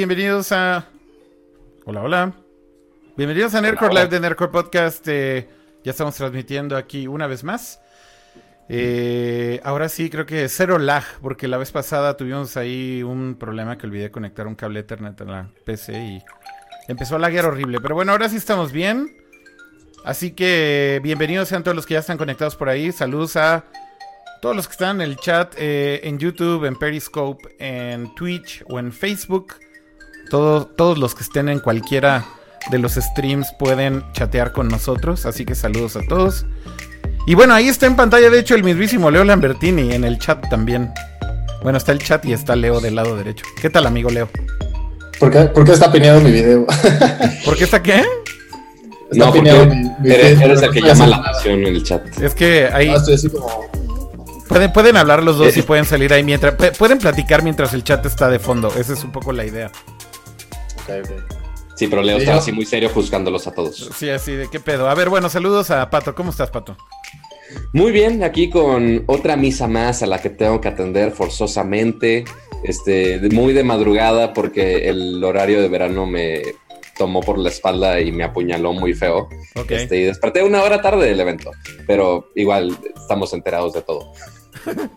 Bienvenidos 0.00 0.50
a. 0.52 0.86
Hola, 1.84 2.02
hola. 2.02 2.32
Bienvenidos 3.18 3.54
a 3.54 3.60
Nerdcore 3.60 3.92
Live 3.92 4.08
de 4.08 4.18
Nerdcore 4.18 4.50
Podcast. 4.50 5.06
Eh, 5.06 5.46
ya 5.84 5.90
estamos 5.90 6.14
transmitiendo 6.14 6.78
aquí 6.78 7.06
una 7.06 7.26
vez 7.26 7.44
más. 7.44 7.82
Eh, 8.70 9.60
ahora 9.62 9.90
sí, 9.90 10.08
creo 10.08 10.24
que 10.24 10.48
cero 10.48 10.78
lag, 10.78 11.04
porque 11.20 11.48
la 11.48 11.58
vez 11.58 11.70
pasada 11.70 12.16
tuvimos 12.16 12.56
ahí 12.56 13.02
un 13.02 13.36
problema 13.38 13.76
que 13.76 13.86
olvidé 13.88 14.10
conectar 14.10 14.46
un 14.46 14.54
cable 14.54 14.80
Ethernet 14.80 15.20
a 15.20 15.24
la 15.26 15.50
PC 15.66 15.92
y 15.92 16.22
empezó 16.88 17.16
a 17.16 17.18
laguear 17.18 17.44
horrible. 17.44 17.78
Pero 17.82 17.94
bueno, 17.94 18.12
ahora 18.12 18.30
sí 18.30 18.36
estamos 18.36 18.72
bien. 18.72 19.14
Así 20.06 20.30
que 20.30 20.98
bienvenidos 21.02 21.50
sean 21.50 21.62
todos 21.62 21.76
los 21.76 21.84
que 21.84 21.92
ya 21.92 22.00
están 22.00 22.16
conectados 22.16 22.56
por 22.56 22.70
ahí. 22.70 22.90
Saludos 22.90 23.36
a 23.36 23.66
todos 24.40 24.56
los 24.56 24.66
que 24.66 24.72
están 24.72 25.02
en 25.02 25.10
el 25.10 25.16
chat, 25.18 25.52
eh, 25.58 26.00
en 26.04 26.18
YouTube, 26.18 26.64
en 26.64 26.76
Periscope, 26.76 27.54
en 27.58 28.14
Twitch 28.14 28.64
o 28.66 28.78
en 28.78 28.92
Facebook. 28.92 29.56
Todos, 30.30 30.68
todos 30.76 30.96
los 30.96 31.14
que 31.14 31.22
estén 31.22 31.48
en 31.48 31.58
cualquiera 31.58 32.24
de 32.70 32.78
los 32.78 32.94
streams 32.94 33.52
pueden 33.58 34.04
chatear 34.12 34.52
con 34.52 34.68
nosotros. 34.68 35.26
Así 35.26 35.44
que 35.44 35.54
saludos 35.54 35.96
a 35.96 36.00
todos. 36.02 36.46
Y 37.26 37.34
bueno, 37.34 37.54
ahí 37.54 37.68
está 37.68 37.86
en 37.86 37.96
pantalla, 37.96 38.30
de 38.30 38.38
hecho, 38.38 38.54
el 38.54 38.64
mismísimo 38.64 39.10
Leo 39.10 39.24
Lambertini 39.24 39.92
en 39.92 40.04
el 40.04 40.18
chat 40.18 40.48
también. 40.48 40.92
Bueno, 41.62 41.78
está 41.78 41.92
el 41.92 41.98
chat 41.98 42.24
y 42.24 42.32
está 42.32 42.56
Leo 42.56 42.80
del 42.80 42.94
lado 42.94 43.16
derecho. 43.16 43.44
¿Qué 43.60 43.68
tal, 43.68 43.86
amigo 43.86 44.10
Leo? 44.10 44.28
¿Por 45.18 45.30
qué, 45.30 45.40
por 45.42 45.64
qué 45.64 45.72
está 45.72 45.92
pineado 45.92 46.20
mi 46.20 46.32
video? 46.32 46.66
¿Por 47.44 47.56
qué 47.56 47.64
está 47.64 47.82
qué? 47.82 48.02
Está 49.10 49.26
no, 49.26 49.32
pineado 49.32 49.66
mi, 49.66 49.76
mi 50.00 50.10
eres, 50.10 50.40
eres 50.40 50.62
el 50.62 50.70
que 50.70 50.80
llama 50.80 51.06
la 51.06 51.16
atención 51.16 51.60
en 51.60 51.66
el 51.66 51.82
chat. 51.82 52.22
Es 52.22 52.34
que 52.34 52.68
ahí... 52.72 52.88
No, 52.88 52.96
estoy 52.96 53.14
así 53.14 53.28
como... 53.28 53.48
Pueden, 54.48 54.72
pueden 54.72 54.96
hablar 54.96 55.22
los 55.22 55.36
dos 55.36 55.56
y 55.56 55.62
pueden 55.62 55.84
salir 55.84 56.12
ahí 56.12 56.24
mientras... 56.24 56.54
Pueden 56.76 56.98
platicar 56.98 57.42
mientras 57.42 57.74
el 57.74 57.84
chat 57.84 58.04
está 58.06 58.30
de 58.30 58.38
fondo. 58.38 58.72
Esa 58.78 58.94
es 58.94 59.04
un 59.04 59.12
poco 59.12 59.32
la 59.32 59.44
idea. 59.44 59.70
Sí, 61.76 61.86
pero 61.86 62.02
Leo 62.02 62.18
está 62.18 62.36
así 62.36 62.52
muy 62.52 62.66
serio 62.66 62.90
juzgándolos 62.90 63.46
a 63.46 63.52
todos. 63.52 63.90
Sí, 63.96 64.10
así 64.10 64.32
de 64.32 64.48
qué 64.48 64.60
pedo. 64.60 64.88
A 64.88 64.94
ver, 64.94 65.08
bueno, 65.08 65.30
saludos 65.30 65.70
a 65.70 65.88
Pato. 65.88 66.14
¿Cómo 66.14 66.30
estás, 66.30 66.50
Pato? 66.50 66.76
Muy 67.72 67.90
bien, 67.90 68.22
aquí 68.22 68.50
con 68.50 69.04
otra 69.06 69.36
misa 69.36 69.66
más 69.66 70.02
a 70.02 70.06
la 70.06 70.20
que 70.20 70.30
tengo 70.30 70.60
que 70.60 70.68
atender 70.68 71.12
forzosamente, 71.12 72.24
este, 72.64 73.18
muy 73.30 73.52
de 73.52 73.64
madrugada 73.64 74.32
porque 74.32 74.88
el 74.88 75.22
horario 75.24 75.62
de 75.62 75.68
verano 75.68 76.06
me 76.06 76.42
tomó 76.96 77.20
por 77.20 77.38
la 77.38 77.48
espalda 77.48 77.98
y 78.00 78.12
me 78.12 78.24
apuñaló 78.24 78.72
muy 78.74 78.92
feo. 78.92 79.28
Este, 79.68 79.96
y 80.00 80.04
desperté 80.04 80.42
una 80.42 80.62
hora 80.62 80.82
tarde 80.82 81.08
del 81.08 81.18
evento, 81.18 81.50
pero 81.86 82.30
igual 82.34 82.76
estamos 82.94 83.32
enterados 83.32 83.72
de 83.72 83.82
todo. 83.82 84.12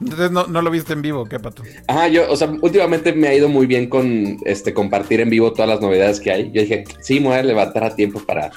Entonces 0.02 0.32
no, 0.32 0.48
no, 0.48 0.62
lo 0.62 0.72
viste 0.72 0.94
en 0.94 1.02
vivo, 1.02 1.26
¿qué 1.26 1.40
pato? 1.40 1.64
Ajá, 1.88 2.08
yo, 2.08 2.30
o 2.30 2.36
sea, 2.36 2.50
últimamente 2.62 3.14
me 3.14 3.28
ha 3.28 3.34
ido 3.34 3.50
muy 3.50 3.66
bien 3.66 3.88
con 3.90 4.38
este 4.46 4.74
compartir 4.74 5.22
en 5.22 5.30
vivo 5.30 5.54
todas 5.54 5.70
las 5.70 5.82
novedades 5.82 6.20
que 6.20 6.32
hay. 6.32 6.52
Yo 6.52 6.62
dije, 6.62 6.84
sí, 7.02 7.20
me 7.20 7.30
voy 7.30 7.38
a 7.38 7.44
levantar 7.44 7.84
a 7.84 7.96
tiempo 7.96 8.20
para 8.20 8.52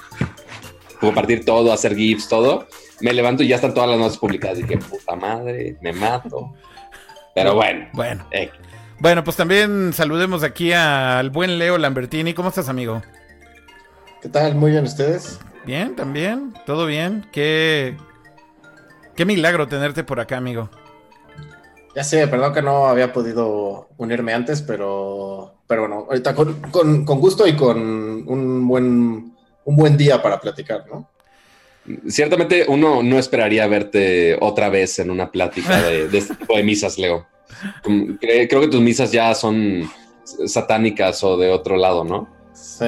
compartir 1.01 1.45
todo, 1.45 1.73
hacer 1.73 1.95
GIFs, 1.95 2.29
todo. 2.29 2.67
Me 3.01 3.13
levanto 3.13 3.43
y 3.43 3.49
ya 3.49 3.57
están 3.57 3.75
todas 3.75 3.91
las 3.91 3.99
notas 3.99 4.19
publicadas. 4.19 4.59
Dije, 4.59 4.79
puta 4.79 5.17
madre, 5.17 5.77
me 5.81 5.93
mato. 5.93 6.55
Pero 7.35 7.55
bueno. 7.55 7.87
Bueno. 7.93 8.27
Eh. 8.31 8.51
Bueno, 8.99 9.23
pues 9.23 9.37
también 9.37 9.93
saludemos 9.93 10.43
aquí 10.43 10.73
al 10.73 11.31
buen 11.31 11.59
Leo 11.59 11.77
Lambertini. 11.77 12.33
¿Cómo 12.33 12.49
estás, 12.49 12.69
amigo? 12.69 13.03
¿Qué 14.23 14.31
tal? 14.31 14.55
Muy 14.55 14.71
bien, 14.71 14.85
¿ustedes? 14.85 15.39
Bien, 15.67 15.95
también. 15.95 16.55
Todo 16.65 16.87
bien. 16.87 17.27
Qué, 17.31 17.97
qué 19.15 19.27
milagro 19.27 19.69
tenerte 19.69 20.03
por 20.03 20.19
acá, 20.19 20.39
amigo. 20.39 20.71
Ya 21.97 22.05
sé, 22.05 22.29
perdón 22.29 22.53
que 22.53 22.61
no 22.61 22.89
había 22.89 23.11
podido 23.11 23.89
unirme 23.97 24.35
antes, 24.35 24.61
pero, 24.61 25.55
pero 25.67 25.81
bueno, 25.89 26.07
ahorita 26.07 26.35
con, 26.35 26.61
con, 26.71 27.07
con, 27.07 27.19
gusto 27.19 27.47
y 27.47 27.57
con 27.57 27.79
un 27.79 28.69
buen, 28.69 29.35
un 29.65 29.77
buen 29.77 29.97
día 29.97 30.21
para 30.21 30.39
platicar, 30.39 30.85
¿no? 30.93 31.09
Ciertamente 32.07 32.67
uno 32.69 33.03
no 33.03 33.19
esperaría 33.19 33.67
verte 33.67 34.37
otra 34.39 34.69
vez 34.69 34.99
en 34.99 35.11
una 35.11 35.33
plática 35.33 35.81
de, 35.81 36.09
de 36.09 36.19
este 36.19 36.35
tipo 36.35 36.55
de 36.55 36.65
misas, 36.65 36.99
Leo. 36.99 37.27
Creo 38.21 38.61
que 38.61 38.69
tus 38.69 38.83
misas 38.83 39.11
ya 39.11 39.35
son 39.35 39.91
satánicas 40.45 41.25
o 41.25 41.39
de 41.39 41.49
otro 41.51 41.79
lado, 41.79 42.05
¿no? 42.05 42.29
Sí, 42.53 42.85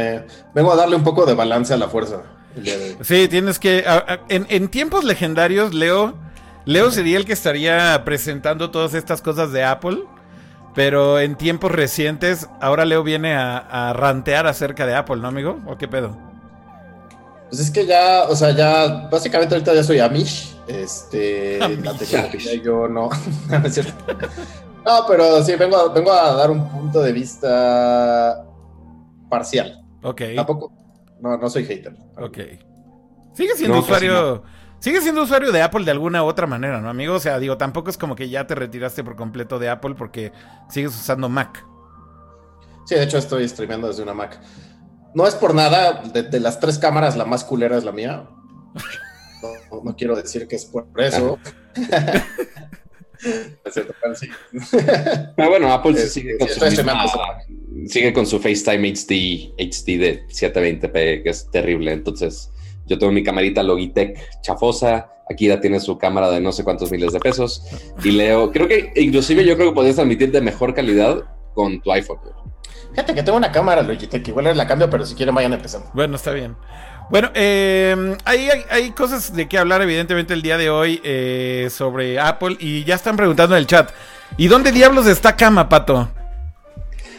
vengo 0.55 0.71
a 0.71 0.77
darle 0.77 0.97
un 0.97 1.05
poco 1.05 1.25
de 1.25 1.33
balance 1.33 1.73
a 1.73 1.79
la 1.79 1.89
fuerza. 1.89 2.25
Sí, 3.01 3.27
tienes 3.29 3.59
que... 3.59 3.87
En, 4.29 4.47
en 4.51 4.69
tiempos 4.69 5.05
legendarios, 5.05 5.73
Leo 5.73 6.28
Leo 6.69 6.91
sería 6.91 7.17
el 7.17 7.25
que 7.25 7.33
estaría 7.33 8.03
presentando 8.05 8.71
todas 8.71 8.93
estas 8.93 9.23
cosas 9.23 9.53
de 9.53 9.65
Apple. 9.65 10.05
Pero 10.75 11.19
en 11.19 11.35
tiempos 11.35 11.73
recientes, 11.73 12.47
ahora 12.61 12.85
Leo 12.85 13.03
viene 13.03 13.35
a, 13.35 13.95
rantear 13.95 14.47
acerca 14.47 14.85
de 14.85 14.95
Apple, 14.95 15.17
¿no, 15.17 15.29
amigo? 15.29 15.59
¿O 15.67 15.79
qué 15.79 15.89
pedo? 15.89 16.15
Pues 17.49 17.63
es 17.63 17.71
que 17.71 17.87
ya, 17.87 18.25
o 18.29 18.37
sea, 18.37 18.51
ya, 18.51 19.09
básicamente 19.11 19.55
ahorita 19.55 19.75
ya 19.75 19.83
soy 19.83 19.99
Amish. 19.99 20.59
Este, 20.69 21.59
la 21.83 21.95
tecnología 21.95 22.63
yo 22.63 22.87
no, 22.87 23.09
no 23.49 23.67
es 23.67 23.73
cierto. 23.73 24.05
No, 24.85 25.05
pero 25.09 25.43
sí, 25.43 25.57
vengo 25.57 25.75
a, 25.75 25.89
vengo 25.95 26.13
a 26.13 26.35
dar 26.35 26.51
un 26.51 26.69
punto 26.69 27.01
de 27.01 27.13
vista 27.13 28.45
parcial. 29.31 29.83
Ok. 30.03 30.21
Tampoco, 30.37 30.71
no, 31.19 31.39
no 31.39 31.49
soy 31.49 31.65
hater. 31.65 31.95
Ok. 32.19 32.39
Sigue 33.33 33.57
siendo 33.57 33.77
pues 33.77 33.87
usuario. 33.87 34.43
Sigue 34.81 35.01
siendo 35.01 35.23
usuario 35.23 35.51
de 35.51 35.63
Apple 35.63 35.85
de 35.85 35.91
alguna 35.91 36.23
u 36.23 36.27
otra 36.27 36.47
manera, 36.47 36.81
¿no, 36.81 36.89
amigo? 36.89 37.15
O 37.15 37.21
sea, 37.21 37.39
digo, 37.39 37.57
tampoco 37.59 37.91
es 37.91 37.99
como 37.99 38.15
que 38.15 38.29
ya 38.29 38.47
te 38.47 38.55
retiraste 38.55 39.03
por 39.03 39.17
completo 39.17 39.59
de 39.59 39.69
Apple 39.69 39.97
porque 39.97 40.33
sigues 40.71 40.95
usando 40.95 41.29
Mac. 41.29 41.67
Sí, 42.87 42.95
de 42.95 43.03
hecho 43.03 43.19
estoy 43.19 43.49
streameando 43.49 43.89
desde 43.89 44.03
una 44.03 44.15
Mac. 44.15 44.41
No 45.15 45.27
es 45.27 45.35
por 45.35 45.55
nada, 45.55 46.03
de, 46.03 46.41
las 46.41 46.61
tres 46.61 46.79
cámaras 46.79 47.17
la 47.17 47.25
más 47.25 47.43
culera 47.45 47.77
es 47.77 47.85
la 47.85 47.93
mía. 47.93 48.29
No, 49.85 49.97
quiero 49.97 50.15
decir 50.15 50.47
que 50.47 50.57
es 50.57 50.65
por 50.65 50.87
eso. 50.97 51.39
Pero 55.37 55.51
bueno, 55.51 55.73
Apple 55.73 55.97
sí, 55.97 56.09
sigue, 56.09 56.39
con 56.39 56.49
su 56.49 56.61
sigue 57.87 58.13
con 58.13 58.27
su 58.27 58.39
FaceTime 58.39 58.93
HD, 58.93 59.55
HD 59.59 59.99
de 59.99 60.27
720p, 60.29 61.23
que 61.25 61.31
es 61.31 61.51
terrible. 61.51 61.93
Entonces, 61.93 62.51
yo 62.89 62.99
tengo 62.99 63.13
mi 63.13 63.23
camarita 63.23 63.63
Logitech 63.63 64.41
chafosa. 64.41 65.11
Aquí 65.31 65.47
ya 65.47 65.61
tiene 65.61 65.79
su 65.79 65.99
cámara 65.99 66.31
de 66.31 66.41
no 66.41 66.53
sé 66.53 66.65
cuántos 66.65 66.91
miles 66.91 67.13
de 67.13 67.21
pesos. 67.21 67.63
Y 68.03 68.13
Leo, 68.13 68.51
creo 68.51 68.67
que 68.67 68.93
inclusive 68.97 69.45
yo 69.45 69.57
creo 69.57 69.71
que 69.71 69.75
podrías 69.75 69.97
transmitir 69.97 70.33
de 70.33 70.41
mejor 70.41 70.75
calidad 70.75 71.23
con 71.55 71.81
tu 71.81 71.93
iPhone. 71.93 72.19
Fíjate 72.91 73.15
que 73.15 73.23
tengo 73.23 73.37
una 73.37 73.53
cámara 73.53 73.83
Logitech, 73.83 74.27
igual 74.27 74.57
la 74.57 74.67
cambio, 74.67 74.89
pero 74.89 75.05
si 75.05 75.15
quieren 75.15 75.35
vayan 75.35 75.53
empezando. 75.53 75.91
Bueno, 75.93 76.17
está 76.17 76.33
bien. 76.33 76.57
Bueno, 77.11 77.31
eh, 77.35 78.17
hay, 78.25 78.49
hay, 78.71 78.91
cosas 78.91 79.35
de 79.35 79.49
qué 79.49 79.57
hablar 79.57 79.81
evidentemente 79.81 80.35
el 80.35 80.43
día 80.43 80.59
de 80.59 80.69
hoy 80.69 81.01
eh, 81.05 81.69
sobre 81.71 82.21
Apple 82.21 82.57
y 82.61 82.85
ya 82.85 82.97
están 82.97 83.17
preguntando 83.17 83.55
en 83.55 83.61
el 83.61 83.67
chat. 83.67 83.91
¿Y 84.37 84.49
dónde 84.49 84.73
diablos 84.73 85.07
está 85.07 85.37
Cama, 85.37 85.69
Pato? 85.69 86.11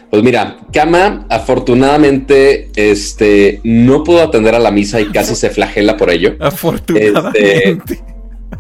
Pues 0.10 0.24
mira, 0.24 0.58
Kama 0.74 1.28
afortunadamente 1.30 2.70
este, 2.76 3.62
no 3.64 4.04
pudo 4.04 4.24
atender 4.24 4.56
a 4.56 4.60
la 4.60 4.72
misa 4.72 5.00
y 5.00 5.06
casi 5.12 5.36
se 5.36 5.50
flagela 5.50 5.98
por 5.98 6.10
ello. 6.10 6.36
Afortunadamente. 6.40 7.70
Este, 7.70 8.04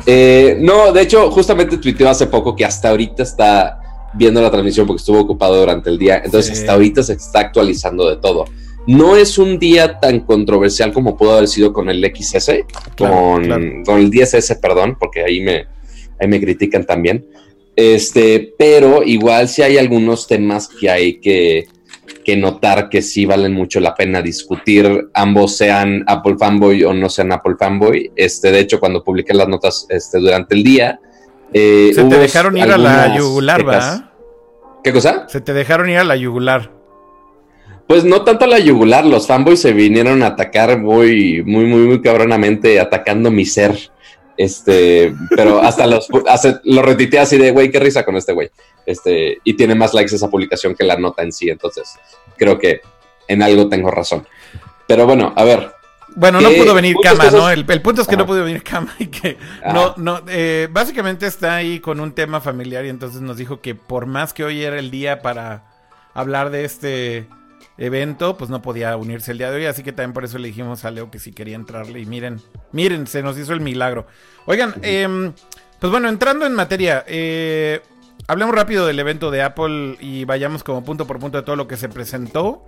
eh, 0.06 0.58
no, 0.60 0.92
de 0.92 1.02
hecho, 1.02 1.32
justamente 1.32 1.78
tuiteó 1.78 2.10
hace 2.10 2.28
poco 2.28 2.56
que 2.56 2.66
hasta 2.66 2.90
ahorita 2.90 3.24
está 3.24 3.80
viendo 4.13 4.42
la 4.42 4.51
transmisión 4.51 4.86
porque 4.86 5.00
estuvo 5.00 5.19
ocupado 5.19 5.60
durante 5.60 5.90
el 5.90 5.98
día. 5.98 6.22
Entonces, 6.24 6.60
hasta 6.60 6.74
ahorita 6.74 7.04
se 7.04 7.13
está 7.13 7.40
actualizando 7.40 8.10
de 8.10 8.18
todo. 8.18 8.45
No 8.88 9.16
es 9.16 9.38
un 9.38 9.60
día 9.60 10.00
tan 10.00 10.22
controversial 10.22 10.94
como 10.94 11.18
pudo 11.18 11.34
haber 11.34 11.48
sido 11.48 11.74
con 11.74 11.90
el 11.90 12.04
XS, 12.04 12.52
con, 12.98 13.84
con, 13.86 14.00
el 14.00 14.10
10S, 14.10 14.60
perdón, 14.60 14.98
porque 15.00 15.24
ahí 15.24 15.42
me, 15.42 15.66
ahí 16.19 16.28
me 16.28 16.40
critican 16.40 16.86
también. 16.86 17.25
Este, 17.80 18.56
pero 18.58 19.04
igual 19.04 19.48
si 19.48 19.62
hay 19.62 19.78
algunos 19.78 20.28
temas 20.28 20.68
que 20.68 20.90
hay 20.90 21.22
que, 21.22 21.66
notar 22.36 22.90
que 22.90 23.02
sí 23.02 23.26
valen 23.26 23.54
mucho 23.54 23.80
la 23.80 23.96
pena 23.96 24.22
discutir, 24.22 25.10
ambos 25.14 25.56
sean 25.56 26.04
Apple 26.06 26.36
fanboy 26.38 26.84
o 26.84 26.94
no 26.94 27.08
sean 27.08 27.31
Apple 27.31 27.56
fanboy. 27.58 28.12
Este, 28.18 28.52
de 28.52 28.60
hecho, 28.60 28.81
cuando 28.81 29.02
publiqué 29.02 29.34
las 29.34 29.48
notas 29.48 29.88
este, 29.90 30.20
durante 30.20 30.56
el 30.56 30.64
día. 30.64 31.00
Eh, 31.54 31.92
Se 31.96 32.04
te 32.04 32.20
dejaron 32.20 32.58
ir 32.58 32.70
a 32.70 32.78
la 32.78 33.16
yugular, 33.16 33.66
¿va? 33.66 34.12
¿Qué 34.84 34.92
cosa? 34.92 35.26
Se 35.30 35.40
te 35.40 35.54
dejaron 35.54 35.90
ir 35.90 36.00
a 36.00 36.04
la 36.04 36.18
yugular. 36.18 36.72
Pues 37.88 38.04
no 38.04 38.24
tanto 38.26 38.44
a 38.44 38.50
la 38.50 38.60
yugular, 38.60 39.06
los 39.06 39.26
fanboys 39.26 39.62
se 39.62 39.72
vinieron 39.72 40.22
a 40.22 40.28
atacar 40.28 40.80
muy, 40.80 41.44
muy, 41.46 41.66
muy, 41.66 41.88
muy 41.88 42.02
cabronamente, 42.02 42.78
atacando 42.78 43.31
mi 43.31 43.46
ser. 43.46 43.90
Este, 44.39 45.13
pero 45.36 45.62
hasta 45.62 45.86
los 45.86 46.07
lo 46.63 46.81
retité 46.81 47.19
así 47.19 47.38
de, 47.38 47.51
güey, 47.51 47.69
qué 47.69 47.77
risa 47.77 48.06
con 48.06 48.15
este 48.15 48.31
güey. 48.31 48.50
Este, 48.86 49.39
y 49.44 49.53
tiene 49.56 49.75
más 49.75 49.94
likes 49.94 50.15
esa 50.15 50.30
publicación 50.30 50.75
que 50.75 50.86
la 50.86 50.95
nota 50.95 51.24
en 51.24 51.33
sí. 51.33 51.50
Entonces, 51.50 52.00
creo 52.38 52.57
que 52.57 52.80
en 53.27 53.44
algo 53.44 53.68
tengo 53.68 53.91
razón. 53.91 54.25
Pero 54.88 55.06
bueno, 55.06 55.33
a 55.36 55.44
ver. 55.44 55.74
Bueno, 56.15 56.39
no 56.39 56.51
pudo 56.51 56.74
venir 56.74 56.95
Cama, 57.03 57.30
¿no? 57.30 57.50
El, 57.50 57.65
punto 57.81 58.01
es 58.01 58.07
que 58.07 58.15
no 58.15 58.25
pudo 58.25 58.45
venir 58.45 58.63
Cama 58.63 58.95
y 58.97 59.07
que 59.07 59.38
no, 59.74 59.94
no, 59.97 60.21
eh, 60.30 60.69
básicamente 60.71 61.27
está 61.27 61.56
ahí 61.56 61.81
con 61.81 62.00
un 62.00 62.13
tema 62.13 62.39
familiar 62.39 62.85
y 62.85 62.89
entonces 62.89 63.19
nos 63.19 63.35
dijo 63.35 63.59
que 63.59 63.75
por 63.75 64.06
más 64.06 64.31
que 64.31 64.45
hoy 64.45 64.63
era 64.63 64.80
el 64.80 64.89
día 64.89 65.21
para 65.21 65.65
hablar 66.13 66.50
de 66.50 66.63
este, 66.63 67.27
evento, 67.80 68.38
pues 68.38 68.50
no 68.50 68.62
podía 68.62 68.96
unirse 68.98 69.31
el 69.31 69.38
día 69.38 69.50
de 69.50 69.58
hoy, 69.58 69.66
así 69.66 69.84
que 69.84 69.94
también 69.94 70.14
por 70.14 70.26
eso 70.26 70.38
le 70.38 70.50
dijimos 70.50 70.86
a 70.86 70.92
Leo 70.92 71.10
que 71.10 71.18
si 71.18 71.31
quería 71.31 71.56
entrarle 71.56 72.00
y 72.00 72.06
miren, 72.06 72.42
miren, 72.72 73.08
se 73.08 73.24
nos 73.24 73.38
hizo 73.38 73.54
el 73.54 73.62
milagro. 73.62 74.06
Oigan, 74.46 74.76
eh, 74.81 75.31
pues 75.80 75.92
bueno, 75.92 76.10
entrando 76.10 76.46
en 76.46 76.54
materia, 76.54 77.06
eh, 77.08 77.81
hablemos 78.28 78.54
rápido 78.54 78.86
del 78.86 79.00
evento 79.00 79.31
de 79.31 79.42
Apple 79.42 79.98
y 80.02 80.26
vayamos 80.26 80.64
como 80.64 80.84
punto 80.84 81.08
por 81.08 81.20
punto 81.20 81.38
de 81.38 81.44
todo 81.44 81.56
lo 81.56 81.68
que 81.68 81.78
se 81.78 81.88
presentó. 81.88 82.66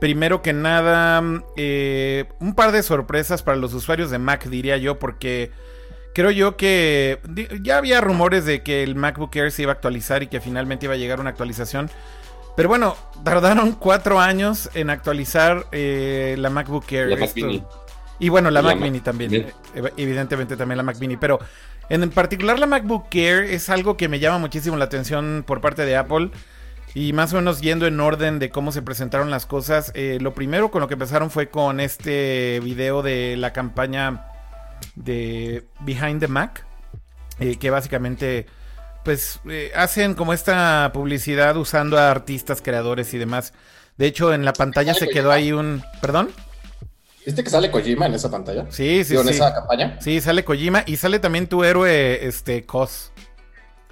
Primero 0.00 0.42
que 0.42 0.52
nada, 0.52 1.22
eh, 1.56 2.26
un 2.40 2.54
par 2.54 2.72
de 2.72 2.82
sorpresas 2.82 3.42
para 3.42 3.56
los 3.56 3.72
usuarios 3.72 4.10
de 4.10 4.18
Mac, 4.18 4.44
diría 4.46 4.76
yo, 4.76 4.98
porque 4.98 5.50
creo 6.12 6.30
yo 6.30 6.56
que 6.56 7.20
ya 7.62 7.78
había 7.78 8.00
rumores 8.00 8.44
de 8.44 8.62
que 8.62 8.82
el 8.82 8.96
MacBook 8.96 9.34
Air 9.36 9.52
se 9.52 9.62
iba 9.62 9.72
a 9.72 9.74
actualizar 9.74 10.22
y 10.22 10.26
que 10.26 10.40
finalmente 10.40 10.86
iba 10.86 10.94
a 10.94 10.98
llegar 10.98 11.20
una 11.20 11.30
actualización. 11.30 11.88
Pero 12.58 12.70
bueno, 12.70 12.96
tardaron 13.22 13.70
cuatro 13.70 14.18
años 14.18 14.68
en 14.74 14.90
actualizar 14.90 15.68
eh, 15.70 16.34
la 16.40 16.50
MacBook 16.50 16.90
Air. 16.90 17.16
Y 18.18 18.30
bueno, 18.30 18.50
la, 18.50 18.62
Mac 18.62 18.80
Mini 18.80 18.98
también. 18.98 19.46
Evidentemente 19.96 20.56
también 20.56 20.76
la 20.76 20.82
Mac 20.82 20.98
Mini. 20.98 21.16
Pero 21.16 21.38
en 21.88 22.10
particular 22.10 22.58
la 22.58 22.66
MacBook 22.66 23.14
Air 23.14 23.44
es 23.44 23.68
algo 23.68 23.96
que 23.96 24.08
me 24.08 24.18
llama 24.18 24.38
muchísimo 24.38 24.76
la 24.76 24.86
atención 24.86 25.44
por 25.46 25.60
parte 25.60 25.86
de 25.86 25.96
Apple. 25.96 26.32
Y 26.96 27.12
más 27.12 27.32
o 27.32 27.36
menos 27.36 27.60
yendo 27.60 27.86
en 27.86 28.00
orden 28.00 28.40
de 28.40 28.50
cómo 28.50 28.72
se 28.72 28.82
presentaron 28.82 29.30
las 29.30 29.46
cosas. 29.46 29.92
Eh, 29.94 30.18
lo 30.20 30.34
primero 30.34 30.72
con 30.72 30.80
lo 30.80 30.88
que 30.88 30.94
empezaron 30.94 31.30
fue 31.30 31.50
con 31.50 31.78
este 31.78 32.58
video 32.64 33.02
de 33.02 33.36
la 33.36 33.52
campaña 33.52 34.32
de 34.96 35.64
Behind 35.78 36.18
the 36.18 36.26
Mac. 36.26 36.66
Eh, 37.38 37.54
que 37.54 37.70
básicamente 37.70 38.46
pues 39.04 39.40
eh, 39.48 39.72
hacen 39.74 40.14
como 40.14 40.32
esta 40.32 40.90
publicidad 40.92 41.56
usando 41.56 41.98
a 41.98 42.10
artistas, 42.10 42.60
creadores 42.62 43.14
y 43.14 43.18
demás. 43.18 43.52
De 43.96 44.06
hecho, 44.06 44.32
en 44.32 44.44
la 44.44 44.52
pantalla 44.52 44.94
se 44.94 45.08
quedó 45.08 45.32
ahí 45.32 45.52
un... 45.52 45.82
¿Perdón? 46.00 46.30
¿Viste 47.26 47.44
que 47.44 47.50
sale 47.50 47.70
Kojima 47.70 48.06
en 48.06 48.14
esa 48.14 48.30
pantalla? 48.30 48.66
Sí, 48.70 49.04
sí, 49.04 49.16
en 49.16 49.28
esa 49.28 49.52
campaña. 49.52 49.98
Sí, 50.00 50.20
sale 50.20 50.44
Kojima 50.44 50.84
y 50.86 50.96
sale 50.96 51.18
también 51.18 51.46
tu 51.46 51.62
héroe, 51.62 52.26
este, 52.26 52.64
Cos. 52.64 53.12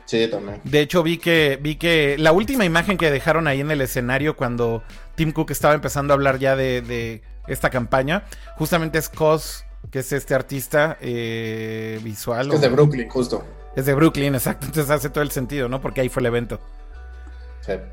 Sí, 0.06 0.28
también. 0.28 0.60
De 0.64 0.80
hecho, 0.80 1.02
vi 1.02 1.18
que, 1.18 1.58
vi 1.60 1.76
que 1.76 2.16
la 2.18 2.32
última 2.32 2.64
imagen 2.64 2.96
que 2.96 3.10
dejaron 3.10 3.48
ahí 3.48 3.60
en 3.60 3.70
el 3.70 3.80
escenario 3.80 4.36
cuando 4.36 4.82
Tim 5.16 5.32
Cook 5.32 5.50
estaba 5.50 5.74
empezando 5.74 6.12
a 6.12 6.14
hablar 6.14 6.38
ya 6.38 6.56
de, 6.56 7.22
esta 7.46 7.70
campaña, 7.70 8.24
justamente 8.56 8.98
es 8.98 9.08
Cos, 9.08 9.64
que 9.90 9.98
es 9.98 10.12
este 10.12 10.34
artista 10.34 10.96
eh, 11.00 12.00
visual. 12.02 12.52
Es, 12.52 12.60
de 12.60 12.68
Brooklyn, 12.68 13.08
justo. 13.08 13.44
Es 13.76 13.86
de 13.86 13.94
Brooklyn, 13.94 14.34
exacto. 14.34 14.66
Entonces 14.66 14.90
hace 14.90 15.10
todo 15.10 15.22
el 15.22 15.30
sentido, 15.30 15.68
¿no? 15.68 15.80
Porque 15.80 16.00
ahí 16.00 16.08
fue 16.08 16.22
el 16.22 16.26
evento. 16.26 16.58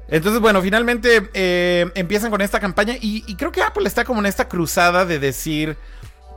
Entonces, 0.08 0.40
bueno, 0.40 0.62
finalmente 0.62 1.30
eh, 1.34 1.90
empiezan 1.96 2.30
con 2.30 2.42
esta 2.42 2.60
campaña 2.60 2.96
y, 3.00 3.36
creo 3.36 3.52
que 3.52 3.62
Apple 3.62 3.88
está 3.88 4.06
como 4.06 4.20
en 4.20 4.28
esta 4.28 4.48
cruzada 4.48 5.06
de 5.06 5.20
decir 5.20 5.78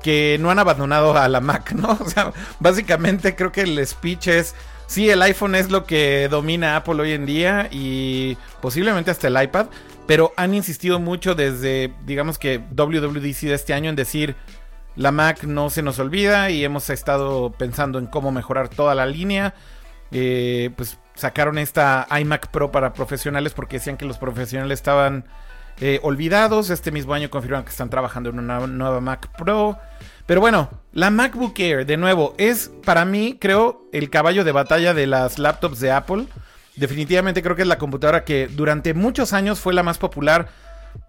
que 0.03 0.39
no 0.41 0.51
han 0.51 0.59
abandonado 0.59 1.17
a 1.17 1.29
la 1.29 1.41
Mac, 1.41 1.73
¿no? 1.73 1.99
O 2.01 2.09
sea, 2.09 2.33
básicamente 2.61 3.35
creo 3.35 3.53
que 3.53 3.63
el 3.63 3.87
speech 3.87 4.29
es, 4.29 4.55
sí, 4.87 5.11
el 5.11 5.21
iPhone 5.23 5.55
es 5.55 5.71
lo 5.71 5.85
que 5.85 6.29
domina 6.31 6.77
Apple 6.77 7.01
hoy 7.03 7.13
en 7.13 7.27
día 7.27 7.69
y 7.71 8.37
posiblemente 8.61 9.11
hasta 9.11 9.29
el 9.29 9.43
iPad, 9.43 9.67
pero 10.07 10.33
han 10.37 10.55
insistido 10.55 10.99
mucho 10.99 11.35
desde, 11.35 11.93
digamos 12.07 12.39
que 12.39 12.59
WWDC 12.59 13.41
de 13.43 13.55
este 13.55 13.75
año 13.75 13.91
en 13.91 13.97
decir, 13.97 14.37
la 14.97 15.13
Mac 15.13 15.45
no 15.45 15.71
se 15.71 15.83
nos 15.83 15.99
olvida 15.99 16.51
y 16.51 16.65
hemos 16.65 16.91
estado 16.91 17.53
pensando 17.53 17.99
en 17.99 18.07
cómo 18.07 18.33
mejorar 18.33 18.69
toda 18.69 18.95
la 18.95 19.07
línea. 19.07 19.55
Eh, 20.11 20.71
pues 20.77 20.99
sacaron 21.15 21.59
esta 21.59 22.07
iMac 22.19 22.49
Pro 22.49 22.71
para 22.71 22.93
profesionales 22.93 23.53
porque 23.53 23.77
decían 23.77 23.97
que 23.97 24.05
los 24.05 24.19
profesionales 24.19 24.79
estaban 24.79 25.25
eh, 25.81 26.01
olvidados. 26.03 26.71
Este 26.71 26.91
mismo 26.91 27.13
año 27.15 27.31
confirmaron 27.31 27.65
que 27.65 27.71
están 27.71 27.91
trabajando 27.91 28.31
en 28.31 28.39
una 28.39 28.67
nueva 28.67 29.01
Mac 29.01 29.29
Pro. 29.37 29.79
Pero 30.27 30.41
bueno, 30.41 30.71
la 30.93 31.11
MacBook 31.11 31.59
Air, 31.59 31.87
de 31.87 31.97
nuevo, 31.97 32.35
es 32.37 32.71
para 32.85 33.05
mí, 33.05 33.37
creo, 33.41 33.87
el 33.93 34.11
caballo 34.11 34.43
de 34.43 34.51
batalla 34.51 34.93
de 34.93 35.07
las 35.07 35.39
laptops 35.39 35.79
de 35.79 35.93
Apple. 35.93 36.27
Definitivamente 36.75 37.43
creo 37.43 37.55
que 37.55 37.63
es 37.63 37.69
la 37.69 37.79
computadora 37.79 38.25
que 38.25 38.49
durante 38.49 38.93
muchos 38.93 39.33
años 39.33 39.61
fue 39.61 39.73
la 39.73 39.85
más 39.85 39.99
popular, 39.99 40.49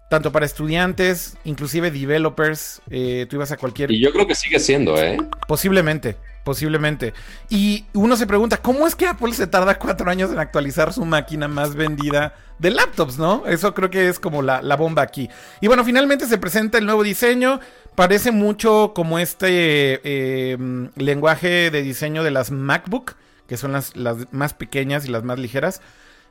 tanto 0.08 0.32
para 0.32 0.46
estudiantes, 0.46 1.36
inclusive 1.44 1.90
developers. 1.90 2.80
Eh, 2.90 3.26
tú 3.28 3.36
ibas 3.36 3.52
a 3.52 3.56
cualquier. 3.56 3.90
Y 3.90 4.00
yo 4.00 4.12
creo 4.12 4.26
que 4.26 4.34
sigue 4.34 4.58
siendo, 4.58 4.96
¿eh? 5.02 5.18
Posiblemente 5.46 6.16
posiblemente. 6.48 7.12
Y 7.50 7.84
uno 7.92 8.16
se 8.16 8.26
pregunta, 8.26 8.56
¿cómo 8.56 8.86
es 8.86 8.94
que 8.94 9.06
Apple 9.06 9.34
se 9.34 9.46
tarda 9.46 9.78
cuatro 9.78 10.10
años 10.10 10.32
en 10.32 10.38
actualizar 10.38 10.94
su 10.94 11.04
máquina 11.04 11.46
más 11.46 11.74
vendida 11.74 12.34
de 12.58 12.70
laptops, 12.70 13.18
no? 13.18 13.46
Eso 13.46 13.74
creo 13.74 13.90
que 13.90 14.08
es 14.08 14.18
como 14.18 14.40
la, 14.40 14.76
bomba 14.76 15.02
aquí. 15.02 15.28
Y 15.60 15.66
bueno, 15.66 15.84
finalmente 15.84 16.26
se 16.26 16.38
presenta 16.38 16.78
el 16.78 16.86
nuevo 16.86 17.02
diseño. 17.02 17.60
Parece 17.94 18.30
mucho 18.30 18.92
como 18.94 19.18
este 19.18 20.52
em, 20.52 20.88
lenguaje 20.96 21.70
de 21.70 21.82
diseño 21.82 22.24
de 22.24 22.30
las 22.30 22.50
MacBook, 22.50 23.16
que 23.46 23.58
son 23.58 23.72
las, 23.72 23.92
más 24.30 24.54
pequeñas 24.54 25.04
y 25.04 25.08
las 25.08 25.24
más 25.24 25.38
ligeras. 25.38 25.82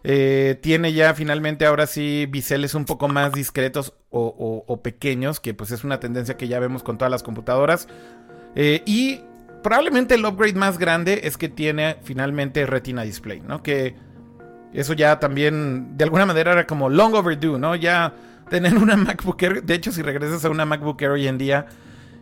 Eh, 0.03 0.57
tiene 0.61 0.94
ya 0.94 1.13
finalmente 1.13 1.65
ahora 1.65 1.88
sí 1.88 2.27
biseles 2.29 2.75
un 2.75 2.85
poco 2.85 3.07
más 3.07 3.33
discretos 3.33 3.94
o, 4.09 4.79
pequeños, 4.81 5.39
que 5.39 5.53
pues 5.53 5.71
es 5.71 5.83
una 5.83 5.99
tendencia 5.99 6.38
que 6.38 6.47
ya 6.47 6.59
vemos 6.59 6.83
con 6.83 6.97
todas 6.97 7.11
las 7.11 7.23
computadoras. 7.23 7.88
Eh, 8.55 8.81
y 8.85 9.21
probablemente 9.63 10.15
el 10.15 10.25
upgrade 10.25 10.53
más 10.53 10.77
grande 10.77 11.21
es 11.23 11.38
que 11.38 11.49
tiene 11.49 11.97
finalmente 12.03 12.65
Retina 12.65 13.03
Display, 13.03 13.41
¿no? 13.41 13.61
Que 13.61 13.95
eso 14.73 14.94
ya 14.94 15.19
también 15.19 15.97
de 15.97 16.03
alguna 16.03 16.25
manera 16.25 16.53
era 16.53 16.67
como 16.67 16.89
long 16.89 17.13
overdue, 17.13 17.59
¿no? 17.59 17.75
Ya 17.75 18.13
tener 18.49 18.75
una 18.77 18.95
MacBook 18.97 19.41
Air, 19.41 19.63
de 19.63 19.73
hecho 19.73 19.91
si 19.91 20.01
regresas 20.01 20.45
a 20.45 20.49
una 20.49 20.65
MacBook 20.65 21.01
Air 21.01 21.11
hoy 21.11 21.27
en 21.27 21.38
día 21.38 21.67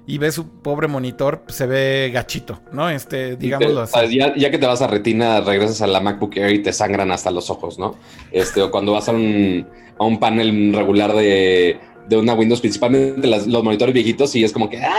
y 0.07 0.17
ves 0.17 0.35
su 0.35 0.47
pobre 0.47 0.87
monitor, 0.87 1.43
se 1.47 1.65
ve 1.65 2.11
gachito, 2.13 2.61
¿no? 2.71 2.89
Este, 2.89 3.35
digámoslo 3.35 3.81
así. 3.81 4.17
Ya, 4.17 4.51
que 4.51 4.57
te 4.57 4.65
vas 4.65 4.81
a 4.81 4.87
Retina, 4.87 5.41
regresas 5.41 5.81
a 5.81 5.87
la 5.87 5.99
MacBook 5.99 6.37
Air 6.37 6.53
y 6.53 6.63
te 6.63 6.73
sangran 6.73 7.11
hasta 7.11 7.31
los 7.31 7.49
ojos, 7.49 7.79
¿no? 7.79 7.95
Este, 8.31 8.61
o 8.61 8.71
cuando 8.71 8.93
vas 8.93 9.09
a 9.09 9.11
un, 9.11 9.67
a 9.97 10.03
un 10.03 10.19
panel 10.19 10.73
regular 10.73 11.13
de 11.13 11.79
de 12.07 12.17
una 12.17 12.33
Windows, 12.33 12.61
principalmente 12.61 13.27
los 13.27 13.63
monitores 13.63 13.93
viejitos, 13.93 14.35
y 14.35 14.43
es 14.43 14.51
como 14.51 14.69
que, 14.69 14.77
ah, 14.77 14.95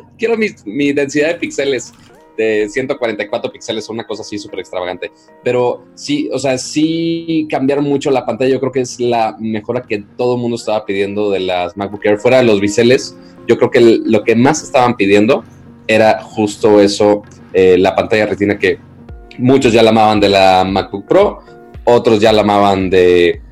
no, 0.00 0.10
quiero 0.18 0.36
mi, 0.36 0.92
densidad 0.92 1.28
de 1.28 1.34
píxeles 1.34 1.92
de 2.38 2.68
144 2.68 3.52
píxeles, 3.52 3.88
una 3.90 4.06
cosa 4.06 4.22
así 4.22 4.38
súper 4.38 4.60
extravagante. 4.60 5.10
Pero 5.44 5.84
sí, 5.94 6.30
o 6.32 6.38
sea, 6.38 6.56
sí 6.56 7.46
cambiaron 7.50 7.84
mucho 7.84 8.10
la 8.10 8.24
pantalla. 8.24 8.52
Yo 8.52 8.60
creo 8.60 8.72
que 8.72 8.80
es 8.80 8.98
la 9.00 9.36
mejora 9.38 9.82
que 9.82 10.04
todo 10.16 10.36
el 10.36 10.40
mundo 10.40 10.56
estaba 10.56 10.86
pidiendo 10.86 11.30
de 11.30 11.40
las 11.40 11.76
MacBook 11.76 12.06
Air. 12.06 12.18
Fuera 12.18 12.38
de 12.38 12.44
los 12.44 12.60
biseles, 12.60 13.16
yo 13.46 13.58
creo 13.58 13.70
que 13.70 13.80
lo 13.80 14.22
que 14.22 14.36
más 14.36 14.62
estaban 14.62 14.96
pidiendo 14.96 15.44
era 15.86 16.22
justo 16.22 16.80
eso, 16.80 17.22
eh, 17.52 17.76
la 17.76 17.94
pantalla 17.96 18.26
retina 18.26 18.58
que 18.58 18.78
muchos 19.38 19.72
ya 19.72 19.82
la 19.82 19.90
amaban 19.90 20.20
de 20.20 20.28
la 20.28 20.64
MacBook 20.64 21.06
Pro, 21.06 21.40
otros 21.84 22.20
ya 22.20 22.32
la 22.32 22.42
amaban 22.42 22.88
de 22.88 23.42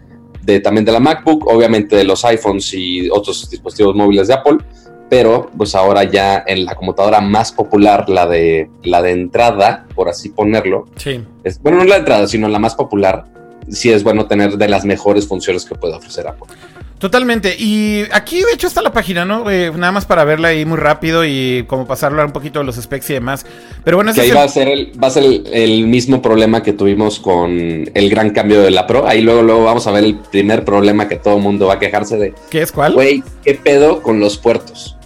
también 0.63 0.85
de 0.85 0.93
la 0.93 1.01
MacBook, 1.01 1.45
obviamente 1.49 1.97
de 1.97 2.05
los 2.05 2.25
iPhones 2.25 2.73
y 2.73 3.11
otros 3.11 3.51
dispositivos 3.51 3.97
móviles 3.97 4.29
de 4.29 4.35
Apple, 4.35 4.59
pero 5.09 5.51
pues 5.57 5.75
ahora 5.75 6.05
ya 6.05 6.43
en 6.47 6.65
la 6.65 6.75
computadora 6.75 7.21
más 7.21 7.53
popular, 7.53 8.09
la 8.09 8.27
de, 8.27 8.69
la 8.83 9.03
de 9.03 9.13
entrada, 9.13 9.87
por 9.95 10.09
así 10.09 10.31
ponerlo, 10.31 10.87
sí. 10.97 11.23
es, 11.45 11.61
bueno, 11.61 11.79
no 11.79 11.85
la 11.85 11.97
entrada, 11.97 12.27
sino 12.27 12.49
la 12.49 12.59
más 12.59 12.75
popular, 12.75 13.25
sí 13.69 13.91
es 13.91 14.03
bueno 14.03 14.27
tener 14.27 14.57
de 14.57 14.69
las 14.69 14.85
mejores 14.85 15.27
funciones 15.27 15.65
que 15.65 15.75
puede 15.75 15.95
ofrecer 15.95 16.27
Apple. 16.27 16.55
Totalmente. 16.99 17.55
Y 17.59 18.05
aquí, 18.11 18.39
de 18.39 18.53
hecho, 18.55 18.67
está 18.67 18.81
la 18.81 18.93
página, 18.93 19.25
¿no? 19.25 19.51
Eh, 19.51 19.71
nada 19.77 19.93
más 19.93 20.07
para 20.07 20.25
verla 20.25 20.49
ahí 20.49 20.65
muy 20.65 20.79
rápido 20.79 21.25
y 21.27 21.65
como 21.67 21.87
pasar 21.87 22.09
a 22.09 22.11
hablar 22.13 22.27
un 22.27 22.33
poquito 22.33 22.59
de 22.61 22.65
los 22.65 22.77
specs 22.77 23.11
y 23.11 23.15
demás. 23.15 23.45
Pero 23.85 23.99
bueno, 23.99 24.15
que 24.15 24.23
ahí 24.23 24.31
va, 24.31 24.45
a 24.45 24.49
ser 24.49 24.69
el, 24.69 24.93
va 25.03 25.09
a 25.09 25.11
ser 25.11 25.25
el, 25.25 25.87
mismo 25.87 26.23
problema 26.23 26.63
que 26.63 26.73
tuvimos 26.73 27.21
con 27.21 27.51
el 27.93 28.11
gran 28.11 28.31
cambio 28.31 28.63
de 28.63 28.71
la 28.71 28.87
Pro. 28.87 29.07
Ahí 29.07 29.21
luego, 29.21 29.43
luego 29.43 29.65
vamos 29.65 29.87
a 29.87 29.91
ver 29.91 30.05
el 30.05 30.15
primer 30.15 30.65
problema 30.65 31.07
que 31.07 31.17
todo 31.17 31.37
el 31.37 31.43
mundo 31.43 31.67
va 31.67 31.75
a 31.75 31.79
quejarse 31.79 32.17
de. 32.17 32.35
¿Qué 32.49 32.63
es 32.63 32.73
cuál? 32.73 32.95
Güey, 32.95 33.23
¿qué 33.45 33.55
pedo 33.55 34.01
con 34.03 34.19
los 34.19 34.39
puertos? 34.39 34.97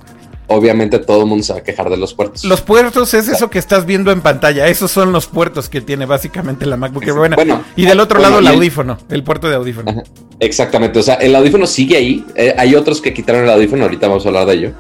Obviamente 0.50 0.98
todo 0.98 1.22
el 1.22 1.26
mundo 1.26 1.44
se 1.44 1.52
va 1.52 1.60
a 1.60 1.62
quejar 1.62 1.88
de 1.90 1.96
los 1.96 2.12
puertos. 2.12 2.44
Los 2.44 2.60
puertos 2.60 3.14
es 3.14 3.28
eso 3.28 3.48
que 3.50 3.58
estás 3.58 3.86
viendo 3.86 4.10
en 4.10 4.20
pantalla. 4.20 4.66
Esos 4.66 4.90
son 4.90 5.12
los 5.12 5.26
puertos 5.26 5.68
que 5.68 5.80
tiene 5.80 6.06
básicamente 6.06 6.66
la 6.66 6.76
MacBook 6.76 7.04
Air. 7.04 7.14
Bueno, 7.14 7.64
y 7.76 7.86
del 7.86 8.00
otro 8.00 8.18
lado 8.18 8.40
el 8.40 8.46
audífono, 8.48 8.98
el 9.08 9.22
puerto 9.22 9.48
de 9.48 9.54
audífono. 9.54 10.02
Exactamente, 10.40 10.98
o 10.98 11.02
sea, 11.02 11.14
el 11.14 11.34
audífono 11.36 11.66
sigue 11.66 11.96
ahí. 11.96 12.24
Eh, 12.34 12.54
hay 12.58 12.74
otros 12.74 13.00
que 13.00 13.14
quitaron 13.14 13.44
el 13.44 13.50
audífono, 13.50 13.84
ahorita 13.84 14.08
vamos 14.08 14.26
a 14.26 14.28
hablar 14.28 14.46
de 14.46 14.54
ello. 14.54 14.72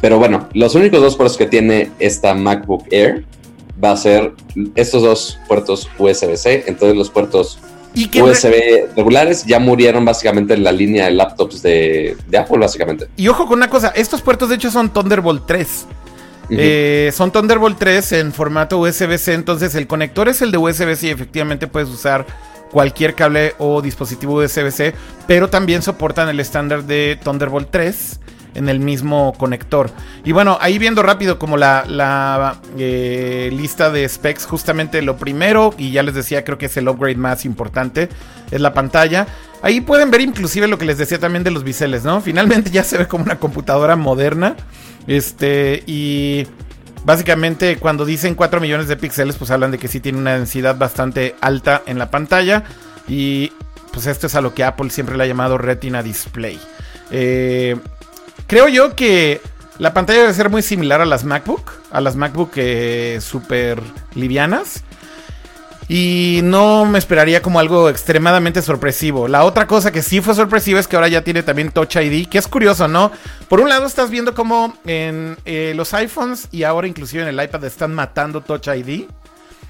Pero 0.00 0.18
bueno, 0.18 0.48
los 0.54 0.74
únicos 0.74 1.00
dos 1.00 1.16
puertos 1.16 1.36
que 1.36 1.46
tiene 1.46 1.90
esta 1.98 2.34
MacBook 2.34 2.86
Air 2.90 3.24
va 3.82 3.92
a 3.92 3.96
ser 3.96 4.32
estos 4.76 5.02
dos 5.02 5.38
puertos 5.46 5.90
USB-C. 5.98 6.64
Entonces 6.68 6.96
los 6.96 7.10
puertos 7.10 7.58
USB 8.06 8.94
regulares 8.96 9.44
ya 9.44 9.58
murieron 9.58 10.04
básicamente 10.04 10.54
en 10.54 10.64
la 10.64 10.72
línea 10.72 11.06
de 11.06 11.12
laptops 11.12 11.62
de, 11.62 12.16
Apple, 12.38 12.58
básicamente. 12.58 13.08
Y 13.16 13.28
ojo 13.28 13.46
con 13.46 13.58
una 13.58 13.70
cosa, 13.70 13.88
estos 13.88 14.22
puertos 14.22 14.48
de 14.48 14.56
hecho 14.56 14.70
son 14.70 14.92
Thunderbolt 14.92 15.46
3. 15.46 15.86
Eh, 16.50 17.10
son 17.14 17.30
Thunderbolt 17.30 17.78
3 17.78 18.12
en 18.12 18.32
formato 18.32 18.78
USB-C, 18.78 19.34
entonces 19.34 19.74
el 19.74 19.86
conector 19.86 20.28
es 20.28 20.40
el 20.40 20.50
de 20.50 20.58
USB-C 20.58 21.08
y 21.08 21.10
efectivamente 21.10 21.66
puedes 21.66 21.90
usar 21.90 22.26
cualquier 22.70 23.14
cable 23.14 23.54
o 23.58 23.82
dispositivo 23.82 24.34
USB-C, 24.36 24.94
pero 25.26 25.48
también 25.48 25.82
soportan 25.82 26.28
el 26.28 26.40
estándar 26.40 26.84
de 26.84 27.18
Thunderbolt 27.22 27.70
3 27.70 28.20
en 28.54 28.68
el 28.68 28.80
mismo 28.80 29.34
conector. 29.38 29.90
Y 30.24 30.32
bueno, 30.32 30.58
ahí 30.60 30.78
viendo 30.78 31.02
rápido 31.02 31.38
como 31.38 31.56
la, 31.56 32.58
eh, 32.78 33.50
lista 33.52 33.90
de 33.90 34.08
specs, 34.08 34.46
justamente 34.46 35.02
lo 35.02 35.16
primero, 35.16 35.74
y 35.78 35.92
ya 35.92 36.02
les 36.02 36.14
decía, 36.14 36.44
creo 36.44 36.58
que 36.58 36.66
es 36.66 36.76
el 36.76 36.88
upgrade 36.88 37.16
más 37.16 37.44
importante, 37.44 38.08
es 38.50 38.60
la 38.60 38.74
pantalla. 38.74 39.26
Ahí 39.62 39.80
pueden 39.80 40.10
ver 40.10 40.20
inclusive 40.20 40.68
lo 40.68 40.78
que 40.78 40.84
les 40.84 40.98
decía 40.98 41.18
también 41.18 41.44
de 41.44 41.50
los 41.50 41.64
biseles, 41.64 42.04
¿no? 42.04 42.20
Finalmente 42.20 42.70
ya 42.72 42.84
se 42.84 42.98
ve 42.98 43.06
como 43.06 43.24
una 43.24 43.38
computadora 43.38 43.96
moderna. 43.96 44.56
Este, 45.06 45.82
y 45.86 46.46
básicamente 47.04 47.76
cuando 47.76 48.04
dicen 48.04 48.34
4 48.34 48.60
millones 48.60 48.88
de 48.88 48.96
píxeles, 48.96 49.36
pues 49.36 49.50
hablan 49.50 49.70
de 49.70 49.78
que 49.78 49.88
sí 49.88 50.00
tiene 50.00 50.18
una 50.18 50.34
densidad 50.34 50.76
bastante 50.76 51.34
alta 51.40 51.82
en 51.86 51.98
la 51.98 52.10
pantalla. 52.10 52.64
Y 53.08 53.52
pues 53.92 54.06
esto 54.06 54.26
es 54.26 54.34
a 54.34 54.40
lo 54.40 54.54
que 54.54 54.64
Apple 54.64 54.90
siempre 54.90 55.16
le 55.16 55.24
ha 55.24 55.26
llamado 55.26 55.58
Retina 55.58 56.02
Display. 56.02 56.60
Eh, 57.10 57.76
Creo 58.48 58.66
yo 58.66 58.96
que 58.96 59.42
la 59.76 59.92
pantalla 59.92 60.22
debe 60.22 60.32
ser 60.32 60.48
muy 60.48 60.62
similar 60.62 61.02
a 61.02 61.04
las 61.04 61.22
MacBook, 61.22 61.70
a 61.90 62.00
las 62.00 62.16
MacBook 62.16 62.52
eh, 62.56 63.18
super 63.20 63.82
livianas. 64.14 64.82
Y 65.86 66.40
no 66.44 66.86
me 66.86 66.98
esperaría 66.98 67.42
como 67.42 67.60
algo 67.60 67.90
extremadamente 67.90 68.62
sorpresivo. 68.62 69.28
La 69.28 69.44
otra 69.44 69.66
cosa 69.66 69.92
que 69.92 70.02
sí 70.02 70.22
fue 70.22 70.34
sorpresiva 70.34 70.80
es 70.80 70.88
que 70.88 70.96
ahora 70.96 71.08
ya 71.08 71.22
tiene 71.24 71.42
también 71.42 71.70
Touch 71.70 71.96
ID, 71.96 72.26
que 72.26 72.38
es 72.38 72.48
curioso, 72.48 72.88
¿no? 72.88 73.12
Por 73.50 73.60
un 73.60 73.68
lado 73.68 73.86
estás 73.86 74.08
viendo 74.08 74.34
como 74.34 74.74
en 74.86 75.36
eh, 75.44 75.74
los 75.76 75.92
iPhones 75.92 76.48
y 76.50 76.62
ahora 76.62 76.88
inclusive 76.88 77.22
en 77.22 77.28
el 77.28 77.42
iPad 77.42 77.64
están 77.64 77.94
matando 77.94 78.40
Touch 78.40 78.68
ID. 78.68 79.08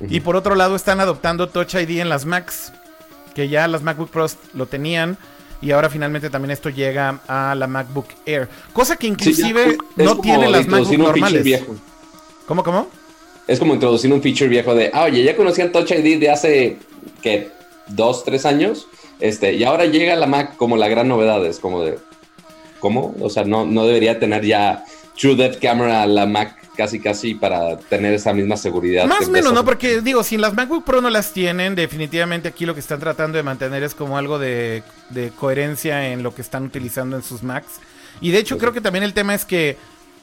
Y 0.09 0.21
por 0.21 0.37
otro 0.37 0.55
lado 0.55 0.77
están 0.77 1.01
adoptando 1.01 1.49
Touch 1.49 1.75
ID 1.75 1.99
en 1.99 2.09
las 2.09 2.27
Macs, 2.27 2.73
que 3.35 3.49
ya 3.49 3.67
las 3.67 3.83
MacBook 3.83 4.11
Pros 4.11 4.37
lo 4.55 4.67
tenían. 4.67 5.19
Y 5.61 5.73
ahora 5.73 5.91
finalmente 5.91 6.31
también 6.31 6.53
esto 6.53 6.71
llega 6.71 7.21
a 7.27 7.55
la 7.55 7.67
MacBook 7.67 8.07
Air. 8.25 8.49
Cosa 8.73 8.97
que 8.97 9.07
inclusive 9.09 9.77
no 9.97 10.19
tiene 10.21 10.49
las 10.51 10.67
MacBook 10.67 10.99
normales. 10.99 11.65
¿Cómo, 12.47 12.63
cómo? 12.63 12.89
Es 13.47 13.59
como 13.59 13.75
introducir 13.75 14.13
un 14.13 14.23
feature 14.23 14.49
viejo 14.49 14.75
de, 14.75 14.91
ah, 14.93 15.05
oye, 15.05 15.23
ya 15.23 15.37
conocían 15.37 15.73
Touch 15.73 15.91
ID 15.91 16.21
de 16.21 16.31
hace, 16.31 16.77
¿qué? 17.23 17.51
Dos, 17.89 18.25
tres 18.25 18.45
años. 18.47 18.87
Este, 19.21 19.55
y 19.55 19.65
ahora 19.65 19.87
llega 19.87 20.15
la 20.17 20.27
Mac 20.27 20.57
como 20.57 20.77
la 20.77 20.89
gran 20.89 21.09
novedad. 21.09 21.45
Es 21.45 21.59
como 21.59 21.83
de, 21.83 21.99
¿cómo? 22.79 23.15
O 23.21 23.31
sea, 23.31 23.45
no, 23.45 23.67
no 23.67 23.87
debería 23.87 24.19
tener 24.19 24.45
ya 24.45 24.85
True 25.19 25.35
Depth 25.35 25.61
Camera 25.61 26.07
la 26.07 26.27
Mac 26.27 26.57
casi 26.79 27.01
casi 27.01 27.35
para 27.35 27.77
tener 27.77 28.15
esa 28.15 28.33
misma 28.33 28.57
seguridad. 28.57 29.05
Más 29.07 29.27
o 29.27 29.31
menos, 29.33 29.53
¿no? 29.53 29.65
Porque 29.65 30.01
digo, 30.01 30.23
si 30.23 30.37
las 30.37 30.55
MacBook 30.55 30.85
Pro 30.85 31.01
no 31.01 31.11
las 31.11 31.33
tienen, 31.33 31.75
definitivamente 31.75 32.47
aquí 32.47 32.67
lo 32.67 32.73
que 32.73 32.79
están 32.79 33.01
tratando 33.01 33.37
de 33.37 33.43
mantener 33.43 33.83
es 33.83 33.97
como 33.97 34.17
algo 34.17 34.39
de, 34.39 34.85
coherencia 35.41 36.13
en 36.13 36.23
lo 36.23 36.33
que 36.33 36.41
están 36.41 36.63
utilizando 36.63 37.17
en 37.17 37.25
sus 37.25 37.43
Macs. 37.43 37.81
Y 38.21 38.31
de 38.31 38.39
hecho 38.39 38.59
creo 38.59 38.73
que 38.73 38.81
también 38.81 39.03
el 39.03 39.13
tema 39.13 39.35
es 39.35 39.45
que 39.45 39.77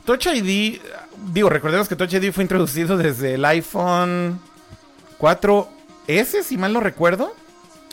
Touch 0.05 0.27
ID, 0.27 0.79
digo, 1.33 1.49
recordemos 1.49 1.89
que 1.89 1.97
Touch 1.97 2.13
ID 2.13 2.31
fue 2.31 2.45
introducido 2.45 2.95
desde 2.95 3.33
el 3.33 3.43
iPhone 3.43 4.39
4S, 5.19 6.41
si 6.41 6.55
mal 6.55 6.71
no 6.71 6.79
recuerdo. 6.79 7.35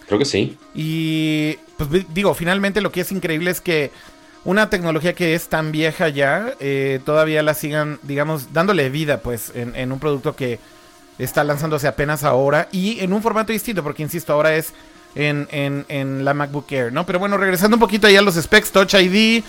Creo 0.06 0.20
que 0.20 0.24
sí. 0.24 0.56
Y 0.72 1.56
pues 1.76 2.06
digo, 2.14 2.32
finalmente 2.34 2.80
lo 2.80 2.92
que 2.92 3.00
es 3.00 3.10
increíble 3.10 3.50
es 3.50 3.60
que 3.60 3.90
una 4.44 4.70
tecnología 4.70 5.14
que 5.14 5.34
es 5.34 5.48
tan 5.48 5.70
vieja 5.70 6.08
ya, 6.08 6.54
eh, 6.58 7.00
todavía 7.04 7.42
la 7.42 7.54
sigan, 7.54 7.98
digamos, 8.02 8.52
dándole 8.52 8.90
vida, 8.90 9.18
pues, 9.18 9.52
en, 9.54 9.92
un 9.92 10.00
producto 10.00 10.34
que 10.34 10.58
está 11.18 11.44
lanzándose 11.44 11.86
apenas 11.86 12.24
ahora 12.24 12.68
y 12.72 13.00
en 13.00 13.12
un 13.12 13.22
formato 13.22 13.52
distinto, 13.52 13.82
porque 13.82 14.02
insisto, 14.02 14.32
ahora 14.32 14.56
es 14.56 14.72
en, 15.14 15.46
en, 15.50 16.24
la 16.24 16.34
MacBook 16.34 16.72
Air, 16.72 16.92
¿no? 16.92 17.06
Pero 17.06 17.18
bueno, 17.18 17.36
regresando 17.36 17.76
un 17.76 17.80
poquito 17.80 18.06
ahí 18.06 18.16
a 18.16 18.22
los 18.22 18.34
specs, 18.34 18.72
Touch 18.72 18.94
ID, 18.94 19.44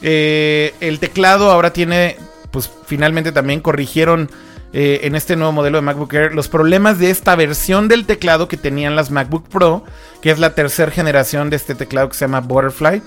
eh, 0.00 0.74
el 0.80 0.98
teclado 0.98 1.50
ahora 1.50 1.72
tiene, 1.72 2.16
pues, 2.50 2.70
finalmente 2.86 3.32
también 3.32 3.60
corrigieron. 3.60 4.30
Eh, 4.74 5.00
en 5.04 5.14
este 5.14 5.34
nuevo 5.34 5.50
modelo 5.50 5.78
de 5.78 5.82
MacBook 5.82 6.12
Air 6.12 6.34
los 6.34 6.48
problemas 6.48 6.98
de 6.98 7.08
esta 7.08 7.34
versión 7.34 7.88
del 7.88 8.04
teclado 8.04 8.48
que 8.48 8.58
tenían 8.58 8.96
las 8.96 9.10
MacBook 9.10 9.48
Pro, 9.48 9.82
que 10.20 10.30
es 10.30 10.38
la 10.38 10.54
tercera 10.54 10.92
generación 10.92 11.48
de 11.48 11.56
este 11.56 11.74
teclado 11.74 12.10
que 12.10 12.14
se 12.14 12.26
llama 12.26 12.40
Butterfly. 12.40 13.00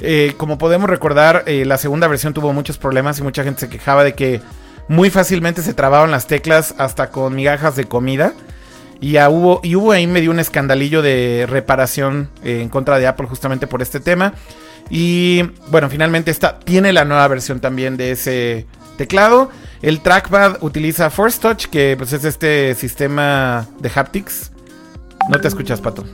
Eh, 0.00 0.34
como 0.36 0.58
podemos 0.58 0.88
recordar, 0.88 1.44
eh, 1.46 1.64
la 1.64 1.78
segunda 1.78 2.06
versión 2.08 2.34
tuvo 2.34 2.52
muchos 2.52 2.78
problemas 2.78 3.18
y 3.18 3.22
mucha 3.22 3.44
gente 3.44 3.60
se 3.60 3.68
quejaba 3.68 4.04
de 4.04 4.14
que 4.14 4.40
muy 4.88 5.10
fácilmente 5.10 5.62
se 5.62 5.74
trababan 5.74 6.10
las 6.10 6.26
teclas 6.26 6.74
hasta 6.78 7.10
con 7.10 7.34
migajas 7.34 7.76
de 7.76 7.84
comida. 7.84 8.32
Y, 9.00 9.16
hubo, 9.18 9.60
y 9.62 9.76
hubo 9.76 9.92
ahí 9.92 10.06
medio 10.06 10.30
un 10.30 10.40
escandalillo 10.40 11.02
de 11.02 11.46
reparación 11.48 12.30
eh, 12.42 12.60
en 12.62 12.68
contra 12.68 12.98
de 12.98 13.06
Apple 13.06 13.28
justamente 13.28 13.66
por 13.66 13.82
este 13.82 14.00
tema. 14.00 14.34
Y 14.90 15.42
bueno, 15.70 15.88
finalmente 15.88 16.30
esta 16.30 16.58
tiene 16.58 16.92
la 16.92 17.04
nueva 17.04 17.28
versión 17.28 17.60
también 17.60 17.96
de 17.96 18.12
ese 18.12 18.66
teclado. 18.96 19.50
El 19.82 20.00
trackpad 20.00 20.62
utiliza 20.62 21.10
Force 21.10 21.38
Touch, 21.40 21.66
que 21.66 21.94
pues 21.96 22.12
es 22.12 22.24
este 22.24 22.74
sistema 22.74 23.66
de 23.78 23.90
haptics. 23.94 24.50
No 25.28 25.40
te 25.40 25.48
escuchas, 25.48 25.80
Pato. 25.80 26.04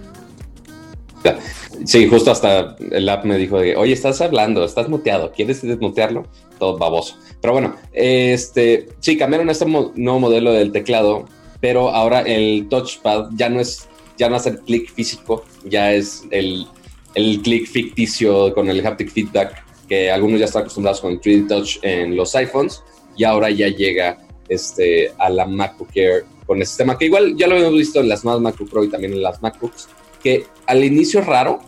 Sí, 1.84 2.06
justo 2.08 2.30
hasta 2.30 2.76
el 2.90 3.08
app 3.08 3.24
me 3.24 3.36
dijo 3.36 3.58
de, 3.58 3.76
oye, 3.76 3.92
estás 3.92 4.20
hablando, 4.20 4.64
estás 4.64 4.88
muteado, 4.88 5.32
¿quieres 5.32 5.62
desmutearlo? 5.62 6.26
Todo 6.58 6.78
baboso. 6.78 7.16
Pero 7.40 7.52
bueno, 7.52 7.76
este, 7.92 8.88
sí, 9.00 9.16
cambiaron 9.16 9.50
este 9.50 9.66
nuevo 9.66 10.20
modelo 10.20 10.52
del 10.52 10.72
teclado, 10.72 11.26
pero 11.60 11.90
ahora 11.90 12.20
el 12.20 12.68
touchpad 12.68 13.30
ya 13.36 13.48
no 13.48 13.60
es, 13.60 13.88
ya 14.16 14.28
no 14.28 14.36
es 14.36 14.46
el 14.46 14.60
clic 14.60 14.92
físico, 14.92 15.44
ya 15.64 15.92
es 15.92 16.22
el, 16.30 16.66
el 17.14 17.42
clic 17.42 17.66
ficticio 17.66 18.54
con 18.54 18.68
el 18.68 18.86
haptic 18.86 19.10
feedback, 19.10 19.64
que 19.88 20.10
algunos 20.10 20.40
ya 20.40 20.46
están 20.46 20.62
acostumbrados 20.62 21.00
con 21.00 21.12
el 21.12 21.20
3D 21.20 21.48
Touch 21.48 21.78
en 21.82 22.16
los 22.16 22.34
iPhones, 22.34 22.82
y 23.16 23.24
ahora 23.24 23.50
ya 23.50 23.68
llega 23.68 24.18
este, 24.48 25.12
a 25.18 25.28
la 25.28 25.46
MacBook 25.46 25.90
Air 25.94 26.24
con 26.46 26.60
el 26.60 26.66
sistema 26.66 26.98
que 26.98 27.06
igual 27.06 27.36
ya 27.36 27.46
lo 27.46 27.56
hemos 27.56 27.72
visto 27.72 28.00
en 28.00 28.08
las 28.08 28.24
nuevas 28.24 28.42
MacBook 28.42 28.68
Pro 28.68 28.84
y 28.84 28.90
también 28.90 29.14
en 29.14 29.22
las 29.22 29.40
MacBooks, 29.42 29.88
que 30.24 30.46
al 30.66 30.82
inicio 30.82 31.20
es 31.20 31.26
raro, 31.26 31.60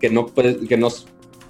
que 0.00 0.08
no, 0.08 0.32
que 0.32 0.76
no 0.78 0.88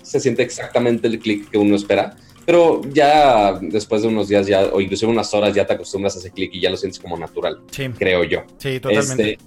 se 0.02 0.18
siente 0.18 0.42
exactamente 0.42 1.06
el 1.06 1.18
clic 1.18 1.50
que 1.50 1.58
uno 1.58 1.76
espera, 1.76 2.16
pero 2.46 2.80
ya 2.90 3.58
después 3.60 4.00
de 4.00 4.08
unos 4.08 4.28
días 4.28 4.46
ya, 4.46 4.64
o 4.72 4.80
inclusive 4.80 5.12
unas 5.12 5.32
horas 5.34 5.54
ya 5.54 5.66
te 5.66 5.74
acostumbras 5.74 6.16
a 6.16 6.20
ese 6.20 6.30
clic 6.30 6.50
y 6.54 6.60
ya 6.62 6.70
lo 6.70 6.78
sientes 6.78 6.98
como 6.98 7.18
natural, 7.18 7.60
creo 7.98 8.24
yo. 8.24 8.44
Sí, 8.56 8.80
totalmente. 8.80 9.32
Este, 9.32 9.38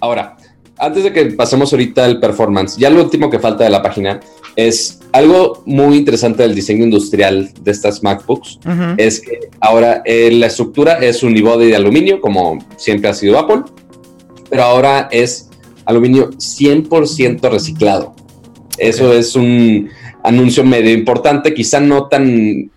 ahora, 0.00 0.36
antes 0.76 1.04
de 1.04 1.12
que 1.12 1.24
pasemos 1.26 1.72
ahorita 1.72 2.04
al 2.04 2.18
performance, 2.18 2.76
ya 2.76 2.90
lo 2.90 3.00
último 3.00 3.30
que 3.30 3.38
falta 3.38 3.62
de 3.62 3.70
la 3.70 3.80
página 3.80 4.18
es 4.56 4.98
algo 5.12 5.62
muy 5.66 5.98
interesante 5.98 6.42
del 6.42 6.56
diseño 6.56 6.82
industrial 6.82 7.52
de 7.60 7.70
estas 7.70 8.02
MacBooks, 8.02 8.58
es 8.96 9.20
que 9.20 9.48
ahora 9.60 10.02
eh, 10.04 10.32
la 10.32 10.46
estructura 10.46 10.94
es 10.94 11.22
un 11.22 11.30
unibody 11.30 11.66
de 11.68 11.76
aluminio, 11.76 12.20
como 12.20 12.58
siempre 12.76 13.08
ha 13.10 13.14
sido 13.14 13.38
Apple, 13.38 13.62
pero 14.50 14.64
ahora 14.64 15.08
es 15.12 15.50
aluminio 15.86 16.30
100% 16.30 17.50
reciclado. 17.50 18.14
Eso 18.78 19.12
es 19.12 19.34
un 19.34 19.88
anuncio 20.22 20.64
medio 20.64 20.92
importante, 20.92 21.54
quizá 21.54 21.80
no 21.80 22.08
tan 22.08 22.70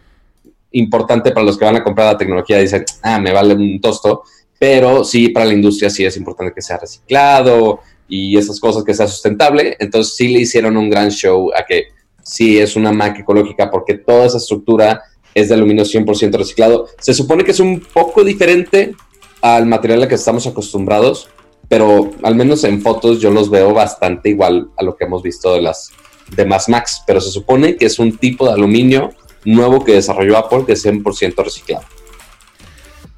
importante 0.72 1.32
para 1.32 1.46
los 1.46 1.58
que 1.58 1.66
van 1.66 1.78
a 1.78 1.84
comprar 1.84 2.13
la 2.13 2.18
tecnología, 2.18 2.60
dicen, 2.60 2.86
ah, 3.01 3.20
me 3.20 3.34
vale 3.34 3.56
un 3.56 3.82
tosto, 3.82 4.24
pero 4.58 5.04
sí 5.04 5.30
para 5.30 5.46
la 5.46 5.54
industria 5.54 5.89
sí 5.89 6.06
es 6.06 6.16
importante 6.18 6.54
que 6.54 6.62
sea 6.62 6.78
reciclado 6.78 7.80
y 8.08 8.38
esas 8.38 8.60
cosas 8.60 8.84
que 8.84 8.94
sea 8.94 9.08
sustentable. 9.08 9.75
Entonces 9.80 10.16
sí 10.16 10.28
le 10.28 10.39
hicieron 10.39 10.78
un 10.78 10.89
gran 10.89 11.10
show 11.10 11.51
a 11.56 11.66
que 11.66 11.88
sí 12.24 12.60
es 12.60 12.75
una 12.75 12.92
Mac 12.92 13.20
ecológica 13.20 13.72
porque 13.72 13.96
toda 13.96 14.28
esa 14.28 14.38
estructura 14.38 15.01
es 15.34 15.50
de 15.50 15.56
aluminio 15.56 15.84
100% 15.84 16.38
reciclado. 16.38 16.88
Se 17.00 17.13
supone 17.13 17.44
que 17.44 17.51
es 17.51 17.60
un 17.60 17.80
poco 17.80 18.24
diferente 18.24 18.94
al 19.42 19.66
material 19.66 20.04
al 20.04 20.10
que 20.10 20.16
estamos 20.16 20.46
acostumbrados, 20.46 21.30
pero 21.70 22.12
al 22.24 22.36
menos 22.36 22.64
en 22.64 22.82
fotos 22.82 23.22
yo 23.22 23.32
los 23.32 23.50
veo 23.50 23.74
bastante 23.74 24.30
igual 24.30 24.70
a 24.76 24.84
lo 24.84 24.98
que 24.98 25.06
hemos 25.06 25.24
visto 25.24 25.54
de 25.54 25.62
las 25.62 25.92
demás 26.36 26.68
Macs, 26.68 27.04
pero 27.08 27.22
se 27.22 27.32
supone 27.32 27.78
que 27.78 27.86
es 27.86 28.00
un 28.00 28.18
tipo 28.18 28.48
de 28.48 28.54
aluminio 28.54 29.12
nuevo 29.46 29.86
que 29.86 29.94
desarrolló 29.94 30.38
Apple 30.38 30.64
que 30.66 30.74
es 30.74 30.86
100% 30.86 31.44
reciclado. 31.44 31.86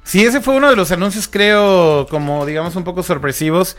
Sí, 0.04 0.24
ese 0.24 0.40
fue 0.40 0.54
uno 0.54 0.68
de 0.68 0.76
los 0.76 0.92
anuncios, 0.92 1.26
creo, 1.28 2.06
como 2.10 2.44
digamos 2.44 2.76
un 2.76 2.84
poco 2.84 3.02
sorpresivos. 3.02 3.76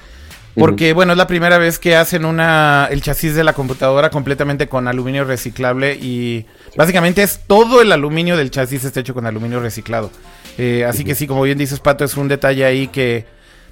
Porque, 0.56 0.94
bueno, 0.94 1.14
es 1.14 1.18
la 1.18 1.26
primera 1.26 1.58
vez 1.58 1.80
que 1.80 1.96
hacen 1.96 2.26
una 2.26 2.88
el 2.92 3.02
chasis 3.02 3.34
de 3.34 3.44
la 3.44 3.54
computadora 3.54 4.12
completamente 4.12 4.68
con 4.68 4.88
aluminio 4.88 5.24
reciclable 5.24 5.96
y 5.96 6.46
básicamente 6.78 7.24
es 7.24 7.40
todo 7.48 7.82
el 7.82 7.92
aluminio 7.92 8.38
del 8.38 8.52
chasis 8.52 8.84
está 8.84 9.00
hecho 9.00 9.16
con 9.16 9.26
aluminio 9.26 9.60
reciclado. 9.60 10.12
Eh, 10.60 10.86
así 10.88 11.04
que 11.04 11.16
sí, 11.16 11.26
como 11.26 11.42
bien 11.42 11.58
dices, 11.58 11.80
Pato, 11.80 12.06
es 12.06 12.16
un 12.18 12.28
detalle 12.28 12.66
ahí 12.66 12.88
que 12.88 13.26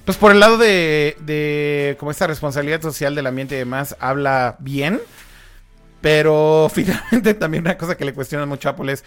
pues 0.05 0.17
por 0.17 0.31
el 0.31 0.39
lado 0.39 0.57
de, 0.57 1.15
de 1.21 1.95
como 1.99 2.11
esta 2.11 2.27
responsabilidad 2.27 2.81
social 2.81 3.15
del 3.15 3.27
ambiente 3.27 3.55
y 3.55 3.59
demás, 3.59 3.95
habla 3.99 4.55
bien. 4.59 5.01
Pero 6.01 6.69
finalmente 6.73 7.33
también 7.33 7.63
una 7.63 7.77
cosa 7.77 7.95
que 7.95 8.05
le 8.05 8.13
cuestiona 8.13 8.45
mucho 8.45 8.69
a 8.69 8.71
Apple 8.71 8.91
es, 8.91 9.03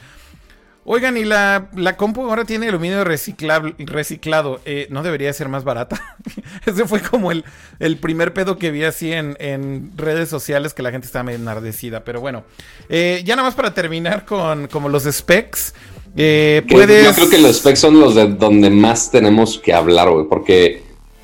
Oigan, 0.87 1.17
y 1.17 1.25
la, 1.25 1.69
la 1.75 1.97
compu 1.97 2.29
ahora 2.29 2.45
tiene 2.45 2.69
aluminio 2.69 3.05
reciclable, 3.05 3.75
reciclado. 3.79 4.61
Eh, 4.67 4.87
¿No 4.91 5.03
debería 5.03 5.33
ser 5.33 5.49
más 5.49 5.65
barata? 5.65 6.17
Ese 6.67 6.87
fue 6.87 7.01
como 7.01 7.33
el, 7.33 7.43
el, 7.79 7.97
primer 7.97 8.35
pedo 8.35 8.59
que 8.59 8.71
vi 8.71 8.85
así 8.85 9.11
en, 9.11 9.35
en, 9.41 9.93
redes 9.97 10.29
sociales 10.29 10.75
que 10.75 10.83
la 10.83 10.91
gente 10.91 11.07
estaba 11.07 11.33
enardecida. 11.33 12.05
Pero 12.05 12.21
bueno, 12.21 12.45
eh, 12.91 13.23
ya 13.25 13.35
nada 13.35 13.49
más 13.49 13.55
para 13.55 13.73
terminar 13.73 14.27
con 14.27 14.69
como 14.69 14.91
los 14.91 15.05
specs. 15.05 15.75
Eh, 16.17 16.63
puedes... 16.69 17.05
Yo 17.05 17.15
creo 17.15 17.31
que 17.31 17.39
los 17.39 17.57
specs 17.57 17.79
son 17.79 17.99
los 18.01 18.15
de 18.15 18.27
donde 18.29 18.71
más 18.71 19.11
tenemos 19.11 19.59
que 19.59 19.73
hablar, 19.73 20.11
güey. 20.11 20.27
Porque, 20.29 20.83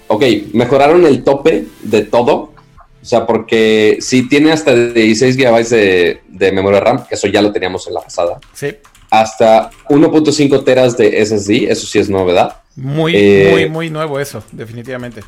ok, 0.08 0.24
mejoraron 0.52 1.06
el 1.06 1.22
tope 1.24 1.66
de 1.82 2.02
todo. 2.02 2.52
O 3.02 3.04
sea, 3.04 3.26
porque 3.26 3.98
si 4.00 4.28
tiene 4.28 4.52
hasta 4.52 4.74
16 4.74 5.36
GB 5.36 5.68
de, 5.68 6.20
de 6.28 6.52
memoria 6.52 6.80
RAM, 6.80 7.06
que 7.06 7.14
eso 7.14 7.28
ya 7.28 7.40
lo 7.40 7.50
teníamos 7.52 7.86
en 7.86 7.94
la 7.94 8.00
pasada. 8.00 8.38
Sí 8.52 8.68
hasta 9.10 9.70
1.5 9.88 10.64
teras 10.64 10.96
de 10.96 11.24
SSD, 11.24 11.70
eso 11.70 11.86
sí 11.86 11.98
es 11.98 12.08
novedad. 12.08 12.62
Muy, 12.76 13.12
eh, 13.16 13.48
muy, 13.50 13.68
muy 13.68 13.90
nuevo 13.90 14.20
eso, 14.20 14.42
definitivamente. 14.52 15.22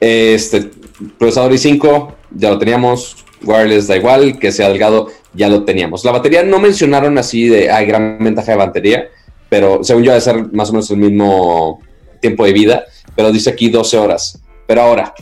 Este 0.00 0.70
procesador 1.18 1.52
i5 1.52 2.14
ya 2.30 2.50
lo 2.50 2.58
teníamos, 2.58 3.24
wireless 3.42 3.88
da 3.88 3.96
igual, 3.96 4.38
que 4.38 4.52
sea 4.52 4.68
delgado, 4.68 5.08
ya 5.34 5.48
lo 5.48 5.64
teníamos. 5.64 6.04
La 6.04 6.12
batería 6.12 6.42
no 6.42 6.58
mencionaron 6.58 7.18
así 7.18 7.48
de 7.48 7.70
hay 7.70 7.86
gran 7.86 8.18
ventaja 8.20 8.52
de 8.52 8.58
batería, 8.58 9.08
pero 9.48 9.82
según 9.82 10.04
yo 10.04 10.12
debe 10.12 10.20
ser 10.20 10.52
más 10.52 10.70
o 10.70 10.72
menos 10.72 10.90
el 10.90 10.98
mismo 10.98 11.80
tiempo 12.20 12.44
de 12.44 12.52
vida, 12.52 12.84
pero 13.14 13.32
dice 13.32 13.50
aquí 13.50 13.68
12 13.68 13.98
horas. 13.98 14.40
Pero 14.66 14.82
ahora, 14.82 15.14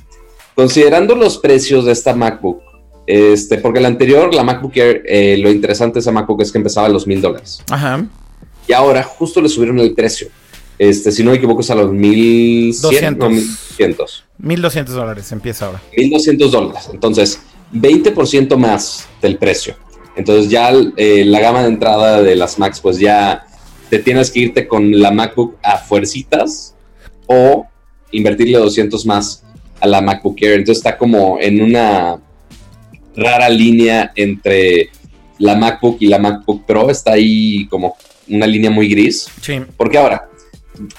considerando 0.54 1.14
los 1.14 1.38
precios 1.38 1.84
de 1.84 1.92
esta 1.92 2.14
MacBook, 2.14 2.60
este, 3.06 3.58
porque 3.58 3.80
la 3.80 3.88
anterior, 3.88 4.34
la 4.34 4.42
MacBook 4.42 4.76
Air, 4.76 5.02
eh, 5.06 5.36
lo 5.38 5.50
interesante 5.50 5.94
de 5.94 6.00
esa 6.00 6.10
MacBook 6.10 6.42
es 6.42 6.50
que 6.50 6.58
empezaba 6.58 6.88
a 6.88 6.90
los 6.90 7.06
mil 7.06 7.20
dólares. 7.20 7.62
Ajá. 7.70 8.04
Y 8.66 8.72
ahora 8.72 9.02
justo 9.04 9.40
le 9.40 9.48
subieron 9.48 9.78
el 9.78 9.94
precio. 9.94 10.28
Este, 10.78 11.10
si 11.12 11.22
no 11.22 11.30
me 11.30 11.36
equivoco, 11.36 11.60
es 11.60 11.70
a 11.70 11.74
los 11.74 11.92
mil 11.92 12.74
doscientos. 12.80 14.24
Mil 14.38 14.60
doscientos 14.60 14.94
dólares 14.94 15.30
empieza 15.32 15.66
ahora. 15.66 15.82
Mil 15.96 16.10
doscientos 16.10 16.52
dólares. 16.52 16.90
Entonces, 16.92 17.40
20% 17.72 18.56
más 18.56 19.08
del 19.22 19.38
precio. 19.38 19.76
Entonces 20.16 20.50
ya 20.50 20.72
eh, 20.96 21.24
la 21.24 21.40
gama 21.40 21.62
de 21.62 21.68
entrada 21.68 22.22
de 22.22 22.36
las 22.36 22.58
Macs, 22.58 22.80
pues 22.80 22.98
ya 22.98 23.46
te 23.90 23.98
tienes 23.98 24.30
que 24.30 24.40
irte 24.40 24.66
con 24.66 24.98
la 24.98 25.10
MacBook 25.10 25.56
a 25.62 25.78
fuercitas 25.78 26.74
o 27.26 27.66
invertirle 28.10 28.58
200 28.58 29.04
más 29.06 29.44
a 29.80 29.86
la 29.86 30.00
MacBook 30.00 30.36
Air. 30.40 30.54
Entonces 30.54 30.78
está 30.78 30.96
como 30.96 31.38
en 31.40 31.62
una 31.62 32.18
rara 33.14 33.48
línea 33.48 34.12
entre 34.14 34.90
la 35.38 35.54
MacBook 35.54 35.98
y 36.00 36.06
la 36.06 36.18
MacBook 36.18 36.64
Pro. 36.64 36.90
Está 36.90 37.12
ahí 37.12 37.66
como 37.68 37.96
una 38.28 38.46
línea 38.46 38.70
muy 38.70 38.88
gris. 38.88 39.28
Sí. 39.40 39.60
Porque 39.76 39.98
ahora, 39.98 40.28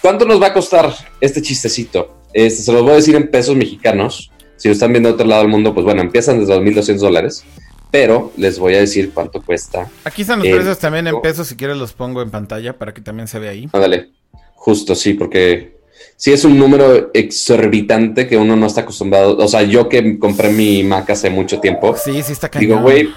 ¿cuánto 0.01 0.25
nos 0.25 0.41
va 0.41 0.47
a 0.47 0.53
costar 0.53 0.93
este 1.19 1.41
chistecito? 1.41 2.21
Este, 2.33 2.61
se 2.61 2.71
los 2.71 2.83
voy 2.83 2.91
a 2.91 2.95
decir 2.95 3.15
en 3.15 3.29
pesos 3.29 3.55
mexicanos. 3.55 4.31
Si 4.57 4.67
lo 4.67 4.73
están 4.73 4.91
viendo 4.91 5.09
de 5.09 5.15
otro 5.15 5.27
lado 5.27 5.41
del 5.41 5.51
mundo, 5.51 5.73
pues 5.73 5.85
bueno, 5.85 6.01
empiezan 6.01 6.39
desde 6.39 6.55
2.200 6.55 6.97
dólares. 6.97 7.43
Pero 7.91 8.33
les 8.37 8.59
voy 8.59 8.75
a 8.75 8.79
decir 8.79 9.11
cuánto 9.13 9.41
cuesta. 9.41 9.89
Aquí 10.03 10.23
están 10.23 10.39
los 10.39 10.47
precios 10.47 10.79
también 10.79 11.07
en 11.07 11.21
pesos. 11.21 11.47
Si 11.47 11.55
quieres 11.55 11.77
los 11.77 11.93
pongo 11.93 12.21
en 12.21 12.29
pantalla 12.29 12.77
para 12.77 12.93
que 12.93 13.01
también 13.01 13.27
se 13.27 13.39
vea 13.39 13.51
ahí. 13.51 13.69
Ándale. 13.71 14.09
Justo, 14.55 14.95
sí, 14.95 15.13
porque 15.13 15.77
sí 16.15 16.33
es 16.33 16.43
un 16.43 16.57
número 16.57 17.11
exorbitante 17.13 18.27
que 18.27 18.37
uno 18.37 18.55
no 18.55 18.67
está 18.67 18.81
acostumbrado. 18.81 19.37
O 19.37 19.47
sea, 19.47 19.63
yo 19.63 19.87
que 19.87 20.19
compré 20.19 20.49
mi 20.49 20.83
Mac 20.83 21.09
hace 21.09 21.29
mucho 21.29 21.59
tiempo. 21.59 21.95
Sí, 21.95 22.21
sí 22.23 22.33
está 22.33 22.49
cañón. 22.49 22.69
Digo, 22.69 22.81
güey, 22.81 23.09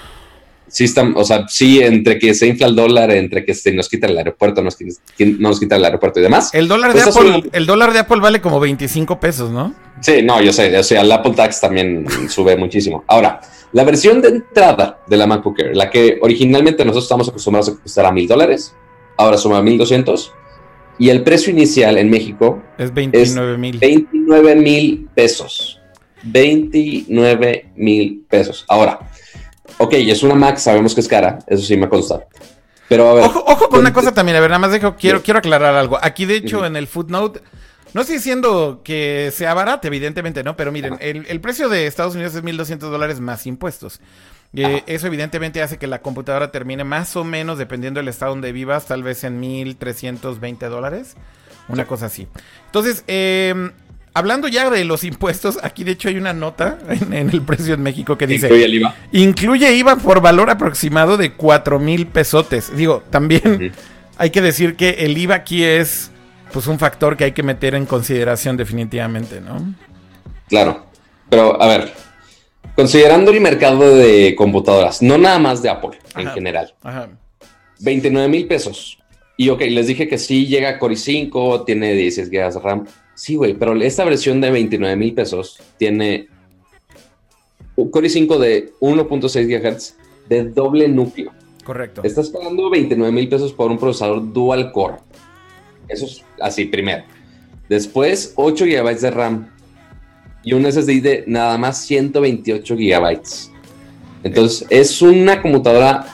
sí 0.71 0.85
está, 0.85 1.03
o 1.15 1.25
sea, 1.25 1.47
sí, 1.49 1.81
entre 1.81 2.19
que 2.19 2.33
se 2.35 2.47
infla 2.47 2.69
el 2.69 2.77
dólar, 2.77 3.11
entre 3.11 3.45
que 3.45 3.55
se 3.55 3.73
nos 3.73 3.89
quita 3.89 4.07
el 4.07 4.17
aeropuerto, 4.17 4.63
nos, 4.63 4.77
no 4.81 5.49
nos 5.49 5.61
quita 5.61 5.77
el 5.77 5.85
aeropuerto 5.85 6.21
y 6.21 6.23
demás. 6.23 6.51
El 6.55 6.69
dólar, 6.69 6.95
de 6.95 7.03
pues 7.03 7.17
Apple, 7.17 7.51
el 7.53 7.67
dólar 7.67 7.93
de 7.93 7.99
Apple 7.99 8.21
vale 8.21 8.41
como 8.41 8.61
25 8.61 9.19
pesos, 9.21 9.51
¿no? 9.51 9.75
Sí, 10.01 10.23
no, 10.23 10.41
yo 10.41 10.53
sé, 10.53 10.77
o 10.79 10.83
sea, 10.83 11.03
el 11.03 11.13
Apple 11.13 11.33
Tax 11.35 11.61
también 11.61 12.07
sube 12.29 12.57
muchísimo. 12.57 13.05
Ahora, 13.07 13.41
la 13.73 13.85
versión 13.85 14.21
de 14.21 14.29
entrada 14.29 15.01
de 15.07 15.17
la 15.17 15.27
MacBook 15.27 15.59
Air, 15.61 15.77
la 15.77 15.91
que 15.91 16.19
originalmente 16.21 16.85
nosotros 16.85 17.05
estamos 17.05 17.29
acostumbrados 17.29 17.69
a 17.69 17.81
costar 17.81 18.07
a 18.07 18.13
mil 18.13 18.27
dólares, 18.27 18.75
ahora 19.17 19.37
suma 19.37 19.59
a 19.59 19.63
mil 19.63 19.79
doscientos 19.79 20.33
y 20.99 21.09
el 21.09 21.23
precio 21.23 21.51
inicial 21.53 21.97
en 21.99 22.11
México 22.11 22.63
es 22.77 22.93
29 22.93 23.59
mil. 23.59 23.79
29 23.79 24.57
mil 24.57 25.09
pesos. 25.15 25.81
29 26.23 27.71
mil 27.77 28.27
pesos. 28.29 28.65
Ahora, 28.69 28.99
ok, 29.79 29.95
es 29.95 30.23
una 30.23 30.35
Mac, 30.35 30.59
sabemos 30.59 30.95
que 30.95 31.01
es 31.01 31.09
cara, 31.09 31.39
eso 31.47 31.65
sí 31.65 31.77
me 31.77 31.89
consta. 31.89 32.27
Pero 32.89 33.09
a 33.09 33.15
ver. 33.15 33.25
Ojo, 33.25 33.69
con 33.69 33.81
una 33.81 33.93
cosa 33.93 34.13
también, 34.13 34.37
a 34.37 34.41
ver, 34.41 34.51
nada 34.51 34.59
más 34.59 34.73
dejo, 34.73 34.97
quiero, 34.97 35.23
quiero 35.23 35.39
aclarar 35.39 35.77
algo. 35.77 35.99
Aquí, 36.03 36.27
de 36.27 36.37
hecho, 36.37 36.67
en 36.67 36.75
el 36.77 36.89
footnote, 36.89 37.41
no 37.95 38.01
estoy 38.03 38.17
diciendo 38.17 38.81
que 38.85 39.33
sea 39.35 39.55
barato, 39.55 39.89
evidentemente, 39.89 40.43
¿no? 40.45 40.57
Pero 40.57 40.73
miren, 40.73 40.97
el, 41.01 41.27
el, 41.29 41.41
precio 41.41 41.69
de 41.69 41.87
Estados 41.87 42.15
Unidos 42.15 42.35
es 42.35 42.43
1.200 42.43 42.79
dólares 42.79 43.21
más 43.21 43.47
impuestos. 43.47 44.01
Eh, 44.55 44.83
eso 44.87 45.07
evidentemente 45.07 45.63
hace 45.63 45.79
que 45.79 45.87
la 45.87 46.01
computadora 46.01 46.51
termine 46.51 46.83
más 46.83 47.15
o 47.17 47.25
menos, 47.25 47.59
dependiendo 47.59 48.01
del 48.01 48.09
estado 48.09 48.33
donde 48.33 48.53
vivas, 48.53 48.87
tal 48.87 49.03
vez 49.03 49.23
en 49.25 49.41
1.320 49.41 50.69
dólares. 50.69 51.17
Una 51.69 51.87
cosa 51.87 52.07
así. 52.07 52.27
Entonces, 52.67 53.05
em, 53.07 53.71
hablando 54.13 54.49
ya 54.49 54.71
de 54.71 54.85
los 54.85 55.05
impuestos, 55.05 55.59
aquí 55.63 55.85
de 55.85 55.93
hecho 55.93 56.09
hay 56.09 56.17
una 56.17 56.33
nota 56.33 56.79
en, 56.89 57.31
el 57.31 57.43
precio 57.43 57.75
en 57.75 57.83
México 57.83 58.19
que 58.19 58.27
dice... 58.27 58.47
Incluye 58.47 58.65
el 58.65 58.75
IVA. 58.75 58.95
Incluye 59.13 59.73
IVA 59.75 59.97
por 59.97 60.21
valor 60.21 60.51
aproximado 60.51 61.17
de 61.17 61.35
4 61.35 61.79
mil 61.79 62.07
pesotes. 62.09 62.75
Digo, 62.75 63.05
también 63.11 63.73
hay 64.19 64.31
que 64.31 64.43
decir 64.43 64.75
que 64.75 64.91
el 64.91 65.17
IVA 65.17 65.37
aquí 65.37 65.63
es 65.63 66.11
pues 66.53 66.67
un 66.67 66.79
factor 66.79 67.17
que 67.17 67.25
hay 67.25 67.33
que 67.33 67.43
meter 67.43 67.75
en 67.75 67.87
consideración 67.87 68.57
definitivamente, 68.57 69.41
¿no? 69.41 69.75
Claro. 70.49 70.87
Pero, 71.29 71.61
a 71.63 71.67
ver, 71.69 71.93
Considerando 72.77 73.31
el 73.31 73.41
mercado 73.41 73.95
de 73.95 74.35
computadoras, 74.37 75.03
no 75.03 75.19
nada 75.19 75.39
más 75.39 75.63
de 75.63 75.69
Apple 75.69 75.99
en 76.17 76.29
general. 76.29 76.73
Ajá. 76.83 77.11
29 77.81 78.29
mil 78.29 78.47
pesos. 78.47 78.99
Y 79.37 79.49
ok, 79.49 79.63
les 79.69 79.87
dije 79.87 80.09
que 80.09 80.19
sí 80.19 80.47
llega 80.47 80.79
Core 80.79 80.95
i5, 80.95 81.65
tiene 81.65 81.93
16 81.95 82.31
GB 82.31 82.55
de 82.55 82.61
RAM. 82.61 82.87
Sí, 83.15 83.37
güey, 83.37 83.55
pero 83.55 83.75
esta 83.83 84.05
versión 84.05 84.41
de 84.41 84.51
29 84.51 84.97
mil 84.97 85.15
pesos 85.15 85.61
tiene 85.79 86.29
Core 87.75 88.09
i5 88.09 88.39
de 88.39 88.73
1.6 88.81 89.47
GHz 89.47 89.95
de 90.29 90.45
doble 90.45 90.89
núcleo. 90.89 91.33
Correcto. 91.65 92.03
Estás 92.05 92.31
pagando 92.31 92.71
29 92.71 93.13
mil 93.13 93.29
pesos 93.29 93.53
por 93.53 93.71
un 93.71 93.79
procesador 93.79 94.33
dual 94.33 94.73
core. 94.73 94.97
Eso 95.91 96.07
es 96.07 96.25
así, 96.41 96.65
primero. 96.65 97.05
Después, 97.69 98.33
8 98.37 98.65
GB 98.65 99.01
de 99.01 99.11
RAM 99.11 99.51
y 100.43 100.55
un 100.55 100.65
SSD 100.65 101.03
de 101.03 101.25
nada 101.27 101.59
más 101.59 101.85
128 101.85 102.77
gigabytes. 102.77 103.51
Entonces 104.23 104.67
es 104.71 105.01
una 105.03 105.41
computadora 105.41 106.07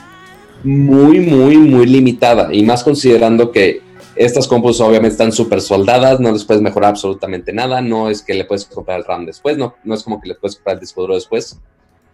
muy, 0.62 1.20
muy, 1.20 1.56
muy 1.56 1.86
limitada 1.86 2.52
y 2.52 2.62
más 2.62 2.82
considerando 2.84 3.50
que 3.52 3.80
estas 4.14 4.48
compus 4.48 4.80
obviamente 4.80 5.12
están 5.12 5.32
súper 5.32 5.60
soldadas, 5.60 6.20
no 6.20 6.32
les 6.32 6.44
puedes 6.44 6.62
mejorar 6.62 6.90
absolutamente 6.90 7.52
nada, 7.52 7.82
no 7.82 8.08
es 8.08 8.22
que 8.22 8.32
le 8.34 8.44
puedes 8.44 8.64
comprar 8.64 9.00
el 9.00 9.04
RAM 9.04 9.26
después, 9.26 9.58
no, 9.58 9.74
no 9.84 9.94
es 9.94 10.02
como 10.02 10.20
que 10.20 10.28
le 10.28 10.34
puedes 10.34 10.56
comprar 10.56 10.76
el 10.76 10.80
disco 10.80 11.02
duro 11.02 11.14
después. 11.14 11.60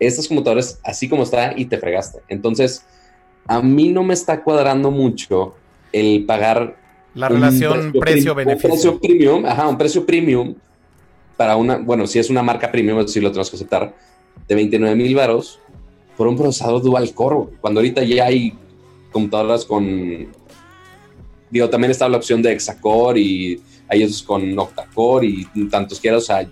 Estas 0.00 0.26
computadoras 0.26 0.80
así 0.82 1.08
como 1.08 1.22
está 1.22 1.52
y 1.56 1.66
te 1.66 1.78
fregaste. 1.78 2.20
Entonces, 2.28 2.84
a 3.46 3.62
mí 3.62 3.90
no 3.90 4.02
me 4.02 4.14
está 4.14 4.42
cuadrando 4.42 4.90
mucho 4.90 5.54
el 5.92 6.24
pagar 6.26 6.76
la 7.14 7.28
relación 7.28 7.92
precio-beneficio. 7.92 8.70
un 8.70 8.74
precio 8.74 9.00
premium, 9.00 9.46
ajá, 9.46 9.68
un 9.68 9.78
precio 9.78 10.06
premium 10.06 10.54
para 11.36 11.56
una, 11.56 11.78
bueno, 11.78 12.06
si 12.06 12.18
es 12.18 12.30
una 12.30 12.42
marca 12.42 12.70
premium, 12.70 13.06
si 13.06 13.20
lo 13.20 13.30
tenemos 13.30 13.50
que 13.50 13.56
aceptar, 13.56 13.94
de 14.48 14.54
29 14.54 14.96
mil 14.96 15.14
varos 15.14 15.58
por 16.16 16.26
un 16.26 16.36
procesador 16.36 16.82
dual 16.82 17.12
core, 17.14 17.50
cuando 17.60 17.80
ahorita 17.80 18.02
ya 18.02 18.26
hay 18.26 18.54
computadoras 19.10 19.64
con, 19.64 20.28
digo, 21.50 21.68
también 21.68 21.90
está 21.90 22.08
la 22.08 22.16
opción 22.16 22.42
de 22.42 22.52
hexacore 22.52 23.20
y 23.20 23.60
hay 23.88 24.04
otros 24.04 24.22
con 24.22 24.58
octacore 24.58 25.26
y 25.26 25.68
tantos 25.68 26.00
quieras, 26.00 26.22
o 26.22 26.26
sea, 26.26 26.48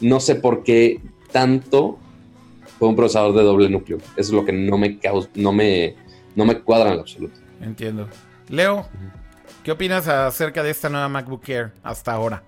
no 0.00 0.20
sé 0.20 0.36
por 0.36 0.62
qué 0.62 1.00
tanto 1.32 1.98
por 2.78 2.88
un 2.88 2.96
procesador 2.96 3.34
de 3.34 3.42
doble 3.42 3.68
núcleo. 3.68 3.98
Eso 3.98 4.14
es 4.16 4.30
lo 4.30 4.44
que 4.44 4.52
no 4.52 4.78
me 4.78 4.98
no 5.34 5.52
me, 5.52 5.94
no 6.34 6.44
me 6.44 6.60
cuadra 6.60 6.92
en 6.92 7.00
absoluto. 7.00 7.38
Entiendo. 7.60 8.08
Leo, 8.48 8.86
¿qué 9.64 9.72
opinas 9.72 10.06
acerca 10.06 10.62
de 10.62 10.70
esta 10.70 10.88
nueva 10.88 11.08
MacBook 11.08 11.48
Air 11.48 11.72
hasta 11.82 12.12
ahora? 12.12 12.42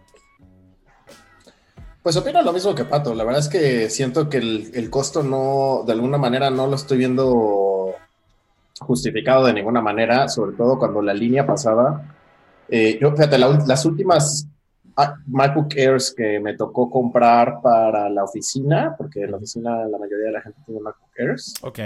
Pues 2.03 2.17
opino 2.17 2.41
lo 2.43 2.53
mismo 2.53 2.75
que 2.75 2.85
Pato. 2.85 3.15
La 3.15 3.25
verdad 3.25 3.41
es 3.41 3.49
que 3.49 3.91
siento 3.91 4.29
que 4.29 4.37
el, 4.37 4.91
costo 4.91 5.25
no, 5.25 5.83
de 5.85 5.93
alguna 5.93 6.19
manera, 6.19 6.51
no 6.51 6.69
lo 6.69 6.77
estoy 6.77 6.99
viendo 6.99 7.95
justificado 8.79 9.47
de 9.47 9.55
ninguna 9.55 9.81
manera, 9.81 10.29
sobre 10.29 10.57
todo 10.57 10.79
cuando 10.79 11.03
la 11.03 11.15
línea 11.15 11.45
pasada. 11.45 12.15
Eh, 12.69 12.99
yo, 13.01 13.11
fíjate, 13.11 13.39
las 13.39 13.85
últimas 13.87 14.47
MacBook 15.27 15.75
Airs 15.77 16.15
que 16.17 16.39
me 16.39 16.55
tocó 16.55 16.91
comprar 16.91 17.61
para 17.61 18.09
la 18.09 18.23
oficina, 18.23 18.95
porque 18.97 19.25
en 19.25 19.33
la 19.33 19.39
oficina 19.39 19.85
la 19.87 19.99
mayoría 19.99 20.27
de 20.27 20.33
la 20.33 20.43
gente 20.43 20.61
tiene 20.65 20.81
MacBook 20.81 21.11
Airs. 21.19 21.55
Ok. 21.63 21.79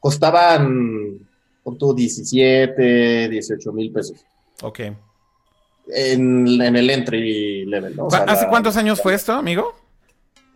Costaban 0.00 1.20
Con 1.64 1.76
tu 1.76 1.94
17, 1.94 3.28
18 3.28 3.72
mil 3.72 3.90
pesos. 3.90 4.24
Ok. 4.62 4.80
En, 5.88 6.60
en, 6.62 6.76
el 6.76 6.90
entry 6.90 7.64
level, 7.66 7.96
¿no? 7.96 8.06
O 8.06 8.10
sea, 8.10 8.20
¿Hace 8.20 8.44
la, 8.44 8.50
cuántos 8.50 8.76
años 8.76 9.02
fue 9.02 9.14
esto, 9.14 9.32
amigo? 9.32 9.74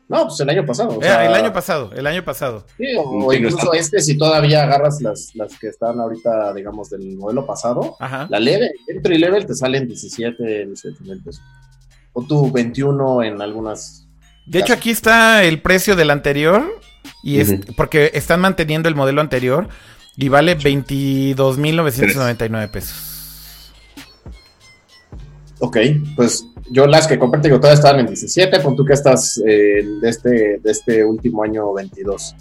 No, 0.08 0.24
pues 0.24 0.40
el 0.40 0.48
año 0.48 0.64
pasado. 0.64 0.98
O 0.98 1.02
sea, 1.02 1.26
el 1.26 1.34
año 1.34 1.52
pasado, 1.52 1.90
el 1.94 2.06
año 2.06 2.24
pasado. 2.24 2.64
Sí, 2.78 2.86
o, 2.96 3.30
incluso 3.32 3.74
este, 3.74 4.00
si 4.00 4.16
todavía 4.16 4.62
agarras 4.62 5.02
las, 5.02 5.34
las 5.34 5.58
que 5.58 5.68
están 5.68 6.00
ahorita, 6.00 6.54
digamos, 6.54 6.88
del 6.88 7.16
modelo 7.16 7.44
pasado, 7.44 7.96
Ajá. 8.00 8.26
la 8.30 8.40
level, 8.40 8.70
entry 8.88 9.18
level 9.18 9.44
te 9.44 9.54
salen 9.54 9.86
17, 9.86 10.66
18 10.66 11.04
mil 11.04 11.22
pesos. 11.22 11.42
O 12.14 12.22
tu 12.22 12.50
21 12.50 13.22
en 13.24 13.42
algunas. 13.42 14.06
De 14.46 14.60
hecho, 14.60 14.72
aquí 14.72 14.88
está 14.90 15.44
el 15.44 15.60
precio 15.60 15.94
del 15.94 16.10
anterior, 16.10 16.64
y 17.22 17.40
es, 17.40 17.50
uh 17.50 17.52
-huh. 17.52 17.74
porque 17.76 18.10
están 18.14 18.40
manteniendo 18.40 18.88
el 18.88 18.94
modelo 18.94 19.20
anterior, 19.20 19.68
y 20.18 20.28
vale 20.28 20.58
22.999 20.58 22.70
pesos. 22.70 23.72
Ok, 25.60 25.78
pues 26.16 26.44
yo 26.70 26.86
las 26.86 27.06
que 27.06 27.18
compré, 27.18 27.40
te 27.40 27.48
digo, 27.48 27.58
todas 27.60 27.78
estaban 27.78 28.00
en 28.00 28.08
17, 28.08 28.60
pon 28.60 28.74
tú 28.74 28.84
que 28.84 28.94
estás 28.94 29.40
eh, 29.46 29.86
de, 30.00 30.08
este, 30.08 30.58
de 30.58 30.70
este 30.70 31.04
último 31.04 31.44
año 31.44 31.72
22. 31.72 32.34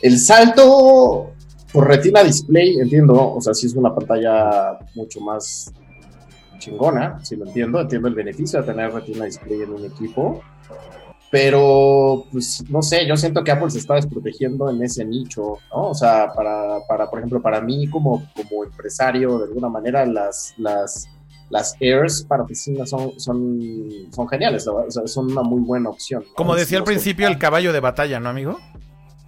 El 0.00 0.18
salto 0.18 1.34
por 1.72 1.86
retina 1.86 2.24
display, 2.24 2.78
entiendo, 2.78 3.34
o 3.34 3.40
sea, 3.42 3.52
sí 3.52 3.66
es 3.66 3.74
una 3.74 3.94
pantalla 3.94 4.78
mucho 4.94 5.20
más 5.20 5.70
chingona, 6.58 7.22
si 7.22 7.36
lo 7.36 7.46
entiendo, 7.46 7.82
entiendo 7.82 8.08
el 8.08 8.14
beneficio 8.14 8.60
de 8.60 8.66
tener 8.66 8.90
retina 8.92 9.26
display 9.26 9.60
en 9.60 9.72
un 9.72 9.84
equipo, 9.84 10.40
pero 11.30 12.24
pues 12.32 12.64
no 12.70 12.82
sé, 12.82 13.06
yo 13.06 13.16
siento 13.16 13.44
que 13.44 13.50
Apple 13.50 13.70
se 13.70 13.78
está 13.78 13.94
desprotegiendo 13.94 14.70
en 14.70 14.82
ese 14.82 15.04
nicho, 15.04 15.58
¿no? 15.70 15.88
O 15.88 15.94
sea, 15.94 16.32
para, 16.34 16.78
para 16.88 17.08
por 17.10 17.18
ejemplo, 17.18 17.42
para 17.42 17.60
mí 17.60 17.88
como, 17.88 18.26
como 18.34 18.64
empresario, 18.64 19.38
de 19.38 19.44
alguna 19.44 19.68
manera, 19.68 20.06
las, 20.06 20.54
las 20.56 21.08
las 21.50 21.74
Airs 21.80 22.24
para 22.28 22.42
oficina 22.42 22.84
son, 22.84 23.18
son, 23.18 23.58
son 24.10 24.28
geniales, 24.28 24.66
o 24.68 24.90
sea, 24.90 25.06
son 25.06 25.32
una 25.32 25.42
muy 25.42 25.62
buena 25.62 25.88
opción. 25.88 26.22
¿no? 26.26 26.34
Como 26.34 26.54
decía 26.54 26.78
al 26.78 26.84
principio, 26.84 27.26
el 27.26 27.38
caballo 27.38 27.72
de 27.72 27.80
batalla, 27.80 28.20
¿no, 28.20 28.28
amigo? 28.28 28.58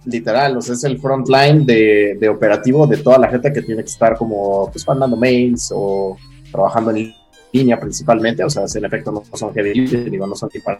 Literal, 0.05 0.57
o 0.57 0.61
sea, 0.61 0.75
es 0.75 0.83
el 0.83 0.99
frontline 0.99 1.65
de, 1.65 2.17
de 2.19 2.29
operativo 2.29 2.87
de 2.87 2.97
toda 2.97 3.17
la 3.17 3.27
gente 3.27 3.51
que 3.53 3.61
tiene 3.61 3.83
que 3.83 3.89
estar 3.89 4.17
como 4.17 4.69
pues 4.71 4.87
mandando 4.87 5.15
mails 5.15 5.71
o 5.73 6.17
trabajando 6.51 6.91
en 6.91 6.97
línea 7.51 7.79
principalmente, 7.79 8.43
o 8.43 8.49
sea, 8.49 8.63
en 8.73 8.85
efecto 8.85 9.11
no 9.11 9.23
son 9.33 9.53
heavy 9.53 9.73
digo, 9.85 10.27
no 10.27 10.35
son 10.35 10.49
ni 10.53 10.59
para 10.61 10.77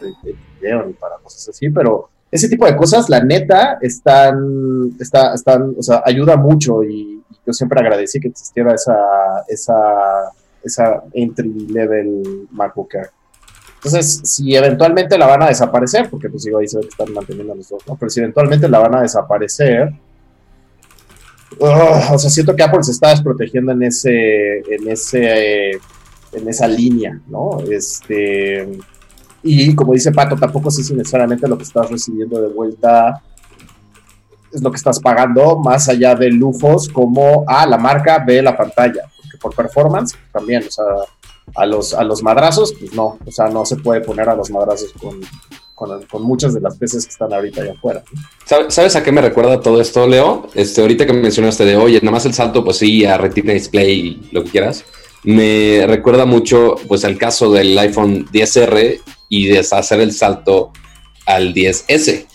video 0.60 0.86
ni 0.86 0.92
para 0.94 1.16
cosas 1.16 1.48
así, 1.48 1.68
pero 1.70 2.08
ese 2.30 2.48
tipo 2.48 2.64
de 2.64 2.74
cosas, 2.74 3.10
la 3.10 3.22
neta, 3.22 3.78
están, 3.82 4.96
está, 4.98 5.34
están, 5.34 5.74
o 5.78 5.82
sea, 5.82 6.02
ayuda 6.04 6.36
mucho 6.36 6.82
y, 6.82 7.20
yo 7.44 7.52
siempre 7.52 7.80
agradecí 7.80 8.20
que 8.20 8.28
existiera 8.28 8.72
esa, 8.72 8.94
esa 9.48 10.30
esa 10.64 11.02
entry 11.12 11.66
level 11.68 12.48
MacBook 12.50 12.94
Air. 12.94 13.10
Entonces, 13.76 14.20
si 14.24 14.54
eventualmente 14.54 15.18
la 15.18 15.26
van 15.26 15.42
a 15.42 15.48
desaparecer, 15.48 16.08
porque 16.08 16.28
pues 16.28 16.44
digo, 16.44 16.58
ahí 16.58 16.68
se 16.68 16.78
ve 16.78 16.84
que 16.84 16.90
están 16.90 17.12
manteniendo 17.12 17.54
los 17.54 17.68
dos, 17.68 17.82
¿no? 17.86 17.96
Pero 17.96 18.10
si 18.10 18.20
eventualmente 18.20 18.68
la 18.68 18.78
van 18.78 18.94
a 18.94 19.02
desaparecer, 19.02 19.92
uh, 21.58 22.14
o 22.14 22.18
sea, 22.18 22.30
siento 22.30 22.54
que 22.54 22.62
Apple 22.62 22.82
se 22.84 22.92
está 22.92 23.10
desprotegiendo 23.10 23.72
en 23.72 23.82
ese, 23.82 24.58
en 24.58 24.88
ese, 24.88 25.70
eh, 25.70 25.80
en 26.32 26.48
esa 26.48 26.66
línea, 26.66 27.20
¿no? 27.28 27.60
Este, 27.70 28.78
y 29.42 29.74
como 29.74 29.92
dice 29.92 30.12
Pato, 30.12 30.36
tampoco 30.36 30.70
sé 30.70 30.84
si 30.84 30.94
necesariamente 30.94 31.48
lo 31.48 31.56
que 31.56 31.64
estás 31.64 31.90
recibiendo 31.90 32.40
de 32.40 32.48
vuelta 32.48 33.22
es 34.52 34.62
lo 34.62 34.70
que 34.70 34.76
estás 34.76 35.00
pagando, 35.00 35.58
más 35.58 35.88
allá 35.88 36.14
de 36.14 36.30
lujos 36.30 36.88
como, 36.88 37.44
ah, 37.46 37.66
la 37.66 37.78
marca 37.78 38.22
ve 38.24 38.42
la 38.42 38.56
pantalla 38.56 39.02
por 39.40 39.54
performance 39.54 40.14
también, 40.32 40.62
o 40.66 40.70
sea, 40.70 40.84
a 41.56 41.66
los, 41.66 41.92
a 41.94 42.04
los 42.04 42.22
madrazos, 42.22 42.74
pues 42.78 42.94
no, 42.94 43.18
o 43.24 43.30
sea, 43.30 43.48
no 43.48 43.66
se 43.66 43.76
puede 43.76 44.00
poner 44.00 44.28
a 44.28 44.36
los 44.36 44.50
madrazos 44.50 44.92
con, 44.92 45.20
con, 45.74 46.02
con 46.06 46.22
muchas 46.22 46.54
de 46.54 46.60
las 46.60 46.76
peces 46.76 47.04
que 47.04 47.12
están 47.12 47.32
ahorita 47.32 47.62
allá 47.62 47.72
afuera. 47.72 48.02
¿Sabes 48.44 48.94
a 48.94 49.02
qué 49.02 49.10
me 49.10 49.20
recuerda 49.20 49.60
todo 49.60 49.80
esto, 49.80 50.06
Leo? 50.06 50.48
Este, 50.54 50.80
ahorita 50.80 51.06
que 51.06 51.12
mencionaste 51.12 51.64
de, 51.64 51.76
oye, 51.76 51.98
nada 52.00 52.12
más 52.12 52.26
el 52.26 52.34
salto, 52.34 52.64
pues 52.64 52.78
sí, 52.78 53.04
a 53.04 53.18
Retina 53.18 53.52
Display 53.52 53.90
y 53.90 54.28
lo 54.32 54.44
que 54.44 54.50
quieras, 54.50 54.84
me 55.24 55.86
recuerda 55.86 56.24
mucho, 56.24 56.76
pues, 56.88 57.04
el 57.04 57.18
caso 57.18 57.52
del 57.52 57.78
iPhone 57.78 58.26
10R 58.26 59.00
y 59.28 59.46
de 59.46 59.58
hacer 59.58 60.00
el 60.00 60.12
salto 60.12 60.72
al 61.26 61.54
10S. 61.54 62.26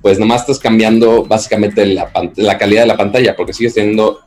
Pues 0.00 0.18
nomás 0.18 0.42
estás 0.42 0.58
cambiando 0.58 1.24
básicamente 1.24 1.84
la, 1.84 2.10
la 2.36 2.56
calidad 2.56 2.82
de 2.82 2.86
la 2.86 2.96
pantalla, 2.96 3.34
porque 3.36 3.52
sigues 3.52 3.74
teniendo 3.74 4.20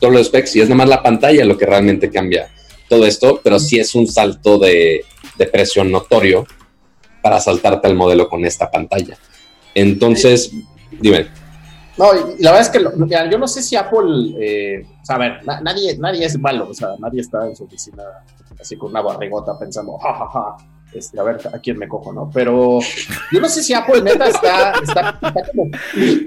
todos 0.00 0.12
los 0.12 0.26
specs 0.26 0.56
y 0.56 0.60
es 0.60 0.68
nomás 0.68 0.88
la 0.88 1.02
pantalla 1.02 1.44
lo 1.44 1.56
que 1.56 1.66
realmente 1.66 2.10
cambia 2.10 2.50
todo 2.88 3.06
esto, 3.06 3.40
pero 3.42 3.58
sí 3.58 3.78
es 3.78 3.94
un 3.94 4.06
salto 4.06 4.58
de, 4.58 5.04
de 5.38 5.46
precio 5.46 5.84
notorio 5.84 6.46
para 7.22 7.40
saltarte 7.40 7.86
al 7.86 7.94
modelo 7.94 8.28
con 8.28 8.44
esta 8.44 8.70
pantalla. 8.70 9.16
Entonces, 9.74 10.50
dime. 11.00 11.28
No, 11.96 12.06
y 12.14 12.42
la 12.42 12.50
verdad 12.50 12.66
es 12.66 12.70
que 12.70 12.80
lo, 12.80 12.90
mira, 12.92 13.30
yo 13.30 13.38
no 13.38 13.46
sé 13.46 13.62
si 13.62 13.76
Apple, 13.76 14.34
eh, 14.38 14.86
o 15.00 15.04
sea, 15.04 15.16
a 15.16 15.18
ver, 15.18 15.46
na, 15.46 15.60
nadie, 15.60 15.96
nadie 15.98 16.24
es 16.24 16.38
malo, 16.38 16.68
o 16.68 16.74
sea, 16.74 16.90
nadie 16.98 17.20
está 17.20 17.46
en 17.46 17.54
su 17.54 17.64
oficina 17.64 18.02
así 18.60 18.76
con 18.76 18.90
una 18.90 19.00
barrigota 19.00 19.58
pensando, 19.58 19.96
jajaja, 19.98 20.26
ja, 20.26 20.56
ja, 20.58 20.66
este, 20.92 21.18
a 21.18 21.22
ver 21.22 21.40
a 21.52 21.58
quién 21.58 21.78
me 21.78 21.88
cojo, 21.88 22.12
¿no? 22.12 22.30
Pero 22.32 22.78
yo 23.32 23.40
no 23.40 23.48
sé 23.48 23.62
si 23.62 23.74
Apple 23.74 24.02
neta 24.02 24.28
está, 24.28 24.72
está, 24.82 25.18
está 25.22 25.42
como... 25.50 25.70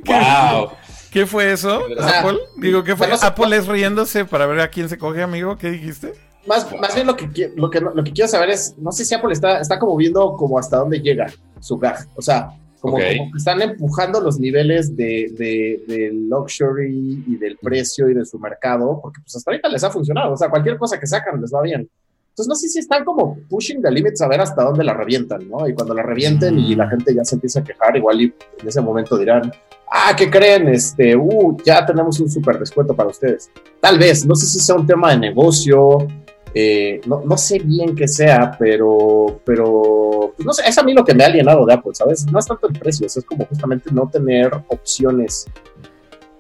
¡Wow! 0.06 0.70
¿Qué 1.12 1.26
fue 1.26 1.52
eso? 1.52 1.80
O 1.80 2.04
sea, 2.04 2.20
¿Apple? 2.20 2.38
Digo, 2.58 2.84
¿qué 2.84 2.96
fue? 2.96 3.12
O 3.12 3.18
sea, 3.18 3.30
no 3.30 3.36
¿Apple 3.36 3.58
es 3.58 3.68
riéndose 3.68 4.26
para 4.26 4.46
ver 4.46 4.60
a 4.60 4.70
quién 4.70 4.90
se 4.90 4.98
coge, 4.98 5.24
amigo? 5.24 5.58
¿Qué 5.58 5.72
dijiste? 5.72 6.14
Más, 6.46 6.68
más 6.80 6.96
bien 6.96 7.08
lo 7.08 7.16
que, 7.16 7.52
lo, 7.56 7.70
que, 7.70 7.82
lo 7.82 8.04
que 8.04 8.14
quiero 8.14 8.28
saber 8.28 8.52
es, 8.52 8.76
no 8.78 8.92
sé 8.92 9.04
si 9.04 9.16
Apple 9.16 9.34
está, 9.34 9.60
está 9.60 9.80
como 9.80 9.96
viendo 9.98 10.34
como 10.34 10.60
hasta 10.60 10.78
dónde 10.78 11.00
llega 11.00 11.28
su 11.60 11.78
gag. 11.78 12.08
O 12.16 12.22
sea, 12.22 12.52
como, 12.80 12.98
okay. 12.98 13.18
como 13.18 13.32
que 13.32 13.38
están 13.38 13.62
empujando 13.62 14.22
los 14.22 14.40
niveles 14.40 14.96
de, 14.96 15.32
de, 15.38 15.84
de, 15.88 16.12
luxury 16.12 17.24
y 17.28 17.36
del 17.38 17.58
precio 17.58 18.10
y 18.10 18.14
de 18.14 18.26
su 18.26 18.40
mercado, 18.40 19.00
porque 19.02 19.20
pues 19.22 19.36
hasta 19.36 19.52
ahorita 19.52 19.70
les 19.70 19.84
ha 19.84 19.90
funcionado. 19.90 20.34
O 20.34 20.38
sea, 20.38 20.50
cualquier 20.50 20.78
cosa 20.78 21.00
que 21.00 21.08
sacan 21.08 21.42
les 21.42 21.54
va 21.54 21.62
bien. 21.62 21.90
Entonces, 22.38 22.50
no 22.50 22.56
sé 22.56 22.70
si 22.70 22.78
están 22.78 23.04
como 23.04 23.40
pushing 23.50 23.82
the 23.82 23.90
limits 23.90 24.22
a 24.22 24.28
ver 24.28 24.40
hasta 24.40 24.64
dónde 24.64 24.84
la 24.84 24.94
revientan, 24.94 25.50
¿no? 25.50 25.68
Y 25.68 25.74
cuando 25.74 25.96
la 25.96 26.04
revienten 26.04 26.60
y 26.60 26.76
la 26.76 26.88
gente 26.88 27.16
ya 27.16 27.26
se 27.26 27.34
empieza 27.34 27.62
a 27.62 27.64
quejar, 27.64 27.98
igual 27.98 28.22
y 28.22 28.26
en 28.60 28.68
ese 28.68 28.80
momento 28.80 29.18
dirán, 29.18 29.52
ah, 29.92 30.14
¿qué 30.16 30.30
creen? 30.30 30.68
Este, 30.68 31.16
uh, 31.16 31.58
ya 31.66 31.84
tenemos 31.84 32.20
un 32.20 32.30
súper 32.30 32.60
descuento 32.60 32.96
para 32.96 33.10
ustedes. 33.10 33.50
Tal 33.82 33.98
vez, 33.98 34.24
no 34.24 34.36
sé 34.36 34.46
si 34.46 34.60
sea 34.60 34.76
un 34.76 34.86
tema 34.86 35.10
de 35.10 35.18
negocio, 35.18 36.08
eh, 36.54 37.02
no, 37.06 37.22
no, 37.26 37.38
sé 37.38 37.60
bien 37.60 37.96
qué 37.96 38.08
sea, 38.08 38.56
pero, 38.58 39.42
pero, 39.46 40.34
pues 40.36 40.46
no 40.46 40.54
sé, 40.54 40.64
es 40.68 40.78
a 40.78 40.84
mí 40.84 40.94
lo 40.94 41.04
que 41.04 41.14
me 41.14 41.24
ha 41.24 41.28
alienado 41.28 41.66
de 41.66 41.74
Apple, 41.74 41.92
¿sabes? 41.94 42.26
No 42.32 42.40
es 42.40 42.46
tanto 42.46 42.68
el 42.68 42.78
precio, 42.78 43.06
es 43.06 43.24
como 43.26 43.46
justamente 43.46 43.92
no 43.92 44.10
tener 44.10 44.52
opciones 44.68 45.46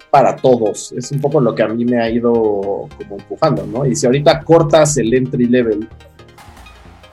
para 0.09 0.35
todos. 0.35 0.91
Es 0.93 1.11
un 1.11 1.19
poco 1.19 1.39
lo 1.41 1.53
que 1.53 1.63
a 1.63 1.67
mí 1.67 1.85
me 1.85 2.01
ha 2.01 2.09
ido 2.09 2.33
como 2.33 3.17
empujando, 3.17 3.65
¿no? 3.65 3.85
Y 3.85 3.95
si 3.95 4.05
ahorita 4.05 4.43
cortas 4.43 4.97
el 4.97 5.13
entry 5.13 5.45
level, 5.45 5.87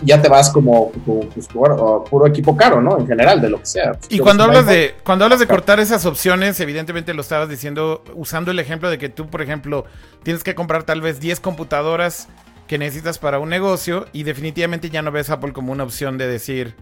ya 0.01 0.21
te 0.21 0.29
vas 0.29 0.51
como, 0.51 0.91
como 1.05 1.21
pues, 1.21 1.49
puro, 1.49 2.05
puro, 2.09 2.27
equipo 2.27 2.57
caro, 2.57 2.81
¿no? 2.81 2.99
En 2.99 3.07
general, 3.07 3.41
de 3.41 3.49
lo 3.49 3.59
que 3.59 3.67
sea. 3.67 3.99
y 4.09 4.19
cuando 4.19 4.45
hablas 4.45 4.67
de 4.67 4.95
cuando 5.03 5.25
hablas 5.25 5.41
de 5.41 5.47
cortar 5.47 5.81
esas 5.81 6.07
opciones, 6.07 6.61
evidentemente 6.61 7.15
lo 7.15 7.23
estabas 7.23 7.49
diciendo 7.49 8.03
usando 8.15 8.51
el 8.51 8.59
ejemplo 8.59 8.91
de 8.91 8.99
que 8.99 9.09
tú, 9.09 9.29
por 9.29 9.43
ejemplo, 9.43 9.85
tienes 10.23 10.45
que 10.45 10.55
comprar 10.55 10.85
tal 10.85 11.01
vez 11.01 11.21
10 11.21 11.41
computadoras 11.41 12.29
que 12.67 12.79
necesitas 12.79 13.19
para 13.19 13.39
un 13.39 13.49
negocio 13.49 14.07
y 14.13 14.23
definitivamente 14.23 14.91
ya 14.91 15.03
no 15.03 15.13
ves 15.13 15.31
Apple 15.31 15.53
como 15.53 15.73
una 15.73 15.85
opción 15.85 16.19
de 16.19 16.27
decir 16.27 16.75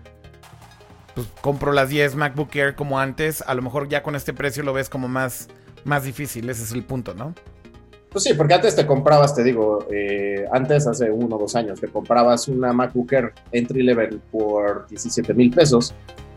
pues 1.14 1.26
compro 1.40 1.72
las 1.72 1.88
10 1.90 2.14
MacBook 2.14 2.54
Air 2.54 2.74
como 2.74 2.98
antes, 2.98 3.42
a 3.46 3.54
lo 3.54 3.62
mejor 3.62 3.88
ya 3.88 4.02
con 4.02 4.16
este 4.16 4.32
precio 4.32 4.62
lo 4.62 4.72
ves 4.72 4.88
como 4.88 5.08
más 5.08 5.48
más 5.84 6.04
difícil, 6.04 6.48
ese 6.48 6.62
es 6.62 6.72
el 6.72 6.84
punto, 6.84 7.14
¿no? 7.14 7.34
Pues 8.10 8.24
sí, 8.24 8.34
porque 8.34 8.54
antes 8.54 8.76
te 8.76 8.86
comprabas, 8.86 9.34
te 9.34 9.42
digo, 9.42 9.86
eh, 9.90 10.44
antes, 10.52 10.86
hace 10.86 11.10
uno 11.10 11.36
o 11.36 11.38
dos 11.38 11.56
años, 11.56 11.80
te 11.80 11.88
comprabas 11.88 12.46
una 12.46 12.72
MacBook 12.72 13.10
Air 13.10 13.32
entry 13.52 13.82
level 13.82 14.20
por 14.30 14.86
17 14.88 15.32
mil 15.32 15.50
pesos, 15.50 15.94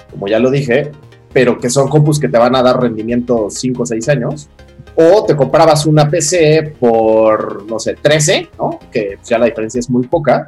como 0.10 0.28
ya 0.28 0.40
lo 0.40 0.50
dije, 0.50 0.92
pero 1.34 1.58
que 1.58 1.70
son 1.70 1.90
compus 1.90 2.18
que 2.18 2.30
te 2.30 2.38
van 2.38 2.56
a 2.56 2.64
dar 2.64 2.82
rendimiento 2.82 3.50
5 3.50 3.84
o 3.84 3.86
6 3.86 4.08
años, 4.08 4.50
o 4.96 5.26
te 5.26 5.36
comprabas 5.36 5.86
una 5.86 6.10
PC 6.10 6.76
por, 6.80 7.66
no 7.66 7.80
sé, 7.80 7.96
13, 8.02 8.50
¿no? 8.58 8.80
Que 8.92 9.18
ya 9.24 9.38
la 9.38 9.46
diferencia 9.46 9.80
es 9.80 9.90
muy 9.90 10.08
poca, 10.08 10.48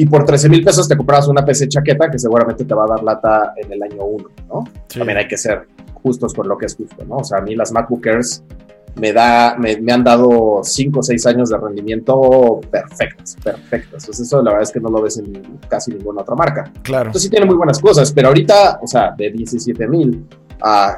y 0.00 0.06
por 0.06 0.24
13 0.24 0.48
mil 0.48 0.64
pesos 0.64 0.86
te 0.86 0.96
comprabas 0.96 1.26
una 1.26 1.44
PC 1.44 1.68
chaqueta 1.68 2.08
que 2.08 2.20
seguramente 2.20 2.64
te 2.64 2.72
va 2.72 2.84
a 2.84 2.86
dar 2.86 3.02
lata 3.02 3.52
en 3.56 3.72
el 3.72 3.82
año 3.82 4.04
1, 4.04 4.28
¿no? 4.48 4.64
Sí. 4.86 5.00
También 5.00 5.18
hay 5.18 5.26
que 5.26 5.36
ser 5.36 5.66
justos 6.02 6.32
con 6.32 6.46
lo 6.46 6.56
que 6.56 6.66
es 6.66 6.76
justo, 6.76 7.04
¿no? 7.04 7.16
O 7.16 7.24
sea, 7.24 7.38
a 7.38 7.40
mí 7.40 7.56
las 7.56 7.72
MacBook 7.72 8.06
Airs 8.06 8.44
me, 8.94 9.12
da, 9.12 9.56
me, 9.58 9.76
me 9.80 9.92
han 9.92 10.04
dado 10.04 10.60
5 10.62 11.00
o 11.00 11.02
6 11.02 11.26
años 11.26 11.50
de 11.50 11.58
rendimiento 11.58 12.60
perfectas, 12.70 13.36
perfectas. 13.42 14.04
Entonces 14.04 14.20
eso 14.20 14.40
la 14.40 14.52
verdad 14.52 14.62
es 14.62 14.72
que 14.72 14.78
no 14.78 14.88
lo 14.88 15.02
ves 15.02 15.18
en 15.18 15.58
casi 15.68 15.90
ninguna 15.90 16.22
otra 16.22 16.36
marca. 16.36 16.72
Claro. 16.82 17.06
Entonces 17.06 17.22
sí 17.24 17.30
tiene 17.30 17.46
muy 17.46 17.56
buenas 17.56 17.80
cosas, 17.80 18.12
pero 18.12 18.28
ahorita, 18.28 18.78
o 18.80 18.86
sea, 18.86 19.12
de 19.18 19.32
17 19.32 19.88
mil 19.88 20.24
a 20.62 20.94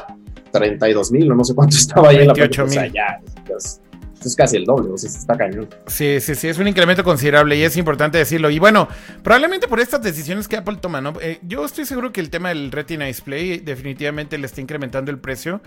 32 0.53 1.13
mil, 1.13 1.33
o 1.33 1.35
no 1.35 1.45
sé 1.45 1.55
cuánto 1.55 1.77
estaba 1.77 2.11
ahí 2.11 2.19
en 2.19 2.27
la 2.29 2.33
o 2.33 2.69
sea, 2.69 2.87
ya, 2.87 3.21
es, 3.57 3.81
es 4.25 4.37
casi 4.37 4.57
el 4.57 4.65
doble, 4.65 4.91
o 4.91 4.99
sea, 4.99 5.09
está 5.09 5.37
cañón. 5.37 5.69
Sí, 5.87 6.21
sí, 6.21 6.35
sí, 6.35 6.49
es 6.49 6.59
un 6.59 6.69
incremento 6.69 7.03
considerable 7.03 7.57
y 7.57 7.63
es 7.63 7.77
importante 7.77 8.19
decirlo. 8.19 8.51
Y 8.51 8.59
bueno, 8.59 8.89
probablemente 9.23 9.69
por 9.69 9.81
estas 9.81 10.03
decisiones 10.03 10.49
que 10.49 10.57
Apple 10.57 10.77
toma, 10.81 11.01
¿no? 11.01 11.15
Eh, 11.21 11.39
yo 11.43 11.65
estoy 11.65 11.87
seguro 11.87 12.13
que 12.13 12.21
el 12.21 12.31
tema 12.31 12.51
del 12.51 12.71
Retina 12.71 13.07
Display 13.07 13.61
definitivamente 13.61 14.37
le 14.39 14.47
está 14.47 14.61
incrementando 14.61 15.11
el 15.11 15.19
precio, 15.19 15.61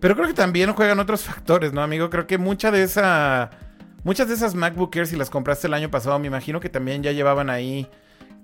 pero 0.00 0.14
creo 0.16 0.28
que 0.28 0.34
también 0.34 0.72
juegan 0.72 1.00
otros 1.00 1.22
factores, 1.22 1.72
¿no, 1.72 1.82
amigo? 1.82 2.10
Creo 2.10 2.26
que 2.26 2.38
mucha 2.38 2.70
de 2.70 2.82
esa... 2.82 3.50
Muchas 4.02 4.28
de 4.28 4.34
esas 4.34 4.54
MacBook 4.54 4.94
Air, 4.94 5.06
si 5.06 5.16
las 5.16 5.30
compraste 5.30 5.66
el 5.66 5.72
año 5.72 5.90
pasado, 5.90 6.18
me 6.18 6.26
imagino 6.26 6.60
que 6.60 6.68
también 6.68 7.02
ya 7.02 7.12
llevaban 7.12 7.48
ahí 7.48 7.88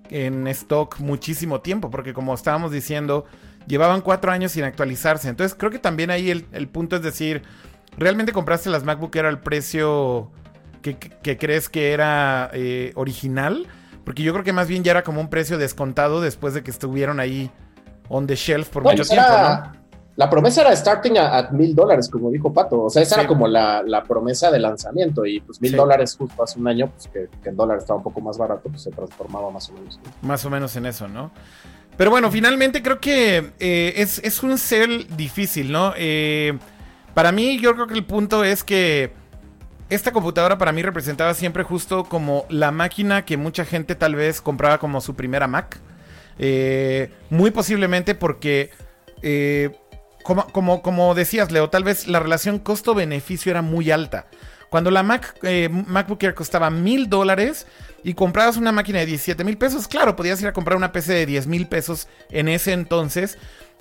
en 0.09 0.47
stock 0.49 0.99
muchísimo 1.01 1.61
tiempo, 1.61 1.91
porque 1.91 2.15
como 2.15 2.33
estábamos 2.33 2.73
diciendo, 2.73 3.27
llevaban 3.71 4.03
cuatro 4.03 4.33
años 4.33 4.53
sin 4.53 4.65
actualizarse. 4.65 5.29
Entonces 5.29 5.57
creo 5.59 5.71
que 5.71 5.79
también 5.79 6.11
ahí 6.11 6.31
el, 6.31 6.47
el 6.53 6.69
punto 6.69 6.97
es 6.97 7.03
decir, 7.03 7.43
¿realmente 7.97 8.33
compraste 8.33 8.69
las 8.69 8.85
MacBook 8.85 9.15
Air 9.15 9.27
al 9.27 9.41
precio 9.41 10.31
que, 10.83 10.97
que 10.97 11.39
crees 11.39 11.69
que 11.69 11.93
era 11.93 12.51
eh, 12.53 12.93
original? 12.97 13.67
Porque 14.05 14.23
yo 14.23 14.33
creo 14.33 14.45
que 14.45 14.53
más 14.53 14.67
bien 14.67 14.83
ya 14.83 14.91
era 14.91 15.05
como 15.05 15.21
un 15.21 15.31
precio 15.31 15.57
descontado 15.57 16.21
después 16.21 16.53
de 16.53 16.63
que 16.63 16.71
estuvieron 16.71 17.21
ahí 17.21 17.51
on 18.09 18.27
the 18.27 18.35
shelf 18.35 18.69
por 18.69 18.83
mucho 18.83 19.05
tiempo, 19.05 19.31
¿no? 19.31 19.81
La 20.17 20.29
promesa 20.29 20.63
era 20.63 20.77
starting 20.77 21.17
a 21.17 21.49
mil 21.53 21.75
dólares, 21.75 22.09
como 22.11 22.31
dijo 22.31 22.53
Pato. 22.53 22.83
O 22.83 22.91
sea, 22.91 23.01
esa 23.01 23.15
sí. 23.15 23.21
era 23.21 23.29
como 23.29 23.47
la, 23.47 23.83
la, 23.83 24.03
promesa 24.03 24.51
de 24.51 24.59
lanzamiento. 24.59 25.25
Y 25.25 25.41
pues 25.41 25.63
mil 25.63 25.75
dólares 25.75 26.11
sí. 26.11 26.19
justo 26.19 26.43
hace 26.43 26.59
un 26.59 26.69
año, 26.69 26.91
pues 26.91 27.09
que, 27.09 27.29
que, 27.43 27.49
el 27.49 27.57
dólar 27.57 27.79
estaba 27.79 27.99
un 27.99 28.03
poco 28.03 28.21
más 28.21 28.37
barato, 28.37 28.69
pues 28.69 28.83
se 28.83 28.91
transformaba 28.91 29.51
más 29.51 29.71
o 29.71 29.73
menos. 29.73 29.99
¿no? 30.03 30.29
Más 30.29 30.45
o 30.45 30.51
menos 30.51 30.77
en 30.77 30.85
eso, 30.85 31.09
¿no? 31.09 31.31
Pero 31.97 32.11
bueno, 32.11 32.31
finalmente 32.31 32.83
creo 32.83 33.01
que 33.01 33.53
eh, 33.59 33.95
es, 33.97 34.21
es, 34.25 34.43
un 34.43 34.57
sell 34.59 35.07
difícil, 35.17 35.71
¿no? 35.71 35.93
Eh, 35.97 36.59
para 37.15 37.31
mí, 37.31 37.59
yo 37.59 37.75
creo 37.75 37.87
que 37.87 37.95
el 37.95 38.05
punto 38.05 38.43
es 38.43 38.65
que 38.65 39.13
esta 39.91 40.13
computadora 40.13 40.57
para 40.57 40.73
mí 40.73 40.83
representaba 40.83 41.35
siempre 41.35 41.63
justo 41.63 42.05
como 42.05 42.47
la 42.49 42.71
máquina 42.71 43.25
que 43.25 43.37
mucha 43.37 43.65
gente 43.65 43.95
tal 43.97 44.15
vez 44.15 44.41
compraba 44.41 44.79
como 44.79 45.01
su 45.01 45.15
primera 45.15 45.47
Mac. 45.47 45.79
Eh, 46.39 47.13
muy 47.29 47.51
posiblemente 47.51 48.15
porque 48.15 48.71
como, 50.23 50.81
como, 50.81 51.15
decías, 51.15 51.51
Leo, 51.51 51.69
tal 51.69 51.85
vez 51.85 52.07
la 52.07 52.21
relación 52.21 52.59
costo-beneficio 52.59 53.51
era 53.51 53.61
muy 53.61 53.91
alta. 53.91 54.27
Cuando 54.71 54.91
la 54.91 55.03
Mac, 55.03 55.37
MacBook 55.71 56.23
Air 56.23 56.35
costaba 56.35 56.71
mil 56.71 57.11
dólares 57.11 57.67
y 58.03 58.15
comprabas 58.15 58.57
una 58.57 58.73
máquina 58.73 59.01
de 59.01 59.07
17 59.07 59.45
mil 59.45 59.59
pesos, 59.59 59.89
claro, 59.89 60.17
podías 60.17 60.41
ir 60.41 60.49
a 60.49 60.53
comprar 60.53 60.77
una 60.77 60.93
PC 60.93 61.13
de 61.13 61.27
10 61.27 61.47
mil 61.47 61.67
pesos 61.67 62.09
en 62.31 62.49
ese 62.49 62.73
entonces, 62.73 63.39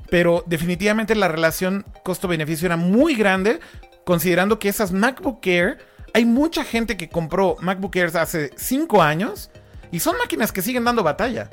pero 0.10 0.44
definitivamente 0.48 1.16
la 1.16 1.28
relación 1.28 1.86
costo-beneficio 2.04 2.66
era 2.66 2.78
muy 2.78 3.16
grande, 3.16 3.60
considerando 4.06 4.60
que 4.60 4.70
esas 4.70 4.92
MacBook 4.92 5.46
Air, 5.46 5.78
hay 6.14 6.26
mucha 6.26 6.64
gente 6.64 6.98
que 6.98 7.10
compró 7.10 7.56
MacBook 7.62 7.96
Air 7.96 8.18
hace 8.18 8.52
5 8.56 9.02
años 9.02 9.52
y 9.92 10.00
son 10.00 10.18
máquinas 10.18 10.52
que 10.52 10.62
siguen 10.62 10.84
dando 10.84 11.04
batalla. 11.04 11.50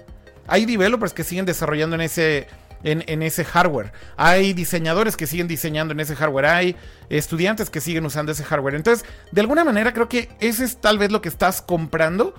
Hay 0.46 0.64
developers 0.64 1.12
que 1.12 1.24
siguen 1.24 1.44
desarrollando 1.44 1.96
en 1.96 2.02
ese 2.02 2.46
en, 2.82 3.22
ese 3.22 3.44
hardware. 3.44 3.92
Hay 4.16 4.52
diseñadores 4.52 5.16
que 5.16 5.26
siguen 5.26 5.48
diseñando 5.48 5.92
en 5.92 6.00
ese 6.00 6.16
hardware. 6.16 6.46
Hay 6.46 6.76
estudiantes 7.08 7.70
que 7.70 7.80
siguen 7.80 8.04
usando 8.06 8.32
ese 8.32 8.44
hardware. 8.44 8.74
Entonces, 8.74 9.06
de 9.32 9.40
alguna 9.40 9.64
manera 9.64 9.92
creo 9.92 10.08
que 10.08 10.28
ese 10.40 10.64
es 10.64 10.80
tal 10.80 10.98
vez 10.98 11.10
lo 11.10 11.20
que 11.20 11.28
estás 11.28 11.62
comprando. 11.62 12.34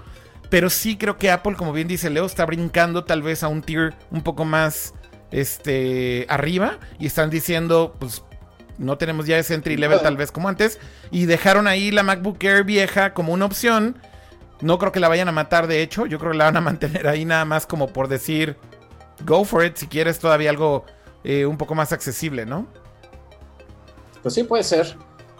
Pero 0.49 0.69
sí 0.69 0.95
creo 0.95 1.17
que 1.17 1.29
Apple, 1.29 1.55
como 1.55 1.73
bien 1.73 1.87
dice 1.87 2.09
Leo, 2.09 2.25
está 2.25 2.45
brincando 2.45 3.03
tal 3.03 3.21
vez 3.21 3.43
a 3.43 3.49
un 3.49 3.61
tier 3.61 3.93
un 4.11 4.21
poco 4.21 4.45
más 4.45 4.93
este, 5.31 6.25
arriba. 6.29 6.79
Y 6.99 7.07
están 7.07 7.29
diciendo, 7.29 7.95
pues 7.99 8.23
no 8.77 8.97
tenemos 8.97 9.25
ya 9.25 9.37
ese 9.37 9.55
entry 9.55 9.75
level 9.75 9.99
tal 10.01 10.17
vez 10.17 10.31
como 10.31 10.47
antes. 10.47 10.79
Y 11.11 11.25
dejaron 11.25 11.67
ahí 11.67 11.91
la 11.91 12.03
MacBook 12.03 12.41
Air 12.43 12.63
vieja 12.63 13.13
como 13.13 13.33
una 13.33 13.45
opción. 13.45 13.97
No 14.61 14.79
creo 14.79 14.91
que 14.91 14.99
la 14.99 15.09
vayan 15.09 15.27
a 15.27 15.33
matar, 15.33 15.67
de 15.67 15.81
hecho. 15.81 16.05
Yo 16.05 16.19
creo 16.19 16.31
que 16.31 16.37
la 16.37 16.45
van 16.45 16.57
a 16.57 16.61
mantener 16.71 17.07
ahí 17.07 17.25
nada 17.25 17.45
más 17.45 17.65
como 17.65 17.87
por 17.87 18.07
decir 18.07 18.55
go 19.25 19.43
for 19.43 19.65
it 19.65 19.75
si 19.75 19.87
quieres 19.87 20.19
todavía 20.19 20.49
algo 20.49 20.85
eh, 21.23 21.45
un 21.45 21.57
poco 21.57 21.75
más 21.75 21.91
accesible, 21.91 22.45
¿no? 22.45 22.67
Pues 24.21 24.33
sí, 24.33 24.43
puede 24.43 24.63
ser. 24.63 24.95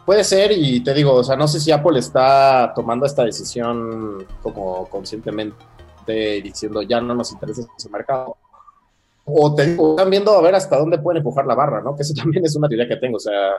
Puede 0.06 0.24
ser, 0.24 0.52
y 0.54 0.80
te 0.82 0.94
digo, 0.94 1.14
o 1.14 1.24
sea, 1.24 1.36
no 1.36 1.48
sé 1.48 1.60
si 1.60 1.72
Apple 1.72 2.00
está 2.00 2.72
tomando 2.74 3.06
esta 3.06 3.26
decisión 3.26 4.26
como 4.42 4.88
conscientemente 4.88 6.42
diciendo 6.42 6.82
ya 6.82 7.02
no 7.02 7.14
nos 7.14 7.32
interesa 7.34 7.64
ese 7.78 7.90
mercado. 7.90 8.38
O 9.26 9.54
te 9.54 9.66
digo, 9.66 9.92
están 9.92 10.10
viendo 10.10 10.32
a 10.32 10.42
ver 10.42 10.56
hasta 10.56 10.78
dónde 10.78 11.00
pueden 11.00 11.18
empujar 11.18 11.46
la 11.46 11.56
barra, 11.56 11.82
¿no? 11.82 11.96
Que 11.96 12.04
eso 12.04 12.14
también 12.18 12.46
es 12.46 12.56
una 12.56 12.70
teoría 12.70 12.88
que 12.88 12.96
tengo. 12.96 13.18
O 13.18 13.20
sea, 13.20 13.58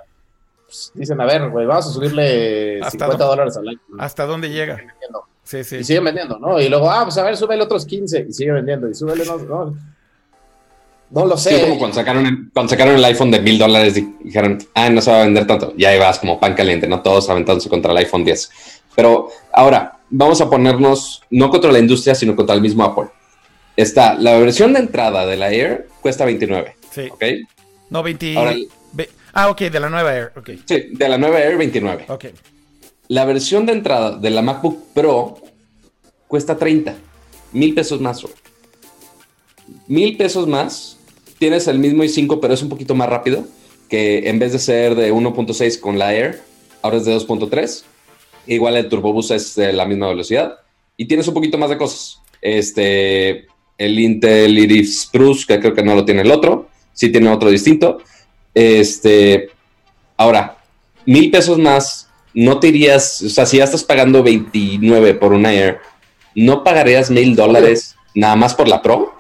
pues, 0.65 0.91
dicen, 0.95 1.21
a 1.21 1.27
ver, 1.27 1.51
güey, 1.51 1.67
vamos 1.67 1.87
a 1.87 1.91
subirle 1.91 2.81
50 2.91 3.25
dólares 3.25 3.57
al 3.59 3.69
año. 3.69 3.81
¿Hasta 3.99 4.25
dónde 4.25 4.49
llega? 4.49 4.79
Sí, 5.43 5.65
sí. 5.65 5.77
Y 5.77 5.85
siguen 5.85 6.05
vendiendo, 6.05 6.39
¿no? 6.39 6.61
Y 6.61 6.69
luego, 6.69 6.91
ah, 6.91 7.05
pues 7.05 7.17
a 7.19 7.23
ver, 7.23 7.37
súbele 7.37 7.63
otros 7.63 7.85
15 7.85 8.27
y 8.29 8.33
sigue 8.33 8.53
vendiendo. 8.53 8.89
Y 8.89 8.95
súbele, 8.95 9.25
no, 9.25 9.75
no. 11.11 11.27
Lo 11.27 11.37
sé. 11.37 11.51
Sí, 11.51 11.61
como 11.63 11.79
cuando 11.79 11.95
sacaron, 11.95 12.27
el, 12.27 12.51
cuando 12.53 12.71
sacaron 12.71 12.97
el 12.97 13.05
iPhone 13.05 13.31
de 13.31 13.41
mil 13.41 13.59
dólares, 13.59 13.95
dijeron, 14.23 14.59
ah, 14.75 14.91
no 14.91 15.01
se 15.01 15.11
va 15.11 15.21
a 15.21 15.25
vender 15.25 15.47
tanto. 15.47 15.75
Y 15.77 15.85
ahí 15.85 15.99
vas 15.99 16.19
como 16.19 16.39
pan 16.39 16.55
caliente, 16.55 16.87
¿no? 16.87 17.01
Todos 17.01 17.29
aventándose 17.31 17.69
contra 17.69 17.93
el 17.93 17.99
iPhone 17.99 18.25
10. 18.25 18.51
Pero 18.95 19.29
ahora, 19.53 19.99
vamos 20.11 20.41
a 20.41 20.51
ponernos, 20.51 21.23
no 21.31 21.51
contra 21.51 21.73
la 21.73 21.79
industria, 21.79 22.15
sino 22.15 22.35
contra 22.35 22.55
el 22.55 22.61
mismo 22.61 22.85
Apple. 22.85 23.09
Está, 23.77 24.15
la 24.15 24.37
versión 24.39 24.73
de 24.73 24.81
entrada 24.81 25.25
de 25.25 25.37
la 25.37 25.53
Air 25.53 25.89
cuesta 26.01 26.25
29. 26.25 26.77
Sí. 26.91 27.09
¿Ok? 27.11 27.25
No, 27.91 28.03
20. 28.03 28.37
Ahora, 28.37 28.57
ah, 29.33 29.51
ok, 29.51 29.61
de 29.61 29.81
la 29.81 29.89
nueva 29.89 30.15
Air. 30.15 30.33
Okay. 30.37 30.63
Sí, 30.67 30.89
de 30.93 31.09
la 31.09 31.17
nueva 31.17 31.41
Air 31.41 31.57
29. 31.57 32.07
Ok. 32.09 32.25
La 33.09 33.25
versión 33.25 33.65
de 33.67 33.73
entrada 33.73 34.19
de 34.19 34.31
la 34.31 34.43
MacBook 34.43 34.93
Pro 34.93 35.39
cuesta 36.27 36.57
30. 36.57 36.95
Mil 37.53 37.75
pesos 37.75 38.01
más. 38.01 38.23
Mil 39.87 40.17
pesos 40.17 40.47
más 40.47 40.98
tienes 41.39 41.67
el 41.69 41.79
mismo 41.79 42.05
i5, 42.05 42.39
pero 42.41 42.55
es 42.55 42.63
un 42.63 42.69
poquito 42.69 42.95
más 42.95 43.09
rápido, 43.09 43.47
que 43.89 44.29
en 44.29 44.39
vez 44.39 44.53
de 44.53 44.59
ser 44.59 44.95
de 44.95 45.13
1.6 45.13 45.81
con 45.81 45.99
la 45.99 46.15
Air, 46.15 46.41
ahora 46.83 46.99
es 46.99 47.05
de 47.05 47.17
2.3. 47.17 47.85
Igual 48.47 48.77
el 48.77 48.89
Turbo 48.89 49.13
Boost 49.13 49.31
es 49.31 49.55
de 49.55 49.73
la 49.73 49.87
misma 49.87 50.09
velocidad. 50.09 50.59
Y 50.97 51.07
tienes 51.07 51.29
un 51.29 51.35
poquito 51.35 51.59
más 51.59 51.71
de 51.71 51.79
cosas. 51.79 52.21
Este, 52.41 53.47
el 53.77 53.99
Intel 53.99 54.59
Iris 54.59 55.03
Spruce, 55.03 55.47
que 55.47 55.61
creo 55.61 55.75
que 55.75 55.83
no 55.83 55.95
lo 55.95 56.05
tiene 56.05 56.23
el 56.23 56.31
otro. 56.31 56.69
Sí 56.93 57.11
tiene 57.11 57.31
otro 57.31 57.51
distinto. 57.51 57.99
Este, 58.55 59.51
ahora, 60.17 60.59
mil 61.07 61.31
pesos 61.31 61.59
más, 61.59 62.09
no 62.35 62.59
te 62.59 62.69
irías, 62.69 63.23
o 63.23 63.29
sea, 63.29 63.47
si 63.47 63.59
ya 63.59 63.65
estás 63.65 63.85
pagando 63.85 64.23
29 64.23 65.15
por 65.15 65.33
una 65.33 65.53
Air, 65.53 65.79
¿no 66.35 66.65
pagarías 66.65 67.11
mil 67.11 67.37
dólares 67.37 67.97
nada 68.15 68.37
más 68.37 68.55
por 68.55 68.69
la 68.69 68.83
Pro? 68.83 69.18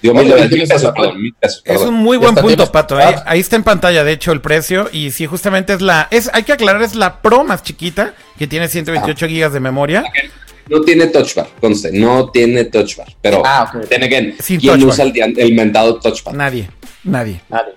Digo, 0.00 0.14
mil, 0.14 0.32
mil 0.32 0.68
pesos, 0.68 0.92
perdón, 0.94 1.20
mil 1.20 1.34
pesos, 1.34 1.62
es 1.64 1.80
un 1.80 1.94
muy 1.94 2.16
buen 2.16 2.34
punto, 2.34 2.48
tienes... 2.48 2.70
Pato. 2.70 3.00
¿eh? 3.00 3.16
Ahí 3.26 3.40
está 3.40 3.56
en 3.56 3.64
pantalla, 3.64 4.04
de 4.04 4.12
hecho, 4.12 4.30
el 4.30 4.40
precio. 4.40 4.88
Y 4.92 5.10
sí, 5.10 5.26
justamente 5.26 5.72
es 5.72 5.80
la. 5.80 6.06
Es, 6.10 6.30
hay 6.32 6.44
que 6.44 6.52
aclarar, 6.52 6.82
es 6.82 6.94
la 6.94 7.20
Pro 7.20 7.42
más 7.42 7.62
chiquita, 7.64 8.14
que 8.38 8.46
tiene 8.46 8.68
128 8.68 9.24
ah. 9.24 9.28
gigas 9.28 9.52
de 9.52 9.60
memoria. 9.60 10.04
Okay. 10.08 10.30
No 10.68 10.82
tiene 10.82 11.06
touch 11.06 11.34
bar, 11.34 11.48
conste, 11.60 11.90
no 11.92 12.30
tiene 12.30 12.66
touch 12.66 12.96
bar. 12.96 13.08
Pero, 13.22 13.42
ah, 13.44 13.72
okay. 13.74 13.88
then 13.88 14.02
again, 14.02 14.36
Sin 14.38 14.60
¿quién 14.60 14.82
usa 14.84 15.04
el, 15.04 15.38
el, 15.38 15.54
mentado 15.54 15.98
touch 15.98 16.22
bar? 16.22 16.34
Nadie, 16.34 16.68
nadie. 17.04 17.40
Nadie. 17.48 17.72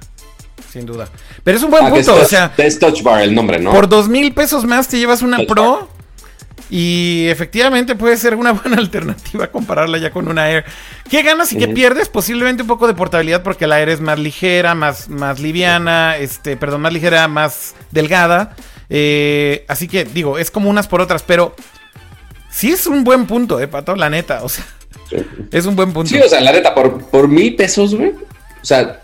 Sin 0.69 0.85
duda. 0.85 1.07
Pero 1.43 1.57
es 1.57 1.63
un 1.63 1.71
buen 1.71 1.85
ah, 1.85 1.89
punto, 1.89 2.17
es 2.17 2.25
o 2.25 2.25
sea. 2.25 2.53
Es 2.57 2.79
touch 2.79 3.01
bar 3.01 3.23
el 3.23 3.33
nombre, 3.33 3.59
¿no? 3.59 3.71
Por 3.71 3.87
dos 3.87 4.09
mil 4.09 4.33
pesos 4.33 4.65
más 4.65 4.87
te 4.87 4.99
llevas 4.99 5.21
una 5.21 5.37
touch 5.37 5.47
Pro. 5.47 5.71
Bar. 5.71 5.87
Y 6.71 7.27
efectivamente 7.27 7.95
puede 7.95 8.15
ser 8.15 8.33
una 8.35 8.51
buena 8.53 8.77
alternativa 8.77 9.51
compararla 9.51 9.97
ya 9.97 10.09
con 10.09 10.29
una 10.29 10.49
Air. 10.49 10.63
¿Qué 11.09 11.21
ganas 11.21 11.51
y 11.51 11.57
qué 11.57 11.67
pierdes? 11.67 12.07
Posiblemente 12.07 12.63
un 12.63 12.69
poco 12.69 12.87
de 12.87 12.93
portabilidad 12.93 13.43
porque 13.43 13.67
la 13.67 13.81
Air 13.81 13.89
es 13.89 13.99
más 13.99 14.17
ligera, 14.17 14.73
más, 14.73 15.09
más 15.09 15.41
liviana, 15.41 16.15
este, 16.17 16.55
perdón, 16.55 16.81
más 16.81 16.93
ligera, 16.93 17.27
más 17.27 17.75
delgada. 17.91 18.55
Eh, 18.89 19.65
así 19.67 19.89
que 19.89 20.05
digo, 20.05 20.37
es 20.37 20.49
como 20.49 20.69
unas 20.69 20.87
por 20.87 21.01
otras, 21.01 21.23
pero 21.23 21.53
sí 22.49 22.71
es 22.71 22.87
un 22.87 23.03
buen 23.03 23.27
punto, 23.27 23.59
eh, 23.59 23.67
Pato, 23.67 23.97
la 23.97 24.09
neta. 24.09 24.41
O 24.43 24.47
sea, 24.47 24.65
sí. 25.09 25.17
es 25.51 25.65
un 25.65 25.75
buen 25.75 25.91
punto. 25.91 26.09
Sí, 26.09 26.19
o 26.19 26.29
sea, 26.29 26.39
la 26.39 26.53
neta, 26.53 26.73
por, 26.73 27.03
por 27.03 27.27
mil 27.27 27.53
pesos, 27.57 27.93
güey. 27.93 28.11
O 28.11 28.65
sea, 28.65 29.01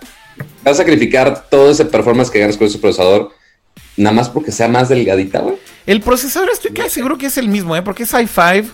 vas 0.64 0.76
a 0.76 0.76
sacrificar 0.76 1.50
todo 1.50 1.72
ese 1.72 1.84
performance 1.84 2.32
que 2.32 2.40
ganas 2.40 2.56
con 2.56 2.68
ese 2.68 2.80
procesador 2.80 3.37
nada 3.98 4.16
más 4.16 4.30
porque 4.30 4.52
sea 4.52 4.68
más 4.68 4.90
delgadita, 4.90 5.40
güey. 5.40 5.56
El 5.86 6.02
procesador 6.02 6.50
estoy 6.52 6.72
casi 6.72 6.90
seguro 6.90 7.18
que 7.18 7.28
es 7.28 7.38
el 7.38 7.50
mismo, 7.50 7.76
¿eh? 7.76 7.82
Porque 7.82 8.04
es 8.04 8.14
i5 8.14 8.66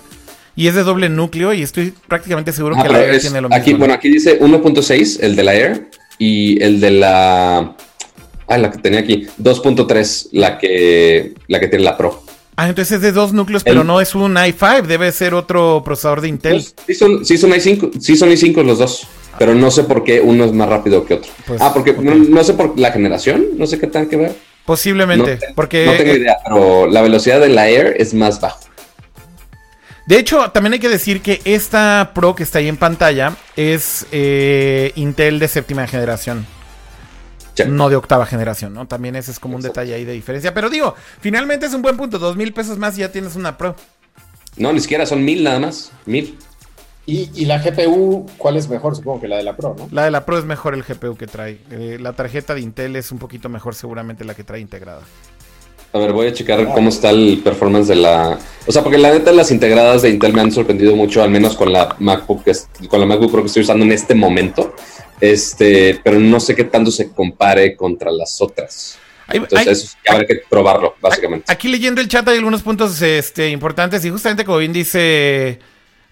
y 0.55 0.67
es 0.67 0.75
de 0.75 0.83
doble 0.83 1.09
núcleo 1.09 1.53
y 1.53 1.63
estoy 1.63 1.93
prácticamente 2.07 2.51
seguro 2.51 2.75
ah, 2.77 2.83
que 2.83 2.89
la 2.89 3.03
Air 3.03 3.15
es, 3.15 3.21
tiene 3.21 3.41
lo 3.41 3.49
mismo. 3.49 3.61
Aquí, 3.61 3.73
¿no? 3.73 3.79
Bueno, 3.79 3.93
aquí 3.93 4.09
dice 4.09 4.39
1.6, 4.39 5.19
el 5.21 5.35
de 5.35 5.43
la 5.43 5.55
Air, 5.55 5.89
y 6.17 6.61
el 6.63 6.79
de 6.79 6.91
la... 6.91 7.75
Ah, 8.47 8.57
la 8.57 8.71
que 8.71 8.77
tenía 8.77 8.99
aquí, 8.99 9.27
2.3, 9.41 10.29
la 10.33 10.57
que, 10.57 11.33
la 11.47 11.59
que 11.59 11.67
tiene 11.67 11.85
la 11.85 11.97
Pro. 11.97 12.23
Ah, 12.55 12.69
entonces 12.69 12.97
es 12.97 13.01
de 13.01 13.11
dos 13.11 13.33
núcleos, 13.33 13.63
pero 13.63 13.81
el, 13.81 13.87
no 13.87 13.99
es 13.99 14.13
un 14.13 14.35
i5, 14.35 14.83
debe 14.83 15.11
ser 15.11 15.33
otro 15.33 15.81
procesador 15.83 16.21
de 16.21 16.27
Intel. 16.27 16.53
Pues, 16.53 16.75
sí, 16.85 16.93
son, 16.93 17.25
sí, 17.25 17.37
son 17.37 17.51
i5, 17.51 17.99
sí 17.99 18.15
son 18.15 18.29
i5 18.29 18.63
los 18.63 18.77
dos, 18.77 19.07
ah. 19.33 19.37
pero 19.39 19.55
no 19.55 19.71
sé 19.71 19.83
por 19.83 20.03
qué 20.03 20.21
uno 20.21 20.45
es 20.45 20.51
más 20.51 20.69
rápido 20.69 21.03
que 21.05 21.15
otro. 21.15 21.31
Pues, 21.47 21.59
ah, 21.61 21.73
porque 21.73 21.91
okay. 21.91 22.03
no, 22.03 22.13
no, 22.15 22.43
sé 22.43 22.53
por 22.53 22.77
la 22.77 22.91
generación, 22.91 23.47
no 23.57 23.65
sé 23.65 23.79
qué 23.79 23.87
tenga 23.87 24.07
que 24.07 24.17
ver. 24.17 24.35
Posiblemente, 24.65 25.39
porque... 25.55 25.85
No 25.85 25.93
tengo 25.93 26.13
idea, 26.13 26.37
pero 26.43 26.87
la 26.87 27.01
velocidad 27.01 27.39
de 27.39 27.49
la 27.49 27.67
Air 27.67 27.95
es 27.97 28.13
más 28.13 28.39
baja. 28.39 28.59
De 30.05 30.17
hecho, 30.17 30.51
también 30.51 30.73
hay 30.73 30.79
que 30.79 30.89
decir 30.89 31.21
que 31.21 31.41
esta 31.45 32.11
Pro 32.13 32.35
que 32.35 32.43
está 32.43 32.59
ahí 32.59 32.67
en 32.67 32.77
pantalla 32.77 33.35
es 33.55 34.05
eh, 34.11 34.91
Intel 34.95 35.39
de 35.39 35.47
séptima 35.47 35.87
generación. 35.87 36.45
No 37.67 37.87
de 37.89 37.95
octava 37.95 38.25
generación, 38.25 38.73
¿no? 38.73 38.87
También 38.87 39.15
ese 39.15 39.31
es 39.31 39.39
como 39.39 39.55
un 39.55 39.61
detalle 39.61 39.93
ahí 39.93 40.05
de 40.05 40.13
diferencia. 40.13 40.53
Pero 40.53 40.69
digo, 40.69 40.95
finalmente 41.21 41.67
es 41.67 41.73
un 41.73 41.81
buen 41.81 41.95
punto. 41.95 42.17
Dos 42.19 42.35
mil 42.35 42.51
pesos 42.51 42.77
más 42.77 42.97
y 42.97 43.01
ya 43.01 43.11
tienes 43.11 43.35
una 43.35 43.57
Pro. 43.57 43.75
No, 44.57 44.73
ni 44.73 44.79
siquiera 44.79 45.05
son 45.05 45.23
mil 45.23 45.43
nada 45.43 45.59
más. 45.59 45.91
Mil. 46.05 46.37
Y, 47.05 47.45
la 47.45 47.57
GPU, 47.57 48.25
¿cuál 48.37 48.55
es 48.55 48.69
mejor? 48.69 48.95
Supongo 48.95 49.19
que 49.19 49.27
la 49.27 49.35
de 49.35 49.43
la 49.43 49.57
Pro, 49.57 49.75
¿no? 49.77 49.89
La 49.91 50.05
de 50.05 50.11
la 50.11 50.25
Pro 50.25 50.37
es 50.37 50.45
mejor 50.45 50.73
el 50.73 50.83
GPU 50.83 51.17
que 51.17 51.27
trae. 51.27 51.59
Eh, 51.69 51.97
la 51.99 52.13
tarjeta 52.13 52.55
de 52.55 52.61
Intel 52.61 52.95
es 52.95 53.11
un 53.11 53.19
poquito 53.19 53.49
mejor 53.49 53.75
seguramente 53.75 54.23
la 54.23 54.33
que 54.35 54.45
trae 54.45 54.61
integrada. 54.61 55.01
A 55.91 55.99
ver, 55.99 56.13
voy 56.13 56.27
a 56.27 56.33
checar 56.33 56.65
cómo 56.73 56.89
está 56.89 57.09
el 57.09 57.41
performance 57.43 57.89
de 57.89 57.95
la. 57.95 58.39
O 58.65 58.71
sea, 58.71 58.81
porque 58.83 58.97
la 58.97 59.11
neta 59.11 59.33
las 59.33 59.51
integradas 59.51 60.01
de 60.01 60.09
Intel 60.09 60.33
me 60.33 60.41
han 60.41 60.51
sorprendido 60.51 60.95
mucho, 60.95 61.21
al 61.21 61.29
menos 61.29 61.55
con 61.55 61.73
la 61.73 61.95
MacBook, 61.99 62.43
con 62.87 62.99
la 62.99 63.05
MacBook 63.05 63.31
Pro 63.31 63.41
que 63.41 63.47
estoy 63.47 63.63
usando 63.63 63.83
en 63.83 63.91
este 63.91 64.15
momento. 64.15 64.73
Este, 65.19 65.99
pero 66.03 66.19
no 66.19 66.39
sé 66.39 66.55
qué 66.55 66.63
tanto 66.63 66.89
se 66.89 67.11
compare 67.11 67.75
contra 67.75 68.11
las 68.11 68.41
otras. 68.41 68.97
Entonces, 69.29 69.67
eso 69.67 69.97
habrá 70.07 70.25
que 70.25 70.41
probarlo, 70.49 70.95
básicamente. 71.01 71.51
Aquí 71.51 71.67
leyendo 71.67 72.01
el 72.01 72.07
chat 72.07 72.27
hay 72.27 72.37
algunos 72.37 72.61
puntos 72.61 73.01
este, 73.01 73.49
importantes 73.49 74.03
y 74.05 74.09
justamente 74.09 74.45
como 74.45 74.57
bien 74.57 74.73
dice 74.73 75.59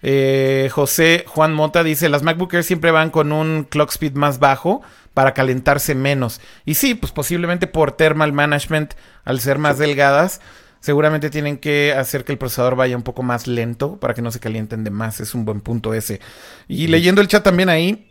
eh, 0.02 0.68
José 0.72 1.24
Juan 1.28 1.54
Mota, 1.54 1.84
dice, 1.84 2.08
las 2.08 2.22
MacBook 2.22 2.52
Air 2.54 2.64
siempre 2.64 2.90
van 2.90 3.10
con 3.10 3.32
un 3.32 3.64
clock 3.64 3.90
speed 3.90 4.14
más 4.14 4.38
bajo 4.38 4.82
para 5.14 5.34
calentarse 5.34 5.94
menos. 5.94 6.40
Y 6.64 6.74
sí, 6.74 6.94
pues 6.94 7.12
posiblemente 7.12 7.66
por 7.66 7.92
thermal 7.92 8.32
management, 8.32 8.94
al 9.24 9.40
ser 9.40 9.58
más 9.58 9.78
delgadas, 9.78 10.40
seguramente 10.80 11.30
tienen 11.30 11.56
que 11.56 11.94
hacer 11.96 12.24
que 12.24 12.32
el 12.32 12.38
procesador 12.38 12.74
vaya 12.74 12.96
un 12.96 13.04
poco 13.04 13.22
más 13.22 13.46
lento 13.46 13.96
para 13.98 14.14
que 14.14 14.22
no 14.22 14.32
se 14.32 14.40
calienten 14.40 14.84
de 14.84 14.90
más. 14.90 15.20
Es 15.20 15.34
un 15.34 15.44
buen 15.44 15.60
punto 15.60 15.94
ese. 15.94 16.20
Y 16.66 16.88
leyendo 16.88 17.20
el 17.20 17.28
chat 17.28 17.44
también 17.44 17.68
ahí, 17.68 18.08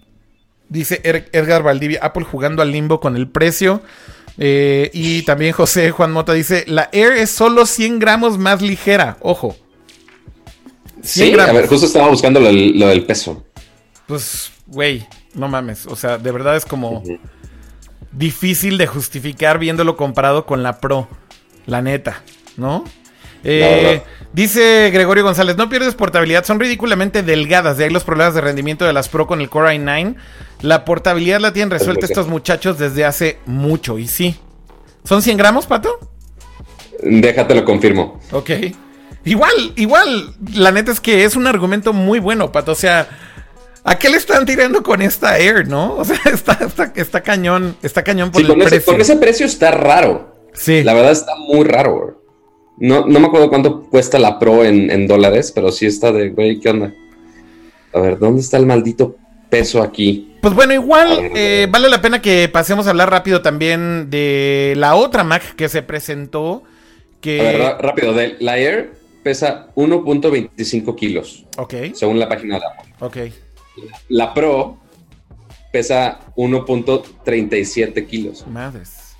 dice 0.69 1.01
Edgar 1.03 1.63
Valdivia, 1.63 1.99
Apple 2.01 2.23
jugando 2.23 2.61
al 2.61 2.71
limbo 2.71 2.99
con 3.01 3.17
el 3.17 3.27
precio. 3.29 3.81
Eh, 4.37 4.89
y 4.93 5.23
también 5.23 5.51
José 5.51 5.91
Juan 5.91 6.13
Mota 6.13 6.31
dice, 6.31 6.63
la 6.67 6.89
Air 6.93 7.13
es 7.13 7.29
solo 7.29 7.65
100 7.65 7.99
gramos 7.99 8.37
más 8.37 8.61
ligera, 8.61 9.17
ojo. 9.19 9.57
Sí, 11.01 11.33
a 11.39 11.51
ver, 11.51 11.67
justo 11.67 11.85
estaba 11.85 12.09
buscando 12.09 12.39
lo, 12.39 12.47
del 12.87 13.03
peso. 13.05 13.43
Pues, 14.07 14.51
güey, 14.67 15.05
no 15.33 15.47
mames. 15.47 15.85
O 15.87 15.95
sea, 15.95 16.17
de 16.17 16.31
verdad 16.31 16.55
es 16.55 16.65
como 16.65 17.03
difícil 18.11 18.77
de 18.77 18.87
justificar 18.87 19.59
viéndolo 19.59 19.97
comparado 19.97 20.45
con 20.45 20.63
la 20.63 20.79
Pro. 20.79 21.07
La 21.65 21.81
neta, 21.81 22.23
¿no? 22.57 22.83
Eh, 23.43 24.03
dice 24.33 24.89
Gregorio 24.91 25.23
González, 25.23 25.57
no 25.57 25.69
pierdes 25.69 25.95
portabilidad, 25.95 26.43
son 26.43 26.59
ridículamente 26.59 27.23
delgadas, 27.23 27.77
de 27.77 27.85
ahí 27.85 27.89
los 27.89 28.03
problemas 28.03 28.35
de 28.35 28.41
rendimiento 28.41 28.85
de 28.85 28.93
las 28.93 29.09
Pro 29.09 29.27
con 29.27 29.41
el 29.41 29.49
Core 29.49 29.75
i9. 29.77 30.15
La 30.61 30.85
portabilidad 30.85 31.39
la 31.39 31.53
tienen 31.53 31.71
resuelta 31.71 32.05
estos 32.05 32.27
muchachos 32.27 32.77
desde 32.77 33.05
hace 33.05 33.39
mucho, 33.45 33.97
y 33.97 34.07
sí. 34.07 34.35
¿Son 35.03 35.21
100 35.21 35.37
gramos, 35.37 35.65
Pato? 35.65 35.97
Déjate 37.01 37.55
lo 37.55 37.65
confirmo. 37.65 38.19
Ok. 38.31 38.51
Igual, 39.23 39.73
igual, 39.75 40.33
la 40.53 40.71
neta 40.71 40.91
es 40.91 40.99
que 40.99 41.23
es 41.23 41.35
un 41.35 41.47
argumento 41.47 41.93
muy 41.93 42.19
bueno, 42.19 42.51
Pato, 42.51 42.71
o 42.71 42.75
sea... 42.75 43.07
¿A 43.83 43.97
qué 43.97 44.09
le 44.09 44.17
están 44.17 44.45
tirando 44.45 44.83
con 44.83 45.01
esta 45.01 45.39
Air, 45.39 45.67
no? 45.67 45.95
O 45.95 46.05
sea, 46.05 46.19
está, 46.31 46.59
está, 46.95 47.21
cañón, 47.21 47.75
está 47.81 48.03
cañón 48.03 48.31
por 48.31 48.41
el 48.41 48.47
precio. 48.47 48.67
Ese, 48.67 48.81
porque 48.81 49.01
ese 49.01 49.17
precio 49.17 49.45
está 49.47 49.71
raro. 49.71 50.35
Sí. 50.53 50.83
La 50.83 50.93
verdad 50.93 51.11
está 51.11 51.35
muy 51.35 51.65
raro. 51.65 52.21
No, 52.77 53.07
no 53.07 53.19
me 53.19 53.27
acuerdo 53.27 53.49
cuánto 53.49 53.83
cuesta 53.89 54.19
la 54.19 54.39
Pro 54.39 54.63
en, 54.63 55.07
dólares, 55.07 55.51
pero 55.53 55.71
sí 55.71 55.85
está 55.85 56.11
de, 56.11 56.29
güey, 56.29 56.59
¿qué 56.59 56.69
onda? 56.69 56.93
A 57.93 57.99
ver, 57.99 58.19
¿dónde 58.19 58.41
está 58.41 58.57
el 58.57 58.65
maldito 58.65 59.17
peso 59.49 59.81
aquí? 59.81 60.35
Pues 60.41 60.53
bueno, 60.53 60.73
igual 60.73 61.31
eh, 61.35 61.67
vale 61.69 61.89
la 61.89 62.01
pena 62.01 62.21
que 62.21 62.49
pasemos 62.49 62.87
a 62.87 62.91
hablar 62.91 63.09
rápido 63.09 63.41
también 63.41 64.09
de 64.09 64.73
la 64.77 64.95
otra 64.95 65.23
Mac 65.23 65.55
que 65.55 65.69
se 65.69 65.81
presentó. 65.81 66.63
Que... 67.19 67.41
A 67.41 67.43
ver, 67.43 67.75
rápido, 67.79 68.13
de 68.13 68.37
la 68.39 68.57
Air 68.57 69.00
pesa 69.23 69.69
1.25 69.75 70.95
kilos. 70.95 71.45
Ok. 71.57 71.73
Según 71.93 72.19
la 72.19 72.27
página 72.27 72.59
de 72.59 72.65
Apple. 72.65 72.93
Ok. 72.99 73.17
La 74.09 74.33
Pro 74.33 74.79
pesa 75.71 76.19
1.37 76.35 78.05
kilos. 78.05 78.45
Madres. 78.47 79.15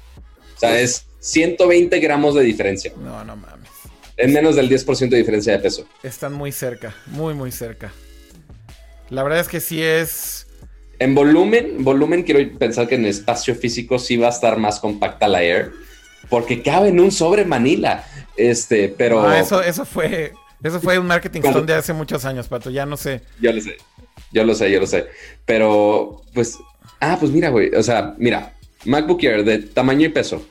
O 0.56 0.60
sea, 0.60 0.80
es 0.80 1.06
120 1.20 2.00
gramos 2.00 2.36
de 2.36 2.44
diferencia. 2.44 2.94
No, 2.98 3.24
no 3.24 3.36
mames. 3.36 3.70
Es 4.18 4.32
menos 4.32 4.56
del 4.56 4.70
10% 4.70 5.10
de 5.10 5.18
diferencia 5.18 5.54
de 5.54 5.60
peso. 5.60 5.88
Están 6.04 6.34
muy 6.34 6.52
cerca, 6.52 6.96
muy, 7.08 7.34
muy 7.34 7.52
cerca. 7.52 7.92
La 9.10 9.24
verdad 9.24 9.40
es 9.40 9.48
que 9.48 9.60
sí 9.60 9.82
es. 9.82 10.48
En 11.00 11.16
volumen, 11.16 11.84
volumen 11.84 12.24
quiero 12.24 12.58
pensar 12.60 12.88
que 12.88 12.96
en 12.96 13.06
espacio 13.06 13.56
físico 13.56 13.98
sí 13.98 14.18
va 14.18 14.28
a 14.28 14.30
estar 14.30 14.58
más 14.58 14.80
compacta 14.80 15.28
la 15.28 15.42
Air, 15.42 15.72
porque 16.32 16.64
cabe 16.64 16.88
en 16.88 17.00
un 17.02 17.12
sobre 17.12 17.46
Manila. 17.46 18.06
Este, 18.38 18.88
pero. 18.88 19.22
Ah, 19.22 19.38
eso, 19.38 19.62
eso 19.62 19.86
fue. 19.86 20.34
Eso 20.64 20.80
fue 20.80 20.98
un 20.98 21.08
marketing 21.08 21.42
stone 21.42 21.66
de 21.66 21.74
hace 21.74 21.92
muchos 21.92 22.24
años, 22.24 22.48
Pato. 22.48 22.70
Ya 22.70 22.86
no 22.86 22.96
sé. 22.96 23.22
Ya 23.42 23.52
lo 23.52 23.60
sé. 23.62 23.78
Yo 24.32 24.46
lo 24.46 24.56
sé, 24.56 24.72
yo 24.72 24.80
lo 24.80 24.88
sé. 24.88 25.08
Pero, 25.46 26.22
pues, 26.34 26.58
ah, 27.02 27.18
pues 27.20 27.32
mira, 27.32 27.50
güey. 27.50 27.76
O 27.76 27.84
sea, 27.84 28.16
mira, 28.18 28.54
MacBook 28.86 29.22
Air 29.24 29.44
de 29.44 29.60
tamaño 29.60 30.06
y 30.06 30.10
peso. 30.10 30.46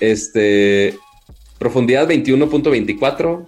Este, 0.00 0.98
profundidad 1.58 2.08
21.24, 2.08 3.46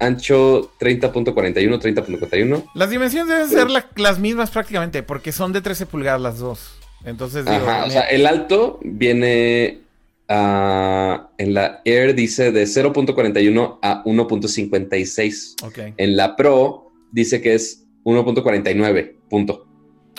ancho 0.00 0.72
30.41, 0.78 1.80
30.41. 1.80 2.64
Las 2.74 2.90
dimensiones 2.90 3.28
deben 3.28 3.48
ser 3.48 3.84
las 3.96 4.18
mismas 4.18 4.50
prácticamente, 4.50 5.02
porque 5.02 5.32
son 5.32 5.52
de 5.54 5.62
13 5.62 5.86
pulgadas 5.86 6.20
las 6.20 6.38
dos. 6.38 6.74
Entonces, 7.04 7.46
Ajá, 7.46 7.84
o 7.86 7.90
sea, 7.90 8.02
el 8.02 8.26
alto 8.26 8.80
viene 8.82 9.85
a, 10.28 11.30
en 11.38 11.54
la 11.54 11.82
Air 11.84 12.14
dice 12.14 12.52
de 12.52 12.64
0.41 12.64 13.78
a 13.82 14.04
1.56. 14.04 15.66
Okay. 15.66 15.94
En 15.96 16.16
la 16.16 16.36
Pro 16.36 16.92
dice 17.12 17.40
que 17.40 17.54
es 17.54 17.86
1.49, 18.04 19.16
punto. 19.28 19.66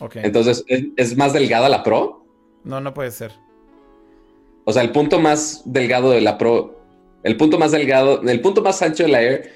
Ok. 0.01 0.17
Entonces, 0.17 0.63
¿es, 0.67 1.17
más 1.17 1.33
delgada 1.33 1.69
la 1.69 1.83
Pro? 1.83 2.25
No, 2.63 2.79
no 2.81 2.93
puede 2.93 3.11
ser. 3.11 3.31
O 4.65 4.73
sea, 4.73 4.81
el 4.81 4.91
punto 4.91 5.19
más 5.19 5.63
delgado 5.65 6.11
de 6.11 6.21
la 6.21 6.37
Pro, 6.37 6.81
el 7.23 7.37
punto 7.37 7.57
más 7.57 7.71
delgado, 7.71 8.21
el 8.21 8.41
punto 8.41 8.61
más 8.61 8.81
ancho 8.81 9.03
de 9.03 9.09
la 9.09 9.21
Air 9.21 9.51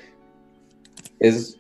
es 1.19 1.59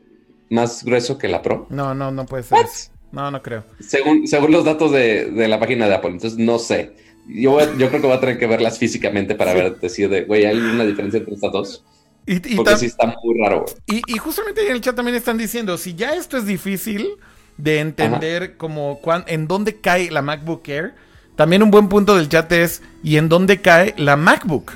más 0.49 0.83
grueso 0.83 1.17
que 1.17 1.27
la 1.27 1.41
Pro. 1.41 1.67
No, 1.69 1.93
no, 1.93 2.11
no 2.11 2.25
puede 2.25 2.43
ser. 2.43 2.65
No, 3.11 3.29
no 3.29 3.41
creo. 3.41 3.65
Según, 3.79 4.27
según 4.27 4.51
los 4.51 4.63
datos 4.63 4.91
de, 4.91 5.31
la 5.47 5.59
página 5.59 5.87
de 5.87 5.95
Apple, 5.95 6.11
entonces 6.11 6.39
no 6.39 6.59
sé. 6.59 6.95
Yo, 7.27 7.59
yo 7.77 7.89
creo 7.89 8.01
que 8.01 8.07
voy 8.07 8.17
a 8.17 8.19
tener 8.19 8.37
que 8.37 8.47
verlas 8.47 8.77
físicamente 8.77 9.35
para 9.35 9.53
ver, 9.53 9.79
decir 9.79 10.09
de, 10.09 10.23
güey, 10.23 10.45
¿hay 10.45 10.57
una 10.57 10.85
diferencia 10.85 11.19
entre 11.19 11.35
estas 11.35 11.51
dos? 11.51 11.85
Y, 12.25 12.55
Porque 12.55 12.77
sí 12.77 12.85
está 12.85 13.15
muy 13.23 13.39
raro, 13.39 13.65
Y, 13.87 14.01
y, 14.07 14.17
justamente 14.17 14.65
en 14.65 14.73
el 14.73 14.81
chat 14.81 14.95
también 14.95 15.15
están 15.15 15.37
diciendo, 15.37 15.77
si 15.77 15.95
ya 15.95 16.13
esto 16.13 16.37
es 16.37 16.45
difícil 16.45 17.15
de 17.57 17.79
entender 17.79 18.57
como 18.57 18.99
en 19.27 19.47
dónde 19.47 19.81
cae 19.81 20.11
la 20.11 20.21
MacBook 20.21 20.67
Air, 20.67 20.93
también 21.35 21.63
un 21.63 21.71
buen 21.71 21.89
punto 21.89 22.15
del 22.15 22.29
chat 22.29 22.51
es, 22.51 22.81
¿y 23.03 23.17
en 23.17 23.29
dónde 23.29 23.61
cae 23.61 23.95
la 23.97 24.15
MacBook? 24.15 24.73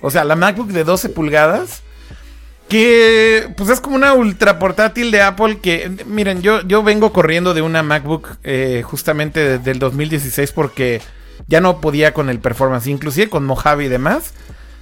O 0.00 0.10
sea, 0.10 0.24
la 0.24 0.36
MacBook 0.36 0.68
de 0.68 0.84
12 0.84 1.10
pulgadas, 1.10 1.82
que 2.68 3.52
pues 3.56 3.70
es 3.70 3.80
como 3.80 3.96
una 3.96 4.14
ultra 4.14 4.58
portátil 4.58 5.10
de 5.10 5.22
Apple 5.22 5.58
que, 5.60 5.90
miren, 6.06 6.42
yo, 6.42 6.62
yo 6.62 6.82
vengo 6.82 7.12
corriendo 7.12 7.54
de 7.54 7.62
una 7.62 7.82
MacBook 7.82 8.38
eh, 8.44 8.82
justamente 8.84 9.58
desde 9.58 9.70
el 9.70 9.78
2016 9.78 10.52
porque 10.52 11.00
ya 11.46 11.60
no 11.60 11.80
podía 11.80 12.12
con 12.12 12.30
el 12.30 12.40
performance, 12.40 12.86
inclusive 12.86 13.30
con 13.30 13.46
Mojave 13.46 13.84
y 13.84 13.88
demás. 13.88 14.32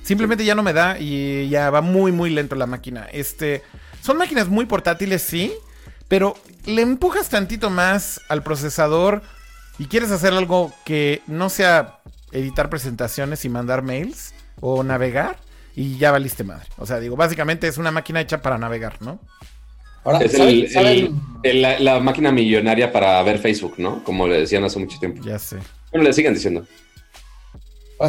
Simplemente 0.03 0.45
ya 0.45 0.55
no 0.55 0.63
me 0.63 0.73
da 0.73 0.99
y 0.99 1.49
ya 1.49 1.71
va 1.71 1.81
muy, 1.81 2.13
muy 2.13 2.31
lento 2.31 2.55
la 2.55 2.67
máquina. 2.67 3.07
Este, 3.13 3.63
son 4.01 4.17
máquinas 4.17 4.49
muy 4.49 4.67
portátiles, 4.67 5.23
sí, 5.23 5.53
pero 6.09 6.37
le 6.65 6.83
empujas 6.83 7.29
tantito 7.29 7.71
más 7.71 8.21
al 8.29 8.43
procesador 8.43 9.23
y 9.79 9.87
quieres 9.87 10.11
hacer 10.11 10.33
algo 10.33 10.73
que 10.85 11.23
no 11.27 11.49
sea 11.49 11.99
editar 12.33 12.71
presentaciones 12.71 13.45
y 13.45 13.49
mandar 13.49 13.83
mails 13.83 14.35
o 14.61 14.83
navegar 14.83 15.39
y 15.75 15.99
ya 15.99 16.11
valiste 16.11 16.45
madre. 16.45 16.67
O 16.79 16.87
sea, 16.87 16.99
digo, 17.01 17.17
básicamente 17.17 17.69
es 17.69 17.79
una 17.79 17.91
máquina 17.91 18.21
hecha 18.21 18.41
para 18.41 18.59
navegar, 18.59 19.03
¿no? 19.03 19.21
Ahora, 20.05 20.21
es 20.21 21.81
la, 21.81 21.99
máquina 21.99 22.31
millonaria 22.31 22.93
para 22.93 23.21
ver 23.25 23.39
Facebook, 23.39 23.75
¿no? 23.79 24.05
Como 24.05 24.29
le 24.29 24.39
decían 24.39 24.63
hace 24.63 24.79
mucho 24.79 24.99
tiempo. 25.01 25.21
Ya 25.25 25.39
sé. 25.39 25.59
Bueno, 25.97 26.11
le 26.11 26.13
siguen 26.13 26.35
diciendo. 26.35 26.67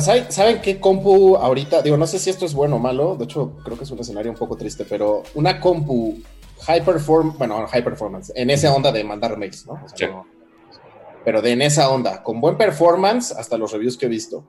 ¿Saben, 0.02 0.60
qué 0.62 0.82
compu 0.82 1.38
ahorita? 1.38 1.82
Digo, 1.82 1.96
no 1.96 2.06
sé 2.06 2.20
si 2.20 2.30
esto 2.30 2.46
es 2.46 2.54
bueno 2.54 2.76
o 2.76 2.80
malo. 2.80 3.16
De 3.16 3.24
hecho, 3.24 3.54
creo 3.64 3.78
que 3.78 3.86
es 3.86 3.92
un 3.92 4.00
escenario 4.00 4.30
un 4.30 4.38
poco 4.38 4.58
triste, 4.58 4.84
pero 4.84 5.24
una 5.36 5.62
compu 5.62 6.18
high 6.64 6.84
performance, 6.84 7.38
bueno, 7.38 7.66
high 7.68 7.84
performance, 7.84 8.34
en 8.36 8.50
esa 8.50 8.74
onda 8.74 8.92
de 8.92 9.04
mandar 9.06 9.38
mails, 9.38 9.66
¿no? 9.66 9.80
pero 11.24 11.42
de 11.42 11.52
en 11.52 11.62
esa 11.62 11.90
onda, 11.90 12.24
con 12.24 12.42
buen 12.42 12.58
performance, 12.58 13.32
hasta 13.32 13.58
los 13.58 13.72
reviews 13.72 13.98
que 13.98 14.08
he 14.08 14.10
visto, 14.10 14.44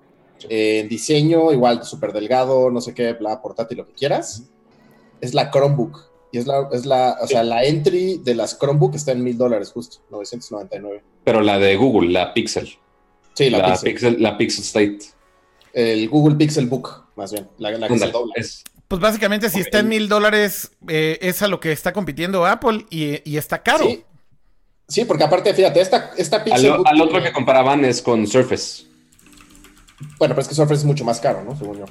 En 0.49 0.89
diseño, 0.89 1.53
igual, 1.53 1.85
súper 1.85 2.13
delgado, 2.13 2.71
no 2.71 2.81
sé 2.81 2.95
qué, 2.95 3.13
bla, 3.13 3.41
portátil, 3.41 3.79
lo 3.79 3.87
que 3.87 3.93
quieras. 3.93 4.45
Es 5.21 5.35
la 5.35 5.51
Chromebook. 5.51 6.09
Y 6.33 6.39
es 6.39 6.47
la, 6.47 6.69
es 6.73 6.87
la, 6.87 7.17
o 7.23 7.27
sea, 7.27 7.43
la 7.45 7.65
entry 7.65 8.19
de 8.19 8.35
las 8.35 8.59
Chromebook 8.59 8.95
está 8.95 9.13
en 9.13 9.23
mil 9.23 9.39
dólares 9.39 9.71
justo, 9.71 9.99
999. 10.11 11.03
Pero 11.25 11.41
la 11.41 11.59
de 11.59 11.77
Google, 11.77 12.11
la 12.11 12.35
Pixel. 12.35 12.79
Sí, 13.39 13.51
la, 13.51 13.59
La 13.59 13.67
Pixel. 13.73 13.93
Pixel, 13.93 14.17
la 14.23 14.37
Pixel 14.39 14.65
State. 14.65 14.99
El 15.73 16.09
Google 16.09 16.35
Pixel 16.37 16.67
Book, 16.67 17.05
más 17.17 17.31
bien. 17.33 17.47
La, 17.59 17.71
la 17.71 17.87
Ándale, 17.87 18.11
dobla. 18.13 18.35
es- 18.37 18.65
Pues 18.89 19.01
básicamente, 19.01 19.49
si 19.51 19.61
está 19.61 19.79
en 19.81 19.89
mil 19.89 20.09
dólares, 20.09 20.73
eh, 20.89 21.19
es 21.21 21.41
a 21.43 21.49
lo 21.49 21.61
que 21.61 21.71
está 21.73 21.93
compitiendo 21.93 22.45
Apple 22.47 22.87
y, 22.91 23.21
y 23.31 23.37
está 23.37 23.63
caro. 23.63 23.85
Sí. 23.87 24.03
Sí, 24.89 25.05
porque 25.05 25.23
aparte, 25.25 25.53
fíjate, 25.53 25.81
esta, 25.83 26.13
esta 26.17 26.39
al, 26.39 26.45
Pixel 26.45 26.73
Book. 26.79 26.87
al 26.89 27.01
otro 27.01 27.13
tiene- 27.13 27.27
que 27.27 27.33
comparaban 27.33 27.85
es 27.85 28.01
con 28.03 28.27
Surface. 28.27 28.85
Bueno, 30.19 30.35
pero 30.35 30.41
es 30.41 30.49
que 30.49 30.55
Surface 30.55 30.81
es 30.81 30.85
mucho 30.85 31.05
más 31.05 31.21
caro, 31.21 31.45
¿no? 31.45 31.57
Según 31.57 31.79
yo. 31.79 31.85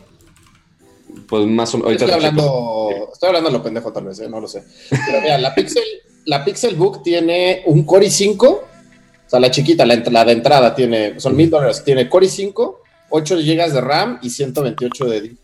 Pues 1.30 1.46
más 1.46 1.74
o 1.74 1.78
menos. 1.78 1.94
Estoy 1.94 2.08
checo. 2.08 2.16
hablando, 2.16 3.10
estoy 3.14 3.28
hablando 3.28 3.50
a 3.50 3.52
lo 3.54 3.64
pendejo 3.64 3.92
tal 3.94 4.06
vez, 4.06 4.20
¿eh? 4.20 4.30
no 4.30 4.40
lo 4.40 4.48
sé. 4.48 4.64
Pero 4.90 5.22
mira, 5.22 5.38
la 5.38 5.54
Pixel, 5.54 5.84
la 6.26 6.44
Pixel 6.44 6.76
Book 6.76 7.04
tiene 7.04 7.64
un 7.66 7.84
Core 7.84 8.08
i5, 8.08 8.60
o 9.28 9.30
sea, 9.30 9.40
la 9.42 9.52
chiquita, 9.52 9.86
la, 9.86 10.26
de 10.26 10.32
entrada 10.32 10.74
tiene, 10.74 11.20
son 11.20 11.36
mil 11.36 11.50
dólares, 11.50 11.84
tiene 11.84 12.08
Core 12.08 12.28
i5, 12.28 12.78
8 13.10 13.36
GB 13.36 13.72
de 13.74 13.82
RAM 13.82 14.20
y 14.22 14.30
128 14.30 15.06
de 15.06 15.22
DIMM. 15.22 15.38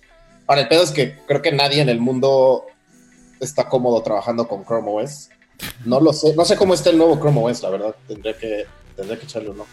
Ahora, 0.48 0.62
el 0.62 0.68
pedo 0.70 0.84
es 0.84 0.92
que 0.92 1.18
creo 1.28 1.42
que 1.42 1.52
nadie 1.52 1.82
en 1.82 1.90
el 1.90 2.00
mundo 2.00 2.66
está 3.42 3.68
cómodo 3.68 4.02
trabajando 4.02 4.48
con 4.48 4.64
Chrome 4.64 4.90
OS. 4.90 5.30
No 5.86 6.00
lo 6.00 6.14
sé, 6.14 6.34
no 6.36 6.46
sé 6.46 6.56
cómo 6.56 6.74
está 6.74 6.92
el 6.92 6.98
nuevo 6.98 7.20
Chrome 7.20 7.42
OS, 7.44 7.62
la 7.62 7.70
verdad, 7.72 7.96
tendría 8.08 8.38
que, 8.38 8.66
tendría 8.96 9.20
que 9.20 9.26
echarle 9.26 9.50
uno. 9.50 9.66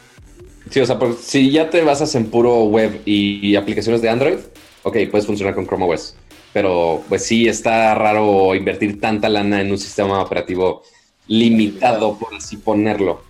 Sí, 0.68 0.80
o 0.80 0.86
sea, 0.86 0.98
si 1.22 1.50
ya 1.52 1.70
te 1.70 1.82
basas 1.82 2.14
en 2.16 2.30
puro 2.30 2.64
web 2.64 3.02
y 3.04 3.54
aplicaciones 3.54 4.02
de 4.02 4.08
Android, 4.08 4.38
ok, 4.82 4.96
puedes 5.11 5.26
funcionar 5.26 5.54
con 5.54 5.66
Chrome 5.66 5.86
OS. 5.86 6.14
Pero 6.52 7.04
pues 7.08 7.24
sí 7.24 7.46
está 7.46 7.94
raro 7.94 8.54
invertir 8.56 9.00
tanta 9.00 9.28
lana 9.28 9.61
en 9.61 9.70
un 9.70 9.78
sistema 9.78 10.20
operativo 10.20 10.82
limitado, 11.28 12.18
por 12.18 12.34
así 12.34 12.56
ponerlo. 12.56 13.22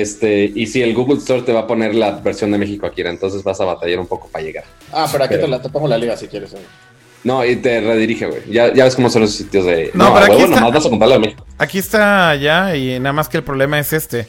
Este, 0.00 0.50
y 0.54 0.66
si 0.66 0.82
el 0.82 0.92
Google 0.94 1.18
Store 1.18 1.42
te 1.42 1.52
va 1.52 1.60
a 1.60 1.66
poner 1.66 1.94
la 1.94 2.10
versión 2.12 2.50
de 2.50 2.58
México 2.58 2.86
aquí, 2.86 3.02
entonces 3.02 3.42
vas 3.44 3.60
a 3.60 3.64
batallar 3.64 4.00
un 4.00 4.06
poco 4.06 4.28
para 4.28 4.44
llegar. 4.44 4.64
Ah, 4.92 5.08
pero 5.10 5.24
aquí 5.24 5.34
Pero- 5.34 5.44
te, 5.46 5.50
la, 5.50 5.62
te 5.62 5.68
pongo 5.68 5.86
la 5.88 5.98
liga 5.98 6.16
si 6.16 6.26
quieres. 6.26 6.52
¿eh? 6.54 6.58
No, 7.22 7.44
y 7.44 7.56
te 7.56 7.80
redirige, 7.80 8.26
güey. 8.26 8.42
Ya, 8.50 8.72
ya 8.74 8.84
ves 8.84 8.96
cómo 8.96 9.08
son 9.08 9.22
los 9.22 9.32
sitios 9.32 9.64
de. 9.64 9.90
No, 9.94 10.06
a 10.06 10.14
pero 10.14 10.24
aquí 10.26 10.34
huevo, 10.34 10.44
está- 10.46 10.60
nomás 10.60 10.74
vas 10.74 10.86
a 10.86 10.90
comprarlo 10.90 11.14
de 11.14 11.20
México. 11.20 11.46
Aquí 11.58 11.78
está 11.78 12.34
ya 12.34 12.76
y 12.76 12.98
nada 12.98 13.12
más 13.12 13.28
que 13.28 13.36
el 13.38 13.44
problema 13.44 13.78
es 13.78 13.92
este. 13.92 14.26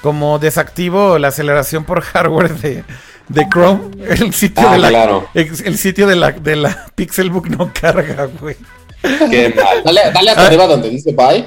Como 0.00 0.38
desactivo 0.40 1.18
la 1.18 1.28
aceleración 1.28 1.84
por 1.84 2.00
hardware 2.00 2.54
de, 2.54 2.84
de 3.28 3.48
Chrome, 3.48 3.90
el 4.08 4.32
sitio 4.34 4.66
Ah, 4.68 4.72
de 4.72 4.78
la 4.80 4.88
claro. 4.88 5.28
el 5.34 5.78
sitio 5.78 6.06
de 6.08 6.16
la 6.16 6.32
de 6.32 6.56
la 6.56 6.86
Pixelbook 6.96 7.48
no 7.48 7.70
carga, 7.78 8.28
güey. 8.40 8.56
Qué 9.02 9.52
mal. 9.54 9.82
Dale, 9.84 10.00
dale 10.12 10.30
hasta 10.30 10.42
Ah. 10.42 10.46
arriba 10.46 10.66
donde 10.66 10.88
dice 10.90 11.12
buy. 11.12 11.44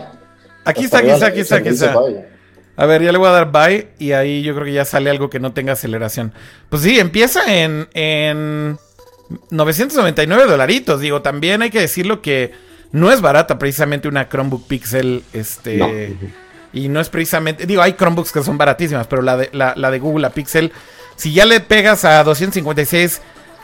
Aquí 0.64 0.86
está, 0.86 1.00
aquí 1.00 1.10
está, 1.10 1.26
aquí 1.28 1.40
está, 1.42 1.56
aquí 1.58 1.68
está. 1.70 1.94
A 2.78 2.86
ver, 2.86 3.02
ya 3.02 3.12
le 3.12 3.18
voy 3.18 3.28
a 3.28 3.32
dar 3.32 3.52
buy 3.52 3.88
y 4.00 4.12
ahí 4.12 4.42
yo 4.42 4.54
creo 4.54 4.66
que 4.66 4.74
ya 4.74 4.86
sale 4.86 5.10
algo 5.10 5.30
que 5.30 5.40
no 5.40 5.54
tenga 5.54 5.74
aceleración. 5.74 6.34
Pues 6.70 6.82
sí, 6.82 7.00
empieza 7.00 7.42
en, 7.54 7.88
en 7.94 8.78
999 9.50 10.46
dolaritos. 10.46 11.00
Digo, 11.00 11.22
también 11.22 11.62
hay 11.62 11.70
que 11.70 11.80
decirlo 11.80 12.22
que 12.22 12.54
no 12.92 13.12
es 13.12 13.22
barata 13.22 13.58
precisamente 13.58 14.08
una 14.08 14.28
Chromebook 14.28 14.68
Pixel. 14.68 15.24
Este. 15.34 15.78
No. 15.78 15.90
Y 16.74 16.90
no 16.90 17.00
es 17.00 17.10
precisamente. 17.10 17.66
Digo, 17.66 17.82
hay 17.82 17.94
Chromebooks 17.94 18.32
que 18.32 18.44
son 18.44 18.58
baratísimas, 18.58 19.08
pero 19.08 19.22
la 19.22 19.38
de, 19.38 19.50
la, 19.54 19.74
la 19.78 19.92
de 19.92 20.00
Google, 20.00 20.24
la 20.24 20.32
Pixel, 20.32 20.74
si 21.16 21.34
ya 21.34 21.46
le 21.46 21.62
pegas 21.62 22.04
a 22.04 22.24
256 22.24 23.22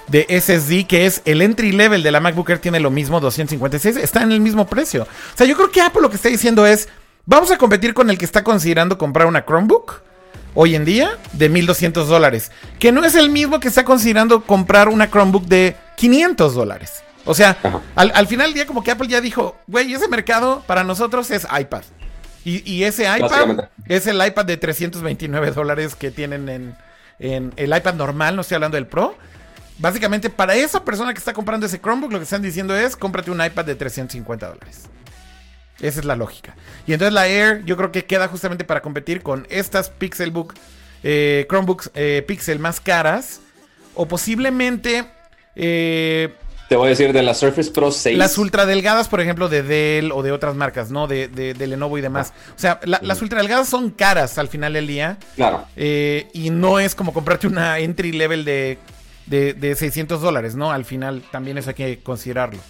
de 0.08 0.26
SSD, 0.30 0.88
que 0.88 1.06
es 1.06 1.22
el 1.26 1.42
entry 1.42 1.72
level 1.72 2.04
de 2.04 2.12
la 2.12 2.20
MacBook 2.20 2.50
Air, 2.50 2.60
tiene 2.60 2.80
lo 2.80 2.92
mismo, 2.92 3.20
256, 3.20 3.98
está 3.98 4.24
en 4.24 4.32
el 4.32 4.40
mismo 4.40 4.68
precio. 4.68 5.04
O 5.04 5.38
sea, 5.38 5.46
yo 5.46 5.56
creo 5.56 5.72
que 5.72 5.82
Apple 5.82 6.02
lo 6.02 6.10
que 6.10 6.16
está 6.16 6.30
diciendo 6.30 6.66
es: 6.66 6.88
vamos 7.26 7.52
a 7.52 7.58
competir 7.58 7.94
con 7.94 8.10
el 8.10 8.18
que 8.18 8.26
está 8.26 8.44
considerando 8.44 8.98
comprar 8.98 9.28
una 9.28 9.46
Chromebook 9.46 10.02
hoy 10.54 10.76
en 10.76 10.86
día 10.86 11.18
de 11.34 11.50
1200 11.50 12.08
dólares, 12.08 12.52
que 12.80 12.92
no 12.92 13.04
es 13.06 13.16
el 13.16 13.30
mismo 13.30 13.60
que 13.60 13.68
está 13.68 13.86
considerando 13.86 14.44
comprar 14.46 14.90
una 14.90 15.10
Chromebook 15.10 15.46
de 15.46 15.76
500 15.98 16.54
dólares. 16.54 17.04
O 17.26 17.34
sea, 17.34 17.58
al, 17.96 18.12
al 18.16 18.28
final 18.28 18.48
del 18.48 18.56
día, 18.56 18.66
como 18.66 18.84
que 18.84 18.92
Apple 18.92 19.08
ya 19.08 19.22
dijo, 19.22 19.56
güey, 19.68 19.94
ese 19.94 20.08
mercado 20.08 20.64
para 20.66 20.84
nosotros 20.84 21.30
es 21.32 21.48
iPad. 21.58 21.84
Y, 22.44 22.70
y 22.70 22.84
ese 22.84 23.04
iPad 23.04 23.66
es 23.88 24.08
el 24.08 24.26
iPad 24.26 24.46
de 24.46 24.58
329 24.58 25.52
dólares 25.52 25.96
que 25.96 26.10
tienen 26.10 26.50
en, 26.50 26.76
en 27.20 27.54
el 27.56 27.76
iPad 27.76 27.94
normal, 27.94 28.36
no 28.36 28.42
estoy 28.42 28.56
hablando 28.56 28.76
del 28.76 28.88
Pro. 28.88 29.16
Básicamente, 29.78 30.30
para 30.30 30.56
esa 30.56 30.84
persona 30.84 31.14
que 31.14 31.20
está 31.20 31.34
comprando 31.34 31.66
ese 31.66 31.80
Chromebook, 31.80 32.12
lo 32.12 32.20
que 32.20 32.24
están 32.24 32.42
diciendo 32.42 32.76
es, 32.76 32.96
cómprate 32.96 33.32
un 33.32 33.44
iPad 33.44 33.66
de 33.66 33.76
350 33.76 34.48
dólares. 34.48 34.90
Esa 35.80 36.00
es 36.00 36.06
la 36.06 36.16
lógica. 36.16 36.56
Y 36.86 36.94
entonces 36.94 37.14
la 37.14 37.28
Air 37.28 37.64
yo 37.66 37.78
creo 37.78 37.92
que 37.92 38.06
queda 38.06 38.28
justamente 38.28 38.64
para 38.64 38.82
competir 38.82 39.22
con 39.24 39.48
estas 39.50 39.90
Pixelbook, 39.90 40.54
eh, 41.04 41.46
Chromebooks 41.50 41.92
eh, 41.96 42.24
Pixel 42.28 42.60
más 42.60 42.80
caras. 42.80 43.42
O 43.96 44.08
posiblemente 44.08 45.06
eh, 45.56 46.34
Te 46.70 46.76
voy 46.76 46.88
a 46.88 46.90
decir 46.92 47.12
de 47.12 47.24
la 47.24 47.34
Surface 47.34 47.72
Pro 47.72 47.92
6. 47.92 48.18
las 48.18 48.38
ultradelgadas, 48.38 49.08
por 49.10 49.20
ejemplo, 49.20 49.50
de 49.50 49.64
Dell 49.64 50.12
o 50.14 50.24
de 50.24 50.32
otras 50.32 50.56
marcas, 50.56 50.92
¿no? 50.92 51.08
De, 51.08 51.28
de- 51.28 51.54
de 51.54 51.68
Lenovo 51.68 51.98
y 51.98 52.02
demás. 52.02 52.32
O 52.56 52.60
sea, 52.60 52.80
la- 52.86 53.00
las 53.04 53.22
ultradelgadas 53.22 53.68
son 53.68 53.90
caras 53.92 54.38
al 54.38 54.48
final 54.48 54.74
del 54.74 54.88
día. 54.88 55.18
Claro. 55.36 55.66
eh, 55.76 56.28
y 56.34 56.52
no 56.52 56.80
es 56.80 56.96
como 56.96 57.12
comprarte 57.12 57.48
una 57.48 57.80
entry 57.80 58.12
level 58.14 58.46
de, 58.46 58.78
de, 59.26 59.54
de 59.54 59.76
600 59.76 60.22
dólares, 60.22 60.56
¿no? 60.56 60.72
Al 60.72 60.86
final 60.86 61.22
también 61.32 61.58
eso 61.58 61.70
hay 61.72 61.76
que 61.76 62.00
considerarlo. 62.02 62.62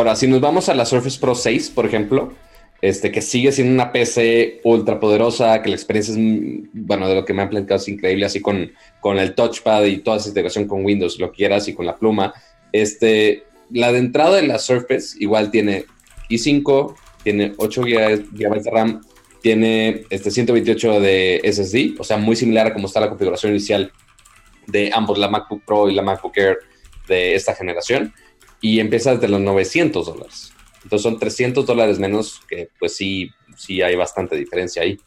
Ahora, 0.00 0.16
si 0.16 0.26
nos 0.26 0.40
vamos 0.40 0.70
a 0.70 0.74
la 0.74 0.86
Surface 0.86 1.20
Pro 1.20 1.34
6, 1.34 1.72
por 1.74 1.84
ejemplo, 1.84 2.32
este, 2.80 3.12
que 3.12 3.20
sigue 3.20 3.52
siendo 3.52 3.74
una 3.74 3.92
PC 3.92 4.62
ultra 4.64 4.98
poderosa, 4.98 5.60
que 5.60 5.68
la 5.68 5.76
experiencia 5.76 6.12
es, 6.12 6.18
mm, 6.18 6.70
bueno, 6.72 7.06
de 7.06 7.16
lo 7.16 7.26
que 7.26 7.34
me 7.34 7.42
han 7.42 7.50
platicado 7.50 7.78
es 7.78 7.86
increíble, 7.86 8.24
así 8.24 8.40
con, 8.40 8.72
con 8.98 9.18
el 9.18 9.34
touchpad 9.34 9.84
y 9.84 9.98
toda 9.98 10.16
esa 10.16 10.28
integración 10.28 10.66
con 10.66 10.86
Windows, 10.86 11.20
lo 11.20 11.30
quieras, 11.30 11.68
y 11.68 11.74
con 11.74 11.84
la 11.84 11.98
pluma. 11.98 12.32
Este, 12.72 13.42
la 13.68 13.92
de 13.92 13.98
entrada 13.98 14.36
de 14.36 14.46
la 14.46 14.58
Surface 14.58 15.18
igual 15.18 15.50
tiene 15.50 15.84
i5, 16.30 16.94
tiene 17.22 17.52
8 17.58 17.82
GB 17.82 18.62
de 18.62 18.70
RAM, 18.70 19.02
tiene 19.42 20.04
este 20.08 20.30
128 20.30 20.98
de 20.98 21.42
SSD, 21.44 22.00
o 22.00 22.04
sea, 22.04 22.16
muy 22.16 22.36
similar 22.36 22.68
a 22.68 22.72
como 22.72 22.86
está 22.86 23.00
la 23.00 23.10
configuración 23.10 23.52
inicial 23.52 23.92
de 24.66 24.90
ambos, 24.94 25.18
la 25.18 25.28
MacBook 25.28 25.62
Pro 25.66 25.90
y 25.90 25.94
la 25.94 26.00
MacBook 26.00 26.38
Air 26.38 26.56
de 27.06 27.34
esta 27.34 27.54
generación 27.54 28.14
y 28.60 28.80
empieza 28.80 29.14
desde 29.14 29.28
los 29.28 29.40
900 29.40 30.06
dólares. 30.06 30.52
Entonces 30.82 31.02
son 31.02 31.18
300 31.18 31.66
dólares 31.66 31.98
menos, 31.98 32.40
que 32.48 32.68
pues 32.78 32.96
sí, 32.96 33.30
sí 33.56 33.82
hay 33.82 33.96
bastante 33.96 34.36
diferencia 34.36 34.82
ahí. 34.82 34.98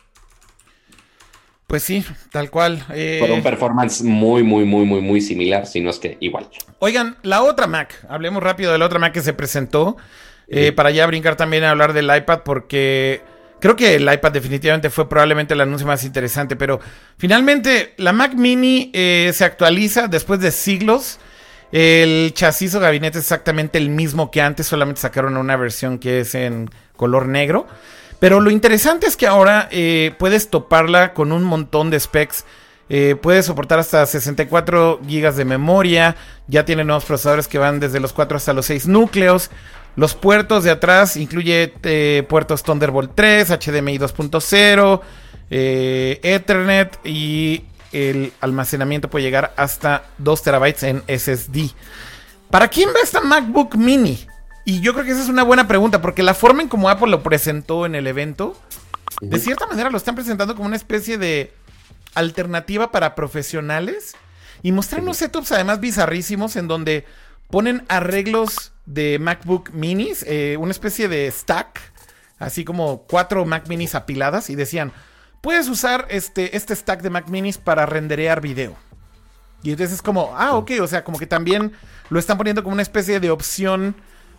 Pues 1.67 1.81
sí, 1.83 2.05
tal 2.31 2.51
cual. 2.51 2.85
eh, 2.93 3.17
Por 3.19 3.31
un 3.31 3.41
performance 3.41 4.03
muy, 4.03 4.43
muy, 4.43 4.63
muy, 4.65 4.85
muy, 4.85 5.01
muy 5.01 5.21
similar, 5.21 5.65
si 5.65 5.81
no 5.81 5.89
es 5.89 5.97
que 5.97 6.17
igual. 6.19 6.47
Oigan, 6.79 7.17
la 7.23 7.41
otra 7.41 7.65
Mac, 7.65 8.05
hablemos 8.09 8.43
rápido 8.43 8.71
de 8.71 8.77
la 8.77 8.85
otra 8.85 8.99
Mac 8.99 9.13
que 9.13 9.21
se 9.21 9.33
presentó, 9.33 9.97
eh, 10.47 10.71
para 10.71 10.91
ya 10.91 11.07
brincar 11.07 11.35
también 11.35 11.63
a 11.63 11.71
hablar 11.71 11.93
del 11.93 12.15
iPad, 12.15 12.41
porque 12.45 13.21
creo 13.59 13.75
que 13.75 13.95
el 13.95 14.03
iPad 14.03 14.31
definitivamente 14.31 14.91
fue 14.91 15.09
probablemente 15.09 15.55
el 15.55 15.61
anuncio 15.61 15.87
más 15.87 16.03
interesante, 16.03 16.55
pero 16.55 16.79
finalmente 17.17 17.93
la 17.97 18.13
Mac 18.13 18.35
Mini 18.35 18.91
eh, 18.93 19.31
se 19.33 19.43
actualiza 19.45 20.07
después 20.07 20.41
de 20.41 20.51
siglos. 20.51 21.19
El 21.73 22.35
chasis 22.35 22.75
o 22.75 22.79
gabinete 22.79 23.17
es 23.17 23.23
exactamente 23.23 23.79
el 23.79 23.89
mismo 23.89 24.29
que 24.29 24.41
antes, 24.41 24.67
solamente 24.67 25.01
sacaron 25.01 25.37
una 25.37 25.57
versión 25.57 25.97
que 25.97 26.19
es 26.19 26.35
en 26.35 26.69
color 26.95 27.27
negro. 27.27 27.65
Pero 28.19 28.39
lo 28.39 28.51
interesante 28.51 29.07
es 29.07 29.17
que 29.17 29.25
ahora 29.25 29.67
eh, 29.71 30.13
puedes 30.19 30.51
toparla 30.51 31.15
con 31.15 31.31
un 31.31 31.43
montón 31.43 31.89
de 31.89 31.99
specs. 31.99 32.45
Eh, 32.89 33.15
puede 33.19 33.41
soportar 33.41 33.79
hasta 33.79 34.05
64 34.05 34.99
GB 35.01 35.33
de 35.33 35.45
memoria. 35.45 36.15
Ya 36.47 36.63
tiene 36.63 36.83
nuevos 36.83 37.05
procesadores 37.05 37.47
que 37.47 37.57
van 37.57 37.79
desde 37.79 37.99
los 37.99 38.13
4 38.13 38.37
hasta 38.37 38.53
los 38.53 38.67
6 38.67 38.87
núcleos. 38.87 39.49
Los 39.95 40.13
puertos 40.13 40.63
de 40.63 40.69
atrás 40.69 41.17
incluye 41.17 41.73
eh, 41.81 42.23
puertos 42.29 42.61
Thunderbolt 42.61 43.13
3, 43.15 43.49
HDMI 43.49 43.97
2.0, 43.97 45.01
eh, 45.49 46.19
Ethernet 46.21 46.99
y 47.03 47.63
el 47.93 48.33
almacenamiento 48.41 49.09
puede 49.09 49.23
llegar 49.23 49.53
hasta 49.55 50.03
2 50.17 50.43
terabytes 50.43 50.83
en 50.83 51.03
SSD. 51.07 51.71
¿Para 52.49 52.67
quién 52.67 52.89
va 52.89 52.99
esta 53.03 53.21
MacBook 53.21 53.75
Mini? 53.75 54.27
Y 54.65 54.81
yo 54.81 54.93
creo 54.93 55.05
que 55.05 55.11
esa 55.11 55.23
es 55.23 55.29
una 55.29 55.43
buena 55.43 55.67
pregunta, 55.67 56.01
porque 56.01 56.23
la 56.23 56.33
forma 56.33 56.61
en 56.61 56.69
como 56.69 56.89
Apple 56.89 57.09
lo 57.09 57.23
presentó 57.23 57.85
en 57.85 57.95
el 57.95 58.07
evento, 58.07 58.57
de 59.21 59.39
cierta 59.39 59.67
manera 59.67 59.89
lo 59.89 59.97
están 59.97 60.15
presentando 60.15 60.55
como 60.55 60.67
una 60.67 60.75
especie 60.75 61.17
de 61.17 61.53
alternativa 62.15 62.91
para 62.91 63.15
profesionales 63.15 64.15
y 64.61 64.71
mostrar 64.71 65.01
unos 65.01 65.17
setups 65.17 65.51
además 65.51 65.79
bizarrísimos 65.79 66.55
en 66.55 66.67
donde 66.67 67.05
ponen 67.49 67.83
arreglos 67.89 68.71
de 68.85 69.19
MacBook 69.19 69.71
Minis, 69.71 70.23
eh, 70.27 70.57
una 70.59 70.71
especie 70.71 71.07
de 71.07 71.29
stack, 71.29 71.79
así 72.39 72.63
como 72.65 73.03
cuatro 73.03 73.45
Mac 73.45 73.67
Minis 73.67 73.95
apiladas 73.95 74.49
y 74.49 74.55
decían, 74.55 74.91
puedes 75.43 75.67
usar 75.67 76.07
este, 76.09 76.55
este 76.55 76.73
stack 76.73 77.01
de 77.01 77.09
Mac 77.09 77.27
Minis 77.27 77.57
para 77.57 77.85
renderear 77.85 78.39
video. 78.39 78.77
Y 79.61 79.71
entonces 79.71 79.95
es 79.95 80.01
como, 80.01 80.33
ah, 80.37 80.55
ok, 80.55 80.71
o 80.81 80.87
sea, 80.87 81.03
como 81.03 81.19
que 81.19 81.27
también 81.27 81.73
lo 82.09 82.17
están 82.17 82.37
poniendo 82.37 82.63
como 82.63 82.73
una 82.73 82.81
especie 82.81 83.19
de 83.19 83.29
opción 83.29 83.93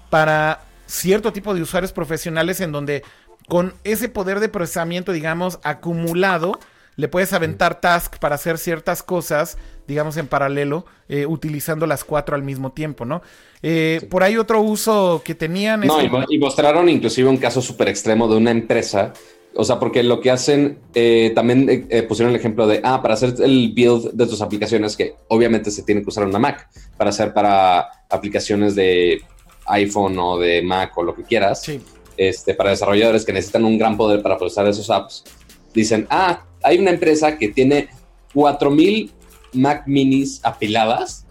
para 0.08 0.62
cierto 0.86 1.30
tipo 1.30 1.54
de 1.54 1.60
usuarios 1.60 1.92
profesionales 1.92 2.60
en 2.60 2.72
donde 2.72 3.02
con 3.48 3.74
ese 3.84 4.08
poder 4.08 4.40
de 4.40 4.48
procesamiento, 4.48 5.12
digamos, 5.12 5.60
acumulado, 5.62 6.58
le 6.96 7.08
puedes 7.08 7.34
aventar 7.34 7.82
task 7.82 8.16
para 8.16 8.36
hacer 8.36 8.56
ciertas 8.56 9.02
cosas, 9.02 9.58
digamos, 9.86 10.16
en 10.16 10.26
paralelo, 10.26 10.86
eh, 11.10 11.26
utilizando 11.26 11.86
las 11.86 12.02
cuatro 12.02 12.34
al 12.34 12.42
mismo 12.42 12.72
tiempo, 12.72 13.04
¿no? 13.04 13.20
Eh, 13.62 14.06
por 14.10 14.22
ahí 14.22 14.38
otro 14.38 14.62
uso 14.62 15.20
que 15.22 15.34
tenían... 15.34 15.80
No, 15.80 15.98
y, 16.30 16.38
mostraron 16.38 16.88
inclusive 16.88 17.28
un 17.28 17.36
caso 17.36 17.60
súper 17.60 17.88
extremo 17.88 18.26
de 18.26 18.36
una 18.36 18.52
empresa 18.52 19.12
o 19.56 19.64
sea, 19.64 19.78
porque 19.78 20.02
lo 20.02 20.20
que 20.20 20.30
hacen, 20.30 20.78
eh, 20.94 21.32
también 21.34 21.88
pusieron 22.08 22.34
el 22.34 22.40
ejemplo 22.40 22.66
de, 22.66 22.80
ah, 22.82 23.00
para 23.02 23.14
hacer 23.14 23.34
el 23.42 23.72
build 23.74 24.12
de 24.12 24.26
tus 24.26 24.40
aplicaciones, 24.40 24.96
que 24.96 25.14
obviamente 25.28 25.70
se 25.70 25.82
tiene 25.82 26.02
que 26.02 26.08
usar 26.08 26.26
una 26.26 26.38
Mac, 26.38 26.68
para 26.96 27.10
hacer 27.10 27.32
para 27.32 27.88
aplicaciones 28.10 28.74
de 28.74 29.22
iPhone 29.66 30.18
o 30.18 30.38
de 30.38 30.62
Mac 30.62 30.96
o 30.98 31.02
lo 31.02 31.14
que 31.14 31.22
quieras, 31.22 31.62
sí. 31.62 31.80
este, 32.16 32.54
para 32.54 32.70
desarrolladores 32.70 33.24
que 33.24 33.32
necesitan 33.32 33.64
un 33.64 33.78
gran 33.78 33.96
poder 33.96 34.22
para 34.22 34.38
procesar 34.38 34.66
esos 34.66 34.90
apps, 34.90 35.24
dicen, 35.72 36.06
ah, 36.10 36.44
hay 36.62 36.78
una 36.78 36.90
empresa 36.90 37.36
que 37.38 37.48
tiene 37.48 37.88
4000 38.32 39.12
Mac 39.52 39.84
minis 39.86 40.40
apiladas 40.42 41.26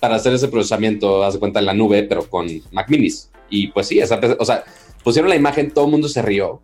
para 0.00 0.16
hacer 0.16 0.32
ese 0.32 0.48
procesamiento, 0.48 1.22
haz 1.22 1.34
de 1.34 1.40
cuenta 1.40 1.60
en 1.60 1.66
la 1.66 1.74
nube, 1.74 2.02
pero 2.04 2.28
con 2.28 2.48
Mac 2.72 2.88
minis. 2.88 3.30
Y 3.50 3.68
pues 3.68 3.86
sí, 3.88 3.98
esa, 3.98 4.18
o 4.38 4.44
sea, 4.44 4.64
pusieron 5.04 5.28
la 5.28 5.36
imagen, 5.36 5.70
todo 5.70 5.84
el 5.84 5.90
mundo 5.90 6.08
se 6.08 6.22
rió. 6.22 6.62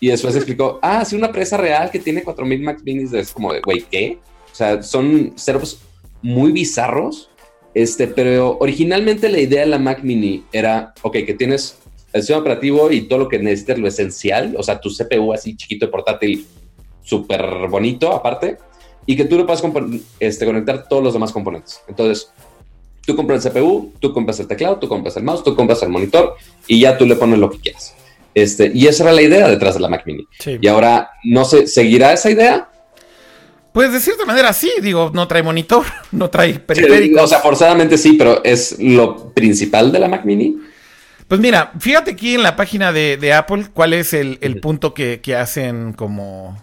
Y 0.00 0.08
después 0.08 0.36
explicó, 0.36 0.78
ah, 0.82 1.04
sí, 1.04 1.16
una 1.16 1.28
empresa 1.28 1.56
real 1.56 1.90
que 1.90 1.98
tiene 1.98 2.22
4000 2.22 2.62
Mac 2.62 2.80
minis. 2.84 3.12
Es 3.12 3.32
como 3.32 3.52
de, 3.52 3.60
güey, 3.60 3.84
¿qué? 3.90 4.18
O 4.52 4.54
sea, 4.54 4.82
son 4.82 5.32
ceros 5.36 5.80
muy 6.22 6.52
bizarros. 6.52 7.30
Este, 7.74 8.06
pero 8.06 8.56
originalmente 8.58 9.28
la 9.28 9.38
idea 9.38 9.60
de 9.60 9.66
la 9.66 9.78
Mac 9.78 10.02
mini 10.02 10.44
era, 10.50 10.94
ok, 11.02 11.12
que 11.26 11.34
tienes 11.34 11.76
el 12.14 12.22
sistema 12.22 12.40
operativo 12.40 12.90
y 12.90 13.02
todo 13.02 13.18
lo 13.18 13.28
que 13.28 13.38
necesitas, 13.38 13.78
lo 13.78 13.86
esencial, 13.86 14.54
o 14.58 14.62
sea, 14.62 14.80
tu 14.80 14.88
CPU 14.88 15.34
así 15.34 15.54
chiquito 15.54 15.84
y 15.84 15.88
portátil 15.88 16.46
súper 17.02 17.68
bonito 17.68 18.12
aparte, 18.12 18.56
y 19.04 19.14
que 19.14 19.26
tú 19.26 19.36
le 19.36 19.44
puedas 19.44 19.62
este, 20.18 20.46
conectar 20.46 20.88
todos 20.88 21.04
los 21.04 21.12
demás 21.12 21.32
componentes. 21.32 21.82
Entonces, 21.86 22.32
tú 23.06 23.14
compras 23.14 23.44
el 23.44 23.52
CPU, 23.52 23.92
tú 24.00 24.12
compras 24.12 24.40
el 24.40 24.48
teclado, 24.48 24.78
tú 24.78 24.88
compras 24.88 25.16
el 25.18 25.22
mouse, 25.22 25.44
tú 25.44 25.54
compras 25.54 25.82
el 25.82 25.90
monitor 25.90 26.34
y 26.66 26.80
ya 26.80 26.96
tú 26.96 27.04
le 27.04 27.14
pones 27.14 27.38
lo 27.38 27.50
que 27.50 27.58
quieras. 27.58 27.94
Este, 28.36 28.70
y 28.74 28.86
esa 28.86 29.04
era 29.04 29.14
la 29.14 29.22
idea 29.22 29.48
detrás 29.48 29.76
de 29.76 29.80
la 29.80 29.88
Mac 29.88 30.02
Mini. 30.04 30.28
Y 30.60 30.68
ahora, 30.68 31.10
no 31.24 31.46
sé, 31.46 31.66
¿seguirá 31.66 32.12
esa 32.12 32.30
idea? 32.30 32.68
Pues 33.72 33.90
de 33.90 33.98
cierta 33.98 34.26
manera 34.26 34.52
sí, 34.52 34.70
digo, 34.82 35.10
no 35.14 35.26
trae 35.26 35.42
monitor, 35.42 35.86
no 36.12 36.28
trae 36.28 36.58
periféricos. 36.58 37.22
o 37.22 37.26
sea, 37.26 37.38
forzadamente 37.38 37.96
sí, 37.96 38.12
pero 38.12 38.44
es 38.44 38.76
lo 38.78 39.30
principal 39.30 39.90
de 39.90 40.00
la 40.00 40.08
Mac 40.08 40.26
Mini. 40.26 40.54
Pues 41.26 41.40
mira, 41.40 41.72
fíjate 41.80 42.10
aquí 42.10 42.34
en 42.34 42.42
la 42.42 42.56
página 42.56 42.92
de, 42.92 43.32
Apple 43.32 43.68
cuál 43.72 43.94
es 43.94 44.12
el, 44.12 44.60
punto 44.60 44.92
que, 44.92 45.18
hacen 45.34 45.94
como 45.94 46.62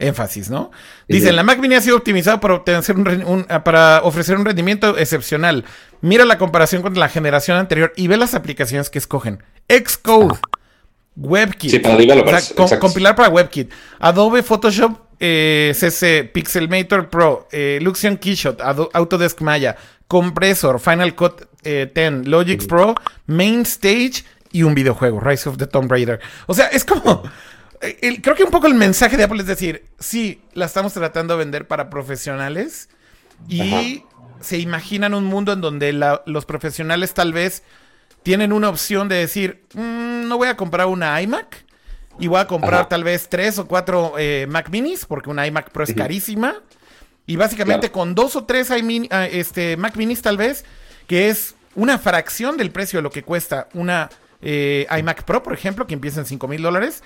énfasis, 0.00 0.50
¿no? 0.50 0.72
Dicen, 1.06 1.36
la 1.36 1.44
Mac 1.44 1.60
Mini 1.60 1.76
ha 1.76 1.80
sido 1.80 1.96
optimizada 1.96 2.40
para, 2.40 2.54
obtener 2.54 3.24
un, 3.24 3.44
para 3.44 4.00
ofrecer 4.02 4.36
un 4.36 4.44
rendimiento 4.44 4.98
excepcional. 4.98 5.64
Mira 6.00 6.24
la 6.24 6.38
comparación 6.38 6.82
con 6.82 6.98
la 6.98 7.08
generación 7.08 7.56
anterior 7.56 7.92
y 7.94 8.08
ve 8.08 8.16
las 8.16 8.34
aplicaciones 8.34 8.90
que 8.90 8.98
escogen. 8.98 9.44
Xcode, 9.68 10.38
WebKit. 11.16 11.70
Sí, 11.70 11.78
para 11.78 11.96
o 11.96 12.68
sea, 12.68 12.78
compilar 12.78 13.14
para 13.14 13.28
WebKit. 13.28 13.70
Adobe 14.00 14.42
Photoshop 14.42 14.98
eh, 15.20 15.72
CC, 15.74 16.24
Pixelmator 16.24 17.08
Pro, 17.08 17.48
eh, 17.52 17.78
Luxion 17.80 18.16
Keyshot, 18.16 18.60
Autodesk 18.60 19.40
Maya, 19.40 19.76
Compressor, 20.08 20.80
Final 20.80 21.14
Cut 21.14 21.42
10, 21.62 21.90
eh, 21.94 22.22
Logic 22.24 22.66
Pro, 22.66 22.94
Main 23.26 23.62
Stage 23.62 24.24
y 24.52 24.64
un 24.64 24.74
videojuego, 24.74 25.20
Rise 25.20 25.48
of 25.48 25.56
the 25.56 25.66
Tomb 25.66 25.90
Raider. 25.90 26.20
O 26.46 26.54
sea, 26.54 26.66
es 26.66 26.84
como... 26.84 27.22
creo 27.80 28.34
que 28.34 28.44
un 28.44 28.50
poco 28.50 28.66
el 28.66 28.74
mensaje 28.74 29.16
de 29.16 29.24
Apple 29.24 29.40
es 29.40 29.46
decir, 29.46 29.84
sí, 29.98 30.42
la 30.52 30.66
estamos 30.66 30.92
tratando 30.92 31.34
de 31.34 31.38
vender 31.38 31.68
para 31.68 31.90
profesionales 31.90 32.88
y 33.48 34.04
se 34.40 34.58
imaginan 34.58 35.14
un 35.14 35.24
mundo 35.24 35.52
en 35.52 35.60
donde 35.60 35.92
los 36.26 36.44
profesionales 36.44 37.14
tal 37.14 37.32
vez 37.32 37.62
tienen 38.24 38.52
una 38.52 38.70
opción 38.70 39.06
de 39.08 39.16
decir, 39.16 39.62
mm, 39.74 40.26
no 40.26 40.38
voy 40.38 40.48
a 40.48 40.56
comprar 40.56 40.86
una 40.86 41.20
iMac 41.22 41.64
y 42.18 42.26
voy 42.26 42.40
a 42.40 42.46
comprar 42.46 42.88
tal 42.88 43.04
vez 43.04 43.28
tres 43.28 43.58
o 43.58 43.66
cuatro 43.68 44.14
eh, 44.18 44.46
Mac 44.48 44.70
minis 44.70 45.04
porque 45.04 45.30
una 45.30 45.46
iMac 45.46 45.70
Pro 45.70 45.84
es 45.84 45.94
carísima. 45.94 46.54
Y 47.26 47.36
básicamente 47.36 47.90
con 47.90 48.14
dos 48.14 48.34
o 48.36 48.44
tres 48.44 48.70
ah, 48.70 49.26
este, 49.26 49.76
Mac 49.76 49.96
minis 49.96 50.22
tal 50.22 50.38
vez, 50.38 50.64
que 51.06 51.28
es 51.28 51.54
una 51.74 51.98
fracción 51.98 52.56
del 52.56 52.70
precio 52.70 52.98
de 52.98 53.02
lo 53.02 53.10
que 53.10 53.22
cuesta 53.22 53.68
una 53.74 54.08
eh, 54.40 54.86
iMac 54.98 55.24
Pro, 55.24 55.42
por 55.42 55.52
ejemplo, 55.52 55.86
que 55.86 55.94
empieza 55.94 56.20
en 56.20 56.26
5 56.26 56.48
mil 56.48 56.62
dólares. 56.62 57.02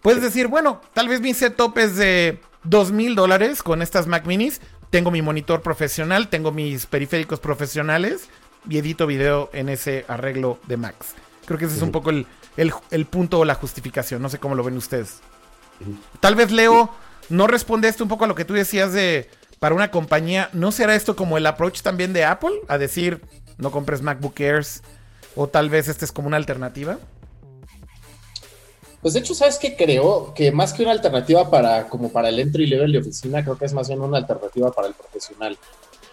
Puedes 0.00 0.22
decir, 0.22 0.46
bueno, 0.46 0.80
tal 0.94 1.08
vez 1.08 1.20
mi 1.20 1.34
setup 1.34 1.76
es 1.78 1.96
de 1.96 2.40
2 2.64 2.92
mil 2.92 3.14
dólares 3.14 3.62
con 3.62 3.82
estas 3.82 4.06
Mac 4.06 4.24
minis. 4.24 4.62
Tengo 4.88 5.10
mi 5.10 5.20
monitor 5.20 5.60
profesional, 5.60 6.28
tengo 6.28 6.50
mis 6.50 6.86
periféricos 6.86 7.40
profesionales 7.40 8.30
y 8.68 8.78
edito 8.78 9.06
video 9.06 9.50
en 9.52 9.68
ese 9.68 10.04
arreglo 10.08 10.58
de 10.66 10.76
Macs. 10.76 11.14
Creo 11.44 11.58
que 11.58 11.66
ese 11.66 11.76
es 11.76 11.82
un 11.82 11.92
poco 11.92 12.10
el, 12.10 12.26
el, 12.56 13.06
punto 13.06 13.38
o 13.38 13.44
la 13.44 13.54
justificación. 13.54 14.20
No 14.20 14.28
sé 14.28 14.38
cómo 14.38 14.54
lo 14.54 14.64
ven 14.64 14.76
ustedes. 14.76 15.20
Tal 16.20 16.34
vez 16.34 16.50
Leo 16.50 16.90
no 17.28 17.46
responde 17.46 17.88
esto 17.88 18.02
un 18.04 18.08
poco 18.08 18.24
a 18.24 18.28
lo 18.28 18.34
que 18.34 18.44
tú 18.44 18.54
decías 18.54 18.92
de 18.92 19.28
para 19.58 19.74
una 19.74 19.90
compañía. 19.90 20.50
¿No 20.52 20.72
será 20.72 20.94
esto 20.94 21.16
como 21.16 21.38
el 21.38 21.46
approach 21.46 21.82
también 21.82 22.12
de 22.12 22.24
Apple? 22.24 22.60
A 22.68 22.78
decir, 22.78 23.22
no 23.58 23.70
compres 23.70 24.02
MacBook 24.02 24.40
Airs. 24.40 24.82
O 25.36 25.48
tal 25.48 25.70
vez 25.70 25.88
este 25.88 26.04
es 26.04 26.12
como 26.12 26.28
una 26.28 26.36
alternativa. 26.36 26.98
Pues 29.02 29.14
de 29.14 29.20
hecho, 29.20 29.34
¿sabes 29.34 29.58
qué 29.58 29.76
creo? 29.76 30.34
Que 30.34 30.50
más 30.50 30.72
que 30.72 30.82
una 30.82 30.92
alternativa 30.92 31.48
para 31.50 31.86
como 31.88 32.10
para 32.10 32.28
el 32.28 32.40
entry 32.40 32.66
level 32.66 32.90
de 32.90 32.98
oficina, 32.98 33.44
creo 33.44 33.56
que 33.56 33.66
es 33.66 33.72
más 33.72 33.86
bien 33.86 34.00
una 34.00 34.18
alternativa 34.18 34.72
para 34.72 34.88
el 34.88 34.94
profesional 34.94 35.56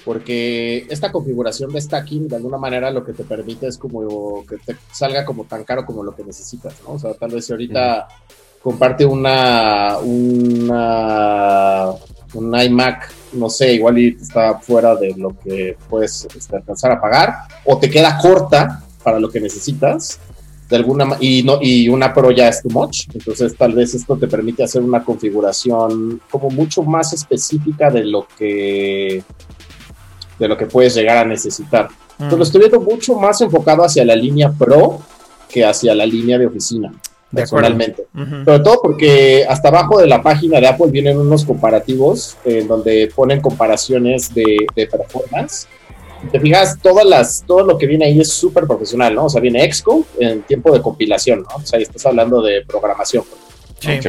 porque 0.06 0.86
esta 0.90 1.12
configuración 1.12 1.72
de 1.72 1.82
stacking 1.82 2.28
de 2.28 2.36
alguna 2.36 2.58
manera 2.58 2.92
lo 2.92 3.06
que 3.06 3.14
te 3.14 3.24
permite 3.24 3.68
es 3.68 3.78
como 3.78 4.46
que 4.46 4.58
te 4.58 4.76
salga 4.92 5.26
como 5.26 5.46
tan 5.46 5.64
caro 5.64 5.86
como 5.86 6.04
lo 6.04 6.16
que 6.16 6.24
necesitas, 6.24 6.76
¿no? 6.86 6.94
O 6.94 7.00
sea, 7.00 7.14
tal 7.14 7.32
vez 7.32 7.46
si 7.46 7.54
ahorita 7.54 8.08
comparte 8.62 9.06
una, 9.06 9.98
una, 10.00 11.90
un 12.34 12.60
iMac, 12.62 13.12
no 13.34 13.50
sé, 13.50 13.74
igual 13.74 13.98
y 13.98 14.18
está 14.20 14.60
fuera 14.60 14.96
de 14.96 15.14
lo 15.18 15.38
que 15.38 15.78
puedes 15.90 16.28
este, 16.36 16.56
alcanzar 16.56 16.92
a 16.92 17.02
pagar, 17.02 17.34
o 17.66 17.78
te 17.78 17.90
queda 17.90 18.18
corta 18.18 18.84
para 19.04 19.20
lo 19.20 19.30
que 19.30 19.42
necesitas, 19.42 20.20
de 20.70 20.78
alguna 20.78 21.18
y 21.20 21.44
no 21.44 21.60
y 21.62 21.90
una 21.90 22.14
Pro 22.14 22.32
ya 22.32 22.48
es 22.48 22.62
too 22.62 22.70
much, 22.70 23.08
entonces 23.14 23.56
tal 23.58 23.74
vez 23.74 23.94
esto 23.94 24.18
te 24.18 24.28
permite 24.28 24.64
hacer 24.64 24.82
una 24.82 25.04
configuración 25.04 26.22
como 26.32 26.50
mucho 26.50 26.84
más 26.84 27.12
específica 27.12 27.92
de 27.92 28.06
lo 28.06 28.26
que 28.38 29.24
de 30.40 30.48
lo 30.48 30.58
que 30.58 30.66
puedes 30.66 30.96
llegar 30.96 31.18
a 31.18 31.26
necesitar. 31.26 31.88
Entonces 32.14 32.38
lo 32.38 32.44
estoy 32.44 32.60
viendo 32.62 32.82
mucho 32.82 33.16
más 33.16 33.42
enfocado 33.42 33.84
hacia 33.84 34.06
la 34.06 34.16
línea 34.16 34.52
Pro 34.52 35.00
que 35.50 35.64
hacia 35.66 35.94
la 35.94 36.06
línea 36.06 36.38
de 36.38 36.48
oficina, 36.48 36.92
personalmente. 37.32 38.08
Sobre 38.44 38.60
todo 38.60 38.82
porque 38.82 39.46
hasta 39.48 39.68
abajo 39.68 40.00
de 40.00 40.08
la 40.08 40.22
página 40.22 40.60
de 40.60 40.68
Apple 40.68 40.88
vienen 40.90 41.18
unos 41.18 41.46
comparativos 41.46 42.38
en 42.44 42.68
donde 42.68 43.12
ponen 43.16 43.40
comparaciones 43.40 44.34
de, 44.34 44.68
performance. 44.76 45.68
te 46.32 46.40
fijas, 46.40 46.80
todas 46.82 47.06
las, 47.06 47.44
todo 47.46 47.64
lo 47.64 47.78
que 47.78 47.86
viene 47.86 48.06
ahí 48.06 48.20
es 48.20 48.32
súper 48.34 48.66
profesional, 48.66 49.14
¿no? 49.14 49.26
O 49.26 49.30
sea, 49.30 49.42
viene 49.42 49.72
Xcode 49.72 50.06
en 50.20 50.42
tiempo 50.42 50.72
de 50.72 50.82
compilación, 50.82 51.44
¿no? 51.44 51.58
O 51.58 51.66
sea, 51.66 51.78
ahí 51.78 51.84
estás 51.84 52.06
hablando 52.08 52.42
de 52.42 52.66
programación. 52.66 53.24
Sí. 53.80 54.00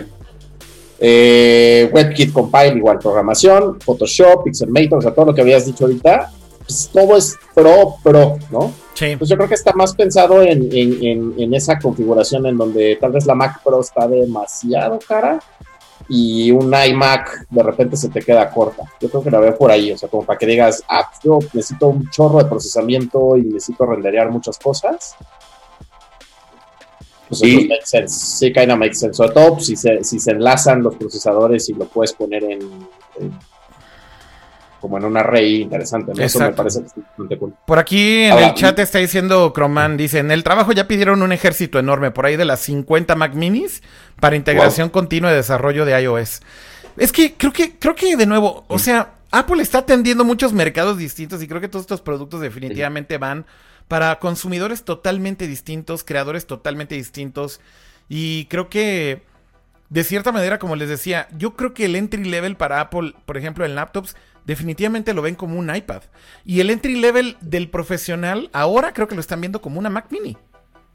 Eh, 0.99 1.91
WebKit 1.93 2.33
Compile, 2.33 2.77
igual 2.77 2.99
programación, 2.99 3.81
Photoshop, 3.81 4.45
Pixelmator, 4.45 4.99
o 4.99 5.03
sea, 5.03 5.13
todo 5.13 5.27
lo 5.27 5.35
que 5.35 5.41
habías 5.41 5.67
dicho 5.67 5.85
ahorita, 5.85 6.31
pues 6.59 6.91
todo 6.93 7.17
es 7.17 7.37
pro, 7.55 7.97
pro, 8.03 8.39
¿no? 8.51 8.73
Sí. 8.95 9.17
Pues 9.17 9.29
yo 9.29 9.37
creo 9.37 9.49
que 9.49 9.55
está 9.55 9.73
más 9.73 9.95
pensado 9.95 10.41
en, 10.43 11.55
esa 11.55 11.79
configuración 11.79 12.47
en 12.47 12.57
donde 12.57 12.97
tal 13.01 13.13
vez 13.13 13.27
la 13.27 13.35
Mac 13.35 13.61
Pro 13.63 13.81
está 13.81 14.07
demasiado 14.07 14.99
cara 15.07 15.41
y 16.09 16.51
un 16.51 16.73
iMac 16.73 17.47
de 17.51 17.63
repente 17.63 17.97
se 17.97 18.09
te 18.09 18.21
queda 18.21 18.51
corta. 18.51 18.85
Yo 19.01 19.11
creo 19.11 19.23
que 19.23 19.31
la 19.31 19.41
veo 19.41 19.57
por 19.57 19.71
ahí, 19.71 19.91
o 19.91 19.99
sea, 19.99 20.09
como 20.09 20.25
para 20.25 20.39
que 20.39 20.47
digas, 20.47 20.85
ah, 20.89 21.11
yo 21.25 21.41
necesito 21.53 21.89
un 21.89 22.09
chorro 22.11 22.39
de 22.39 22.45
procesamiento 22.45 23.37
y 23.37 23.43
necesito 23.43 23.85
renderear 23.85 24.31
muchas 24.31 24.59
cosas 24.59 25.17
pues 27.29 27.41
sí. 27.41 27.69
Sí, 28.07 28.53
kind 28.53 28.71
of 28.71 28.79
makes 28.79 28.95
sense. 28.97 29.15
Sobre 29.15 29.33
todo 29.33 29.55
pues, 29.55 29.67
si, 29.67 29.77
se, 29.77 30.05
si 30.05 30.19
se 30.19 30.33
enlazan 30.33 30.83
los 30.83 30.97
procesadores 30.97 31.69
y 31.69 31.75
lo 31.75 31.87
puedes 31.87 32.13
poner 32.13 32.45
en, 32.45 32.61
como 34.85 34.99
en 34.99 35.05
un 35.07 35.17
array 35.17 35.63
interesante. 35.63 36.13
Eso 36.23 36.41
me 36.41 36.53
parece 36.53 36.81
bastante 36.81 37.39
cool. 37.39 37.55
Por 37.67 37.79
aquí 37.79 38.25
en 38.25 38.39
el 38.39 38.53
chat 38.53 38.79
está 38.79 38.99
diciendo 38.99 39.53
Croman, 39.55 39.97
dice, 39.97 40.19
en 40.19 40.31
el 40.31 40.45
trabajo 40.45 40.73
ya 40.73 40.87
pidieron 40.87 41.23
un 41.23 41.33
ejército 41.33 41.79
enorme, 41.79 42.11
por 42.11 42.27
ahí 42.27 42.37
de 42.37 42.45
las 42.45 42.61
50 42.61 43.15
Mac 43.15 43.33
Minis, 43.33 43.83
para 44.21 44.37
integración 44.37 44.91
continua 44.91 45.31
de 45.31 45.37
desarrollo 45.37 45.87
de 45.87 45.99
iOS. 46.03 46.43
Es 46.99 47.13
que 47.13 47.33
creo 47.33 47.53
que, 47.53 47.79
creo 47.79 47.95
que 47.95 48.15
de 48.15 48.27
nuevo, 48.27 48.65
o 48.69 48.79
sea, 48.79 49.15
Apple 49.31 49.63
está 49.63 49.79
atendiendo 49.79 50.23
muchos 50.23 50.53
mercados 50.53 50.99
distintos 50.99 51.43
y 51.43 51.49
creo 51.49 51.63
que 51.63 51.69
todos 51.69 51.85
estos 51.85 52.03
productos 52.03 52.43
definitivamente 52.43 53.17
van 53.17 53.47
para 53.89 54.19
consumidores 54.19 54.85
totalmente 54.85 55.47
distintos, 55.47 56.05
creadores 56.05 56.47
totalmente 56.47 56.95
distintos. 56.95 57.61
Y 58.09 58.47
creo 58.47 58.69
que, 58.69 59.23
de 59.89 60.05
cierta 60.05 60.33
manera, 60.33 60.59
como 60.59 60.77
les 60.77 60.89
decía, 60.89 61.29
yo 61.37 61.55
creo 61.55 61.75
que 61.75 61.85
el 61.85 61.97
entry 61.97 62.25
level 62.25 62.57
para 62.57 62.81
Apple, 62.81 63.15
por 63.27 63.37
ejemplo, 63.37 63.65
en 63.65 63.75
laptops, 63.75 64.17
definitivamente 64.45 65.15
lo 65.15 65.23
ven 65.23 65.35
como 65.35 65.59
un 65.59 65.75
iPad. 65.75 66.03
Y 66.45 66.61
el 66.61 66.71
entry 66.71 66.97
level 66.97 67.37
del 67.41 67.69
profesional, 67.69 68.51
ahora 68.53 68.93
creo 68.93 69.09
que 69.09 69.15
lo 69.15 69.21
están 69.21 69.41
viendo 69.41 69.61
como 69.61 69.79
una 69.79 69.91
Mac 69.91 70.07
mini. 70.11 70.37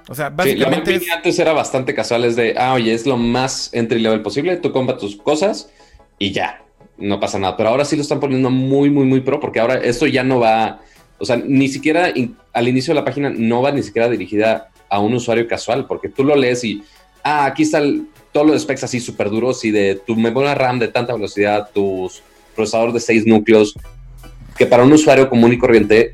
O 0.08 0.16
sea, 0.16 0.30
básicamente. 0.30 1.00
antes 1.14 1.38
era 1.38 1.54
bastante 1.54 1.94
casual, 1.94 2.26
es 2.26 2.36
de, 2.36 2.56
ah, 2.58 2.74
oye, 2.74 2.94
es 2.94 3.06
lo 3.06 3.18
más 3.18 3.72
entry 3.74 4.00
level 4.00 4.22
posible, 4.22 4.58
tú 4.58 4.72
compras 4.72 5.00
tus 5.00 5.16
cosas 5.16 5.70
y 6.18 6.32
ya, 6.32 6.64
no 6.98 7.20
pasa 7.20 7.38
nada. 7.38 7.56
Pero 7.58 7.70
ahora 7.70 7.86
sí 7.86 7.96
lo 7.96 8.02
están 8.02 8.20
poniendo 8.20 8.50
muy, 8.50 8.90
muy, 8.90 9.06
muy 9.06 9.22
pro, 9.22 9.40
porque 9.40 9.60
ahora 9.60 9.76
esto 9.76 10.08
ya 10.08 10.24
no 10.24 10.40
va, 10.40 10.82
o 11.20 11.26
sea, 11.26 11.38
ni 11.38 11.68
siquiera 11.68 12.14
al 12.54 12.68
inicio 12.68 12.94
de 12.94 13.00
la 13.00 13.06
página 13.06 13.30
no 13.30 13.62
va 13.62 13.72
ni 13.72 13.84
siquiera 13.84 14.10
dirigida 14.10 14.70
a 14.90 15.00
un 15.00 15.14
usuario 15.14 15.48
casual, 15.48 15.86
porque 15.86 16.10
tú 16.10 16.24
lo 16.24 16.36
lees 16.36 16.64
y, 16.64 16.84
ah, 17.24 17.46
aquí 17.46 17.64
están 17.64 18.08
todos 18.32 18.48
los 18.48 18.62
specs 18.62 18.84
así 18.84 19.00
súper 19.00 19.30
duros 19.30 19.64
y 19.66 19.72
de 19.72 19.96
tu 19.96 20.16
memoria 20.16 20.56
RAM 20.56 20.80
de 20.80 20.88
tanta 20.88 21.14
velocidad, 21.14 21.70
tus 21.74 22.24
procesador 22.56 22.94
de 22.94 23.00
seis 23.00 23.26
núcleos, 23.26 23.76
que 24.58 24.66
para 24.66 24.84
un 24.84 24.92
usuario 24.92 25.30
común 25.30 25.54
y 25.54 25.58
corriente 25.58 26.14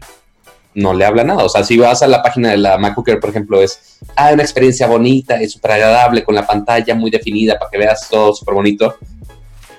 no 0.74 0.94
le 0.94 1.06
habla 1.06 1.24
nada. 1.24 1.44
O 1.44 1.50
sea, 1.50 1.64
si 1.64 1.78
vas 1.78 2.04
a 2.04 2.08
la 2.08 2.22
página 2.22 2.52
de 2.52 2.58
la 2.58 2.78
MacBook 2.78 3.08
Air, 3.08 3.20
por 3.20 3.30
ejemplo, 3.30 3.62
es 3.62 4.00
ah, 4.16 4.32
una 4.34 4.44
experiencia 4.44 4.88
bonita 4.88 5.42
y 5.42 5.48
súper 5.48 5.72
agradable 5.72 6.24
con 6.24 6.36
la 6.36 6.46
pantalla 6.46 6.94
muy 6.94 7.10
definida 7.10 7.58
para 7.58 7.72
que 7.72 7.78
veas 7.78 8.08
todo 8.10 8.34
súper 8.36 8.54
bonito. 8.54 8.98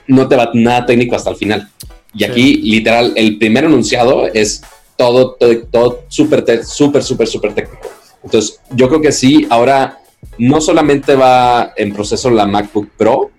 No 0.06 0.26
te 0.26 0.36
va 0.36 0.50
nada 0.54 0.86
técnico 0.86 1.14
hasta 1.14 1.30
el 1.30 1.36
final. 1.36 1.68
Y 2.14 2.24
aquí, 2.24 2.56
literal, 2.62 3.12
el 3.14 3.38
primer 3.38 3.66
anunciado 3.66 4.26
es 4.26 4.62
todo, 4.96 5.36
todo, 5.70 6.04
súper, 6.08 6.44
súper, 6.64 7.02
súper, 7.02 7.26
súper 7.26 7.54
técnico. 7.54 7.88
Entonces, 8.22 8.60
yo 8.70 8.88
creo 8.88 9.00
que 9.00 9.12
sí, 9.12 9.46
ahora 9.50 9.98
no 10.38 10.60
solamente 10.60 11.14
va 11.14 11.72
en 11.76 11.92
proceso 11.92 12.30
la 12.30 12.46
MacBook 12.46 12.90
Pro, 12.96 13.30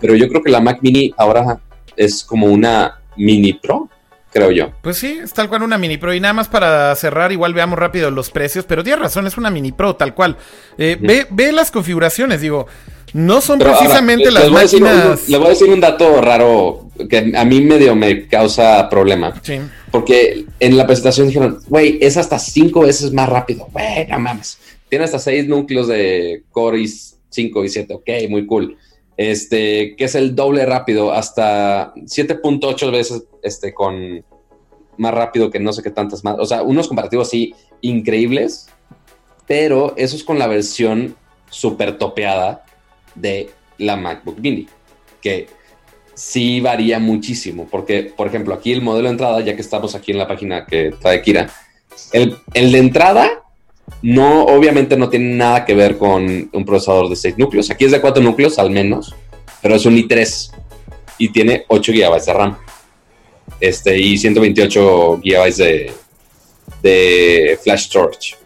pero 0.00 0.14
yo 0.14 0.28
creo 0.28 0.42
que 0.42 0.50
la 0.50 0.60
Mac 0.60 0.78
Mini 0.82 1.12
ahora 1.16 1.60
es 1.96 2.22
como 2.22 2.46
una 2.46 3.00
Mini 3.16 3.54
Pro 3.54 3.88
creo 4.32 4.50
yo. 4.50 4.70
Pues 4.82 4.96
sí, 4.98 5.18
es 5.22 5.32
tal 5.32 5.48
cual 5.48 5.62
una 5.62 5.78
mini 5.78 5.96
pro. 5.96 6.14
Y 6.14 6.20
nada 6.20 6.34
más 6.34 6.48
para 6.48 6.94
cerrar, 6.96 7.32
igual 7.32 7.54
veamos 7.54 7.78
rápido 7.78 8.10
los 8.10 8.30
precios, 8.30 8.64
pero 8.66 8.84
tienes 8.84 9.00
razón, 9.00 9.26
es 9.26 9.36
una 9.36 9.50
mini 9.50 9.72
pro, 9.72 9.96
tal 9.96 10.14
cual. 10.14 10.36
Eh, 10.76 10.96
ve, 11.00 11.26
ve, 11.30 11.52
las 11.52 11.70
configuraciones, 11.70 12.40
digo, 12.40 12.66
no 13.12 13.40
son 13.40 13.58
precisamente 13.58 14.30
las 14.30 14.50
máquinas. 14.50 15.28
le 15.28 15.38
voy 15.38 15.46
a 15.46 15.50
decir 15.50 15.68
un 15.68 15.80
dato 15.80 16.20
raro 16.20 16.90
que 17.08 17.32
a 17.34 17.44
mí 17.44 17.60
medio 17.60 17.94
me 17.94 18.26
causa 18.26 18.88
problema. 18.88 19.40
Sí. 19.42 19.58
Porque 19.90 20.44
en 20.60 20.76
la 20.76 20.86
presentación 20.86 21.28
dijeron, 21.28 21.60
güey, 21.68 21.98
es 22.00 22.16
hasta 22.16 22.38
cinco 22.38 22.80
veces 22.80 23.12
más 23.12 23.28
rápido. 23.28 23.68
Güey, 23.72 24.06
no 24.08 24.18
mames. 24.18 24.58
Tiene 24.88 25.04
hasta 25.04 25.18
seis 25.18 25.46
núcleos 25.46 25.88
de 25.88 26.42
Core 26.50 26.80
i 26.80 26.88
5 27.30 27.64
y 27.64 27.68
7. 27.68 27.94
Ok, 27.94 28.08
muy 28.30 28.46
cool 28.46 28.76
este, 29.18 29.96
que 29.96 30.04
es 30.04 30.14
el 30.14 30.36
doble 30.36 30.64
rápido, 30.64 31.12
hasta 31.12 31.92
7.8 31.94 32.92
veces 32.92 33.24
este, 33.42 33.74
con 33.74 34.24
más 34.96 35.12
rápido 35.12 35.50
que 35.50 35.58
no 35.58 35.72
sé 35.72 35.82
qué 35.82 35.90
tantas 35.90 36.22
más. 36.22 36.36
O 36.38 36.46
sea, 36.46 36.62
unos 36.62 36.86
comparativos 36.86 37.26
así 37.26 37.52
increíbles, 37.80 38.68
pero 39.48 39.92
eso 39.96 40.14
es 40.14 40.22
con 40.22 40.38
la 40.38 40.46
versión 40.46 41.16
super 41.50 41.98
topeada 41.98 42.64
de 43.20 43.50
la 43.78 43.96
MacBook 43.96 44.38
Mini, 44.38 44.66
que 45.20 45.48
sí 46.14 46.60
varía 46.60 46.98
muchísimo, 46.98 47.68
porque, 47.70 48.02
por 48.02 48.26
ejemplo, 48.26 48.54
aquí 48.54 48.72
el 48.72 48.82
modelo 48.82 49.08
de 49.08 49.12
entrada, 49.12 49.40
ya 49.40 49.54
que 49.54 49.62
estamos 49.62 49.94
aquí 49.94 50.12
en 50.12 50.18
la 50.18 50.26
página 50.26 50.66
que 50.66 50.92
trae 51.00 51.22
Kira, 51.22 51.48
el, 52.12 52.36
el 52.54 52.72
de 52.72 52.78
entrada 52.78 53.44
no, 54.02 54.44
obviamente 54.44 54.96
no 54.96 55.08
tiene 55.08 55.34
nada 55.34 55.64
que 55.64 55.74
ver 55.74 55.98
con 55.98 56.50
un 56.52 56.64
procesador 56.64 57.08
de 57.08 57.16
6 57.16 57.38
núcleos. 57.38 57.70
Aquí 57.70 57.84
es 57.84 57.92
de 57.92 58.00
4 58.00 58.22
núcleos 58.22 58.58
al 58.58 58.70
menos, 58.70 59.14
pero 59.62 59.74
es 59.74 59.86
un 59.86 59.96
i3 59.96 60.52
y 61.18 61.30
tiene 61.30 61.64
8 61.68 61.92
GB 61.92 62.24
de 62.24 62.32
RAM. 62.32 62.58
Este, 63.60 63.98
y 63.98 64.16
128 64.18 65.20
GB 65.24 65.56
de, 65.56 65.92
de 66.82 67.58
flash 67.62 67.86
storage. 67.86 68.36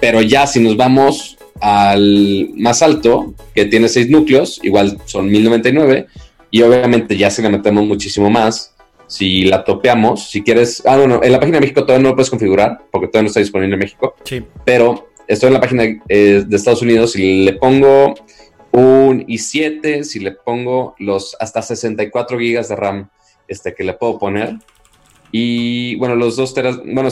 Pero 0.00 0.20
ya 0.20 0.46
si 0.46 0.60
nos 0.60 0.76
vamos 0.76 1.35
al 1.60 2.50
más 2.56 2.82
alto, 2.82 3.34
que 3.54 3.66
tiene 3.66 3.88
6 3.88 4.10
núcleos, 4.10 4.60
igual 4.62 4.98
son 5.04 5.30
1099, 5.30 6.06
y 6.50 6.62
obviamente 6.62 7.16
ya 7.16 7.30
si 7.30 7.42
le 7.42 7.48
metemos 7.48 7.86
muchísimo 7.86 8.30
más, 8.30 8.74
si 9.06 9.44
la 9.44 9.64
topeamos, 9.64 10.30
si 10.30 10.42
quieres, 10.42 10.82
ah, 10.86 10.96
bueno, 10.96 11.20
en 11.22 11.32
la 11.32 11.38
página 11.38 11.56
de 11.56 11.60
México 11.62 11.82
todavía 11.82 12.02
no 12.02 12.08
lo 12.10 12.16
puedes 12.16 12.30
configurar 12.30 12.80
porque 12.90 13.06
todavía 13.06 13.22
no 13.22 13.28
está 13.28 13.40
disponible 13.40 13.74
en 13.74 13.80
México. 13.80 14.14
Sí. 14.24 14.42
Pero 14.64 15.10
estoy 15.28 15.48
en 15.48 15.54
la 15.54 15.60
página 15.60 15.84
eh, 16.08 16.44
de 16.46 16.56
Estados 16.56 16.82
Unidos 16.82 17.16
y 17.16 17.44
le 17.44 17.52
pongo 17.54 18.14
un 18.72 19.24
i7, 19.26 20.02
si 20.02 20.20
le 20.20 20.32
pongo 20.32 20.94
los 20.98 21.36
hasta 21.40 21.62
64 21.62 22.38
gigas 22.38 22.68
de 22.68 22.76
RAM 22.76 23.08
este, 23.48 23.74
que 23.74 23.84
le 23.84 23.94
puedo 23.94 24.18
poner. 24.18 24.56
Y 25.32 25.96
bueno, 25.96 26.16
los 26.16 26.36
dos 26.36 26.54
teras, 26.54 26.78
bueno, 26.84 27.08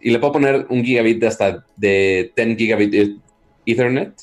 y 0.00 0.10
le 0.10 0.18
puedo 0.18 0.34
poner 0.34 0.66
un 0.68 0.84
gigabit 0.84 1.18
de 1.18 1.26
hasta 1.26 1.64
de 1.76 2.32
10 2.36 2.56
gigabit 2.56 3.18
Ethernet 3.66 4.14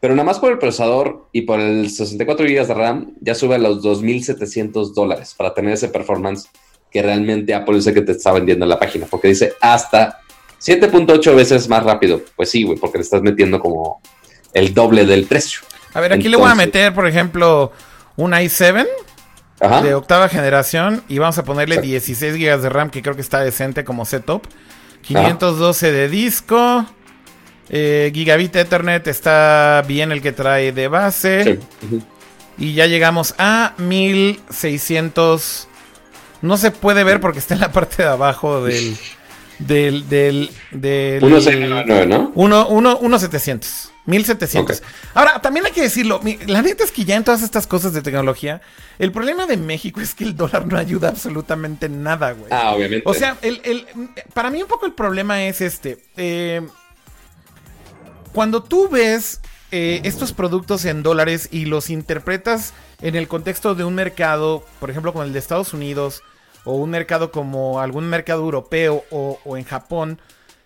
pero 0.00 0.14
nada 0.14 0.24
más 0.24 0.38
por 0.38 0.50
el 0.50 0.58
procesador 0.58 1.28
y 1.30 1.42
por 1.42 1.60
el 1.60 1.90
64 1.90 2.46
GB 2.46 2.66
de 2.66 2.74
RAM, 2.74 3.12
ya 3.20 3.34
sube 3.34 3.56
a 3.56 3.58
los 3.58 3.82
2.700 3.84 4.94
dólares 4.94 5.34
para 5.36 5.52
tener 5.52 5.74
ese 5.74 5.88
performance 5.88 6.48
que 6.90 7.02
realmente 7.02 7.54
Apple 7.54 7.78
el 7.84 7.94
que 7.94 8.00
te 8.00 8.12
está 8.12 8.32
vendiendo 8.32 8.64
en 8.64 8.70
la 8.70 8.78
página, 8.78 9.06
porque 9.08 9.28
dice 9.28 9.52
hasta 9.60 10.20
7.8 10.58 11.34
veces 11.36 11.68
más 11.68 11.84
rápido. 11.84 12.22
Pues 12.34 12.50
sí, 12.50 12.64
güey, 12.64 12.78
porque 12.78 12.98
le 12.98 13.04
estás 13.04 13.20
metiendo 13.20 13.60
como 13.60 14.00
el 14.54 14.72
doble 14.72 15.04
del 15.04 15.26
precio. 15.26 15.60
A 15.92 16.00
ver, 16.00 16.14
aquí 16.14 16.28
le 16.28 16.38
voy 16.38 16.50
a 16.50 16.54
meter, 16.54 16.94
por 16.94 17.06
ejemplo, 17.06 17.70
un 18.16 18.32
i7 18.32 18.86
de 19.82 19.94
octava 19.94 20.30
generación 20.30 21.02
y 21.08 21.18
vamos 21.18 21.36
a 21.36 21.44
ponerle 21.44 21.78
16 21.78 22.36
GB 22.36 22.62
de 22.62 22.68
RAM, 22.70 22.88
que 22.88 23.02
creo 23.02 23.14
que 23.14 23.20
está 23.20 23.40
decente 23.40 23.84
como 23.84 24.06
setup. 24.06 24.46
512 25.02 25.92
de 25.92 26.08
disco. 26.08 26.86
Eh, 27.72 28.10
gigabit 28.12 28.56
Ethernet 28.56 29.06
está 29.06 29.84
bien 29.86 30.10
el 30.10 30.20
que 30.20 30.32
trae 30.32 30.72
de 30.72 30.88
base. 30.88 31.60
Y 32.58 32.74
ya 32.74 32.86
llegamos 32.86 33.34
a 33.38 33.74
1600. 33.78 35.68
No 36.42 36.56
se 36.56 36.72
puede 36.72 37.04
ver 37.04 37.20
porque 37.20 37.38
está 37.38 37.54
en 37.54 37.60
la 37.60 37.70
parte 37.72 38.02
de 38.02 38.08
abajo 38.08 38.64
del. 38.64 38.96
Del. 39.60 40.08
del, 40.08 40.50
del 40.72 41.22
1700. 41.22 42.08
¿no? 42.08 42.32
1700. 42.34 43.92
1700. 44.06 44.82
Ahora, 45.14 45.40
también 45.40 45.66
hay 45.66 45.72
que 45.72 45.82
decirlo. 45.82 46.20
La 46.46 46.62
neta 46.62 46.82
es 46.82 46.90
que 46.90 47.04
ya 47.04 47.14
en 47.14 47.22
todas 47.22 47.42
estas 47.42 47.66
cosas 47.66 47.92
de 47.92 48.02
tecnología, 48.02 48.60
el 48.98 49.12
problema 49.12 49.46
de 49.46 49.56
México 49.56 50.00
es 50.00 50.14
que 50.14 50.24
el 50.24 50.34
dólar 50.36 50.66
no 50.66 50.76
ayuda 50.76 51.10
absolutamente 51.10 51.88
nada, 51.88 52.32
güey. 52.32 52.48
Ah, 52.50 52.72
obviamente. 52.72 53.08
O 53.08 53.14
sea, 53.14 53.36
el, 53.42 53.60
el, 53.64 53.86
para 54.34 54.50
mí 54.50 54.60
un 54.60 54.68
poco 54.68 54.86
el 54.86 54.92
problema 54.92 55.44
es 55.44 55.60
este. 55.60 55.98
Eh, 56.16 56.62
cuando 58.32 58.62
tú 58.62 58.88
ves 58.88 59.40
eh, 59.72 60.00
estos 60.04 60.32
productos 60.32 60.84
en 60.84 61.02
dólares 61.02 61.48
y 61.52 61.64
los 61.64 61.90
interpretas 61.90 62.72
en 63.02 63.14
el 63.16 63.28
contexto 63.28 63.74
de 63.74 63.84
un 63.84 63.94
mercado, 63.94 64.64
por 64.78 64.90
ejemplo, 64.90 65.12
como 65.12 65.24
el 65.24 65.32
de 65.32 65.38
Estados 65.38 65.72
Unidos, 65.72 66.22
o 66.64 66.74
un 66.74 66.90
mercado 66.90 67.32
como 67.32 67.80
algún 67.80 68.06
mercado 68.08 68.42
europeo 68.42 69.04
o, 69.10 69.56
en 69.56 69.64
Japón, 69.64 70.20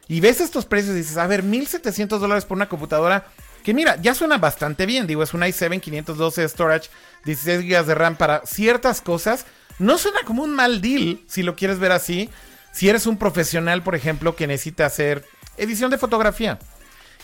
y 0.09 0.21
ves 0.21 0.41
estos 0.41 0.67
precios 0.67 0.95
dices, 0.95 1.17
a 1.17 1.27
ver, 1.27 1.43
1700 1.43 2.21
dólares 2.21 2.45
por 2.45 2.57
una 2.57 2.69
computadora, 2.69 3.27
que 3.63 3.73
mira, 3.73 3.97
ya 4.03 4.15
suena 4.15 4.37
bastante 4.39 4.85
bien, 4.87 5.07
digo, 5.07 5.23
es 5.23 5.33
un 5.33 5.41
i7 5.41 5.81
512 5.81 6.49
storage, 6.49 6.91
16 7.25 7.63
GB 7.63 7.87
de 7.87 7.95
RAM 7.95 8.17
para 8.17 8.43
ciertas 8.45 9.01
cosas, 9.01 9.47
no 9.79 9.97
suena 9.97 10.21
como 10.27 10.43
un 10.43 10.55
mal 10.55 10.81
deal, 10.83 11.21
si 11.27 11.43
lo 11.43 11.57
quieres 11.57 11.79
ver 11.79 11.93
así, 11.93 12.29
si 12.73 12.89
eres 12.89 13.07
un 13.07 13.17
profesional, 13.17 13.83
por 13.83 13.95
ejemplo, 13.95 14.37
que 14.37 14.47
necesita 14.47 14.85
hacer 14.85 15.25
edición 15.57 15.91
de 15.91 15.99
fotografía 15.99 16.59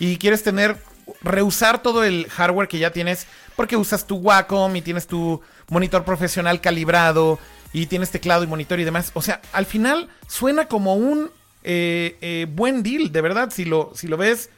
y 0.00 0.16
quieres 0.16 0.42
tener, 0.42 0.76
reusar 1.22 1.82
todo 1.82 2.02
el 2.02 2.26
hardware 2.28 2.66
que 2.66 2.78
ya 2.78 2.90
tienes, 2.90 3.28
porque 3.54 3.76
usas 3.76 4.06
tu 4.06 4.16
Wacom 4.16 4.74
y 4.74 4.82
tienes 4.82 5.06
tu 5.06 5.40
monitor 5.68 6.04
profesional 6.04 6.60
calibrado 6.60 7.38
y 7.72 7.86
tienes 7.86 8.10
teclado 8.10 8.42
y 8.42 8.48
monitor 8.48 8.80
y 8.80 8.84
demás. 8.84 9.12
O 9.14 9.22
sea, 9.22 9.40
al 9.52 9.66
final 9.66 10.08
suena 10.26 10.66
como 10.66 10.96
un 10.96 11.30
eh, 11.62 12.16
eh, 12.22 12.46
buen 12.50 12.82
deal, 12.82 13.12
de 13.12 13.20
verdad, 13.20 13.50
si 13.52 13.64
lo, 13.66 13.92
si 13.94 14.08
lo 14.08 14.16
ves 14.16 14.50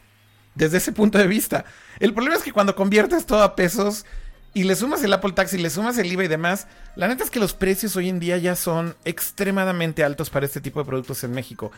desde 0.55 0.79
ese 0.79 0.93
punto 0.93 1.19
de 1.19 1.27
vista. 1.27 1.65
El 1.99 2.15
problema 2.15 2.37
es 2.37 2.43
que 2.43 2.53
cuando 2.53 2.77
conviertes 2.77 3.27
todo 3.27 3.43
a 3.43 3.57
pesos 3.57 4.07
y 4.55 4.65
le 4.65 4.77
sumas 4.77 5.03
el 5.03 5.13
Apple 5.13 5.33
Tax 5.33 5.55
y 5.55 5.59
le 5.59 5.71
sumas 5.71 5.99
el 5.99 6.13
IVA 6.13 6.25
y 6.25 6.29
demás, 6.29 6.69
la 6.95 7.09
neta 7.09 7.25
es 7.25 7.31
que 7.31 7.41
los 7.41 7.55
precios 7.55 7.97
hoy 7.97 8.09
en 8.09 8.21
día 8.21 8.37
ya 8.39 8.55
son 8.55 8.95
extremadamente 9.05 10.05
altos 10.05 10.31
para 10.31 10.47
este 10.47 10.61
tipo 10.61 10.79
de 10.79 10.87
productos 10.87 11.25
en 11.25 11.33
México. 11.33 11.73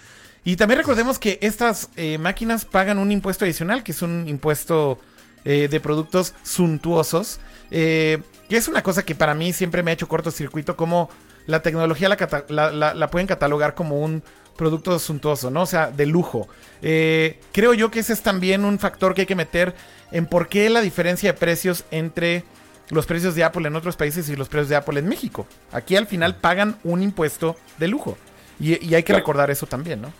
Y 0.44 0.56
también 0.56 0.78
recordemos 0.78 1.18
que 1.18 1.38
estas 1.40 1.88
eh, 1.96 2.18
máquinas 2.18 2.64
pagan 2.64 2.98
un 2.98 3.10
impuesto 3.10 3.44
adicional, 3.44 3.82
que 3.82 3.92
es 3.92 4.02
un 4.02 4.28
impuesto 4.28 4.98
de 5.44 5.78
productos 5.78 6.32
suntuosos. 6.42 7.38
que 7.70 8.22
es 8.48 8.66
una 8.66 8.82
cosa 8.82 9.04
que 9.04 9.14
para 9.14 9.34
mí 9.34 9.52
siempre 9.52 9.82
me 9.82 9.90
ha 9.90 9.94
hecho 9.94 10.08
cortocircuito, 10.08 10.74
como 10.74 11.10
la 11.46 11.60
tecnología 11.60 12.08
la, 12.08 13.10
pueden 13.10 13.26
catalogar 13.26 13.74
como 13.74 14.00
un 14.00 14.22
producto 14.56 14.98
suntuoso, 14.98 15.50
¿no? 15.50 15.62
O 15.62 15.66
sea, 15.66 15.90
de 15.90 16.06
lujo. 16.06 16.48
creo 16.80 17.74
yo 17.74 17.90
que 17.90 18.00
ese 18.00 18.14
es 18.14 18.22
también 18.22 18.64
un 18.64 18.78
factor 18.78 19.12
que 19.12 19.22
hay 19.22 19.26
que 19.26 19.34
meter 19.34 19.74
en 20.12 20.24
por 20.24 20.48
qué 20.48 20.70
la 20.70 20.80
diferencia 20.80 21.32
de 21.32 21.38
precios 21.38 21.84
entre 21.90 22.44
los 22.90 23.06
precios 23.06 23.34
de 23.34 23.44
Apple 23.44 23.66
en 23.66 23.76
otros 23.76 23.96
países 23.96 24.28
y 24.28 24.36
los 24.36 24.48
precios 24.48 24.68
de 24.68 24.76
Apple 24.76 24.98
en 24.98 25.08
México. 25.08 25.46
Aquí 25.72 25.96
al 25.96 26.06
final 26.06 26.36
pagan 26.36 26.78
un 26.84 27.02
impuesto 27.02 27.56
de 27.78 27.88
lujo. 27.88 28.16
Y, 28.60 28.94
hay 28.94 29.02
que 29.02 29.12
recordar 29.12 29.50
eso 29.50 29.66
también, 29.66 30.00
¿no? 30.00 30.12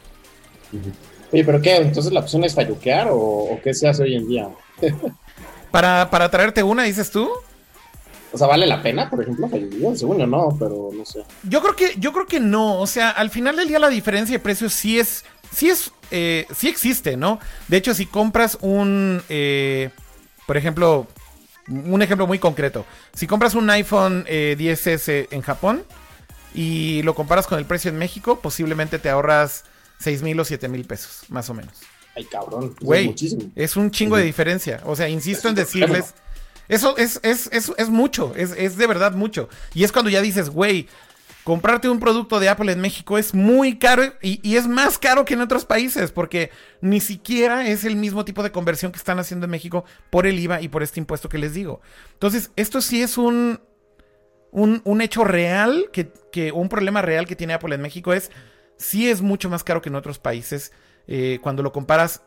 Oye, 1.33 1.45
pero 1.45 1.61
¿qué? 1.61 1.77
Entonces 1.77 2.13
la 2.13 2.21
opción 2.21 2.45
es 2.45 2.55
falluquear 2.55 3.09
o, 3.11 3.59
qué 3.63 3.75
se 3.75 3.89
hace 3.89 4.03
hoy 4.03 4.15
en 4.15 4.29
día? 4.29 4.49
para, 5.71 6.09
para 6.11 6.31
traerte 6.31 6.63
una, 6.63 6.85
dices 6.85 7.11
tú. 7.11 7.29
O 8.33 8.39
sea, 8.39 8.47
¿vale 8.47 8.67
la 8.67 8.83
pena, 8.83 9.09
por 9.09 9.23
ejemplo, 9.23 9.49
falluquear? 9.49 9.97
Según 9.97 10.19
yo 10.19 10.27
no, 10.27 10.57
pero 10.59 10.91
no 10.93 11.05
sé. 11.05 11.25
Yo 11.45 11.63
creo 11.63 11.77
que, 11.77 11.95
yo 11.99 12.13
creo 12.13 12.27
que 12.27 12.41
no. 12.41 12.81
O 12.81 12.87
sea, 12.87 13.11
al 13.11 13.31
final 13.31 13.57
del 13.57 13.69
día 13.69 13.79
la 13.79 13.89
diferencia 13.89 14.37
de 14.37 14.41
precios 14.41 14.73
sí 14.73 14.99
es. 14.99 15.25
Sí 15.53 15.71
es. 15.71 15.93
Eh, 16.11 16.47
sí 16.55 16.69
existe, 16.69 17.17
¿no? 17.17 17.39
De 17.69 17.77
hecho, 17.77 17.95
si 17.95 18.07
compras 18.07 18.59
un. 18.61 19.23
Eh, 19.29 19.91
por 20.47 20.57
ejemplo, 20.57 21.07
un 21.69 22.03
ejemplo 22.03 22.27
muy 22.27 22.39
concreto. 22.39 22.85
Si 23.13 23.27
compras 23.27 23.55
un 23.55 23.71
iPhone 23.71 24.25
10S 24.27 25.09
eh, 25.09 25.29
en 25.31 25.43
Japón 25.43 25.85
y 26.55 27.03
lo 27.03 27.15
comparas 27.15 27.47
con 27.47 27.59
el 27.59 27.65
precio 27.65 27.91
en 27.91 27.99
México, 27.99 28.41
posiblemente 28.41 28.99
te 28.99 29.11
ahorras 29.11 29.65
6 29.99 30.23
mil 30.23 30.39
o 30.41 30.45
7 30.45 30.69
mil 30.69 30.85
pesos, 30.85 31.23
más 31.29 31.49
o 31.51 31.55
menos. 31.55 31.75
Ay, 32.17 32.25
cabrón. 32.25 32.75
Güey, 32.81 33.15
es, 33.57 33.77
un 33.77 33.91
chingo 33.91 34.17
de 34.17 34.23
diferencia. 34.23 34.81
O 34.85 34.95
sea, 34.97 35.09
insisto 35.09 35.49
en 35.49 35.55
decirles... 35.55 36.15
Eso 36.67 36.97
es, 36.97 37.21
es, 37.23 37.51
es, 37.53 37.73
es 37.77 37.91
mucho, 37.91 38.33
es, 38.37 38.53
es 38.53 38.79
de 38.79 38.87
verdad 38.87 39.13
mucho. 39.13 39.51
Y 39.75 39.85
es 39.85 39.93
cuando 39.93 40.11
ya 40.11 40.23
dices, 40.23 40.49
güey, 40.49 40.89
comprarte 41.45 41.91
un 41.91 42.01
producto 42.01 42.41
de 42.41 42.49
Apple 42.49 42.73
en 42.73 42.81
México 42.81 43.19
es 43.19 43.35
muy 43.35 43.79
caro 43.79 44.03
y, 44.23 44.57
es 44.57 44.67
más 44.67 44.99
caro 44.99 45.27
que 45.27 45.35
en 45.35 45.43
otros 45.43 45.67
países 45.67 46.11
porque 46.11 46.51
ni 46.81 47.01
siquiera 47.01 47.69
es 47.69 47.85
el 47.85 47.97
mismo 47.97 48.25
tipo 48.25 48.43
de 48.43 48.51
conversión 48.51 48.91
que 48.91 48.99
están 48.99 49.19
haciendo 49.19 49.45
en 49.45 49.51
México 49.51 49.85
por 50.11 50.27
el 50.27 50.39
IVA 50.41 50.63
y 50.63 50.69
por 50.69 50.83
este 50.83 51.01
impuesto 51.01 51.29
que 51.29 51.39
les 51.39 51.53
digo. 51.53 51.83
Entonces, 52.15 52.51
esto 52.57 52.81
sí 52.81 53.03
es 53.03 53.19
un, 53.19 53.61
un, 54.51 55.01
hecho 55.03 55.25
real, 55.25 55.91
que, 55.93 56.51
un 56.53 56.69
problema 56.71 57.03
real 57.03 57.27
que 57.27 57.37
tiene 57.37 57.53
Apple 57.53 57.75
en 57.75 57.83
México 57.83 58.15
es, 58.15 58.31
sí 58.77 59.09
es 59.09 59.23
mucho 59.23 59.49
más 59.49 59.65
caro 59.65 59.83
que 59.83 59.89
en 59.89 59.95
otros 59.95 60.19
países 60.19 60.73
eh, 61.07 61.39
cuando 61.43 61.63
lo 61.63 61.73
comparas, 61.73 62.23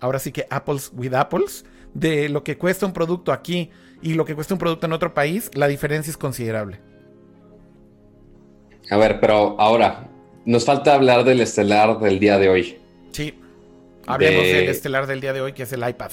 ahora 0.00 0.18
sí 0.18 0.32
que 0.32 0.46
apples 0.50 0.90
with 0.94 1.14
apples, 1.14 1.64
de 1.94 2.28
lo 2.28 2.42
que 2.42 2.56
cuesta 2.56 2.86
un 2.86 2.92
producto 2.92 3.32
aquí 3.32 3.70
y 4.00 4.14
lo 4.14 4.24
que 4.24 4.34
cuesta 4.34 4.54
un 4.54 4.58
producto 4.58 4.86
en 4.86 4.92
otro 4.92 5.14
país, 5.14 5.50
la 5.54 5.68
diferencia 5.68 6.10
es 6.10 6.16
considerable. 6.16 6.80
A 8.90 8.96
ver, 8.96 9.20
pero 9.20 9.60
ahora, 9.60 10.08
nos 10.44 10.64
falta 10.64 10.94
hablar 10.94 11.24
del 11.24 11.40
estelar 11.40 11.98
del 12.00 12.18
día 12.18 12.38
de 12.38 12.48
hoy. 12.48 12.78
Sí, 13.12 13.38
hablemos 14.06 14.42
del 14.42 14.68
estelar 14.68 15.06
del 15.06 15.20
día 15.20 15.32
de 15.32 15.40
hoy, 15.40 15.52
que 15.52 15.62
es 15.62 15.72
el 15.72 15.88
iPad. 15.88 16.10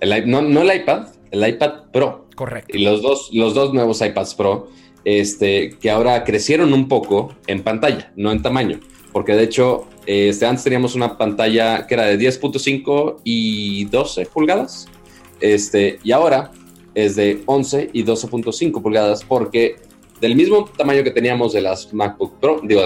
El, 0.00 0.30
no, 0.30 0.42
no 0.42 0.62
el 0.62 0.80
iPad, 0.80 1.08
el 1.30 1.46
iPad 1.46 1.90
Pro. 1.92 2.26
Correcto. 2.34 2.76
Y 2.76 2.82
los 2.82 3.02
dos, 3.02 3.30
los 3.32 3.54
dos 3.54 3.74
nuevos 3.74 4.00
iPads 4.00 4.34
Pro, 4.34 4.68
este, 5.04 5.76
que 5.80 5.90
ahora 5.90 6.24
crecieron 6.24 6.72
un 6.72 6.88
poco 6.88 7.34
en 7.46 7.62
pantalla, 7.62 8.12
no 8.16 8.32
en 8.32 8.42
tamaño. 8.42 8.80
Porque 9.12 9.34
de 9.34 9.44
hecho, 9.44 9.86
este, 10.06 10.46
antes 10.46 10.64
teníamos 10.64 10.94
una 10.94 11.18
pantalla 11.18 11.86
que 11.86 11.94
era 11.94 12.06
de 12.06 12.18
10.5 12.18 13.20
y 13.24 13.84
12 13.86 14.26
pulgadas. 14.26 14.88
Este, 15.40 15.98
y 16.02 16.12
ahora 16.12 16.52
es 16.94 17.16
de 17.16 17.42
11 17.46 17.90
y 17.92 18.04
12.5 18.04 18.82
pulgadas 18.82 19.24
porque 19.24 19.76
del 20.20 20.36
mismo 20.36 20.66
tamaño 20.76 21.02
que 21.02 21.10
teníamos 21.10 21.52
de 21.52 21.62
las 21.62 21.92
MacBook 21.92 22.38
Pro, 22.38 22.60
digo, 22.62 22.82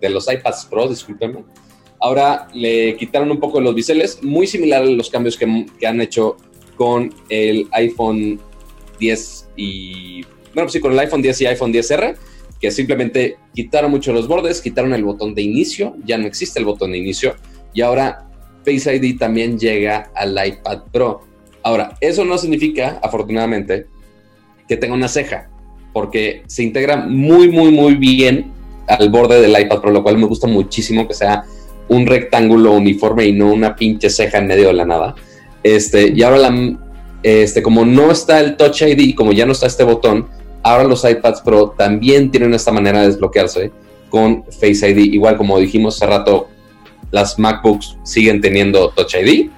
de, 0.00 0.08
los 0.08 0.32
iPads 0.32 0.66
Pro, 0.66 0.88
discúlpenme. 0.88 1.44
Ahora 2.00 2.46
le 2.54 2.96
quitaron 2.96 3.30
un 3.30 3.40
poco 3.40 3.60
los 3.60 3.74
biseles, 3.74 4.22
muy 4.22 4.46
similar 4.46 4.82
a 4.82 4.86
los 4.86 5.10
cambios 5.10 5.36
que, 5.36 5.66
han 5.84 6.00
hecho 6.00 6.36
con 6.76 7.12
el 7.28 7.66
iPhone 7.72 8.38
10 9.00 9.48
y, 9.56 10.24
bueno, 10.56 10.68
pues 10.68 10.72
sí, 10.72 10.80
con 10.80 10.92
el 10.92 10.98
iPhone 10.98 11.20
10 11.20 11.42
y 11.42 11.46
iPhone 11.48 11.70
10R, 11.70 12.16
que 12.58 12.70
simplemente 12.70 13.36
quitaron 13.54 13.90
mucho 13.90 14.14
los 14.14 14.26
bordes, 14.26 14.62
quitaron 14.62 14.94
el 14.94 15.04
botón 15.04 15.34
de 15.34 15.42
inicio, 15.42 15.96
ya 16.06 16.16
no 16.16 16.26
existe 16.26 16.58
el 16.58 16.64
botón 16.64 16.92
de 16.92 16.98
inicio, 16.98 17.36
y 17.74 17.82
ahora 17.82 18.26
Face 18.64 18.96
ID 18.96 19.18
también 19.18 19.58
llega 19.58 20.10
al 20.14 20.34
iPad 20.44 20.84
Pro. 20.90 21.20
Ahora, 21.62 21.98
eso 22.00 22.24
no 22.24 22.38
significa, 22.38 22.98
afortunadamente, 23.02 23.86
que 24.66 24.78
tenga 24.78 24.94
una 24.94 25.08
ceja 25.08 25.50
porque 25.92 26.42
se 26.46 26.62
integra 26.62 26.96
muy, 26.96 27.50
muy, 27.50 27.70
muy 27.70 27.96
bien 27.96 28.50
al 28.88 29.10
borde 29.10 29.42
del 29.42 29.60
iPad 29.60 29.82
Pro, 29.82 29.90
lo 29.90 30.02
cual 30.02 30.16
me 30.16 30.24
gusta 30.24 30.46
muchísimo 30.46 31.06
que 31.06 31.12
sea 31.12 31.44
un 31.88 32.06
rectángulo 32.06 32.72
uniforme 32.72 33.26
y 33.26 33.32
no 33.32 33.52
una 33.52 33.76
pinche 33.76 34.08
ceja 34.08 34.38
en 34.38 34.46
medio 34.46 34.68
de 34.68 34.72
la 34.72 34.86
nada. 34.86 35.14
Este, 35.62 36.12
y 36.14 36.22
ahora, 36.22 36.50
este, 37.22 37.62
como 37.62 37.84
no 37.84 38.10
está 38.10 38.40
el 38.40 38.56
Touch 38.56 38.82
ID, 38.82 39.14
como 39.14 39.32
ya 39.32 39.44
no 39.44 39.52
está 39.52 39.66
este 39.66 39.84
botón, 39.84 40.28
ahora 40.66 40.84
los 40.84 41.04
iPads 41.04 41.42
Pro 41.42 41.74
también 41.76 42.30
tienen 42.30 42.52
esta 42.52 42.72
manera 42.72 43.00
de 43.00 43.06
desbloquearse 43.06 43.70
con 44.10 44.44
Face 44.50 44.90
ID. 44.90 45.14
Igual 45.14 45.36
como 45.36 45.58
dijimos 45.60 45.96
hace 45.96 46.06
rato, 46.06 46.48
las 47.12 47.38
MacBooks 47.38 47.96
siguen 48.02 48.40
teniendo 48.40 48.90
Touch 48.90 49.14
ID, 49.14 49.48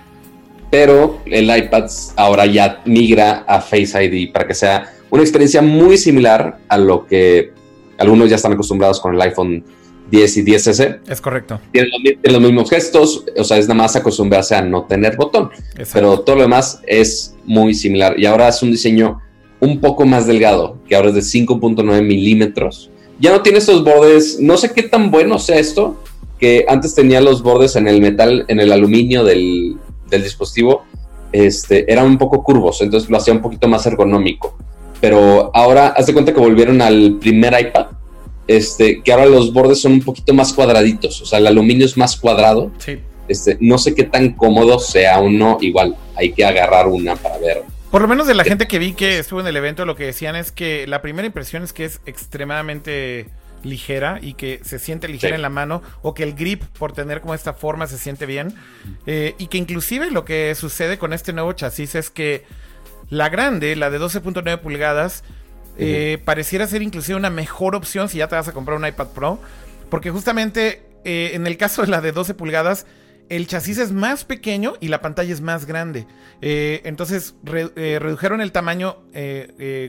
pero 0.70 1.18
el 1.24 1.44
iPad 1.44 1.90
ahora 2.16 2.44
ya 2.44 2.82
migra 2.84 3.44
a 3.48 3.62
Face 3.62 4.04
ID 4.04 4.32
para 4.32 4.46
que 4.46 4.54
sea 4.54 4.92
una 5.08 5.22
experiencia 5.22 5.62
muy 5.62 5.96
similar 5.96 6.58
a 6.68 6.76
lo 6.76 7.06
que 7.06 7.52
algunos 7.96 8.28
ya 8.28 8.36
están 8.36 8.52
acostumbrados 8.52 9.00
con 9.00 9.14
el 9.14 9.22
iPhone 9.22 9.64
10 10.10 10.36
y 10.36 10.44
10S. 10.44 11.00
Es 11.08 11.20
correcto. 11.22 11.58
Tienen 11.72 11.90
los, 12.22 12.40
mismos 12.40 12.68
gestos, 12.68 13.24
o 13.34 13.44
sea, 13.44 13.56
es 13.56 13.66
nada 13.66 13.82
más 13.82 13.96
acostumbrarse 13.96 14.54
a 14.54 14.60
no 14.60 14.84
tener 14.84 15.16
botón. 15.16 15.50
Pero 15.92 16.20
todo 16.20 16.36
lo 16.36 16.42
demás 16.42 16.82
es 16.86 17.34
muy 17.44 17.74
similar. 17.74 18.18
Y 18.18 18.26
ahora 18.26 18.48
es 18.48 18.62
un 18.62 18.70
diseño 18.70 19.22
un 19.60 19.80
poco 19.80 20.06
más 20.06 20.26
delgado, 20.26 20.78
que 20.88 20.96
ahora 20.96 21.08
es 21.08 21.14
de 21.14 21.20
5.9 21.20 22.02
milímetros. 22.02 22.90
Ya 23.20 23.32
no 23.32 23.42
tiene 23.42 23.58
estos 23.58 23.82
bordes, 23.82 24.38
no 24.40 24.56
sé 24.56 24.72
qué 24.72 24.82
tan 24.84 25.10
bueno 25.10 25.38
sea 25.38 25.58
esto, 25.58 26.00
que 26.38 26.64
antes 26.68 26.94
tenía 26.94 27.20
los 27.20 27.42
bordes 27.42 27.76
en 27.76 27.88
el 27.88 28.00
metal, 28.00 28.44
en 28.48 28.60
el 28.60 28.70
aluminio 28.70 29.24
del, 29.24 29.76
del 30.08 30.22
dispositivo, 30.22 30.84
este, 31.32 31.90
eran 31.92 32.06
un 32.06 32.18
poco 32.18 32.42
curvos, 32.42 32.80
entonces 32.80 33.10
lo 33.10 33.16
hacía 33.16 33.34
un 33.34 33.42
poquito 33.42 33.68
más 33.68 33.84
ergonómico 33.86 34.56
pero 35.00 35.50
ahora 35.54 35.88
haz 35.88 36.06
de 36.06 36.12
cuenta 36.12 36.32
que 36.32 36.40
volvieron 36.40 36.82
al 36.82 37.18
primer 37.20 37.58
iPad, 37.58 37.86
este, 38.46 39.02
que 39.02 39.12
ahora 39.12 39.26
los 39.26 39.52
bordes 39.52 39.80
son 39.80 39.92
un 39.92 40.02
poquito 40.02 40.34
más 40.34 40.52
cuadraditos, 40.52 41.20
o 41.22 41.26
sea, 41.26 41.38
el 41.38 41.46
aluminio 41.46 41.86
es 41.86 41.96
más 41.96 42.16
cuadrado. 42.16 42.70
Sí. 42.78 42.98
Este, 43.28 43.58
no 43.60 43.76
sé 43.76 43.94
qué 43.94 44.04
tan 44.04 44.32
cómodo 44.32 44.78
sea 44.78 45.18
uno, 45.18 45.58
igual 45.60 45.94
hay 46.16 46.32
que 46.32 46.44
agarrar 46.44 46.88
una 46.88 47.14
para 47.14 47.36
ver. 47.36 47.62
Por 47.90 48.02
lo 48.02 48.08
menos 48.08 48.26
de 48.26 48.34
la 48.34 48.44
gente 48.44 48.68
que 48.68 48.78
vi 48.78 48.92
que 48.92 49.18
estuvo 49.18 49.40
en 49.40 49.46
el 49.46 49.56
evento, 49.56 49.86
lo 49.86 49.96
que 49.96 50.04
decían 50.04 50.36
es 50.36 50.52
que 50.52 50.86
la 50.86 51.00
primera 51.00 51.26
impresión 51.26 51.62
es 51.62 51.72
que 51.72 51.86
es 51.86 52.00
extremadamente 52.04 53.28
ligera 53.62 54.18
y 54.22 54.34
que 54.34 54.60
se 54.62 54.78
siente 54.78 55.08
ligera 55.08 55.34
en 55.34 55.42
la 55.42 55.48
mano 55.48 55.82
o 56.02 56.14
que 56.14 56.22
el 56.22 56.34
grip 56.34 56.62
por 56.78 56.92
tener 56.92 57.20
como 57.20 57.34
esta 57.34 57.54
forma 57.54 57.86
se 57.86 57.98
siente 57.98 58.24
bien 58.24 58.54
eh, 59.06 59.34
y 59.38 59.48
que 59.48 59.58
inclusive 59.58 60.12
lo 60.12 60.24
que 60.24 60.54
sucede 60.54 60.96
con 60.96 61.12
este 61.12 61.32
nuevo 61.32 61.52
chasis 61.54 61.96
es 61.96 62.10
que 62.10 62.44
la 63.10 63.30
grande, 63.30 63.74
la 63.74 63.90
de 63.90 63.98
12.9 63.98 64.60
pulgadas, 64.60 65.24
eh, 65.78 66.18
pareciera 66.24 66.66
ser 66.66 66.82
inclusive 66.82 67.16
una 67.16 67.30
mejor 67.30 67.74
opción 67.74 68.08
si 68.08 68.18
ya 68.18 68.28
te 68.28 68.34
vas 68.34 68.48
a 68.48 68.52
comprar 68.52 68.76
un 68.76 68.86
iPad 68.86 69.08
Pro. 69.08 69.40
Porque 69.90 70.10
justamente 70.10 70.82
eh, 71.04 71.30
en 71.34 71.46
el 71.46 71.56
caso 71.56 71.82
de 71.82 71.88
la 71.88 72.00
de 72.00 72.12
12 72.12 72.34
pulgadas, 72.34 72.84
el 73.28 73.46
chasis 73.46 73.78
es 73.78 73.92
más 73.92 74.24
pequeño 74.24 74.74
y 74.80 74.88
la 74.88 75.00
pantalla 75.00 75.32
es 75.32 75.40
más 75.40 75.66
grande. 75.66 76.06
Eh, 76.40 76.80
entonces 76.84 77.34
redujeron 77.42 78.40
el 78.40 78.52
tamaño 78.52 78.98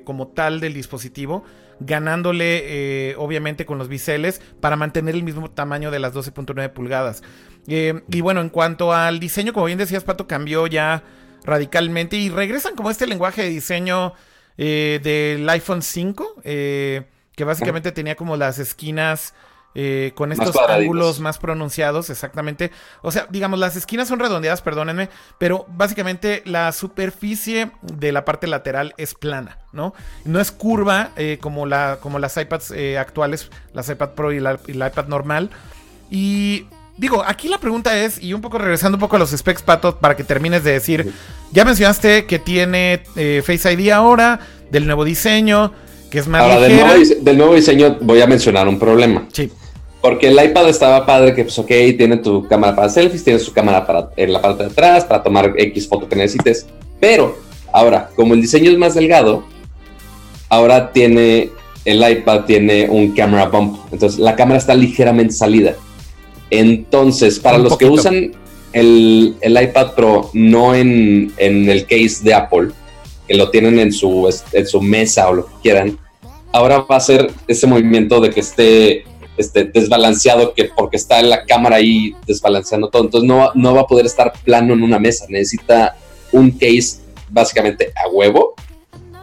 como 0.04 0.28
tal 0.28 0.60
del 0.60 0.74
dispositivo, 0.74 1.44
ganándole 1.80 3.16
obviamente 3.18 3.66
con 3.66 3.78
los 3.78 3.88
biseles 3.88 4.42
para 4.60 4.76
mantener 4.76 5.16
el 5.16 5.24
mismo 5.24 5.52
tamaño 5.52 5.92
de 5.92 6.00
las 6.00 6.14
12.9 6.14 6.74
pulgadas. 6.74 7.24
y 7.68 8.22
bueno, 8.22 8.42
en 8.42 8.50
cuanto 8.50 8.94
al 8.94 9.20
diseño, 9.20 9.54
como 9.54 9.68
bien 9.68 9.78
decías, 9.78 10.04
Pato, 10.04 10.28
cambió 10.28 10.68
ya 10.68 11.04
radicalmente 11.44 12.18
y 12.18 12.30
regresan 12.30 12.76
como 12.76 12.92
este 12.92 13.08
lenguaje 13.08 13.44
de 13.44 13.50
diseño 13.50 14.14
eh, 14.58 15.00
del 15.04 15.48
iPhone 15.50 15.82
5, 15.82 16.42
eh, 16.44 17.04
que 17.36 17.44
básicamente 17.44 17.92
tenía 17.92 18.16
como 18.16 18.36
las 18.36 18.60
esquinas 18.60 19.34
eh, 19.76 20.12
con 20.16 20.32
estos 20.32 20.56
ángulos 20.68 21.20
más 21.20 21.38
pronunciados, 21.38 22.10
exactamente. 22.10 22.72
O 23.02 23.12
sea, 23.12 23.28
digamos, 23.30 23.60
las 23.60 23.76
esquinas 23.76 24.08
son 24.08 24.20
redondeadas, 24.20 24.62
perdónenme, 24.62 25.10
pero 25.38 25.66
básicamente 25.70 26.42
la 26.46 26.72
superficie 26.72 27.72
de 27.82 28.12
la 28.12 28.26
parte 28.26 28.48
lateral 28.48 28.94
es 28.98 29.14
plana, 29.14 29.60
¿no? 29.72 29.94
No 30.26 30.40
es 30.40 30.52
curva 30.52 31.12
como, 31.42 31.66
la, 31.66 32.00
como 32.02 32.20
las 32.20 32.38
iPads 32.38 32.74
actuales, 32.98 33.50
las 33.74 33.90
iPad 33.90 34.10
Pro 34.12 34.32
y, 34.32 34.40
la, 34.40 34.60
y 34.68 34.74
la 34.74 34.88
iPad 34.88 35.08
normal. 35.08 35.50
Y 36.10 36.66
digo, 37.00 37.24
aquí 37.26 37.48
la 37.48 37.58
pregunta 37.58 37.98
es, 37.98 38.22
y 38.22 38.34
un 38.34 38.42
poco 38.42 38.58
regresando 38.58 38.98
un 38.98 39.00
poco 39.00 39.16
a 39.16 39.20
los 39.20 39.32
specs, 39.32 39.62
Pato, 39.62 39.98
para 39.98 40.16
que 40.16 40.24
termines 40.24 40.64
de 40.64 40.74
decir, 40.74 41.14
ya 41.52 41.66
mencionaste 41.66 42.26
que 42.26 42.40
tiene 42.40 43.04
eh, 43.16 43.42
Face 43.46 43.72
ID 43.72 43.90
ahora, 43.92 44.40
del 44.70 44.86
nuevo 44.86 45.06
diseño, 45.06 45.72
que 46.12 46.20
es 46.20 46.28
más 46.28 46.42
ahora, 46.42 46.60
del 46.60 46.76
nuevo, 46.76 47.04
del 47.22 47.38
nuevo, 47.38 47.56
diseño 47.56 47.98
voy 48.02 48.22
a 48.22 48.28
mencionar 48.28 48.68
un 48.68 48.78
problema. 48.78 49.28
Sí. 49.32 49.52
Porque 50.02 50.28
el 50.28 50.44
iPad 50.44 50.70
estaba 50.70 51.06
padre, 51.06 51.36
que 51.36 51.44
pues 51.44 51.60
ok, 51.60 51.68
tiene 51.98 52.18
tu 52.18 52.48
cámara 52.48 52.76
para 52.76 52.90
selfies, 52.90 53.24
tiene 53.24 53.40
su 53.40 53.52
cámara 53.52 53.86
para, 53.86 54.10
en 54.16 54.32
la 54.32 54.42
parte 54.42 54.64
de 54.64 54.70
atrás, 54.70 55.04
para 55.04 55.24
tomar 55.24 55.54
X 55.58 55.88
foto 55.88 56.08
que 56.08 56.16
necesites, 56.16 56.68
pero 57.00 57.38
ahora, 57.72 58.10
como 58.16 58.34
el 58.34 58.42
diseño 58.42 58.72
es 58.72 58.78
más 58.78 58.96
delgado, 58.96 59.44
ahora 60.48 60.92
tiene, 60.94 61.50
el 61.84 62.12
iPad 62.12 62.46
tiene 62.46 62.90
un 62.90 63.12
camera 63.12 63.48
bump, 63.48 63.78
entonces 63.92 64.20
la 64.20 64.36
cámara 64.36 64.58
está 64.58 64.74
ligeramente 64.74 65.34
salida. 65.34 65.76
Entonces, 66.50 67.40
para 67.40 67.58
los 67.58 67.78
que 67.78 67.86
usan 67.86 68.32
el, 68.74 69.36
iPad 69.44 69.94
Pro 69.94 70.30
no 70.34 70.74
en, 70.76 71.34
el 71.38 71.86
case 71.86 72.24
de 72.24 72.34
Apple, 72.34 72.70
que 73.28 73.36
lo 73.36 73.50
tienen 73.52 73.80
en 73.80 73.92
su, 73.92 74.34
en 74.54 74.66
su 74.66 74.82
mesa 74.82 75.30
o 75.30 75.34
lo 75.34 75.46
que 75.46 75.54
quieran, 75.62 76.00
ahora 76.52 76.80
va 76.80 76.96
a 76.96 77.00
ser 77.00 77.32
ese 77.48 77.68
movimiento 77.68 78.20
de 78.20 78.32
que 78.32 78.40
esté 78.40 79.04
este, 79.40 79.64
desbalanceado, 79.64 80.54
que 80.54 80.66
porque 80.66 80.98
está 80.98 81.20
en 81.20 81.30
la 81.30 81.46
cámara 81.46 81.78
ahí 81.78 82.14
desbalanceando 82.28 82.90
todo. 82.90 83.04
Entonces 83.04 83.28
no, 83.28 83.52
no 83.56 83.74
va 83.74 83.82
a 83.82 83.88
poder 83.88 84.06
estar 84.06 84.34
plano 84.44 84.74
en 84.74 84.84
una 84.84 85.00
mesa. 85.00 85.26
Necesita 85.30 85.96
un 86.34 86.52
case 86.52 87.00
básicamente 87.30 87.94
a 87.96 88.10
huevo 88.10 88.54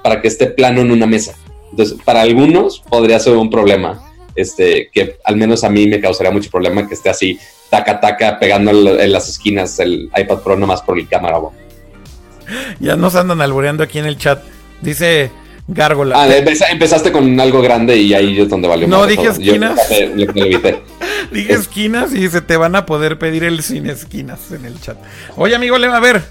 para 0.03 0.23
que 0.23 0.29
esté 0.29 0.47
plano 0.47 0.81
en 0.81 0.91
una 0.91 1.07
mesa. 1.07 1.37
Entonces, 1.71 1.99
para 2.03 2.23
algunos 2.23 2.81
podría 2.81 3.21
ser 3.21 3.37
un 3.37 3.51
problema 3.51 4.03
este, 4.35 4.89
que 4.91 5.19
al 5.25 5.37
menos 5.37 5.65
a 5.65 5.69
mí 5.69 5.87
me 5.87 6.01
causaría 6.01 6.33
mucho 6.33 6.51
problema 6.51 6.89
que 6.89 6.95
esté 6.95 7.11
así, 7.11 7.39
taca, 7.69 8.01
taca, 8.01 8.39
pegando 8.39 8.71
en 8.99 9.13
las 9.13 9.29
esquinas 9.29 9.79
el 9.81 10.11
iPad 10.17 10.39
Pro 10.39 10.57
nomás 10.57 10.81
por 10.81 10.99
el 10.99 11.09
cámara. 11.09 11.39
Ya 12.81 12.97
nos 12.97 13.17
andan 13.17 13.43
albureando 13.43 13.83
aquí 13.83 13.99
en 13.99 14.07
el 14.07 14.17
chat. 14.17 14.43
Dice 14.81 15.31
Gárgola. 15.69 16.23
Ah, 16.23 16.29
empezaste 16.71 17.11
con 17.11 17.39
algo 17.41 17.61
grande 17.61 17.97
y 17.97 18.15
ahí 18.15 18.41
es 18.41 18.49
donde 18.49 18.69
valió. 18.69 18.87
No, 18.87 19.05
dije 19.07 19.29
esquinas. 19.29 19.81
dije 21.33 21.53
esquinas 21.53 22.15
y 22.15 22.29
se 22.29 22.41
te 22.41 22.57
van 22.57 22.77
a 22.77 22.87
poder 22.87 23.19
pedir 23.19 23.43
el 23.43 23.63
sin 23.63 23.91
esquinas 23.91 24.53
en 24.53 24.65
el 24.65 24.81
chat. 24.81 24.97
Oye, 25.37 25.57
amigo, 25.57 25.77
a 25.77 26.01
ver. 26.01 26.23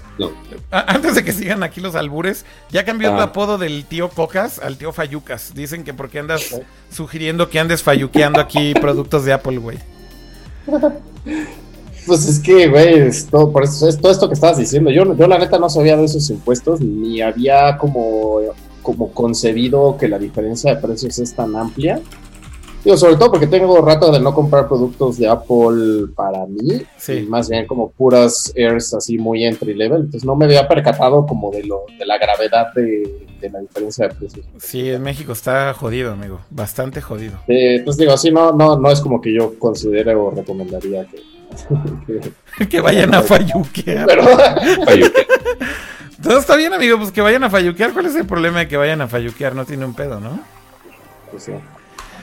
Antes 0.70 1.16
de 1.16 1.24
que 1.24 1.32
sigan 1.32 1.62
aquí 1.62 1.82
los 1.82 1.94
albures, 1.94 2.46
ya 2.70 2.86
cambió 2.86 3.10
el 3.10 3.20
ah. 3.20 3.24
apodo 3.24 3.58
del 3.58 3.84
tío 3.84 4.08
Cocas 4.08 4.58
al 4.58 4.78
tío 4.78 4.92
Fayucas. 4.92 5.52
Dicen 5.54 5.84
que 5.84 5.92
porque 5.92 6.18
andas 6.18 6.58
sugiriendo 6.90 7.50
que 7.50 7.60
andes 7.60 7.82
falluqueando 7.82 8.40
aquí 8.40 8.72
productos 8.80 9.26
de 9.26 9.34
Apple, 9.34 9.58
güey. 9.58 9.78
Pues 12.06 12.26
es 12.26 12.38
que, 12.38 12.68
güey, 12.68 13.00
es 13.00 13.26
todo, 13.26 13.52
por 13.52 13.64
eso, 13.64 13.86
es 13.86 13.98
todo 13.98 14.12
esto 14.12 14.28
que 14.28 14.34
estabas 14.34 14.56
diciendo. 14.56 14.90
Yo, 14.90 15.14
yo 15.14 15.26
la 15.26 15.38
neta 15.38 15.58
no 15.58 15.68
sabía 15.68 15.96
de 15.96 16.06
esos 16.06 16.30
impuestos, 16.30 16.80
ni 16.80 17.20
había 17.20 17.76
como 17.76 18.40
como 18.86 19.10
concebido 19.12 19.96
que 19.98 20.06
la 20.06 20.16
diferencia 20.16 20.72
de 20.72 20.80
precios 20.80 21.18
es 21.18 21.34
tan 21.34 21.56
amplia. 21.56 22.00
Digo, 22.84 22.96
sobre 22.96 23.16
todo 23.16 23.32
porque 23.32 23.48
tengo 23.48 23.84
rato 23.84 24.12
de 24.12 24.20
no 24.20 24.32
comprar 24.32 24.68
productos 24.68 25.18
de 25.18 25.26
Apple 25.26 26.12
para 26.14 26.46
mí, 26.46 26.82
sí. 26.96 27.26
más 27.28 27.48
bien 27.48 27.66
como 27.66 27.90
puras 27.90 28.52
Airs 28.56 28.94
así 28.94 29.18
muy 29.18 29.44
entry 29.44 29.74
level, 29.74 30.02
entonces 30.02 30.24
no 30.24 30.36
me 30.36 30.44
había 30.44 30.68
percatado 30.68 31.26
como 31.26 31.50
de 31.50 31.64
lo 31.64 31.80
de 31.98 32.06
la 32.06 32.16
gravedad 32.16 32.72
de, 32.74 33.26
la 33.50 33.58
diferencia 33.58 34.06
de 34.06 34.14
precios. 34.14 34.46
Sí, 34.58 34.88
en 34.88 35.02
México 35.02 35.32
está 35.32 35.74
jodido, 35.74 36.12
amigo, 36.12 36.42
bastante 36.48 37.00
jodido. 37.00 37.40
entonces 37.48 37.98
digo, 37.98 38.12
así 38.12 38.30
no, 38.30 38.52
no, 38.52 38.78
no 38.78 38.88
es 38.92 39.00
como 39.00 39.20
que 39.20 39.34
yo 39.34 39.58
considere 39.58 40.14
o 40.14 40.30
recomendaría 40.30 41.06
que, 41.06 41.22
que, 42.68 42.80
vayan 42.80 43.12
a 43.14 43.22
falluquear. 43.32 44.06
Todo 46.22 46.38
está 46.38 46.56
bien, 46.56 46.72
amigo, 46.72 46.98
pues 46.98 47.12
que 47.12 47.20
vayan 47.20 47.44
a 47.44 47.50
falluquear. 47.50 47.92
¿Cuál 47.92 48.06
es 48.06 48.14
el 48.14 48.26
problema 48.26 48.60
de 48.60 48.68
que 48.68 48.76
vayan 48.76 49.00
a 49.00 49.08
falluquear? 49.08 49.54
No 49.54 49.64
tiene 49.64 49.84
un 49.84 49.94
pedo, 49.94 50.20
¿no? 50.20 50.40
Pues 51.30 51.50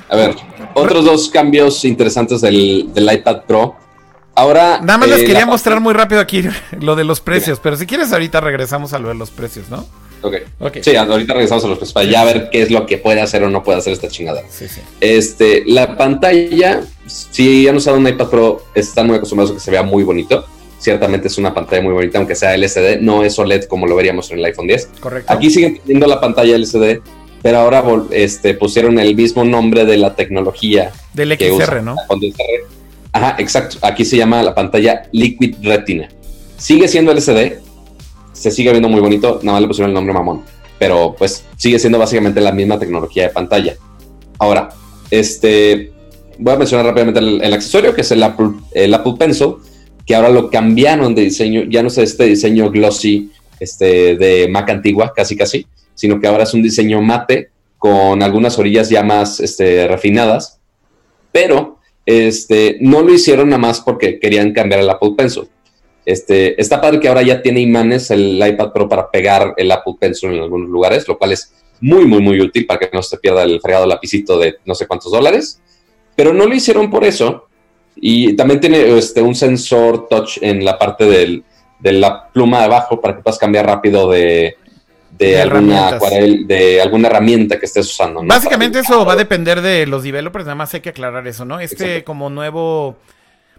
a 0.09 0.15
ver, 0.15 0.35
otros 0.73 1.05
dos 1.05 1.29
cambios 1.29 1.83
interesantes 1.85 2.41
del, 2.41 2.91
iPad 2.95 3.43
Pro. 3.47 3.75
Ahora. 4.35 4.79
Nada 4.81 4.97
más 4.97 5.09
les 5.09 5.21
eh, 5.21 5.25
quería 5.25 5.45
mostrar 5.45 5.79
muy 5.79 5.93
rápido 5.93 6.21
aquí 6.21 6.43
lo 6.79 6.95
de 6.95 7.03
los 7.03 7.21
precios, 7.21 7.59
pero 7.61 7.75
si 7.75 7.85
quieres, 7.85 8.11
ahorita 8.11 8.41
regresamos 8.41 8.93
a 8.93 8.99
lo 8.99 9.09
de 9.09 9.15
los 9.15 9.31
precios, 9.31 9.69
¿no? 9.69 9.85
Ok. 10.21 10.35
okay. 10.59 10.83
Sí, 10.83 10.95
ahorita 10.95 11.33
regresamos 11.33 11.65
a 11.65 11.67
los 11.67 11.77
precios 11.77 11.93
para 11.93 12.05
ya 12.05 12.23
ver 12.23 12.49
qué 12.51 12.61
es 12.61 12.71
lo 12.71 12.85
que 12.85 12.97
puede 12.97 13.21
hacer 13.21 13.43
o 13.43 13.49
no 13.49 13.63
puede 13.63 13.79
hacer 13.79 13.93
esta 13.93 14.07
chingada. 14.07 14.41
Sí, 14.49 14.67
sí. 14.67 14.81
Este, 15.01 15.63
la 15.65 15.97
pantalla, 15.97 16.81
si 17.07 17.67
han 17.67 17.75
usado 17.75 17.97
un 17.97 18.07
iPad 18.07 18.27
Pro, 18.27 18.65
están 18.73 19.07
muy 19.07 19.17
acostumbrados 19.17 19.51
a 19.51 19.55
que 19.55 19.59
se 19.59 19.71
vea 19.71 19.83
muy 19.83 20.03
bonito 20.03 20.45
ciertamente 20.83 21.29
es 21.29 21.37
una 21.37 21.53
pantalla 21.53 21.81
muy 21.81 21.93
bonita, 21.93 22.17
aunque 22.17 22.35
sea 22.35 22.55
LCD, 22.55 22.99
no 22.99 23.23
es 23.23 23.39
OLED 23.39 23.63
como 23.65 23.87
lo 23.87 23.95
veríamos 23.95 24.29
en 24.31 24.39
el 24.39 24.45
iPhone 24.45 24.67
10. 24.67 24.89
Correcto. 24.99 25.31
Aquí 25.31 25.49
siguen 25.49 25.79
teniendo 25.79 26.07
la 26.07 26.19
pantalla 26.19 26.55
LCD, 26.57 27.01
pero 27.41 27.59
ahora 27.59 27.83
este, 28.11 28.53
pusieron 28.53 28.99
el 28.99 29.15
mismo 29.15 29.45
nombre 29.45 29.85
de 29.85 29.97
la 29.97 30.13
tecnología. 30.13 30.91
Del 31.13 31.37
XR, 31.37 31.81
¿no? 31.81 31.95
Ajá, 33.13 33.35
exacto. 33.39 33.77
Aquí 33.81 34.03
se 34.03 34.17
llama 34.17 34.43
la 34.43 34.53
pantalla 34.53 35.03
Liquid 35.13 35.55
Retina. 35.61 36.09
Sigue 36.57 36.89
siendo 36.89 37.13
LCD, 37.13 37.59
se 38.33 38.51
sigue 38.51 38.71
viendo 38.71 38.89
muy 38.89 38.99
bonito, 38.99 39.39
nada 39.41 39.53
más 39.53 39.61
le 39.61 39.67
pusieron 39.67 39.91
el 39.91 39.93
nombre 39.93 40.13
mamón, 40.13 40.43
pero 40.79 41.15
pues 41.17 41.45
sigue 41.55 41.79
siendo 41.79 41.97
básicamente 41.97 42.41
la 42.41 42.51
misma 42.51 42.77
tecnología 42.77 43.23
de 43.23 43.29
pantalla. 43.29 43.77
Ahora, 44.37 44.69
este, 45.11 45.93
voy 46.37 46.53
a 46.53 46.57
mencionar 46.57 46.87
rápidamente 46.87 47.19
el, 47.19 47.53
accesorio, 47.53 47.95
que 47.95 48.01
es 48.01 48.11
el 48.11 48.21
Apple, 48.21 48.49
el 48.73 48.93
Apple 48.93 49.13
Pencil 49.17 49.55
que 50.05 50.15
ahora 50.15 50.29
lo 50.29 50.49
cambiaron 50.49 51.15
de 51.15 51.23
diseño, 51.23 51.63
ya 51.69 51.81
no 51.81 51.87
es 51.87 51.97
este 51.97 52.25
diseño 52.25 52.69
glossy 52.69 53.31
este, 53.59 54.15
de 54.15 54.47
Mac 54.49 54.69
antigua, 54.69 55.13
casi 55.15 55.35
casi, 55.35 55.65
sino 55.95 56.19
que 56.19 56.27
ahora 56.27 56.43
es 56.43 56.53
un 56.53 56.61
diseño 56.61 57.01
mate 57.01 57.49
con 57.77 58.23
algunas 58.23 58.57
orillas 58.57 58.89
ya 58.89 59.03
más 59.03 59.39
este, 59.39 59.87
refinadas, 59.87 60.59
pero 61.31 61.79
este, 62.05 62.77
no 62.81 63.01
lo 63.01 63.13
hicieron 63.13 63.49
nada 63.49 63.59
más 63.59 63.81
porque 63.81 64.19
querían 64.19 64.53
cambiar 64.53 64.81
el 64.81 64.89
Apple 64.89 65.13
Pencil. 65.17 65.47
Este, 66.05 66.59
está 66.59 66.81
padre 66.81 66.99
que 66.99 67.07
ahora 67.07 67.21
ya 67.21 67.41
tiene 67.41 67.61
imanes 67.61 68.11
el 68.11 68.35
iPad 68.45 68.73
Pro 68.73 68.89
para 68.89 69.09
pegar 69.09 69.53
el 69.55 69.71
Apple 69.71 69.95
Pencil 69.99 70.33
en 70.33 70.41
algunos 70.41 70.69
lugares, 70.69 71.07
lo 71.07 71.17
cual 71.17 71.31
es 71.31 71.53
muy, 71.79 72.05
muy, 72.05 72.21
muy 72.21 72.39
útil 72.41 72.65
para 72.65 72.79
que 72.79 72.89
no 72.91 73.01
se 73.01 73.17
pierda 73.17 73.43
el 73.43 73.59
fregado 73.61 73.85
lapicito 73.85 74.37
de 74.37 74.55
no 74.65 74.75
sé 74.75 74.87
cuántos 74.87 75.11
dólares. 75.11 75.61
Pero 76.15 76.33
no 76.33 76.45
lo 76.45 76.53
hicieron 76.53 76.89
por 76.89 77.03
eso, 77.03 77.47
y 77.95 78.35
también 78.35 78.59
tiene 78.59 78.97
este, 78.97 79.21
un 79.21 79.35
sensor 79.35 80.07
touch 80.07 80.37
en 80.41 80.63
la 80.63 80.77
parte 80.77 81.05
del, 81.05 81.43
de 81.79 81.91
la 81.93 82.27
pluma 82.29 82.59
de 82.59 82.65
abajo 82.65 82.99
para 82.99 83.15
que 83.15 83.21
puedas 83.21 83.37
cambiar 83.37 83.65
rápido 83.65 84.09
de, 84.09 84.57
de, 85.11 85.41
alguna 85.41 85.99
de 86.45 86.81
alguna 86.81 87.07
herramienta 87.07 87.59
que 87.59 87.65
estés 87.65 87.85
usando. 87.87 88.21
Básicamente 88.23 88.79
eso 88.79 89.05
va 89.05 89.13
a 89.13 89.17
depender 89.17 89.61
de 89.61 89.85
los 89.85 90.03
developers, 90.03 90.45
nada 90.45 90.55
más 90.55 90.73
hay 90.73 90.81
que 90.81 90.89
aclarar 90.89 91.27
eso, 91.27 91.45
¿no? 91.45 91.59
Este 91.59 92.03
como 92.03 92.29
nuevo... 92.29 92.97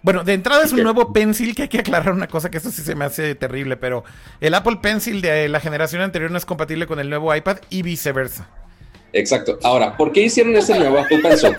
Bueno, 0.03 0.23
de 0.23 0.35
entrada 0.35 0.65
es 0.65 0.73
un 0.73 0.83
nuevo 0.83 1.15
Pencil 1.15 1.55
que 1.55 1.63
hay 1.63 1.69
que 1.69 1.79
aclarar 1.79 2.13
una 2.13 2.29
cosa 2.29 2.51
que 2.51 2.59
esto 2.59 2.71
sí 2.71 2.83
se 2.83 2.95
me 2.95 3.07
hace 3.07 3.35
terrible, 3.35 3.79
pero 3.79 4.05
el 4.41 4.53
Apple 4.53 4.79
Pencil 4.83 5.23
de 5.23 5.49
la 5.49 5.61
generación 5.61 6.03
anterior 6.03 6.31
no 6.31 6.37
es 6.37 6.45
compatible 6.45 6.87
con 6.87 7.01
el 7.01 7.09
nuevo 7.09 7.35
iPad 7.35 7.57
y 7.71 7.81
viceversa. 7.81 8.47
Exacto. 9.15 9.59
Ahora, 9.63 9.97
¿por 9.97 10.13
qué 10.13 10.23
hicieron 10.23 10.55
ese 10.57 10.79
nuevo 10.79 10.99
Apple 10.99 11.21
Pencil? 11.21 11.57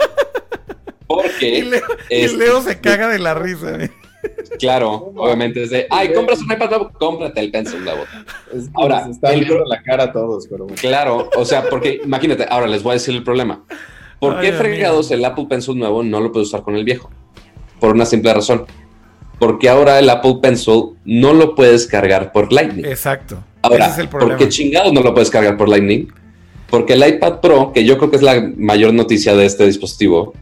Porque. 1.07 1.83
Y 2.09 2.27
Leo, 2.35 2.61
se 2.61 2.79
caga 2.79 3.09
de 3.09 3.19
la 3.19 3.33
risa. 3.33 3.77
Claro, 4.59 5.11
obviamente 5.15 5.63
es 5.63 5.69
de, 5.69 5.87
ay, 5.89 6.13
compras 6.13 6.39
un 6.41 6.51
iPad 6.51 6.69
nuevo, 6.69 6.91
cómprate 6.93 7.39
el 7.39 7.51
pencil 7.51 7.83
nuevo. 7.83 8.03
ahora, 8.73 9.05
se 9.05 9.11
está 9.11 9.31
viendo 9.31 9.63
la 9.65 9.81
cara 9.83 10.05
a 10.05 10.11
todos, 10.11 10.47
pero 10.47 10.65
Claro, 10.67 11.29
o 11.35 11.45
sea, 11.45 11.69
porque 11.69 12.01
imagínate, 12.03 12.45
ahora 12.49 12.67
les 12.67 12.81
voy 12.81 12.91
a 12.91 12.93
decir 12.93 13.13
el 13.15 13.23
problema. 13.23 13.63
¿Por 14.19 14.39
qué 14.39 14.53
fregados 14.53 15.11
el 15.11 15.23
Apple 15.23 15.45
Pencil 15.49 15.77
nuevo 15.77 16.01
no 16.01 16.19
lo 16.19 16.31
puedes 16.31 16.47
usar 16.47 16.63
con 16.63 16.75
el 16.75 16.83
viejo? 16.83 17.11
Por 17.79 17.93
una 17.93 18.05
simple 18.05 18.33
razón. 18.33 18.65
Porque 19.39 19.69
ahora 19.69 19.99
el 19.99 20.09
Apple 20.09 20.37
Pencil 20.41 20.95
no 21.03 21.33
lo 21.33 21.53
puedes 21.55 21.85
cargar 21.85 22.31
por 22.31 22.51
Lightning. 22.51 22.85
Exacto. 22.85 23.43
Ahora, 23.61 23.87
es 23.87 23.97
el 23.97 24.07
¿por 24.07 24.37
qué 24.37 24.47
chingados 24.47 24.93
no 24.93 25.01
lo 25.01 25.13
puedes 25.13 25.29
cargar 25.29 25.57
por 25.57 25.67
Lightning? 25.67 26.07
Porque 26.69 26.93
el 26.93 27.07
iPad 27.07 27.41
Pro, 27.41 27.71
que 27.73 27.83
yo 27.83 27.97
creo 27.97 28.09
que 28.09 28.15
es 28.15 28.21
la 28.21 28.51
mayor 28.57 28.93
noticia 28.93 29.35
de 29.35 29.45
este 29.45 29.65
dispositivo, 29.65 30.33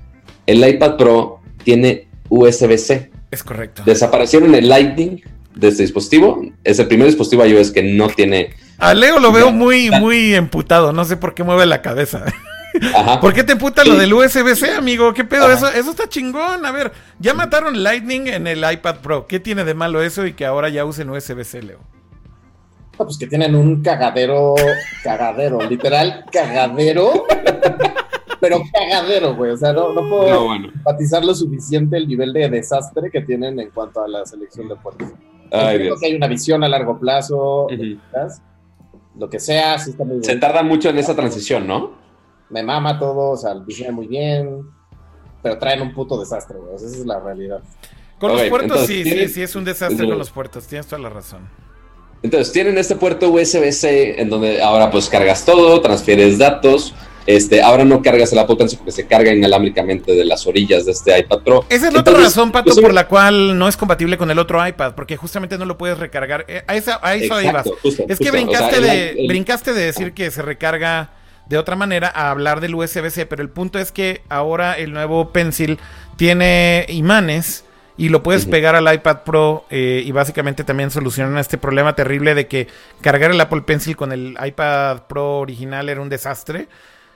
el 0.46 0.68
iPad 0.68 0.98
Pro 0.98 1.40
tiene 1.64 2.08
USB-C. 2.30 3.12
Es 3.32 3.44
correcto. 3.44 3.84
Desaparecieron 3.86 4.54
el 4.56 4.70
Lightning 4.70 5.22
de 5.56 5.68
este 5.68 5.84
dispositivo. 5.84 6.42
Es 6.64 6.80
el 6.80 6.88
primer 6.88 7.08
dispositivo 7.08 7.46
iOS 7.46 7.72
que 7.72 7.84
no 7.84 8.08
tiene. 8.08 8.54
A 8.78 8.94
Leo 8.94 9.20
lo 9.20 9.32
veo 9.32 9.52
muy, 9.52 9.90
muy 9.92 10.36
emputado. 10.36 10.94
No 10.94 11.06
sé 11.06 11.18
por 11.18 11.34
qué 11.34 11.44
mueve 11.44 11.66
la 11.66 11.82
cabeza. 11.82 12.26
Ajá. 12.96 13.20
¿Por 13.20 13.34
qué 13.34 13.44
te 13.44 13.54
emputa 13.54 13.84
lo 13.84 13.96
del 13.96 14.14
USB-C, 14.14 14.72
amigo? 14.72 15.14
¿Qué 15.14 15.24
pedo? 15.24 15.52
Eso, 15.52 15.68
eso 15.72 15.92
está 15.92 16.10
chingón. 16.10 16.66
A 16.66 16.72
ver, 16.72 16.92
ya 17.20 17.34
mataron 17.34 17.84
Lightning 17.84 18.28
en 18.28 18.48
el 18.48 18.64
iPad 18.70 18.98
Pro. 18.98 19.28
¿Qué 19.28 19.40
tiene 19.40 19.64
de 19.64 19.76
malo 19.76 20.02
eso 20.02 20.26
y 20.26 20.34
que 20.34 20.46
ahora 20.46 20.70
ya 20.70 20.84
usen 20.84 21.10
USB-C, 21.10 21.62
Leo? 21.62 21.80
pues 22.98 23.18
que 23.18 23.28
tienen 23.28 23.56
un 23.56 23.82
cagadero, 23.82 24.56
cagadero, 25.04 25.62
literal, 25.68 26.26
cagadero 26.32 27.26
pero 28.44 28.62
cagadero, 28.74 29.36
güey. 29.36 29.52
O 29.52 29.58
sea, 29.58 29.72
no, 29.72 29.94
no 29.94 30.10
puedo 30.10 30.54
empatizar 30.54 31.24
lo 31.24 31.34
suficiente 31.34 31.96
el 31.96 32.10
nivel 32.10 32.34
de 32.34 32.50
desastre 32.50 33.10
que 33.10 33.22
tienen 33.22 33.58
en 33.58 33.70
cuanto 33.70 34.04
a 34.04 34.08
la 34.10 34.26
selección 34.26 34.68
de 34.68 34.76
puertos. 34.76 35.08
Creo 35.50 35.98
que 35.98 36.08
hay 36.08 36.16
una 36.16 36.28
visión 36.28 36.62
a 36.62 36.68
largo 36.68 37.00
plazo, 37.00 37.68
lo 39.18 39.30
que 39.30 39.40
sea, 39.40 39.80
sí 39.80 39.92
está 39.92 40.04
muy 40.04 40.16
bien. 40.16 40.26
Se 40.26 40.36
tarda 40.36 40.62
mucho 40.62 40.90
en 40.90 40.98
esa 40.98 41.16
transición, 41.16 41.66
¿no? 41.66 41.94
Me 42.50 42.64
mama 42.64 43.00
todo, 43.00 43.30
o 43.30 43.38
sea, 43.38 43.56
diseñan 43.66 43.96
muy 43.96 44.08
bien, 44.08 44.68
pero 45.42 45.58
traen 45.58 45.82
un 45.82 45.94
puto 45.94 46.20
desastre, 46.20 46.58
güey. 46.58 46.76
esa 46.76 46.86
es 46.86 47.06
la 47.06 47.22
realidad. 47.22 47.62
Con 48.20 48.34
los 48.34 48.42
puertos 48.44 48.86
sí, 48.88 49.06
sí, 49.06 49.30
sí, 49.30 49.42
es 49.42 49.56
un 49.56 49.64
desastre 49.64 50.06
con 50.06 50.18
los 50.18 50.32
puertos, 50.32 50.68
tienes 50.68 50.86
toda 50.86 51.02
la 51.02 51.10
razón. 51.10 51.48
Entonces, 52.24 52.52
tienen 52.52 52.78
este 52.78 52.98
puerto 52.98 53.30
USB-C 53.30 54.22
en 54.22 54.30
donde 54.30 54.62
ahora 54.62 54.92
pues 54.92 55.08
cargas 55.08 55.46
todo, 55.46 55.80
transfieres 55.80 56.38
datos, 56.38 56.94
este, 57.26 57.62
ahora 57.62 57.86
no 57.86 58.02
cargas 58.02 58.32
el 58.34 58.40
Apple 58.40 58.56
Pencil 58.56 58.78
porque 58.80 58.92
se 58.92 59.08
carga 59.08 59.34
inalámbricamente 59.34 60.14
de 60.14 60.26
las 60.26 60.46
orillas 60.46 60.86
de 60.86 60.92
este 60.92 61.18
iPad 61.18 61.40
Pro. 61.40 61.66
Esa 61.70 61.88
es 61.88 61.94
la 61.94 62.02
otra 62.02 62.14
razón, 62.14 62.52
Pato, 62.52 62.66
pues, 62.66 62.80
por 62.80 62.94
la 62.94 63.08
cual 63.08 63.58
no 63.58 63.68
es 63.68 63.78
compatible 63.78 64.18
con 64.18 64.30
el 64.32 64.40
otro 64.40 64.66
iPad, 64.66 64.94
porque 64.96 65.18
justamente 65.18 65.58
no 65.58 65.66
lo 65.66 65.78
puedes 65.78 65.98
recargar. 65.98 66.46
Eh, 66.48 66.64
a, 66.68 66.76
esa, 66.76 67.00
a 67.02 67.16
eso 67.16 67.42
ibas. 67.42 67.68
es 68.08 68.20
que 68.20 68.32
brincaste, 68.32 68.82
de, 68.82 69.26
brincaste 69.28 69.74
de 69.74 69.86
decir 69.86 70.14
que 70.14 70.32
se 70.32 70.42
recarga 70.42 71.12
de 71.48 71.58
otra 71.58 71.76
manera 71.76 72.12
a 72.14 72.32
hablar 72.32 72.62
del 72.62 72.76
USB-C, 72.76 73.26
pero 73.26 73.42
el 73.42 73.50
punto 73.50 73.80
es 73.80 73.92
que 73.92 74.22
ahora 74.30 74.78
el 74.78 74.94
nuevo 74.94 75.32
Pencil 75.32 75.80
tiene 76.16 76.86
imanes 76.90 77.66
y 77.98 78.10
lo 78.10 78.24
puedes 78.24 78.46
pegar 78.46 78.76
al 78.76 78.92
iPad 78.92 79.18
Pro 79.24 79.66
eh, 79.70 80.02
y 80.06 80.12
básicamente 80.12 80.64
también 80.64 80.90
solucionan 80.90 81.38
este 81.38 81.58
problema 81.58 81.96
terrible 81.96 82.34
de 82.34 82.48
que 82.48 82.68
cargar 83.02 83.32
el 83.32 83.40
Apple 83.40 83.62
Pencil 83.62 83.96
con 83.96 84.12
el 84.12 84.38
iPad 84.44 85.04
Pro 85.08 85.40
original 85.40 85.90
era 85.90 86.02
un 86.02 86.10
desastre. 86.10 86.68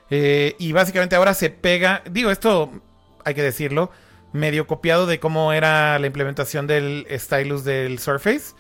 Eh, 0.10 0.56
y 0.60 0.72
básicamente 0.72 1.16
ahora 1.16 1.34
se 1.34 1.50
pega, 1.50 2.02
digo, 2.10 2.32
esto 2.32 2.72
hay 3.26 3.34
que 3.34 3.44
decirlo, 3.44 3.92
medio 4.32 4.68
copiado 4.68 5.06
de 5.06 5.20
cómo 5.20 5.54
era 5.54 6.00
la 6.00 6.08
implementación 6.08 6.68
del 6.68 7.06
stylus 7.12 7.64
del 7.64 8.00
Surface. 8.00 8.56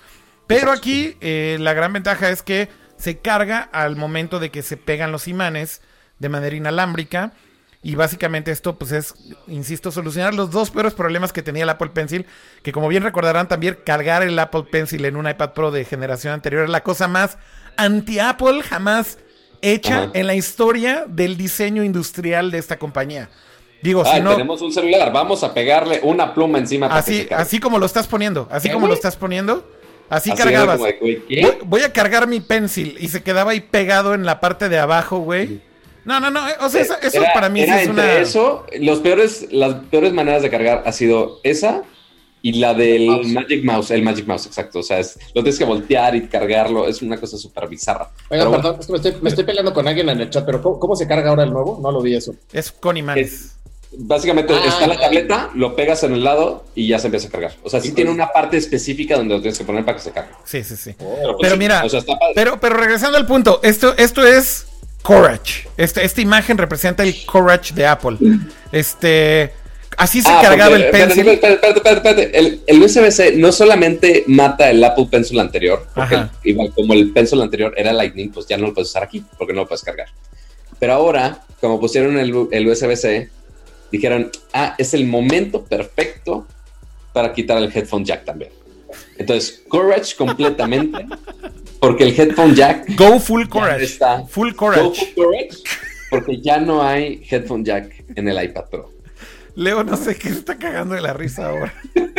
Pero 0.47 0.71
aquí 0.71 1.17
eh, 1.21 1.57
la 1.59 1.73
gran 1.73 1.93
ventaja 1.93 2.29
es 2.29 2.41
que 2.41 2.69
se 2.97 3.19
carga 3.19 3.59
al 3.71 3.95
momento 3.95 4.39
de 4.39 4.49
que 4.49 4.63
se 4.63 4.77
pegan 4.77 5.11
los 5.11 5.27
imanes 5.27 5.81
de 6.19 6.29
manera 6.29 6.55
inalámbrica. 6.55 7.33
Y 7.83 7.95
básicamente 7.95 8.51
esto 8.51 8.77
pues 8.77 8.91
es, 8.91 9.13
insisto, 9.47 9.91
solucionar 9.91 10.33
los 10.33 10.51
dos 10.51 10.71
peores 10.71 10.93
problemas 10.93 11.31
que 11.31 11.43
tenía 11.43 11.63
el 11.63 11.69
Apple 11.69 11.91
Pencil, 11.91 12.25
que 12.63 12.71
como 12.71 12.87
bien 12.87 13.03
recordarán 13.03 13.47
también 13.47 13.77
cargar 13.85 14.23
el 14.23 14.37
Apple 14.39 14.65
Pencil 14.69 15.05
en 15.05 15.15
un 15.15 15.29
iPad 15.29 15.53
Pro 15.53 15.71
de 15.71 15.85
generación 15.85 16.33
anterior 16.33 16.63
es 16.63 16.69
la 16.69 16.83
cosa 16.83 17.07
más 17.07 17.37
anti-Apple 17.77 18.63
jamás 18.63 19.19
hecha 19.61 20.09
en 20.13 20.27
la 20.27 20.35
historia 20.35 21.05
del 21.07 21.37
diseño 21.37 21.83
industrial 21.83 22.51
de 22.51 22.57
esta 22.57 22.77
compañía. 22.77 23.29
Digo, 23.81 24.03
si 24.05 24.19
no. 24.19 24.31
Tenemos 24.31 24.61
un 24.61 24.73
celular, 24.73 25.11
vamos 25.13 25.43
a 25.43 25.53
pegarle 25.53 25.99
una 26.03 26.33
pluma 26.33 26.57
encima. 26.57 26.87
así, 26.87 27.27
así 27.31 27.59
como 27.59 27.77
lo 27.79 27.85
estás 27.85 28.07
poniendo, 28.07 28.47
así 28.51 28.69
como 28.69 28.87
lo 28.87 28.93
estás 28.93 29.15
poniendo. 29.15 29.63
Así, 30.09 30.31
cargabas. 30.31 30.79
voy, 31.65 31.81
a 31.81 31.91
cargar 31.91 32.27
mi 32.27 32.39
pencil 32.39 32.95
y 32.99 33.09
se 33.09 33.23
quedaba 33.23 33.51
ahí 33.51 33.59
pegado 33.59 34.13
en 34.13 34.25
la 34.25 34.39
parte 34.39 34.69
de 34.69 34.79
abajo, 34.79 35.19
güey. 35.19 35.61
No, 36.05 36.21
no, 36.21 36.31
no. 36.31 36.47
Eh, 36.47 36.53
o 36.61 36.69
sea, 36.69 36.81
eso, 36.81 36.95
para 37.33 37.49
mí 37.49 37.61
es 37.61 37.89
una. 37.89 38.13
Eso, 38.13 38.65
los 38.79 38.99
peores, 38.99 39.47
las 39.51 39.75
peores 39.91 40.13
maneras 40.13 40.41
de 40.41 40.49
cargar 40.49 40.83
ha 40.85 40.91
sido 40.93 41.41
esa 41.43 41.83
y 42.47 42.53
la 42.53 42.73
del 42.73 43.25
Magic 43.25 43.61
Mouse, 43.65 43.91
el 43.91 44.03
Magic 44.03 44.25
Mouse, 44.25 44.45
exacto. 44.45 44.79
O 44.79 44.83
sea, 44.83 44.99
es, 44.99 45.19
lo 45.33 45.43
tienes 45.43 45.59
que 45.59 45.65
voltear 45.65 46.15
y 46.15 46.27
cargarlo. 46.27 46.87
Es 46.87 47.01
una 47.01 47.17
cosa 47.17 47.37
súper 47.37 47.67
bizarra. 47.67 48.09
Oiga, 48.29 48.49
perdón, 48.49 48.77
es 48.79 48.85
que 48.85 48.91
me 48.93 48.97
estoy, 48.97 49.15
me 49.21 49.29
estoy, 49.29 49.43
peleando 49.43 49.73
con 49.73 49.85
alguien 49.85 50.07
en 50.07 50.21
el 50.21 50.29
chat, 50.29 50.45
pero 50.45 50.61
¿cómo, 50.61 50.95
se 50.95 51.05
carga 51.05 51.29
ahora 51.29 51.43
el 51.43 51.51
nuevo? 51.51 51.77
No 51.83 51.91
lo 51.91 52.01
vi 52.01 52.15
eso. 52.15 52.33
Es 52.53 52.71
con 52.71 52.95
imanes. 52.95 53.57
básicamente 53.97 54.53
ah, 54.53 54.61
está 54.65 54.87
la 54.87 54.97
tableta, 54.97 55.49
lo 55.55 55.75
pegas 55.75 56.03
en 56.03 56.13
el 56.13 56.23
lado 56.23 56.63
y 56.73 56.87
ya 56.87 56.99
se 56.99 57.07
empieza 57.07 57.27
a 57.27 57.31
cargar. 57.31 57.51
O 57.63 57.69
sea, 57.69 57.81
sí 57.81 57.91
tiene 57.91 58.11
una 58.11 58.31
parte 58.31 58.55
específica 58.55 59.17
donde 59.17 59.35
lo 59.35 59.41
tienes 59.41 59.57
que 59.57 59.65
poner 59.65 59.83
para 59.83 59.97
que 59.97 60.03
se 60.05 60.11
cargue. 60.11 60.31
Sí, 60.45 60.63
sí, 60.63 60.77
sí. 60.77 60.95
Oh, 60.99 61.15
pero, 61.19 61.37
pues 61.37 61.57
mira, 61.57 61.83
pero, 62.33 62.61
pero 62.61 62.77
regresando 62.77 63.17
al 63.17 63.25
punto, 63.25 63.59
esto, 63.61 63.93
esto 63.97 64.25
es 64.25 64.67
Courage. 65.01 65.67
Este, 65.75 66.05
esta 66.05 66.21
imagen 66.21 66.57
representa 66.57 67.03
el 67.03 67.25
Courage 67.25 67.73
de 67.73 67.87
Apple. 67.87 68.17
Este 68.71 69.51
Así 69.97 70.21
se 70.21 70.29
ah, 70.29 70.39
cargaba 70.43 70.75
el 70.75 70.91
Pencil. 70.91 71.27
Espérate, 71.27 71.67
espérate, 71.67 71.89
espérate, 71.89 72.37
El, 72.37 72.61
el 72.67 72.83
USB-C 72.83 73.35
no 73.35 73.51
solamente 73.51 74.23
mata 74.27 74.69
el 74.69 74.83
Apple 74.83 75.07
Pencil 75.09 75.39
anterior, 75.39 75.87
porque 75.93 76.27
igual 76.43 76.71
como 76.73 76.93
el 76.93 77.11
Pencil 77.11 77.41
anterior 77.41 77.73
era 77.75 77.91
Lightning, 77.91 78.29
pues 78.29 78.45
ya 78.45 78.57
no 78.57 78.67
lo 78.67 78.73
puedes 78.75 78.89
usar 78.91 79.03
aquí, 79.03 79.25
porque 79.39 79.53
no 79.53 79.61
lo 79.61 79.67
puedes 79.67 79.83
cargar. 79.83 80.07
Pero 80.79 80.93
ahora, 80.93 81.41
como 81.59 81.79
pusieron 81.79 82.19
el, 82.19 82.47
el 82.51 82.67
USB-C, 82.67 83.29
dijeron, 83.91 84.29
ah, 84.53 84.75
es 84.77 84.93
el 84.93 85.07
momento 85.07 85.63
perfecto 85.63 86.45
para 87.11 87.33
quitar 87.33 87.57
el 87.57 87.75
headphone 87.75 88.05
jack 88.05 88.23
también. 88.23 88.51
Entonces, 89.17 89.63
Courage 89.67 90.15
completamente, 90.15 91.07
porque 91.79 92.03
el 92.03 92.19
headphone 92.19 92.53
jack... 92.53 92.95
Go 92.95 93.19
full 93.19 93.47
Courage. 93.47 93.83
Está, 93.83 94.23
full 94.27 94.53
Courage. 94.53 94.83
Go 94.83 94.93
full 94.93 95.07
Courage, 95.15 95.57
porque 96.11 96.39
ya 96.39 96.59
no 96.59 96.83
hay 96.83 97.25
headphone 97.27 97.65
jack 97.65 98.05
en 98.15 98.27
el 98.27 98.43
iPad 98.43 98.65
Pro. 98.69 98.96
Leo 99.57 99.83
no 99.83 99.97
sé 99.97 100.15
qué 100.15 100.29
está 100.29 100.55
cagando 100.59 100.93
de 100.93 101.01
la 101.01 101.13
risa 101.13 101.49
ahora. 101.49 101.73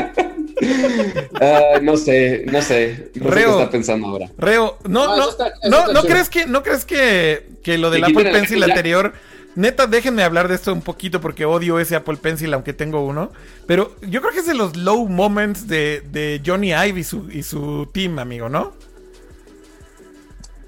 Ah, 1.40 1.78
no 1.80 1.96
sé, 1.96 2.44
no 2.50 2.60
sé. 2.60 3.12
No 3.14 3.30
Reo, 3.30 3.36
sé 3.36 3.44
qué 3.44 3.62
está 3.62 3.70
pensando 3.70 4.08
ahora. 4.08 4.28
Reo, 4.36 4.76
no, 4.88 5.16
no, 5.16 5.92
no, 5.92 6.02
crees 6.02 6.28
que, 6.28 6.46
no 6.46 6.64
crees 6.64 6.84
que, 6.84 7.46
que 7.62 7.78
lo 7.78 7.90
del 7.90 8.02
Apple 8.02 8.32
Pencil 8.32 8.60
anterior. 8.64 9.12
Neta, 9.54 9.86
déjenme 9.86 10.24
hablar 10.24 10.48
de 10.48 10.56
esto 10.56 10.72
un 10.72 10.82
poquito 10.82 11.20
porque 11.20 11.44
odio 11.44 11.78
ese 11.78 11.94
Apple 11.94 12.16
Pencil, 12.16 12.52
aunque 12.54 12.72
tengo 12.72 13.06
uno. 13.06 13.30
Pero 13.66 13.94
yo 14.02 14.20
creo 14.20 14.32
que 14.32 14.40
es 14.40 14.46
de 14.46 14.54
los 14.54 14.76
low 14.76 15.08
moments 15.08 15.68
de, 15.68 16.02
de 16.10 16.42
Johnny 16.44 16.72
Ive 16.72 17.00
y 17.00 17.04
su, 17.04 17.30
y 17.30 17.44
su 17.44 17.88
team, 17.92 18.18
amigo, 18.18 18.48
¿no? 18.48 18.72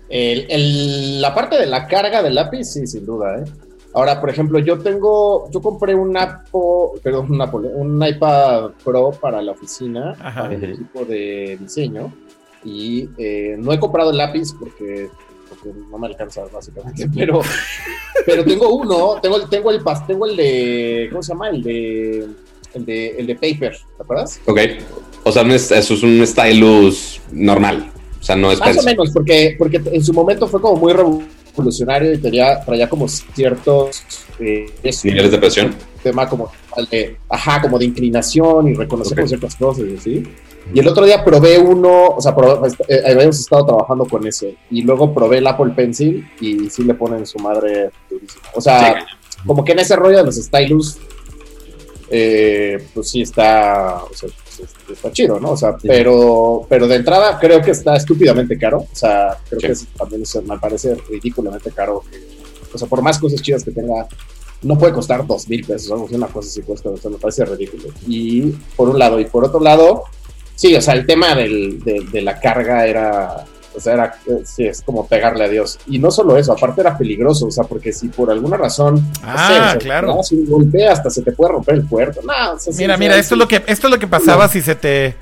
la 0.08 1.34
parte 1.34 1.58
de 1.58 1.66
la 1.66 1.88
carga 1.88 2.22
del 2.22 2.36
lápiz, 2.36 2.64
sí, 2.64 2.86
sin 2.86 3.04
duda, 3.04 3.40
¿eh? 3.40 3.44
Ahora, 3.92 4.20
por 4.20 4.30
ejemplo, 4.30 4.60
yo 4.60 4.78
tengo, 4.78 5.50
yo 5.50 5.60
compré 5.60 5.94
un 5.94 6.16
Apple, 6.16 7.00
perdón, 7.02 7.32
un, 7.32 7.42
Apple, 7.42 7.70
un 7.74 8.06
iPad 8.06 8.70
Pro 8.84 9.10
para 9.10 9.42
la 9.42 9.52
oficina, 9.52 10.14
para 10.16 10.54
el 10.54 10.64
equipo 10.64 11.04
de 11.04 11.58
diseño, 11.60 12.12
y 12.64 13.08
eh, 13.18 13.56
no 13.58 13.72
he 13.72 13.80
comprado 13.80 14.10
el 14.10 14.18
lápiz 14.18 14.52
porque, 14.58 15.08
porque 15.48 15.76
no 15.90 15.98
me 15.98 16.06
alcanza 16.06 16.44
básicamente, 16.52 17.08
pero, 17.14 17.40
pero 18.24 18.44
tengo 18.44 18.72
uno, 18.74 19.16
tengo, 19.20 19.40
tengo 19.48 19.72
el 19.72 19.82
tengo 20.06 20.26
el 20.26 20.36
de, 20.36 21.08
¿cómo 21.10 21.22
se 21.22 21.32
llama? 21.32 21.48
El 21.48 21.62
de, 21.62 22.28
el 22.74 22.84
de, 22.84 23.08
el 23.18 23.26
de 23.26 23.34
paper, 23.34 23.76
¿te 23.96 24.02
acuerdas? 24.04 24.40
Ok, 24.46 24.60
o 25.24 25.32
sea, 25.32 25.42
eso 25.42 25.94
es 25.94 26.02
un 26.04 26.24
stylus 26.24 27.20
normal, 27.32 27.90
o 28.20 28.22
sea, 28.22 28.36
no 28.36 28.52
es 28.52 28.60
Más 28.60 28.78
o 28.78 28.82
menos, 28.84 29.10
porque, 29.10 29.56
porque 29.58 29.82
en 29.84 30.04
su 30.04 30.12
momento 30.12 30.46
fue 30.46 30.60
como 30.60 30.76
muy 30.76 30.92
revolucionario 30.92 31.39
revolucionario 31.60 32.12
y 32.12 32.18
tenía, 32.18 32.60
traía 32.64 32.88
como 32.88 33.08
ciertos 33.08 34.02
eh, 34.38 34.66
niveles 35.04 35.30
de 35.30 35.38
presión. 35.38 35.74
Tema 36.02 36.28
como 36.28 36.50
de, 36.90 37.16
ajá, 37.28 37.60
como 37.60 37.78
de 37.78 37.84
inclinación 37.84 38.68
y 38.68 38.74
reconocer 38.74 39.28
ciertas 39.28 39.54
cosas 39.56 39.84
y 39.88 39.96
así. 39.96 40.22
Y 40.72 40.78
el 40.78 40.88
otro 40.88 41.04
día 41.04 41.24
probé 41.24 41.58
uno, 41.58 42.08
o 42.08 42.20
sea, 42.20 42.34
eh, 42.88 43.02
habíamos 43.04 43.40
estado 43.40 43.66
trabajando 43.66 44.04
con 44.04 44.26
ese. 44.26 44.56
Y 44.70 44.82
luego 44.82 45.12
probé 45.12 45.38
el 45.38 45.46
Apple 45.46 45.72
Pencil 45.74 46.28
y 46.40 46.70
sí 46.70 46.84
le 46.84 46.94
ponen 46.94 47.26
su 47.26 47.38
madre 47.38 47.90
durísima. 48.08 48.42
O 48.54 48.60
sea, 48.60 49.04
como 49.46 49.64
que 49.64 49.72
en 49.72 49.80
ese 49.80 49.96
rollo 49.96 50.18
de 50.18 50.24
los 50.24 50.36
stylus, 50.36 50.98
eh, 52.10 52.86
pues 52.94 53.10
sí 53.10 53.22
está, 53.22 54.02
o 54.04 54.14
sea, 54.14 54.28
está 54.90 55.12
chido, 55.12 55.38
¿no? 55.40 55.52
O 55.52 55.56
sea, 55.56 55.76
pero, 55.82 56.66
pero 56.68 56.86
de 56.86 56.96
entrada 56.96 57.38
creo 57.38 57.60
que 57.62 57.70
está 57.70 57.96
estúpidamente 57.96 58.58
caro. 58.58 58.78
O 58.78 58.94
sea, 58.94 59.36
creo 59.48 59.60
que 59.60 59.74
también 59.96 60.22
me 60.46 60.58
parece 60.58 60.94
ridículamente 61.08 61.70
caro. 61.70 62.02
o 62.72 62.78
sea, 62.78 62.88
por 62.88 63.02
más 63.02 63.18
cosas 63.18 63.42
chidas 63.42 63.64
que 63.64 63.70
tenga, 63.70 64.06
no 64.62 64.78
puede 64.78 64.92
costar 64.92 65.26
dos 65.26 65.48
mil 65.48 65.64
pesos. 65.64 65.90
O 65.90 66.08
sea, 66.08 66.16
una 66.16 66.26
cosa 66.26 66.48
así 66.48 66.62
cuesta, 66.62 66.90
o 66.90 66.96
sea, 66.96 67.10
me 67.10 67.18
parece 67.18 67.44
ridículo. 67.44 67.88
Y 68.06 68.50
por 68.76 68.88
un 68.88 68.98
lado, 68.98 69.20
y 69.20 69.24
por 69.24 69.44
otro 69.44 69.60
lado, 69.60 70.04
sí, 70.54 70.74
o 70.74 70.80
sea, 70.80 70.94
el 70.94 71.06
tema 71.06 71.34
del, 71.34 71.80
de, 71.82 72.22
la 72.22 72.38
carga 72.38 72.86
era 72.86 73.46
o 73.74 73.80
sea, 73.80 73.94
era, 73.94 74.18
sí, 74.44 74.66
es 74.66 74.82
como 74.82 75.06
pegarle 75.06 75.44
a 75.44 75.48
Dios. 75.48 75.78
Y 75.86 75.98
no 75.98 76.10
solo 76.10 76.36
eso, 76.36 76.52
aparte 76.52 76.80
era 76.80 76.96
peligroso, 76.96 77.46
o 77.46 77.50
sea, 77.50 77.64
porque 77.64 77.92
si 77.92 78.08
por 78.08 78.30
alguna 78.30 78.56
razón, 78.56 79.06
ah, 79.22 79.76
claro. 79.78 80.22
si 80.22 80.36
un 80.36 80.46
golpe 80.46 80.86
hasta 80.86 81.10
se 81.10 81.22
te 81.22 81.32
puede 81.32 81.52
romper 81.52 81.76
el 81.76 81.86
puerto. 81.86 82.20
mira, 82.76 82.96
mira, 82.96 83.16
esto 83.16 83.34
es 83.34 83.38
lo 83.38 83.48
que 83.48 83.62
esto 83.66 83.86
es 83.86 83.90
lo 83.90 83.98
que 83.98 84.06
pasaba 84.06 84.48
si 84.48 84.60
se 84.60 84.74
te 84.74 85.14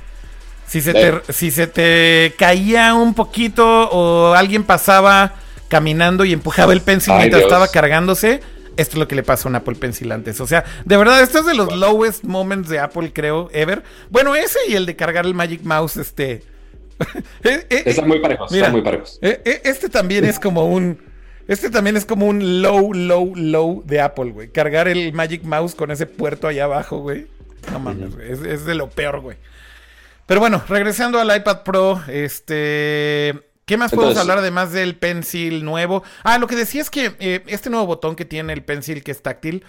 si 0.67 0.81
se 0.81 0.93
te 0.93 1.33
si 1.33 1.51
se 1.51 1.67
te 1.67 2.35
caía 2.39 2.95
un 2.95 3.15
poquito 3.15 3.89
o 3.91 4.35
alguien 4.35 4.65
pasaba 4.65 5.35
caminando 5.69 6.25
y 6.25 6.33
empujaba 6.33 6.73
el 6.73 6.81
pencil 6.81 7.15
mientras 7.15 7.43
estaba 7.43 7.69
cargándose. 7.69 8.41
Esto 8.77 8.93
es 8.93 8.99
lo 9.01 9.09
que 9.09 9.17
le 9.17 9.25
pasó 9.25 9.49
a 9.49 9.51
un 9.51 9.57
Apple 9.57 9.75
Pencil 9.75 10.13
antes. 10.13 10.41
O 10.41 10.47
sea, 10.47 10.65
de 10.85 10.97
verdad, 10.97 11.21
esto 11.21 11.41
es 11.41 11.47
de 11.47 11.55
los 11.55 11.77
lowest 11.77 12.23
moments 12.23 12.69
de 12.69 12.79
Apple, 12.79 13.13
creo, 13.13 13.51
ever. 13.53 13.83
Bueno, 14.09 14.37
ese 14.37 14.61
y 14.69 14.75
el 14.75 14.87
de 14.87 14.95
cargar 14.95 15.27
el 15.27 15.35
Magic 15.35 15.63
Mouse, 15.65 15.97
este, 15.97 16.45
eh, 17.45 17.67
eh, 17.71 17.83
están 17.87 18.09
muy 18.09 18.21
parejos, 18.21 18.51
muy 18.71 18.83
parejos. 18.83 19.19
Eh, 19.23 19.61
este 19.65 19.89
también 19.89 20.25
es 20.25 20.39
como 20.39 20.67
un. 20.67 20.99
Este 21.47 21.71
también 21.71 21.97
es 21.97 22.05
como 22.05 22.27
un 22.27 22.61
low, 22.61 22.93
low, 22.93 23.35
low 23.35 23.83
de 23.87 24.01
Apple, 24.01 24.33
güey. 24.33 24.49
Cargar 24.49 24.87
el 24.89 25.13
Magic 25.15 25.45
Mouse 25.45 25.75
con 25.75 25.91
ese 25.91 26.07
puerto 26.07 26.47
allá 26.49 26.65
abajo, 26.65 26.99
güey. 26.99 27.27
No 27.73 27.79
mames, 27.79 28.15
güey. 28.15 28.31
Es, 28.31 28.41
es 28.41 28.65
de 28.67 28.75
lo 28.75 28.91
peor, 28.91 29.21
güey. 29.21 29.37
Pero 30.27 30.41
bueno, 30.41 30.63
regresando 30.69 31.19
al 31.19 31.35
iPad 31.35 31.63
Pro, 31.63 32.03
este. 32.07 33.35
¿Qué 33.65 33.77
más 33.77 33.91
podemos 33.91 34.13
Entonces- 34.13 34.21
hablar 34.23 34.39
además 34.39 34.73
del 34.73 34.97
Pencil 34.97 35.65
nuevo? 35.65 36.03
Ah, 36.23 36.39
lo 36.39 36.47
que 36.47 36.57
decía 36.57 36.81
es 36.81 36.91
que 36.91 37.15
eh, 37.19 37.43
este 37.47 37.69
nuevo 37.71 37.87
botón 37.87 38.17
que 38.17 38.25
tiene 38.25 38.53
el 38.55 38.63
Pencil, 38.63 39.03
que 39.05 39.11
es 39.11 39.23
táctil, 39.23 39.63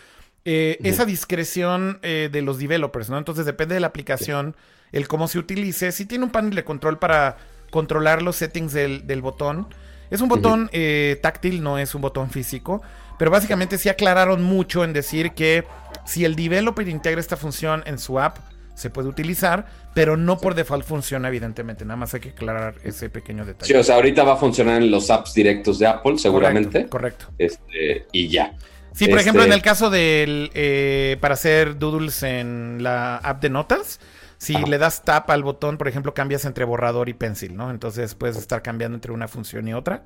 eh, 0.46 0.78
esa 0.84 1.04
discreción 1.04 2.00
eh, 2.02 2.30
de 2.32 2.42
los 2.42 2.60
developers, 2.60 3.10
¿no? 3.10 3.18
Entonces 3.18 3.46
depende 3.46 3.76
de 3.76 3.82
la 3.82 3.88
aplicación, 3.88 4.56
el 4.92 5.08
cómo 5.08 5.28
se 5.28 5.40
utilice. 5.40 5.92
Si 5.92 6.06
tiene 6.06 6.26
un 6.26 6.32
panel 6.32 6.56
de 6.56 6.64
control 6.64 7.00
para 7.00 7.38
controlar 7.70 8.22
los 8.22 8.36
settings 8.36 8.74
del, 8.74 9.06
del 9.08 9.22
botón. 9.22 9.68
Es 10.10 10.22
un 10.22 10.30
botón 10.30 10.70
eh, 10.74 11.20
táctil, 11.22 11.62
no 11.62 11.78
es 11.78 11.94
un 11.94 12.02
botón 12.02 12.30
físico. 12.32 12.82
Pero 13.20 13.32
básicamente 13.32 13.78
sí 13.78 13.90
aclararon 13.90 14.42
mucho 14.42 14.84
en 14.84 14.94
decir 14.94 15.32
que 15.32 15.66
si 16.06 16.26
el 16.26 16.36
developer 16.36 16.88
integra 16.88 17.20
esta 17.22 17.38
función 17.38 17.84
en 17.86 18.00
su 18.00 18.20
app, 18.20 18.38
se 18.76 18.90
puede 18.90 19.10
utilizar, 19.10 19.68
pero 19.94 20.16
no 20.16 20.38
por 20.38 20.56
default 20.56 20.86
funciona, 20.86 21.28
evidentemente. 21.28 21.84
Nada 21.84 21.98
más 21.98 22.14
hay 22.14 22.22
que 22.22 22.30
aclarar 22.30 22.76
ese 22.86 23.10
pequeño 23.10 23.46
detalle. 23.46 23.68
Sí, 23.72 23.78
o 23.78 23.84
sea, 23.84 23.96
ahorita 23.96 24.24
va 24.24 24.34
a 24.34 24.38
funcionar 24.38 24.82
en 24.82 24.90
los 24.90 25.10
apps 25.10 25.34
directos 25.34 25.80
de 25.80 25.88
Apple, 25.88 26.18
seguramente. 26.18 26.88
Correcto. 26.88 27.26
correcto. 27.28 27.66
Este, 27.68 28.08
y 28.14 28.30
ya. 28.30 28.56
Sí, 28.94 29.06
por 29.06 29.20
Este- 29.20 29.22
ejemplo, 29.22 29.44
en 29.44 29.52
el 29.52 29.62
caso 29.62 29.90
del 29.90 30.50
eh, 30.54 31.18
para 31.20 31.34
hacer 31.34 31.78
doodles 31.78 32.24
en 32.24 32.82
la 32.82 33.18
app 33.18 33.42
de 33.42 33.50
notas, 33.50 34.00
si 34.40 34.54
le 34.56 34.78
das 34.80 35.04
tap 35.04 35.30
al 35.30 35.44
botón, 35.44 35.78
por 35.78 35.88
ejemplo, 35.88 36.14
cambias 36.14 36.46
entre 36.46 36.66
borrador 36.66 37.10
y 37.10 37.14
pencil, 37.14 37.56
¿no? 37.56 37.70
Entonces 37.72 38.16
puedes 38.16 38.38
estar 38.38 38.62
cambiando 38.64 38.96
entre 38.96 39.12
una 39.12 39.28
función 39.28 39.68
y 39.68 39.74
otra. 39.74 40.06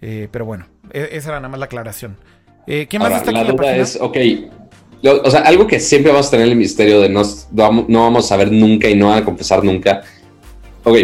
Eh, 0.00 0.28
pero 0.30 0.44
bueno, 0.44 0.66
e- 0.92 1.08
esa 1.12 1.30
era 1.30 1.40
nada 1.40 1.48
más 1.48 1.58
la 1.58 1.66
aclaración. 1.66 2.16
Eh, 2.66 2.86
¿Qué 2.88 2.98
más 2.98 3.06
Ahora, 3.06 3.16
está 3.18 3.30
aquí 3.30 3.40
la 3.44 3.52
duda 3.52 3.76
es, 3.76 3.98
ok, 4.00 4.16
lo- 5.02 5.22
o 5.22 5.30
sea, 5.30 5.40
algo 5.40 5.66
que 5.66 5.80
siempre 5.80 6.12
vamos 6.12 6.28
a 6.28 6.30
tener 6.30 6.48
el 6.48 6.56
misterio 6.56 7.00
de 7.00 7.08
no, 7.08 7.22
no 7.88 8.02
vamos- 8.02 8.24
a 8.24 8.28
saber 8.28 8.50
nunca 8.52 8.88
y 8.88 8.94
no 8.94 9.08
van 9.08 9.18
a 9.22 9.24
confesar 9.24 9.62
nunca. 9.64 10.02
Ok, 10.84 10.96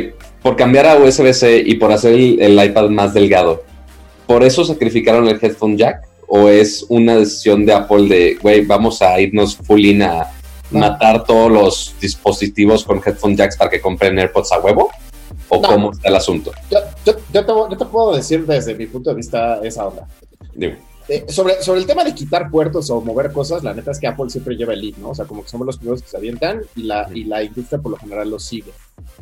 por 0.43 0.57
cambiar 0.57 0.87
a 0.87 0.97
USB-C 0.97 1.63
y 1.67 1.75
por 1.77 1.91
hacer 1.93 2.15
el, 2.15 2.41
el 2.41 2.65
iPad 2.65 2.89
más 2.91 3.13
delgado, 3.15 3.65
¿por 4.27 4.43
eso 4.45 4.65
sacrificaron 4.65 5.27
el 5.29 5.39
headphone 5.43 5.77
jack? 5.77 6.07
¿O 6.29 6.49
es 6.49 6.87
una 6.89 7.17
decisión 7.17 7.67
de 7.67 7.73
Apple 7.75 8.09
de, 8.09 8.39
güey, 8.41 8.65
vamos 8.65 9.03
a 9.03 9.21
irnos 9.21 9.57
full 9.57 9.85
in 9.85 10.03
a 10.03 10.27
matar 10.73 11.25
todos 11.25 11.51
los 11.51 11.95
dispositivos 12.01 12.85
con 12.85 13.01
headphone 13.05 13.37
jacks 13.37 13.57
para 13.57 13.71
que 13.71 13.81
compren 13.81 14.19
AirPods 14.19 14.53
a 14.53 14.61
huevo? 14.61 14.91
¿O 15.49 15.61
No. 15.61 15.69
cómo 15.69 15.93
está 15.93 16.09
el 16.09 16.17
asunto? 16.17 16.53
Yo, 16.71 16.79
yo- 17.05 17.17
yo 17.33 17.45
te, 17.45 17.53
yo 17.53 17.77
te 17.77 17.85
puedo 17.87 18.15
decir 18.17 18.47
desde 18.47 18.75
mi 18.75 18.87
punto 18.87 19.11
de 19.11 19.17
vista 19.17 19.61
esa 19.63 19.87
onda. 19.87 20.07
Dime. 20.55 20.79
Eh, 21.09 21.25
sobre, 21.29 21.61
sobre 21.63 21.81
el 21.81 21.87
tema 21.87 22.05
de 22.05 22.15
quitar 22.15 22.49
puertos 22.49 22.89
o 22.89 23.01
mover 23.01 23.33
cosas, 23.33 23.65
la 23.65 23.75
neta 23.75 23.91
es 23.91 23.99
que 23.99 24.07
Apple 24.07 24.31
siempre 24.31 24.55
lleva 24.55 24.73
el 24.73 24.81
lead, 24.81 24.97
¿no? 24.99 25.11
O 25.11 25.15
sea, 25.15 25.25
como 25.25 25.43
que 25.43 25.49
somos 25.49 25.67
los 25.67 25.77
primeros 25.77 26.01
que 26.01 26.09
se 26.09 26.17
avientan 26.17 26.63
y 26.77 26.85
la, 26.85 27.09
y 27.13 27.25
la 27.25 27.43
industria 27.43 27.81
por 27.81 27.91
lo 27.93 27.99
general 27.99 28.31
los 28.31 28.45
sigue. 28.45 28.71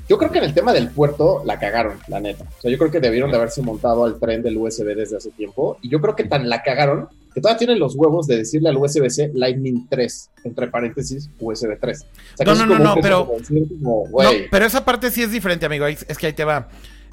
Yo 0.06 0.18
creo 0.18 0.30
que 0.30 0.38
en 0.38 0.44
el 0.44 0.52
tema 0.54 0.74
del 0.74 0.90
puerto 0.90 1.42
la 1.46 1.58
cagaron, 1.58 1.98
la 2.08 2.20
neta. 2.20 2.44
O 2.58 2.60
sea, 2.60 2.70
yo 2.70 2.76
creo 2.76 2.90
que 2.90 3.00
debieron 3.00 3.30
de 3.30 3.38
haberse 3.38 3.62
montado 3.62 4.04
al 4.04 4.18
tren 4.20 4.42
del 4.42 4.58
USB 4.58 4.94
desde 4.94 5.16
hace 5.16 5.30
tiempo. 5.30 5.78
Y 5.80 5.88
yo 5.88 6.00
creo 6.02 6.14
que 6.14 6.24
tan 6.24 6.48
la 6.50 6.62
cagaron 6.62 7.08
que 7.34 7.40
todavía 7.40 7.58
tienen 7.58 7.78
los 7.78 7.94
huevos 7.96 8.26
de 8.26 8.36
decirle 8.38 8.68
al 8.70 8.76
USB-C 8.76 9.30
Lightning 9.34 9.86
3, 9.88 10.30
entre 10.44 10.68
paréntesis, 10.68 11.30
USB 11.38 11.78
3. 11.80 12.00
O 12.00 12.36
sea, 12.36 12.44
que 12.44 12.44
No, 12.44 12.54
no, 12.66 12.74
es 12.74 12.78
no, 12.80 12.84
no, 12.96 13.00
pero- 13.00 13.26
como 13.26 14.06
No, 14.22 14.30
pero 14.50 14.64
esa 14.66 14.84
parte 14.84 15.10
sí 15.10 15.22
es 15.22 15.30
diferente, 15.30 15.66
amigo. 15.66 15.84
ahí- 15.84 15.96
Es 16.08 16.18
que 16.18 16.26
ahí 16.26 16.32
te 16.32 16.44
va. 16.44 16.68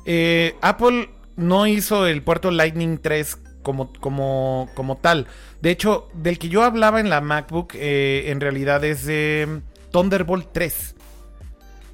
Eh, 0.05 0.55
Apple 0.61 1.09
no 1.36 1.68
hizo 1.68 2.07
el 2.07 2.24
puerto 2.24 2.49
Lightning 2.51 2.97
3 2.99 3.38
como, 3.61 3.91
como, 3.99 4.70
como 4.74 4.97
tal. 4.97 5.28
De 5.61 5.72
hecho, 5.72 6.07
del 6.13 6.39
que 6.39 6.49
yo 6.49 6.63
hablaba 6.63 6.99
en 6.99 7.09
la 7.09 7.20
MacBook, 7.22 7.74
eh, 7.76 8.26
en 8.32 8.39
realidad 8.39 8.84
es 8.86 9.05
de 9.05 9.61
Thunderbolt 9.91 10.47
3. 10.51 10.95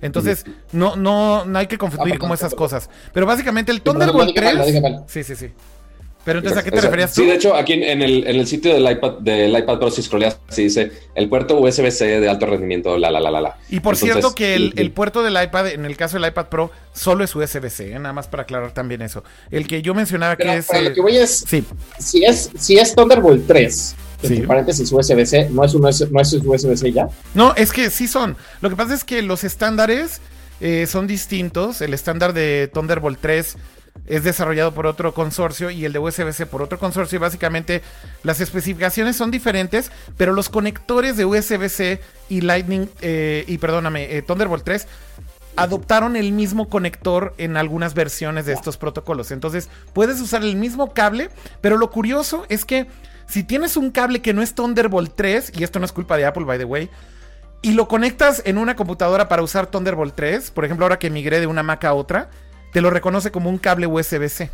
Entonces, 0.02 0.46
no, 0.74 0.96
no, 0.98 1.46
no 1.46 1.60
hay 1.60 1.68
que 1.68 1.78
confundir 1.78 2.16
Ah, 2.16 2.20
como 2.20 2.34
esas 2.34 2.54
cosas. 2.54 2.90
Pero 3.14 3.26
básicamente 3.26 3.72
el 3.72 3.82
Thunderbolt 3.82 4.28
dije 4.30 4.42
mal, 4.42 4.56
lo 4.58 4.64
3. 4.64 4.68
dije 4.74 4.82
mal. 4.82 5.04
Sí, 5.08 5.24
sí, 5.24 5.36
sí. 5.36 5.48
Pero 6.26 6.40
entonces, 6.40 6.62
¿a 6.62 6.64
qué 6.64 6.72
te 6.72 6.80
referías 6.80 7.14
tú? 7.14 7.22
Sí, 7.22 7.28
de 7.28 7.36
hecho, 7.36 7.54
aquí 7.54 7.74
en, 7.74 8.02
el, 8.02 8.26
en 8.26 8.36
el 8.38 8.48
sitio 8.48 8.74
del 8.74 8.90
iPad, 8.90 9.20
del 9.20 9.58
iPad 9.58 9.78
Pro, 9.80 9.92
si 9.92 10.02
scrolleas, 10.02 10.40
se 10.50 10.62
dice 10.62 10.92
el 11.16 11.28
puerto 11.28 11.60
USB-C 11.60 12.22
de 12.22 12.30
alto 12.30 12.46
rendimiento, 12.46 12.98
la, 12.98 13.12
la, 13.12 13.20
la, 13.20 13.30
la, 13.32 13.42
la. 13.42 13.58
Y 13.70 13.82
por 13.82 13.96
Entonces, 13.96 14.00
cierto 14.14 14.34
que 14.36 14.56
el, 14.56 14.92
puerto 14.92 15.22
del 15.22 15.34
iPad, 15.42 15.68
en 15.70 15.86
el 15.86 15.98
caso 15.98 16.18
del 16.18 16.30
iPad 16.30 16.46
Pro, 16.48 16.72
solo 16.94 17.24
es 17.26 17.36
USB-C, 17.36 17.92
¿eh? 17.92 18.00
nada 18.00 18.14
más 18.14 18.28
para 18.28 18.44
aclarar 18.44 18.72
también 18.74 19.02
eso. 19.02 19.24
El 19.52 19.68
que 19.68 19.82
yo 19.82 19.94
mencionaba 19.94 20.38
que 20.38 20.58
es... 20.58 20.70
eh, 20.72 20.82
lo 20.82 20.94
que 20.94 21.02
voy 21.02 21.18
es, 21.18 21.44
Sí, 21.48 21.64
si 22.00 22.24
es, 22.24 22.50
si 22.58 22.78
es 22.78 22.96
Thunderbolt 22.96 23.46
3, 23.46 23.96
entre 24.24 24.38
Sí. 24.38 24.42
paréntesis 24.44 24.90
USB-C, 24.92 25.50
¿no 25.52 25.66
es, 25.66 25.74
un, 25.74 25.82
no 25.82 25.90
es 26.22 26.34
USB-C 26.34 26.94
ya? 26.94 27.10
no, 27.34 27.54
es 27.56 27.74
que 27.74 27.90
sí 27.90 28.08
son. 28.08 28.38
Lo 28.62 28.70
que 28.70 28.78
pasa 28.78 28.94
es 28.94 29.04
que 29.04 29.22
los 29.22 29.44
estándares 29.44 30.22
eh, 30.62 30.88
son 30.88 31.08
distintos. 31.08 31.82
El 31.82 31.94
estándar 31.94 32.32
de 32.32 32.70
Thunderbolt 32.74 33.20
3 33.20 33.58
es 34.06 34.24
desarrollado 34.24 34.74
por 34.74 34.86
otro 34.86 35.14
consorcio 35.14 35.70
y 35.70 35.86
el 35.86 35.94
de 35.94 36.00
USB-C 36.00 36.46
por 36.46 36.62
otro 36.62 36.78
consorcio. 36.78 37.18
Y 37.18 37.20
básicamente 37.20 37.82
las 38.24 38.42
especificaciones 38.42 39.16
son 39.16 39.32
diferentes, 39.32 39.92
pero 40.18 40.34
los 40.34 40.50
conectores 40.50 41.18
de 41.18 41.26
USB-C 41.26 42.02
y 42.30 42.42
Lightning, 42.42 42.90
eh, 43.02 43.46
y 43.48 43.58
perdóname, 43.58 44.16
eh, 44.16 44.22
Thunderbolt 44.22 44.64
3 44.64 44.88
adoptaron 45.56 46.16
el 46.16 46.32
mismo 46.32 46.68
conector 46.68 47.36
en 47.38 47.58
algunas 47.58 47.94
versiones 47.94 48.46
de 48.46 48.54
estos 48.54 48.78
protocolos. 48.78 49.32
Entonces, 49.32 49.70
puedes 49.94 50.20
usar 50.20 50.44
el 50.44 50.56
mismo 50.56 50.94
cable, 50.94 51.30
pero 51.62 51.78
lo 51.78 51.92
curioso 51.92 52.46
es 52.50 52.66
que 52.66 52.88
si 53.28 53.44
tienes 53.44 53.78
un 53.78 53.92
cable 53.92 54.22
que 54.22 54.34
no 54.34 54.42
es 54.42 54.56
Thunderbolt 54.56 55.14
3, 55.16 55.54
y 55.56 55.64
esto 55.64 55.80
no 55.80 55.86
es 55.86 55.92
culpa 55.92 56.18
de 56.18 56.26
Apple, 56.26 56.46
by 56.46 56.58
the 56.58 56.66
way, 56.66 56.90
y 57.62 57.74
lo 57.74 57.88
conectas 57.88 58.42
en 58.46 58.58
una 58.58 58.76
computadora 58.76 59.30
para 59.30 59.44
usar 59.44 59.68
Thunderbolt 59.68 60.16
3, 60.16 60.52
por 60.52 60.66
ejemplo, 60.66 60.86
ahora 60.86 61.00
que 61.00 61.10
migré 61.10 61.40
de 61.40 61.48
una 61.48 61.64
Mac 61.64 61.86
a 61.86 61.94
otra, 61.94 62.30
te 62.74 62.82
lo 62.82 62.90
reconoce 62.90 63.32
como 63.32 63.50
un 63.50 63.58
cable 63.58 63.88
USB-C. 63.88 64.50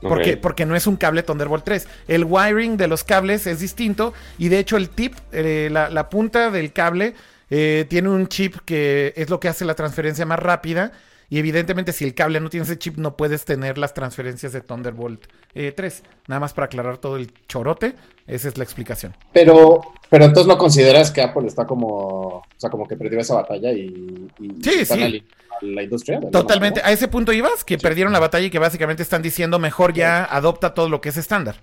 Porque, 0.00 0.36
porque 0.36 0.66
no 0.66 0.76
es 0.76 0.86
un 0.86 0.96
cable 0.96 1.22
Thunderbolt 1.22 1.64
3. 1.64 1.88
El 2.06 2.24
wiring 2.24 2.76
de 2.76 2.86
los 2.86 3.02
cables 3.02 3.46
es 3.46 3.60
distinto 3.60 4.12
y 4.38 4.48
de 4.48 4.58
hecho 4.58 4.76
el 4.76 4.88
tip, 4.88 5.14
eh, 5.32 5.68
la, 5.70 5.90
la 5.90 6.10
punta 6.10 6.50
del 6.50 6.72
cable, 6.72 7.14
eh, 7.50 7.86
tiene 7.88 8.08
un 8.08 8.26
chip 8.28 8.56
que 8.64 9.12
es 9.16 9.30
lo 9.30 9.40
que 9.40 9.48
hace 9.48 9.64
la 9.64 9.74
transferencia 9.74 10.26
más 10.26 10.38
rápida. 10.38 10.92
Y 11.28 11.38
evidentemente 11.38 11.92
si 11.92 12.04
el 12.04 12.14
cable 12.14 12.38
no 12.40 12.50
tiene 12.50 12.64
ese 12.64 12.78
chip 12.78 12.98
no 12.98 13.16
puedes 13.16 13.44
tener 13.44 13.78
las 13.78 13.94
transferencias 13.94 14.52
de 14.52 14.60
Thunderbolt 14.60 15.24
eh, 15.54 15.72
3. 15.74 16.02
Nada 16.28 16.40
más 16.40 16.52
para 16.52 16.66
aclarar 16.66 16.98
todo 16.98 17.16
el 17.16 17.32
chorote, 17.48 17.94
esa 18.26 18.48
es 18.48 18.56
la 18.58 18.62
explicación. 18.64 19.16
Pero, 19.32 19.80
pero 20.08 20.24
entonces 20.26 20.46
no 20.46 20.56
consideras 20.56 21.10
que 21.10 21.22
Apple 21.22 21.48
está 21.48 21.66
como, 21.66 21.88
o 21.88 22.42
sea, 22.56 22.70
como 22.70 22.86
que 22.86 22.96
perdió 22.96 23.18
esa 23.18 23.34
batalla 23.34 23.72
y, 23.72 24.28
y 24.40 24.48
Sí, 24.62 24.80
están 24.80 24.98
sí. 24.98 25.24
a 25.60 25.64
la 25.64 25.82
industria. 25.82 26.20
Totalmente. 26.30 26.80
A 26.84 26.92
ese 26.92 27.08
punto 27.08 27.32
ibas, 27.32 27.64
que 27.64 27.76
perdieron 27.78 28.12
la 28.12 28.20
batalla 28.20 28.46
y 28.46 28.50
que 28.50 28.58
básicamente 28.60 29.02
están 29.02 29.22
diciendo 29.22 29.58
mejor 29.58 29.94
ya 29.94 30.24
adopta 30.24 30.74
todo 30.74 30.88
lo 30.88 31.00
que 31.00 31.08
es 31.08 31.16
estándar. 31.16 31.56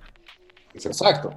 Exacto. 0.73 1.34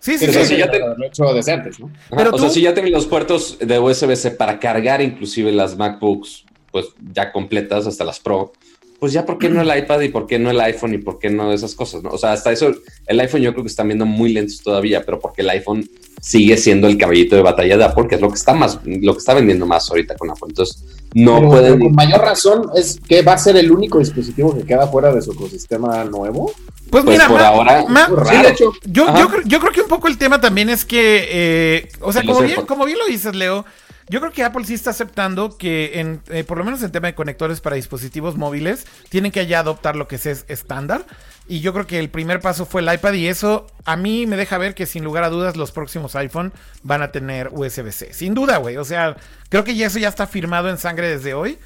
Sí, 0.00 0.16
sí, 0.16 0.26
Sí, 0.26 0.30
o 0.30 0.32
sea, 0.32 0.42
sí. 0.44 0.54
si 0.54 0.58
ya 0.58 0.70
te- 0.70 0.78
Lo 0.78 1.04
he 1.04 1.08
hecho 1.08 1.24
desde 1.34 1.52
antes, 1.52 1.80
¿no? 1.80 1.86
Ajá, 1.86 2.16
Pero 2.16 2.30
o 2.34 2.38
sea, 2.38 2.48
si 2.50 2.62
ya 2.62 2.72
tienen 2.72 2.92
los 2.92 3.06
puertos 3.06 3.58
de 3.60 3.78
USB-C 3.78 4.30
para 4.32 4.58
cargar 4.60 5.00
inclusive 5.02 5.50
las 5.52 5.76
MacBooks, 5.76 6.44
pues 6.82 6.94
ya 7.14 7.32
completas 7.32 7.86
hasta 7.86 8.04
las 8.04 8.20
Pro, 8.20 8.52
pues 9.00 9.12
ya 9.12 9.24
por 9.24 9.38
qué 9.38 9.48
no 9.48 9.60
el 9.62 9.78
iPad 9.78 10.00
y 10.00 10.08
por 10.08 10.26
qué 10.26 10.38
no 10.40 10.50
el 10.50 10.60
iPhone 10.60 10.94
y 10.94 10.98
por 10.98 11.18
qué 11.20 11.30
no 11.30 11.52
esas 11.52 11.74
cosas, 11.74 12.02
¿no? 12.02 12.10
O 12.10 12.18
sea, 12.18 12.32
hasta 12.32 12.50
eso, 12.50 12.72
el 13.06 13.20
iPhone 13.20 13.42
yo 13.42 13.52
creo 13.52 13.62
que 13.64 13.68
están 13.70 13.86
viendo 13.86 14.06
muy 14.06 14.32
lentos 14.32 14.60
todavía, 14.62 15.04
pero 15.04 15.20
porque 15.20 15.42
el 15.42 15.50
iPhone 15.50 15.88
sigue 16.20 16.56
siendo 16.56 16.88
el 16.88 16.98
caballito 16.98 17.36
de 17.36 17.42
batalla 17.42 17.76
de 17.76 17.84
Apple, 17.84 18.08
que 18.08 18.16
es 18.16 18.20
lo 18.20 18.28
que 18.28 18.34
está 18.34 18.54
más, 18.54 18.80
lo 18.84 19.12
que 19.12 19.18
está 19.18 19.34
vendiendo 19.34 19.66
más 19.66 19.88
ahorita 19.88 20.16
con 20.16 20.30
Apple. 20.30 20.48
Entonces, 20.48 20.84
no 21.14 21.36
Pero- 21.36 21.48
pueden... 21.48 21.72
pero 21.74 21.84
con 21.84 21.94
mayor 21.94 22.20
razón 22.22 22.70
es 22.74 22.98
que 23.08 23.22
va 23.22 23.34
a 23.34 23.38
ser 23.38 23.56
el 23.56 23.70
único 23.70 24.00
dispositivo 24.00 24.52
que 24.56 24.64
queda 24.64 24.88
fuera 24.88 25.14
de 25.14 25.22
su 25.22 25.30
ecosistema 25.32 26.02
nuevo. 26.04 26.50
Pues, 26.90 27.04
Pues 27.04 27.16
mira, 27.18 27.28
por 27.28 27.40
Ma- 27.40 27.46
ahora- 27.46 27.84
Ma- 27.88 28.08
Sí, 28.28 28.36
de 28.42 28.48
hecho, 28.48 28.72
Yo, 28.84 29.06
yo, 29.16 29.28
creo- 29.28 29.42
yo 29.44 29.60
creo 29.60 29.72
que 29.72 29.80
un 29.82 29.88
poco 29.88 30.08
el 30.08 30.18
tema 30.18 30.40
también 30.40 30.70
es 30.70 30.84
que, 30.84 31.28
eh, 31.30 31.88
o 32.00 32.12
sea, 32.12 32.24
como 32.24 32.40
bien, 32.40 32.66
como 32.66 32.84
bien 32.84 32.98
lo 32.98 33.06
dices, 33.06 33.32
Leo, 33.36 33.64
yo 34.10 34.20
creo 34.20 34.32
que 34.32 34.44
Apple 34.44 34.64
sí 34.64 34.74
está 34.74 34.90
aceptando 34.90 35.56
que, 35.56 36.18
eh, 36.30 36.44
por 36.44 36.58
lo 36.58 36.64
menos 36.64 36.82
en 36.82 36.90
tema 36.92 37.08
de 37.08 37.14
conectores 37.14 37.60
para 37.60 37.76
dispositivos 37.76 38.36
móviles, 38.36 38.86
tienen 39.08 39.32
que 39.32 39.46
ya 39.46 39.60
adoptar 39.60 39.96
lo 39.96 40.08
que 40.08 40.16
es 40.16 40.26
es 40.26 40.44
estándar. 40.48 41.04
Y 41.46 41.60
yo 41.60 41.72
creo 41.72 41.86
que 41.86 41.98
el 41.98 42.10
primer 42.10 42.40
paso 42.40 42.66
fue 42.66 42.82
el 42.82 42.92
iPad 42.92 43.14
y 43.14 43.26
eso 43.26 43.66
a 43.84 43.96
mí 43.96 44.26
me 44.26 44.36
deja 44.36 44.58
ver 44.58 44.74
que 44.74 44.84
sin 44.86 45.02
lugar 45.04 45.24
a 45.24 45.30
dudas 45.30 45.56
los 45.56 45.72
próximos 45.72 46.14
iPhone 46.16 46.52
van 46.82 47.00
a 47.02 47.10
tener 47.12 47.48
USB-C. 47.52 48.12
Sin 48.12 48.34
duda, 48.34 48.58
güey. 48.58 48.76
O 48.76 48.84
sea, 48.84 49.16
creo 49.48 49.64
que 49.64 49.74
ya 49.74 49.86
eso 49.86 49.98
ya 49.98 50.08
está 50.08 50.26
firmado 50.26 50.68
en 50.68 50.78
sangre 50.78 51.08
desde 51.08 51.34
hoy. 51.34 51.58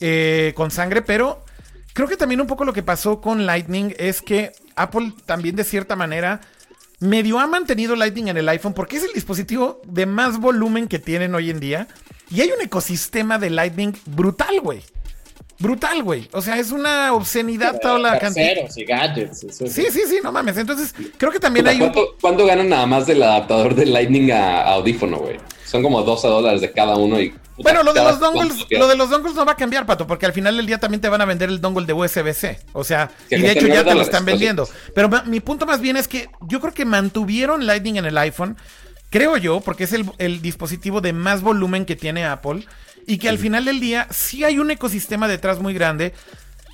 eh, 0.00 0.52
con 0.56 0.70
sangre, 0.70 1.02
pero 1.02 1.44
creo 1.92 2.08
que 2.08 2.16
también 2.16 2.40
un 2.40 2.46
poco 2.46 2.64
lo 2.64 2.72
que 2.72 2.82
pasó 2.82 3.20
con 3.20 3.46
Lightning 3.46 3.94
es 3.98 4.22
que 4.22 4.52
Apple 4.76 5.12
también 5.26 5.56
de 5.56 5.64
cierta 5.64 5.96
manera 5.96 6.40
medio 7.00 7.38
ha 7.38 7.46
mantenido 7.46 7.96
Lightning 7.96 8.28
en 8.28 8.36
el 8.36 8.48
iPhone 8.48 8.74
porque 8.74 8.96
es 8.96 9.04
el 9.04 9.12
dispositivo 9.12 9.80
de 9.86 10.06
más 10.06 10.38
volumen 10.38 10.88
que 10.88 10.98
tienen 10.98 11.34
hoy 11.34 11.50
en 11.50 11.60
día. 11.60 11.88
Y 12.30 12.40
hay 12.40 12.50
un 12.50 12.60
ecosistema 12.60 13.38
de 13.38 13.50
Lightning 13.50 13.92
brutal, 14.06 14.60
güey. 14.60 14.82
brutal, 15.58 16.02
güey. 16.02 16.28
O 16.32 16.42
sea, 16.42 16.58
es 16.58 16.72
una 16.72 17.14
obscenidad 17.14 17.80
toda 17.80 17.98
la 17.98 18.18
cantidad. 18.18 18.68
y 18.76 18.84
gadgets. 18.84 19.46
sí, 19.50 19.86
sí, 19.90 20.00
sí, 20.06 20.18
no 20.22 20.30
mames. 20.30 20.56
Entonces, 20.56 20.94
creo 21.16 21.32
que 21.32 21.40
también 21.40 21.66
hay. 21.66 21.78
¿cuánto, 21.78 22.16
¿Cuánto 22.20 22.46
ganan 22.46 22.68
nada 22.68 22.86
más 22.86 23.06
del 23.06 23.22
adaptador 23.22 23.74
de 23.74 23.86
Lightning 23.86 24.30
a, 24.30 24.62
audífono, 24.62 25.18
güey? 25.18 25.38
Son 25.64 25.82
como 25.82 26.02
12 26.02 26.28
dólares 26.28 26.60
de 26.60 26.72
cada 26.72 26.96
uno 26.96 27.20
y. 27.20 27.32
bueno, 27.62 27.82
lo 27.82 27.92
de, 27.92 28.02
los 28.02 28.20
dongles, 28.20 28.66
lo 28.70 28.88
de 28.88 28.96
los 28.96 29.10
dongles 29.10 29.34
no 29.34 29.44
va 29.44 29.52
a 29.52 29.56
cambiar, 29.56 29.86
Pato, 29.86 30.06
porque 30.06 30.26
al 30.26 30.32
final 30.32 30.56
del 30.56 30.66
día 30.66 30.78
también 30.78 31.00
te 31.00 31.08
van 31.08 31.20
a 31.20 31.24
vender 31.24 31.48
el 31.48 31.60
dongle 31.60 31.86
de 31.86 31.92
USB-C. 31.92 32.60
O 32.72 32.84
sea, 32.84 33.10
y 33.30 33.40
de 33.40 33.52
hecho 33.52 33.66
ya 33.66 33.84
te 33.84 33.94
lo 33.94 34.02
están 34.02 34.24
vendiendo. 34.24 34.68
Pero 34.94 35.10
mi 35.26 35.40
punto 35.40 35.66
más 35.66 35.80
bien 35.80 35.96
es 35.96 36.08
que 36.08 36.30
yo 36.42 36.60
creo 36.60 36.72
que 36.72 36.84
mantuvieron 36.84 37.66
Lightning 37.66 37.96
en 37.96 38.06
el 38.06 38.18
iPhone, 38.18 38.56
creo 39.10 39.36
yo, 39.36 39.60
porque 39.60 39.84
es 39.84 39.92
el, 39.92 40.10
el 40.18 40.40
dispositivo 40.40 41.00
de 41.00 41.12
más 41.12 41.42
volumen 41.42 41.84
que 41.84 41.96
tiene 41.96 42.24
Apple 42.24 42.66
y 43.06 43.18
que 43.18 43.28
al 43.28 43.38
final 43.38 43.64
del 43.64 43.80
día 43.80 44.06
sí 44.10 44.44
hay 44.44 44.58
un 44.58 44.70
ecosistema 44.70 45.28
detrás 45.28 45.60
muy 45.60 45.72
grande, 45.72 46.12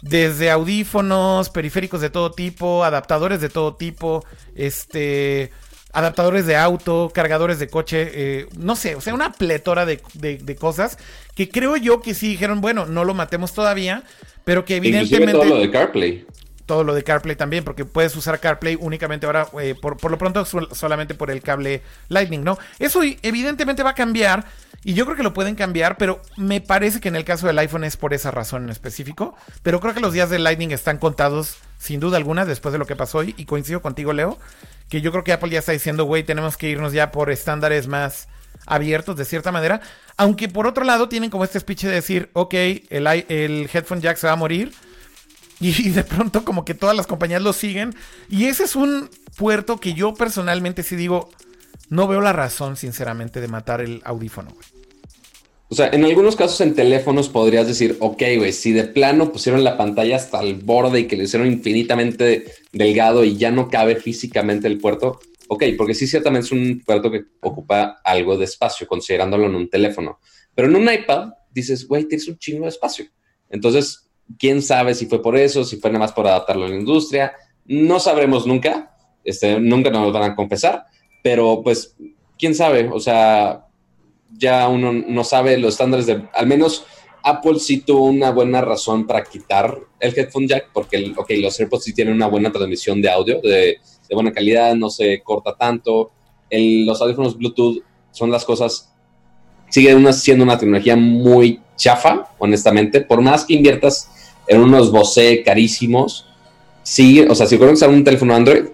desde 0.03 0.51
audífonos, 0.51 1.49
periféricos 1.49 2.01
de 2.01 2.11
todo 2.11 2.33
tipo, 2.33 2.85
adaptadores 2.85 3.41
de 3.41 3.49
todo 3.49 3.77
tipo, 3.77 4.25
este, 4.55 5.53
adaptadores 5.95 6.45
de 6.47 6.57
auto, 6.57 7.11
cargadores 7.15 7.59
de 7.59 7.69
coche, 7.69 8.11
eh, 8.13 8.47
no 8.59 8.77
sé, 8.77 8.97
o 8.97 9.01
sea, 9.01 9.15
una 9.15 9.33
pletora 9.33 9.87
de, 9.87 10.01
cosas 10.59 10.99
que 11.35 11.49
creo 11.49 11.77
yo 11.77 12.03
que 12.03 12.15
sí 12.15 12.29
dijeron, 12.29 12.61
bueno, 12.61 12.87
no 12.87 13.05
lo 13.05 13.15
matemos 13.15 13.55
todavía, 13.55 14.03
pero 14.45 14.65
que 14.65 14.77
evidentemente... 14.77 15.33
todo 15.33 15.45
lo 15.45 15.59
de 15.59 15.71
CarPlay 15.71 16.27
todo 16.67 16.83
lo 16.83 16.95
de 16.95 17.05
CarPlay 17.05 17.37
también, 17.37 17.63
porque 17.63 17.85
puedes 17.85 18.17
usar 18.17 18.41
CarPlay 18.41 18.79
únicamente 18.81 19.27
ahora, 19.27 19.49
eh, 19.61 19.75
por, 19.81 19.99
por, 19.99 20.11
lo 20.11 20.17
pronto, 20.17 20.47
solamente 20.47 21.15
por 21.15 21.31
el 21.31 21.43
cable 21.43 21.83
Lightning, 22.09 22.43
¿no? 22.43 22.59
Eso 22.79 23.03
evidentemente 23.03 23.83
va 23.83 23.91
a 23.91 23.95
cambiar, 23.95 24.47
y 24.85 24.93
yo 24.93 25.07
creo 25.07 25.17
que 25.17 25.23
lo 25.23 25.33
pueden 25.33 25.55
cambiar, 25.55 25.97
pero 25.97 26.21
me 26.37 26.61
parece 26.61 27.01
que 27.01 27.09
en 27.09 27.17
el 27.17 27.25
caso 27.25 27.47
del 27.47 27.59
iPhone 27.59 27.85
es 27.85 27.97
por 27.97 28.13
esa 28.13 28.31
razón 28.31 28.65
en 28.65 28.71
específico. 28.71 29.35
Pero 29.63 29.81
creo 29.81 29.95
que 29.95 30.01
los 30.01 30.13
días 30.13 30.29
de 30.29 30.39
Lightning 30.39 30.73
están 30.73 30.99
contados, 30.99 31.57
sin 31.85 32.01
duda 32.01 32.17
alguna, 32.17 32.47
después 32.47 32.73
de 32.73 32.79
lo 32.79 32.87
que 32.87 32.97
pasó 32.97 33.19
hoy, 33.19 33.35
y 33.37 33.45
coincido 33.45 33.83
contigo, 33.83 34.15
Leo, 34.15 34.39
que 34.89 35.03
yo 35.03 35.13
creo 35.13 35.23
que 35.23 35.35
Apple 35.35 35.51
ya 35.51 35.59
está 35.59 35.73
diciendo, 35.73 36.05
güey, 36.07 36.23
tenemos 36.23 36.57
que 36.57 36.71
irnos 36.71 36.95
ya 36.95 37.13
por 37.13 37.31
estándares 37.31 37.89
más 37.89 38.27
abiertos 38.65 39.17
de 39.17 39.27
cierta 39.27 39.53
manera. 39.53 39.83
Aunque 40.17 40.49
por 40.49 40.67
otro 40.67 40.85
lado 40.85 41.11
tienen 41.11 41.29
como 41.29 41.45
este 41.45 41.61
speech 41.61 41.83
de 41.83 41.91
decir, 41.91 42.31
ok, 42.33 42.55
el, 42.89 43.07
el 43.29 43.69
headphone 43.71 44.01
jack 44.01 44.17
se 44.17 44.27
va 44.27 44.33
a 44.33 44.37
morir 44.37 44.73
y 45.61 45.91
de 45.91 46.05
pronto 46.05 46.43
como 46.43 46.65
que 46.65 46.73
todas 46.73 46.97
las 46.97 47.07
compañías 47.07 47.43
lo 47.43 47.53
siguen. 47.53 47.95
Y 48.31 48.47
ese 48.47 48.65
es 48.65 48.77
un 48.77 49.11
puerto 49.37 49.79
que 49.79 49.93
yo 49.93 50.15
personalmente 50.15 50.83
sí 50.83 50.97
digo, 50.97 51.29
no 51.91 52.09
veo 52.09 52.23
la 52.23 52.33
razón 52.33 52.77
sinceramente 52.77 53.43
de 53.43 53.49
matar 53.49 53.83
el 53.83 54.01
audífono. 54.07 54.57
O 55.75 55.77
sea, 55.77 55.89
en 55.89 56.05
algunos 56.05 56.37
casos 56.37 56.61
en 56.61 56.77
teléfonos 56.77 57.29
podrías 57.29 57.67
decir, 57.67 57.97
ok, 57.99 58.23
güey, 58.37 58.53
si 58.53 58.71
de 58.71 58.85
plano 58.85 59.33
pusieron 59.33 59.65
la 59.65 59.77
pantalla 59.77 60.15
hasta 60.15 60.41
el 60.41 60.55
borde 60.55 61.01
y 61.01 61.07
que 61.09 61.17
le 61.17 61.25
hicieron 61.25 61.49
infinitamente 61.49 62.45
delgado 62.71 63.25
y 63.25 63.37
ya 63.37 63.51
no 63.51 63.69
cabe 63.69 63.97
físicamente 63.97 64.69
el 64.69 64.79
puerto, 64.79 65.19
ok, 65.49 65.65
porque 65.77 65.95
sí 65.95 66.07
ciertamente 66.07 66.47
es 66.47 66.53
un 66.53 66.81
puerto 66.87 67.11
que 67.11 67.25
ocupa 67.41 67.99
algo 68.05 68.39
de 68.39 68.45
espacio, 68.45 68.87
considerándolo 68.87 69.47
en 69.47 69.57
un 69.57 69.69
teléfono. 69.69 70.21
Pero 70.55 70.69
en 70.69 70.77
un 70.77 70.93
iPad 70.93 71.31
dices, 71.51 71.89
güey, 71.89 72.05
tienes 72.05 72.29
un 72.29 72.39
chingo 72.39 72.67
de 72.67 72.69
espacio. 72.69 73.07
Entonces, 73.51 74.09
quién 74.39 74.63
sabe 74.63 74.95
si 74.95 75.07
fue 75.07 75.21
por 75.21 75.37
eso, 75.37 75.65
si 75.65 75.79
fue 75.79 75.91
nada 75.91 76.05
más 76.05 76.13
por 76.13 76.29
adaptarlo 76.29 76.67
a 76.67 76.69
la 76.69 76.77
industria. 76.77 77.33
No 77.65 77.99
sabremos 77.99 78.47
nunca, 78.47 78.95
este, 79.25 79.59
nunca 79.59 79.91
nos 79.91 80.07
lo 80.07 80.13
van 80.13 80.31
a 80.31 80.37
confesar, 80.37 80.85
pero 81.21 81.63
pues, 81.65 81.97
quién 82.39 82.55
sabe, 82.55 82.89
o 82.93 83.01
sea, 83.01 83.65
ya 84.39 84.69
uno 84.69 84.93
no 84.93 85.25
sabe 85.25 85.59
los 85.59 85.75
estándares 85.75 86.07
de, 86.07 86.23
al 86.33 86.47
menos 86.47 86.85
Apple 87.25 87.59
sí 87.59 87.79
tuvo 87.81 88.05
una 88.05 88.31
buena 88.31 88.61
razón 88.61 89.07
para 89.07 89.25
quitar 89.25 89.79
el 89.99 90.17
headphone 90.17 90.47
jack, 90.47 90.69
porque, 90.75 91.13
ok, 91.17 91.31
los 91.39 91.59
AirPods 91.59 91.85
sí 91.85 91.95
tienen 91.95 92.15
una 92.15 92.27
buena 92.27 92.53
transmisión 92.53 93.01
de 93.01 93.11
audio, 93.11 93.41
de, 93.41 93.79
buena 94.11 94.31
calidad, 94.31 94.75
no 94.77 94.91
se 94.91 95.23
corta 95.23 95.57
tanto. 95.57 96.13
los 96.51 97.01
audífonos 97.01 97.37
Bluetooth 97.37 97.83
son 98.13 98.31
las 98.31 98.45
cosas, 98.45 98.93
siguen 99.71 100.13
siendo 100.13 100.45
una 100.45 100.59
tecnología 100.59 100.97
muy 100.97 101.61
chafa, 101.77 102.29
honestamente, 102.39 103.01
por 103.01 103.23
más 103.23 103.45
que 103.47 103.55
inviertas 103.55 104.11
en 104.47 104.61
unos 104.61 104.93
Bose 104.93 105.43
carísimos, 105.43 106.27
sigue, 106.83 107.27
o 107.29 107.35
sea, 107.35 107.47
si 107.47 107.57
usar 107.57 107.89
un 107.89 108.05
teléfono 108.05 108.35
Android, 108.35 108.67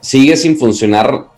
sigue 0.00 0.36
sin 0.36 0.58
funcionar 0.58 1.28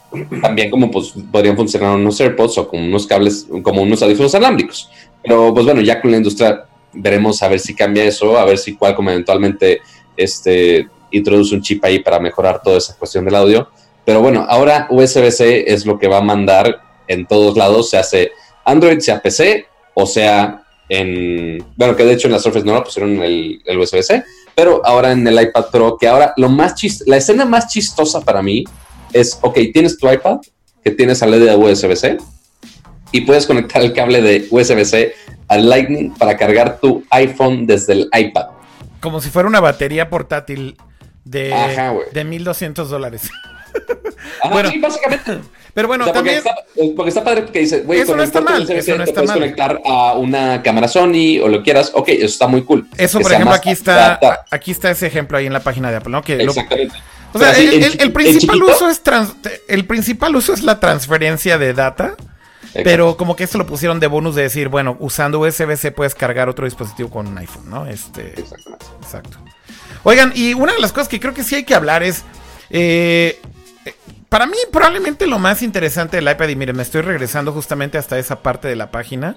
también 0.41 0.71
como 0.71 0.91
pues, 0.91 1.15
podrían 1.31 1.57
funcionar 1.57 1.97
unos 1.97 2.21
AirPods 2.21 2.59
o 2.59 2.69
con 2.69 2.83
unos 2.83 3.07
cables, 3.07 3.47
como 3.63 3.83
unos 3.83 4.03
audífonos 4.03 4.35
alámbricos. 4.35 4.91
Pero 5.23 5.53
pues 5.53 5.65
bueno, 5.65 5.81
ya 5.81 6.01
con 6.01 6.11
la 6.11 6.19
industria 6.19 6.65
veremos 6.93 7.43
a 7.43 7.49
ver 7.49 7.61
si 7.61 7.75
cambia 7.75 8.05
eso, 8.05 8.39
a 8.39 8.45
ver 8.45 8.59
si 8.59 8.77
Qualcomm 8.77 9.09
eventualmente 9.09 9.81
este, 10.17 10.89
introduce 11.11 11.55
un 11.55 11.63
chip 11.63 11.85
ahí 11.85 11.99
para 11.99 12.19
mejorar 12.19 12.63
toda 12.63 12.79
esa 12.79 12.97
cuestión 12.97 13.25
del 13.25 13.35
audio. 13.35 13.69
Pero 14.05 14.21
bueno, 14.21 14.47
ahora 14.49 14.87
USB-C 14.91 15.65
es 15.67 15.85
lo 15.85 15.99
que 15.99 16.09
va 16.09 16.19
a 16.19 16.23
mandar 16.23 16.81
en 17.09 17.27
todos 17.27 17.57
lados, 17.57 17.91
se 17.91 17.99
hace 17.99 18.33
Android, 18.65 18.99
sea 19.01 19.21
PC 19.21 19.67
o 19.95 20.07
sea 20.07 20.63
en, 20.89 21.65
bueno, 21.77 21.97
que 21.97 22.05
de 22.05 22.13
hecho 22.13 22.29
en 22.29 22.33
la 22.33 22.39
Surface 22.39 22.65
no 22.65 22.75
lo 22.75 22.85
pusieron 22.85 23.21
el, 23.23 23.61
el 23.65 23.79
USB-C, 23.79 24.23
pero 24.55 24.81
ahora 24.85 25.13
en 25.13 25.27
el 25.27 25.41
iPad 25.41 25.67
Pro, 25.73 25.97
que 25.99 26.07
ahora 26.07 26.33
lo 26.37 26.49
más 26.49 26.75
chist 26.75 27.03
la 27.07 27.17
escena 27.17 27.45
más 27.45 27.69
chistosa 27.69 28.21
para 28.21 28.43
mí 28.43 28.65
es, 29.13 29.39
ok, 29.41 29.59
tienes 29.73 29.99
tu 29.99 30.11
iPad, 30.11 30.39
que 30.83 30.91
tiene 30.91 31.15
salida 31.15 31.53
de 31.53 31.57
USB-C, 31.57 32.19
y 33.13 33.21
puedes 33.23 33.47
conectar 33.47 33.83
el 33.83 33.93
cable 33.93 34.21
de 34.21 34.47
USB-C 34.51 35.15
al 35.49 35.69
Lightning 35.69 36.13
para 36.15 36.37
cargar 36.37 36.79
tu 36.81 37.05
iPhone 37.11 37.67
desde 37.67 37.93
el 37.93 38.11
iPad. 38.13 38.47
Como 39.01 39.21
si 39.21 39.31
fuera 39.31 39.49
una 39.49 39.61
batería 39.61 40.11
portátil 40.11 40.77
de, 41.25 41.55
de 42.13 42.25
1200 42.25 42.91
dólares. 42.91 43.31
bueno, 44.51 44.71
sí, 44.71 44.79
básicamente. 44.79 45.39
Pero 45.77 45.89
bueno, 45.89 46.11
también. 46.11 46.43
Porque 46.97 47.11
está, 47.11 47.23
padre 47.23 47.43
porque 47.43 47.61
dice, 47.61 47.81
güey, 47.81 48.01
eso 48.01 48.17
no 48.17 48.23
está 48.23 48.41
mal. 48.41 48.63
Eso 48.63 48.97
no 48.97 49.05
está 49.05 49.21
puedes 49.21 49.33
conectar 49.33 49.79
a 49.85 50.15
una 50.15 50.63
cámara 50.63 50.89
Sony 50.89 51.39
o 51.43 51.49
lo 51.49 51.63
quieras. 51.63 51.93
Ok, 51.95 52.09
eso 52.09 52.25
está 52.25 52.47
muy 52.47 52.63
cool. 52.63 52.89
Eso, 52.97 53.21
por 53.21 53.31
ejemplo, 53.31 53.53
aquí 53.55 53.71
está, 53.71 54.19
aquí 54.51 54.71
está 54.71 54.91
ese 54.91 55.07
ejemplo 55.07 55.37
ahí 55.37 55.45
en 55.45 55.53
la 55.53 55.61
página 55.61 55.91
de 55.91 55.99
Apple, 55.99 56.13
¿no? 56.13 56.23
Que 56.23 56.43
Exactamente. 56.43 56.97
O 57.33 57.39
sea, 57.39 57.53
el, 57.53 58.13
principal 58.13 58.63
uso 58.63 58.89
es 58.89 59.03
el 59.69 59.87
principal 59.87 60.37
uso 60.37 60.53
es 60.53 60.63
la 60.63 60.81
transferencia 60.81 61.59
de 61.59 61.75
data. 61.75 62.17
Pero 62.85 63.17
como 63.17 63.37
que 63.37 63.45
esto 63.45 63.57
lo 63.57 63.65
pusieron 63.65 64.01
de 64.01 64.07
bonus 64.07 64.35
de 64.35 64.43
decir, 64.43 64.69
bueno, 64.69 64.99
usando 65.01 65.41
USB-C 65.41 65.93
puedes 65.93 66.15
cargar 66.15 66.51
otro 66.51 66.67
dispositivo 66.67 67.09
con 67.09 67.27
un 67.27 67.39
iPhone, 67.39 67.71
¿no? 67.71 67.87
Este, 67.87 68.39
Exactamente. 68.39 68.85
Exacto. 69.01 69.39
Oigan, 70.03 70.33
y 70.35 70.53
una 70.53 70.75
de 70.75 70.81
las 70.81 70.93
cosas 70.93 71.09
que 71.09 71.19
creo 71.19 71.33
que 71.33 71.43
sí 71.43 71.55
hay 71.55 71.65
que 71.65 71.75
hablar 71.75 72.03
es 72.03 72.23
eh, 72.69 73.41
para 74.29 74.47
mí, 74.47 74.57
probablemente 74.73 75.27
lo 75.27 75.39
más 75.39 75.63
interesante 75.63 76.17
del 76.17 76.31
iPad, 76.31 76.49
y 76.49 76.57
miren, 76.57 76.77
me 76.77 76.83
estoy 76.83 77.03
regresando 77.03 77.53
justamente 77.53 77.97
hasta 77.97 78.19
esa 78.19 78.43
parte 78.43 78.69
de 78.69 78.77
la 78.77 78.91
página. 78.91 79.35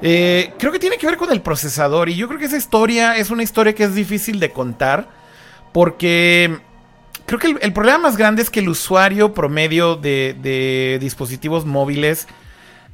Eh, 0.00 0.52
creo 0.58 0.72
que 0.72 0.78
tiene 0.78 0.96
que 0.96 1.06
ver 1.06 1.16
con 1.16 1.32
el 1.32 1.40
procesador. 1.40 2.08
Y 2.08 2.14
yo 2.14 2.28
creo 2.28 2.38
que 2.38 2.46
esa 2.46 2.56
historia 2.56 3.16
es 3.16 3.30
una 3.30 3.42
historia 3.42 3.74
que 3.74 3.84
es 3.84 3.94
difícil 3.94 4.38
de 4.38 4.50
contar. 4.50 5.08
Porque 5.72 6.60
creo 7.26 7.38
que 7.38 7.56
el, 7.60 7.72
problema 7.72 7.98
más 7.98 8.16
grande 8.16 8.42
es 8.42 8.50
que 8.50 8.60
el 8.60 8.68
usuario 8.68 9.34
promedio 9.34 9.96
de, 9.96 10.98
dispositivos 11.00 11.66
móviles 11.66 12.26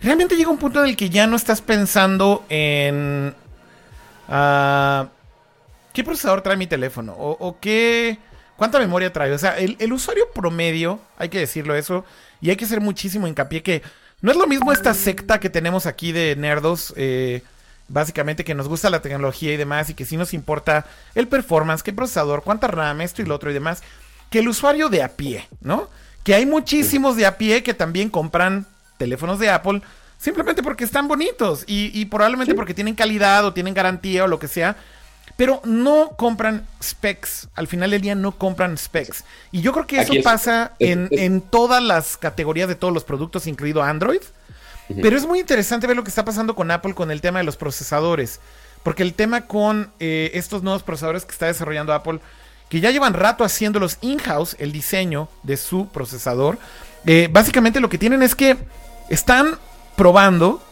realmente 0.00 0.36
llega 0.36 0.48
a 0.48 0.52
un 0.52 0.58
punto 0.58 0.82
en 0.82 0.90
el 0.90 0.96
que 0.96 1.10
ya 1.10 1.26
no 1.26 1.36
estás 1.36 1.60
pensando 1.60 2.44
en. 2.48 3.34
Uh, 4.28 5.06
¿Qué 5.92 6.02
procesador 6.04 6.40
trae 6.40 6.56
mi 6.56 6.66
teléfono? 6.66 7.14
o 7.16 7.58
qué 7.60 8.18
¿Cuánta 8.62 8.78
memoria 8.78 9.12
trae? 9.12 9.32
O 9.32 9.38
sea, 9.38 9.58
el, 9.58 9.92
usuario 9.92 10.30
promedio, 10.32 11.00
hay 11.16 11.28
que 11.28 11.40
decirlo 11.40 11.74
eso, 11.74 12.04
y 12.40 12.50
hay 12.50 12.54
que 12.54 12.64
hacer 12.64 12.80
muchísimo 12.80 13.26
hincapié 13.26 13.60
que 13.60 13.82
no 14.20 14.30
es 14.30 14.36
lo 14.36 14.46
mismo 14.46 14.70
esta 14.70 14.94
secta 14.94 15.40
que 15.40 15.50
tenemos 15.50 15.84
aquí 15.84 16.12
de 16.12 16.36
nerdos, 16.36 16.94
eh, 16.96 17.42
básicamente 17.88 18.44
que 18.44 18.54
nos 18.54 18.68
gusta 18.68 18.88
la 18.88 19.02
tecnología 19.02 19.52
y 19.52 19.56
demás, 19.56 19.90
y 19.90 19.94
que 19.94 20.04
sí 20.04 20.16
nos 20.16 20.32
importa 20.32 20.86
el 21.16 21.26
performance, 21.26 21.82
qué 21.82 21.92
procesador, 21.92 22.44
cuánta 22.44 22.68
RAM, 22.68 23.00
esto 23.00 23.20
y 23.20 23.24
lo 23.24 23.34
otro 23.34 23.50
y 23.50 23.54
demás, 23.54 23.82
que 24.32 24.38
el 24.38 24.48
usuario 24.48 24.88
de 24.88 25.02
a 25.02 25.08
pie, 25.08 25.46
¿no? 25.60 25.88
Que 26.24 26.34
hay 26.34 26.46
muchísimos 26.46 27.16
de 27.16 27.26
a 27.26 27.36
pie 27.36 27.62
que 27.62 27.74
también 27.74 28.08
compran 28.08 28.66
teléfonos 28.96 29.38
de 29.38 29.50
Apple 29.50 29.82
simplemente 30.18 30.62
porque 30.62 30.84
están 30.84 31.06
bonitos 31.06 31.64
y, 31.66 32.04
probablemente 32.06 32.54
porque 32.54 32.74
tienen 32.74 32.94
calidad 32.94 33.44
o 33.44 33.52
tienen 33.52 33.74
garantía 33.74 34.24
o 34.24 34.28
lo 34.28 34.38
que 34.38 34.48
sea, 34.48 34.76
pero 35.36 35.60
no 35.64 36.12
compran 36.16 36.66
specs. 36.82 37.48
Al 37.54 37.66
final 37.66 37.90
del 37.90 38.00
día 38.00 38.14
no 38.14 38.32
compran 38.32 38.78
specs. 38.78 39.24
Y 39.50 39.60
yo 39.60 39.72
creo 39.72 39.86
que 39.86 40.00
eso 40.00 40.14
pasa 40.24 40.72
en, 40.78 41.42
todas 41.42 41.82
las 41.82 42.16
categorías 42.16 42.68
de 42.68 42.74
todos 42.74 42.94
los 42.94 43.04
productos, 43.04 43.46
incluido 43.46 43.82
Android. 43.82 44.22
Pero 45.02 45.16
es 45.16 45.26
muy 45.26 45.40
interesante 45.40 45.86
ver 45.86 45.96
lo 45.96 46.04
que 46.04 46.10
está 46.10 46.24
pasando 46.24 46.54
con 46.54 46.70
Apple 46.70 46.94
con 46.94 47.10
el 47.10 47.20
tema 47.20 47.40
de 47.40 47.44
los 47.44 47.56
procesadores. 47.56 48.40
Porque 48.82 49.02
el 49.02 49.14
tema 49.14 49.46
con 49.46 49.90
eh, 50.00 50.30
estos 50.34 50.62
nuevos 50.62 50.82
procesadores 50.82 51.24
que 51.24 51.32
está 51.32 51.46
desarrollando 51.46 51.92
Apple, 51.92 52.20
que 52.72 52.80
ya 52.80 52.90
llevan 52.90 53.12
rato 53.12 53.44
haciéndolos 53.44 53.98
in-house, 54.00 54.56
el 54.58 54.72
diseño 54.72 55.28
de 55.42 55.58
su 55.58 55.88
procesador, 55.88 56.56
eh, 57.04 57.28
básicamente 57.30 57.80
lo 57.80 57.90
que 57.90 57.98
tienen 57.98 58.22
es 58.22 58.34
que 58.34 58.56
están 59.10 59.58
probando 59.94 60.62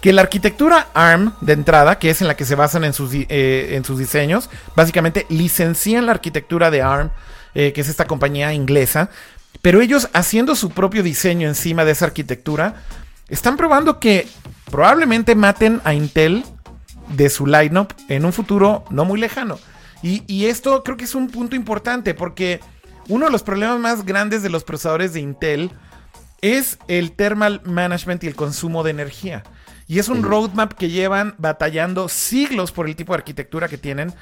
que 0.00 0.12
la 0.12 0.22
arquitectura 0.22 0.86
ARM 0.94 1.32
de 1.40 1.54
entrada, 1.54 1.98
que 1.98 2.10
es 2.10 2.20
en 2.20 2.28
la 2.28 2.36
que 2.36 2.44
se 2.44 2.54
basan 2.54 2.84
en 2.84 2.92
sus, 2.92 3.10
eh, 3.12 3.70
en 3.72 3.84
sus 3.84 3.98
diseños, 3.98 4.48
básicamente 4.76 5.26
licencian 5.30 6.06
la 6.06 6.12
arquitectura 6.12 6.70
de 6.70 6.82
ARM, 6.82 7.10
eh, 7.56 7.72
que 7.72 7.80
es 7.80 7.88
esta 7.88 8.04
compañía 8.04 8.52
inglesa, 8.52 9.10
pero 9.60 9.80
ellos 9.80 10.10
haciendo 10.12 10.54
su 10.54 10.70
propio 10.70 11.02
diseño 11.02 11.48
encima 11.48 11.84
de 11.84 11.90
esa 11.90 12.04
arquitectura, 12.04 12.84
están 13.28 13.56
probando 13.56 13.98
que 13.98 14.28
probablemente 14.70 15.34
maten 15.34 15.80
a 15.82 15.92
Intel 15.92 16.44
de 17.08 17.28
su 17.30 17.48
lineup 17.48 17.92
en 18.08 18.24
un 18.24 18.32
futuro 18.32 18.84
no 18.90 19.04
muy 19.04 19.18
lejano. 19.18 19.58
Y, 20.02 20.22
y, 20.26 20.46
esto 20.46 20.84
creo 20.84 20.96
que 20.96 21.04
es 21.04 21.14
un 21.14 21.28
punto 21.28 21.56
importante 21.56 22.14
porque 22.14 22.60
uno 23.08 23.26
de 23.26 23.32
los 23.32 23.42
problemas 23.42 23.80
más 23.80 24.04
grandes 24.04 24.42
de 24.42 24.50
los 24.50 24.62
procesadores 24.62 25.12
de 25.12 25.20
Intel 25.20 25.72
es 26.40 26.78
el 26.86 27.12
thermal 27.12 27.62
management 27.64 28.22
y 28.22 28.28
el 28.28 28.36
consumo 28.36 28.82
de 28.84 28.90
energía. 28.90 29.42
Y 29.86 29.98
es 29.98 30.08
un 30.08 30.22
roadmap 30.22 30.74
que 30.74 30.90
llevan 30.90 31.34
batallando 31.38 32.08
siglos 32.08 32.72
por 32.72 32.86
el 32.86 32.94
tipo 32.94 33.12
de 33.12 33.18
arquitectura 33.18 33.68
que 33.68 33.78
tienen. 33.78 34.12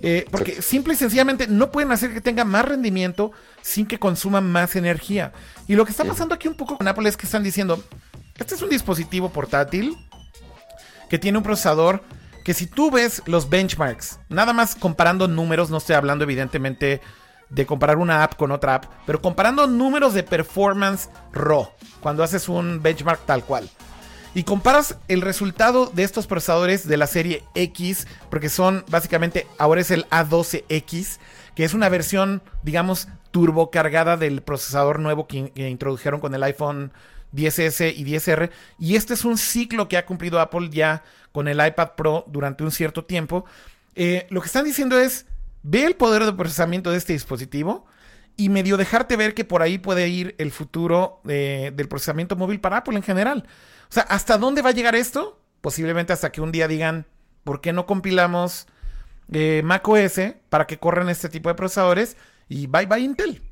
Eh, 0.00 0.26
porque 0.30 0.62
simple 0.62 0.94
y 0.94 0.96
sencillamente 0.96 1.48
no 1.48 1.72
pueden 1.72 1.90
hacer 1.90 2.14
que 2.14 2.20
tenga 2.20 2.44
más 2.44 2.64
rendimiento 2.64 3.32
sin 3.60 3.84
que 3.84 3.98
consuma 3.98 4.40
más 4.40 4.76
energía. 4.76 5.32
Y 5.66 5.74
lo 5.74 5.84
que 5.84 5.90
está 5.90 6.04
pasando 6.04 6.36
aquí 6.36 6.46
un 6.46 6.54
poco 6.54 6.78
con 6.78 6.86
Apple 6.86 7.08
es 7.08 7.16
que 7.16 7.26
están 7.26 7.42
diciendo, 7.42 7.82
este 8.36 8.54
es 8.54 8.62
un 8.62 8.70
dispositivo 8.70 9.30
portátil 9.30 9.96
que 11.10 11.18
tiene 11.18 11.38
un 11.38 11.44
procesador 11.44 12.04
que 12.48 12.54
si 12.54 12.66
tú 12.66 12.90
ves 12.90 13.20
los 13.26 13.50
benchmarks, 13.50 14.20
nada 14.30 14.54
más 14.54 14.74
comparando 14.74 15.28
números, 15.28 15.68
no 15.68 15.76
estoy 15.76 15.96
hablando 15.96 16.24
evidentemente 16.24 17.02
de 17.50 17.66
comparar 17.66 17.98
una 17.98 18.22
app 18.22 18.36
con 18.36 18.52
otra 18.52 18.76
app, 18.76 18.86
pero 19.04 19.20
comparando 19.20 19.66
números 19.66 20.14
de 20.14 20.22
performance 20.22 21.10
raw, 21.30 21.68
cuando 22.00 22.22
haces 22.22 22.48
un 22.48 22.80
benchmark 22.82 23.26
tal 23.26 23.44
cual 23.44 23.68
y 24.34 24.44
comparas 24.44 24.96
el 25.08 25.20
resultado 25.20 25.90
de 25.92 26.04
estos 26.04 26.26
procesadores 26.26 26.88
de 26.88 26.96
la 26.96 27.06
serie 27.06 27.44
X, 27.54 28.06
porque 28.30 28.48
son 28.48 28.82
básicamente, 28.88 29.46
ahora 29.58 29.82
es 29.82 29.90
el 29.90 30.06
A12X, 30.06 31.18
que 31.54 31.64
es 31.64 31.74
una 31.74 31.90
versión, 31.90 32.40
digamos, 32.62 33.08
turbocargada 33.30 34.16
del 34.16 34.40
procesador 34.40 35.00
nuevo 35.00 35.26
que, 35.26 35.52
introdujeron 35.54 36.18
con 36.18 36.34
el 36.34 36.42
iPhone 36.44 36.92
10S 37.34 37.94
y 37.96 38.04
10R. 38.04 38.50
Y 38.78 38.96
este 38.96 39.14
es 39.14 39.24
un 39.24 39.38
ciclo 39.38 39.88
que 39.88 39.96
ha 39.96 40.06
cumplido 40.06 40.40
Apple 40.40 40.68
ya 40.70 41.02
con 41.32 41.48
el 41.48 41.64
iPad 41.64 41.92
Pro 41.96 42.24
durante 42.28 42.64
un 42.64 42.70
cierto 42.70 43.04
tiempo. 43.04 43.44
Eh, 43.94 44.26
lo 44.30 44.40
que 44.40 44.46
están 44.46 44.64
diciendo 44.64 44.98
es, 44.98 45.26
ve 45.62 45.84
el 45.84 45.96
poder 45.96 46.24
de 46.24 46.32
procesamiento 46.32 46.90
de 46.90 46.98
este 46.98 47.12
dispositivo 47.12 47.86
y 48.36 48.48
medio 48.48 48.76
dejarte 48.76 49.16
ver 49.16 49.34
que 49.34 49.44
por 49.44 49.62
ahí 49.62 49.78
puede 49.78 50.08
ir 50.08 50.34
el 50.38 50.52
futuro 50.52 51.20
eh, 51.28 51.72
del 51.74 51.88
procesamiento 51.88 52.36
móvil 52.36 52.60
para 52.60 52.78
Apple 52.78 52.96
en 52.96 53.02
general. 53.02 53.44
O 53.90 53.92
sea, 53.92 54.04
¿hasta 54.04 54.38
dónde 54.38 54.62
va 54.62 54.70
a 54.70 54.72
llegar 54.72 54.94
esto? 54.94 55.40
Posiblemente 55.60 56.12
hasta 56.12 56.30
que 56.30 56.40
un 56.40 56.52
día 56.52 56.68
digan, 56.68 57.06
¿por 57.42 57.60
qué 57.60 57.72
no 57.72 57.86
compilamos 57.86 58.68
eh, 59.32 59.62
macOS 59.64 60.20
para 60.48 60.66
que 60.66 60.78
corran 60.78 61.08
este 61.08 61.28
tipo 61.28 61.48
de 61.48 61.56
procesadores? 61.56 62.16
Y 62.48 62.68
bye 62.68 62.86
bye 62.86 63.00
Intel. 63.00 63.42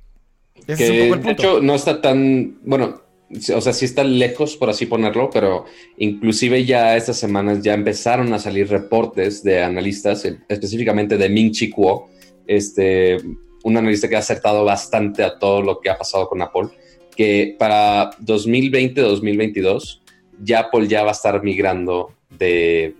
Ese 0.67 0.85
es 0.85 0.91
un 0.91 0.99
poco 0.99 1.15
el 1.15 1.21
punto. 1.21 1.43
De 1.43 1.49
hecho, 1.49 1.61
no 1.63 1.75
está 1.75 2.01
tan, 2.01 2.59
bueno, 2.63 3.03
o 3.31 3.61
sea, 3.61 3.73
sí 3.73 3.85
está 3.85 4.05
lejos, 4.05 4.57
por 4.57 4.71
así 4.71 4.87
ponerlo, 4.87 5.31
pero 5.31 5.65
inclusive 5.97 6.65
ya 6.65 6.97
estas 6.97 7.17
semanas 7.17 7.63
ya 7.63 7.75
empezaron 7.75 8.33
a 8.33 8.39
salir 8.39 8.69
reportes 8.69 9.43
de 9.43 9.63
analistas, 9.63 10.25
eh, 10.25 10.39
específicamente 10.49 11.17
de 11.17 11.29
Ming 11.29 11.51
Chi 11.51 11.71
Kuo, 11.71 12.09
este, 12.47 13.17
un 13.65 13.77
analista 13.77 14.09
que 14.09 14.17
ha 14.17 14.21
acertado 14.21 14.65
bastante 14.65 15.25
a 15.25 15.39
todo 15.39 15.61
lo 15.63 15.81
que 15.81 15.91
ha 15.91 15.99
pasado 15.99 16.29
con 16.29 16.41
Apple, 16.41 16.69
que 17.17 17.57
para 17.59 18.11
2020-2022 18.21 20.03
ya 20.43 20.61
Apple 20.61 20.87
ya 20.87 21.03
va 21.03 21.09
a 21.09 21.13
estar 21.13 21.43
migrando 21.43 22.13
de 22.39 22.95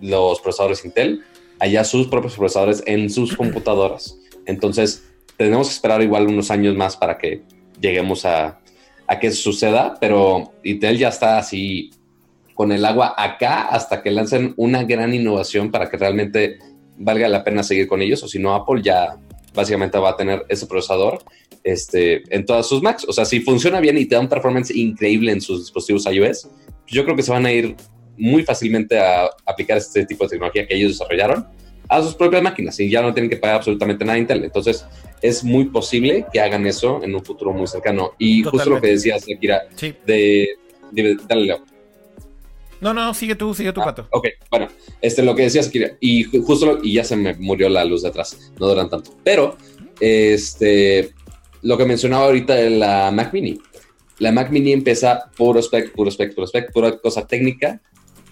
los 0.00 0.40
procesadores 0.40 0.84
Intel 0.84 1.22
allá 1.62 1.84
sus 1.84 2.08
propios 2.08 2.34
procesadores 2.34 2.82
en 2.86 3.08
sus 3.08 3.36
computadoras. 3.36 4.18
Entonces, 4.46 5.04
tenemos 5.36 5.68
que 5.68 5.74
esperar 5.74 6.02
igual 6.02 6.26
unos 6.26 6.50
años 6.50 6.74
más 6.74 6.96
para 6.96 7.18
que 7.18 7.42
lleguemos 7.80 8.24
a, 8.24 8.58
a 9.12 9.20
que 9.20 9.30
suceda, 9.30 9.98
pero 10.00 10.52
Intel 10.64 10.96
ya 10.96 11.08
está 11.08 11.36
así 11.36 11.90
con 12.54 12.72
el 12.72 12.82
agua 12.82 13.14
acá 13.16 13.62
hasta 13.68 14.02
que 14.02 14.10
lancen 14.10 14.54
una 14.56 14.84
gran 14.84 15.12
innovación 15.12 15.70
para 15.70 15.90
que 15.90 15.98
realmente 15.98 16.58
valga 16.96 17.28
la 17.28 17.44
pena 17.44 17.62
seguir 17.62 17.86
con 17.88 18.00
ellos, 18.00 18.22
o 18.22 18.28
si 18.28 18.38
no, 18.38 18.54
Apple 18.54 18.80
ya 18.82 19.18
básicamente 19.54 19.98
va 19.98 20.10
a 20.10 20.16
tener 20.16 20.46
ese 20.48 20.66
procesador 20.66 21.22
este, 21.62 22.22
en 22.34 22.46
todas 22.46 22.66
sus 22.66 22.82
Macs. 22.82 23.04
O 23.06 23.12
sea, 23.12 23.26
si 23.26 23.40
funciona 23.40 23.80
bien 23.80 23.98
y 23.98 24.06
te 24.06 24.14
da 24.14 24.20
un 24.22 24.28
performance 24.28 24.74
increíble 24.74 25.30
en 25.30 25.42
sus 25.42 25.60
dispositivos 25.60 26.06
iOS, 26.06 26.48
yo 26.86 27.04
creo 27.04 27.14
que 27.14 27.22
se 27.22 27.32
van 27.32 27.44
a 27.44 27.52
ir 27.52 27.76
muy 28.16 28.44
fácilmente 28.44 28.98
a 28.98 29.28
aplicar 29.44 29.76
este 29.76 30.06
tipo 30.06 30.24
de 30.24 30.30
tecnología 30.30 30.66
que 30.66 30.74
ellos 30.74 30.92
desarrollaron 30.92 31.46
a 31.86 32.02
sus 32.02 32.14
propias 32.14 32.42
máquinas 32.42 32.80
y 32.80 32.88
ya 32.88 33.02
no 33.02 33.12
tienen 33.12 33.28
que 33.28 33.36
pagar 33.36 33.56
absolutamente 33.56 34.06
nada 34.06 34.16
a 34.16 34.20
Intel. 34.20 34.44
Entonces, 34.44 34.86
es 35.22 35.44
muy 35.44 35.66
posible 35.66 36.26
que 36.32 36.40
hagan 36.40 36.66
eso 36.66 37.02
en 37.02 37.14
un 37.14 37.24
futuro 37.24 37.52
muy 37.52 37.68
cercano. 37.68 38.12
Y 38.18 38.42
justo 38.42 38.68
lo 38.68 38.80
que 38.80 38.88
decías, 38.88 39.24
Akira, 39.34 39.62
de, 40.04 40.48
Dale, 40.92 41.44
Leo. 41.46 41.64
No, 42.80 42.92
no, 42.92 43.14
sigue 43.14 43.36
tú, 43.36 43.54
sigue 43.54 43.72
tú, 43.72 43.80
ah, 43.80 43.86
Pato. 43.86 44.08
Ok, 44.10 44.26
bueno, 44.50 44.68
este, 45.00 45.22
lo 45.22 45.36
que 45.36 45.42
decías, 45.42 45.68
Akira, 45.68 45.96
y 46.00 46.24
justo 46.24 46.80
y 46.82 46.94
ya 46.94 47.04
se 47.04 47.16
me 47.16 47.34
murió 47.34 47.68
la 47.68 47.84
luz 47.84 48.02
de 48.02 48.08
atrás, 48.08 48.52
no 48.58 48.66
duran 48.66 48.90
tanto. 48.90 49.14
Pero, 49.22 49.56
este, 50.00 51.14
lo 51.62 51.78
que 51.78 51.84
mencionaba 51.84 52.24
ahorita 52.24 52.54
de 52.54 52.70
la 52.70 53.10
Mac 53.12 53.32
Mini. 53.32 53.60
La 54.18 54.32
Mac 54.32 54.50
Mini 54.50 54.72
empieza 54.72 55.30
puro 55.36 55.60
spec, 55.62 55.92
puro 55.92 56.10
spec, 56.10 56.34
puro 56.34 56.46
spec, 56.46 56.72
pura 56.72 56.98
cosa 56.98 57.26
técnica. 57.26 57.80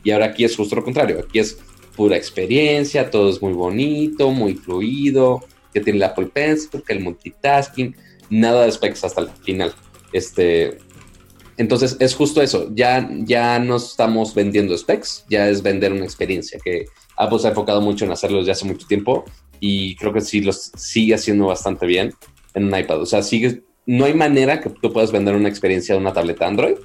Y 0.03 0.11
ahora 0.11 0.27
aquí 0.27 0.45
es 0.45 0.57
justo 0.57 0.75
lo 0.75 0.85
contrario. 0.85 1.21
Aquí 1.21 1.39
es 1.39 1.59
pura 1.95 2.17
experiencia, 2.17 3.11
todo 3.11 3.31
es 3.31 3.41
muy 3.41 3.53
bonito, 3.53 4.31
muy 4.31 4.55
fluido, 4.55 5.45
que 5.73 5.81
tiene 5.81 5.99
la 5.99 6.07
Apple 6.07 6.27
Pencil, 6.27 6.83
que 6.87 6.93
el 6.93 7.01
multitasking, 7.01 7.97
nada 8.31 8.65
de 8.65 8.73
specs 8.73 9.05
hasta 9.05 9.23
el 9.23 9.31
final. 9.31 9.75
Este, 10.13 10.79
entonces 11.57 11.97
es 12.01 12.15
justo 12.15 12.41
eso, 12.41 12.71
ya, 12.75 13.09
ya 13.13 13.59
no 13.59 13.77
estamos 13.77 14.35
vendiendo 14.35 14.77
specs, 14.77 15.27
ya 15.29 15.49
es 15.49 15.63
vender 15.63 15.93
una 15.93 16.05
experiencia 16.05 16.59
que 16.65 16.87
Apple 17.17 17.39
se 17.39 17.49
ha 17.49 17.51
enfocado 17.51 17.81
mucho 17.81 18.05
en 18.05 18.13
hacerlo 18.13 18.39
desde 18.39 18.53
hace 18.53 18.65
mucho 18.65 18.87
tiempo 18.87 19.25
y 19.61 19.95
creo 19.97 20.13
que 20.13 20.23
sí 20.23 20.41
los 20.41 20.73
sigue 20.77 21.15
haciendo 21.15 21.47
bastante 21.47 21.87
bien 21.87 22.15
en 22.55 22.65
un 22.65 22.79
iPad. 22.79 23.03
O 23.03 23.07
sea, 23.07 23.23
sigue, 23.23 23.63
no 23.85 24.07
hay 24.07 24.15
manera 24.15 24.61
que 24.61 24.71
tú 24.71 24.91
puedas 24.93 25.13
vender 25.13 25.35
una 25.35 25.51
experiencia 25.51 25.95
de 25.95 26.01
una 26.01 26.13
tableta 26.13 26.47
Android 26.47 26.77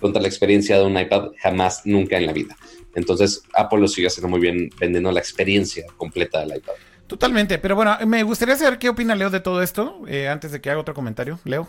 contra 0.00 0.22
la 0.22 0.28
experiencia 0.28 0.78
de 0.78 0.84
un 0.84 0.98
iPad 0.98 1.30
jamás, 1.42 1.82
nunca 1.84 2.16
en 2.16 2.26
la 2.26 2.32
vida. 2.32 2.56
Entonces, 2.94 3.42
Apple 3.54 3.80
lo 3.80 3.88
sigue 3.88 4.06
haciendo 4.06 4.28
muy 4.28 4.40
bien 4.40 4.70
vendiendo 4.78 5.10
la 5.10 5.20
experiencia 5.20 5.84
completa 5.96 6.40
del 6.40 6.58
iPad. 6.58 6.74
Totalmente, 7.06 7.58
pero 7.58 7.76
bueno, 7.76 7.96
me 8.06 8.22
gustaría 8.22 8.56
saber 8.56 8.78
qué 8.78 8.88
opina 8.88 9.14
Leo 9.14 9.30
de 9.30 9.40
todo 9.40 9.62
esto, 9.62 10.02
eh, 10.08 10.28
antes 10.28 10.52
de 10.52 10.60
que 10.60 10.70
haga 10.70 10.80
otro 10.80 10.94
comentario. 10.94 11.38
Leo. 11.44 11.68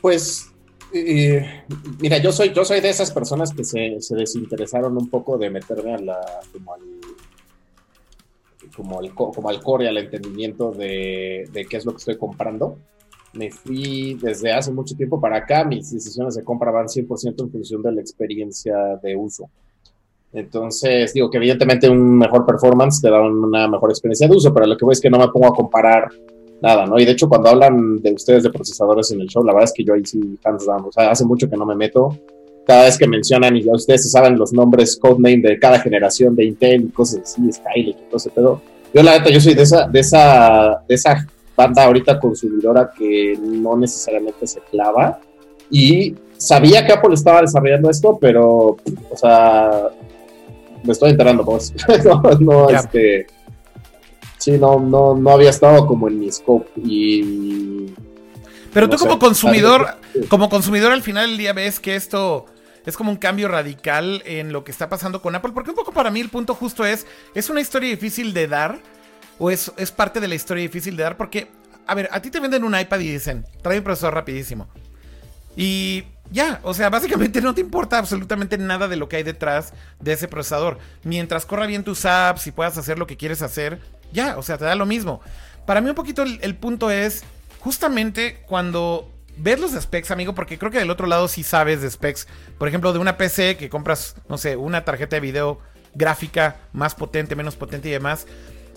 Pues, 0.00 0.52
eh, 0.92 1.64
mira, 2.00 2.18
yo 2.18 2.30
soy, 2.30 2.52
yo 2.52 2.64
soy 2.64 2.80
de 2.80 2.90
esas 2.90 3.10
personas 3.10 3.52
que 3.52 3.64
se, 3.64 3.98
desinteresaron 4.10 4.96
un 4.96 5.08
poco 5.08 5.38
de 5.38 5.50
meterme 5.50 5.94
a 5.94 5.98
la, 5.98 6.20
como 6.52 6.74
al, 6.74 6.80
como 8.76 9.00
al, 9.00 9.14
como 9.14 9.48
al 9.48 9.60
core, 9.60 9.88
al 9.88 9.98
entendimiento 9.98 10.70
de, 10.70 11.48
de 11.52 11.64
qué 11.64 11.78
es 11.78 11.84
lo 11.84 11.92
que 11.92 11.98
estoy 11.98 12.16
comprando 12.16 12.78
me 13.34 13.50
fui 13.50 14.14
desde 14.14 14.52
hace 14.52 14.72
mucho 14.72 14.96
tiempo 14.96 15.20
para 15.20 15.38
acá, 15.38 15.64
mis 15.64 15.90
decisiones 15.90 16.34
de 16.34 16.44
compra 16.44 16.70
van 16.70 16.86
100% 16.86 17.42
en 17.42 17.50
función 17.50 17.82
de 17.82 17.92
la 17.92 18.00
experiencia 18.00 18.74
de 19.02 19.16
uso. 19.16 19.50
Entonces, 20.34 21.12
digo 21.14 21.30
que 21.30 21.36
evidentemente 21.36 21.88
un 21.88 22.18
mejor 22.18 22.44
performance 22.44 23.00
te 23.00 23.08
da 23.08 23.20
una 23.22 23.68
mejor 23.68 23.90
experiencia 23.90 24.26
de 24.26 24.34
uso, 24.34 24.52
pero 24.52 24.66
lo 24.66 24.76
que 24.76 24.84
voy 24.84 24.92
es 24.92 25.00
que 25.00 25.08
no 25.08 25.18
me 25.18 25.28
pongo 25.28 25.46
a 25.46 25.54
comparar 25.54 26.10
nada, 26.60 26.86
¿no? 26.86 26.98
Y 26.98 27.04
de 27.04 27.12
hecho, 27.12 27.28
cuando 27.28 27.50
hablan 27.50 28.00
de 28.02 28.12
ustedes 28.12 28.42
de 28.42 28.50
procesadores 28.50 29.12
en 29.12 29.20
el 29.20 29.28
show, 29.28 29.44
la 29.44 29.52
verdad 29.52 29.68
es 29.70 29.72
que 29.72 29.84
yo 29.84 29.94
ahí 29.94 30.04
sí, 30.04 30.20
hands 30.42 30.66
down, 30.66 30.84
o 30.86 30.92
sea, 30.92 31.10
hace 31.10 31.24
mucho 31.24 31.48
que 31.48 31.56
no 31.56 31.64
me 31.64 31.76
meto. 31.76 32.18
Cada 32.66 32.84
vez 32.84 32.98
que 32.98 33.06
mencionan, 33.06 33.56
y 33.56 33.62
ya 33.62 33.72
ustedes 33.72 34.10
saben 34.10 34.36
los 34.36 34.52
nombres, 34.52 34.96
codename 34.96 35.48
de 35.48 35.58
cada 35.58 35.78
generación 35.78 36.34
de 36.34 36.46
Intel 36.46 36.84
y 36.84 36.88
cosas 36.88 37.20
así, 37.22 37.52
Skylake 37.52 38.00
y 38.00 38.04
todo 38.08 38.16
ese 38.16 38.30
pedo. 38.30 38.60
Yo, 38.92 39.02
la 39.02 39.18
neta, 39.18 39.30
yo 39.30 39.40
soy 39.40 39.54
de 39.54 39.62
esa, 39.62 39.86
de 39.86 40.00
esa, 40.00 40.82
de 40.88 40.94
esa 40.94 41.26
banda 41.56 41.84
ahorita 41.84 42.18
consumidora 42.18 42.90
que 42.96 43.38
no 43.40 43.76
necesariamente 43.76 44.46
se 44.46 44.60
clava. 44.70 45.20
Y 45.70 46.14
sabía 46.36 46.86
que 46.86 46.92
Apple 46.92 47.14
estaba 47.14 47.40
desarrollando 47.40 47.90
esto, 47.90 48.18
pero, 48.20 48.76
o 49.10 49.16
sea, 49.16 49.90
me 50.84 50.92
estoy 50.92 51.10
enterando, 51.10 51.44
pues. 51.44 51.72
no, 52.04 52.22
no, 52.40 52.70
este. 52.70 53.26
Sí, 54.38 54.52
no, 54.52 54.78
no, 54.78 55.14
no 55.14 55.30
había 55.30 55.50
estado 55.50 55.86
como 55.86 56.08
en 56.08 56.20
mi 56.20 56.30
scope. 56.30 56.70
Y. 56.76 57.92
Pero 58.72 58.88
tú, 58.88 58.96
como 58.98 59.18
consumidor, 59.18 59.96
como 60.28 60.48
consumidor, 60.48 60.92
al 60.92 61.02
final 61.02 61.28
del 61.28 61.38
día 61.38 61.52
ves 61.52 61.80
que 61.80 61.96
esto 61.96 62.46
es 62.84 62.96
como 62.96 63.10
un 63.10 63.16
cambio 63.16 63.48
radical 63.48 64.22
en 64.26 64.52
lo 64.52 64.64
que 64.64 64.72
está 64.72 64.88
pasando 64.88 65.22
con 65.22 65.34
Apple. 65.34 65.52
Porque 65.54 65.70
un 65.70 65.76
poco 65.76 65.92
para 65.92 66.10
mí 66.10 66.20
el 66.20 66.28
punto 66.28 66.54
justo 66.54 66.84
es: 66.84 67.06
es 67.34 67.48
una 67.50 67.60
historia 67.60 67.88
difícil 67.90 68.34
de 68.34 68.48
dar 68.48 68.78
o 69.38 69.50
es, 69.50 69.72
es 69.76 69.90
parte 69.90 70.20
de 70.20 70.28
la 70.28 70.34
historia 70.34 70.62
difícil 70.62 70.96
de 70.96 71.02
dar 71.02 71.16
porque, 71.16 71.48
a 71.86 71.94
ver, 71.94 72.08
a 72.12 72.20
ti 72.20 72.30
te 72.30 72.40
venden 72.40 72.64
un 72.64 72.78
iPad 72.78 73.00
y 73.00 73.12
dicen, 73.12 73.44
trae 73.62 73.78
un 73.78 73.84
procesador 73.84 74.14
rapidísimo. 74.14 74.68
Y 75.56 76.04
Ya, 76.30 76.60
o 76.62 76.74
sea, 76.74 76.90
básicamente 76.90 77.40
no 77.40 77.54
te 77.54 77.60
importa 77.60 77.98
absolutamente 77.98 78.58
nada 78.58 78.88
de 78.88 78.96
lo 78.96 79.08
que 79.08 79.16
hay 79.16 79.22
detrás 79.22 79.72
de 80.00 80.12
ese 80.12 80.28
procesador. 80.28 80.78
Mientras 81.02 81.46
corra 81.46 81.66
bien 81.66 81.84
tus 81.84 82.04
apps 82.04 82.46
y 82.46 82.52
puedas 82.52 82.76
hacer 82.78 82.98
lo 82.98 83.06
que 83.06 83.16
quieres 83.16 83.42
hacer, 83.42 83.78
ya, 84.12 84.36
o 84.38 84.42
sea, 84.42 84.58
te 84.58 84.64
da 84.64 84.74
lo 84.74 84.86
mismo. 84.86 85.20
Para 85.66 85.80
mí 85.80 85.88
un 85.88 85.94
poquito 85.94 86.22
el, 86.22 86.56
punto 86.56 86.90
es 86.90 87.24
justamente 87.60 88.42
cuando 88.46 89.10
ves 89.36 89.60
los 89.60 89.72
specs, 89.72 90.10
amigo, 90.10 90.34
porque 90.34 90.58
creo 90.58 90.70
que 90.70 90.78
del 90.78 90.90
otro 90.90 91.06
lado 91.06 91.28
sí 91.28 91.42
sabes 91.42 91.82
de 91.82 91.90
specs. 91.90 92.26
Por 92.58 92.68
ejemplo, 92.68 92.92
de 92.92 92.98
una 92.98 93.16
PC 93.16 93.56
que 93.56 93.68
compras, 93.68 94.16
no 94.28 94.38
sé, 94.38 94.56
una 94.56 94.84
tarjeta 94.84 95.16
de 95.16 95.20
video 95.20 95.60
gráfica 95.94 96.56
más 96.72 96.94
potente, 96.94 97.36
menos 97.36 97.56
potente 97.56 97.88
y 97.88 97.92
demás, 97.92 98.26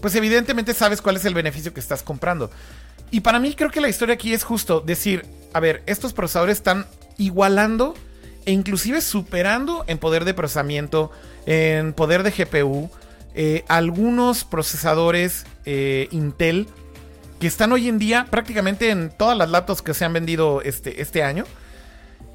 pues 0.01 0.15
evidentemente 0.15 0.73
sabes 0.73 1.01
cuál 1.01 1.15
es 1.17 1.25
el 1.25 1.33
beneficio 1.33 1.73
que 1.73 1.79
estás 1.79 2.03
comprando. 2.03 2.51
Y 3.09 3.21
para 3.21 3.39
mí 3.39 3.55
creo 3.55 3.71
que 3.71 3.81
la 3.81 3.89
historia 3.89 4.15
aquí 4.15 4.33
es 4.33 4.43
justo 4.43 4.81
decir, 4.81 5.25
a 5.53 5.59
ver, 5.59 5.81
estos 5.85 6.13
procesadores 6.13 6.57
están 6.57 6.85
igualando 7.17 7.95
e 8.45 8.51
inclusive 8.51 9.01
superando 9.01 9.83
en 9.87 9.97
poder 9.97 10.25
de 10.25 10.33
procesamiento, 10.33 11.11
en 11.45 11.93
poder 11.93 12.23
de 12.23 12.31
GPU, 12.31 12.89
eh, 13.35 13.65
algunos 13.67 14.45
procesadores 14.45 15.45
eh, 15.65 16.07
Intel 16.11 16.67
que 17.39 17.47
están 17.47 17.71
hoy 17.71 17.87
en 17.87 17.99
día 17.99 18.27
prácticamente 18.31 18.89
en 18.89 19.09
todas 19.09 19.37
las 19.37 19.49
laptops 19.49 19.81
que 19.81 19.93
se 19.93 20.05
han 20.05 20.13
vendido 20.13 20.61
este, 20.61 21.01
este 21.01 21.23
año. 21.23 21.45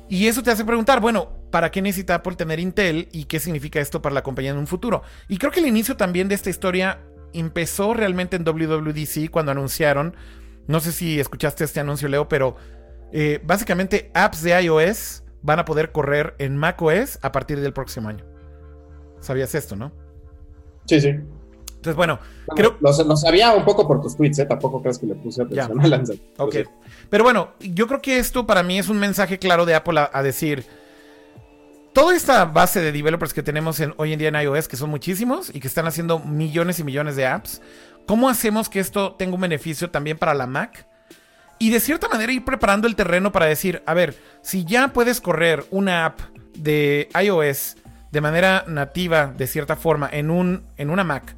Y 0.09 0.27
eso 0.27 0.43
te 0.43 0.51
hace 0.51 0.65
preguntar, 0.65 1.01
bueno, 1.01 1.31
¿para 1.51 1.71
qué 1.71 1.81
necesita 1.81 2.17
Apple 2.17 2.37
tener 2.37 2.61
Intel 2.61 3.09
y 3.13 3.25
qué 3.25 3.41
significa 3.41 3.81
esto 3.81 4.03
para 4.03 4.15
la 4.15 4.23
compañía 4.23 4.51
en 4.51 4.59
un 4.59 4.67
futuro? 4.67 5.03
Y 5.29 5.39
creo 5.39 5.51
que 5.51 5.61
el 5.61 5.67
inicio 5.67 5.97
también 5.97 6.29
de 6.29 6.35
esta 6.35 6.51
historia 6.51 7.01
empezó 7.33 7.95
realmente 7.95 8.37
en 8.37 8.45
WWDC 8.45 9.31
cuando 9.31 9.53
anunciaron, 9.53 10.15
no 10.67 10.81
sé 10.81 10.93
si 10.93 11.19
escuchaste 11.19 11.65
este 11.65 11.81
anuncio 11.81 12.09
Leo, 12.09 12.29
pero 12.29 12.57
eh, 13.13 13.41
básicamente 13.45 14.11
apps 14.15 14.43
de 14.43 14.63
iOS 14.63 15.23
van 15.43 15.59
a 15.59 15.65
poder 15.65 15.93
correr 15.93 16.35
en 16.39 16.57
macOS 16.57 17.19
a 17.23 17.33
partir 17.33 17.61
del 17.61 17.73
próximo 17.73 18.09
año. 18.09 18.25
¿Sabías 19.21 19.55
esto, 19.55 19.77
no? 19.77 19.93
Sí, 20.87 21.01
sí. 21.01 21.09
Entonces, 21.09 21.97
bueno, 21.97 22.21
creo... 22.55 22.77
Lo, 22.81 23.17
sabía 23.17 23.53
un 23.53 23.65
poco 23.65 23.87
por 23.89 24.01
tus 24.01 24.17
tweets, 24.17 24.39
¿eh? 24.39 24.47
Tampoco 24.47 24.81
crees 24.81 24.99
que 24.99 25.07
le 25.07 25.17
puse 25.17 25.43
atención 25.43 25.81
a 25.81 25.87
Lanza. 25.89 26.15
Ok. 26.39 26.57
Pero 27.11 27.25
bueno, 27.25 27.51
yo 27.59 27.89
creo 27.89 28.01
que 28.01 28.19
esto 28.19 28.47
para 28.47 28.63
mí 28.63 28.79
es 28.79 28.89
un 28.89 28.99
mensaje 28.99 29.39
claro 29.39 29.67
de 29.67 29.75
Apple 29.75 30.09
a, 30.13 30.23
decir... 30.23 30.65
Toda 31.93 32.17
esta 32.17 32.47
base 32.47 32.81
de 32.81 32.91
developers 32.91 33.35
que 33.35 33.43
tenemos 33.43 33.79
en, 33.81 33.93
hoy 33.99 34.15
en 34.15 34.19
día 34.19 34.29
en 34.29 34.37
iOS, 34.37 34.67
que 34.67 34.77
son 34.77 34.89
muchísimos 34.89 35.51
y 35.55 35.61
que 35.61 35.69
están 35.69 35.87
haciendo 35.87 36.21
millones 36.21 36.79
y 36.79 36.85
millones 36.85 37.17
de 37.17 37.27
apps, 37.27 37.61
¿cómo 38.07 38.31
hacemos 38.31 38.71
que 38.71 38.81
esto 38.81 39.15
tenga 39.17 39.35
un 39.35 39.43
beneficio 39.43 39.91
también 39.91 40.17
para 40.17 40.33
la 40.33 40.47
Mac? 40.47 40.87
Y 41.59 41.71
de 41.71 41.81
cierta 41.81 42.09
manera 42.09 42.33
ir 42.33 42.45
preparando 42.45 42.89
el 42.89 42.97
terreno 42.97 43.33
para 43.33 43.47
decir, 43.47 43.83
a 43.87 43.95
ver, 43.95 44.17
si 44.43 44.65
ya 44.65 44.89
puedes 44.89 45.21
correr 45.21 45.65
una 45.71 46.07
app 46.07 46.21
de 46.55 47.09
iOS 47.23 47.77
de 48.11 48.21
manera 48.21 48.65
nativa, 48.67 49.29
de 49.29 49.47
cierta 49.47 49.77
forma, 49.77 50.09
en, 50.13 50.31
un, 50.31 50.65
en 50.77 50.91
una 50.91 51.05
Mac, 51.05 51.35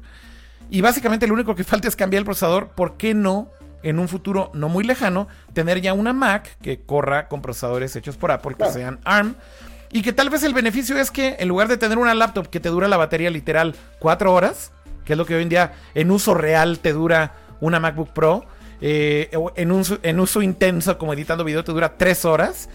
y 0.69 0.81
básicamente 0.81 1.27
lo 1.27 1.33
único 1.33 1.55
que 1.55 1.63
falta 1.65 1.87
es 1.87 1.95
cambiar 1.95 2.19
el 2.19 2.25
procesador, 2.25 2.69
¿por 2.69 2.97
qué 2.97 3.13
no 3.13 3.49
en 3.83 3.99
un 3.99 4.07
futuro 4.07 4.49
no 4.53 4.67
muy 4.67 4.83
lejano 4.83 5.27
tener 5.53 5.79
ya 5.79 5.93
una 5.93 6.11
Mac 6.11 6.57
que 6.61 6.81
corra 6.81 7.27
con 7.27 7.41
procesadores 7.41 7.95
hechos 7.95 8.17
por 8.17 8.31
Apple, 8.31 8.55
que 8.57 8.71
sean 8.71 8.99
ARM? 9.03 9.35
Y 9.91 10.01
que 10.01 10.11
tal 10.11 10.29
vez 10.29 10.43
el 10.43 10.53
beneficio 10.53 10.97
es 10.97 11.11
que 11.11 11.37
en 11.39 11.47
lugar 11.47 11.67
de 11.67 11.77
tener 11.77 11.97
una 11.97 12.13
laptop 12.13 12.49
que 12.49 12.59
te 12.59 12.69
dura 12.69 12.87
la 12.87 12.97
batería 12.97 13.29
literal 13.29 13.75
cuatro 13.99 14.33
horas, 14.33 14.71
que 15.05 15.13
es 15.13 15.17
lo 15.17 15.25
que 15.25 15.35
hoy 15.35 15.43
en 15.43 15.49
día 15.49 15.73
en 15.93 16.11
uso 16.11 16.33
real 16.33 16.79
te 16.79 16.91
dura 16.91 17.33
una 17.61 17.79
MacBook 17.79 18.09
Pro, 18.09 18.45
eh, 18.87 19.31
en, 19.55 19.71
uso, 19.71 19.97
en 20.03 20.19
uso 20.19 20.43
intenso 20.43 20.99
como 20.99 21.11
editando 21.11 21.43
video 21.43 21.63
te 21.63 21.71
dura 21.71 21.97
3 21.97 22.23
horas, 22.25 22.69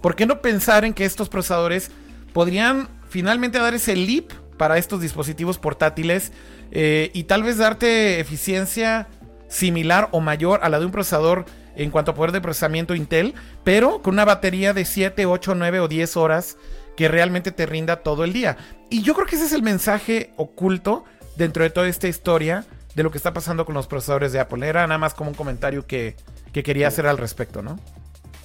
¿por 0.00 0.14
qué 0.14 0.24
no 0.24 0.40
pensar 0.40 0.84
en 0.84 0.94
que 0.94 1.04
estos 1.04 1.28
procesadores 1.28 1.90
podrían 2.32 2.88
finalmente 3.08 3.58
dar 3.58 3.74
ese 3.74 3.96
leap 3.96 4.30
para 4.56 4.78
estos 4.78 5.00
dispositivos 5.00 5.58
portátiles 5.58 6.30
eh, 6.70 7.10
y 7.12 7.24
tal 7.24 7.42
vez 7.42 7.58
darte 7.58 8.20
eficiencia 8.20 9.08
similar 9.48 10.08
o 10.12 10.20
mayor 10.20 10.60
a 10.62 10.68
la 10.68 10.78
de 10.78 10.86
un 10.86 10.92
procesador 10.92 11.44
en 11.74 11.90
cuanto 11.90 12.12
a 12.12 12.14
poder 12.14 12.30
de 12.30 12.40
procesamiento 12.40 12.94
Intel, 12.94 13.34
pero 13.64 14.00
con 14.00 14.14
una 14.14 14.24
batería 14.24 14.72
de 14.72 14.84
7, 14.84 15.26
8, 15.26 15.56
9 15.56 15.80
o 15.80 15.88
10 15.88 16.16
horas 16.18 16.56
que 16.96 17.08
realmente 17.08 17.50
te 17.50 17.66
rinda 17.66 18.04
todo 18.04 18.22
el 18.22 18.32
día. 18.32 18.58
Y 18.90 19.02
yo 19.02 19.12
creo 19.12 19.26
que 19.26 19.34
ese 19.34 19.46
es 19.46 19.52
el 19.52 19.64
mensaje 19.64 20.30
oculto 20.36 21.04
dentro 21.36 21.64
de 21.64 21.70
toda 21.70 21.88
esta 21.88 22.06
historia 22.06 22.64
de 22.94 23.02
lo 23.02 23.10
que 23.10 23.18
está 23.18 23.32
pasando 23.32 23.64
con 23.64 23.74
los 23.74 23.86
procesadores 23.86 24.32
de 24.32 24.40
Apple. 24.40 24.66
Era 24.66 24.86
nada 24.86 24.98
más 24.98 25.14
como 25.14 25.30
un 25.30 25.36
comentario 25.36 25.86
que, 25.86 26.16
quería 26.52 26.88
hacer 26.88 27.06
al 27.06 27.18
respecto, 27.18 27.62
¿no? 27.62 27.78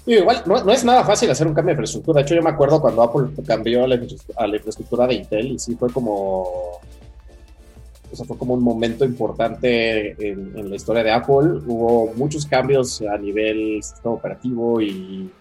igual, 0.05 0.43
no, 0.45 0.71
es 0.71 0.83
nada 0.83 1.03
fácil 1.03 1.31
hacer 1.31 1.47
un 1.47 1.53
cambio 1.53 1.69
de 1.69 1.73
infraestructura. 1.73 2.19
De 2.19 2.25
hecho, 2.25 2.35
yo 2.35 2.43
me 2.43 2.51
acuerdo 2.51 2.79
cuando 2.79 3.01
Apple 3.01 3.29
cambió 3.47 3.87
la, 3.87 3.99
a 4.35 4.47
la 4.47 4.55
infraestructura 4.55 5.07
de 5.07 5.15
Intel 5.15 5.53
y 5.53 5.59
sí 5.59 5.75
fue 5.75 5.91
como. 5.91 6.41
O 8.11 8.15
sea, 8.15 8.23
fue 8.25 8.37
como 8.37 8.53
un 8.53 8.61
momento 8.61 9.03
importante 9.03 10.11
en, 10.29 10.69
la 10.69 10.75
historia 10.75 11.03
de 11.03 11.11
Apple. 11.11 11.61
Hubo 11.65 12.13
muchos 12.13 12.45
cambios 12.45 13.01
a 13.01 13.17
nivel 13.17 13.81
sistema 13.81 14.13
operativo 14.13 14.79
y 14.79 15.31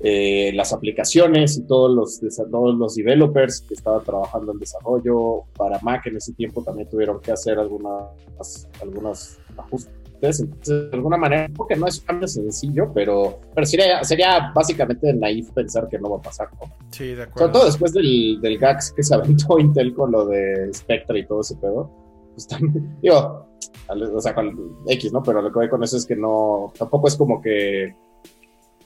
eh, 0.00 0.52
las 0.54 0.72
aplicaciones 0.72 1.56
y 1.56 1.66
todos 1.66 1.90
los, 1.90 2.36
todos 2.50 2.74
los 2.76 2.94
developers 2.94 3.62
que 3.62 3.74
estaban 3.74 4.04
trabajando 4.04 4.52
en 4.52 4.58
desarrollo 4.58 5.44
para 5.56 5.78
Mac 5.80 6.06
en 6.06 6.16
ese 6.16 6.34
tiempo 6.34 6.62
también 6.62 6.88
tuvieron 6.88 7.20
que 7.20 7.32
hacer 7.32 7.58
algunas, 7.58 8.68
algunos 8.82 9.38
ajustes. 9.56 9.92
Entonces, 10.16 10.48
de 10.62 10.90
alguna 10.92 11.16
manera, 11.16 11.48
porque 11.54 11.76
no 11.76 11.86
es 11.86 12.00
cambio 12.00 12.26
sencillo, 12.26 12.90
pero, 12.94 13.40
pero 13.54 13.66
sería, 13.66 14.02
sería 14.02 14.50
básicamente 14.54 15.12
naif 15.12 15.50
pensar 15.50 15.88
que 15.88 15.98
no 15.98 16.10
va 16.10 16.16
a 16.18 16.22
pasar, 16.22 16.48
¿no? 16.60 16.72
Sí, 16.90 17.14
de 17.14 17.22
acuerdo. 17.22 17.38
Sobre 17.38 17.52
todo 17.52 17.64
después 17.66 17.92
del, 17.92 18.40
del 18.40 18.58
GAX 18.58 18.92
que 18.92 19.02
se 19.02 19.14
aventó 19.14 19.58
Intel 19.58 19.94
con 19.94 20.12
lo 20.12 20.26
de 20.26 20.72
Spectre 20.72 21.20
y 21.20 21.26
todo 21.26 21.40
ese 21.40 21.56
pedo. 21.56 21.90
Pues 22.32 22.46
también, 22.48 22.96
digo, 23.02 23.46
o 23.88 24.20
sea, 24.20 24.34
con 24.34 24.76
X, 24.86 25.12
¿no? 25.12 25.22
Pero 25.22 25.42
lo 25.42 25.48
que 25.50 25.58
voy 25.58 25.68
con 25.68 25.82
eso 25.82 25.96
es 25.96 26.06
que 26.06 26.16
no, 26.16 26.72
tampoco 26.78 27.08
es 27.08 27.16
como 27.16 27.40
que 27.40 27.94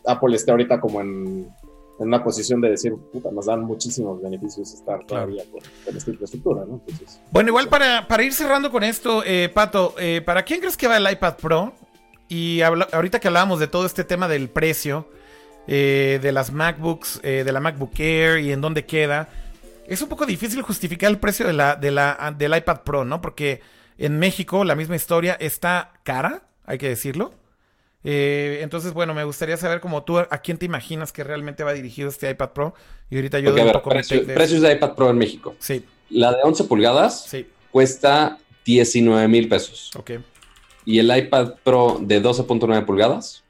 Apple 0.06 0.34
esté 0.34 0.50
ahorita 0.50 0.80
como 0.80 1.00
en, 1.00 1.48
una 1.98 2.24
posición 2.24 2.60
de 2.62 2.70
decir, 2.70 2.94
puta, 3.12 3.30
nos 3.30 3.46
dan 3.46 3.60
muchísimos 3.60 4.22
beneficios 4.22 4.72
estar 4.72 5.04
todavía 5.04 5.44
con, 5.52 5.60
esta 5.94 6.10
infraestructura, 6.10 6.64
¿no? 6.66 6.80
bueno, 7.30 7.50
igual 7.50 7.68
para, 7.68 8.22
ir 8.22 8.32
cerrando 8.32 8.70
con 8.70 8.82
esto, 8.82 9.22
eh, 9.26 9.50
Pato, 9.52 9.94
eh, 9.98 10.22
¿para 10.24 10.42
quién 10.44 10.60
crees 10.60 10.78
que 10.78 10.88
va 10.88 10.96
el 10.96 11.10
iPad 11.10 11.36
Pro? 11.36 11.74
Y 12.28 12.62
ahorita 12.62 13.20
que 13.20 13.28
hablábamos 13.28 13.60
de 13.60 13.66
todo 13.66 13.84
este 13.84 14.04
tema 14.04 14.28
del 14.28 14.48
precio, 14.48 15.08
eh, 15.66 16.20
de 16.22 16.32
las 16.32 16.52
MacBooks, 16.52 17.20
de 17.22 17.52
la 17.52 17.60
MacBook 17.60 17.98
Air 17.98 18.38
y 18.38 18.52
en 18.52 18.60
dónde 18.60 18.86
queda, 18.86 19.28
es 19.86 20.00
un 20.00 20.08
poco 20.08 20.24
difícil 20.24 20.62
justificar 20.62 21.10
el 21.10 21.18
precio 21.18 21.46
de 21.46 21.52
la, 21.52 21.74
de 21.74 21.90
la, 21.90 22.34
del 22.38 22.56
iPad 22.56 22.82
Pro, 22.82 23.04
¿no? 23.04 23.20
Porque 23.20 23.60
en 23.98 24.18
México 24.18 24.64
la 24.64 24.76
misma 24.76 24.94
historia 24.94 25.34
está 25.34 25.92
cara, 26.04 26.44
hay 26.64 26.78
que 26.78 26.88
decirlo. 26.88 27.34
Eh, 28.02 28.60
entonces, 28.62 28.92
bueno, 28.92 29.14
me 29.14 29.24
gustaría 29.24 29.56
saber 29.56 29.80
como 29.80 30.04
tú, 30.04 30.18
a 30.18 30.38
quién 30.42 30.56
te 30.56 30.66
imaginas 30.66 31.12
que 31.12 31.24
realmente 31.24 31.64
va 31.64 31.72
dirigido 31.72 32.08
este 32.08 32.30
iPad 32.30 32.50
Pro. 32.50 32.74
Y 33.10 33.16
ahorita 33.16 33.40
yo 33.40 33.52
doy 33.52 33.62
un 33.62 33.72
poco 33.72 33.90
de... 33.90 34.02
Precios 34.34 34.62
de 34.62 34.72
iPad 34.72 34.94
Pro 34.94 35.10
en 35.10 35.18
México. 35.18 35.54
Sí. 35.58 35.84
La 36.08 36.32
de 36.32 36.38
11 36.42 36.64
pulgadas 36.64 37.26
sí. 37.26 37.46
cuesta 37.70 38.38
19 38.64 39.28
mil 39.28 39.48
pesos. 39.48 39.90
Ok. 39.96 40.12
Y 40.84 40.98
el 40.98 41.14
iPad 41.14 41.54
Pro 41.62 41.98
de 42.00 42.22
12.9 42.22 42.84
pulgadas 42.84 43.44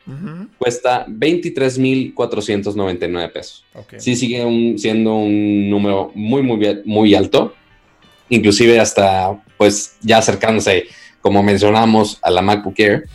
cuesta 0.59 1.05
23 1.09 1.79
mil 1.79 2.15
499 2.15 3.29
pesos. 3.29 3.65
Okay. 3.75 4.01
Sí 4.01 4.17
sigue 4.17 4.75
siendo 4.77 5.15
un 5.15 5.71
número 5.71 6.11
muy, 6.15 6.43
muy, 6.43 6.83
muy 6.85 7.15
alto. 7.15 7.55
Inclusive 8.29 8.81
hasta, 8.81 9.41
pues, 9.57 9.97
ya 10.01 10.19
acercándose, 10.19 10.87
como 11.21 11.43
mencionamos, 11.43 12.19
a 12.23 12.31
la 12.31 12.43
MacBook 12.43 12.79
Air. 12.79 13.07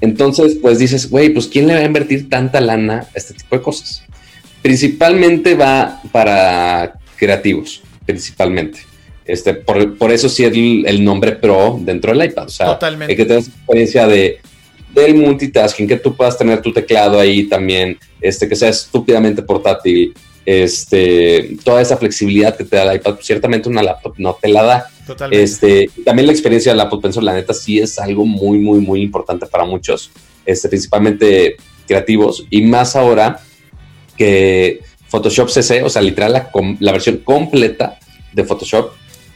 Entonces, 0.00 0.58
pues 0.60 0.78
dices, 0.78 1.08
güey, 1.10 1.30
pues 1.30 1.46
¿quién 1.46 1.66
le 1.66 1.74
va 1.74 1.80
a 1.80 1.84
invertir 1.84 2.28
tanta 2.28 2.60
lana 2.60 3.06
a 3.14 3.18
este 3.18 3.34
tipo 3.34 3.56
de 3.56 3.62
cosas? 3.62 4.02
Principalmente 4.62 5.54
va 5.54 6.00
para 6.12 6.94
creativos, 7.16 7.82
principalmente. 8.04 8.80
Este, 9.24 9.54
por, 9.54 10.10
eso 10.10 10.28
sí 10.28 10.44
el, 10.44 10.84
el, 10.86 11.04
nombre 11.04 11.32
Pro 11.32 11.78
dentro 11.80 12.12
del 12.12 12.28
iPad. 12.30 12.46
O 12.46 12.48
sea, 12.48 12.66
Totalmente. 12.66 13.14
que 13.14 13.24
tengas 13.24 13.46
experiencia 13.46 14.06
de, 14.08 14.40
del 14.92 15.14
multitasking, 15.14 15.86
que 15.86 15.96
tú 15.96 16.16
puedas 16.16 16.36
tener 16.36 16.60
tu 16.60 16.72
teclado 16.72 17.20
ahí 17.20 17.44
también, 17.44 17.98
este, 18.20 18.48
que 18.48 18.56
sea 18.56 18.70
estúpidamente 18.70 19.42
portátil, 19.42 20.14
este, 20.44 21.56
toda 21.64 21.80
esa 21.80 21.96
flexibilidad 21.96 22.56
que 22.56 22.64
te 22.64 22.76
da 22.76 22.90
el 22.90 22.96
iPad, 22.96 23.16
ciertamente 23.20 23.68
una 23.68 23.82
laptop 23.82 24.14
no 24.18 24.36
te 24.40 24.48
la 24.48 24.62
da. 24.62 24.86
Totalmente. 25.06 25.42
Este, 25.42 25.90
también 26.04 26.26
la 26.26 26.32
experiencia 26.32 26.72
de 26.72 26.76
la 26.76 26.84
Apple 26.84 27.00
Pencil, 27.02 27.24
la 27.24 27.34
neta, 27.34 27.52
sí 27.54 27.78
es 27.78 27.98
algo 27.98 28.24
muy, 28.24 28.58
muy, 28.58 28.80
muy 28.80 29.02
importante 29.02 29.46
para 29.46 29.64
muchos, 29.64 30.10
este, 30.46 30.68
principalmente 30.68 31.56
creativos, 31.86 32.46
y 32.50 32.62
más 32.62 32.94
ahora 32.96 33.40
que 34.16 34.80
Photoshop 35.08 35.48
CC, 35.48 35.82
o 35.82 35.90
sea, 35.90 36.02
literal, 36.02 36.32
la, 36.32 36.50
la 36.78 36.92
versión 36.92 37.18
completa 37.18 37.98
de 38.32 38.44
Photoshop 38.44 38.92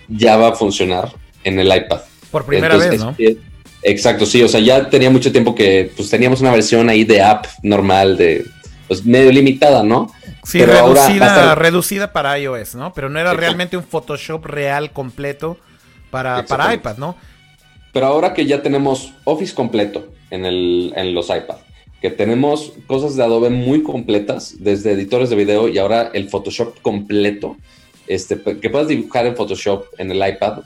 ya 0.09 0.37
va 0.37 0.49
a 0.49 0.53
funcionar 0.53 1.13
en 1.43 1.59
el 1.59 1.67
iPad. 1.67 2.01
Por 2.31 2.45
primera 2.45 2.77
vez, 2.77 2.99
¿no? 2.99 3.15
exacto, 3.83 4.27
sí, 4.27 4.43
o 4.43 4.49
sea, 4.49 4.61
ya 4.61 4.89
tenía 4.89 5.11
mucho 5.11 5.31
tiempo 5.31 5.55
que 5.55 5.93
pues 5.97 6.09
teníamos 6.11 6.41
una 6.41 6.53
versión 6.53 6.89
ahí 6.89 7.05
de 7.05 7.21
app 7.21 7.47
normal, 7.63 8.17
de 8.17 8.45
pues 8.89 9.05
medio 9.05 9.31
limitada, 9.31 9.83
¿no? 9.83 10.13
Sí, 10.45 10.65
reducida, 10.65 11.55
reducida 11.55 12.13
para 12.13 12.39
iOS, 12.39 12.75
¿no? 12.75 12.93
Pero 12.93 13.09
no 13.09 13.19
era 13.19 13.33
realmente 13.33 13.77
un 13.77 13.85
Photoshop 13.85 14.45
real 14.45 14.93
completo 14.93 15.59
para, 16.11 16.45
para 16.45 16.75
iPad, 16.75 16.99
¿no? 16.99 17.17
Pero 17.93 18.07
ahora 18.07 18.35
que 18.35 18.47
ya 18.47 18.63
tenemos 18.63 19.13
Office 19.25 19.55
completo 19.55 20.09
en, 20.31 20.45
el, 20.45 20.93
en 20.97 21.15
los 21.15 21.31
iPad, 21.31 21.57
que 22.03 22.11
tenemos 22.11 22.73
cosas 22.87 23.17
de 23.17 23.23
Adobe 23.23 23.51
muy 23.51 23.83
completas, 23.83 24.57
desde 24.59 24.93
editores 24.93 25.31
de 25.31 25.37
video 25.37 25.69
y 25.69 25.79
ahora 25.79 26.11
el 26.13 26.29
Photoshop 26.29 26.81
completo, 26.83 27.57
este, 28.07 28.39
que 28.61 28.69
puedas 28.69 28.89
dibujar 28.89 29.27
en 29.27 29.37
Photoshop 29.37 29.87
en 29.99 30.11
el 30.11 30.29
iPad, 30.29 30.59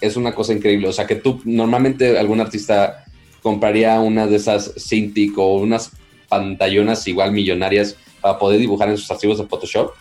es 0.00 0.16
una 0.16 0.34
cosa 0.34 0.52
increíble. 0.52 0.88
O 0.88 0.92
sea, 0.92 1.06
que 1.06 1.16
tú, 1.16 1.40
normalmente 1.44 2.18
algún 2.18 2.40
artista 2.40 3.04
compraría 3.42 4.00
una 4.00 4.26
de 4.26 4.36
esas 4.36 4.72
Cintiq 4.76 5.38
o 5.38 5.56
unas 5.56 5.92
pantallonas 6.28 7.06
igual 7.06 7.32
millonarias 7.32 7.96
para 8.24 8.38
poder 8.38 8.58
dibujar 8.58 8.88
en 8.88 8.96
sus 8.96 9.10
archivos 9.10 9.36
de 9.36 9.44
Photoshop. 9.44 9.92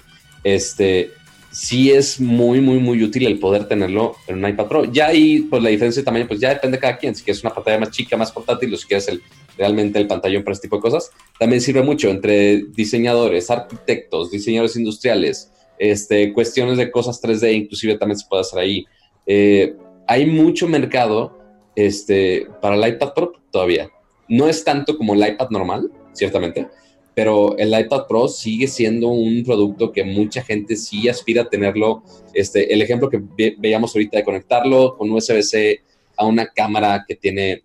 Este, 0.45 1.12
sí 1.52 1.91
es 1.91 2.22
muy, 2.22 2.62
muy, 2.62 2.80
muy 2.80 3.04
útil 3.04 3.28
el 3.28 3.38
poder 3.38 3.68
tenerlo 3.68 4.16
en 4.28 4.38
un 4.38 4.50
iPad 4.50 4.68
Pro. 4.68 4.86
Ya 4.86 5.08
ahí, 5.08 5.41
pues 5.41 5.62
la 5.62 5.68
diferencia 5.68 6.02
de 6.02 6.06
tamaño, 6.06 6.26
pues 6.26 6.40
ya 6.40 6.54
depende 6.54 6.78
de 6.78 6.82
cada 6.82 6.98
quien. 6.98 7.14
Si 7.14 7.22
quieres 7.22 7.44
una 7.44 7.54
pantalla 7.54 7.80
más 7.80 7.91
chica, 7.91 8.16
más 8.16 8.32
portátil, 8.32 8.74
o 8.74 8.78
si 8.78 8.88
quieres 8.88 9.10
el, 9.10 9.22
realmente 9.58 10.00
el 10.00 10.08
pantallón 10.08 10.41
para 10.41 10.54
este 10.54 10.68
tipo 10.68 10.78
de 10.78 10.84
cosas, 10.84 11.12
también 11.38 11.60
sirve 11.60 11.84
mucho 11.84 12.10
entre 12.10 12.64
diseñadores, 12.74 13.52
arquitectos, 13.52 14.32
diseñadores 14.32 14.78
industriales, 14.78 15.52
este, 15.78 16.32
cuestiones 16.32 16.78
de 16.78 16.91
cosas 16.91 17.22
3D, 17.22 17.54
inclusive 17.54 17.98
también 17.98 18.18
se 18.18 18.26
puede 18.26 18.40
hacer 18.40 18.60
ahí. 18.60 18.86
Eh, 19.26 19.76
hay 20.08 20.28
mucho 20.28 20.66
mercado 20.70 21.38
este, 21.76 22.48
para 22.62 22.76
el 22.76 22.94
iPad 22.94 23.14
Pro 23.14 23.34
todavía. 23.52 23.90
No 24.30 24.48
es 24.48 24.64
tanto 24.64 24.98
como 24.98 25.14
el 25.14 25.28
iPad 25.28 25.50
normal, 25.50 25.91
ciertamente, 26.14 26.70
pero 27.15 27.57
el 27.57 27.77
iPad 27.77 28.07
Pro 28.07 28.27
sigue 28.27 28.68
siendo 28.68 29.10
un 29.10 29.44
producto 29.44 29.91
que 29.91 30.03
mucha 30.03 30.41
gente 30.41 30.76
sí 30.76 31.07
aspira 31.07 31.44
a 31.44 31.49
tenerlo. 31.49 32.03
Este, 32.34 32.73
el 32.73 32.81
ejemplo 32.81 33.10
que 33.10 33.22
veíamos 33.57 33.95
ahorita 33.95 34.18
de 34.18 34.23
conectarlo 34.23 34.98
con 34.98 35.11
USB-C 35.11 35.81
a 36.18 36.26
una 36.26 36.48
cámara 36.48 37.06
que 37.07 37.15
tiene 37.15 37.64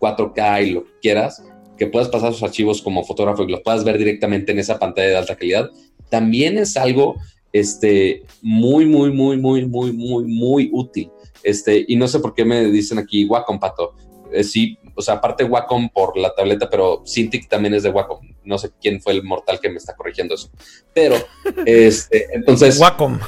4K 0.00 0.66
y 0.66 0.70
lo 0.70 0.84
que 0.84 0.92
quieras, 1.02 1.42
que 1.76 1.86
puedas 1.86 2.08
pasar 2.08 2.32
sus 2.32 2.42
archivos 2.42 2.82
como 2.82 3.04
fotógrafo 3.04 3.42
y 3.44 3.50
los 3.50 3.62
puedas 3.62 3.84
ver 3.84 3.98
directamente 3.98 4.52
en 4.52 4.58
esa 4.58 4.78
pantalla 4.78 5.08
de 5.08 5.16
alta 5.16 5.36
calidad, 5.36 5.70
también 6.08 6.58
es 6.58 6.76
algo 6.76 7.16
este, 7.52 8.22
muy, 8.42 8.86
muy, 8.86 9.12
muy, 9.12 9.36
muy, 9.36 9.66
muy, 9.66 9.92
muy, 9.92 10.24
muy 10.24 10.70
útil. 10.72 11.10
Este, 11.42 11.84
y 11.86 11.96
no 11.96 12.08
sé 12.08 12.20
por 12.20 12.34
qué 12.34 12.44
me 12.44 12.64
dicen 12.66 12.98
aquí 12.98 13.24
Wacom, 13.24 13.58
Pato. 13.58 13.94
Eh, 14.32 14.44
sí, 14.44 14.78
o 14.94 15.02
sea, 15.02 15.14
aparte 15.14 15.44
Wacom 15.44 15.88
por 15.88 16.16
la 16.16 16.34
tableta, 16.34 16.68
pero 16.68 17.02
Cintiq 17.06 17.48
también 17.48 17.74
es 17.74 17.82
de 17.82 17.90
Wacom. 17.90 18.18
No 18.48 18.58
sé 18.58 18.70
quién 18.80 19.00
fue 19.00 19.12
el 19.12 19.22
mortal 19.22 19.60
que 19.60 19.68
me 19.68 19.76
está 19.76 19.94
corrigiendo 19.94 20.34
eso. 20.34 20.50
Pero, 20.94 21.16
este, 21.66 22.26
entonces. 22.32 22.78
Wacom. 22.80 23.18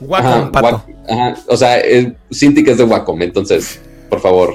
Wacom, 0.00 0.52
Pato. 0.52 0.84
o 1.48 1.56
sea, 1.56 1.82
Cintiq 2.32 2.68
es 2.68 2.78
de 2.78 2.84
Wacom, 2.84 3.22
entonces, 3.22 3.80
por 4.10 4.20
favor, 4.20 4.54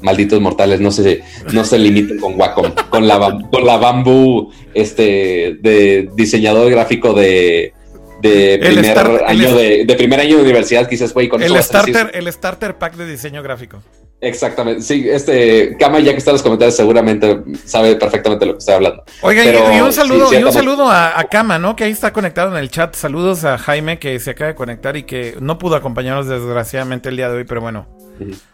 malditos 0.00 0.40
mortales, 0.40 0.80
no 0.80 0.90
se, 0.90 1.22
no 1.52 1.64
se 1.64 1.78
limiten 1.78 2.18
con 2.18 2.40
Wacom, 2.40 2.72
con 2.88 3.06
la, 3.06 3.38
con 3.50 3.66
la 3.66 3.76
bambú 3.76 4.50
este, 4.74 5.58
de 5.60 6.08
diseñador 6.14 6.70
gráfico 6.70 7.12
de, 7.12 7.74
de 8.20 8.58
primer, 8.60 8.98
año 9.26 9.54
de, 9.54 9.94
primer 9.96 10.20
año 10.20 10.36
de 10.36 10.42
universidad, 10.42 10.88
quizás, 10.88 11.12
güey, 11.14 11.28
con 11.28 11.42
el 11.42 11.56
starter, 11.62 12.10
el 12.14 12.32
starter 12.32 12.76
pack 12.76 12.96
de 12.96 13.06
diseño 13.06 13.42
gráfico. 13.42 13.82
Exactamente, 14.20 14.82
sí, 14.82 15.08
este 15.08 15.76
Kama, 15.78 16.00
ya 16.00 16.10
que 16.10 16.18
está 16.18 16.32
en 16.32 16.34
los 16.34 16.42
comentarios, 16.42 16.74
seguramente 16.74 17.40
sabe 17.64 17.94
perfectamente 17.94 18.46
lo 18.46 18.54
que 18.54 18.58
estoy 18.58 18.74
hablando. 18.74 19.04
Oiga, 19.22 19.44
y, 19.44 19.80
un 19.80 19.92
saludo, 19.92 20.32
y 20.32 20.42
un 20.42 20.52
saludo 20.52 20.90
a, 20.90 21.24
Kama, 21.30 21.60
¿no? 21.60 21.76
Que 21.76 21.84
ahí 21.84 21.92
está 21.92 22.12
conectado 22.12 22.50
en 22.50 22.56
el 22.56 22.68
chat. 22.68 22.96
Saludos 22.96 23.44
a 23.44 23.58
Jaime 23.58 24.00
que 24.00 24.18
se 24.18 24.30
acaba 24.30 24.48
de 24.48 24.54
conectar 24.56 24.96
y 24.96 25.04
que 25.04 25.36
no 25.40 25.58
pudo 25.58 25.76
acompañarnos 25.76 26.26
desgraciadamente 26.26 27.10
el 27.10 27.16
día 27.16 27.28
de 27.28 27.36
hoy, 27.36 27.44
pero 27.44 27.60
bueno, 27.60 27.86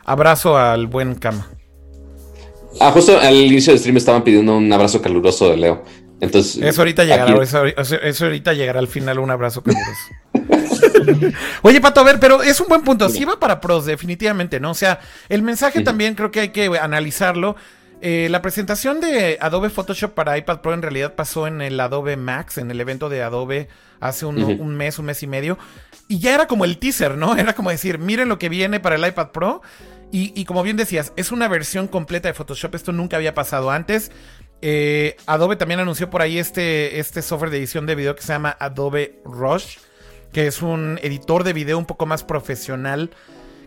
abrazo 0.04 0.58
al 0.58 0.86
buen 0.86 1.14
Kama. 1.14 1.48
Ah, 2.80 2.90
justo 2.90 3.18
al 3.18 3.34
inicio 3.34 3.72
del 3.72 3.80
stream 3.80 3.96
estaban 3.96 4.22
pidiendo 4.22 4.56
un 4.56 4.70
abrazo 4.72 5.00
caluroso 5.00 5.48
de 5.48 5.56
Leo. 5.56 5.84
Entonces, 6.20 6.62
eso 6.62 6.80
ahorita 6.82 7.04
llegará, 7.04 7.42
eso, 7.42 8.24
ahorita 8.24 8.52
llegará 8.52 8.78
al 8.78 8.88
final 8.88 9.18
un 9.18 9.30
abrazo 9.30 9.62
caluroso. 9.62 9.92
Oye, 11.62 11.80
Pato, 11.80 12.00
a 12.00 12.04
ver, 12.04 12.20
pero 12.20 12.42
es 12.42 12.60
un 12.60 12.68
buen 12.68 12.82
punto. 12.82 13.08
Sí 13.08 13.24
va 13.24 13.38
para 13.38 13.60
pros, 13.60 13.84
definitivamente, 13.84 14.60
¿no? 14.60 14.70
O 14.70 14.74
sea, 14.74 15.00
el 15.28 15.42
mensaje 15.42 15.82
también 15.82 16.14
creo 16.14 16.30
que 16.30 16.40
hay 16.40 16.48
que 16.50 16.66
analizarlo. 16.78 17.56
Eh, 18.00 18.28
la 18.30 18.42
presentación 18.42 19.00
de 19.00 19.38
Adobe 19.40 19.70
Photoshop 19.70 20.12
para 20.12 20.36
iPad 20.36 20.60
Pro 20.60 20.74
en 20.74 20.82
realidad 20.82 21.14
pasó 21.14 21.46
en 21.46 21.62
el 21.62 21.78
Adobe 21.80 22.16
Max, 22.16 22.58
en 22.58 22.70
el 22.70 22.80
evento 22.80 23.08
de 23.08 23.22
Adobe 23.22 23.68
hace 24.00 24.26
un, 24.26 24.42
un 24.42 24.76
mes, 24.76 24.98
un 24.98 25.06
mes 25.06 25.22
y 25.22 25.26
medio. 25.26 25.58
Y 26.08 26.18
ya 26.18 26.34
era 26.34 26.46
como 26.46 26.64
el 26.64 26.78
teaser, 26.78 27.16
¿no? 27.16 27.36
Era 27.38 27.54
como 27.54 27.70
decir, 27.70 27.98
miren 27.98 28.28
lo 28.28 28.38
que 28.38 28.48
viene 28.48 28.80
para 28.80 28.96
el 28.96 29.06
iPad 29.06 29.28
Pro. 29.28 29.62
Y, 30.16 30.44
como 30.44 30.62
bien 30.62 30.76
decías, 30.76 31.12
es 31.16 31.32
una 31.32 31.48
versión 31.48 31.88
completa 31.88 32.28
de 32.28 32.34
Photoshop. 32.34 32.76
Esto 32.76 32.92
nunca 32.92 33.16
había 33.16 33.34
pasado 33.34 33.72
antes. 33.72 34.12
Eh, 34.62 35.16
Adobe 35.26 35.56
también 35.56 35.80
anunció 35.80 36.08
por 36.10 36.22
ahí 36.22 36.38
este, 36.38 36.98
este 36.98 37.22
software 37.22 37.50
de 37.50 37.58
edición 37.58 37.86
de 37.86 37.94
video 37.94 38.14
que 38.14 38.22
se 38.22 38.32
llama 38.32 38.56
Adobe 38.58 39.20
Rush, 39.24 39.78
que 40.32 40.46
es 40.46 40.62
un 40.62 40.98
editor 41.02 41.44
de 41.44 41.52
video 41.52 41.78
un 41.78 41.86
poco 41.86 42.06
más 42.06 42.24
profesional, 42.24 43.10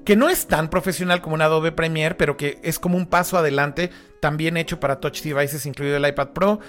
que 0.05 0.15
no 0.15 0.29
es 0.29 0.47
tan 0.47 0.69
profesional 0.69 1.21
como 1.21 1.35
un 1.35 1.41
Adobe 1.41 1.71
Premiere, 1.71 2.15
pero 2.15 2.37
que 2.37 2.59
es 2.63 2.79
como 2.79 2.97
un 2.97 3.07
paso 3.07 3.37
adelante, 3.37 3.91
también 4.21 4.57
hecho 4.57 4.79
para 4.79 4.99
touch 4.99 5.21
devices, 5.21 5.65
incluido 5.65 5.97
el 5.97 6.07
iPad 6.07 6.29
Pro. 6.29 6.59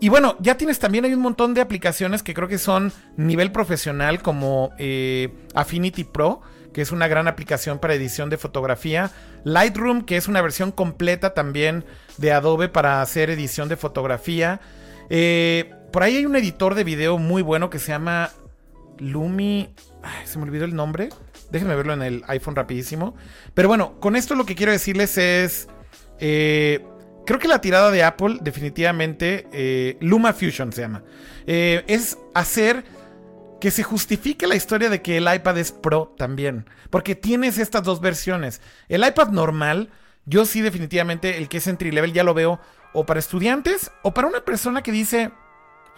Y 0.00 0.10
bueno, 0.10 0.36
ya 0.40 0.56
tienes 0.56 0.78
también 0.78 1.04
hay 1.04 1.14
un 1.14 1.20
montón 1.20 1.54
de 1.54 1.60
aplicaciones 1.60 2.22
que 2.22 2.34
creo 2.34 2.46
que 2.46 2.58
son 2.58 2.92
nivel 3.16 3.52
profesional, 3.52 4.22
como 4.22 4.72
eh, 4.78 5.32
Affinity 5.54 6.04
Pro 6.04 6.42
que 6.78 6.82
es 6.82 6.92
una 6.92 7.08
gran 7.08 7.26
aplicación 7.26 7.80
para 7.80 7.94
edición 7.94 8.30
de 8.30 8.36
fotografía. 8.36 9.10
Lightroom, 9.42 10.02
que 10.02 10.16
es 10.16 10.28
una 10.28 10.40
versión 10.40 10.70
completa 10.70 11.34
también 11.34 11.84
de 12.18 12.30
Adobe 12.30 12.68
para 12.68 13.02
hacer 13.02 13.30
edición 13.30 13.68
de 13.68 13.76
fotografía. 13.76 14.60
Eh, 15.10 15.74
por 15.92 16.04
ahí 16.04 16.18
hay 16.18 16.24
un 16.24 16.36
editor 16.36 16.76
de 16.76 16.84
video 16.84 17.18
muy 17.18 17.42
bueno 17.42 17.68
que 17.68 17.80
se 17.80 17.88
llama 17.88 18.30
Lumi. 18.98 19.74
se 20.24 20.38
me 20.38 20.44
olvidó 20.44 20.66
el 20.66 20.76
nombre. 20.76 21.08
Déjenme 21.50 21.74
verlo 21.74 21.94
en 21.94 22.02
el 22.02 22.22
iPhone 22.28 22.54
rapidísimo. 22.54 23.16
Pero 23.54 23.66
bueno, 23.66 23.98
con 23.98 24.14
esto 24.14 24.36
lo 24.36 24.46
que 24.46 24.54
quiero 24.54 24.70
decirles 24.70 25.18
es... 25.18 25.66
Eh, 26.20 26.86
creo 27.26 27.40
que 27.40 27.48
la 27.48 27.60
tirada 27.60 27.90
de 27.90 28.04
Apple 28.04 28.38
definitivamente... 28.40 29.48
Eh, 29.50 29.96
Luma 29.98 30.32
Fusion 30.32 30.72
se 30.72 30.82
llama. 30.82 31.02
es 31.44 32.18
hacer 32.34 32.84
que 33.60 33.70
se 33.70 33.82
justifique 33.82 34.46
la 34.46 34.54
historia 34.54 34.88
de 34.88 35.02
que 35.02 35.16
el 35.16 35.32
iPad 35.32 35.58
es 35.58 35.72
Pro 35.72 36.14
también. 36.16 36.66
Porque 36.90 37.14
tienes 37.14 37.58
estas 37.58 37.82
dos 37.82 38.00
versiones. 38.00 38.60
El 38.88 39.06
iPad 39.06 39.28
normal, 39.28 39.90
yo 40.26 40.44
sí 40.46 40.60
definitivamente 40.60 41.38
el 41.38 41.48
que 41.48 41.58
es 41.58 41.66
entry 41.66 41.90
level 41.90 42.12
ya 42.12 42.24
lo 42.24 42.34
veo 42.34 42.60
o 42.92 43.04
para 43.04 43.20
estudiantes 43.20 43.90
o 44.02 44.14
para 44.14 44.28
una 44.28 44.44
persona 44.44 44.82
que 44.82 44.92
dice 44.92 45.30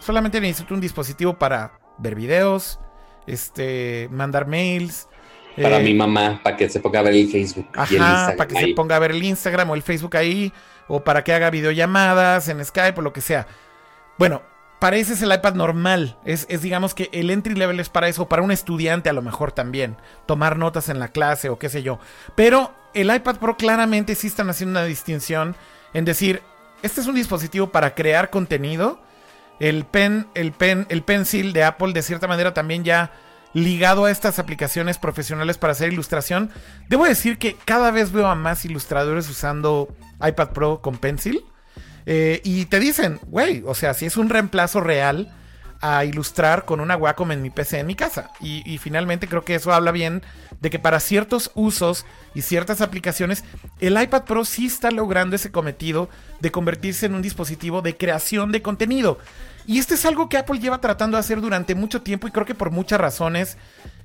solamente 0.01 0.41
necesito 0.41 0.73
un 0.73 0.81
dispositivo 0.81 1.37
para 1.37 1.79
ver 1.97 2.15
videos, 2.15 2.79
este, 3.27 4.09
mandar 4.11 4.47
mails. 4.47 5.07
Para 5.55 5.79
eh, 5.79 5.83
mi 5.83 5.93
mamá, 5.93 6.41
para 6.43 6.57
que 6.57 6.69
se 6.69 6.79
ponga 6.79 6.99
a 6.99 7.03
ver 7.03 7.13
el 7.13 7.29
Facebook. 7.29 7.67
Ajá, 7.75 8.33
para 8.35 8.47
que 8.47 8.59
se 8.59 8.73
ponga 8.73 8.95
a 8.95 8.99
ver 8.99 9.11
el 9.11 9.23
Instagram 9.23 9.69
o 9.69 9.75
el 9.75 9.83
Facebook 9.83 10.17
ahí, 10.17 10.51
o 10.87 11.03
para 11.03 11.23
que 11.23 11.33
haga 11.33 11.49
videollamadas 11.49 12.47
en 12.49 12.63
Skype 12.63 12.99
o 12.99 13.03
lo 13.03 13.13
que 13.13 13.21
sea. 13.21 13.47
Bueno, 14.17 14.41
para 14.81 14.97
ese 14.97 15.13
es 15.13 15.21
el 15.21 15.31
iPad 15.31 15.53
normal. 15.53 16.17
Es, 16.25 16.47
digamos 16.59 16.95
que 16.95 17.11
el 17.13 17.29
entry 17.29 17.53
level 17.53 17.79
es 17.79 17.89
para 17.89 18.07
eso, 18.07 18.27
para 18.27 18.41
un 18.41 18.49
estudiante 18.49 19.09
a 19.09 19.13
lo 19.13 19.21
mejor 19.21 19.51
también. 19.51 19.95
Tomar 20.25 20.57
notas 20.57 20.89
en 20.89 20.97
la 20.97 21.09
clase 21.09 21.49
o 21.49 21.59
qué 21.59 21.69
sé 21.69 21.83
yo. 21.83 21.99
Pero 22.33 22.73
el 22.95 23.13
iPad 23.13 23.35
Pro 23.35 23.57
claramente 23.57 24.15
sí 24.15 24.25
están 24.25 24.49
haciendo 24.49 24.79
una 24.79 24.87
distinción 24.87 25.55
en 25.93 26.03
decir, 26.03 26.41
este 26.81 26.99
es 26.99 27.05
un 27.05 27.13
dispositivo 27.13 27.69
para 27.69 27.93
crear 27.93 28.31
contenido. 28.31 28.99
El 29.59 29.85
pen, 29.85 30.25
el 30.33 30.51
pen, 30.51 30.87
el 30.89 31.03
pencil 31.03 31.53
de 31.53 31.63
Apple 31.63 31.93
de 31.93 32.01
cierta 32.01 32.27
manera 32.27 32.55
también 32.55 32.83
ya 32.83 33.11
ligado 33.53 34.05
a 34.05 34.11
estas 34.11 34.39
aplicaciones 34.39 34.97
profesionales 34.97 35.59
para 35.59 35.73
hacer 35.73 35.93
ilustración. 35.93 36.49
Debo 36.89 37.05
decir 37.05 37.37
que 37.37 37.53
cada 37.53 37.91
vez 37.91 38.11
veo 38.11 38.25
a 38.25 38.33
más 38.33 38.65
ilustradores 38.65 39.29
usando 39.29 39.89
iPad 40.27 40.49
Pro 40.53 40.81
con 40.81 40.97
pencil. 40.97 41.45
Eh, 42.05 42.41
y 42.43 42.65
te 42.65 42.79
dicen, 42.79 43.19
güey, 43.27 43.63
o 43.65 43.75
sea, 43.75 43.93
si 43.93 44.05
es 44.05 44.17
un 44.17 44.29
reemplazo 44.29 44.81
real 44.81 45.33
a 45.81 46.05
ilustrar 46.05 46.63
con 46.65 46.79
una 46.79 46.95
Wacom 46.95 47.31
en 47.31 47.41
mi 47.41 47.49
PC 47.49 47.79
en 47.79 47.87
mi 47.87 47.95
casa. 47.95 48.29
Y, 48.39 48.77
finalmente 48.77 49.27
creo 49.27 49.43
que 49.43 49.55
eso 49.55 49.73
habla 49.73 49.91
bien 49.91 50.21
de 50.59 50.69
que 50.69 50.77
para 50.77 50.99
ciertos 50.99 51.51
usos 51.55 52.05
y 52.35 52.43
ciertas 52.43 52.81
aplicaciones, 52.81 53.43
el 53.79 53.99
iPad 53.99 54.23
Pro 54.23 54.45
sí 54.45 54.67
está 54.67 54.91
logrando 54.91 55.35
ese 55.35 55.51
cometido 55.51 56.07
de 56.39 56.51
convertirse 56.51 57.07
en 57.07 57.15
un 57.15 57.23
dispositivo 57.23 57.81
de 57.81 57.97
creación 57.97 58.51
de 58.51 58.61
contenido. 58.61 59.17
Y 59.65 59.79
esto 59.79 59.95
es 59.95 60.05
algo 60.05 60.29
que 60.29 60.37
Apple 60.37 60.59
lleva 60.59 60.81
tratando 60.81 61.17
de 61.17 61.21
hacer 61.21 61.41
durante 61.41 61.73
mucho 61.73 62.01
tiempo 62.01 62.27
y 62.27 62.31
creo 62.31 62.45
que 62.45 62.55
por 62.55 62.69
muchas 62.69 63.01
razones 63.01 63.57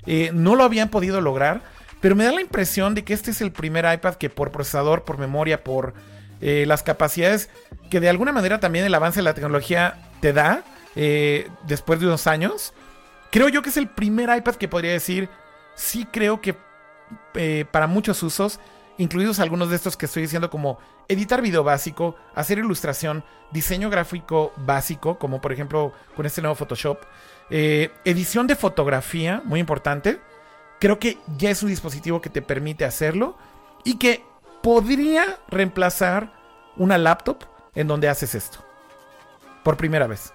eh, 0.07 0.31
no 0.33 0.55
lo 0.55 0.65
habían 0.65 0.89
podido 0.89 1.21
lograr. 1.21 1.61
Pero 2.01 2.15
me 2.15 2.25
da 2.25 2.33
la 2.33 2.41
impresión 2.41 2.95
de 2.95 3.05
que 3.05 3.15
este 3.15 3.31
es 3.31 3.41
el 3.41 3.53
primer 3.53 3.91
iPad 3.93 4.15
que 4.15 4.31
por 4.31 4.51
procesador, 4.51 5.05
por 5.05 5.19
memoria, 5.19 5.65
por 5.65 5.95
eh, 6.41 6.65
las 6.67 6.83
capacidades 6.83 7.49
que 7.91 8.01
de 8.01 8.09
alguna 8.09 8.33
manera 8.33 8.61
también 8.61 8.85
el 8.85 8.95
avance 8.95 9.21
de 9.21 9.25
la 9.25 9.35
tecnología 9.35 10.11
te 10.21 10.33
da, 10.33 10.65
eh, 10.95 11.49
después 11.67 12.01
de 12.01 12.07
unos 12.07 12.27
años. 12.27 12.75
Creo 13.31 13.49
yo 13.49 13.63
que 13.63 13.71
es 13.71 13.77
el 13.77 13.89
primer 13.89 14.35
iPad 14.37 14.57
que 14.57 14.69
podría 14.69 14.93
decir, 14.93 15.29
sí 15.75 16.07
creo 16.11 16.41
que 16.41 16.57
eh, 17.35 17.65
para 17.71 17.87
muchos 17.87 18.23
usos, 18.23 18.61
incluidos 18.99 19.41
algunos 19.41 19.71
de 19.71 19.77
estos 19.77 19.97
que 19.97 20.07
estoy 20.07 20.23
diciendo 20.23 20.51
como 20.51 20.79
editar 21.09 21.43
video 21.43 21.65
básico, 21.65 22.17
hacer 22.35 22.59
ilustración, 22.59 23.25
diseño 23.53 23.91
gráfico 23.91 24.53
básico, 24.57 25.19
como 25.19 25.41
por 25.41 25.53
ejemplo 25.53 25.93
con 26.15 26.27
este 26.27 26.41
nuevo 26.41 26.55
Photoshop, 26.55 26.99
edición 27.49 28.47
de 28.47 28.57
fotografía, 28.57 29.41
muy 29.45 29.61
importante. 29.61 30.21
Creo 30.81 30.99
que 30.99 31.19
ya 31.39 31.51
es 31.51 31.63
un 31.63 31.69
dispositivo 31.69 32.21
que 32.21 32.29
te 32.29 32.43
permite 32.43 32.85
hacerlo 32.85 33.37
y 33.85 33.99
que 33.99 34.25
podría 34.67 35.39
reemplazar 35.47 36.33
una 36.77 36.99
laptop 36.99 37.37
en 37.77 37.87
donde 37.87 38.09
haces 38.09 38.35
esto. 38.35 38.59
Por 39.63 39.77
primera 39.77 40.09
vez. 40.09 40.33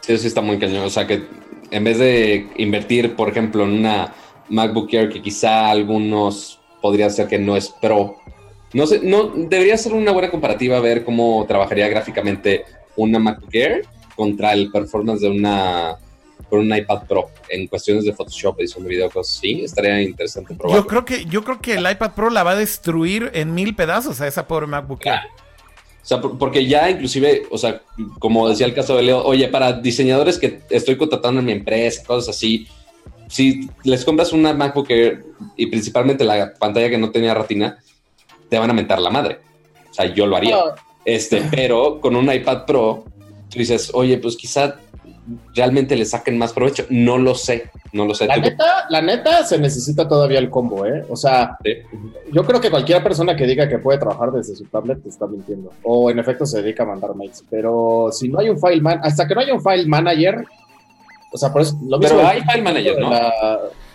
Sí, 0.00 0.18
sí 0.18 0.26
está 0.26 0.42
muy 0.42 0.58
cañón. 0.58 0.84
O 0.84 0.90
sea 0.90 1.06
que 1.06 1.24
en 1.70 1.84
vez 1.84 1.98
de 1.98 2.46
invertir, 2.58 3.16
por 3.16 3.30
ejemplo, 3.30 3.64
en 3.64 3.70
una 3.70 4.12
MacBook 4.50 4.92
Air 4.92 5.08
que 5.08 5.22
quizá 5.22 5.70
algunos 5.70 6.60
podrían 6.82 7.10
ser 7.10 7.26
que 7.26 7.38
no 7.38 7.56
es 7.56 7.70
pro, 7.70 8.18
no 8.74 8.86
sé, 8.86 9.00
no 9.02 9.28
debería 9.28 9.78
ser 9.78 9.94
una 9.94 10.12
buena 10.12 10.30
comparativa 10.30 10.80
ver 10.80 11.06
cómo 11.06 11.46
trabajaría 11.48 11.88
gráficamente 11.88 12.66
una 12.96 13.18
MacBook 13.18 13.54
Air 13.54 13.86
contra 14.14 14.52
el 14.52 14.70
performance 14.70 15.22
de 15.22 15.30
una 15.30 15.96
por 16.48 16.58
un 16.58 16.74
iPad 16.74 17.06
Pro 17.06 17.30
en 17.48 17.66
cuestiones 17.66 18.04
de 18.04 18.12
Photoshop, 18.12 18.60
edición 18.60 18.84
de 18.84 18.90
video, 18.90 19.10
cosas 19.10 19.36
así, 19.36 19.64
estaría 19.64 20.00
interesante 20.02 20.54
probarlo. 20.54 20.82
Yo 20.82 20.86
creo 20.86 21.04
que, 21.04 21.24
yo 21.26 21.44
creo 21.44 21.60
que 21.60 21.74
el 21.74 21.90
iPad 21.90 22.12
Pro 22.12 22.30
la 22.30 22.42
va 22.42 22.52
a 22.52 22.56
destruir 22.56 23.30
en 23.34 23.54
mil 23.54 23.74
pedazos 23.74 24.20
a 24.20 24.26
esa 24.26 24.46
pobre 24.46 24.66
MacBook 24.66 25.04
Air. 25.06 25.20
O 26.02 26.06
sea, 26.08 26.20
porque 26.20 26.66
ya 26.66 26.88
inclusive, 26.88 27.42
o 27.50 27.58
sea, 27.58 27.82
como 28.18 28.48
decía 28.48 28.64
el 28.64 28.72
caso 28.72 28.96
de 28.96 29.02
Leo, 29.02 29.22
oye, 29.22 29.48
para 29.48 29.74
diseñadores 29.74 30.38
que 30.38 30.60
estoy 30.70 30.96
contratando 30.96 31.40
en 31.40 31.46
mi 31.46 31.52
empresa, 31.52 32.02
cosas 32.04 32.34
así, 32.34 32.66
si 33.28 33.68
les 33.84 34.06
compras 34.06 34.32
una 34.32 34.54
MacBook 34.54 34.90
Air 34.90 35.22
y 35.56 35.66
principalmente 35.66 36.24
la 36.24 36.54
pantalla 36.54 36.88
que 36.88 36.96
no 36.96 37.10
tenía 37.10 37.34
retina, 37.34 37.78
te 38.48 38.58
van 38.58 38.70
a 38.70 38.72
mentar 38.72 39.00
la 39.00 39.10
madre. 39.10 39.40
O 39.90 39.92
sea, 39.94 40.06
yo 40.06 40.26
lo 40.26 40.36
haría. 40.36 40.56
Este, 41.04 41.42
pero 41.50 42.00
con 42.00 42.16
un 42.16 42.32
iPad 42.32 42.64
Pro, 42.64 43.04
tú 43.50 43.58
dices, 43.58 43.90
oye, 43.92 44.16
pues 44.18 44.36
quizá 44.36 44.80
realmente 45.54 45.96
le 45.96 46.04
saquen 46.04 46.38
más 46.38 46.52
provecho. 46.52 46.84
No 46.90 47.18
lo 47.18 47.34
sé, 47.34 47.70
no 47.92 48.04
lo 48.04 48.14
sé. 48.14 48.26
La 48.26 48.36
neta, 48.36 48.86
la 48.88 49.02
neta 49.02 49.44
se 49.44 49.58
necesita 49.58 50.08
todavía 50.08 50.38
el 50.38 50.50
combo, 50.50 50.86
¿eh? 50.86 51.04
O 51.08 51.16
sea, 51.16 51.58
yo 52.32 52.44
creo 52.44 52.60
que 52.60 52.70
cualquier 52.70 53.02
persona 53.02 53.36
que 53.36 53.46
diga 53.46 53.68
que 53.68 53.78
puede 53.78 53.98
trabajar 53.98 54.32
desde 54.32 54.56
su 54.56 54.64
tablet 54.64 55.04
está 55.06 55.26
mintiendo. 55.26 55.70
O 55.82 56.10
en 56.10 56.18
efecto 56.18 56.46
se 56.46 56.62
dedica 56.62 56.82
a 56.82 56.86
mandar 56.86 57.14
mails. 57.14 57.44
Pero 57.50 58.08
si 58.12 58.28
no 58.28 58.40
hay 58.40 58.50
un 58.50 58.58
file 58.58 58.80
man, 58.80 59.00
hasta 59.02 59.26
que 59.26 59.34
no 59.34 59.40
haya 59.40 59.54
un 59.54 59.62
file 59.62 59.86
manager, 59.86 60.44
o 61.32 61.38
sea, 61.38 61.52
por 61.52 61.62
eso 61.62 61.78
lo 61.86 61.98
mismo. 61.98 62.16
Pero 62.16 62.28
hay 62.28 62.40
file 62.42 62.62
manager, 62.62 62.98
¿no? 62.98 63.10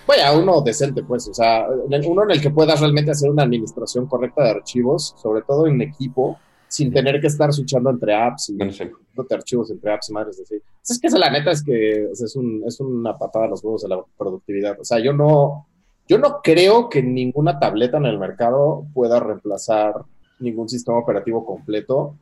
vaya, 0.07 0.33
uno 0.33 0.61
decente, 0.61 1.03
pues, 1.03 1.27
o 1.27 1.33
sea, 1.33 1.65
uno 2.05 2.23
en 2.23 2.31
el 2.31 2.41
que 2.41 2.49
puedas 2.49 2.79
realmente 2.79 3.11
hacer 3.11 3.29
una 3.29 3.43
administración 3.43 4.05
correcta 4.05 4.43
de 4.43 4.49
archivos, 4.51 5.15
sobre 5.21 5.41
todo 5.41 5.67
en 5.67 5.81
equipo, 5.81 6.37
sin 6.73 6.91
tener 6.91 7.21
que 7.21 7.27
estar 7.27 7.53
switchando 7.53 7.91
entre 7.91 8.15
apps 8.15 8.49
y 8.49 8.57
te 8.57 9.35
archivos 9.35 9.69
entre 9.69 9.93
apps 9.93 10.09
y 10.09 10.13
madres 10.13 10.37
de 10.37 10.45
sí. 10.45 10.55
Es 10.89 10.99
que 10.99 11.07
la 11.19 11.29
neta 11.29 11.51
es 11.51 11.63
que 11.63 12.09
es, 12.11 12.35
un, 12.35 12.63
es 12.65 12.79
una 12.79 13.15
patada 13.15 13.45
a 13.45 13.49
los 13.49 13.63
huevos 13.63 13.83
de 13.83 13.89
la 13.89 14.03
productividad. 14.17 14.79
O 14.79 14.83
sea, 14.83 14.97
yo 14.97 15.13
no, 15.13 15.67
yo 16.07 16.17
no 16.17 16.39
creo 16.41 16.89
que 16.89 17.03
ninguna 17.03 17.59
tableta 17.59 17.97
en 17.97 18.07
el 18.07 18.17
mercado 18.17 18.87
pueda 18.91 19.19
reemplazar 19.19 20.03
ningún 20.39 20.67
sistema 20.67 20.97
operativo 20.97 21.45
completo, 21.45 22.15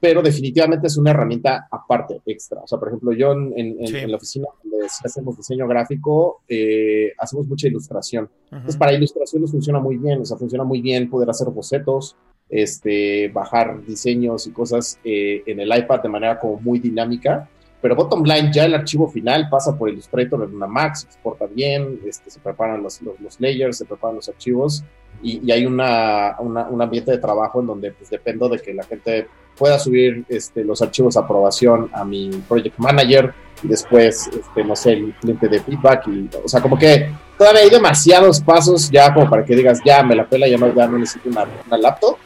pero 0.00 0.20
definitivamente 0.20 0.88
es 0.88 0.96
una 0.96 1.12
herramienta 1.12 1.68
aparte, 1.70 2.22
extra. 2.26 2.60
O 2.60 2.66
sea, 2.66 2.80
por 2.80 2.88
ejemplo, 2.88 3.12
yo 3.12 3.30
en, 3.30 4.10
la 4.10 4.16
oficina 4.16 4.48
donde 4.64 4.84
hacemos 4.84 5.36
diseño 5.36 5.68
gráfico, 5.68 6.42
eh, 6.48 7.12
hacemos 7.18 7.46
mucha 7.46 7.68
ilustración. 7.68 8.28
Entonces, 8.50 8.76
para 8.76 8.94
ilustración 8.94 9.42
nos 9.42 9.52
funciona 9.52 9.78
muy 9.78 9.96
bien, 9.96 10.22
o 10.22 10.24
sea, 10.24 10.36
funciona 10.36 10.64
muy 10.64 10.82
bien 10.82 11.08
poder 11.08 11.30
hacer 11.30 11.48
bocetos, 11.50 12.16
este, 12.52 13.28
bajar 13.28 13.82
diseños 13.86 14.46
y 14.46 14.50
cosas 14.50 14.98
eh, 15.02 15.42
en 15.46 15.58
el 15.58 15.74
iPad 15.74 16.02
de 16.02 16.08
manera 16.10 16.38
como 16.38 16.60
muy 16.60 16.78
dinámica. 16.78 17.48
Pero 17.80 17.96
bottom 17.96 18.22
line, 18.22 18.50
ya 18.52 18.66
el 18.66 18.74
archivo 18.74 19.08
final 19.08 19.48
pasa 19.50 19.76
por 19.76 19.88
Illustrator 19.88 20.44
en 20.44 20.54
una 20.54 20.68
Mac, 20.68 20.94
se 20.94 21.06
exporta 21.06 21.46
bien, 21.46 21.98
este, 22.06 22.30
se 22.30 22.38
preparan 22.38 22.80
los, 22.80 23.00
los, 23.02 23.40
layers, 23.40 23.78
se 23.78 23.86
preparan 23.86 24.16
los 24.16 24.28
archivos 24.28 24.84
y, 25.20 25.50
hay 25.50 25.66
una, 25.66 26.36
un 26.38 26.80
ambiente 26.80 27.10
de 27.10 27.18
trabajo 27.18 27.60
en 27.60 27.66
donde 27.66 27.90
pues, 27.90 28.10
dependo 28.10 28.48
de 28.48 28.60
que 28.60 28.72
la 28.72 28.84
gente 28.84 29.26
pueda 29.56 29.78
subir 29.78 30.24
este, 30.28 30.62
los 30.62 30.80
archivos 30.80 31.16
a 31.16 31.20
aprobación 31.20 31.90
a 31.92 32.04
mi 32.04 32.30
project 32.48 32.78
manager 32.78 33.32
y 33.64 33.68
después, 33.68 34.28
este, 34.28 34.62
no 34.62 34.76
sé, 34.76 34.92
el 34.92 35.14
cliente 35.14 35.48
de 35.48 35.60
feedback. 35.60 36.06
Y, 36.06 36.28
o 36.44 36.48
sea, 36.48 36.60
como 36.60 36.78
que 36.78 37.10
todavía 37.36 37.62
hay 37.62 37.70
demasiados 37.70 38.40
pasos 38.40 38.90
ya 38.90 39.12
como 39.12 39.28
para 39.28 39.44
que 39.44 39.56
digas, 39.56 39.80
ya 39.84 40.02
me 40.02 40.14
la 40.14 40.28
pela, 40.28 40.46
ya 40.46 40.58
no, 40.58 40.72
ya 40.72 40.86
no 40.86 40.98
necesito 40.98 41.30
una, 41.30 41.46
una 41.66 41.78
laptop 41.78 42.16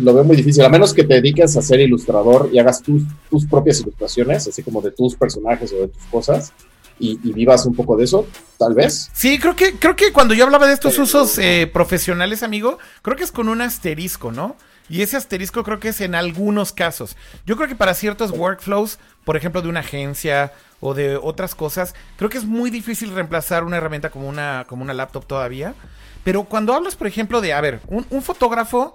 lo 0.00 0.14
veo 0.14 0.24
muy 0.24 0.36
difícil, 0.36 0.64
a 0.64 0.68
menos 0.68 0.92
que 0.92 1.04
te 1.04 1.14
dediques 1.14 1.56
a 1.56 1.62
ser 1.62 1.80
ilustrador 1.80 2.50
y 2.52 2.58
hagas 2.58 2.82
tus, 2.82 3.02
tus 3.30 3.46
propias 3.46 3.80
ilustraciones, 3.80 4.46
así 4.48 4.62
como 4.62 4.80
de 4.80 4.90
tus 4.90 5.14
personajes 5.14 5.72
o 5.72 5.76
de 5.76 5.88
tus 5.88 6.02
cosas, 6.04 6.52
y, 6.98 7.16
vivas 7.32 7.66
un 7.66 7.74
poco 7.74 7.96
de 7.96 8.04
eso, 8.04 8.26
tal 8.58 8.74
vez. 8.74 9.10
Sí, 9.12 9.38
creo 9.38 9.56
que, 9.56 9.78
creo 9.78 9.96
que 9.96 10.12
cuando 10.12 10.34
yo 10.34 10.44
hablaba 10.44 10.66
de 10.66 10.74
estos 10.74 10.98
usos 10.98 11.38
eh, 11.38 11.68
profesionales, 11.72 12.42
amigo, 12.42 12.78
creo 13.02 13.16
que 13.16 13.24
es 13.24 13.32
con 13.32 13.48
un 13.48 13.60
asterisco, 13.60 14.32
¿no? 14.32 14.56
Y 14.88 15.02
ese 15.02 15.16
asterisco 15.16 15.64
creo 15.64 15.80
que 15.80 15.88
es 15.88 16.00
en 16.00 16.14
algunos 16.14 16.72
casos. 16.72 17.16
Yo 17.46 17.56
creo 17.56 17.68
que 17.68 17.74
para 17.74 17.94
ciertos 17.94 18.30
workflows, 18.30 18.98
por 19.24 19.36
ejemplo, 19.36 19.62
de 19.62 19.68
una 19.68 19.80
agencia 19.80 20.52
o 20.80 20.94
de 20.94 21.16
otras 21.16 21.54
cosas, 21.54 21.94
creo 22.16 22.28
que 22.28 22.38
es 22.38 22.44
muy 22.44 22.70
difícil 22.70 23.14
reemplazar 23.14 23.64
una 23.64 23.78
herramienta 23.78 24.10
como 24.10 24.28
una, 24.28 24.66
como 24.68 24.82
una 24.82 24.92
laptop 24.92 25.26
todavía. 25.26 25.74
Pero 26.22 26.44
cuando 26.44 26.74
hablas, 26.74 26.96
por 26.96 27.06
ejemplo, 27.06 27.40
de, 27.40 27.54
a 27.54 27.60
ver, 27.60 27.80
un, 27.88 28.06
un 28.10 28.22
fotógrafo 28.22 28.94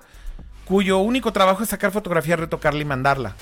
cuyo 0.69 0.99
único 0.99 1.33
trabajo 1.33 1.63
es 1.63 1.69
sacar 1.69 1.91
fotografía, 1.91 2.35
retocarla 2.35 2.79
y 2.79 2.85
mandarla. 2.85 3.35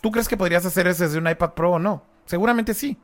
¿Tú 0.00 0.12
crees 0.12 0.28
que 0.28 0.36
podrías 0.36 0.64
hacer 0.64 0.86
eso 0.86 1.02
desde 1.02 1.18
un 1.18 1.28
iPad 1.28 1.50
Pro 1.50 1.72
o 1.72 1.78
no? 1.80 2.04
Seguramente 2.26 2.74
sí. 2.74 2.96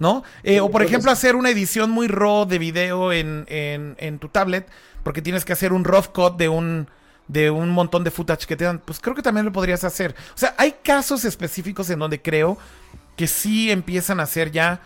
¿No? 0.00 0.24
Eh, 0.42 0.58
o 0.58 0.68
por 0.72 0.82
ejemplo, 0.82 1.12
hacer 1.12 1.36
una 1.36 1.50
edición 1.50 1.92
muy 1.92 2.08
raw 2.08 2.46
de 2.46 2.58
video 2.58 3.12
en, 3.12 3.44
en, 3.46 4.18
tu 4.18 4.28
tablet, 4.28 4.68
porque 5.04 5.22
tienes 5.22 5.44
que 5.44 5.52
hacer 5.52 5.72
un 5.72 5.84
rough 5.84 6.08
cut 6.08 6.36
de 6.36 6.48
un, 6.48 6.88
de 7.28 7.52
un 7.52 7.70
montón 7.70 8.02
de 8.02 8.10
footage 8.10 8.44
que 8.44 8.56
te 8.56 8.64
dan. 8.64 8.80
Pues 8.80 8.98
creo 8.98 9.14
que 9.14 9.22
también 9.22 9.46
lo 9.46 9.52
podrías 9.52 9.84
hacer. 9.84 10.16
O 10.34 10.38
sea, 10.38 10.56
hay 10.58 10.74
casos 10.82 11.24
específicos 11.24 11.88
en 11.90 12.00
donde 12.00 12.20
creo 12.20 12.58
que 13.16 13.28
sí 13.28 13.70
empiezan 13.70 14.18
a 14.18 14.24
hacer 14.24 14.50
ya 14.50 14.80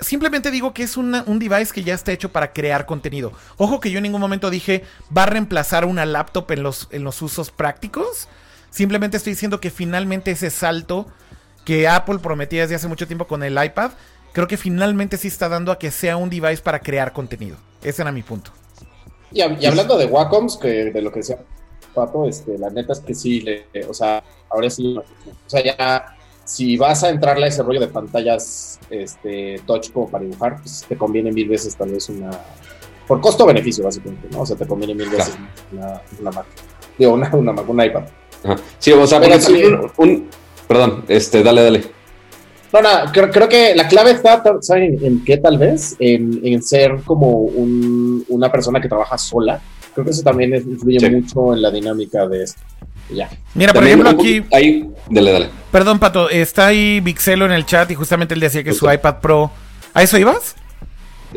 simplemente 0.00 0.50
digo 0.50 0.74
que 0.74 0.82
es 0.82 0.96
un 0.96 1.38
device 1.38 1.72
que 1.72 1.82
ya 1.82 1.94
está 1.94 2.12
hecho 2.12 2.30
para 2.30 2.52
crear 2.52 2.86
contenido. 2.86 3.32
Ojo 3.56 3.80
que 3.80 3.90
yo 3.90 3.98
en 3.98 4.04
ningún 4.04 4.20
momento 4.20 4.50
dije 4.50 4.84
va 5.16 5.24
a 5.24 5.26
reemplazar 5.26 5.84
una 5.84 6.06
laptop 6.06 6.50
en 6.52 6.62
los, 6.62 6.88
en 6.90 7.04
los 7.04 7.22
usos 7.22 7.50
prácticos. 7.50 8.28
Simplemente 8.70 9.16
estoy 9.16 9.32
diciendo 9.32 9.60
que 9.60 9.70
finalmente 9.70 10.30
ese 10.30 10.50
salto 10.50 11.06
que 11.64 11.88
Apple 11.88 12.18
prometía 12.18 12.62
desde 12.62 12.74
hace 12.74 12.88
mucho 12.88 13.06
tiempo 13.06 13.26
con 13.26 13.42
el 13.42 13.62
iPad, 13.62 13.92
creo 14.32 14.48
que 14.48 14.56
finalmente 14.56 15.16
sí 15.16 15.28
está 15.28 15.48
dando 15.48 15.70
a 15.70 15.78
que 15.78 15.90
sea 15.90 16.16
un 16.16 16.30
device 16.30 16.62
para 16.62 16.80
crear 16.80 17.12
contenido. 17.12 17.56
Ese 17.82 18.02
era 18.02 18.12
mi 18.12 18.22
punto. 18.22 18.50
Y, 19.30 19.40
hablando 19.40 19.96
de 19.96 20.06
Wacoms, 20.06 20.56
que 20.56 20.68
de 20.68 21.02
lo 21.02 21.10
que 21.10 21.20
decía 21.20 21.38
Pato, 21.94 22.26
este, 22.26 22.58
la 22.58 22.70
neta 22.70 22.92
es 22.92 23.00
que 23.00 23.14
sí, 23.14 23.40
le, 23.40 23.66
o 23.88 23.94
sea, 23.94 24.22
ahora 24.50 24.70
sí, 24.70 24.96
o 24.98 25.50
sea, 25.50 25.62
ya 25.62 26.16
si 26.44 26.76
vas 26.76 27.04
a 27.04 27.10
entrarle 27.10 27.46
a 27.46 27.48
ese 27.48 27.62
rollo 27.62 27.80
de 27.80 27.88
pantallas 27.88 28.78
este, 28.90 29.60
touch 29.66 29.90
como 29.92 30.08
para 30.08 30.24
dibujar, 30.24 30.58
pues 30.60 30.84
te 30.88 30.96
conviene 30.96 31.32
mil 31.32 31.48
veces 31.48 31.76
tal 31.76 31.90
vez 31.90 32.08
una... 32.08 32.30
Por 33.06 33.20
costo-beneficio, 33.20 33.84
básicamente, 33.84 34.28
¿no? 34.30 34.40
O 34.40 34.46
sea, 34.46 34.56
te 34.56 34.66
conviene 34.66 34.94
mil 34.94 35.10
veces 35.10 35.36
una, 35.72 36.00
una 36.20 36.30
Mac. 36.30 36.46
Digo, 36.96 37.12
una, 37.14 37.30
una 37.34 37.52
Mac, 37.52 37.68
un 37.68 37.82
iPad. 37.82 38.04
Sí, 38.78 38.92
o 38.92 39.06
sea, 39.06 39.20
un, 39.98 40.28
Perdón, 40.66 41.04
este, 41.08 41.42
dale, 41.42 41.62
dale. 41.62 41.82
No, 42.72 42.80
no, 42.80 43.12
creo, 43.12 43.30
creo 43.30 43.48
que 43.48 43.74
la 43.74 43.86
clave 43.86 44.12
está, 44.12 44.42
¿saben 44.60 44.98
en 45.02 45.22
qué 45.24 45.36
tal 45.36 45.58
vez? 45.58 45.94
En, 45.98 46.40
en 46.42 46.62
ser 46.62 47.02
como 47.04 47.28
un, 47.28 48.24
una 48.28 48.50
persona 48.50 48.80
que 48.80 48.88
trabaja 48.88 49.18
sola. 49.18 49.60
Creo 49.94 50.04
que 50.04 50.10
eso 50.10 50.22
también 50.22 50.54
influye 50.54 51.10
mucho 51.10 51.54
en 51.54 51.62
la 51.62 51.70
dinámica 51.70 52.26
de 52.26 52.44
esto. 52.44 52.60
Ya. 53.10 53.28
Mira, 53.54 53.72
por 53.72 53.84
ejemplo, 53.84 54.08
aquí. 54.08 54.42
Ahí, 54.52 54.88
dale, 55.10 55.32
dale. 55.32 55.48
Perdón, 55.70 55.98
Pato, 55.98 56.30
está 56.30 56.68
ahí 56.68 57.00
Vixelo 57.00 57.44
en 57.44 57.52
el 57.52 57.66
chat 57.66 57.90
y 57.90 57.94
justamente 57.94 58.34
él 58.34 58.40
decía 58.40 58.64
que 58.64 58.72
su 58.72 58.90
iPad 58.90 59.16
Pro. 59.20 59.50
¿A 59.92 60.02
eso 60.02 60.18
ibas? 60.18 60.56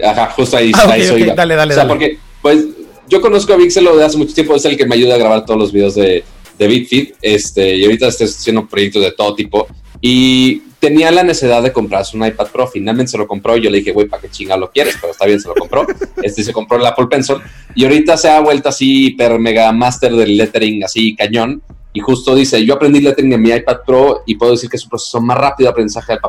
Ajá, 0.04 0.32
justo 0.32 0.58
ahí, 0.58 0.72
ah, 0.74 0.98
eso 0.98 1.18
iba. 1.18 1.34
Dale, 1.34 1.56
dale, 1.56 1.74
o 1.74 1.76
sea, 1.76 1.88
porque, 1.88 2.18
pues, 2.42 2.66
yo 3.10 3.22
conozco 3.22 3.54
a 3.54 3.58
Vixelo 3.58 3.96
de 3.98 4.06
hace 4.06 4.18
mucho 4.18 4.34
tiempo, 4.34 4.56
es 4.56 4.66
el 4.66 4.78
que 4.78 4.86
me 4.86 4.96
ayuda 4.96 5.16
a 5.16 5.18
grabar 5.18 5.46
todos 5.46 5.60
los 5.60 5.72
videos 5.72 5.96
de, 5.96 6.24
de 6.58 6.68
BitFeed, 6.68 7.14
este, 7.22 7.76
y 7.76 7.84
ahorita 7.86 8.08
estoy 8.08 8.28
haciendo 8.28 8.66
proyectos 8.68 9.04
de 9.04 9.12
todo 9.12 9.36
tipo. 9.36 9.68
Y 10.02 10.62
tenía 10.86 11.10
la 11.10 11.24
necesidad 11.24 11.64
de 11.64 11.74
comprarse 11.74 12.16
un 12.16 12.24
iPad 12.24 12.48
Pro. 12.50 12.68
Finalmente 12.68 13.12
se 13.12 13.18
lo 13.18 13.28
compró. 13.28 13.58
Y 13.58 13.62
yo 13.62 13.72
le 13.72 13.80
dije, 13.80 13.92
güey, 13.92 14.08
¿para 14.08 14.22
qué 14.22 14.30
chinga 14.30 14.56
lo 14.56 14.70
quieres? 14.70 14.96
Pero 15.02 15.14
está 15.14 15.26
bien, 15.26 15.40
se 15.40 15.48
lo 15.48 15.56
compró. 15.56 15.88
Este 16.22 16.44
se 16.44 16.54
compró 16.54 16.78
el 16.78 16.86
Apple 16.86 17.08
Pencil. 17.08 17.38
Y 17.74 17.86
ahorita 17.86 18.16
se 18.18 18.30
ha 18.30 18.40
vuelto 18.40 18.70
así, 18.70 19.08
hiper 19.08 19.40
mega 19.40 19.72
master 19.72 20.16
del 20.16 20.38
lettering, 20.38 20.84
así 20.84 21.16
cañón. 21.16 21.64
Y 21.92 22.02
justo 22.02 22.36
dice, 22.36 22.64
yo 22.64 22.76
aprendí 22.76 23.02
lettering 23.02 23.34
en 23.34 23.42
mi 23.42 23.50
iPad 23.50 23.78
Pro 23.86 24.22
y 24.28 24.36
puedo 24.36 24.52
decir 24.52 24.70
que 24.70 24.78
es 24.78 24.84
un 24.84 24.90
proceso 24.90 25.20
más 25.22 25.38
rápido 25.38 25.68
de 25.68 25.72
aprendizaje 25.72 26.14
al, 26.14 26.20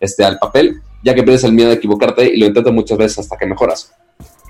este, 0.00 0.24
al 0.24 0.38
papel, 0.38 0.80
ya 1.04 1.14
que 1.14 1.22
pierdes 1.22 1.44
el 1.44 1.52
miedo 1.52 1.68
de 1.68 1.76
equivocarte 1.76 2.24
y 2.34 2.36
lo 2.38 2.46
intento 2.46 2.72
muchas 2.72 2.98
veces 2.98 3.18
hasta 3.20 3.36
que 3.36 3.46
mejoras 3.46 3.92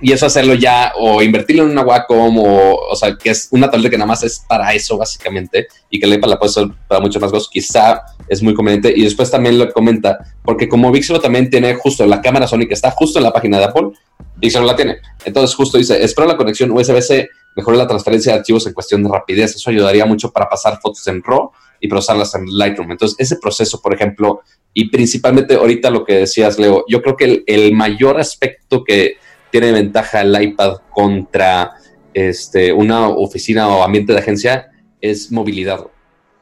y 0.00 0.12
eso 0.12 0.26
hacerlo 0.26 0.54
ya 0.54 0.92
o 0.96 1.22
invertirlo 1.22 1.64
en 1.64 1.70
una 1.70 1.82
Wacom 1.82 2.38
o, 2.38 2.74
o 2.90 2.96
sea, 2.96 3.16
que 3.16 3.30
es 3.30 3.48
una 3.50 3.70
tableta 3.70 3.90
que 3.90 3.98
nada 3.98 4.08
más 4.08 4.22
es 4.22 4.44
para 4.48 4.72
eso 4.72 4.96
básicamente 4.96 5.68
y 5.90 6.00
que 6.00 6.06
la 6.06 6.14
iPad 6.14 6.30
la 6.30 6.38
puedes 6.38 6.56
usar 6.56 6.70
para 6.88 7.00
mucho 7.00 7.20
más 7.20 7.30
cosas, 7.30 7.48
quizá 7.50 8.02
es 8.28 8.42
muy 8.42 8.54
conveniente. 8.54 8.92
Y 8.94 9.02
después 9.02 9.30
también 9.30 9.58
lo 9.58 9.70
comenta, 9.72 10.18
porque 10.42 10.68
como 10.68 10.90
Vixelo 10.90 11.20
también 11.20 11.50
tiene 11.50 11.74
justo 11.74 12.06
la 12.06 12.20
cámara 12.20 12.46
Sony 12.46 12.66
que 12.66 12.74
está 12.74 12.90
justo 12.92 13.18
en 13.18 13.24
la 13.24 13.32
página 13.32 13.58
de 13.58 13.64
Apple, 13.64 13.90
Vixelo 14.36 14.64
la 14.64 14.76
tiene. 14.76 14.98
Entonces 15.24 15.54
justo 15.54 15.76
dice, 15.76 16.02
espero 16.02 16.26
la 16.26 16.36
conexión 16.36 16.70
USB-C 16.70 17.28
mejore 17.56 17.76
la 17.76 17.86
transferencia 17.86 18.32
de 18.32 18.38
archivos 18.38 18.66
en 18.66 18.72
cuestión 18.72 19.02
de 19.02 19.10
rapidez. 19.10 19.54
Eso 19.54 19.70
ayudaría 19.70 20.06
mucho 20.06 20.30
para 20.30 20.48
pasar 20.48 20.78
fotos 20.80 21.06
en 21.08 21.22
RAW 21.22 21.50
y 21.80 21.88
procesarlas 21.88 22.34
en 22.34 22.46
Lightroom. 22.46 22.92
Entonces, 22.92 23.16
ese 23.18 23.36
proceso, 23.36 23.80
por 23.80 23.94
ejemplo, 23.94 24.42
y 24.72 24.90
principalmente 24.90 25.54
ahorita 25.54 25.90
lo 25.90 26.04
que 26.04 26.14
decías, 26.14 26.58
Leo, 26.58 26.84
yo 26.88 27.02
creo 27.02 27.16
que 27.16 27.24
el, 27.24 27.44
el 27.46 27.72
mayor 27.74 28.20
aspecto 28.20 28.84
que 28.84 29.16
tiene 29.50 29.72
ventaja 29.72 30.20
el 30.20 30.42
iPad 30.42 30.78
contra 30.90 31.72
este, 32.14 32.72
una 32.72 33.08
oficina 33.08 33.68
o 33.68 33.82
ambiente 33.82 34.12
de 34.12 34.18
agencia 34.18 34.70
es 35.00 35.30
movilidad. 35.30 35.86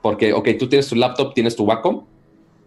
Porque, 0.03 0.33
ok, 0.33 0.49
tú 0.59 0.69
tienes 0.69 0.89
tu 0.89 0.95
laptop, 0.95 1.35
tienes 1.35 1.57
tu 1.57 1.65
Wacom, 1.65 2.07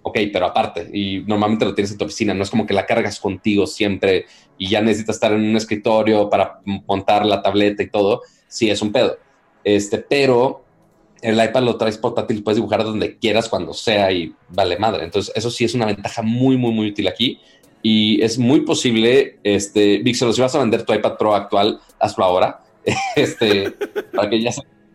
ok, 0.03 0.17
pero 0.33 0.47
aparte, 0.47 0.89
y 0.91 1.23
normalmente 1.25 1.65
lo 1.65 1.73
tienes 1.73 1.91
en 1.91 1.97
tu 1.97 2.05
oficina, 2.05 2.33
no 2.33 2.43
es 2.43 2.49
como 2.49 2.65
que 2.65 2.73
la 2.73 2.85
cargas 2.85 3.19
contigo 3.19 3.67
siempre 3.67 4.25
y 4.57 4.69
ya 4.69 4.81
necesitas 4.81 5.15
estar 5.15 5.31
en 5.31 5.41
un 5.41 5.55
escritorio 5.55 6.29
para 6.29 6.59
montar 6.87 7.25
la 7.25 7.41
tableta 7.41 7.83
y 7.83 7.89
todo, 7.89 8.21
sí 8.47 8.69
es 8.69 8.81
un 8.81 8.91
pedo. 8.91 9.17
Este, 9.63 9.99
pero 9.99 10.63
el 11.21 11.41
iPad 11.41 11.63
lo 11.63 11.77
traes 11.77 11.97
portátil, 11.97 12.43
puedes 12.43 12.57
dibujar 12.57 12.83
donde 12.83 13.17
quieras, 13.17 13.47
cuando 13.47 13.73
sea 13.73 14.11
y 14.11 14.33
vale 14.49 14.77
madre. 14.77 15.03
Entonces, 15.03 15.31
eso 15.35 15.51
sí 15.51 15.65
es 15.65 15.73
una 15.75 15.85
ventaja 15.85 16.21
muy, 16.21 16.57
muy, 16.57 16.71
muy 16.71 16.89
útil 16.89 17.07
aquí 17.07 17.39
y 17.81 18.21
es 18.21 18.37
muy 18.37 18.61
posible, 18.61 19.39
este, 19.43 19.99
Vixelo, 19.99 20.33
si 20.33 20.41
vas 20.41 20.55
a 20.55 20.59
vender 20.59 20.83
tu 20.83 20.93
iPad 20.93 21.17
Pro 21.17 21.35
actual, 21.35 21.79
hazlo 21.99 22.23
ahora. 22.23 22.63
este, 23.15 23.71
para 24.11 24.29
que 24.29 24.41
ya 24.41 24.51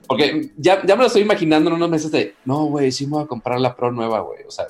porque 0.06 0.50
ya, 0.56 0.84
ya 0.86 0.94
me 0.94 1.02
lo 1.02 1.06
estoy 1.06 1.22
imaginando 1.22 1.70
en 1.70 1.76
unos 1.76 1.90
meses 1.90 2.10
de, 2.10 2.34
no, 2.44 2.66
güey, 2.66 2.92
sí 2.92 3.06
me 3.06 3.12
voy 3.14 3.24
a 3.24 3.26
comprar 3.26 3.60
la 3.60 3.74
Pro 3.74 3.90
nueva, 3.90 4.20
güey. 4.20 4.40
O 4.46 4.50
sea, 4.50 4.66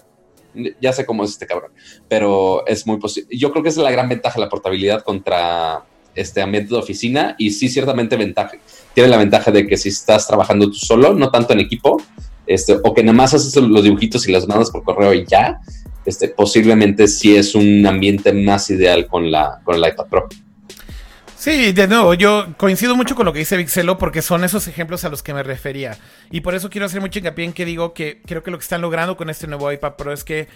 ya 0.80 0.92
sé 0.92 1.04
cómo 1.04 1.24
es 1.24 1.30
este 1.30 1.46
cabrón, 1.46 1.72
pero 2.08 2.66
es 2.66 2.86
muy 2.86 2.98
posible. 2.98 3.36
Yo 3.36 3.50
creo 3.52 3.62
que 3.62 3.68
es 3.68 3.76
la 3.76 3.90
gran 3.90 4.08
ventaja, 4.08 4.40
la 4.40 4.48
portabilidad 4.48 5.02
contra 5.02 5.84
este 6.14 6.40
ambiente 6.40 6.72
de 6.72 6.80
oficina 6.80 7.34
y 7.38 7.50
sí, 7.50 7.68
ciertamente 7.68 8.16
ventaja. 8.16 8.56
Tiene 8.94 9.10
la 9.10 9.18
ventaja 9.18 9.50
de 9.50 9.66
que 9.66 9.76
si 9.76 9.90
estás 9.90 10.26
trabajando 10.26 10.68
tú 10.68 10.74
solo, 10.76 11.14
no 11.14 11.30
tanto 11.30 11.52
en 11.52 11.60
equipo, 11.60 12.00
este, 12.46 12.78
o 12.82 12.94
que 12.94 13.02
nada 13.02 13.16
más 13.16 13.34
haces 13.34 13.54
los 13.56 13.82
dibujitos 13.82 14.26
y 14.26 14.32
las 14.32 14.48
mandas 14.48 14.70
por 14.70 14.82
correo 14.82 15.12
y 15.12 15.26
ya, 15.26 15.60
este, 16.06 16.28
posiblemente 16.28 17.08
sí 17.08 17.36
es 17.36 17.54
un 17.54 17.86
ambiente 17.86 18.32
más 18.32 18.70
ideal 18.70 19.06
con 19.06 19.30
la, 19.30 19.60
con 19.64 19.76
el 19.76 19.86
iPad 19.86 20.06
Pro. 20.06 20.28
Sí, 21.36 21.72
de 21.72 21.86
nuevo, 21.86 22.14
yo 22.14 22.54
coincido 22.56 22.96
mucho 22.96 23.14
con 23.14 23.26
lo 23.26 23.32
que 23.32 23.40
dice 23.40 23.56
Vixelo 23.56 23.98
porque 23.98 24.22
son 24.22 24.42
esos 24.42 24.66
ejemplos 24.68 25.04
a 25.04 25.10
los 25.10 25.22
que 25.22 25.34
me 25.34 25.42
refería. 25.42 25.96
Y 26.30 26.40
por 26.40 26.54
eso 26.54 26.70
quiero 26.70 26.86
hacer 26.86 27.00
mucho 27.00 27.18
hincapié 27.18 27.44
en 27.44 27.52
que 27.52 27.64
digo 27.64 27.92
que 27.92 28.20
creo 28.26 28.42
que 28.42 28.50
lo 28.50 28.58
que 28.58 28.62
están 28.62 28.80
logrando 28.80 29.16
con 29.16 29.30
este 29.30 29.46
nuevo 29.46 29.70
iPad 29.70 29.94
Pro 29.96 30.12
es 30.12 30.24
que 30.24 30.48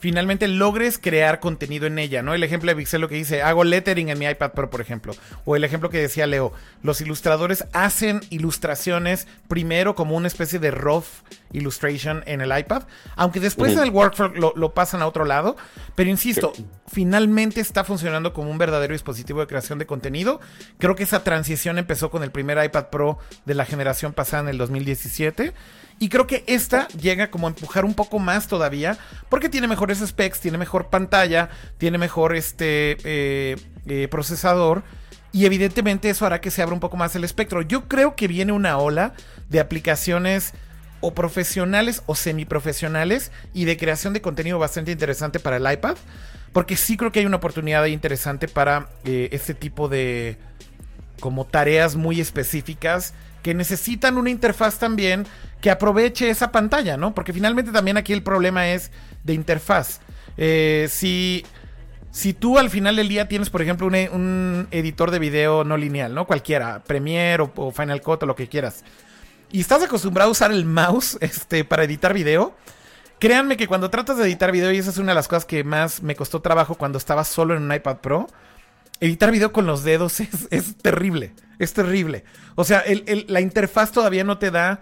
finalmente 0.00 0.48
logres 0.48 0.98
crear 0.98 1.40
contenido 1.40 1.86
en 1.86 1.98
ella, 1.98 2.22
¿no? 2.22 2.34
El 2.34 2.42
ejemplo 2.42 2.68
de 2.68 2.74
Vixelo 2.74 3.08
que 3.08 3.14
dice, 3.14 3.42
hago 3.42 3.64
lettering 3.64 4.08
en 4.08 4.18
mi 4.18 4.26
iPad 4.26 4.52
Pro, 4.52 4.70
por 4.70 4.80
ejemplo. 4.80 5.14
O 5.44 5.56
el 5.56 5.62
ejemplo 5.62 5.90
que 5.90 5.98
decía 5.98 6.26
Leo, 6.26 6.52
los 6.82 7.00
ilustradores 7.00 7.66
hacen 7.72 8.20
ilustraciones 8.30 9.28
primero 9.46 9.94
como 9.94 10.16
una 10.16 10.26
especie 10.26 10.58
de 10.58 10.70
rough 10.70 11.04
illustration 11.52 12.22
en 12.26 12.40
el 12.40 12.56
iPad, 12.56 12.84
aunque 13.16 13.40
después 13.40 13.72
en 13.72 13.80
el 13.80 13.90
workflow 13.90 14.32
lo, 14.54 14.74
pasan 14.74 15.02
a 15.02 15.06
otro 15.06 15.24
lado. 15.24 15.56
Pero 15.94 16.08
insisto, 16.08 16.52
finalmente 16.86 17.60
está 17.60 17.84
funcionando 17.84 18.32
como 18.32 18.50
un 18.50 18.58
verdadero 18.58 18.94
dispositivo 18.94 19.40
de 19.40 19.46
creación 19.46 19.78
de 19.78 19.86
contenido. 19.86 20.40
Creo 20.78 20.96
que 20.96 21.02
esa 21.02 21.22
transición 21.24 21.76
empezó 21.76 22.10
con 22.10 22.22
el 22.22 22.30
primer 22.30 22.62
iPad 22.64 22.86
Pro 22.86 23.18
de 23.44 23.54
la 23.54 23.66
generación 23.66 24.14
pasada 24.14 24.44
en 24.44 24.48
el 24.48 24.58
2017. 24.58 25.52
Y 26.02 26.08
creo 26.08 26.26
que 26.26 26.44
esta 26.46 26.88
llega 26.88 27.30
como 27.30 27.46
a 27.46 27.50
empujar 27.50 27.84
un 27.84 27.92
poco 27.92 28.18
más 28.18 28.48
todavía, 28.48 28.96
porque 29.28 29.50
tiene 29.50 29.68
mejores 29.68 29.98
specs, 29.98 30.40
tiene 30.40 30.56
mejor 30.56 30.88
pantalla, 30.88 31.50
tiene 31.76 31.98
mejor 31.98 32.34
este 32.34 32.96
eh, 33.04 33.56
eh, 33.84 34.08
procesador. 34.10 34.82
Y 35.30 35.44
evidentemente 35.44 36.08
eso 36.08 36.24
hará 36.24 36.40
que 36.40 36.50
se 36.50 36.62
abra 36.62 36.72
un 36.72 36.80
poco 36.80 36.96
más 36.96 37.14
el 37.16 37.22
espectro. 37.22 37.60
Yo 37.60 37.86
creo 37.86 38.16
que 38.16 38.28
viene 38.28 38.50
una 38.52 38.78
ola 38.78 39.12
de 39.50 39.60
aplicaciones 39.60 40.54
o 41.02 41.12
profesionales 41.12 42.02
o 42.06 42.14
semiprofesionales 42.14 43.30
y 43.52 43.66
de 43.66 43.76
creación 43.76 44.14
de 44.14 44.22
contenido 44.22 44.58
bastante 44.58 44.92
interesante 44.92 45.38
para 45.38 45.58
el 45.58 45.70
iPad. 45.70 45.98
Porque 46.54 46.78
sí 46.78 46.96
creo 46.96 47.12
que 47.12 47.20
hay 47.20 47.26
una 47.26 47.36
oportunidad 47.36 47.84
interesante 47.84 48.48
para 48.48 48.88
eh, 49.04 49.28
este 49.32 49.52
tipo 49.52 49.86
de 49.88 50.38
como 51.20 51.44
tareas 51.44 51.94
muy 51.94 52.22
específicas 52.22 53.12
que 53.42 53.54
necesitan 53.54 54.16
una 54.18 54.30
interfaz 54.30 54.78
también 54.78 55.26
que 55.60 55.70
aproveche 55.70 56.30
esa 56.30 56.52
pantalla, 56.52 56.96
¿no? 56.96 57.14
Porque 57.14 57.32
finalmente 57.32 57.72
también 57.72 57.96
aquí 57.96 58.12
el 58.12 58.22
problema 58.22 58.68
es 58.68 58.90
de 59.24 59.34
interfaz. 59.34 60.00
Eh, 60.36 60.88
si, 60.90 61.44
si 62.10 62.32
tú 62.32 62.58
al 62.58 62.70
final 62.70 62.96
del 62.96 63.08
día 63.08 63.28
tienes, 63.28 63.50
por 63.50 63.62
ejemplo, 63.62 63.86
un, 63.86 64.68
editor 64.70 65.10
de 65.10 65.18
video 65.18 65.64
no 65.64 65.76
lineal, 65.76 66.14
¿no? 66.14 66.26
Cualquiera, 66.26 66.82
Premiere 66.84 67.44
o, 67.54 67.70
Final 67.70 68.00
Cut 68.00 68.22
o 68.22 68.26
lo 68.26 68.36
que 68.36 68.48
quieras. 68.48 68.84
Y 69.52 69.60
estás 69.60 69.82
acostumbrado 69.82 70.28
a 70.28 70.32
usar 70.32 70.52
el 70.52 70.64
mouse 70.64 71.18
este, 71.20 71.64
para 71.64 71.84
editar 71.84 72.14
video. 72.14 72.54
Créanme 73.18 73.58
que 73.58 73.66
cuando 73.66 73.90
tratas 73.90 74.16
de 74.16 74.24
editar 74.24 74.50
video, 74.50 74.72
y 74.72 74.78
esa 74.78 74.90
es 74.90 74.96
una 74.96 75.12
de 75.12 75.16
las 75.16 75.28
cosas 75.28 75.44
que 75.44 75.62
más 75.62 76.02
me 76.02 76.16
costó 76.16 76.40
trabajo 76.40 76.76
cuando 76.76 76.96
estaba 76.96 77.24
solo 77.24 77.54
en 77.54 77.62
un 77.62 77.74
iPad 77.74 77.98
Pro, 77.98 78.28
editar 79.00 79.30
video 79.30 79.52
con 79.52 79.66
los 79.66 79.84
dedos 79.84 80.20
es, 80.50 80.76
terrible. 80.78 81.34
Es 81.60 81.74
terrible. 81.74 82.24
O 82.56 82.64
sea, 82.64 82.82
la 83.28 83.40
interfaz 83.40 83.92
todavía 83.92 84.24
no 84.24 84.38
te 84.38 84.50
da 84.50 84.80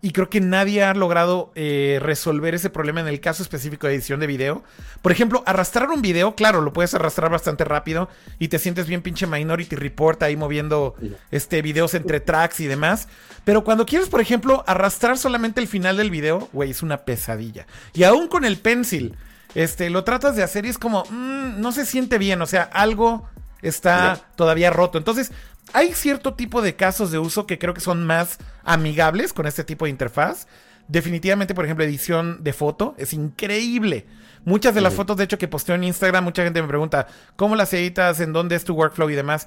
y 0.00 0.12
creo 0.12 0.30
que 0.30 0.40
nadie 0.40 0.82
ha 0.82 0.94
logrado 0.94 1.50
eh, 1.56 1.98
resolver 2.00 2.54
ese 2.54 2.70
problema 2.70 3.00
en 3.00 3.08
el 3.08 3.20
caso 3.20 3.42
específico 3.42 3.86
de 3.86 3.94
edición 3.94 4.20
de 4.20 4.28
video. 4.28 4.62
Por 5.02 5.12
ejemplo, 5.12 5.42
arrastrar 5.44 5.90
un 5.90 6.00
video, 6.00 6.36
claro, 6.36 6.60
lo 6.62 6.72
puedes 6.72 6.94
arrastrar 6.94 7.30
bastante 7.30 7.64
rápido 7.64 8.08
y 8.38 8.46
te 8.46 8.60
sientes 8.60 8.86
bien 8.86 9.02
pinche 9.02 9.26
Minority 9.26 9.74
Report 9.74 10.22
ahí 10.22 10.36
moviendo 10.36 10.94
este, 11.32 11.62
videos 11.62 11.94
entre 11.94 12.20
tracks 12.20 12.60
y 12.60 12.66
demás. 12.66 13.08
Pero 13.44 13.64
cuando 13.64 13.84
quieres, 13.84 14.08
por 14.08 14.20
ejemplo, 14.20 14.64
arrastrar 14.68 15.18
solamente 15.18 15.60
el 15.60 15.66
final 15.66 15.96
del 15.96 16.10
video, 16.10 16.48
güey, 16.52 16.70
es 16.70 16.82
una 16.82 16.98
pesadilla. 16.98 17.66
Y 17.92 18.04
aún 18.04 18.28
con 18.28 18.44
el 18.44 18.56
pencil, 18.56 19.16
este, 19.56 19.90
lo 19.90 20.04
tratas 20.04 20.36
de 20.36 20.44
hacer 20.44 20.64
y 20.64 20.68
es 20.68 20.78
como, 20.78 21.04
mm, 21.10 21.60
no 21.60 21.72
se 21.72 21.84
siente 21.84 22.16
bien, 22.18 22.40
o 22.40 22.46
sea, 22.46 22.62
algo 22.62 23.28
está 23.62 24.20
todavía 24.36 24.70
roto. 24.70 24.98
Entonces, 24.98 25.32
hay 25.72 25.92
cierto 25.92 26.34
tipo 26.34 26.62
de 26.62 26.76
casos 26.76 27.10
de 27.10 27.18
uso 27.18 27.46
que 27.46 27.58
creo 27.58 27.74
que 27.74 27.80
son 27.80 28.06
más 28.06 28.38
amigables 28.64 29.32
con 29.32 29.46
este 29.46 29.64
tipo 29.64 29.84
de 29.84 29.90
interfaz. 29.90 30.46
Definitivamente, 30.88 31.54
por 31.54 31.64
ejemplo, 31.64 31.84
edición 31.84 32.42
de 32.42 32.52
foto 32.52 32.94
es 32.98 33.12
increíble. 33.12 34.06
Muchas 34.44 34.74
de 34.74 34.80
las 34.80 34.94
fotos, 34.94 35.16
de 35.16 35.24
hecho, 35.24 35.38
que 35.38 35.48
posteo 35.48 35.74
en 35.74 35.84
Instagram, 35.84 36.24
mucha 36.24 36.42
gente 36.42 36.62
me 36.62 36.68
pregunta, 36.68 37.06
¿cómo 37.36 37.54
las 37.56 37.72
editas? 37.74 38.20
¿En 38.20 38.32
dónde 38.32 38.56
es 38.56 38.64
tu 38.64 38.74
workflow 38.74 39.10
y 39.10 39.14
demás? 39.14 39.46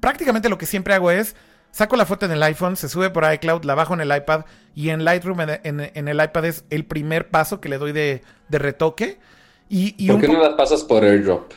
Prácticamente 0.00 0.48
lo 0.48 0.58
que 0.58 0.66
siempre 0.66 0.92
hago 0.92 1.10
es, 1.10 1.36
saco 1.70 1.96
la 1.96 2.04
foto 2.04 2.26
en 2.26 2.32
el 2.32 2.42
iPhone, 2.42 2.76
se 2.76 2.88
sube 2.88 3.10
por 3.10 3.24
iCloud, 3.32 3.64
la 3.64 3.74
bajo 3.74 3.94
en 3.94 4.00
el 4.00 4.14
iPad 4.14 4.44
y 4.74 4.90
en 4.90 5.04
Lightroom 5.04 5.40
en, 5.40 6.08
el 6.08 6.22
iPad 6.22 6.44
es 6.44 6.64
el 6.70 6.84
primer 6.84 7.30
paso 7.30 7.60
que 7.60 7.68
le 7.68 7.78
doy 7.78 7.92
de, 7.92 8.22
retoque. 8.50 9.18
Y, 9.68 10.08
¿Por 10.08 10.20
qué 10.20 10.28
no 10.28 10.42
las 10.42 10.54
pasas 10.54 10.84
por 10.84 11.04
AirDrop? 11.04 11.52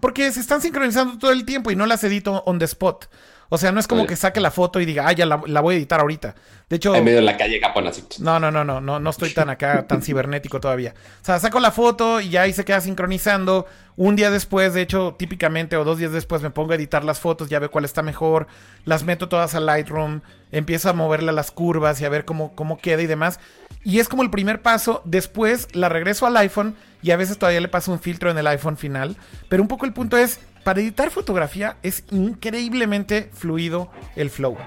Porque 0.00 0.30
se 0.32 0.40
están 0.40 0.60
sincronizando 0.60 1.18
todo 1.18 1.32
el 1.32 1.44
tiempo 1.44 1.70
y 1.70 1.76
no 1.76 1.86
las 1.86 2.04
edito 2.04 2.42
on 2.46 2.58
the 2.58 2.64
spot. 2.64 3.08
O 3.50 3.56
sea, 3.56 3.72
no 3.72 3.80
es 3.80 3.88
como 3.88 4.06
que 4.06 4.14
saque 4.14 4.40
la 4.40 4.50
foto 4.50 4.78
y 4.78 4.84
diga, 4.84 5.08
ah, 5.08 5.12
ya 5.12 5.24
la, 5.24 5.36
voy 5.36 5.74
a 5.74 5.78
editar 5.78 6.00
ahorita. 6.00 6.34
De 6.68 6.76
hecho. 6.76 6.94
En 6.94 7.02
medio 7.02 7.18
de 7.18 7.24
la 7.24 7.38
calle 7.38 7.58
Capón 7.58 7.86
así. 7.86 8.04
No, 8.18 8.38
no, 8.38 8.50
no, 8.50 8.62
no, 8.62 8.82
no, 8.82 9.00
no 9.00 9.10
estoy 9.10 9.32
tan 9.32 9.48
acá, 9.48 9.86
tan 9.86 10.02
cibernético 10.02 10.60
todavía. 10.60 10.94
O 11.22 11.24
sea, 11.24 11.38
saco 11.38 11.58
la 11.58 11.70
foto 11.70 12.20
y 12.20 12.28
ya 12.28 12.42
ahí 12.42 12.52
se 12.52 12.66
queda 12.66 12.82
sincronizando. 12.82 13.66
Un 13.96 14.16
día 14.16 14.30
después, 14.30 14.74
de 14.74 14.82
hecho, 14.82 15.16
típicamente, 15.18 15.76
o 15.78 15.84
dos 15.84 15.96
días 15.96 16.12
después, 16.12 16.42
me 16.42 16.50
pongo 16.50 16.72
a 16.72 16.74
editar 16.76 17.04
las 17.04 17.20
fotos, 17.20 17.48
ya 17.48 17.58
veo 17.58 17.70
cuál 17.70 17.86
está 17.86 18.02
mejor. 18.02 18.48
Las 18.84 19.02
meto 19.04 19.30
todas 19.30 19.54
a 19.54 19.60
Lightroom, 19.60 20.20
empiezo 20.52 20.90
a 20.90 20.92
moverle 20.92 21.30
a 21.30 21.32
las 21.32 21.50
curvas 21.50 22.00
y 22.02 22.04
a 22.04 22.10
ver 22.10 22.26
cómo, 22.26 22.54
cómo 22.54 22.78
queda 22.78 23.00
y 23.00 23.06
demás. 23.06 23.40
Y 23.88 24.00
es 24.00 24.08
como 24.10 24.22
el 24.22 24.28
primer 24.28 24.60
paso. 24.60 25.00
Después 25.06 25.66
la 25.72 25.88
regreso 25.88 26.26
al 26.26 26.36
iPhone 26.36 26.76
y 27.00 27.10
a 27.10 27.16
veces 27.16 27.38
todavía 27.38 27.62
le 27.62 27.68
paso 27.68 27.90
un 27.90 27.98
filtro 27.98 28.30
en 28.30 28.36
el 28.36 28.46
iPhone 28.46 28.76
final. 28.76 29.16
Pero 29.48 29.62
un 29.62 29.68
poco 29.68 29.86
el 29.86 29.94
punto 29.94 30.18
es, 30.18 30.40
para 30.62 30.82
editar 30.82 31.10
fotografía 31.10 31.78
es 31.82 32.04
increíblemente 32.10 33.30
fluido 33.32 33.90
el 34.14 34.28
flow. 34.28 34.58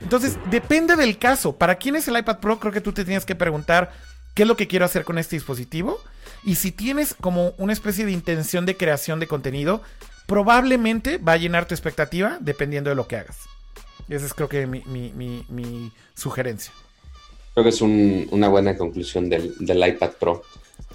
Entonces, 0.00 0.38
depende 0.48 0.94
del 0.94 1.18
caso. 1.18 1.56
¿Para 1.56 1.74
quién 1.74 1.96
es 1.96 2.06
el 2.06 2.16
iPad 2.16 2.38
Pro? 2.38 2.60
Creo 2.60 2.72
que 2.72 2.80
tú 2.80 2.92
te 2.92 3.04
tienes 3.04 3.24
que 3.24 3.34
preguntar 3.34 3.90
qué 4.32 4.42
es 4.42 4.48
lo 4.48 4.56
que 4.56 4.68
quiero 4.68 4.84
hacer 4.84 5.02
con 5.02 5.18
este 5.18 5.34
dispositivo. 5.34 5.98
Y 6.44 6.54
si 6.54 6.70
tienes 6.70 7.16
como 7.20 7.54
una 7.58 7.72
especie 7.72 8.06
de 8.06 8.12
intención 8.12 8.64
de 8.64 8.76
creación 8.76 9.18
de 9.18 9.26
contenido, 9.26 9.82
probablemente 10.26 11.18
va 11.18 11.32
a 11.32 11.36
llenar 11.36 11.66
tu 11.66 11.74
expectativa 11.74 12.38
dependiendo 12.38 12.90
de 12.90 12.96
lo 12.96 13.08
que 13.08 13.16
hagas. 13.16 13.38
Esa 14.08 14.26
es 14.26 14.34
creo 14.34 14.48
que 14.48 14.68
mi, 14.68 15.92
sugerencia. 16.14 16.72
Creo 17.54 17.64
que 17.64 17.70
es 17.70 17.80
una 17.80 18.48
buena 18.48 18.76
conclusión 18.76 19.28
del, 19.28 19.54
iPad 19.60 20.10
Pro. 20.18 20.42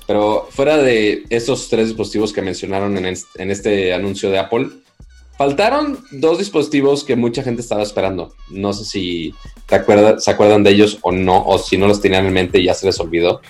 Pero 0.05 0.47
fuera 0.49 0.77
de 0.77 1.25
esos 1.29 1.67
tres 1.69 1.87
dispositivos 1.87 2.31
que 2.31 2.41
mencionaron 2.41 2.97
en 2.97 3.05
en 3.05 3.51
este 3.51 3.93
anuncio 3.93 4.29
de 4.29 4.39
Apple, 4.39 4.69
Faltaron 5.37 5.99
dos 6.13 6.39
dispositivos 6.39 7.03
que 7.03 7.15
mucha 7.15 7.43
gente 7.43 7.61
estaba 7.61 7.83
esperando. 7.83 8.33
No 8.49 8.73
sé 8.73 8.85
si 8.85 9.35
te 9.67 9.75
se 10.19 10.31
acuerdan 10.31 10.63
de 10.63 10.71
ellos 10.71 10.97
o 11.01 11.11
no, 11.11 11.45
o 11.45 11.59
si 11.59 11.77
no 11.77 11.87
los 11.87 12.01
tenían 12.01 12.25
en 12.25 12.33
mente 12.33 12.59
y 12.59 12.65
ya 12.65 12.73
se 12.73 12.87
les 12.87 12.99
olvidó. 12.99 13.41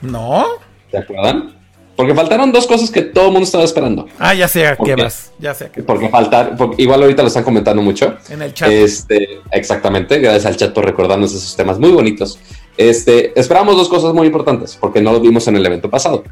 ¿No? 0.00 0.46
¿Te 0.92 0.98
acuerdan? 0.98 1.57
Porque 1.98 2.14
faltaron 2.14 2.52
dos 2.52 2.68
cosas 2.68 2.92
que 2.92 3.02
todo 3.02 3.26
el 3.26 3.32
mundo 3.32 3.44
estaba 3.44 3.64
esperando. 3.64 4.06
Ah, 4.20 4.32
ya 4.32 4.46
sé 4.46 4.64
a 4.64 4.76
qué 4.76 4.94
vas. 4.94 5.32
Ya 5.40 5.52
sé 5.52 5.64
a 5.64 5.72
qué 5.72 5.82
Porque 5.82 6.08
faltar, 6.08 6.56
igual 6.76 7.02
ahorita 7.02 7.22
lo 7.22 7.26
están 7.26 7.42
comentando 7.42 7.82
mucho. 7.82 8.16
En 8.28 8.40
el 8.40 8.54
chat. 8.54 8.70
Este, 8.70 9.40
exactamente. 9.50 10.20
Gracias 10.20 10.46
al 10.46 10.56
chat 10.56 10.72
por 10.72 10.84
recordarnos 10.84 11.34
esos 11.34 11.56
temas 11.56 11.80
muy 11.80 11.90
bonitos. 11.90 12.38
Este, 12.76 13.36
esperamos 13.36 13.76
dos 13.76 13.88
cosas 13.88 14.14
muy 14.14 14.28
importantes, 14.28 14.78
porque 14.80 15.00
no 15.00 15.10
lo 15.10 15.18
vimos 15.18 15.48
en 15.48 15.56
el 15.56 15.66
evento 15.66 15.90
pasado. 15.90 16.22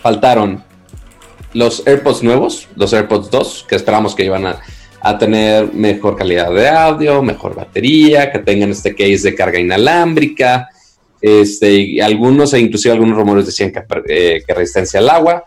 Faltaron 0.00 0.62
los 1.54 1.84
AirPods 1.84 2.22
nuevos, 2.22 2.68
los 2.76 2.92
AirPods 2.92 3.32
2, 3.32 3.66
que 3.68 3.74
esperamos 3.74 4.14
que 4.14 4.26
iban 4.26 4.46
a, 4.46 4.60
tener 5.18 5.74
mejor 5.74 6.14
calidad 6.14 6.52
de 6.52 6.68
audio, 6.68 7.20
mejor 7.20 7.56
batería, 7.56 8.30
que 8.30 8.38
tengan 8.38 8.70
este 8.70 8.94
case 8.94 9.22
de 9.30 9.34
carga 9.34 9.58
inalámbrica, 9.58 10.68
este, 11.20 11.72
y 11.72 12.00
algunos, 12.00 12.52
e 12.54 12.60
inclusive 12.60 12.92
algunos 12.92 13.16
rumores 13.16 13.46
decían 13.46 13.72
que, 13.72 13.82
eh, 14.08 14.42
que 14.46 14.54
resistencia 14.54 15.00
al 15.00 15.10
agua, 15.10 15.44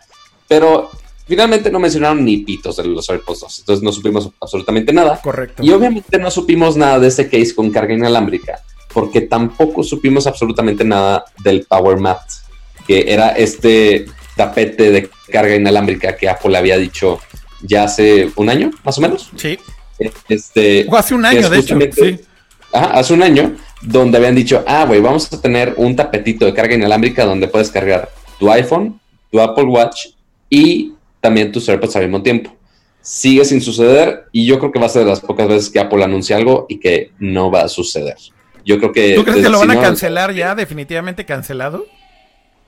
pero 0.47 0.89
finalmente 1.27 1.71
no 1.71 1.79
mencionaron 1.79 2.25
ni 2.25 2.37
pitos 2.37 2.77
de 2.77 2.85
los 2.85 3.09
AirPods 3.09 3.39
2, 3.41 3.59
entonces 3.59 3.83
no 3.83 3.91
supimos 3.91 4.29
absolutamente 4.39 4.91
nada. 4.91 5.19
Correcto. 5.21 5.63
Y 5.63 5.71
obviamente 5.71 6.17
no 6.17 6.29
supimos 6.29 6.75
nada 6.75 6.99
de 6.99 7.07
este 7.07 7.29
case 7.29 7.55
con 7.55 7.71
carga 7.71 7.93
inalámbrica, 7.93 8.59
porque 8.93 9.21
tampoco 9.21 9.83
supimos 9.83 10.27
absolutamente 10.27 10.83
nada 10.83 11.25
del 11.43 11.65
Power 11.65 11.97
Mat, 11.99 12.21
que 12.85 13.05
era 13.07 13.29
este 13.29 14.05
tapete 14.35 14.91
de 14.91 15.09
carga 15.31 15.55
inalámbrica 15.55 16.15
que 16.15 16.27
Apple 16.27 16.57
había 16.57 16.77
dicho 16.77 17.19
ya 17.61 17.83
hace 17.83 18.31
un 18.35 18.49
año, 18.49 18.71
más 18.83 18.97
o 18.97 19.01
menos. 19.01 19.29
Sí. 19.35 19.57
Este, 20.27 20.85
o 20.89 20.97
hace 20.97 21.13
un 21.13 21.25
año, 21.25 21.49
de 21.49 21.59
hecho. 21.59 21.77
Sí. 21.93 22.19
hace 22.73 23.13
un 23.13 23.23
año, 23.23 23.55
donde 23.81 24.17
habían 24.17 24.35
dicho, 24.35 24.63
ah, 24.67 24.85
güey, 24.85 25.01
vamos 25.01 25.31
a 25.31 25.41
tener 25.41 25.73
un 25.77 25.95
tapetito 25.95 26.45
de 26.45 26.53
carga 26.53 26.75
inalámbrica 26.75 27.25
donde 27.25 27.47
puedes 27.47 27.71
cargar 27.71 28.09
tu 28.39 28.51
iPhone, 28.51 28.99
tu 29.31 29.39
Apple 29.39 29.65
Watch 29.65 30.07
y 30.49 30.93
también 31.19 31.51
tus 31.51 31.67
AirPods 31.67 31.95
al 31.95 32.03
mismo 32.03 32.21
tiempo. 32.21 32.55
Sigue 33.01 33.45
sin 33.45 33.61
suceder 33.61 34.25
y 34.31 34.45
yo 34.45 34.59
creo 34.59 34.71
que 34.71 34.79
va 34.79 34.85
a 34.85 34.89
ser 34.89 35.03
de 35.03 35.09
las 35.09 35.21
pocas 35.21 35.47
veces 35.47 35.69
que 35.69 35.79
Apple 35.79 36.03
anuncia 36.03 36.37
algo 36.37 36.65
y 36.69 36.79
que 36.79 37.11
no 37.19 37.49
va 37.49 37.61
a 37.61 37.67
suceder. 37.67 38.17
Yo 38.63 38.77
creo 38.77 38.91
que... 38.91 39.15
¿Tú 39.15 39.23
crees 39.23 39.43
que 39.43 39.49
lo 39.49 39.59
van 39.59 39.71
a 39.71 39.81
cancelar 39.81 40.33
ya? 40.33 40.53
¿Definitivamente 40.53 41.25
cancelado? 41.25 41.85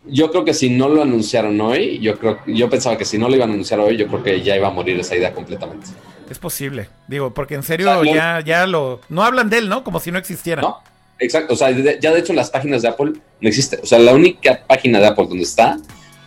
yo 0.05 0.29
creo 0.31 0.43
que 0.43 0.53
si 0.53 0.69
no 0.69 0.89
lo 0.89 1.01
anunciaron 1.01 1.59
hoy, 1.61 1.99
yo 1.99 2.17
creo, 2.17 2.39
yo 2.45 2.69
pensaba 2.69 2.97
que 2.97 3.05
si 3.05 3.17
no 3.17 3.29
lo 3.29 3.35
iban 3.35 3.49
a 3.49 3.53
anunciar 3.53 3.79
hoy, 3.79 3.97
yo 3.97 4.07
creo 4.07 4.23
que 4.23 4.41
ya 4.41 4.55
iba 4.55 4.67
a 4.67 4.71
morir 4.71 4.99
esa 4.99 5.15
idea 5.15 5.33
completamente. 5.33 5.87
Es 6.29 6.39
posible, 6.39 6.89
digo, 7.07 7.33
porque 7.33 7.55
en 7.55 7.63
serio 7.63 8.03
ya, 8.03 8.41
ya 8.41 8.65
lo, 8.65 9.01
no 9.09 9.23
hablan 9.23 9.49
de 9.49 9.59
él, 9.59 9.69
¿no? 9.69 9.83
Como 9.83 9.99
si 9.99 10.11
no 10.11 10.17
existiera. 10.17 10.61
No, 10.61 10.81
exacto, 11.19 11.53
o 11.53 11.57
sea, 11.57 11.71
ya 11.71 12.11
de 12.11 12.19
hecho 12.19 12.33
las 12.33 12.49
páginas 12.49 12.81
de 12.81 12.89
Apple 12.89 13.13
no 13.41 13.49
existen, 13.49 13.79
o 13.81 13.85
sea, 13.85 13.99
la 13.99 14.13
única 14.13 14.65
página 14.67 14.99
de 14.99 15.07
Apple 15.07 15.25
donde 15.27 15.43
está 15.43 15.79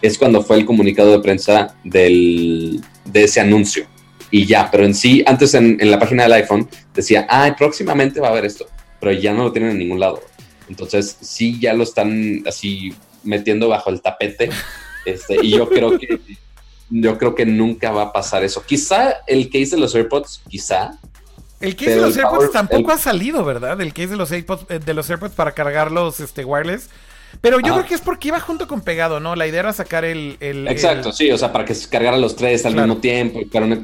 es 0.02 0.18
cuando 0.18 0.42
fue 0.42 0.56
el 0.56 0.66
comunicado 0.66 1.12
de 1.12 1.20
prensa 1.20 1.74
del, 1.84 2.80
de 3.04 3.24
ese 3.24 3.40
anuncio. 3.40 3.86
Y 4.30 4.44
ya, 4.44 4.68
pero 4.70 4.84
en 4.84 4.94
sí, 4.94 5.22
antes 5.26 5.54
en, 5.54 5.78
en 5.80 5.90
la 5.90 5.98
página 5.98 6.24
del 6.24 6.32
iPhone 6.32 6.68
decía, 6.94 7.26
ah, 7.30 7.54
próximamente 7.56 8.20
va 8.20 8.28
a 8.28 8.30
haber 8.30 8.44
esto, 8.44 8.66
pero 9.00 9.12
ya 9.12 9.32
no 9.32 9.44
lo 9.44 9.52
tienen 9.52 9.70
en 9.70 9.78
ningún 9.78 10.00
lado. 10.00 10.20
Entonces, 10.68 11.16
sí, 11.20 11.58
ya 11.60 11.72
lo 11.74 11.84
están 11.84 12.42
así 12.46 12.92
metiendo 13.22 13.68
bajo 13.68 13.90
el 13.90 14.00
tapete. 14.00 14.50
Este, 15.04 15.36
y 15.40 15.50
yo 15.50 15.68
creo 15.68 15.96
que 15.98 16.18
yo 16.88 17.18
creo 17.18 17.34
que 17.34 17.46
nunca 17.46 17.90
va 17.90 18.02
a 18.02 18.12
pasar 18.12 18.44
eso. 18.44 18.62
Quizá 18.64 19.16
el 19.26 19.46
case 19.46 19.76
de 19.76 19.78
los 19.78 19.94
AirPods, 19.94 20.42
quizá. 20.48 20.98
El 21.60 21.74
case 21.74 21.96
de 21.96 22.00
los 22.00 22.16
AirPods 22.16 22.52
tampoco 22.52 22.92
ha 22.92 22.98
salido, 22.98 23.44
¿verdad? 23.44 23.80
El 23.80 23.92
case 23.92 24.08
de 24.08 24.16
los 24.16 24.30
AirPods, 24.30 24.66
eh, 24.68 24.78
de 24.78 24.94
los 24.94 25.08
AirPods 25.08 25.34
para 25.34 25.52
cargarlos 25.52 26.20
este, 26.20 26.44
wireless. 26.44 26.88
Pero 27.40 27.60
yo 27.60 27.74
creo 27.74 27.86
que 27.86 27.94
es 27.94 28.00
porque 28.00 28.28
iba 28.28 28.40
junto 28.40 28.66
con 28.66 28.80
pegado, 28.80 29.20
¿no? 29.20 29.36
La 29.36 29.46
idea 29.46 29.60
era 29.60 29.72
sacar 29.72 30.04
el. 30.04 30.36
Exacto, 30.40 31.12
sí, 31.12 31.30
o 31.30 31.38
sea, 31.38 31.52
para 31.52 31.64
que 31.64 31.74
se 31.74 31.88
cargara 31.88 32.16
los 32.16 32.36
tres 32.36 32.64
al 32.66 32.74
mismo 32.74 32.98
tiempo. 32.98 33.40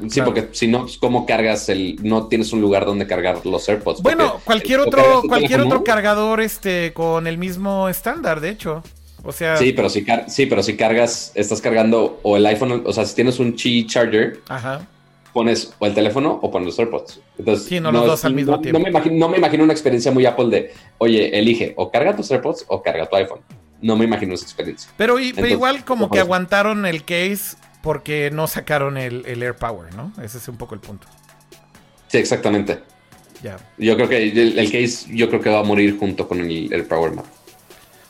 sí, 0.09 0.21
porque 0.21 0.49
si 0.51 0.67
no, 0.67 0.81
pues, 0.81 0.97
¿cómo 0.97 1.25
cargas 1.25 1.69
el.? 1.69 1.97
No 2.01 2.27
tienes 2.27 2.51
un 2.53 2.61
lugar 2.61 2.85
donde 2.85 3.05
cargar 3.05 3.45
los 3.45 3.67
AirPods. 3.67 4.01
Bueno, 4.01 4.39
cualquier 4.43 4.79
otro, 4.79 5.23
cualquier 5.27 5.61
otro 5.61 5.83
cargador 5.83 6.41
este, 6.41 6.93
con 6.93 7.27
el 7.27 7.37
mismo 7.37 7.89
estándar, 7.89 8.39
de 8.39 8.49
hecho. 8.49 8.83
O 9.23 9.31
sea. 9.31 9.57
Sí, 9.57 9.71
pero 9.73 9.89
si, 9.89 10.05
sí, 10.27 10.45
pero 10.45 10.63
si 10.63 10.75
cargas, 10.75 11.31
estás 11.35 11.61
cargando 11.61 12.19
o 12.23 12.37
el 12.37 12.45
iPhone, 12.45 12.83
o 12.85 12.93
sea, 12.93 13.05
si 13.05 13.15
tienes 13.15 13.39
un 13.39 13.53
Qi 13.53 13.85
Charger, 13.87 14.41
pones 15.33 15.73
o 15.79 15.85
el 15.85 15.93
teléfono 15.93 16.39
o 16.41 16.51
pones 16.51 16.67
los 16.67 16.79
AirPods. 16.79 17.19
Entonces, 17.37 17.65
sí, 17.65 17.79
no, 17.79 17.91
los 17.91 18.05
dos 18.05 18.23
al 18.23 18.35
mismo 18.35 18.59
tiempo. 18.61 18.79
No 18.79 18.83
me, 18.83 18.89
imagino, 18.89 19.15
no 19.17 19.29
me 19.29 19.37
imagino 19.37 19.63
una 19.63 19.73
experiencia 19.73 20.11
muy 20.11 20.25
Apple 20.25 20.49
de, 20.49 20.71
oye, 20.99 21.37
elige 21.37 21.73
o 21.75 21.91
carga 21.91 22.15
tus 22.15 22.31
AirPods 22.31 22.65
o 22.67 22.81
carga 22.81 23.07
tu 23.07 23.15
iPhone. 23.15 23.41
No 23.81 23.97
me 23.97 24.05
imagino 24.05 24.33
esa 24.35 24.45
experiencia. 24.45 24.89
Pero, 24.95 25.19
igual 25.19 25.83
como 25.83 26.09
que 26.09 26.19
aguantaron 26.19 26.85
el 26.85 27.03
case 27.03 27.57
porque 27.81 28.29
no 28.31 28.47
sacaron 28.47 28.97
el, 28.97 29.25
el 29.25 29.43
Air 29.43 29.55
Power, 29.55 29.93
¿no? 29.93 30.13
Ese 30.23 30.37
es 30.37 30.47
un 30.47 30.55
poco 30.55 30.75
el 30.75 30.79
punto. 30.79 31.07
Sí, 32.07 32.17
exactamente. 32.17 32.79
Ya. 33.41 33.57
Yo 33.77 33.95
creo 33.95 34.07
que 34.07 34.23
el, 34.23 34.57
el, 34.57 34.71
case, 34.71 35.13
yo 35.13 35.27
creo 35.27 35.41
que 35.41 35.49
va 35.49 35.59
a 35.59 35.63
morir 35.63 35.97
junto 35.99 36.27
con 36.27 36.39
el 36.39 36.71
Air 36.71 36.87
Power 36.87 37.11
Map. 37.11 37.25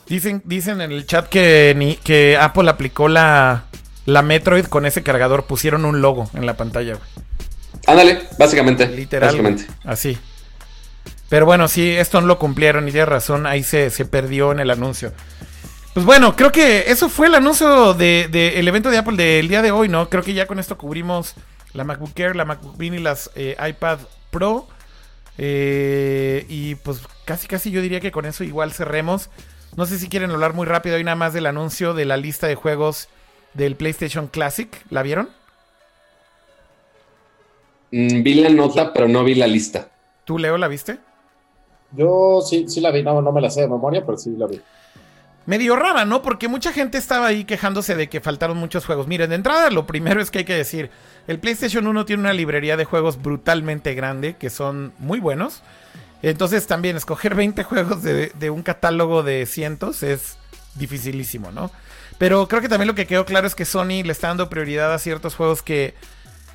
Dicen, 0.06 0.42
dicen 0.44 0.80
en 0.80 0.92
el 0.92 1.06
chat 1.06 1.28
que, 1.28 1.74
ni, 1.76 1.96
que 1.96 2.36
Apple 2.36 2.70
aplicó 2.70 3.08
la, 3.08 3.64
la 4.06 4.22
Metroid 4.22 4.66
con 4.66 4.86
ese 4.86 5.02
cargador. 5.02 5.46
Pusieron 5.46 5.84
un 5.84 6.00
logo 6.00 6.30
en 6.34 6.46
la 6.46 6.56
pantalla, 6.56 6.98
Ándale, 7.86 8.22
básicamente. 8.38 8.86
Literalmente. 8.88 9.66
Así. 9.84 10.18
Pero 11.28 11.46
bueno, 11.46 11.68
sí, 11.68 11.90
esto 11.90 12.20
no 12.20 12.26
lo 12.26 12.38
cumplieron 12.38 12.88
y 12.88 12.92
tiene 12.92 13.06
razón, 13.06 13.46
ahí 13.46 13.62
se, 13.62 13.90
perdió 14.04 14.52
en 14.52 14.60
el 14.60 14.70
anuncio. 14.70 15.12
Pues 15.92 16.04
bueno, 16.06 16.36
creo 16.36 16.52
que 16.52 16.90
eso 16.90 17.08
fue 17.08 17.28
el 17.28 17.34
anuncio 17.34 17.94
del 17.94 18.30
de, 18.30 18.58
el 18.58 18.68
evento 18.68 18.90
de 18.90 18.98
Apple 18.98 19.16
del 19.16 19.48
día 19.48 19.62
de 19.62 19.70
hoy, 19.70 19.88
¿no? 19.88 20.08
Creo 20.08 20.22
que 20.22 20.34
ya 20.34 20.46
con 20.46 20.58
esto 20.58 20.76
cubrimos 20.76 21.34
la 21.72 21.84
MacBook 21.84 22.18
Air, 22.18 22.36
la 22.36 22.44
MacBook 22.44 22.78
Mini 22.78 22.98
y 22.98 23.00
las 23.00 23.30
eh, 23.34 23.56
iPad 23.68 23.98
Pro. 24.30 24.68
Eh, 25.36 26.46
y 26.48 26.76
pues 26.76 27.00
casi, 27.24 27.46
casi 27.46 27.70
yo 27.70 27.80
diría 27.80 28.00
que 28.00 28.12
con 28.12 28.26
eso 28.26 28.44
igual 28.44 28.72
cerremos. 28.72 29.30
No 29.76 29.86
sé 29.86 29.98
si 29.98 30.08
quieren 30.08 30.30
hablar 30.30 30.52
muy 30.52 30.66
rápido 30.66 30.96
hoy 30.96 31.04
nada 31.04 31.16
más 31.16 31.32
del 31.32 31.46
anuncio 31.46 31.94
de 31.94 32.04
la 32.04 32.16
lista 32.16 32.46
de 32.46 32.54
juegos 32.54 33.08
del 33.54 33.76
PlayStation 33.76 34.26
Classic. 34.28 34.68
¿La 34.90 35.02
vieron? 35.02 35.28
Mm, 37.90 38.22
vi 38.22 38.34
la 38.34 38.50
nota, 38.50 38.92
pero 38.92 39.08
no 39.08 39.24
vi 39.24 39.34
la 39.34 39.46
lista. 39.46 39.88
¿Tú, 40.24 40.38
Leo, 40.38 40.58
la 40.58 40.68
viste? 40.68 40.98
Yo 41.92 42.40
sí, 42.42 42.66
sí 42.68 42.80
la 42.80 42.90
vi. 42.90 43.02
No, 43.02 43.22
no 43.22 43.32
me 43.32 43.40
la 43.40 43.50
sé 43.50 43.62
de 43.62 43.68
memoria, 43.68 44.04
pero 44.04 44.18
sí 44.18 44.34
la 44.36 44.46
vi. 44.46 44.60
Medio 45.46 45.76
rara, 45.76 46.04
¿no? 46.04 46.22
Porque 46.22 46.48
mucha 46.48 46.72
gente 46.72 46.96
estaba 46.96 47.26
ahí 47.26 47.44
quejándose 47.44 47.94
de 47.94 48.08
que 48.08 48.20
faltaron 48.20 48.56
muchos 48.56 48.86
juegos. 48.86 49.06
Miren, 49.06 49.28
de 49.28 49.36
entrada, 49.36 49.70
lo 49.70 49.86
primero 49.86 50.22
es 50.22 50.30
que 50.30 50.38
hay 50.38 50.44
que 50.44 50.54
decir: 50.54 50.90
el 51.26 51.38
PlayStation 51.38 51.86
1 51.86 52.04
tiene 52.06 52.20
una 52.20 52.32
librería 52.32 52.76
de 52.76 52.84
juegos 52.86 53.20
brutalmente 53.20 53.94
grande, 53.94 54.36
que 54.36 54.50
son 54.50 54.92
muy 54.98 55.20
buenos. 55.20 55.62
Entonces 56.22 56.66
también 56.66 56.96
escoger 56.96 57.34
20 57.34 57.62
juegos 57.64 58.02
de, 58.02 58.50
un 58.50 58.62
catálogo 58.62 59.22
de 59.22 59.44
cientos 59.44 60.02
es 60.02 60.38
dificilísimo, 60.74 61.52
¿no? 61.52 61.70
Pero 62.18 62.46
creo 62.48 62.60
que 62.62 62.68
también 62.68 62.88
lo 62.88 62.94
que 62.94 63.06
quedó 63.06 63.24
claro 63.24 63.46
es 63.46 63.54
que 63.54 63.64
Sony 63.64 64.02
le 64.04 64.12
está 64.12 64.28
dando 64.28 64.48
prioridad 64.48 64.92
a 64.94 64.98
ciertos 64.98 65.34
juegos 65.34 65.62
que 65.62 65.94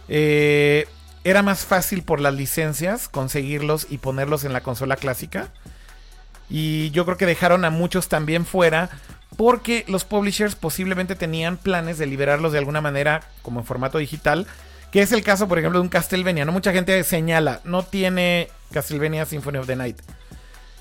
eh, 0.07 0.87
era 1.23 1.41
más 1.41 1.65
fácil 1.65 2.03
por 2.03 2.19
las 2.19 2.33
licencias 2.33 3.09
conseguirlos 3.09 3.87
y 3.89 3.97
ponerlos 3.97 4.43
en 4.43 4.53
la 4.53 4.61
consola 4.61 4.95
clásica. 4.95 5.49
Y 6.49 6.89
yo 6.91 7.05
creo 7.05 7.17
que 7.17 7.25
dejaron 7.25 7.65
a 7.65 7.69
muchos 7.69 8.07
también 8.07 8.45
fuera 8.45 8.89
porque 9.37 9.85
los 9.87 10.05
publishers 10.05 10.55
posiblemente 10.55 11.15
tenían 11.15 11.57
planes 11.57 11.97
de 11.97 12.07
liberarlos 12.07 12.51
de 12.51 12.57
alguna 12.57 12.81
manera 12.81 13.21
como 13.41 13.59
en 13.59 13.65
formato 13.65 13.97
digital. 13.97 14.47
Que 14.91 15.03
es 15.03 15.11
el 15.11 15.23
caso, 15.23 15.47
por 15.47 15.59
ejemplo, 15.59 15.79
de 15.79 15.83
un 15.83 15.89
Castlevania. 15.89 16.45
¿no? 16.45 16.51
Mucha 16.51 16.73
gente 16.73 17.03
señala, 17.03 17.61
no 17.63 17.83
tiene 17.83 18.49
Castlevania 18.71 19.25
Symphony 19.25 19.59
of 19.59 19.67
the 19.67 19.75
Night. 19.75 20.01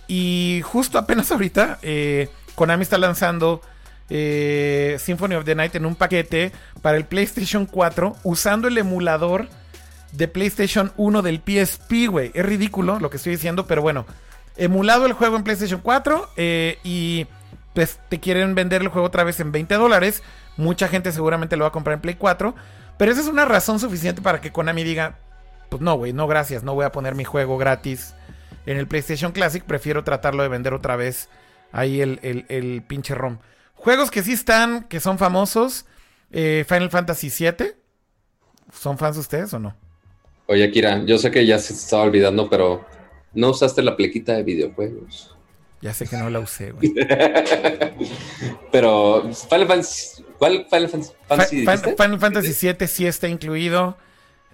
Y 0.06 0.62
justo 0.64 0.98
apenas 0.98 1.30
ahorita, 1.30 1.78
eh, 1.82 2.30
Konami 2.54 2.82
está 2.82 2.96
lanzando 2.96 3.60
eh, 4.10 4.96
Symphony 4.98 5.34
of 5.34 5.44
the 5.44 5.54
Night 5.54 5.74
en 5.74 5.86
un 5.86 5.94
paquete 5.94 6.52
para 6.82 6.96
el 6.96 7.04
PlayStation 7.04 7.66
4 7.66 8.16
usando 8.24 8.68
el 8.68 8.78
emulador 8.78 9.48
de 10.12 10.28
PlayStation 10.28 10.92
1 10.96 11.22
del 11.22 11.42
PSP, 11.44 12.08
güey. 12.08 12.30
Es 12.34 12.44
ridículo 12.44 12.98
lo 13.00 13.10
que 13.10 13.18
estoy 13.18 13.32
diciendo, 13.32 13.66
pero 13.66 13.82
bueno. 13.82 14.06
Emulado 14.56 15.06
el 15.06 15.12
juego 15.12 15.36
en 15.36 15.44
PlayStation 15.44 15.80
4 15.80 16.30
eh, 16.36 16.78
y 16.82 17.28
pues 17.74 18.00
te 18.08 18.18
quieren 18.18 18.56
vender 18.56 18.82
el 18.82 18.88
juego 18.88 19.06
otra 19.06 19.22
vez 19.22 19.38
en 19.38 19.52
20 19.52 19.74
dólares. 19.76 20.22
Mucha 20.56 20.88
gente 20.88 21.12
seguramente 21.12 21.56
lo 21.56 21.62
va 21.62 21.68
a 21.68 21.72
comprar 21.72 21.94
en 21.94 22.00
Play 22.00 22.16
4. 22.16 22.54
Pero 22.98 23.12
esa 23.12 23.20
es 23.20 23.28
una 23.28 23.44
razón 23.44 23.78
suficiente 23.78 24.20
para 24.20 24.40
que 24.40 24.50
Konami 24.50 24.82
diga, 24.82 25.18
pues 25.68 25.80
no, 25.80 25.94
güey, 25.94 26.12
no 26.12 26.26
gracias, 26.26 26.64
no 26.64 26.74
voy 26.74 26.84
a 26.84 26.92
poner 26.92 27.14
mi 27.14 27.24
juego 27.24 27.56
gratis 27.56 28.14
en 28.66 28.76
el 28.76 28.88
PlayStation 28.88 29.30
Classic. 29.30 29.62
Prefiero 29.62 30.02
tratarlo 30.02 30.42
de 30.42 30.48
vender 30.48 30.74
otra 30.74 30.96
vez 30.96 31.28
ahí 31.70 32.00
el, 32.00 32.18
el, 32.22 32.82
pinche 32.82 33.14
ROM. 33.14 33.38
Juegos 33.78 34.10
que 34.10 34.22
sí 34.22 34.32
están, 34.32 34.84
que 34.84 35.00
son 35.00 35.18
famosos. 35.18 35.86
Eh, 36.30 36.64
Final 36.68 36.90
Fantasy 36.90 37.30
VII. 37.30 37.72
¿Son 38.72 38.98
fans 38.98 39.16
ustedes 39.16 39.52
o 39.54 39.58
no? 39.58 39.74
Oye, 40.46 40.70
Kira, 40.70 41.04
yo 41.04 41.18
sé 41.18 41.30
que 41.30 41.46
ya 41.46 41.58
se 41.58 41.72
estaba 41.72 42.02
olvidando, 42.02 42.50
pero 42.50 42.84
no 43.34 43.50
usaste 43.50 43.82
la 43.82 43.96
plequita 43.96 44.34
de 44.34 44.42
videojuegos. 44.42 45.34
Ya 45.80 45.94
sé 45.94 46.08
que 46.08 46.16
no 46.16 46.28
la 46.28 46.40
usé, 46.40 46.72
güey. 46.72 46.92
pero 48.72 49.30
Final 49.32 49.68
Fantasy, 49.68 50.24
¿cuál 50.38 50.66
Final 50.68 50.88
Fantasy? 50.88 51.64
Final, 51.96 52.18
Fantasy 52.18 52.66
VII 52.66 52.88
sí 52.88 53.06
está 53.06 53.28
incluido. 53.28 53.96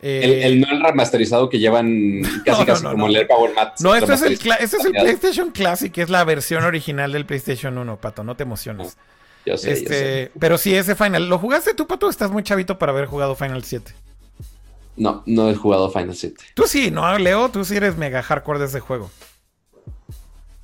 Eh, 0.07 0.43
el, 0.45 0.61
no 0.61 0.71
el 0.71 0.83
remasterizado 0.83 1.49
que 1.49 1.59
llevan 1.59 2.21
casi 2.45 2.67
casi 2.67 2.85
como 2.85 3.07
el 3.07 3.27
Power 3.27 3.55
Mat. 3.55 3.81
No, 3.81 3.95
este 3.95 4.13
es 4.13 4.21
el, 4.21 4.33
este 4.35 4.77
es 4.77 4.85
el 4.85 4.93
PlayStation 4.93 5.51
Classic, 5.51 5.91
que 5.91 6.03
es 6.03 6.11
la 6.11 6.23
versión 6.25 6.63
original 6.63 7.11
del 7.11 7.25
PlayStation 7.25 7.79
1, 7.79 7.97
Pato, 7.97 8.23
no 8.23 8.37
te 8.37 8.43
emociones. 8.43 8.99
Yo 9.47 9.57
sé, 9.57 9.73
este, 9.73 10.31
Pero 10.39 10.59
sí, 10.59 10.75
ese 10.75 10.95
Final. 10.95 11.31
¿Lo 11.31 11.39
jugaste 11.39 11.73
tú, 11.73 11.87
Pato? 11.87 12.11
Estás 12.11 12.31
muy 12.31 12.43
chavito 12.43 12.79
para 12.79 12.93
haber 12.93 13.07
jugado 13.07 13.35
Final 13.35 13.65
7. 13.65 13.95
No, 14.97 15.23
no 15.25 15.49
he 15.49 15.55
jugado 15.55 15.91
Final 15.91 16.15
7. 16.15 16.37
Tú 16.53 16.65
sí, 16.67 16.91
¿no, 16.91 17.19
Leo? 17.19 17.49
Tú 17.49 17.65
sí 17.65 17.75
eres 17.75 17.97
mega 17.97 18.23
hardcore 18.23 18.59
de 18.59 18.67
ese 18.67 18.81
juego. 18.81 19.11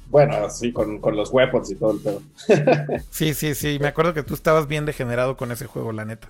Bueno, 0.09 0.51
sí, 0.51 0.71
con, 0.71 1.01
los 1.01 1.33
weapons 1.33 1.71
y 1.71 1.77
todo 1.77 1.93
el 1.93 2.01
pedo. 2.01 2.23
sí, 3.11 3.33
sí, 3.33 3.55
sí. 3.55 3.79
Me 3.81 3.89
acuerdo 3.89 4.13
que 4.13 4.23
tú 4.23 4.35
estabas 4.35 4.67
bien 4.67 4.85
degenerado 4.85 5.39
con 5.39 5.51
ese 5.51 5.65
juego, 5.65 5.93
la 5.93 6.05
neta. 6.05 6.29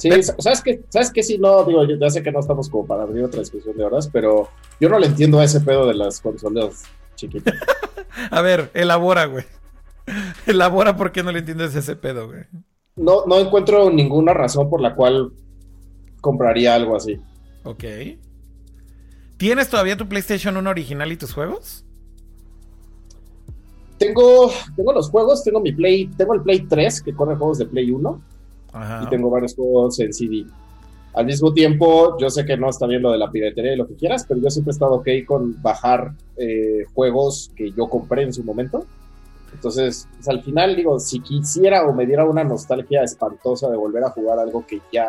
Sí, 0.00 0.08
¿sabes 0.38 0.62
qué? 0.62 0.82
¿Sabes 0.88 1.12
qué? 1.12 1.22
Sí, 1.22 1.36
no, 1.36 1.62
digo, 1.64 1.84
ya 1.84 2.08
sé 2.08 2.22
que 2.22 2.32
no 2.32 2.40
estamos 2.40 2.70
como 2.70 2.86
para 2.86 3.02
abrir 3.02 3.22
otra 3.22 3.40
discusión 3.40 3.76
de 3.76 3.84
horas, 3.84 4.08
pero 4.10 4.48
yo 4.80 4.88
no 4.88 4.98
le 4.98 5.08
entiendo 5.08 5.38
a 5.38 5.44
ese 5.44 5.60
pedo 5.60 5.86
de 5.86 5.92
las 5.92 6.22
consolas 6.22 6.84
chiquitas. 7.16 7.54
a 8.30 8.40
ver, 8.40 8.70
elabora, 8.72 9.26
güey. 9.26 9.44
Elabora 10.46 10.96
por 10.96 11.12
qué 11.12 11.22
no 11.22 11.30
le 11.30 11.40
entiendes 11.40 11.76
ese 11.76 11.96
pedo, 11.96 12.28
güey. 12.28 12.44
No, 12.96 13.26
no 13.26 13.38
encuentro 13.38 13.90
ninguna 13.90 14.32
razón 14.32 14.70
por 14.70 14.80
la 14.80 14.94
cual 14.94 15.32
compraría 16.22 16.74
algo 16.74 16.96
así. 16.96 17.20
Ok. 17.64 17.84
¿Tienes 19.36 19.68
todavía 19.68 19.98
tu 19.98 20.08
PlayStation 20.08 20.56
1 20.56 20.70
original 20.70 21.12
y 21.12 21.18
tus 21.18 21.34
juegos? 21.34 21.84
Tengo, 23.98 24.50
tengo 24.74 24.94
los 24.94 25.10
juegos, 25.10 25.44
tengo 25.44 25.60
mi 25.60 25.72
Play, 25.72 26.06
tengo 26.16 26.32
el 26.32 26.40
Play 26.40 26.60
3 26.60 27.02
que 27.02 27.14
corre 27.14 27.36
juegos 27.36 27.58
de 27.58 27.66
Play 27.66 27.90
1 27.90 28.22
y 29.02 29.08
tengo 29.08 29.30
varios 29.30 29.54
juegos 29.54 29.98
en 30.00 30.12
CD. 30.12 30.44
Al 31.14 31.26
mismo 31.26 31.52
tiempo, 31.52 32.16
yo 32.18 32.30
sé 32.30 32.44
que 32.44 32.56
no 32.56 32.68
está 32.68 32.86
bien 32.86 33.02
lo 33.02 33.10
de 33.10 33.18
la 33.18 33.30
piratería 33.30 33.72
y 33.72 33.76
lo 33.76 33.86
que 33.86 33.96
quieras, 33.96 34.24
pero 34.28 34.40
yo 34.40 34.48
siempre 34.48 34.70
he 34.70 34.74
estado 34.74 34.94
ok 34.94 35.08
con 35.26 35.60
bajar 35.60 36.12
eh, 36.36 36.84
juegos 36.94 37.50
que 37.56 37.72
yo 37.72 37.88
compré 37.88 38.22
en 38.22 38.32
su 38.32 38.44
momento 38.44 38.86
entonces, 39.52 40.08
pues, 40.14 40.28
al 40.28 40.42
final 40.42 40.76
digo, 40.76 40.98
si 40.98 41.20
quisiera 41.20 41.84
o 41.86 41.92
me 41.92 42.06
diera 42.06 42.24
una 42.24 42.44
nostalgia 42.44 43.02
espantosa 43.02 43.68
de 43.68 43.76
volver 43.76 44.04
a 44.04 44.10
jugar 44.10 44.38
algo 44.38 44.64
que 44.66 44.80
ya 44.92 45.08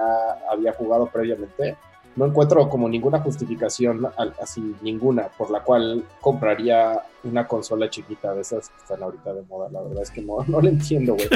había 0.49 0.73
jugado 0.73 1.07
previamente, 1.07 1.77
no 2.15 2.25
encuentro 2.25 2.67
como 2.69 2.89
ninguna 2.89 3.19
justificación, 3.19 4.07
así 4.41 4.75
ninguna, 4.81 5.29
por 5.37 5.49
la 5.49 5.61
cual 5.61 6.03
compraría 6.19 7.01
una 7.23 7.47
consola 7.47 7.89
chiquita 7.89 8.33
de 8.33 8.41
esas 8.41 8.69
que 8.69 8.77
están 8.77 9.03
ahorita 9.03 9.33
de 9.33 9.43
moda. 9.43 9.69
La 9.71 9.81
verdad 9.81 10.03
es 10.03 10.11
que 10.11 10.21
no, 10.21 10.37
no 10.47 10.61
lo 10.61 10.67
entiendo, 10.67 11.15
güey. 11.15 11.29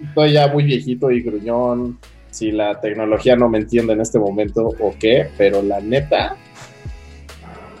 Estoy 0.00 0.32
ya 0.32 0.48
muy 0.48 0.64
viejito 0.64 1.10
y 1.10 1.22
gruñón. 1.22 1.98
Si 2.30 2.50
la 2.50 2.80
tecnología 2.80 3.36
no 3.36 3.48
me 3.48 3.58
entiende 3.58 3.92
en 3.92 4.00
este 4.00 4.18
momento 4.18 4.68
o 4.80 4.94
qué, 4.98 5.28
pero 5.38 5.62
la 5.62 5.80
neta, 5.80 6.36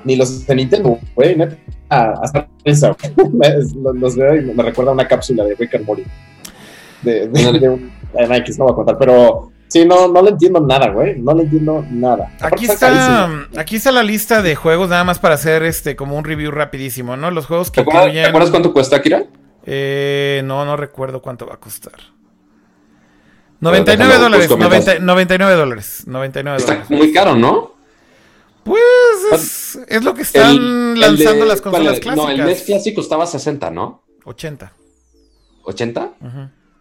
ni 0.04 0.14
los 0.14 0.46
de 0.46 0.54
Nintendo, 0.54 0.98
güey, 1.16 1.34
neta 1.34 1.56
hasta 1.88 2.48
eso. 2.64 2.96
los 3.94 4.16
veo 4.16 4.36
y 4.36 4.42
me 4.54 4.62
recuerda 4.62 4.92
una 4.92 5.06
cápsula 5.06 5.44
de 5.44 5.54
Rick 5.54 5.74
and 5.74 5.86
Morty. 5.86 6.04
De, 7.02 7.28
de, 7.28 7.68
un, 7.68 7.92
X, 8.14 8.58
no 8.58 8.64
voy 8.64 8.72
a 8.72 8.76
contar, 8.76 8.98
pero 8.98 9.52
sí, 9.74 9.84
no, 9.84 10.06
no 10.06 10.22
le 10.22 10.30
entiendo 10.30 10.60
nada, 10.60 10.88
güey. 10.90 11.18
No 11.18 11.34
le 11.34 11.42
entiendo 11.42 11.84
nada. 11.90 12.32
Aquí 12.40 12.66
está, 12.66 13.28
aquí 13.56 13.76
está 13.76 13.90
la 13.90 14.04
lista 14.04 14.40
de 14.40 14.54
juegos, 14.54 14.88
nada 14.88 15.02
más 15.02 15.18
para 15.18 15.34
hacer 15.34 15.64
este 15.64 15.96
como 15.96 16.16
un 16.16 16.24
review 16.24 16.52
rapidísimo, 16.52 17.16
¿no? 17.16 17.32
Los 17.32 17.46
juegos 17.46 17.72
que 17.72 17.82
¿Te 17.82 17.90
acuerdas, 17.90 18.12
¿te 18.12 18.24
acuerdas 18.24 18.50
cuánto 18.50 18.72
cuesta, 18.72 19.02
Kira? 19.02 19.24
Eh, 19.66 20.42
no, 20.44 20.64
no 20.64 20.76
recuerdo 20.76 21.20
cuánto 21.20 21.44
va 21.44 21.54
a 21.54 21.56
costar. 21.56 21.94
99 23.58 24.18
dólares, 24.18 24.50
99 25.00 25.56
dólares, 25.56 26.04
99 26.06 26.58
Está 26.58 26.84
muy 26.90 27.12
caro, 27.12 27.34
¿no? 27.34 27.74
Pues 28.62 29.78
es, 29.88 30.04
lo 30.04 30.14
que 30.14 30.22
están 30.22 30.98
lanzando 30.98 31.44
las 31.44 31.60
consolas 31.60 31.98
clásicas. 31.98 32.16
No, 32.16 32.30
el 32.30 32.44
NES 32.44 32.62
clásico 32.62 33.00
costaba 33.00 33.26
60, 33.26 33.70
¿no? 33.70 34.04
80. 34.24 34.72
¿80? 35.64 36.14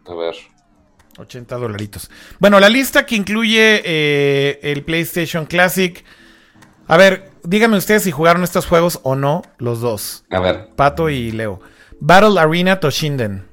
A 0.05 0.15
ver. 0.15 0.35
80 1.17 1.55
dolaritos. 1.57 2.09
Bueno, 2.39 2.59
la 2.59 2.69
lista 2.69 3.05
que 3.05 3.15
incluye 3.15 3.81
eh, 3.83 4.59
el 4.63 4.83
PlayStation 4.83 5.45
Classic. 5.45 6.03
A 6.87 6.97
ver, 6.97 7.31
díganme 7.43 7.77
ustedes 7.77 8.03
si 8.03 8.11
jugaron 8.11 8.43
estos 8.43 8.65
juegos 8.65 8.99
o 9.03 9.15
no, 9.15 9.43
los 9.57 9.81
dos. 9.81 10.25
A 10.29 10.39
ver. 10.39 10.69
Pato 10.75 11.09
y 11.09 11.31
Leo. 11.31 11.61
Battle 11.99 12.39
Arena 12.39 12.79
Toshinden. 12.79 13.45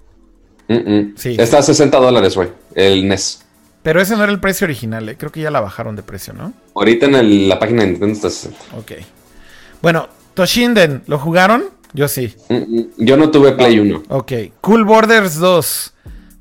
Sí. 1.16 1.36
Está 1.38 1.58
a 1.58 1.62
60 1.62 1.98
dólares, 1.98 2.36
güey. 2.36 2.48
El 2.74 3.08
NES. 3.08 3.44
Pero 3.82 4.00
ese 4.00 4.16
no 4.16 4.22
era 4.22 4.32
el 4.32 4.40
precio 4.40 4.66
original, 4.66 5.08
¿eh? 5.08 5.16
creo 5.16 5.32
que 5.32 5.40
ya 5.40 5.50
la 5.50 5.60
bajaron 5.60 5.96
de 5.96 6.02
precio, 6.02 6.32
¿no? 6.32 6.52
Ahorita 6.74 7.06
en 7.06 7.48
la 7.48 7.58
página 7.58 7.82
de 7.82 7.90
Nintendo 7.90 8.14
está 8.14 8.30
60. 8.30 8.58
Ok. 8.76 8.92
Bueno, 9.80 10.08
Toshinden, 10.34 11.02
¿lo 11.06 11.18
jugaron? 11.18 11.64
Yo 11.92 12.06
sí. 12.06 12.34
Mm, 12.48 12.82
yo 12.98 13.16
no 13.16 13.30
tuve 13.30 13.52
Play 13.52 13.78
1. 13.78 14.02
Ok. 14.08 14.32
Cool 14.60 14.84
Borders 14.84 15.36
2. 15.36 15.94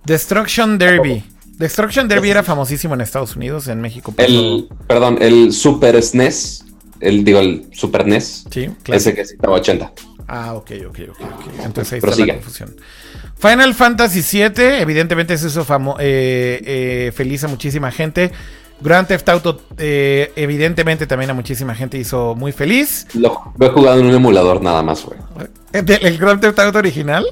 Destruction 0.09 0.79
Derby. 0.79 1.23
Destruction 1.59 2.07
Derby 2.07 2.31
era 2.31 2.41
famosísimo 2.41 2.95
en 2.95 3.01
Estados 3.01 3.35
Unidos, 3.35 3.67
en 3.67 3.79
México. 3.79 4.11
El, 4.17 4.67
perdón, 4.87 5.19
el 5.21 5.53
Super 5.53 6.01
SNES. 6.01 6.65
El, 6.99 7.23
digo, 7.23 7.39
el 7.39 7.67
Super 7.73 8.07
NES. 8.07 8.45
Sí, 8.49 8.69
claro. 8.81 8.97
Ese 8.97 9.13
que 9.13 9.21
estaba 9.21 9.53
80. 9.53 9.91
Ah, 10.27 10.55
ok, 10.55 10.71
ok, 10.87 10.87
ok. 10.87 10.99
okay. 11.09 11.63
Entonces 11.63 11.93
ahí 11.93 11.99
está 12.09 12.25
la 12.25 12.33
confusión. 12.33 12.75
Final 13.37 13.75
Fantasy 13.75 14.21
VII, 14.21 14.81
evidentemente 14.81 15.35
eso 15.35 15.47
hizo 15.47 15.63
eh, 15.99 16.59
eh, 16.65 17.11
feliz 17.13 17.43
a 17.43 17.47
muchísima 17.47 17.91
gente. 17.91 18.31
Grand 18.81 19.07
Theft 19.07 19.29
Auto, 19.29 19.61
eh, 19.77 20.31
evidentemente 20.35 21.05
también 21.05 21.29
a 21.29 21.35
muchísima 21.35 21.75
gente 21.75 21.99
hizo 21.99 22.33
muy 22.33 22.51
feliz. 22.51 23.05
Lo, 23.13 23.53
he 23.59 23.69
jugado 23.69 23.99
en 23.99 24.07
un 24.07 24.15
emulador 24.15 24.63
nada 24.63 24.81
más, 24.81 25.05
güey. 25.05 25.19
¿El 25.71 26.17
Grand 26.17 26.41
Theft 26.41 26.57
Auto 26.57 26.79
original? 26.79 27.27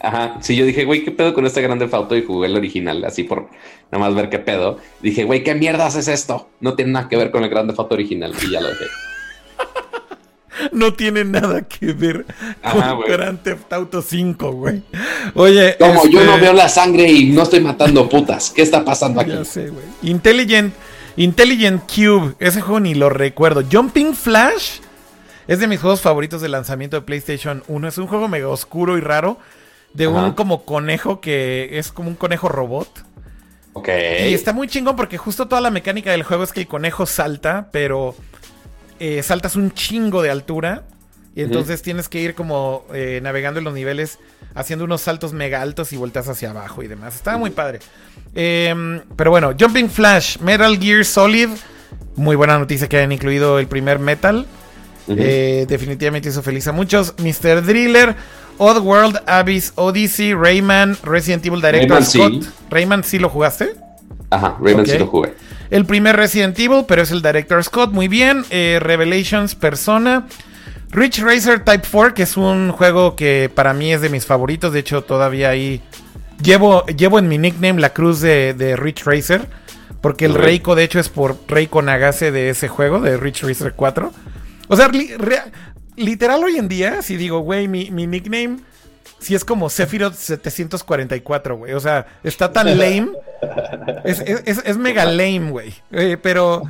Ajá, 0.00 0.38
sí, 0.40 0.56
yo 0.56 0.64
dije, 0.64 0.84
güey, 0.84 1.04
¿qué 1.04 1.10
pedo 1.10 1.34
con 1.34 1.44
este 1.44 1.60
Grand 1.60 1.80
Theft 1.80 1.92
Auto? 1.92 2.16
Y 2.16 2.22
jugué 2.22 2.48
el 2.48 2.56
original, 2.56 3.04
así 3.04 3.22
por 3.24 3.50
nada 3.92 4.04
más 4.04 4.14
ver 4.14 4.30
qué 4.30 4.38
pedo. 4.38 4.78
Dije, 5.02 5.24
güey, 5.24 5.44
¿qué 5.44 5.54
mierdas 5.54 5.94
es 5.94 6.08
esto? 6.08 6.48
No 6.60 6.74
tiene 6.74 6.92
nada 6.92 7.08
que 7.08 7.16
ver 7.16 7.30
con 7.30 7.44
el 7.44 7.50
Grand 7.50 7.68
Theft 7.68 7.80
Auto 7.80 7.94
original. 7.94 8.32
Y 8.42 8.50
ya 8.50 8.60
lo 8.60 8.68
dejé 8.68 8.84
no 10.72 10.94
tiene 10.94 11.24
nada 11.24 11.62
que 11.62 11.92
ver 11.92 12.24
con 12.62 13.00
Grand 13.06 13.42
Theft 13.42 13.72
Auto 13.72 14.00
5, 14.00 14.52
güey. 14.52 14.82
Oye. 15.34 15.76
Como 15.78 16.06
yo 16.06 16.24
no 16.24 16.32
este 16.32 16.40
veo 16.40 16.52
la 16.54 16.68
sangre 16.68 17.10
y 17.10 17.30
no 17.30 17.42
estoy 17.42 17.60
matando 17.60 18.08
putas. 18.08 18.50
¿Qué 18.50 18.62
está 18.62 18.84
pasando 18.84 19.20
aquí? 19.20 19.32
Ya 19.32 19.44
sé, 19.44 19.68
güey. 19.68 19.84
Intelligent, 20.02 20.72
Intelligent 21.16 21.82
Cube. 21.82 22.34
Ese 22.38 22.62
juego 22.62 22.80
ni 22.80 22.94
lo 22.94 23.10
recuerdo. 23.10 23.62
Jumping 23.70 24.14
Flash. 24.14 24.80
Es 25.46 25.58
de 25.58 25.66
mis 25.66 25.80
juegos 25.80 26.00
favoritos 26.00 26.40
de 26.40 26.48
lanzamiento 26.48 26.96
de 26.96 27.02
PlayStation 27.02 27.62
1. 27.68 27.88
Es 27.88 27.98
un 27.98 28.06
juego 28.06 28.28
mega 28.28 28.48
oscuro 28.48 28.96
y 28.96 29.00
raro. 29.00 29.38
De 29.94 30.06
un 30.06 30.32
como 30.32 30.64
conejo 30.64 31.20
que 31.20 31.78
es 31.78 31.90
como 31.90 32.08
un 32.08 32.14
conejo 32.14 32.48
robot. 32.48 33.04
Ok. 33.72 33.88
Y 33.88 34.34
está 34.34 34.52
muy 34.52 34.68
chingón 34.68 34.96
porque 34.96 35.18
justo 35.18 35.48
toda 35.48 35.60
la 35.60 35.70
mecánica 35.70 36.12
del 36.12 36.22
juego 36.22 36.44
es 36.44 36.52
que 36.52 36.60
el 36.60 36.66
conejo 36.66 37.06
salta, 37.06 37.68
pero 37.72 38.14
eh, 38.98 39.22
saltas 39.22 39.56
un 39.56 39.72
chingo 39.72 40.22
de 40.22 40.30
altura. 40.30 40.84
Y 41.34 41.42
entonces 41.42 41.80
tienes 41.80 42.08
que 42.08 42.20
ir 42.20 42.34
como 42.34 42.84
eh, 42.92 43.20
navegando 43.22 43.58
en 43.58 43.64
los 43.64 43.72
niveles, 43.72 44.18
haciendo 44.54 44.84
unos 44.84 45.00
saltos 45.00 45.32
mega 45.32 45.62
altos 45.62 45.92
y 45.92 45.96
vueltas 45.96 46.28
hacia 46.28 46.50
abajo 46.50 46.82
y 46.82 46.88
demás. 46.88 47.14
Estaba 47.14 47.38
muy 47.38 47.50
padre. 47.50 47.78
Em, 48.34 49.00
pero 49.16 49.30
bueno, 49.30 49.54
Jumping 49.58 49.88
Flash, 49.88 50.38
Metal 50.38 50.76
Gear 50.78 51.04
Solid. 51.04 51.48
Muy 52.16 52.36
buena 52.36 52.58
noticia 52.58 52.88
que 52.88 52.98
hayan 52.98 53.12
incluido 53.12 53.58
el 53.58 53.68
primer 53.68 54.00
Metal. 54.00 54.44
Eh, 55.18 55.66
definitivamente 55.68 56.28
hizo 56.28 56.42
feliz 56.42 56.66
a 56.68 56.72
muchos. 56.72 57.14
Mr. 57.18 57.62
Driller, 57.64 58.16
World 58.58 59.22
Abyss, 59.26 59.72
Odyssey, 59.76 60.34
Rayman, 60.34 60.96
Resident 61.02 61.44
Evil 61.46 61.60
Director 61.60 62.04
Scott. 62.04 62.44
Rayman, 62.70 63.04
¿sí 63.04 63.18
lo 63.18 63.28
jugaste? 63.28 63.74
Ajá, 64.30 64.56
Rayman 64.60 64.86
sí 64.86 64.98
lo 64.98 65.06
jugué. 65.06 65.34
El 65.70 65.86
primer 65.86 66.16
Resident 66.16 66.58
Evil, 66.58 66.84
pero 66.86 67.02
es 67.02 67.10
el 67.10 67.22
Director 67.22 67.62
Scott, 67.62 67.92
muy 67.92 68.08
bien. 68.08 68.44
Eh, 68.50 68.78
Revelations 68.80 69.54
Persona. 69.54 70.26
Rich 70.90 71.20
Racer 71.20 71.64
Type 71.64 71.86
4, 71.88 72.14
que 72.14 72.24
es 72.24 72.36
un 72.36 72.72
juego 72.72 73.14
que 73.14 73.50
para 73.54 73.72
mí 73.72 73.92
es 73.92 74.00
de 74.00 74.08
mis 74.08 74.26
favoritos. 74.26 74.72
De 74.72 74.80
hecho, 74.80 75.02
todavía 75.02 75.50
ahí 75.50 75.80
llevo, 76.42 76.84
llevo 76.86 77.20
en 77.20 77.28
mi 77.28 77.38
nickname 77.38 77.80
la 77.80 77.92
cruz 77.92 78.20
de, 78.20 78.54
de 78.54 78.76
Rich 78.76 79.04
Racer. 79.04 79.46
Porque 80.00 80.24
el 80.24 80.34
Reiko, 80.34 80.74
de 80.74 80.84
hecho, 80.84 80.98
es 80.98 81.08
por 81.08 81.36
Reiko 81.46 81.82
Nagase 81.82 82.32
de 82.32 82.48
ese 82.48 82.68
juego, 82.68 83.00
de 83.00 83.16
Rich 83.16 83.42
Racer 83.42 83.74
4. 83.76 84.12
O 84.70 84.76
sea, 84.76 84.90
literal 85.96 86.42
hoy 86.42 86.56
en 86.56 86.68
día, 86.68 87.02
si 87.02 87.16
digo, 87.16 87.40
güey, 87.40 87.68
mi, 87.68 87.90
mi 87.90 88.06
nickname 88.06 88.58
si 89.20 89.34
es 89.34 89.44
como 89.44 89.68
Sephiroth 89.68 90.14
744, 90.14 91.56
güey. 91.56 91.74
O 91.74 91.80
sea, 91.80 92.06
está 92.24 92.52
tan 92.52 92.66
lame. 92.78 93.10
Es, 94.04 94.20
es, 94.20 94.62
es 94.64 94.76
mega 94.78 95.04
lame, 95.04 95.50
güey. 95.50 95.74
Eh, 95.92 96.16
pero, 96.20 96.62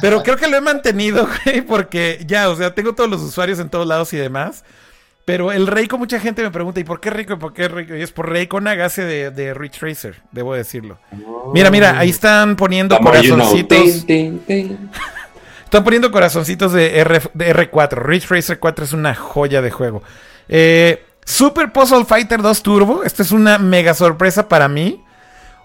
pero 0.00 0.22
creo 0.22 0.36
que 0.36 0.46
lo 0.46 0.56
he 0.56 0.60
mantenido, 0.60 1.28
güey, 1.44 1.62
porque 1.62 2.24
ya, 2.26 2.48
o 2.48 2.56
sea, 2.56 2.74
tengo 2.74 2.94
todos 2.94 3.10
los 3.10 3.20
usuarios 3.20 3.58
en 3.58 3.68
todos 3.68 3.86
lados 3.86 4.12
y 4.12 4.16
demás. 4.16 4.64
Pero 5.24 5.52
el 5.52 5.66
Reiko, 5.66 5.98
mucha 5.98 6.18
gente 6.18 6.42
me 6.42 6.50
pregunta, 6.50 6.80
¿y 6.80 6.84
por 6.84 6.98
qué 6.98 7.10
Reiko? 7.10 7.38
¿Por 7.38 7.52
qué 7.52 7.68
Reiko? 7.68 7.94
Y 7.94 8.02
es 8.02 8.10
por 8.10 8.30
Reiko 8.30 8.60
Nagase 8.60 9.04
de, 9.04 9.30
de 9.30 9.54
Rich 9.54 9.80
Racer, 9.80 10.22
debo 10.32 10.54
decirlo. 10.54 10.98
Mira, 11.52 11.70
mira, 11.70 11.98
ahí 11.98 12.10
están 12.10 12.56
poniendo 12.56 12.98
corazoncitos. 12.98 14.06
Están 15.70 15.84
poniendo 15.84 16.10
corazoncitos 16.10 16.72
de, 16.72 16.98
R, 16.98 17.22
de 17.32 17.54
R4. 17.54 18.02
Rich 18.02 18.28
Racer 18.28 18.58
4 18.58 18.84
es 18.86 18.92
una 18.92 19.14
joya 19.14 19.62
de 19.62 19.70
juego. 19.70 20.02
Eh, 20.48 21.06
Super 21.24 21.70
Puzzle 21.70 22.04
Fighter 22.04 22.42
2 22.42 22.62
Turbo. 22.64 23.04
Esta 23.04 23.22
es 23.22 23.30
una 23.30 23.56
mega 23.58 23.94
sorpresa 23.94 24.48
para 24.48 24.66
mí. 24.66 25.04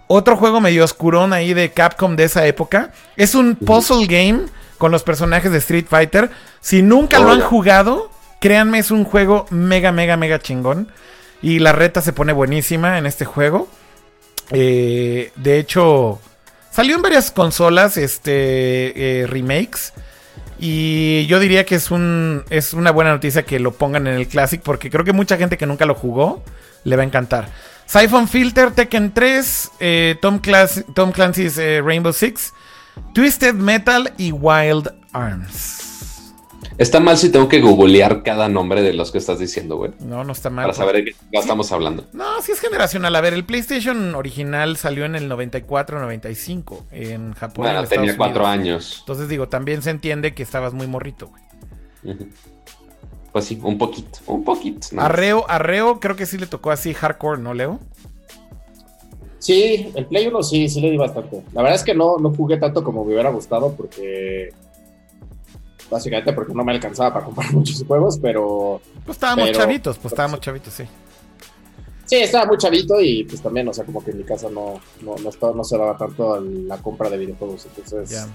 Otro 0.05 0.37
juego 0.37 0.61
medio 0.61 0.83
oscurón 0.83 1.33
ahí 1.33 1.55
de 1.55 1.71
Capcom 1.71 2.15
de 2.15 2.25
esa 2.25 2.45
época. 2.45 2.91
Es 3.17 3.33
un 3.33 3.55
puzzle 3.55 4.05
game 4.05 4.41
con 4.77 4.91
los 4.91 5.01
personajes 5.01 5.51
de 5.51 5.57
Street 5.57 5.87
Fighter. 5.89 6.29
Si 6.61 6.83
nunca 6.83 7.17
lo 7.17 7.31
han 7.31 7.41
jugado, 7.41 8.11
créanme, 8.39 8.77
es 8.77 8.91
un 8.91 9.05
juego 9.05 9.47
mega, 9.49 9.91
mega, 9.91 10.17
mega 10.17 10.37
chingón. 10.37 10.91
Y 11.41 11.57
la 11.57 11.71
reta 11.71 12.01
se 12.01 12.13
pone 12.13 12.31
buenísima 12.31 12.99
en 12.99 13.07
este 13.07 13.25
juego. 13.25 13.67
Eh, 14.51 15.31
de 15.35 15.57
hecho, 15.57 16.19
salió 16.75 16.97
en 16.97 17.01
varias 17.01 17.31
consolas 17.31 17.95
este, 17.95 19.21
eh, 19.21 19.27
remakes. 19.27 19.93
Y 20.59 21.25
yo 21.27 21.39
diría 21.39 21.65
que 21.65 21.75
es, 21.75 21.89
un, 21.89 22.43
es 22.49 22.73
una 22.73 22.91
buena 22.91 23.11
noticia 23.11 23.43
que 23.43 23.59
lo 23.59 23.73
pongan 23.73 24.07
en 24.07 24.15
el 24.15 24.27
Classic 24.27 24.61
porque 24.61 24.89
creo 24.89 25.05
que 25.05 25.13
mucha 25.13 25.37
gente 25.37 25.57
que 25.57 25.65
nunca 25.65 25.85
lo 25.85 25.95
jugó 25.95 26.43
le 26.83 26.95
va 26.95 27.03
a 27.03 27.05
encantar. 27.05 27.49
Siphon 27.85 28.27
Filter, 28.27 28.71
Tekken 28.71 29.13
3, 29.13 29.71
eh, 29.79 30.15
Tom, 30.21 30.39
Clancy's 30.39 31.57
eh, 31.57 31.81
Rainbow 31.83 32.13
Six, 32.13 32.53
Twisted 33.13 33.53
Metal 33.53 34.11
y 34.17 34.31
Wild 34.31 34.93
Arms. 35.13 35.84
Está 36.77 36.99
mal 36.99 37.17
si 37.17 37.31
tengo 37.31 37.47
que 37.47 37.61
googlear 37.61 38.21
cada 38.21 38.49
nombre 38.49 38.81
de 38.81 38.93
los 38.93 39.11
que 39.11 39.17
estás 39.17 39.39
diciendo, 39.39 39.77
güey. 39.77 39.91
No, 39.99 40.25
no 40.25 40.33
está 40.33 40.49
mal. 40.49 40.65
Para 40.65 40.73
saber 40.73 40.95
de 40.95 41.05
qué 41.05 41.15
estamos 41.31 41.71
hablando. 41.71 42.05
No, 42.11 42.41
sí 42.41 42.51
es 42.51 42.59
generacional. 42.59 43.15
A 43.15 43.21
ver, 43.21 43.33
el 43.33 43.45
PlayStation 43.45 44.13
original 44.13 44.75
salió 44.75 45.05
en 45.05 45.15
el 45.15 45.29
94-95 45.31 46.83
en 46.91 47.33
Japón. 47.33 47.65
Bueno, 47.65 47.85
tenía 47.85 48.17
cuatro 48.17 48.45
años. 48.45 48.97
Entonces 48.99 49.29
digo, 49.29 49.47
también 49.47 49.81
se 49.81 49.91
entiende 49.91 50.33
que 50.33 50.43
estabas 50.43 50.73
muy 50.73 50.87
morrito, 50.87 51.27
güey. 51.27 52.17
Pues 53.31 53.45
sí, 53.45 53.59
un 53.63 53.77
poquito, 53.77 54.19
un 54.27 54.43
poquito. 54.43 54.87
Arreo, 54.97 55.45
Arreo 55.49 55.99
creo 55.99 56.15
que 56.15 56.25
sí 56.25 56.37
le 56.37 56.47
tocó 56.47 56.71
así 56.71 56.93
hardcore, 56.93 57.41
¿no, 57.41 57.53
Leo? 57.53 57.79
Sí, 59.39 59.91
el 59.93 60.05
Play 60.07 60.27
1 60.27 60.43
sí, 60.43 60.67
sí 60.67 60.81
le 60.81 60.91
di 60.91 60.97
bastante. 60.97 61.41
La 61.53 61.61
verdad 61.61 61.75
es 61.75 61.83
que 61.83 61.93
no, 61.93 62.17
no 62.17 62.33
jugué 62.33 62.57
tanto 62.57 62.83
como 62.83 63.05
me 63.05 63.13
hubiera 63.13 63.29
gustado 63.29 63.73
porque 63.75 64.53
básicamente 65.89 66.33
porque 66.33 66.53
no 66.53 66.63
me 66.63 66.71
alcanzaba 66.71 67.13
para 67.13 67.25
comprar 67.25 67.51
muchos 67.53 67.83
juegos, 67.85 68.17
pero... 68.21 68.81
Pues 69.05 69.15
estábamos 69.15 69.51
chavitos, 69.51 69.97
pues 69.97 70.11
estábamos 70.11 70.39
chavitos, 70.39 70.73
sí. 70.73 70.83
Sí, 72.05 72.17
estaba 72.17 72.45
muy 72.45 72.57
chavito 72.57 73.01
y 73.01 73.23
pues 73.23 73.41
también, 73.41 73.67
o 73.67 73.73
sea, 73.73 73.83
como 73.83 74.03
que 74.03 74.11
en 74.11 74.19
mi 74.19 74.23
casa 74.23 74.47
no, 74.49 74.79
no, 75.01 75.15
no, 75.17 75.63
se 75.63 75.77
daba 75.77 75.97
tanto 75.97 76.39
la 76.39 76.77
compra 76.77 77.09
de 77.09 77.17
videojuegos. 77.17 77.65
Entonces, 77.65 78.27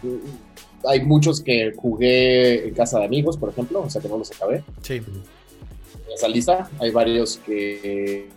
hay 0.85 1.05
muchos 1.05 1.41
que 1.41 1.73
jugué 1.77 2.67
en 2.67 2.75
casa 2.75 2.99
de 2.99 3.05
amigos, 3.05 3.37
por 3.37 3.51
ejemplo, 3.51 3.83
o 3.83 3.89
sea, 3.89 4.03
que 4.03 4.09
no 4.09 4.19
los 4.19 4.33
acabé. 4.33 4.65
Sí. 4.83 5.01
Esa 6.13 6.27
lista, 6.27 6.69
hay 6.81 6.91
varios 6.91 7.37
que 7.47 8.29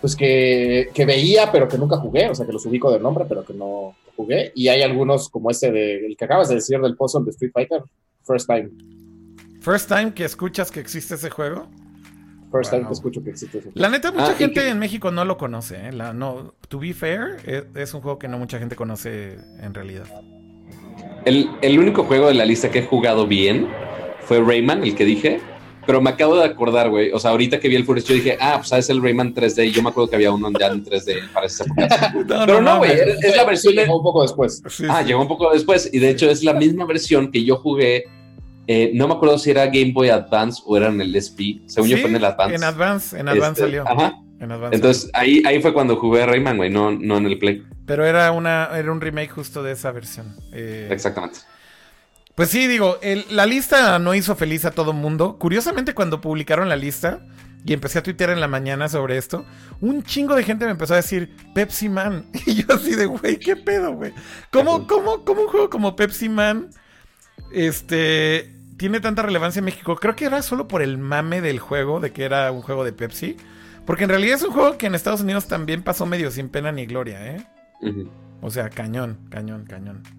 pues 0.00 0.14
que, 0.14 0.90
que, 0.94 1.04
veía, 1.04 1.50
pero 1.50 1.66
que 1.66 1.76
nunca 1.76 1.96
jugué, 1.96 2.28
o 2.28 2.34
sea, 2.36 2.46
que 2.46 2.52
los 2.52 2.64
ubico 2.64 2.92
de 2.92 3.00
nombre, 3.00 3.24
pero 3.28 3.44
que 3.44 3.52
no 3.52 3.96
jugué. 4.18 4.52
Y 4.54 4.68
hay 4.68 4.82
algunos 4.82 5.28
como 5.28 5.50
este 5.50 5.70
de, 5.70 6.06
el 6.06 6.16
que 6.16 6.24
acabas 6.24 6.48
de 6.48 6.56
decir 6.56 6.80
del 6.80 6.96
puzzle 6.96 7.24
de 7.24 7.30
Street 7.30 7.52
Fighter, 7.54 7.82
First 8.24 8.48
Time. 8.48 8.70
First 9.60 9.88
Time 9.88 10.12
que 10.12 10.24
escuchas 10.24 10.70
que 10.70 10.80
existe 10.80 11.14
ese 11.14 11.30
juego. 11.30 11.68
First 12.50 12.70
time 12.70 12.86
que 12.86 12.92
escucho 12.94 13.22
que 13.22 13.30
existe 13.30 13.58
ese 13.58 13.70
juego. 13.70 13.80
La 13.80 13.90
neta, 13.90 14.10
mucha 14.10 14.30
ah, 14.30 14.34
gente 14.34 14.66
en 14.68 14.78
México 14.78 15.10
no 15.10 15.24
lo 15.24 15.36
conoce. 15.36 15.88
¿eh? 15.88 15.92
La, 15.92 16.14
no, 16.14 16.54
to 16.68 16.78
be 16.78 16.94
fair, 16.94 17.36
es, 17.44 17.64
es, 17.74 17.94
un 17.94 18.00
juego 18.00 18.18
que 18.18 18.26
no 18.26 18.38
mucha 18.38 18.58
gente 18.58 18.74
conoce 18.74 19.36
en 19.60 19.74
realidad. 19.74 20.06
El, 21.26 21.50
el 21.60 21.78
único 21.78 22.04
juego 22.04 22.28
de 22.28 22.34
la 22.34 22.46
lista 22.46 22.70
que 22.70 22.78
he 22.78 22.86
jugado 22.86 23.26
bien 23.26 23.68
fue 24.22 24.40
Rayman, 24.40 24.82
el 24.82 24.94
que 24.94 25.04
dije 25.04 25.40
pero 25.88 26.02
me 26.02 26.10
acabo 26.10 26.36
de 26.36 26.44
acordar, 26.44 26.90
güey. 26.90 27.12
O 27.12 27.18
sea, 27.18 27.30
ahorita 27.30 27.58
que 27.58 27.66
vi 27.66 27.74
el 27.74 27.86
yo 27.86 27.94
dije, 27.94 28.36
ah, 28.38 28.58
pues 28.58 28.70
es 28.72 28.90
el 28.90 29.00
Rayman 29.02 29.32
3D. 29.34 29.68
Y 29.68 29.70
yo 29.70 29.82
me 29.82 29.88
acuerdo 29.88 30.10
que 30.10 30.16
había 30.16 30.30
uno 30.30 30.50
ya 30.60 30.66
en 30.66 30.84
3D 30.84 31.32
para 31.32 31.46
esa 31.46 31.64
época. 31.64 32.12
pero 32.46 32.60
no, 32.60 32.76
güey. 32.76 32.90
es, 32.92 33.34
la 33.34 33.46
versión. 33.46 33.72
Llegó 33.72 33.96
un 33.96 34.02
poco 34.02 34.20
después. 34.20 34.62
ah, 34.86 35.00
llegó 35.00 35.22
un 35.22 35.28
poco 35.28 35.50
después. 35.50 35.88
Y 35.90 35.98
de 35.98 36.10
hecho, 36.10 36.28
es 36.28 36.44
la 36.44 36.52
misma 36.52 36.84
versión 36.84 37.32
que 37.32 37.42
yo 37.42 37.56
jugué. 37.56 38.04
Eh, 38.66 38.90
no 38.92 39.08
me 39.08 39.14
acuerdo 39.14 39.38
si 39.38 39.50
era 39.50 39.64
Game 39.64 39.92
Boy 39.94 40.10
Advance 40.10 40.62
o 40.66 40.76
era 40.76 40.88
en 40.88 41.00
el 41.00 41.16
SP. 41.16 41.64
Según 41.64 41.88
yo 41.88 41.96
fue 41.96 42.10
en 42.10 42.16
el 42.16 42.24
Advance. 42.26 42.54
En 42.54 42.64
Advance, 42.64 43.18
en 43.18 43.28
Advance 43.28 43.48
este, 43.48 43.62
salió. 43.62 43.88
Ajá. 43.88 44.20
En 44.40 44.52
Advance 44.52 44.76
Entonces 44.76 45.10
ahí, 45.14 45.42
ahí 45.46 45.62
fue 45.62 45.72
cuando 45.72 45.96
jugué 45.96 46.26
Rayman, 46.26 46.58
güey, 46.58 46.68
no, 46.68 46.90
no 46.90 47.16
en 47.16 47.24
el 47.24 47.38
Play. 47.38 47.62
Pero 47.86 48.04
era 48.04 48.30
una, 48.32 48.68
era 48.76 48.92
un 48.92 49.00
remake 49.00 49.30
justo 49.30 49.62
de 49.62 49.72
esa 49.72 49.90
versión. 49.90 50.36
Eh, 50.52 50.88
Exactamente. 50.90 51.38
Pues 52.38 52.50
sí, 52.50 52.68
digo, 52.68 53.00
la 53.30 53.46
lista 53.46 53.98
no 53.98 54.14
hizo 54.14 54.36
feliz 54.36 54.64
a 54.64 54.70
todo 54.70 54.92
mundo. 54.92 55.38
Curiosamente, 55.40 55.92
cuando 55.92 56.20
publicaron 56.20 56.68
la 56.68 56.76
lista 56.76 57.26
y 57.64 57.72
empecé 57.72 57.98
a 57.98 58.04
tuitear 58.04 58.30
en 58.30 58.40
la 58.40 58.46
mañana 58.46 58.88
sobre 58.88 59.18
esto, 59.18 59.44
un 59.80 60.04
chingo 60.04 60.36
de 60.36 60.44
gente 60.44 60.64
me 60.64 60.70
empezó 60.70 60.92
a 60.92 60.98
decir 60.98 61.34
Pepsi 61.52 61.88
Man. 61.88 62.26
Y 62.46 62.62
yo 62.62 62.76
así 62.76 62.94
de, 62.94 63.06
güey, 63.06 63.40
¿qué 63.40 63.56
pedo, 63.56 63.92
güey? 63.92 64.12
¿Cómo, 64.52 64.86
cómo, 64.86 65.24
cómo 65.24 65.42
un 65.42 65.48
juego 65.48 65.68
como 65.68 65.96
Pepsi 65.96 66.28
Man 66.28 66.70
este, 67.52 68.54
tiene 68.76 69.00
tanta 69.00 69.22
relevancia 69.22 69.58
en 69.58 69.64
México? 69.64 69.96
Creo 69.96 70.14
que 70.14 70.26
era 70.26 70.40
solo 70.42 70.68
por 70.68 70.80
el 70.80 70.96
mame 70.96 71.40
del 71.40 71.58
juego, 71.58 71.98
de 71.98 72.12
que 72.12 72.22
era 72.22 72.52
un 72.52 72.62
juego 72.62 72.84
de 72.84 72.92
Pepsi. 72.92 73.36
Porque 73.84 74.04
en 74.04 74.10
realidad 74.10 74.36
es 74.36 74.44
un 74.44 74.52
juego 74.52 74.78
que 74.78 74.86
en 74.86 74.94
Estados 74.94 75.22
Unidos 75.22 75.48
también 75.48 75.82
pasó 75.82 76.06
medio 76.06 76.30
sin 76.30 76.50
pena 76.50 76.70
ni 76.70 76.86
gloria, 76.86 77.34
¿eh? 77.34 77.44
O 78.42 78.52
sea, 78.52 78.70
cañón, 78.70 79.26
cañón, 79.28 79.64
cañón. 79.66 80.17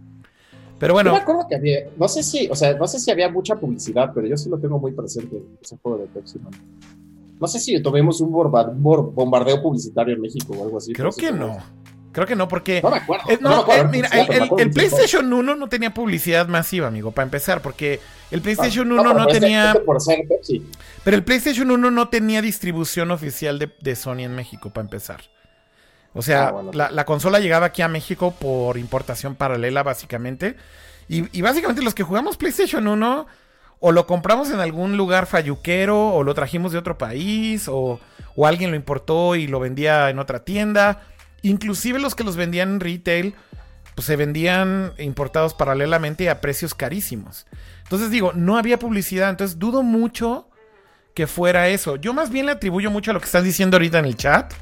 Pero 0.80 0.94
bueno. 0.94 1.12
me 1.12 1.18
acuerdo 1.18 1.46
que 1.48 1.56
había, 1.56 1.80
no 1.98 2.08
sé 2.08 2.24
si, 2.24 2.48
o 2.48 2.56
sea, 2.56 2.74
no 2.74 2.88
sé 2.88 3.00
si 3.00 3.12
había 3.12 3.30
mucha 3.30 3.56
publicidad, 3.56 4.12
pero 4.14 4.26
yo 4.28 4.38
sí 4.38 4.50
lo 4.50 4.58
tengo 4.58 4.80
muy 4.80 4.94
presente, 4.94 5.44
ese 5.62 5.78
juego 5.78 6.00
de 6.00 6.06
Pepsi 6.08 6.40
Man. 6.40 6.54
No 7.40 7.48
sé 7.48 7.60
si 7.60 7.82
tuvimos 7.82 8.20
un 8.22 8.32
bombardeo 8.32 9.62
publicitario 9.62 10.16
en 10.16 10.22
México 10.22 10.54
o 10.58 10.64
algo 10.64 10.78
así. 10.78 10.94
Creo 10.94 11.12
que 11.12 11.32
no. 11.32 11.58
Creo 12.12 12.26
que 12.26 12.36
no, 12.36 12.48
porque. 12.48 12.82
No 12.82 12.90
me 12.90 12.98
acuerdo. 12.98 13.30
Eh, 13.30 13.38
no, 13.40 13.72
eh, 13.72 13.88
mira, 13.90 14.10
el, 14.10 14.72
PlayStation 14.72 15.32
1 15.32 15.56
no 15.56 15.70
tenía 15.70 15.94
publicidad 15.94 16.48
masiva, 16.48 16.88
amigo, 16.88 17.12
para 17.12 17.24
empezar, 17.26 17.62
porque 17.62 18.00
el 18.32 18.42
PlayStation 18.42 18.92
1 18.92 19.14
no, 19.14 19.28
tenía. 19.28 19.80
Pero 21.04 21.18
el 21.18 21.24
PlayStation 21.24 21.70
1 21.70 21.92
no 21.92 22.10
tenía 22.10 22.42
distribución 22.42 23.12
oficial 23.12 23.60
de, 23.60 23.96
Sony 23.96 24.22
en 24.22 24.36
México, 24.36 24.72
para 24.72 24.86
empezar. 24.86 25.22
O 26.14 26.22
sea, 26.22 26.50
ah, 26.50 26.90
la, 26.92 27.06
consola 27.06 27.40
llegaba 27.40 27.68
aquí 27.68 27.82
a 27.82 27.88
México 27.88 28.34
por 28.40 28.78
importación 28.78 29.36
paralela, 29.36 29.84
básicamente. 29.84 30.56
Y, 31.08 31.42
básicamente 31.42 31.82
los 31.82 31.96
que 31.96 32.04
jugamos 32.04 32.38
PlayStation 32.38 32.88
1, 32.88 33.28
o 33.80 33.92
lo 33.92 34.08
compramos 34.08 34.52
en 34.52 34.60
algún 34.60 34.98
lugar 34.98 35.26
falluquero, 35.26 36.10
o 36.10 36.24
lo 36.24 36.34
trajimos 36.34 36.72
de 36.72 36.78
otro 36.78 36.98
país, 36.98 37.68
o, 37.68 38.00
o 38.36 38.48
alguien 38.48 38.72
lo 38.72 38.76
importó 38.76 39.36
y 39.36 39.48
lo 39.48 39.60
vendía 39.60 40.10
en 40.10 40.20
otra 40.20 40.44
tienda. 40.44 41.02
Inclusive 41.42 42.00
los 42.00 42.16
que 42.16 42.24
los 42.24 42.36
vendían 42.36 42.74
en 42.74 42.80
retail, 42.80 43.36
pues 43.96 44.06
se 44.06 44.16
vendían 44.16 44.94
importados 44.98 45.54
paralelamente 45.54 46.30
a 46.30 46.42
precios 46.42 46.74
carísimos. 46.74 47.48
Entonces 47.84 48.12
digo, 48.12 48.34
no 48.34 48.58
había 48.58 48.78
publicidad, 48.78 49.30
entonces 49.30 49.58
dudo 49.58 49.84
mucho 49.84 50.48
que 51.14 51.28
fuera 51.28 51.70
eso. 51.70 51.96
Yo 51.96 52.14
más 52.14 52.30
bien 52.30 52.46
le 52.46 52.54
atribuyo 52.54 52.92
mucho 52.92 53.12
a 53.12 53.14
lo 53.14 53.20
que 53.20 53.26
están 53.26 53.44
diciendo 53.44 53.78
ahorita 53.78 54.00
en 54.00 54.06
el 54.06 54.16
chat 54.16 54.54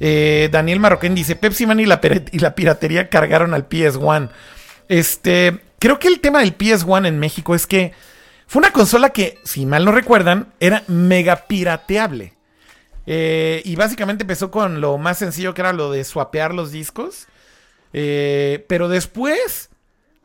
eh, 0.00 0.48
Daniel 0.50 0.80
Marroquín 0.80 1.14
dice: 1.14 1.36
Pepsi 1.36 1.66
Man 1.66 1.80
y 1.80 1.86
la, 1.86 2.00
y 2.30 2.38
la 2.38 2.54
piratería 2.54 3.08
cargaron 3.08 3.54
al 3.54 3.68
PS1. 3.68 4.30
Este, 4.88 5.60
creo 5.78 5.98
que 5.98 6.08
el 6.08 6.20
tema 6.20 6.40
del 6.40 6.56
PS1 6.56 7.06
en 7.06 7.18
México 7.18 7.54
es 7.54 7.66
que 7.66 7.92
fue 8.46 8.60
una 8.60 8.72
consola 8.72 9.10
que, 9.10 9.38
si 9.44 9.64
mal 9.64 9.84
no 9.84 9.92
recuerdan, 9.92 10.52
era 10.60 10.84
mega 10.86 11.46
pirateable. 11.46 12.34
Eh, 13.06 13.62
y 13.64 13.76
básicamente 13.76 14.24
empezó 14.24 14.50
con 14.50 14.80
lo 14.80 14.98
más 14.98 15.18
sencillo 15.18 15.54
que 15.54 15.62
era 15.62 15.72
lo 15.72 15.90
de 15.90 16.04
swapear 16.04 16.54
los 16.54 16.70
discos. 16.70 17.28
Eh, 17.94 18.64
pero 18.68 18.88
después, 18.88 19.70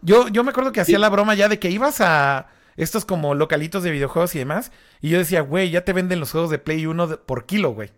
yo, 0.02 0.28
yo 0.28 0.44
me 0.44 0.52
acuerdo 0.52 0.72
que 0.74 0.82
hacía 0.82 1.00
la 1.00 1.10
broma 1.10 1.36
ya 1.36 1.48
de 1.48 1.60
que 1.60 1.70
ibas 1.70 2.02
a. 2.02 2.50
estos 2.76 3.06
como 3.06 3.34
localitos 3.34 3.84
de 3.84 3.92
videojuegos 3.92 4.36
y 4.36 4.40
demás. 4.40 4.72
Y 5.02 5.10
yo 5.10 5.20
decía, 5.20 5.42
güey, 5.42 5.70
ya 5.70 5.86
te 5.86 5.94
venden 5.94 6.20
los 6.20 6.32
juegos 6.32 6.50
de 6.50 6.60
Play 6.60 6.86
1 6.86 7.22
por 7.26 7.46
kilo, 7.46 7.72
güey. 7.72 7.92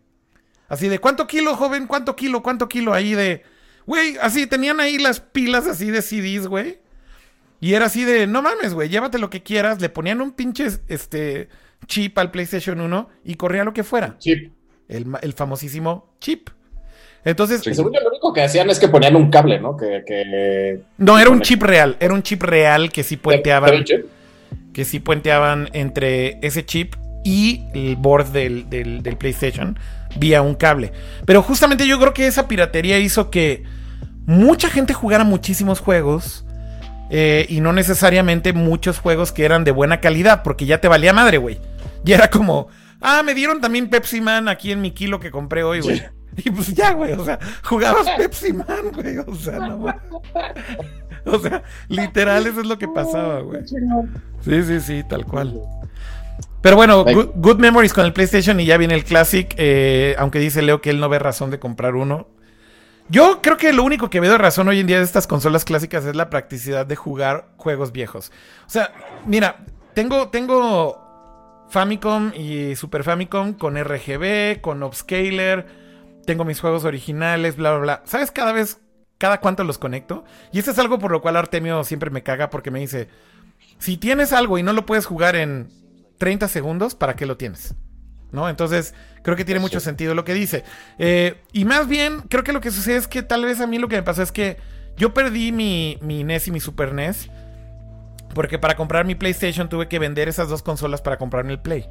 Así 0.70 0.88
de, 0.88 1.00
¿cuánto 1.00 1.28
kilo, 1.28 1.56
joven? 1.56 1.88
¿Cuánto 1.88 2.16
kilo? 2.16 2.44
¿Cuánto 2.44 2.70
kilo? 2.70 2.94
Ahí 2.94 3.16
de, 3.16 3.44
güey, 3.88 4.18
así 4.22 4.46
tenían 4.46 4.80
ahí 4.80 5.00
las 5.00 5.20
pilas 5.20 5.68
así 5.68 5.90
de 5.90 6.04
CDs, 6.04 6.48
güey. 6.48 6.78
Y 7.60 7.74
era 7.74 7.88
así 7.88 8.06
de, 8.06 8.28
no 8.28 8.42
mames, 8.42 8.74
güey, 8.74 8.88
llévate 8.88 9.18
lo 9.18 9.30
que 9.30 9.44
quieras. 9.44 9.82
Le 9.82 9.90
ponían 9.90 10.22
un 10.22 10.32
pinche 10.32 10.68
este, 10.88 11.50
chip 11.88 12.18
al 12.20 12.32
PlayStation 12.32 12.80
1 12.80 13.10
y 13.26 13.36
corría 13.36 13.64
lo 13.64 13.74
que 13.74 13.84
fuera. 13.84 14.16
Chip. 14.20 14.54
El, 14.88 15.34
famosísimo 15.34 16.14
chip. 16.20 16.50
Entonces. 17.26 17.62
según 17.62 17.94
yo, 17.94 18.00
lo 18.02 18.10
único 18.10 18.32
que 18.32 18.44
hacían 18.44 18.70
es 18.70 18.80
que 18.80 18.88
ponían 18.88 19.16
un 19.16 19.30
cable, 19.30 19.60
¿no? 19.60 19.76
Que, 19.76 20.82
no, 20.98 21.20
era 21.20 21.30
un 21.30 21.42
chip 21.42 21.64
real. 21.64 21.98
Era 22.00 22.14
un 22.14 22.24
chip 22.24 22.44
real 22.44 22.92
que 22.92 23.04
sí 23.04 23.18
puenteaban. 23.18 23.84
Que 24.72 24.86
sí 24.86 25.00
puenteaban 25.00 25.68
entre 25.74 26.38
ese 26.42 26.64
chip 26.66 26.96
y 27.24 27.66
el 27.74 27.98
board 27.98 28.28
del, 28.28 28.70
del, 28.70 29.04
del, 29.04 29.18
PlayStation 29.18 29.78
vía 30.18 30.42
un 30.42 30.56
cable. 30.56 30.92
Pero 31.26 31.42
justamente 31.42 31.88
yo 31.88 32.00
creo 32.00 32.14
que 32.14 32.28
esa 32.28 32.48
piratería 32.48 33.00
hizo 33.00 33.30
que 33.30 33.64
mucha 34.26 34.70
gente 34.70 34.94
jugara 34.94 35.24
muchísimos 35.24 35.80
juegos 35.80 36.46
eh, 37.10 37.46
y 37.50 37.62
no 37.62 37.74
necesariamente 37.74 38.54
muchos 38.54 39.00
juegos 39.00 39.32
que 39.32 39.44
eran 39.44 39.64
de 39.64 39.72
buena 39.72 40.00
calidad, 40.00 40.44
porque 40.44 40.66
ya 40.66 40.80
te 40.80 40.88
valía 40.88 41.14
madre, 41.14 41.38
güey. 41.38 41.60
Y 42.06 42.12
era 42.12 42.30
como, 42.30 42.68
ah, 43.02 43.24
me 43.24 43.34
dieron 43.34 43.62
también 43.62 43.90
Pepsi 43.90 44.22
Man 44.22 44.48
aquí 44.48 44.72
en 44.72 44.82
mi 44.82 44.92
kilo 44.92 45.20
que 45.20 45.32
compré 45.32 45.64
hoy, 45.64 45.82
güey. 45.82 46.02
Y 46.38 46.52
pues 46.52 46.74
ya, 46.74 46.94
güey, 46.94 47.12
o 47.14 47.26
sea, 47.26 47.38
jugabas 47.64 48.08
Pepsi 48.16 48.54
Man, 48.54 48.92
güey, 48.94 49.18
o 49.18 49.36
sea, 49.36 49.58
no. 49.58 49.94
O 51.26 51.40
sea, 51.40 51.64
literal, 51.90 52.48
eso 52.48 52.62
es 52.62 52.68
lo 52.68 52.78
que 52.78 52.88
pasaba, 52.88 53.42
güey. 53.42 53.68
Sí, 53.68 54.64
sí, 54.64 54.80
sí, 54.80 55.04
tal 55.10 55.26
cual. 55.26 55.60
Pero 56.62 56.76
bueno, 56.76 57.06
good, 57.06 57.58
memories 57.58 57.94
con 57.94 58.06
el 58.06 58.14
PlayStation 58.14 58.60
y 58.60 58.66
ya 58.66 58.78
viene 58.78 58.94
el 58.94 59.06
Classic. 59.06 59.54
Eh, 59.58 60.16
aunque 60.18 60.40
dice 60.40 60.62
Leo 60.62 60.82
que 60.82 60.90
él 60.90 61.00
no 61.00 61.08
ve 61.08 61.20
razón 61.20 61.52
de 61.52 61.60
comprar 61.60 61.96
uno. 61.96 62.28
Yo 63.10 63.42
creo 63.42 63.58
que 63.58 63.74
lo 63.74 63.84
único 63.84 64.10
que 64.10 64.20
veo 64.20 64.32
de 64.34 64.38
razón 64.38 64.68
hoy 64.68 64.80
en 64.80 64.88
día 64.88 65.00
de 65.00 65.04
estas 65.04 65.26
consolas 65.26 65.66
clásicas 65.66 66.06
es 66.06 66.16
la 66.16 66.30
practicidad 66.30 66.86
de 66.86 66.96
jugar 66.96 67.48
juegos 67.58 67.92
viejos. 67.92 68.32
O 68.68 68.70
sea, 68.70 68.94
mira, 69.26 69.66
tengo, 69.96 70.30
tengo 70.30 71.66
Famicom 71.70 72.32
y 72.36 72.76
Super 72.76 73.04
Famicom 73.04 73.54
con 73.54 73.84
RGB, 73.84 74.62
con 74.62 74.84
Upscaler, 74.84 75.66
tengo 76.28 76.46
mis 76.46 76.60
juegos 76.60 76.86
originales, 76.86 77.56
bla, 77.56 77.72
bla, 77.72 77.80
bla. 77.80 78.02
¿Sabes 78.06 78.30
cada 78.30 78.52
vez, 78.52 78.80
cada 79.18 79.40
cuánto 79.40 79.64
los 79.64 79.80
conecto? 79.80 80.24
Y 80.52 80.60
esto 80.60 80.70
es 80.70 80.78
algo 80.78 81.00
por 81.00 81.12
lo 81.12 81.22
cual 81.22 81.36
Artemio 81.36 81.84
siempre 81.84 82.12
me 82.12 82.22
caga 82.22 82.52
porque 82.52 82.70
me 82.70 82.80
dice, 82.80 83.08
si 83.80 83.98
tienes 83.98 84.34
algo 84.34 84.60
y 84.60 84.64
no 84.64 84.74
lo 84.74 84.86
puedes 84.86 85.08
jugar 85.08 85.36
en 85.36 85.72
30 86.20 86.48
segundos, 86.48 86.94
¿para 86.94 87.16
qué 87.16 87.26
lo 87.26 87.36
tienes? 87.36 87.74
¿no? 88.32 88.50
Entonces, 88.50 88.94
creo 89.24 89.36
que 89.36 89.46
tiene 89.46 89.60
mucho 89.60 89.80
sentido 89.80 90.14
lo 90.14 90.26
que 90.26 90.34
dice. 90.34 90.64
Eh, 90.98 91.42
y 91.52 91.66
más 91.66 91.88
bien, 91.88 92.22
creo 92.30 92.44
que 92.44 92.54
lo 92.54 92.62
que 92.62 92.72
sucede 92.72 92.98
es 92.98 93.08
que 93.08 93.24
tal 93.24 93.46
vez 93.46 93.60
a 93.60 93.68
mí 93.68 93.80
lo 93.80 93.88
que 93.88 93.96
me 93.96 94.04
pasó 94.04 94.22
es 94.22 94.32
que 94.32 94.58
yo 94.98 95.14
perdí 95.14 95.52
mi, 95.52 95.98
mi 96.02 96.24
NES 96.24 96.48
y 96.50 96.52
mi 96.52 96.60
Super 96.60 96.94
NES. 96.94 97.30
Porque 98.34 98.60
para 98.60 98.76
comprar 98.76 99.06
mi 99.06 99.16
PlayStation 99.16 99.70
tuve 99.70 99.88
que 99.88 99.98
vender 99.98 100.30
esas 100.30 100.50
dos 100.50 100.62
consolas 100.62 101.02
para 101.02 101.18
comprarme 101.18 101.54
el 101.54 101.60
Play. 101.60 101.88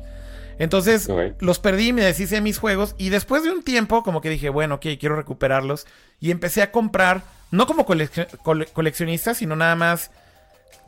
Entonces 0.61 1.09
los 1.41 1.59
perdí, 1.59 1.93
me 1.93 2.03
deshice 2.03 2.37
de 2.37 2.41
mis 2.41 2.59
juegos 2.59 2.95
y 2.99 3.11
después 3.11 3.45
de 3.45 3.51
un 3.51 3.63
tiempo 3.63 4.03
como 4.03 4.21
que 4.21 4.29
dije, 4.29 4.49
bueno, 4.49 4.77
ok, 4.77 4.87
quiero 4.99 5.17
recuperarlos. 5.17 5.87
Y 6.21 6.31
empecé 6.31 6.63
a 6.63 6.71
comprar, 6.71 7.23
no 7.51 7.67
como 7.67 7.85
coleccionista, 7.85 9.35
sino 9.35 9.57
nada 9.57 9.75
más 9.75 10.11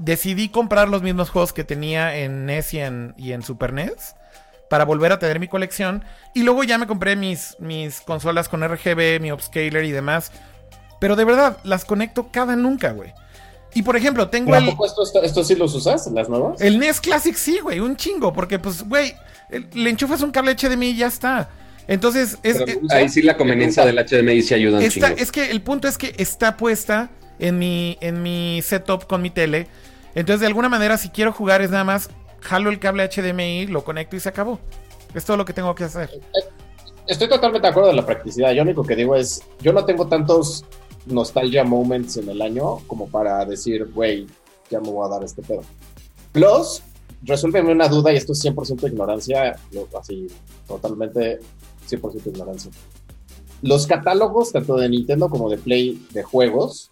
decidí 0.01 0.48
comprar 0.48 0.89
los 0.89 1.02
mismos 1.02 1.31
juegos 1.31 1.52
que 1.52 1.62
tenía 1.62 2.16
en 2.16 2.47
NES 2.47 2.74
y 2.74 2.78
en, 2.81 3.14
y 3.16 3.32
en 3.32 3.43
Super 3.43 3.72
NES 3.72 4.14
para 4.68 4.85
volver 4.85 5.12
a 5.12 5.18
tener 5.18 5.39
mi 5.40 5.48
colección. 5.48 6.05
Y 6.35 6.43
luego 6.43 6.64
ya 6.64 6.78
me 6.78 6.86
compré 6.86 7.16
mis, 7.16 7.56
mis 7.59 8.01
consolas 8.01 8.48
con 8.48 8.66
RGB, 8.66 9.20
mi 9.20 9.32
upscaler 9.32 9.85
y 9.85 9.90
demás. 9.90 10.32
Pero 11.01 11.16
de 11.16 11.24
verdad, 11.24 11.59
las 11.64 11.85
conecto 11.85 12.31
cada 12.31 12.56
nunca, 12.56 12.93
güey. 12.93 13.12
Y 13.74 13.82
por 13.82 13.97
ejemplo, 13.97 14.28
tengo 14.28 14.55
el. 14.56 14.68
Esto, 14.68 15.22
esto, 15.22 15.44
sí 15.44 15.55
los 15.55 15.74
usas, 15.74 16.06
las 16.12 16.28
nuevas? 16.28 16.60
El 16.60 16.78
NES 16.78 17.01
Classic 17.01 17.35
sí, 17.36 17.60
güey, 17.60 17.81
un 17.81 17.97
chingo. 17.97 18.32
Porque, 18.32 18.59
pues, 18.59 18.82
güey, 18.82 19.14
le 19.74 19.90
enchufas 19.90 20.22
un 20.22 20.31
cable 20.31 20.56
HDMI 20.56 20.90
y 20.90 20.97
ya 20.97 21.06
está. 21.06 21.51
Entonces, 21.86 22.39
es, 22.43 22.62
ahí 22.90 23.09
sí 23.09 23.22
la 23.22 23.36
conveniencia 23.36 23.85
del 23.85 23.97
HDMI 23.97 24.43
sí 24.43 24.55
ayuda 24.55 24.78
un 24.78 24.89
chingo. 24.89 25.06
Es 25.16 25.32
que 25.32 25.51
el 25.51 25.60
punto 25.62 25.89
es 25.89 25.98
que 25.98 26.14
está 26.18 26.56
puesta 26.56 27.10
en 27.40 27.59
mi, 27.59 27.98
en 28.01 28.22
mi 28.22 28.60
setup 28.62 29.06
con 29.06 29.22
mi 29.22 29.31
tele. 29.31 29.66
Entonces, 30.15 30.41
de 30.41 30.47
alguna 30.47 30.69
manera, 30.69 30.97
si 30.97 31.11
quiero 31.11 31.32
jugar, 31.32 31.62
es 31.62 31.70
nada 31.70 31.85
más 31.85 32.11
jalo 32.41 32.70
el 32.70 32.78
cable 32.78 33.09
HDMI, 33.09 33.66
lo 33.66 33.85
conecto 33.85 34.16
y 34.16 34.20
se 34.20 34.28
acabó. 34.28 34.59
Es 35.15 35.24
todo 35.24 35.37
lo 35.37 35.45
que 35.45 35.53
tengo 35.53 35.74
que 35.74 35.85
hacer. 35.85 36.11
Estoy 37.07 37.28
totalmente 37.28 37.66
de 37.66 37.70
acuerdo 37.70 37.91
en 37.91 37.97
la 37.97 38.07
practicidad. 38.07 38.51
Yo 38.51 38.57
lo 38.57 38.62
único 38.62 38.85
que 38.85 38.97
digo 38.97 39.16
es, 39.16 39.43
yo 39.61 39.73
no 39.73 39.85
tengo 39.85 40.07
tantos 40.07 40.65
nostalgia 41.07 41.65
moments 41.65 42.16
en 42.16 42.28
el 42.28 42.41
año 42.43 42.78
como 42.87 43.09
para 43.09 43.45
decir, 43.45 43.91
güey, 43.93 44.27
ya 44.70 44.81
me 44.81 44.91
voy 44.91 45.07
a 45.07 45.11
dar 45.11 45.24
este 45.24 45.43
pedo. 45.43 45.62
Plus, 46.32 46.82
resuélveme 47.23 47.73
una 47.73 47.89
duda 47.89 48.12
y 48.12 48.16
esto 48.16 48.32
es 48.32 48.45
100% 48.45 48.89
ignorancia, 48.89 49.57
así, 49.99 50.28
totalmente 50.69 51.41
100% 51.89 52.27
ignorancia. 52.27 52.70
Los 53.62 53.87
catálogos, 53.87 54.53
tanto 54.53 54.77
de 54.77 54.89
Nintendo 54.89 55.28
como 55.28 55.51
de 55.51 55.59
Play, 55.59 56.07
de 56.12 56.23
juegos, 56.23 56.91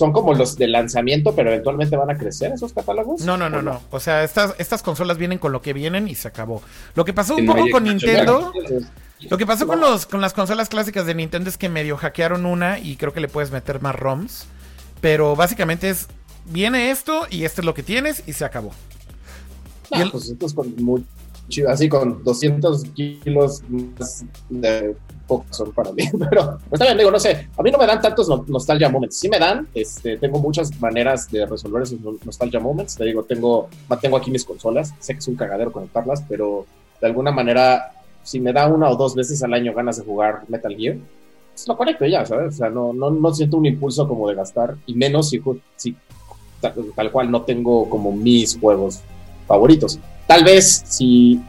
son 0.00 0.12
como 0.12 0.32
los 0.32 0.56
de 0.56 0.66
lanzamiento, 0.66 1.34
pero 1.34 1.50
eventualmente 1.50 1.94
van 1.94 2.10
a 2.10 2.16
crecer 2.16 2.52
esos 2.52 2.72
catálogos. 2.72 3.20
No, 3.20 3.36
no, 3.36 3.50
no, 3.50 3.60
no. 3.60 3.82
O 3.90 4.00
sea, 4.00 4.24
estas, 4.24 4.54
estas 4.56 4.82
consolas 4.82 5.18
vienen 5.18 5.36
con 5.38 5.52
lo 5.52 5.60
que 5.60 5.74
vienen 5.74 6.08
y 6.08 6.14
se 6.14 6.26
acabó. 6.26 6.62
Lo 6.94 7.04
que 7.04 7.12
pasó 7.12 7.36
un 7.36 7.44
poco 7.44 7.66
con 7.70 7.84
Nintendo. 7.84 8.50
Lo 9.28 9.36
que 9.36 9.44
pasó 9.44 9.66
con, 9.66 9.78
los, 9.78 10.06
con 10.06 10.22
las 10.22 10.32
consolas 10.32 10.70
clásicas 10.70 11.04
de 11.04 11.14
Nintendo 11.14 11.50
es 11.50 11.58
que 11.58 11.68
medio 11.68 11.98
hackearon 11.98 12.46
una 12.46 12.78
y 12.78 12.96
creo 12.96 13.12
que 13.12 13.20
le 13.20 13.28
puedes 13.28 13.50
meter 13.50 13.82
más 13.82 13.94
ROMs. 13.94 14.46
Pero 15.02 15.36
básicamente 15.36 15.90
es, 15.90 16.08
viene 16.46 16.90
esto 16.90 17.26
y 17.28 17.44
esto 17.44 17.60
es 17.60 17.66
lo 17.66 17.74
que 17.74 17.82
tienes 17.82 18.22
y 18.26 18.32
se 18.32 18.46
acabó. 18.46 18.72
y 19.90 20.00
el... 20.00 20.10
pues 20.10 20.54
con 20.54 20.74
así 21.68 21.90
con 21.90 22.24
200 22.24 22.84
kilos 22.94 23.62
más 23.68 24.24
de 24.48 24.96
pocos 25.30 25.56
son 25.56 25.70
para 25.70 25.92
mí, 25.92 26.02
pero 26.30 26.58
está 26.72 26.86
bien, 26.86 26.98
digo, 26.98 27.10
no 27.12 27.20
sé, 27.20 27.48
a 27.56 27.62
mí 27.62 27.70
no 27.70 27.78
me 27.78 27.86
dan 27.86 28.00
tantos 28.00 28.28
nostalgia 28.48 28.88
moments, 28.88 29.16
sí 29.16 29.28
me 29.28 29.38
dan, 29.38 29.68
este, 29.72 30.16
tengo 30.16 30.40
muchas 30.40 30.78
maneras 30.80 31.30
de 31.30 31.46
resolver 31.46 31.84
esos 31.84 32.00
nostalgia 32.24 32.58
moments, 32.58 32.96
te 32.96 33.04
digo, 33.04 33.22
tengo, 33.22 33.68
tengo 34.00 34.16
aquí 34.16 34.32
mis 34.32 34.44
consolas, 34.44 34.92
sé 34.98 35.12
que 35.12 35.20
es 35.20 35.28
un 35.28 35.36
cagadero 35.36 35.70
conectarlas, 35.70 36.24
pero 36.28 36.66
de 37.00 37.06
alguna 37.06 37.30
manera, 37.30 37.92
si 38.24 38.40
me 38.40 38.52
da 38.52 38.66
una 38.66 38.90
o 38.90 38.96
dos 38.96 39.14
veces 39.14 39.40
al 39.44 39.54
año 39.54 39.72
ganas 39.72 39.98
de 39.98 40.04
jugar 40.04 40.42
Metal 40.48 40.76
Gear, 40.76 40.96
pues 41.52 41.68
lo 41.68 41.76
conecto 41.76 42.06
ya, 42.06 42.26
¿sabes? 42.26 42.54
O 42.54 42.56
sea, 42.58 42.70
no, 42.70 42.92
no, 42.92 43.10
no 43.10 43.32
siento 43.32 43.56
un 43.56 43.66
impulso 43.66 44.08
como 44.08 44.28
de 44.28 44.34
gastar, 44.34 44.76
y 44.86 44.94
menos 44.94 45.30
si, 45.30 45.40
si 45.76 45.96
tal 46.60 47.12
cual 47.12 47.30
no 47.30 47.42
tengo 47.42 47.88
como 47.88 48.10
mis 48.12 48.58
juegos 48.58 49.00
favoritos. 49.46 50.00
Tal 50.26 50.44
vez 50.44 50.82
si 50.86 51.40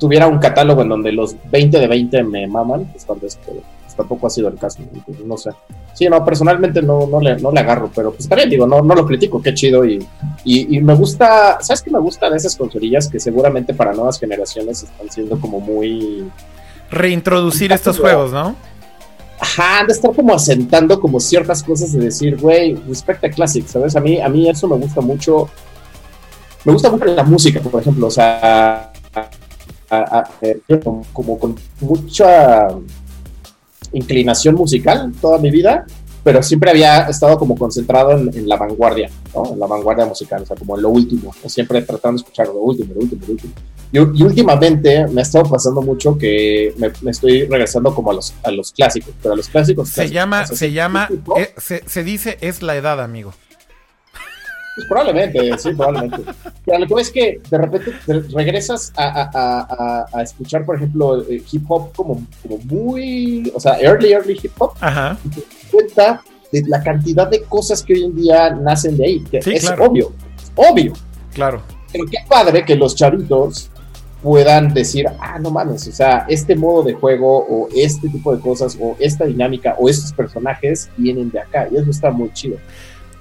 tuviera 0.00 0.26
un 0.26 0.38
catálogo 0.38 0.82
en 0.82 0.88
donde 0.88 1.12
los 1.12 1.36
20 1.50 1.78
de 1.78 1.86
20 1.86 2.24
me 2.24 2.48
maman, 2.48 2.86
pues 2.86 3.04
tal 3.04 3.20
vez 3.20 3.38
pues, 3.44 3.94
tampoco 3.94 4.26
ha 4.26 4.30
sido 4.30 4.48
el 4.48 4.56
caso. 4.56 4.80
no 5.24 5.36
sé. 5.36 5.50
Sí, 5.92 6.08
no, 6.08 6.24
personalmente 6.24 6.82
no, 6.82 7.06
no, 7.06 7.20
le, 7.20 7.36
no 7.36 7.52
le 7.52 7.60
agarro, 7.60 7.90
pero 7.94 8.10
pues 8.10 8.28
también 8.28 8.48
digo, 8.48 8.66
no, 8.66 8.80
no 8.80 8.94
lo 8.94 9.06
critico, 9.06 9.40
qué 9.40 9.54
chido. 9.54 9.84
Y, 9.84 10.04
y, 10.44 10.80
me 10.80 10.94
gusta, 10.94 11.58
¿sabes 11.60 11.82
qué 11.82 11.90
me 11.90 12.00
gusta 12.00 12.30
de 12.30 12.38
esas 12.38 12.56
consolillas 12.56 13.08
que 13.08 13.20
seguramente 13.20 13.74
para 13.74 13.92
nuevas 13.92 14.18
generaciones 14.18 14.82
están 14.82 15.10
siendo 15.10 15.38
como 15.38 15.60
muy. 15.60 16.28
Reintroducir 16.90 17.70
estos 17.70 18.00
juegos, 18.00 18.32
¿no? 18.32 18.56
Ajá, 19.38 19.84
de 19.86 19.92
estar 19.92 20.12
como 20.14 20.34
asentando 20.34 20.98
como 20.98 21.20
ciertas 21.20 21.62
cosas 21.62 21.92
de 21.92 22.00
decir, 22.00 22.36
güey, 22.38 22.74
respecta 22.88 23.30
Classic, 23.30 23.66
¿sabes? 23.66 23.96
A 23.96 24.00
mí, 24.00 24.20
a 24.20 24.28
mí 24.28 24.48
eso 24.48 24.66
me 24.66 24.76
gusta 24.76 25.00
mucho 25.00 25.48
me 26.64 26.72
gusta 26.72 26.90
mucho 26.90 27.06
la 27.06 27.22
música, 27.22 27.60
por 27.60 27.80
ejemplo, 27.80 28.06
o 28.06 28.10
sea, 28.10 28.92
eh, 29.90 30.60
como, 31.12 31.38
con 31.38 31.56
mucha 31.80 32.68
inclinación 33.92 34.54
musical 34.54 35.12
toda 35.20 35.38
mi 35.38 35.50
vida, 35.50 35.84
pero 36.22 36.42
siempre 36.42 36.70
había 36.70 37.08
estado 37.08 37.38
como 37.38 37.56
concentrado 37.56 38.12
en, 38.12 38.48
la 38.48 38.56
vanguardia, 38.56 39.10
¿no? 39.34 39.52
En 39.52 39.58
la 39.58 39.66
vanguardia 39.66 40.06
musical, 40.06 40.42
o 40.42 40.46
sea, 40.46 40.56
como 40.56 40.76
en 40.76 40.82
lo 40.82 40.90
último, 40.90 41.34
siempre 41.46 41.82
tratando 41.82 42.18
de 42.18 42.24
escuchar 42.24 42.48
lo 42.48 42.58
último, 42.60 42.94
lo 42.94 43.00
último, 43.00 43.22
lo 43.26 43.32
último. 43.32 43.52
Y, 43.92 43.98
últimamente 43.98 45.08
me 45.08 45.20
ha 45.20 45.22
estado 45.22 45.50
pasando 45.50 45.82
mucho 45.82 46.16
que 46.16 46.72
me, 46.76 47.10
estoy 47.10 47.46
regresando 47.46 47.92
como 47.92 48.12
a 48.12 48.14
los, 48.14 48.32
a 48.44 48.50
los 48.52 48.70
clásicos, 48.70 49.12
pero 49.20 49.34
a 49.34 49.36
los 49.36 49.48
clásicos. 49.48 49.88
Se 49.88 50.10
llama, 50.10 50.46
se 50.46 50.70
llama, 50.70 51.08
eh, 51.36 51.52
se, 51.56 51.82
se 51.86 52.04
dice 52.04 52.38
es 52.40 52.62
la 52.62 52.76
edad, 52.76 53.02
amigo. 53.02 53.32
Pues 54.80 54.88
probablemente, 54.88 55.58
sí, 55.58 55.74
probablemente. 55.74 56.32
Pero 56.64 56.78
lo 56.78 56.86
que 56.86 57.02
es 57.02 57.10
que 57.10 57.40
de 57.50 57.58
repente 57.58 57.92
regresas 58.32 58.92
a, 58.96 60.06
escuchar, 60.22 60.64
por 60.64 60.76
ejemplo, 60.76 61.22
eh, 61.28 61.42
hip 61.52 61.64
hop 61.68 61.92
como, 61.94 62.26
como 62.42 62.58
muy, 62.64 63.52
o 63.54 63.60
sea, 63.60 63.78
early, 63.80 64.12
early 64.12 64.38
hip 64.42 64.52
hop. 64.58 64.72
Ajá. 64.80 65.18
Y 65.24 65.28
te 65.28 65.40
das 65.40 65.70
cuenta 65.70 66.22
de 66.50 66.62
la 66.66 66.82
cantidad 66.82 67.28
de 67.28 67.42
cosas 67.42 67.82
que 67.82 67.92
hoy 67.92 68.04
en 68.04 68.16
día 68.16 68.50
nacen 68.50 68.96
de 68.96 69.04
ahí. 69.04 69.24
Que 69.30 69.38
es 69.38 69.70
obvio, 69.78 70.12
obvio. 70.56 70.94
Claro. 71.34 71.62
Pero 71.92 72.06
qué 72.06 72.18
padre 72.26 72.64
que 72.64 72.74
los 72.74 72.94
chavitos 72.94 73.70
puedan 74.22 74.72
decir, 74.72 75.06
ah, 75.18 75.38
no 75.38 75.50
mames, 75.50 75.88
o 75.88 75.92
sea, 75.92 76.26
este 76.28 76.54
modo 76.54 76.84
de 76.84 76.94
juego 76.94 77.38
o 77.38 77.68
este 77.74 78.08
tipo 78.08 78.34
de 78.34 78.40
cosas 78.40 78.76
o 78.80 78.96
esta 78.98 79.24
dinámica 79.24 79.74
o 79.78 79.88
estos 79.88 80.12
personajes 80.12 80.90
vienen 80.96 81.30
de 81.30 81.40
acá 81.40 81.68
y 81.70 81.76
eso 81.76 81.90
está 81.90 82.10
muy 82.10 82.32
chido. 82.32 82.56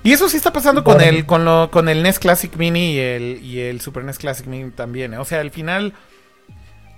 Y 0.03 0.13
eso 0.13 0.29
sí 0.29 0.37
está 0.37 0.53
pasando 0.53 0.83
con 0.83 1.01
el, 1.01 1.25
con, 1.25 1.43
lo, 1.43 1.69
con 1.71 1.89
el 1.89 2.01
NES 2.03 2.19
Classic 2.19 2.55
Mini 2.55 2.93
y 2.93 2.99
el, 2.99 3.39
y 3.43 3.59
el 3.59 3.81
Super 3.81 4.05
NES 4.05 4.17
Classic 4.17 4.47
Mini 4.47 4.71
también. 4.71 5.13
¿eh? 5.13 5.17
O 5.17 5.25
sea, 5.25 5.41
al 5.41 5.51
final 5.51 5.93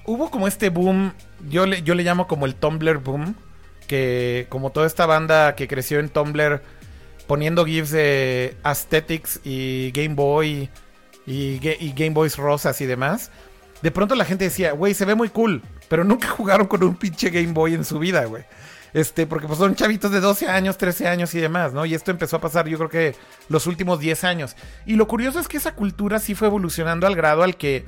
hubo 0.06 0.30
como 0.30 0.48
este 0.48 0.70
boom, 0.70 1.14
yo 1.50 1.66
le, 1.66 1.82
yo 1.82 1.96
le 1.96 2.04
llamo 2.04 2.28
como 2.28 2.46
el 2.46 2.54
Tumblr 2.56 3.00
boom, 3.00 3.36
que 3.88 4.46
como 4.50 4.72
toda 4.72 4.86
esta 4.86 5.06
banda 5.08 5.56
que 5.56 5.68
creció 5.68 6.00
en 6.00 6.10
Tumblr 6.10 6.62
poniendo 7.26 7.66
GIFs 7.66 7.92
de 7.92 8.56
Aesthetics 8.64 9.40
y 9.44 9.92
Game 9.92 10.16
Boy 10.16 10.70
y, 11.26 11.60
y 11.64 11.94
Game 11.96 12.12
Boys 12.12 12.38
rosas 12.38 12.82
y 12.82 12.86
demás, 12.86 13.32
de 13.82 13.90
pronto 13.90 14.16
la 14.16 14.26
gente 14.26 14.46
decía, 14.46 14.74
güey, 14.74 14.94
se 14.94 15.06
ve 15.06 15.16
muy 15.16 15.30
cool, 15.30 15.62
pero 15.90 16.04
nunca 16.04 16.28
jugaron 16.30 16.68
con 16.68 16.84
un 16.84 16.96
pinche 16.96 17.30
Game 17.32 17.54
Boy 17.54 17.74
en 17.74 17.84
su 17.84 18.00
vida, 18.00 18.26
güey. 18.26 18.44
Este, 18.94 19.26
porque 19.26 19.48
pues 19.48 19.58
son 19.58 19.76
chavitos 19.76 20.12
de 20.12 20.20
12 20.20 20.48
años, 20.50 20.78
13 20.78 21.08
años 21.08 21.34
y 21.34 21.40
demás, 21.40 21.74
¿no? 21.74 21.86
Y 21.86 21.94
esto 21.94 22.12
empezó 22.12 22.38
a 22.38 22.42
pasar 22.42 22.68
yo 22.68 22.78
creo 22.78 22.90
que 22.90 23.16
los 23.48 23.68
últimos 23.68 24.00
10 24.00 24.24
años. 24.26 24.56
Y 24.86 24.96
lo 24.96 25.08
curioso 25.08 25.40
es 25.40 25.48
que 25.48 25.58
esa 25.58 25.76
cultura 25.76 26.20
sí 26.20 26.36
fue 26.36 26.48
evolucionando 26.48 27.08
al 27.08 27.16
grado 27.16 27.44
al 27.44 27.56
que 27.56 27.86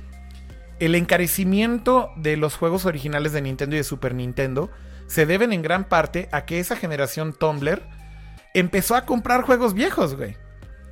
el 0.80 0.96
encarecimiento 0.96 2.12
de 2.16 2.38
los 2.38 2.56
juegos 2.56 2.86
originales 2.86 3.34
de 3.34 3.42
Nintendo 3.42 3.76
y 3.76 3.80
de 3.80 3.84
Super 3.84 4.16
Nintendo 4.16 4.70
se 5.08 5.26
deben 5.26 5.54
en 5.54 5.62
gran 5.62 5.84
parte 5.84 6.30
a 6.32 6.46
que 6.46 6.60
esa 6.60 6.76
generación 6.76 7.34
Tumblr 7.34 7.82
empezó 8.54 8.96
a 8.96 9.06
comprar 9.06 9.44
juegos 9.44 9.74
viejos, 9.74 10.16
güey. 10.16 10.38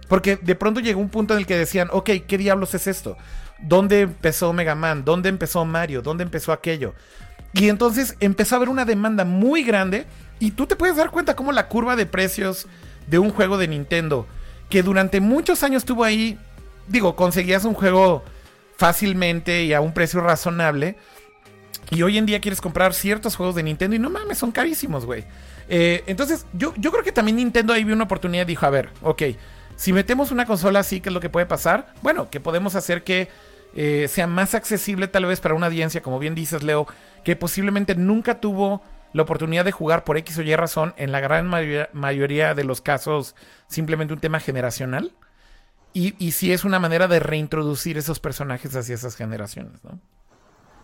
Porque 0.08 0.36
de 0.36 0.56
pronto 0.56 0.82
llegó 0.82 1.00
un 1.00 1.10
punto 1.10 1.34
en 1.34 1.40
el 1.40 1.46
que 1.46 1.58
decían, 1.58 1.88
ok, 1.92 2.10
¿qué 2.28 2.38
diablos 2.38 2.74
es 2.74 2.88
esto? 2.88 3.18
¿Dónde 3.60 4.02
empezó 4.02 4.52
Mega 4.52 4.76
Man? 4.76 5.06
¿Dónde 5.06 5.30
empezó 5.30 5.64
Mario? 5.64 6.02
¿Dónde 6.02 6.24
empezó 6.24 6.52
aquello? 6.52 6.94
Y 7.54 7.70
entonces 7.70 8.16
empezó 8.20 8.56
a 8.56 8.58
haber 8.58 8.70
una 8.70 8.86
demanda 8.86 9.26
muy 9.26 9.64
grande 9.64 10.06
y 10.40 10.52
tú 10.52 10.68
te 10.68 10.76
puedes 10.76 10.96
dar 10.96 11.12
cuenta 11.12 11.36
cómo 11.36 11.52
la 11.52 11.68
curva 11.68 11.96
de 11.96 12.06
precios 12.06 12.68
de 13.08 13.20
un 13.20 13.32
juego 13.32 13.58
de 13.58 13.68
Nintendo, 13.68 14.28
que 14.70 14.84
durante 14.84 15.20
muchos 15.20 15.64
años 15.64 15.82
estuvo 15.84 16.04
ahí, 16.04 16.40
digo, 16.88 17.16
conseguías 17.16 17.66
un 17.66 17.74
juego 17.74 18.24
fácilmente 18.78 19.64
y 19.64 19.74
a 19.74 19.82
un 19.82 19.94
precio 19.94 20.22
razonable. 20.22 20.96
Y 21.90 22.04
hoy 22.04 22.18
en 22.18 22.26
día 22.26 22.40
quieres 22.40 22.62
comprar 22.62 22.94
ciertos 22.94 23.36
juegos 23.36 23.56
de 23.56 23.64
Nintendo 23.64 23.96
y 23.96 24.00
no 24.00 24.10
mames, 24.10 24.38
son 24.38 24.52
carísimos, 24.52 25.06
güey. 25.06 25.26
Eh, 25.68 26.04
entonces, 26.08 26.46
yo, 26.54 26.74
yo 26.78 26.92
creo 26.92 27.04
que 27.04 27.12
también 27.12 27.38
Nintendo 27.38 27.74
ahí 27.74 27.84
vio 27.84 27.94
una 27.94 28.06
oportunidad 28.06 28.44
y 28.44 28.48
dijo, 28.48 28.66
a 28.66 28.70
ver, 28.70 28.90
ok, 29.02 29.24
si 29.76 29.94
metemos 29.94 30.32
una 30.32 30.46
consola 30.46 30.80
así, 30.80 31.02
¿qué 31.02 31.10
es 31.10 31.14
lo 31.14 31.20
que 31.20 31.30
puede 31.30 31.46
pasar? 31.46 31.94
Bueno, 32.02 32.30
que 32.30 32.40
podemos 32.40 32.76
hacer 32.76 33.04
que 33.04 33.30
eh, 33.76 34.08
sea 34.10 34.28
más 34.28 34.54
accesible 34.54 35.08
tal 35.08 35.26
vez 35.26 35.40
para 35.42 35.54
una 35.54 35.68
audiencia, 35.68 36.02
como 36.02 36.20
bien 36.20 36.36
dices, 36.36 36.64
Leo, 36.64 36.88
que 37.24 37.36
posiblemente 37.36 37.96
nunca 37.96 38.40
tuvo 38.40 38.82
la 39.14 39.24
oportunidad 39.24 39.66
de 39.66 39.72
jugar 39.72 40.04
por 40.04 40.18
X 40.18 40.38
o 40.38 40.42
Y 40.42 40.56
razón, 40.56 40.94
en 40.98 41.12
la 41.12 41.20
gran 41.20 41.48
mayoría 41.94 42.54
de 42.54 42.64
los 42.64 42.82
casos 42.82 43.36
simplemente 43.68 44.14
un 44.14 44.20
tema 44.20 44.40
generacional. 44.40 45.12
Y, 45.94 46.16
y 46.26 46.32
sí 46.32 46.54
es 46.54 46.64
una 46.64 46.80
manera 46.80 47.10
de 47.10 47.20
reintroducir 47.20 47.98
esos 47.98 48.22
personajes 48.22 48.74
hacia 48.76 48.96
esas 48.96 49.18
generaciones, 49.18 49.84
¿no? 49.84 50.00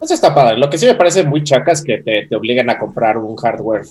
Eso 0.01 0.13
está 0.13 0.35
padre. 0.35 0.57
Lo 0.57 0.69
que 0.69 0.77
sí 0.77 0.85
me 0.85 0.95
parece 0.95 1.23
muy 1.23 1.43
chaca 1.43 1.71
es 1.71 1.81
que 1.81 1.99
te, 1.99 2.27
te 2.27 2.35
obligan 2.35 2.69
a 2.69 2.77
comprar 2.77 3.17
un 3.17 3.35
hardware 3.35 3.85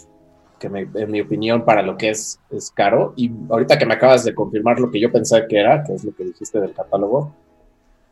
que 0.59 0.69
en 0.69 1.11
mi 1.11 1.21
opinión 1.21 1.65
para 1.65 1.83
lo 1.83 1.97
que 1.97 2.11
es 2.11 2.39
es 2.51 2.71
caro. 2.71 3.13
Y 3.17 3.31
ahorita 3.51 3.79
que 3.79 3.87
me 3.87 3.95
acabas 3.95 4.25
de 4.25 4.35
confirmar 4.35 4.79
lo 4.79 4.91
que 4.91 5.01
yo 5.01 5.11
pensé 5.11 5.47
que 5.49 5.59
era, 5.59 5.83
que 5.83 5.95
es 5.95 6.05
lo 6.05 6.15
que 6.15 6.25
dijiste 6.25 6.61
del 6.61 6.73
catálogo, 6.73 7.35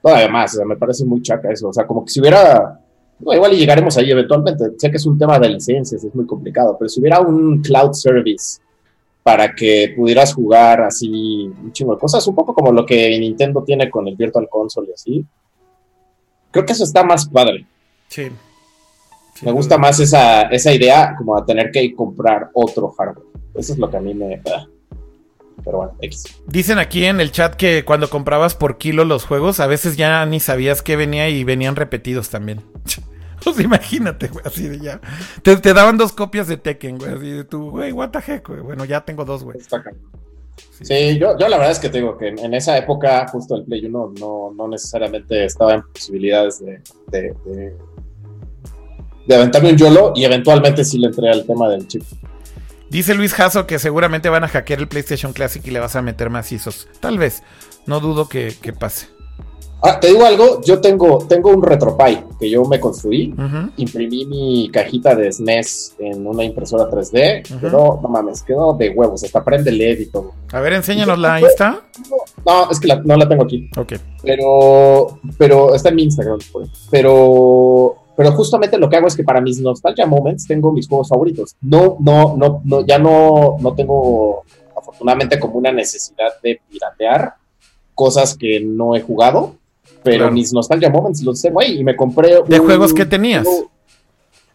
todavía 0.02 0.28
más, 0.28 0.54
o 0.54 0.56
sea, 0.58 0.66
me 0.66 0.76
parece 0.76 1.04
muy 1.04 1.22
chaca 1.22 1.50
eso. 1.50 1.68
O 1.68 1.72
sea, 1.72 1.86
como 1.86 2.04
que 2.04 2.10
si 2.10 2.20
hubiera 2.20 2.80
igual 3.20 3.52
y 3.52 3.56
llegaremos 3.56 3.96
ahí 3.96 4.10
eventualmente. 4.10 4.64
Sé 4.78 4.90
que 4.90 4.96
es 4.96 5.06
un 5.06 5.18
tema 5.18 5.38
de 5.38 5.48
licencias, 5.48 6.02
es 6.02 6.14
muy 6.14 6.26
complicado, 6.26 6.76
pero 6.78 6.88
si 6.88 7.00
hubiera 7.00 7.20
un 7.20 7.62
cloud 7.62 7.92
service 7.92 8.60
para 9.22 9.54
que 9.54 9.94
pudieras 9.96 10.34
jugar 10.34 10.82
así 10.82 11.50
un 11.62 11.72
chingo 11.72 11.94
de 11.94 12.00
cosas, 12.00 12.26
un 12.26 12.34
poco 12.34 12.54
como 12.54 12.72
lo 12.72 12.84
que 12.84 13.18
Nintendo 13.18 13.62
tiene 13.64 13.90
con 13.90 14.06
el 14.06 14.16
Virtual 14.16 14.48
Console 14.50 14.88
y 14.90 14.92
así, 14.92 15.26
creo 16.50 16.66
que 16.66 16.72
eso 16.72 16.84
está 16.84 17.02
más 17.02 17.26
padre. 17.28 17.66
Sí. 18.08 18.30
me 19.42 19.50
gusta 19.50 19.78
más 19.78 19.98
esa, 19.98 20.42
esa 20.42 20.72
idea 20.72 21.14
como 21.16 21.36
a 21.36 21.44
tener 21.44 21.70
que 21.70 21.94
comprar 21.94 22.50
otro 22.52 22.90
hardware. 22.90 23.26
Eso 23.54 23.72
es 23.72 23.78
lo 23.78 23.90
que 23.90 23.96
a 23.96 24.00
mí 24.00 24.14
me... 24.14 24.42
Pero 25.62 25.78
bueno, 25.78 25.92
X. 26.00 26.24
Dicen 26.46 26.78
aquí 26.78 27.04
en 27.04 27.20
el 27.20 27.30
chat 27.30 27.54
que 27.54 27.84
cuando 27.84 28.10
comprabas 28.10 28.54
por 28.54 28.78
kilo 28.78 29.04
los 29.04 29.24
juegos, 29.24 29.60
a 29.60 29.66
veces 29.66 29.96
ya 29.96 30.24
ni 30.26 30.40
sabías 30.40 30.82
que 30.82 30.96
venía 30.96 31.28
y 31.28 31.44
venían 31.44 31.76
repetidos 31.76 32.30
también. 32.30 32.62
Pues 33.44 33.60
imagínate, 33.60 34.28
güey, 34.28 34.42
así 34.46 34.68
de 34.68 34.80
ya. 34.80 35.02
Te, 35.42 35.74
daban 35.74 35.98
dos 35.98 36.12
copias 36.12 36.48
de 36.48 36.56
Tekken, 36.56 36.96
güey, 36.96 37.12
así 37.12 37.30
de 37.30 37.44
tu, 37.44 37.72
güey, 37.72 37.92
what 37.92 38.08
the 38.08 38.18
heck, 38.18 38.48
güey. 38.48 38.60
Bueno, 38.60 38.86
ya 38.86 39.04
tengo 39.04 39.26
dos, 39.26 39.44
güey. 39.44 39.58
Sí, 40.80 41.18
yo, 41.18 41.36
yo, 41.38 41.48
la 41.48 41.58
verdad 41.58 41.72
es 41.72 41.78
que 41.78 41.90
te 41.90 41.98
digo 41.98 42.16
que 42.16 42.28
en, 42.28 42.54
esa 42.54 42.78
época, 42.78 43.26
justo 43.28 43.56
el 43.56 43.64
Play 43.64 43.84
1 43.84 44.14
no, 44.18 44.52
no 44.56 44.68
necesariamente 44.68 45.44
estaba 45.44 45.74
en 45.74 45.82
posibilidades 45.82 46.64
de, 46.64 46.80
de, 47.08 47.34
de, 47.44 47.76
de 49.26 49.34
aventarme 49.34 49.70
un 49.70 49.76
YOLO 49.76 50.12
y 50.14 50.24
eventualmente 50.24 50.84
sí 50.84 50.98
le 50.98 51.08
entré 51.08 51.30
al 51.30 51.44
tema 51.46 51.68
del 51.68 51.86
chip. 51.86 52.02
Dice 52.94 53.12
Luis 53.14 53.34
Jasso 53.34 53.66
que 53.66 53.80
seguramente 53.80 54.28
van 54.28 54.44
a 54.44 54.48
hackear 54.48 54.78
el 54.78 54.86
PlayStation 54.86 55.32
Classic 55.32 55.66
y 55.66 55.72
le 55.72 55.80
vas 55.80 55.96
a 55.96 56.00
meter 56.00 56.30
macizos. 56.30 56.86
Tal 57.00 57.18
vez. 57.18 57.42
No 57.86 57.98
dudo 57.98 58.28
que, 58.28 58.54
pase. 58.78 59.08
Ah, 59.82 59.98
te 59.98 60.06
digo 60.06 60.24
algo, 60.24 60.60
yo 60.62 60.80
tengo, 60.80 61.18
tengo 61.28 61.50
un 61.50 61.60
RetroPie 61.60 62.22
que 62.38 62.48
yo 62.48 62.64
me 62.64 62.78
construí, 62.78 63.34
imprimí 63.76 64.24
mi 64.26 64.70
cajita 64.72 65.16
de 65.16 65.30
SNES 65.30 65.96
e 65.98 66.06
en 66.06 66.24
una 66.24 66.44
impresora 66.44 66.88
3D, 66.88 67.60
quedó, 67.60 67.98
no 68.00 68.08
mames, 68.08 68.42
quedó 68.44 68.74
de 68.74 68.90
huevos, 68.90 69.24
hasta 69.24 69.44
prende 69.44 69.72
LED 69.72 69.98
y 69.98 70.06
todo. 70.06 70.32
A 70.52 70.60
ver, 70.60 70.74
enséñanosla, 70.74 71.34
ahí 71.34 71.44
está. 71.44 71.82
No, 72.46 72.70
es 72.70 72.78
que 72.78 72.96
no 73.04 73.16
la 73.16 73.28
tengo 73.28 73.42
aquí. 73.42 73.68
Ok. 73.76 73.94
Pero, 74.22 75.18
pero 75.36 75.74
está 75.74 75.88
en 75.88 75.96
mi 75.96 76.04
Instagram, 76.04 76.38
pero 76.90 77.12
pero 78.16 78.32
justamente 78.32 78.78
lo 78.78 78.88
que 78.88 78.96
hago 78.96 79.06
es 79.06 79.16
que 79.16 79.24
para 79.24 79.40
mis 79.40 79.60
nostalgia 79.60 80.06
moments 80.06 80.46
tengo 80.46 80.72
mis 80.72 80.88
juegos 80.88 81.08
favoritos. 81.08 81.56
No, 81.60 81.96
no, 82.00 82.36
no, 82.36 82.60
no 82.64 82.86
ya 82.86 82.98
no, 82.98 83.56
no 83.60 83.74
tengo 83.74 84.44
afortunadamente 84.76 85.38
como 85.38 85.58
una 85.58 85.72
necesidad 85.72 86.40
de 86.42 86.60
piratear 86.70 87.34
cosas 87.94 88.36
que 88.36 88.60
no 88.60 88.94
he 88.94 89.00
jugado, 89.00 89.56
pero 90.02 90.30
mis 90.30 90.52
nostalgia 90.52 90.90
moments 90.90 91.22
los 91.22 91.40
tengo 91.40 91.60
ahí 91.60 91.80
y 91.80 91.84
me 91.84 91.96
compré. 91.96 92.40
¿De 92.46 92.58
juegos 92.58 92.92
que 92.92 93.06
tenías? 93.06 93.46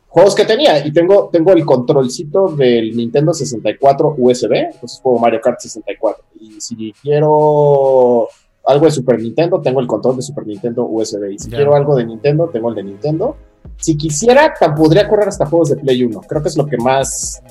juegos 0.10 0.34
que 0.34 0.44
tenía 0.44 0.86
y 0.86 0.91
tengo, 0.91 1.30
tengo 1.31 1.53
el 1.53 1.64
controlcito 1.64 2.48
del 2.49 2.98
Nintendo 2.98 3.31
64 3.31 4.15
USB, 4.18 4.80
pues 4.80 4.99
juego 5.02 5.19
Mario 5.19 5.40
Kart 5.40 5.60
64. 5.60 6.23
Y 6.40 6.60
si 6.60 6.94
quiero 7.02 8.27
algo 8.65 8.86
de 8.86 8.91
Super 8.91 9.19
Nintendo, 9.19 9.61
tengo 9.61 9.80
el 9.80 9.88
control 9.88 10.18
de 10.18 10.22
Super 10.23 10.45
Nintendo 10.45 10.86
USB. 10.86 11.31
Y 11.31 11.40
si 11.40 11.49
quiero 11.49 11.76
algo 11.76 11.95
de 11.95 12.06
Nintendo, 12.06 12.49
tengo 12.52 12.69
el 12.69 12.76
de 12.76 12.84
Nintendo. 12.84 13.36
Si 13.80 13.95
quisiera, 13.97 14.53
podría 14.76 15.07
correr 15.07 15.30
hasta 15.30 15.45
juegos 15.45 15.69
de 15.69 15.77
Play 15.77 16.03
1. 16.03 16.22
Creo 16.22 16.41
que 16.41 16.49
es 16.49 16.57
lo 16.57 16.65
que 16.65 16.77
más 16.77 17.41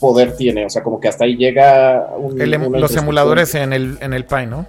poder 0.00 0.36
tiene. 0.36 0.66
O 0.66 0.70
sea, 0.70 0.82
como 0.82 0.98
que 0.98 1.08
hasta 1.08 1.24
ahí 1.24 1.36
llega 1.36 2.08
em, 2.38 2.72
los 2.72 2.96
emuladores 2.96 3.54
en 3.54 3.72
el, 3.72 3.98
en 4.00 4.12
el 4.12 4.24
Pi, 4.24 4.46
¿no? 4.46 4.66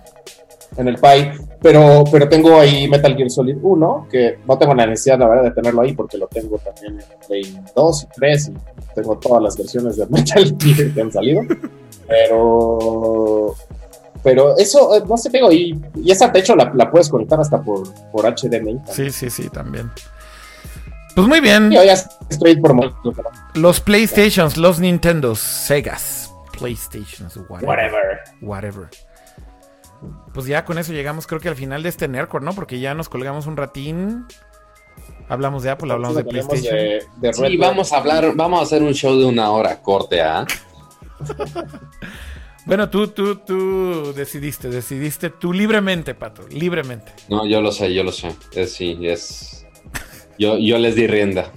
En 0.77 0.87
el 0.87 0.95
Pi. 0.95 1.31
Pero, 1.61 2.03
pero 2.11 2.29
tengo 2.29 2.59
ahí 2.59 2.87
Metal 2.87 3.15
Gear 3.15 3.29
Solid 3.29 3.57
1, 3.61 4.07
que 4.11 4.39
no 4.47 4.57
tengo 4.57 4.73
la 4.75 4.85
necesidad, 4.85 5.19
la 5.19 5.27
verdad, 5.27 5.43
de 5.45 5.51
tenerlo 5.51 5.81
ahí 5.81 5.93
porque 5.93 6.17
lo 6.17 6.27
tengo 6.27 6.57
también 6.59 6.99
en 6.99 7.27
Play 7.27 7.59
2 7.75 8.03
y 8.03 8.07
3 8.15 8.49
y 8.49 8.53
tengo 8.95 9.17
todas 9.17 9.41
las 9.41 9.57
versiones 9.57 9.97
de 9.97 10.05
Metal 10.09 10.55
Gear 10.59 10.93
que 10.93 11.01
han 11.01 11.11
salido. 11.11 11.41
Pero 12.07 13.55
pero 14.23 14.57
eso, 14.57 14.95
eh, 14.95 15.03
no 15.07 15.17
sé, 15.17 15.29
tengo, 15.29 15.51
y, 15.51 15.79
y 15.95 16.11
esa, 16.11 16.27
de 16.27 16.39
hecho, 16.39 16.55
la, 16.55 16.71
la, 16.75 16.91
puedes 16.91 17.09
conectar 17.09 17.39
hasta 17.39 17.61
por, 17.61 17.91
por 18.11 18.25
HDMI. 18.25 18.79
Sí, 18.91 19.09
sí, 19.09 19.29
sí, 19.29 19.49
también. 19.49 19.89
Pues 21.15 21.27
muy 21.27 21.41
bien. 21.41 21.71
los 23.53 23.81
PlayStations, 23.81 24.57
los 24.57 24.79
Nintendos, 24.79 25.39
Segas, 25.39 26.33
PlayStations, 26.57 27.37
whatever. 27.49 28.19
whatever. 28.41 28.89
Pues 30.33 30.45
ya 30.45 30.65
con 30.65 30.77
eso 30.77 30.93
llegamos, 30.93 31.27
creo 31.27 31.39
que 31.39 31.49
al 31.49 31.55
final 31.55 31.83
de 31.83 31.89
este 31.89 32.07
Nerdcore, 32.07 32.45
¿no? 32.45 32.53
Porque 32.53 32.79
ya 32.79 32.93
nos 32.93 33.09
colgamos 33.09 33.45
un 33.47 33.57
ratín. 33.57 34.25
Hablamos 35.29 35.63
de 35.63 35.69
Apple, 35.69 35.91
hablamos 35.91 36.17
de 36.17 36.23
PlayStation. 36.23 37.33
sí, 37.33 37.57
vamos 37.57 37.93
a 37.93 37.97
hablar, 37.97 38.33
vamos 38.35 38.59
a 38.59 38.63
hacer 38.63 38.81
un 38.81 38.93
show 38.93 39.17
de 39.17 39.25
una 39.25 39.51
hora 39.51 39.81
corte, 39.81 40.21
¿ah? 40.21 40.45
bueno, 42.65 42.89
tú, 42.89 43.09
tú, 43.09 43.35
tú 43.37 44.13
decidiste, 44.13 44.69
decidiste 44.69 45.29
tú 45.29 45.53
libremente, 45.53 46.15
Pato, 46.15 46.47
libremente. 46.49 47.13
No, 47.29 47.45
yo 47.45 47.61
lo 47.61 47.71
sé, 47.71 47.93
yo 47.93 48.03
lo 48.03 48.11
sé. 48.11 48.35
Es, 48.53 48.73
sí, 48.73 48.97
es 49.03 49.60
yo, 50.41 50.57
yo 50.57 50.79
les 50.79 50.95
di 50.95 51.05
rienda. 51.05 51.51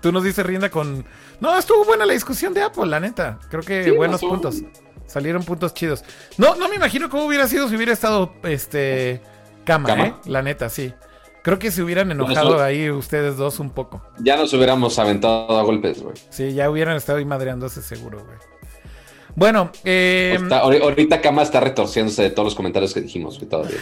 Tú 0.00 0.10
nos 0.10 0.24
dices 0.24 0.44
rienda 0.44 0.70
con. 0.70 1.04
No, 1.40 1.58
estuvo 1.58 1.84
buena 1.84 2.06
la 2.06 2.14
discusión 2.14 2.54
de 2.54 2.62
Apple, 2.62 2.86
la 2.86 2.98
neta. 2.98 3.38
Creo 3.50 3.62
que 3.62 3.90
buenos 3.90 4.22
puntos. 4.22 4.62
Salieron 5.06 5.44
puntos 5.44 5.74
chidos. 5.74 6.02
No, 6.38 6.56
no 6.56 6.70
me 6.70 6.76
imagino 6.76 7.10
cómo 7.10 7.26
hubiera 7.26 7.46
sido 7.46 7.68
si 7.68 7.76
hubiera 7.76 7.92
estado 7.92 8.32
este 8.44 9.20
Cama, 9.64 9.92
¿eh? 9.92 10.14
La 10.24 10.40
neta, 10.40 10.70
sí. 10.70 10.94
Creo 11.42 11.58
que 11.58 11.70
se 11.70 11.82
hubieran 11.82 12.10
enojado 12.10 12.62
ahí 12.62 12.90
ustedes 12.90 13.36
dos 13.36 13.60
un 13.60 13.68
poco. 13.68 14.02
Ya 14.18 14.38
nos 14.38 14.54
hubiéramos 14.54 14.98
aventado 14.98 15.58
a 15.58 15.62
golpes, 15.62 16.02
güey. 16.02 16.14
Sí, 16.30 16.54
ya 16.54 16.70
hubieran 16.70 16.96
estado 16.96 17.18
ahí 17.18 17.26
madreándose 17.26 17.82
seguro, 17.82 18.24
güey. 18.24 18.38
Bueno, 19.36 19.70
eh... 19.84 20.38
ahorita 20.50 21.20
Kama 21.20 21.42
está 21.42 21.60
retorciéndose 21.60 22.22
de 22.22 22.30
todos 22.30 22.46
los 22.46 22.54
comentarios 22.54 22.94
que 22.94 23.02
dijimos, 23.02 23.38
todavía. 23.46 23.80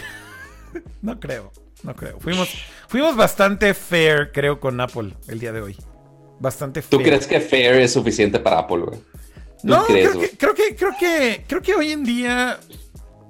no 1.01 1.19
creo, 1.19 1.51
no 1.83 1.95
creo. 1.95 2.19
Fuimos, 2.19 2.49
fuimos 2.87 3.15
bastante 3.15 3.73
fair, 3.73 4.31
creo, 4.31 4.59
con 4.59 4.79
Apple 4.79 5.13
el 5.27 5.39
día 5.39 5.51
de 5.51 5.61
hoy. 5.61 5.77
Bastante 6.39 6.81
fair. 6.81 6.89
¿Tú 6.89 7.03
crees 7.03 7.27
que 7.27 7.39
fair 7.39 7.75
es 7.75 7.93
suficiente 7.93 8.39
para 8.39 8.59
Apple, 8.59 8.79
güey? 8.79 8.99
No, 9.63 9.85
creo, 9.85 10.19
que, 10.19 10.29
creo 10.31 10.53
que, 10.53 10.75
creo 10.75 10.91
que, 10.99 11.45
creo 11.47 11.61
que 11.61 11.73
hoy 11.73 11.91
en 11.91 12.03
día, 12.03 12.59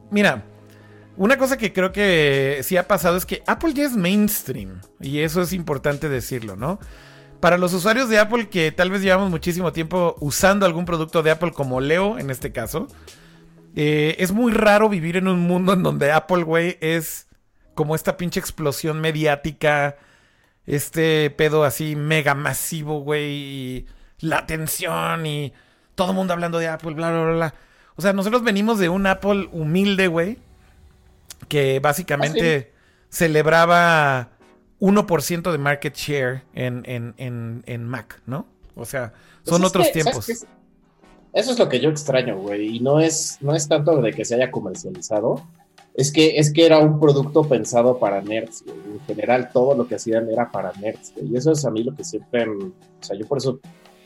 mira, 0.09 0.43
una 1.15 1.37
cosa 1.37 1.57
que 1.57 1.71
creo 1.71 1.91
que 1.91 2.61
sí 2.63 2.75
ha 2.75 2.87
pasado 2.87 3.17
es 3.17 3.25
que 3.25 3.43
Apple 3.45 3.73
ya 3.73 3.85
es 3.85 3.95
mainstream. 3.95 4.81
Y 4.99 5.19
eso 5.19 5.41
es 5.41 5.53
importante 5.53 6.09
decirlo, 6.09 6.55
¿no? 6.55 6.79
Para 7.39 7.57
los 7.57 7.73
usuarios 7.73 8.09
de 8.09 8.19
Apple 8.19 8.49
que 8.49 8.71
tal 8.71 8.89
vez 8.89 9.01
llevamos 9.01 9.29
muchísimo 9.29 9.73
tiempo 9.73 10.15
usando 10.21 10.65
algún 10.65 10.85
producto 10.85 11.21
de 11.21 11.31
Apple 11.31 11.51
como 11.51 11.81
Leo 11.81 12.17
en 12.17 12.29
este 12.29 12.51
caso, 12.51 12.87
eh, 13.75 14.15
es 14.19 14.31
muy 14.31 14.53
raro 14.53 14.87
vivir 14.87 15.17
en 15.17 15.27
un 15.27 15.41
mundo 15.41 15.73
en 15.73 15.83
donde 15.83 16.11
Apple, 16.11 16.43
güey, 16.43 16.77
es 16.79 17.27
como 17.73 17.95
esta 17.95 18.17
pinche 18.17 18.39
explosión 18.39 19.01
mediática, 19.01 19.97
este 20.65 21.29
pedo 21.31 21.63
así 21.63 21.95
mega 21.95 22.35
masivo, 22.35 23.01
güey, 23.01 23.31
y 23.31 23.85
la 24.19 24.37
atención 24.39 25.25
y 25.25 25.53
todo 25.95 26.11
el 26.11 26.15
mundo 26.15 26.33
hablando 26.33 26.59
de 26.59 26.67
Apple, 26.67 26.93
bla, 26.93 27.11
bla, 27.11 27.31
bla. 27.31 27.53
O 27.95 28.01
sea, 28.01 28.13
nosotros 28.13 28.43
venimos 28.43 28.79
de 28.79 28.89
un 28.89 29.05
Apple 29.05 29.49
humilde, 29.51 30.07
güey, 30.07 30.37
que 31.47 31.79
básicamente 31.79 32.71
ah, 32.71 33.05
celebraba 33.09 34.29
1% 34.79 35.51
de 35.51 35.57
market 35.57 35.95
share 35.95 36.43
en, 36.53 37.85
Mac, 37.85 38.21
¿no? 38.25 38.47
O 38.75 38.85
sea, 38.85 39.13
pues 39.43 39.55
son 39.55 39.63
otros 39.63 39.91
tiempos. 39.91 40.27
Eso 40.29 41.51
es 41.51 41.57
lo 41.57 41.67
que 41.67 41.79
yo 41.79 41.89
extraño, 41.89 42.37
güey, 42.37 42.77
y 42.77 42.79
no 42.79 42.99
es, 42.99 43.37
no 43.41 43.55
es 43.55 43.67
tanto 43.67 44.01
de 44.01 44.13
que 44.13 44.23
se 44.23 44.35
haya 44.35 44.51
comercializado, 44.51 45.43
es 45.95 46.11
que, 46.11 46.37
es 46.37 46.51
que 46.51 46.65
era 46.65 46.79
un 46.79 46.99
producto 46.99 47.43
pensado 47.43 47.99
para 47.99 48.21
nerds, 48.21 48.63
güey. 48.65 48.77
En 48.93 48.99
general, 49.01 49.49
todo 49.53 49.75
lo 49.75 49.87
que 49.87 49.95
hacían 49.95 50.29
era 50.29 50.51
para 50.51 50.71
nerds, 50.73 51.13
güey. 51.15 51.31
Y 51.31 51.37
eso 51.37 51.51
es 51.51 51.63
a 51.65 51.71
mí 51.71 51.83
lo 51.83 51.95
que 51.95 52.03
siempre, 52.03 52.47
o 52.49 52.73
sea, 52.99 53.15
yo 53.17 53.27
por 53.27 53.37
eso 53.37 53.59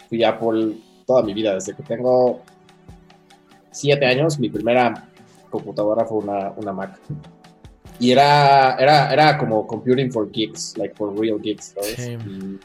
fui 0.10 0.24
a 0.24 0.30
Apple 0.30 0.74
toda 1.06 1.24
mi 1.24 1.34
vida, 1.34 1.54
desde 1.54 1.74
que 1.74 1.84
tengo 1.84 2.42
siete 3.72 4.06
años, 4.06 4.38
mi 4.40 4.50
primera 4.50 5.10
computadora 5.50 6.06
fue 6.06 6.18
una, 6.18 6.52
una 6.58 6.74
Mac. 6.74 7.00
Y 8.00 8.12
era, 8.12 8.76
era, 8.76 9.12
era 9.12 9.38
como 9.38 9.66
computing 9.66 10.12
for 10.12 10.30
geeks, 10.30 10.78
like 10.78 10.94
for 10.96 11.18
real 11.18 11.40
geeks, 11.42 11.74
¿sabes? 11.76 12.10
Y, 12.10 12.60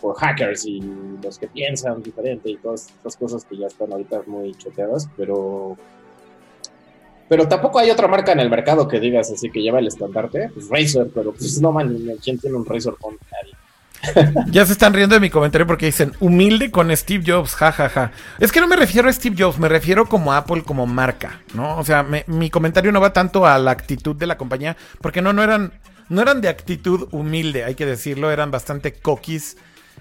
por 0.00 0.16
hackers 0.16 0.64
y 0.64 0.80
los 1.22 1.38
que 1.38 1.46
piensan 1.46 2.02
diferente 2.02 2.48
y 2.48 2.56
todas 2.56 2.88
estas 2.88 3.18
cosas 3.18 3.44
que 3.44 3.58
ya 3.58 3.66
están 3.66 3.92
ahorita 3.92 4.22
muy 4.26 4.54
choteadas, 4.54 5.10
pero 5.14 5.76
pero 7.30 7.46
tampoco 7.46 7.78
hay 7.78 7.92
otra 7.92 8.08
marca 8.08 8.32
en 8.32 8.40
el 8.40 8.50
mercado 8.50 8.88
que 8.88 8.98
digas 8.98 9.30
así 9.30 9.50
que 9.50 9.62
lleva 9.62 9.78
el 9.78 9.86
estandarte, 9.86 10.50
pues 10.52 10.68
Razer, 10.68 11.12
pero 11.14 11.32
pues 11.32 11.60
no 11.60 11.70
man, 11.70 11.96
¿quién 12.20 12.40
tiene 12.40 12.56
un 12.56 12.66
Razer 12.66 12.94
con 13.00 13.16
nadie? 13.30 14.34
ya 14.50 14.66
se 14.66 14.72
están 14.72 14.92
riendo 14.92 15.14
de 15.14 15.20
mi 15.20 15.30
comentario 15.30 15.64
porque 15.64 15.86
dicen 15.86 16.12
humilde 16.18 16.72
con 16.72 16.94
Steve 16.96 17.22
Jobs, 17.24 17.54
jajaja. 17.54 17.88
Ja, 17.88 18.08
ja. 18.08 18.12
Es 18.40 18.50
que 18.50 18.60
no 18.60 18.66
me 18.66 18.74
refiero 18.74 19.08
a 19.08 19.12
Steve 19.12 19.36
Jobs, 19.38 19.60
me 19.60 19.68
refiero 19.68 20.06
como 20.06 20.32
Apple 20.32 20.64
como 20.64 20.88
marca, 20.88 21.40
¿no? 21.54 21.78
O 21.78 21.84
sea, 21.84 22.02
mi 22.02 22.50
comentario 22.50 22.90
no 22.90 23.00
va 23.00 23.12
tanto 23.12 23.46
a 23.46 23.56
la 23.60 23.70
actitud 23.70 24.16
de 24.16 24.26
la 24.26 24.36
compañía, 24.36 24.76
porque 25.00 25.22
no, 25.22 25.32
no 25.32 25.44
eran, 25.44 25.72
no 26.08 26.22
eran 26.22 26.40
de 26.40 26.48
actitud 26.48 27.06
humilde, 27.12 27.62
hay 27.62 27.76
que 27.76 27.86
decirlo, 27.86 28.32
eran 28.32 28.50
bastante 28.50 28.94
coquis. 28.94 29.56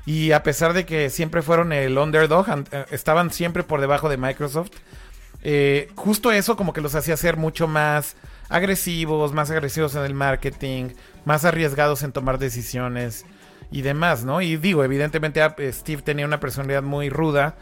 Y 0.08 0.32
a 0.32 0.42
pesar 0.42 0.74
de 0.74 0.88
que 0.88 1.12
siempre 1.12 1.44
fueron 1.44 1.74
el 1.74 1.96
underdog, 1.96 2.48
eh, 2.72 2.86
estaban 2.90 3.30
siempre 3.30 3.62
por 3.62 3.82
debajo 3.82 4.10
de 4.10 4.18
Microsoft. 4.18 4.72
Eh, 5.42 5.90
justo 5.96 6.32
eso 6.32 6.56
como 6.56 6.74
que 6.74 6.82
los 6.82 6.96
hacía 6.96 7.16
ser 7.16 7.38
mucho 7.38 7.68
más 7.68 8.16
agresivos, 8.50 9.34
más 9.34 9.52
agresivos 9.52 9.96
en 9.96 10.04
el 10.04 10.14
marketing, 10.14 10.90
más 11.26 11.46
arriesgados 11.46 12.04
en 12.04 12.12
tomar 12.12 12.40
decisiones 12.40 13.26
y 13.72 13.82
demás, 13.82 14.26
¿no? 14.26 14.42
Y 14.42 14.58
digo, 14.58 14.84
evidentemente 14.84 15.42
ah, 15.42 15.56
Steve 15.72 16.02
tenía 16.02 16.26
una 16.26 16.40
personalidad 16.40 16.84
muy 16.84 17.10
ruda 17.10 17.56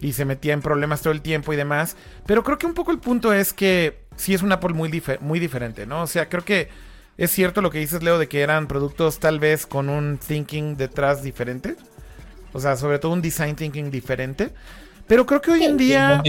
y 0.00 0.12
se 0.12 0.24
metía 0.24 0.54
en 0.54 0.62
problemas 0.62 1.02
todo 1.02 1.12
el 1.12 1.20
tiempo 1.20 1.52
y 1.52 1.56
demás, 1.56 1.96
pero 2.26 2.42
creo 2.42 2.58
que 2.58 2.66
un 2.66 2.74
poco 2.74 2.90
el 2.90 2.98
punto 2.98 3.32
es 3.32 3.52
que 3.52 4.00
sí 4.16 4.32
es 4.32 4.42
un 4.42 4.52
Apple 4.52 4.72
muy, 4.72 5.02
muy 5.20 5.40
diferente, 5.40 5.86
¿no? 5.86 6.02
O 6.02 6.06
sea, 6.06 6.28
creo 6.28 6.44
que 6.44 6.68
es 7.18 7.30
cierto 7.30 7.60
lo 7.60 7.70
que 7.70 7.78
dices, 7.78 8.02
Leo, 8.02 8.18
de 8.18 8.28
que 8.28 8.40
eran 8.40 8.66
productos 8.66 9.18
tal 9.18 9.40
vez 9.40 9.66
con 9.66 9.90
un 9.90 10.16
thinking 10.16 10.76
detrás 10.76 11.22
diferente, 11.22 11.76
o 12.52 12.60
sea, 12.60 12.76
sobre 12.76 12.98
todo 12.98 13.12
un 13.12 13.20
design 13.20 13.56
thinking 13.56 13.90
diferente, 13.90 14.50
pero 15.06 15.26
creo 15.26 15.42
que 15.42 15.50
hoy 15.50 15.64
en 15.64 15.76
día... 15.76 16.22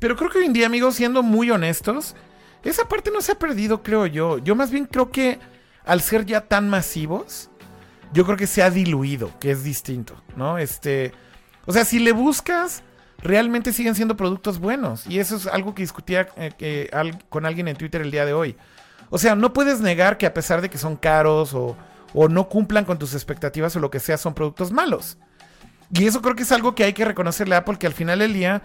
Pero 0.00 0.16
creo 0.16 0.30
que 0.30 0.38
hoy 0.38 0.46
en 0.46 0.52
día, 0.52 0.66
amigos, 0.66 0.96
siendo 0.96 1.22
muy 1.22 1.50
honestos, 1.50 2.16
esa 2.64 2.88
parte 2.88 3.10
no 3.12 3.20
se 3.20 3.32
ha 3.32 3.38
perdido, 3.38 3.82
creo 3.82 4.06
yo. 4.06 4.38
Yo 4.38 4.56
más 4.56 4.70
bien 4.70 4.86
creo 4.86 5.10
que 5.10 5.38
al 5.84 6.00
ser 6.00 6.26
ya 6.26 6.40
tan 6.40 6.68
masivos, 6.68 7.50
yo 8.12 8.24
creo 8.24 8.36
que 8.36 8.46
se 8.46 8.62
ha 8.62 8.70
diluido, 8.70 9.30
que 9.38 9.50
es 9.50 9.62
distinto, 9.62 10.20
¿no? 10.36 10.58
Este, 10.58 11.12
o 11.66 11.72
sea, 11.72 11.84
si 11.84 11.98
le 11.98 12.12
buscas, 12.12 12.82
realmente 13.18 13.72
siguen 13.72 13.94
siendo 13.94 14.16
productos 14.16 14.58
buenos. 14.58 15.06
Y 15.06 15.18
eso 15.18 15.36
es 15.36 15.46
algo 15.46 15.74
que 15.74 15.82
discutía 15.82 16.28
eh, 16.36 16.90
con 17.28 17.44
alguien 17.46 17.68
en 17.68 17.76
Twitter 17.76 18.00
el 18.00 18.10
día 18.10 18.24
de 18.24 18.32
hoy. 18.32 18.56
O 19.10 19.18
sea, 19.18 19.34
no 19.34 19.52
puedes 19.52 19.80
negar 19.80 20.16
que 20.16 20.26
a 20.26 20.34
pesar 20.34 20.62
de 20.62 20.70
que 20.70 20.78
son 20.78 20.96
caros 20.96 21.52
o, 21.52 21.76
o 22.14 22.28
no 22.28 22.48
cumplan 22.48 22.84
con 22.86 22.98
tus 22.98 23.14
expectativas 23.14 23.76
o 23.76 23.80
lo 23.80 23.90
que 23.90 24.00
sea, 24.00 24.16
son 24.16 24.34
productos 24.34 24.72
malos. 24.72 25.18
Y 25.92 26.06
eso 26.06 26.22
creo 26.22 26.36
que 26.36 26.44
es 26.44 26.52
algo 26.52 26.74
que 26.74 26.84
hay 26.84 26.92
que 26.92 27.04
reconocerle 27.04 27.56
a 27.56 27.58
Apple, 27.58 27.76
que 27.78 27.86
al 27.86 27.92
final 27.92 28.20
del 28.20 28.32
día 28.32 28.62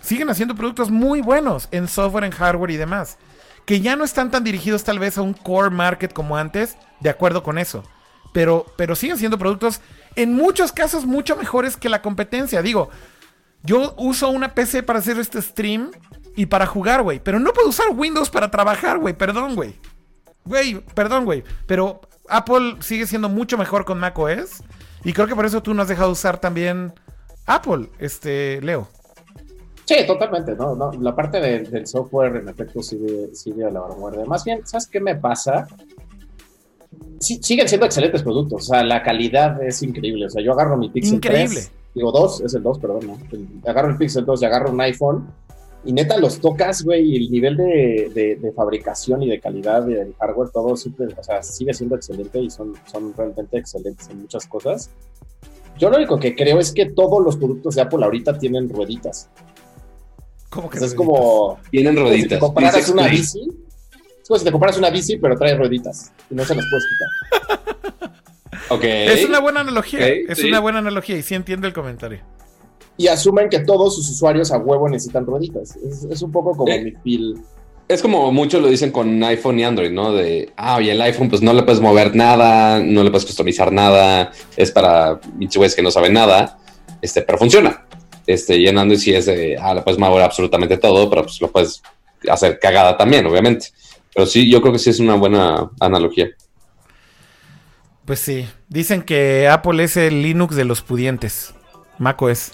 siguen 0.00 0.30
haciendo 0.30 0.54
productos 0.54 0.90
muy 0.90 1.20
buenos 1.20 1.68
en 1.70 1.88
software, 1.88 2.24
en 2.24 2.32
hardware 2.32 2.70
y 2.70 2.76
demás. 2.76 3.18
Que 3.64 3.80
ya 3.80 3.96
no 3.96 4.04
están 4.04 4.30
tan 4.30 4.44
dirigidos 4.44 4.84
tal 4.84 4.98
vez 4.98 5.18
a 5.18 5.22
un 5.22 5.34
core 5.34 5.70
market 5.70 6.12
como 6.12 6.36
antes, 6.36 6.76
de 7.00 7.10
acuerdo 7.10 7.42
con 7.42 7.58
eso 7.58 7.82
pero, 8.36 8.66
pero 8.76 8.94
siguen 8.94 9.16
siendo 9.16 9.38
productos 9.38 9.80
en 10.14 10.34
muchos 10.34 10.70
casos 10.70 11.06
mucho 11.06 11.36
mejores 11.36 11.78
que 11.78 11.88
la 11.88 12.02
competencia. 12.02 12.60
Digo, 12.60 12.90
yo 13.62 13.94
uso 13.96 14.28
una 14.28 14.54
PC 14.54 14.82
para 14.82 14.98
hacer 14.98 15.18
este 15.18 15.40
stream 15.40 15.90
y 16.36 16.44
para 16.44 16.66
jugar, 16.66 17.00
güey, 17.00 17.18
pero 17.18 17.40
no 17.40 17.54
puedo 17.54 17.70
usar 17.70 17.86
Windows 17.94 18.28
para 18.28 18.50
trabajar, 18.50 18.98
güey, 18.98 19.16
perdón, 19.16 19.54
güey. 19.54 19.80
Güey, 20.44 20.80
perdón, 20.94 21.24
güey, 21.24 21.44
pero 21.66 22.02
Apple 22.28 22.76
sigue 22.80 23.06
siendo 23.06 23.30
mucho 23.30 23.56
mejor 23.56 23.86
con 23.86 23.98
macOS 23.98 24.62
y 25.02 25.14
creo 25.14 25.26
que 25.26 25.34
por 25.34 25.46
eso 25.46 25.62
tú 25.62 25.72
no 25.72 25.80
has 25.80 25.88
dejado 25.88 26.10
usar 26.10 26.36
también 26.36 26.92
Apple, 27.46 27.88
este, 27.98 28.60
Leo. 28.60 28.86
Sí, 29.86 29.94
totalmente, 30.06 30.54
¿no? 30.56 30.90
la 31.00 31.14
parte 31.14 31.40
del 31.40 31.86
software 31.86 32.36
en 32.36 32.48
efecto 32.48 32.82
sigue, 32.82 33.34
sigue 33.34 33.64
a 33.64 33.70
la 33.70 33.80
vanguardia. 33.80 34.24
Más 34.24 34.44
bien, 34.44 34.66
¿sabes 34.66 34.88
qué 34.88 35.00
me 35.00 35.14
pasa? 35.14 35.66
siguen 37.18 37.68
siendo 37.68 37.86
excelentes 37.86 38.22
productos. 38.22 38.62
O 38.62 38.74
sea, 38.74 38.82
la 38.82 39.02
calidad 39.02 39.62
es 39.62 39.82
increíble. 39.82 40.26
O 40.26 40.30
sea, 40.30 40.42
yo 40.42 40.52
agarro 40.52 40.76
mi 40.76 40.88
Pixel 40.88 41.14
increíble. 41.14 41.60
3, 41.60 41.72
digo 41.94 42.12
2, 42.12 42.40
es 42.42 42.54
el 42.54 42.62
2, 42.62 42.78
perdón, 42.78 43.06
¿no? 43.06 43.70
agarro 43.70 43.90
el 43.90 43.96
Pixel 43.96 44.24
2 44.24 44.42
y 44.42 44.44
agarro 44.44 44.70
un 44.70 44.80
iPhone 44.80 45.26
y 45.84 45.92
neta 45.92 46.18
los 46.18 46.40
tocas, 46.40 46.82
güey, 46.82 47.12
y 47.12 47.16
el 47.16 47.30
nivel 47.30 47.56
de, 47.56 48.38
de, 48.40 48.52
fabricación 48.52 49.22
y 49.22 49.28
de 49.28 49.38
calidad 49.38 49.84
del 49.84 50.14
hardware, 50.14 50.50
todo 50.50 50.76
siempre, 50.76 51.06
o 51.16 51.22
sea, 51.22 51.44
sigue 51.44 51.72
siendo 51.72 51.94
excelente 51.94 52.40
y 52.40 52.50
son, 52.50 52.74
son 52.86 53.14
realmente 53.16 53.58
excelentes 53.58 54.08
en 54.10 54.22
muchas 54.22 54.46
cosas. 54.46 54.90
Yo 55.78 55.88
lo 55.88 55.96
único 55.96 56.18
que 56.18 56.34
creo 56.34 56.58
es 56.58 56.72
que 56.72 56.86
todos 56.86 57.22
los 57.22 57.36
productos 57.36 57.76
de 57.76 57.82
Apple 57.82 58.04
ahorita 58.04 58.36
tienen 58.36 58.68
rueditas. 58.68 59.30
¿Cómo 60.56 60.70
que 60.70 60.78
es 60.78 60.94
como... 60.94 61.58
Tienen 61.70 61.96
rueditas. 61.96 62.40
Si 62.84 62.92
una 62.92 63.08
bici, 63.08 63.40
es 64.22 64.28
como 64.28 64.38
si 64.38 64.44
te 64.44 64.50
compras 64.50 64.78
una 64.78 64.88
bici, 64.88 65.18
pero 65.18 65.36
trae 65.36 65.54
rueditas 65.54 66.10
y 66.30 66.34
no 66.34 66.44
se 66.46 66.54
las 66.54 66.64
puedes 66.70 66.86
quitar. 66.88 68.10
okay. 68.70 69.08
Es 69.08 69.24
una 69.26 69.38
buena 69.38 69.60
analogía. 69.60 70.06
es 70.08 70.42
una 70.42 70.60
buena 70.60 70.78
analogía 70.78 71.18
y 71.18 71.22
sí 71.22 71.34
entiendo 71.34 71.66
el 71.66 71.74
comentario. 71.74 72.20
Y 72.96 73.08
asumen 73.08 73.50
que 73.50 73.58
todos 73.58 73.94
sus 73.94 74.08
usuarios 74.08 74.50
a 74.50 74.56
huevo 74.56 74.88
necesitan 74.88 75.26
rueditas. 75.26 75.76
Es, 76.10 76.22
un 76.22 76.32
poco 76.32 76.56
como 76.56 76.72
mi 76.78 76.92
feel. 76.92 77.38
Es 77.86 78.00
como 78.00 78.32
muchos 78.32 78.62
lo 78.62 78.68
dicen 78.68 78.90
con 78.90 79.22
iPhone 79.22 79.60
y 79.60 79.64
Android, 79.64 79.90
¿no? 79.90 80.14
De, 80.14 80.50
ah, 80.56 80.76
oye, 80.76 80.92
el 80.92 81.02
iPhone 81.02 81.28
pues 81.28 81.42
no 81.42 81.52
le 81.52 81.62
puedes 81.62 81.82
mover 81.82 82.16
nada, 82.16 82.80
no 82.82 83.04
le 83.04 83.10
puedes 83.10 83.26
customizar 83.26 83.70
nada, 83.70 84.32
es 84.56 84.70
para 84.70 85.20
güeyes 85.38 85.76
que 85.76 85.82
no 85.82 85.90
saben 85.90 86.14
nada, 86.14 86.58
este, 87.02 87.20
pero 87.20 87.36
funciona. 87.36 87.86
Este, 88.26 88.56
y 88.56 88.66
en 88.66 88.78
Android 88.78 88.98
sí 88.98 89.14
es 89.14 89.26
de, 89.26 89.56
ah, 89.60 89.74
le 89.74 89.82
puedes 89.82 89.98
mover 89.98 90.22
absolutamente 90.22 90.78
todo, 90.78 91.08
pero 91.08 91.22
pues 91.22 91.40
lo 91.40 91.50
puedes 91.50 91.82
hacer 92.28 92.58
cagada 92.58 92.96
también, 92.96 93.24
obviamente. 93.26 93.68
Pero 94.14 94.26
sí, 94.26 94.50
yo 94.50 94.60
creo 94.60 94.72
que 94.72 94.78
sí 94.78 94.90
es 94.90 94.98
una 94.98 95.14
buena 95.14 95.70
analogía. 95.78 96.30
Pues 98.04 98.20
sí. 98.20 98.48
Dicen 98.68 99.02
que 99.02 99.48
Apple 99.48 99.82
es 99.82 99.96
el 99.96 100.22
Linux 100.22 100.56
de 100.56 100.64
los 100.64 100.80
pudientes. 100.82 101.54
Maco 101.98 102.30
es. 102.30 102.52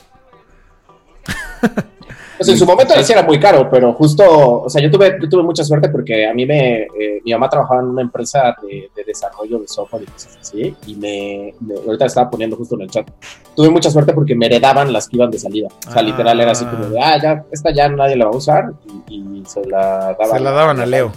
Pues 2.43 2.55
en 2.55 2.59
su 2.59 2.67
momento 2.67 2.93
sí 3.01 3.13
era 3.13 3.23
muy 3.23 3.39
caro, 3.39 3.69
pero 3.71 3.93
justo, 3.93 4.63
o 4.63 4.69
sea, 4.69 4.83
yo 4.83 4.91
tuve, 4.91 5.17
yo 5.21 5.29
tuve 5.29 5.45
mucha 5.45 5.63
suerte 5.63 5.89
porque 5.89 6.27
a 6.27 6.35
mí 6.35 6.45
me, 6.45 6.83
eh, 6.83 7.21
mi 7.25 7.31
mamá 7.31 7.49
trabajaba 7.49 7.83
en 7.83 7.87
una 7.87 8.03
empresa 8.03 8.57
de, 8.61 8.91
desarrollo 9.07 9.61
de 9.61 9.69
software 9.69 10.03
y 10.03 10.07
cosas 10.07 10.39
así, 10.41 10.75
y 10.89 10.97
me, 10.97 11.55
ahorita 11.87 12.07
estaba 12.07 12.29
poniendo 12.29 12.57
justo 12.57 12.75
en 12.75 12.83
el 12.83 12.91
chat. 12.91 13.09
Tuve 13.55 13.71
mucha 13.71 13.91
suerte 13.91 14.13
porque 14.13 14.35
me 14.35 14.47
heredaban 14.47 14.93
las 14.93 15.09
que 15.09 15.19
iban 15.19 15.31
de 15.31 15.39
salida. 15.39 15.69
O 15.89 15.93
sea, 15.93 16.03
literal 16.03 16.41
era 16.41 16.51
así 16.51 16.65
como 16.65 16.87
de, 16.87 17.01
ah, 17.01 17.17
ya, 17.23 17.45
esta 17.53 17.73
ya 17.73 17.89
nadie 17.89 18.17
la 18.17 18.25
va 18.25 18.33
a 18.33 18.37
usar, 18.37 18.73
y, 19.09 19.23
se 19.47 19.65
la 19.65 20.17
daban. 20.19 20.39
Se 20.39 20.41
la 20.41 20.51
daban 20.51 20.81
a 20.81 20.87
Leo. 20.87 21.13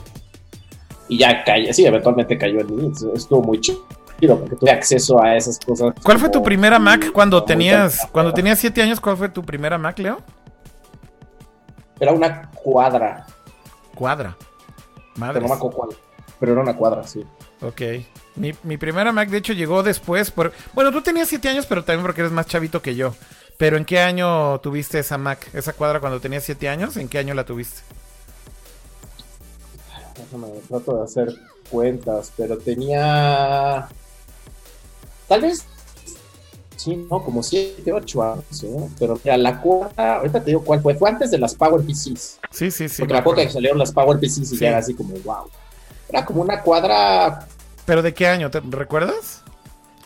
Y 1.07 1.17
ya 1.17 1.43
cayó, 1.43 1.73
sí, 1.73 1.87
eventualmente 1.87 2.37
cayó 2.37 2.59
en 2.59 2.75
mí, 2.75 2.91
estuvo 3.15 3.41
muy 3.41 3.59
chido 3.59 3.79
porque 4.19 4.55
tuve 4.55 4.71
acceso 4.71 5.21
a 5.21 5.35
esas 5.35 5.59
cosas. 5.59 5.93
¿Cuál 6.03 6.19
fue 6.19 6.29
tu 6.29 6.43
primera 6.43 6.77
Mac 6.77 7.11
cuando 7.11 7.43
tenías 7.43 8.07
cuando 8.11 8.31
tenías 8.31 8.59
siete 8.59 8.81
años? 8.81 8.99
¿Cuál 8.99 9.17
fue 9.17 9.29
tu 9.29 9.43
primera 9.43 9.77
Mac, 9.77 9.97
Leo? 9.99 10.19
Era 11.99 12.11
una 12.11 12.51
cuadra. 12.51 13.25
Cuadra. 13.93 14.35
Madre. 15.15 15.41
No 15.41 15.47
me 15.47 15.53
acuerdo 15.55 15.77
cuál. 15.77 15.89
Pero 16.39 16.51
era 16.51 16.61
una 16.61 16.75
cuadra, 16.75 17.03
sí. 17.07 17.25
Ok. 17.61 17.81
Mi, 18.35 18.53
mi, 18.63 18.77
primera 18.77 19.11
Mac, 19.11 19.29
de 19.29 19.37
hecho, 19.37 19.53
llegó 19.53 19.83
después. 19.83 20.31
Por... 20.31 20.51
Bueno, 20.73 20.91
tú 20.91 21.01
tenías 21.01 21.29
siete 21.29 21.47
años, 21.47 21.65
pero 21.65 21.83
también 21.83 22.03
porque 22.03 22.21
eres 22.21 22.33
más 22.33 22.47
chavito 22.47 22.81
que 22.81 22.95
yo. 22.95 23.13
Pero 23.57 23.77
¿en 23.77 23.85
qué 23.85 23.99
año 23.99 24.59
tuviste 24.59 24.99
esa 24.99 25.17
Mac? 25.17 25.47
¿Esa 25.53 25.73
cuadra 25.73 26.01
cuando 26.01 26.19
tenías 26.19 26.43
siete 26.43 26.67
años? 26.67 26.97
¿En 26.97 27.07
qué 27.07 27.19
año 27.19 27.33
la 27.33 27.45
tuviste? 27.45 27.81
Déjame, 30.17 30.47
trato 30.67 30.97
de 30.97 31.03
hacer 31.03 31.33
cuentas, 31.69 32.31
pero 32.35 32.57
tenía. 32.57 33.87
Tal 35.27 35.41
vez. 35.41 35.65
Sí, 36.85 37.07
no, 37.09 37.23
como 37.23 37.41
7, 37.41 37.91
8 37.91 38.23
años, 38.23 38.63
¿eh? 38.63 38.89
Pero 38.99 39.19
mira, 39.23 39.37
la 39.37 39.59
cuota, 39.59 40.17
ahorita 40.17 40.39
te 40.41 40.51
digo 40.51 40.63
cuál 40.63 40.81
fue, 40.81 40.93
fue 40.93 41.09
antes 41.09 41.31
de 41.31 41.39
las 41.39 41.55
Power 41.55 41.83
PCs. 41.83 42.39
Sí, 42.51 42.69
sí, 42.69 42.87
sí. 42.87 42.97
Porque 42.99 43.15
la 43.15 43.23
cuota 43.23 43.41
que 43.41 43.49
salieron 43.49 43.79
las 43.79 43.91
Power 43.91 44.19
PCs 44.19 44.53
y 44.53 44.57
ya 44.57 44.67
era 44.67 44.77
así 44.77 44.93
como, 44.93 45.15
wow. 45.23 45.49
Era 46.07 46.23
como 46.23 46.43
una 46.43 46.61
cuadra. 46.61 47.47
¿Pero 47.87 48.03
de 48.03 48.13
qué 48.13 48.27
año? 48.27 48.51
¿Te 48.51 48.59
recuerdas? 48.59 49.41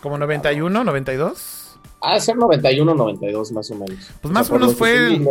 ¿Como 0.01 0.17
91, 0.17 0.85
92? 0.85 1.77
Ah, 1.99 2.17
ser 2.21 2.37
91, 2.37 2.95
92 2.95 3.51
más 3.51 3.69
o 3.71 3.75
menos. 3.75 4.11
Pues 4.21 4.33
más 4.33 4.49
o, 4.49 4.53
menos 4.53 4.75
fue... 4.75 5.21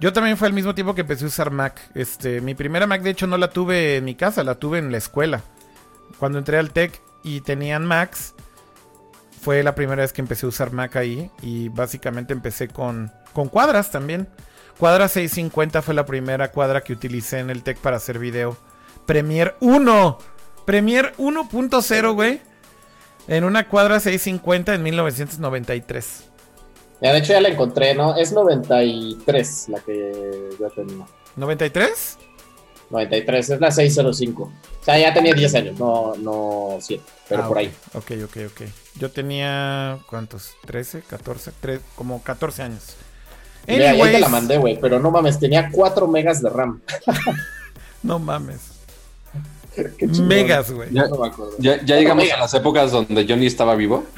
Yo 0.00 0.12
también 0.12 0.36
fue 0.36 0.48
al 0.48 0.54
mismo 0.54 0.74
tiempo 0.74 0.92
que 0.96 1.02
empecé 1.02 1.24
a 1.24 1.28
usar 1.28 1.52
Mac. 1.52 1.80
Este, 1.94 2.40
mi 2.40 2.56
primera 2.56 2.88
Mac 2.88 3.02
de 3.02 3.10
hecho 3.10 3.28
no 3.28 3.38
la 3.38 3.50
tuve 3.50 3.98
en 3.98 4.04
mi 4.04 4.16
casa, 4.16 4.42
la 4.42 4.56
tuve 4.56 4.78
en 4.78 4.90
la 4.90 4.98
escuela. 4.98 5.44
Cuando 6.18 6.38
entré 6.38 6.58
al 6.58 6.72
TEC 6.72 7.00
y 7.22 7.42
tenían 7.42 7.86
Macs, 7.86 8.34
fue 9.48 9.62
la 9.62 9.74
primera 9.74 10.02
vez 10.02 10.12
que 10.12 10.20
empecé 10.20 10.44
a 10.44 10.50
usar 10.50 10.72
Mac 10.72 10.96
ahí. 10.96 11.30
Y 11.40 11.70
básicamente 11.70 12.34
empecé 12.34 12.68
con, 12.68 13.10
con 13.32 13.48
cuadras 13.48 13.90
también. 13.90 14.28
Cuadra 14.76 15.08
650 15.08 15.80
fue 15.80 15.94
la 15.94 16.04
primera 16.04 16.52
cuadra 16.52 16.82
que 16.82 16.92
utilicé 16.92 17.38
en 17.38 17.48
el 17.48 17.62
TEC 17.62 17.78
para 17.78 17.96
hacer 17.96 18.18
video. 18.18 18.58
Premiere 19.06 19.54
1. 19.60 20.18
Premiere 20.66 21.14
1.0, 21.16 22.14
güey 22.14 22.42
en 23.26 23.44
una 23.44 23.68
cuadra 23.68 24.00
650 24.00 24.74
en 24.74 24.82
1993. 24.82 26.24
Ya, 27.00 27.12
de 27.12 27.18
hecho 27.18 27.32
ya 27.32 27.40
la 27.40 27.48
encontré, 27.48 27.94
¿no? 27.94 28.16
Es 28.16 28.32
93 28.32 29.68
la 29.68 29.80
que 29.80 30.50
yo 30.60 30.70
tenía. 30.70 31.06
¿93? 31.38 32.16
93, 32.90 33.50
es 33.50 33.60
la 33.60 33.70
605. 33.70 34.52
Sea, 34.88 34.98
ya 34.98 35.12
tenía 35.12 35.34
10 35.34 35.54
años, 35.54 35.78
no, 35.78 36.14
no 36.16 36.78
7, 36.80 37.04
pero 37.28 37.42
ah, 37.42 37.48
por 37.48 37.58
ahí. 37.58 37.70
Ok, 37.92 38.12
ok, 38.24 38.36
ok. 38.46 38.62
Yo 38.94 39.10
tenía, 39.10 39.98
¿cuántos? 40.08 40.54
¿13? 40.66 41.02
¿14? 41.02 41.80
como 41.94 42.22
14 42.22 42.62
años. 42.62 42.96
Anyways, 43.66 43.98
ya 43.98 44.12
te 44.12 44.20
la 44.20 44.28
mandé, 44.30 44.56
güey, 44.56 44.80
pero 44.80 44.98
no 44.98 45.10
mames, 45.10 45.38
tenía 45.38 45.68
4 45.70 46.08
megas 46.08 46.40
de 46.40 46.48
RAM. 46.48 46.80
no 48.02 48.18
mames. 48.18 48.60
Megas, 50.22 50.70
güey. 50.70 50.88
Ya, 51.58 51.76
llegamos 51.84 52.24
a 52.32 52.38
las 52.38 52.54
épocas 52.54 52.90
donde 52.90 53.26
Johnny 53.28 53.44
estaba 53.46 53.74
vivo. 53.74 54.06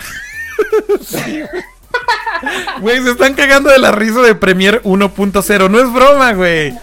Güey, 2.80 3.02
se 3.02 3.10
están 3.10 3.34
cagando 3.34 3.68
de 3.68 3.78
la 3.78 3.92
risa 3.92 4.22
de 4.22 4.34
Premiere 4.34 4.82
1.0. 4.84 5.70
No 5.70 5.78
es 5.78 5.92
broma, 5.92 6.32
güey. 6.32 6.74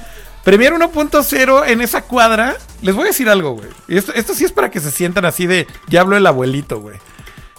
Premiere 0.43 0.75
1.0 0.75 1.67
en 1.67 1.81
esa 1.81 2.03
cuadra. 2.03 2.57
Les 2.81 2.95
voy 2.95 3.05
a 3.05 3.07
decir 3.07 3.29
algo, 3.29 3.53
güey. 3.53 3.69
Esto, 3.87 4.13
esto 4.13 4.33
sí 4.33 4.45
es 4.45 4.51
para 4.51 4.69
que 4.71 4.79
se 4.79 4.91
sientan 4.91 5.25
así 5.25 5.47
de. 5.47 5.67
Ya 5.89 6.01
hablo 6.01 6.17
el 6.17 6.27
abuelito, 6.27 6.79
güey. 6.79 6.97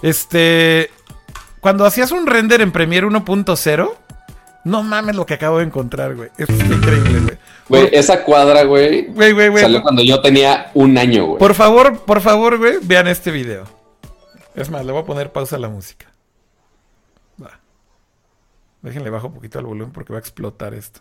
Este. 0.03 0.91
Cuando 1.61 1.85
hacías 1.85 2.13
un 2.13 2.27
render 2.27 2.61
en 2.61 2.71
Premiere 2.71 3.07
1.0 3.07 3.97
no 4.69 4.83
mames 4.83 5.17
lo 5.17 5.25
que 5.25 5.35
acabo 5.35 5.59
de 5.59 5.65
encontrar, 5.65 6.15
güey. 6.15 6.31
Es 6.37 6.49
increíble, 6.51 7.21
güey. 7.21 7.39
Güey, 7.69 7.89
esa 7.93 8.23
cuadra, 8.25 8.65
güey. 8.65 9.07
Güey, 9.07 9.33
güey, 9.33 9.49
güey. 9.49 9.63
Salió 9.63 9.83
cuando 9.83 10.03
yo 10.03 10.21
tenía 10.21 10.71
un 10.75 10.99
año, 10.99 11.25
güey. 11.25 11.39
Por 11.39 11.55
favor, 11.55 12.01
por 12.01 12.21
favor, 12.21 12.59
güey, 12.59 12.75
vean 12.83 13.09
este 13.09 13.31
video. 13.31 13.65
Es 14.55 14.71
más, 14.71 14.85
le 14.85 14.93
voy 14.93 15.03
a 15.03 15.07
poner 15.07 15.33
pausa 15.33 15.57
a 15.57 15.59
la 15.59 15.69
música. 15.69 16.07
Va. 17.43 17.61
Déjenle 18.83 19.11
bajo 19.11 19.29
un 19.29 19.35
poquito 19.35 19.59
al 19.59 19.67
volumen 19.67 19.93
porque 19.93 20.13
va 20.13 20.19
a 20.19 20.21
explotar 20.21 20.75
esto. 20.75 21.01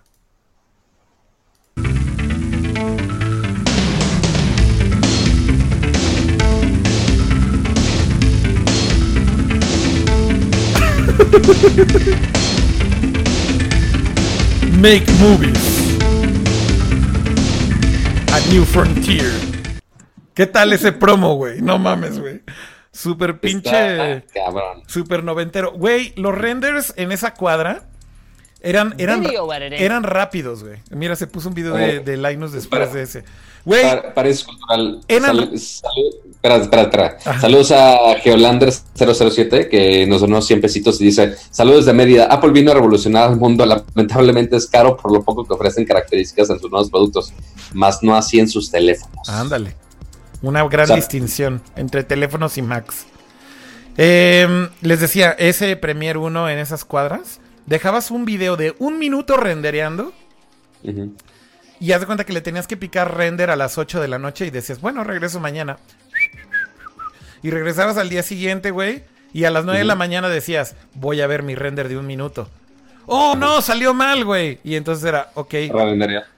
Make 14.79 15.05
movies. 15.19 15.97
A 18.31 18.39
New 18.51 18.63
Frontier. 18.65 19.31
¿Qué 20.33 20.45
tal 20.45 20.73
ese 20.73 20.91
promo, 20.91 21.35
güey? 21.35 21.61
No 21.61 21.79
mames, 21.79 22.19
güey. 22.19 22.41
Super 22.91 23.39
pinche. 23.39 24.23
cabrón. 24.33 24.83
Super 24.87 25.23
noventero. 25.23 25.71
Güey, 25.71 26.13
los 26.15 26.35
renders 26.35 26.93
en 26.97 27.11
esa 27.11 27.33
cuadra 27.33 27.86
eran, 28.69 28.95
eran, 28.97 29.25
eran 29.73 30.03
rápidos, 30.03 30.63
güey. 30.63 30.79
Mira, 30.91 31.15
se 31.15 31.27
puso 31.27 31.49
un 31.49 31.55
video 31.55 31.73
de, 31.73 31.99
de 31.99 32.17
Linus 32.17 32.51
después 32.51 32.93
de 32.93 33.03
ese. 33.03 33.23
Güey. 33.65 33.83
Parece 34.13 34.45
cultural. 34.45 35.01
espera, 35.07 36.55
espera, 36.55 36.81
espera. 36.83 37.17
Saludos 37.39 37.71
a 37.71 38.15
Geolander007 38.23 39.69
que 39.69 40.05
nos 40.07 40.21
donó 40.21 40.41
100 40.41 40.61
pesitos 40.61 41.01
y 41.01 41.05
dice: 41.05 41.35
Saludos 41.49 41.85
de 41.85 41.93
Mérida. 41.93 42.25
Apple 42.25 42.51
vino 42.51 42.71
a 42.71 42.73
revolucionar 42.73 43.31
el 43.31 43.37
mundo. 43.37 43.65
Lamentablemente 43.65 44.55
es 44.55 44.67
caro 44.67 44.95
por 44.95 45.11
lo 45.11 45.23
poco 45.23 45.45
que 45.45 45.53
ofrecen 45.53 45.85
características 45.85 46.49
en 46.49 46.59
sus 46.59 46.71
nuevos 46.71 46.89
productos, 46.89 47.33
más 47.73 48.03
no 48.03 48.15
así 48.15 48.39
en 48.39 48.47
sus 48.47 48.71
teléfonos. 48.71 49.27
Ándale. 49.27 49.75
Una 50.41 50.67
gran 50.67 50.93
distinción 50.95 51.61
entre 51.75 52.03
teléfonos 52.03 52.57
y 52.57 52.61
Macs. 52.61 53.05
Em, 53.97 54.69
les 54.81 55.01
decía, 55.01 55.31
ese 55.31 55.75
Premiere 55.75 56.19
1 56.19 56.49
en 56.49 56.59
esas 56.59 56.85
cuadras, 56.85 57.39
dejabas 57.67 58.09
un 58.09 58.25
video 58.25 58.57
de 58.57 58.75
un 58.79 58.97
minuto 58.97 59.37
rendereando. 59.37 60.13
Y 61.79 61.91
haz 61.91 61.99
de 61.99 62.05
cuenta 62.07 62.23
que 62.23 62.33
le 62.33 62.41
tenías 62.41 62.65
que 62.65 62.77
picar 62.77 63.15
render 63.15 63.51
a 63.51 63.55
las 63.55 63.77
8 63.77 64.01
de 64.01 64.07
la 64.07 64.17
noche 64.17 64.47
y 64.47 64.49
decías, 64.49 64.81
bueno, 64.81 65.03
regreso 65.03 65.39
mañana. 65.39 65.77
Y 67.43 67.51
regresabas 67.51 67.97
al 67.97 68.09
día 68.09 68.23
siguiente, 68.23 68.71
güey. 68.71 69.03
Y 69.33 69.43
a 69.43 69.51
las 69.51 69.65
9 69.65 69.79
de 69.79 69.85
la 69.85 69.95
mañana 69.95 70.29
decías, 70.29 70.75
voy 70.95 71.21
a 71.21 71.27
ver 71.27 71.43
mi 71.43 71.53
render 71.53 71.89
de 71.89 71.97
un 71.97 72.07
minuto. 72.07 72.49
Oh, 73.05 73.35
no, 73.37 73.61
salió 73.61 73.93
mal, 73.93 74.25
güey. 74.25 74.59
Y 74.63 74.75
entonces 74.75 75.05
era, 75.05 75.31
ok. 75.35 75.53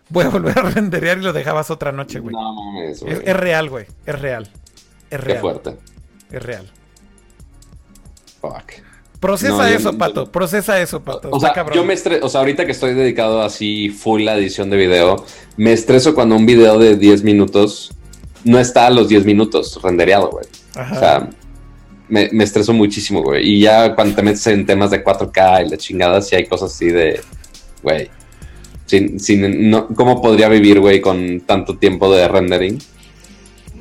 Voy 0.09 0.25
a 0.25 0.29
volver 0.29 0.57
a 0.57 0.63
renderear 0.63 1.19
y 1.19 1.21
lo 1.21 1.33
dejabas 1.33 1.69
otra 1.69 1.91
noche, 1.91 2.19
güey. 2.19 2.33
No 2.33 2.53
mames, 2.53 3.01
güey. 3.01 3.13
Es, 3.23 3.37
real, 3.37 3.69
güey. 3.69 3.85
Es 4.05 4.19
real. 4.19 4.49
Es 5.09 5.19
real. 5.19 5.37
Qué 5.37 5.41
fuerte. 5.41 5.77
Es 6.31 6.43
real. 6.43 6.69
Fuck. 8.41 8.88
Procesa 9.19 9.69
eso, 9.73 9.97
Pato. 9.97 10.31
Procesa 10.31 10.79
eso, 10.81 11.01
Pato. 11.01 11.29
O 11.31 11.39
sea, 11.39 11.53
yo 11.73 11.83
me 11.83 11.93
estreso, 11.93 12.25
o 12.25 12.29
sea, 12.29 12.39
ahorita 12.39 12.65
que 12.65 12.71
estoy 12.71 12.93
dedicado 12.93 13.41
así 13.41 13.89
full 13.89 14.23
la 14.23 14.37
edición 14.37 14.69
de 14.69 14.77
video, 14.77 15.25
me 15.57 15.73
estreso 15.73 16.15
cuando 16.15 16.35
un 16.37 16.45
video 16.45 16.79
de 16.79 16.95
10 16.95 17.23
minutos 17.23 17.91
no 18.45 18.59
está 18.59 18.87
a 18.87 18.89
los 18.89 19.09
10 19.09 19.25
minutos 19.25 19.79
rendereado, 19.83 20.29
güey. 20.29 20.45
O 20.73 20.99
sea, 20.99 21.29
me, 22.07 22.29
me, 22.31 22.45
estreso 22.45 22.71
muchísimo, 22.71 23.21
güey. 23.21 23.45
Y 23.45 23.59
ya 23.61 23.93
cuando 23.93 24.15
te 24.15 24.21
metes 24.21 24.47
en 24.47 24.65
temas 24.65 24.91
de 24.91 25.03
4K 25.03 25.65
y 25.65 25.69
la 25.69 25.77
chingada, 25.77 26.21
sí 26.21 26.35
hay 26.35 26.45
cosas 26.45 26.73
así 26.73 26.87
de, 26.87 27.19
güey. 27.83 28.09
Sin, 28.85 29.19
sin, 29.19 29.69
no, 29.69 29.87
¿Cómo 29.89 30.21
podría 30.21 30.47
vivir, 30.47 30.79
güey, 30.79 31.01
con 31.01 31.41
tanto 31.41 31.77
tiempo 31.77 32.11
de 32.13 32.27
rendering? 32.27 32.79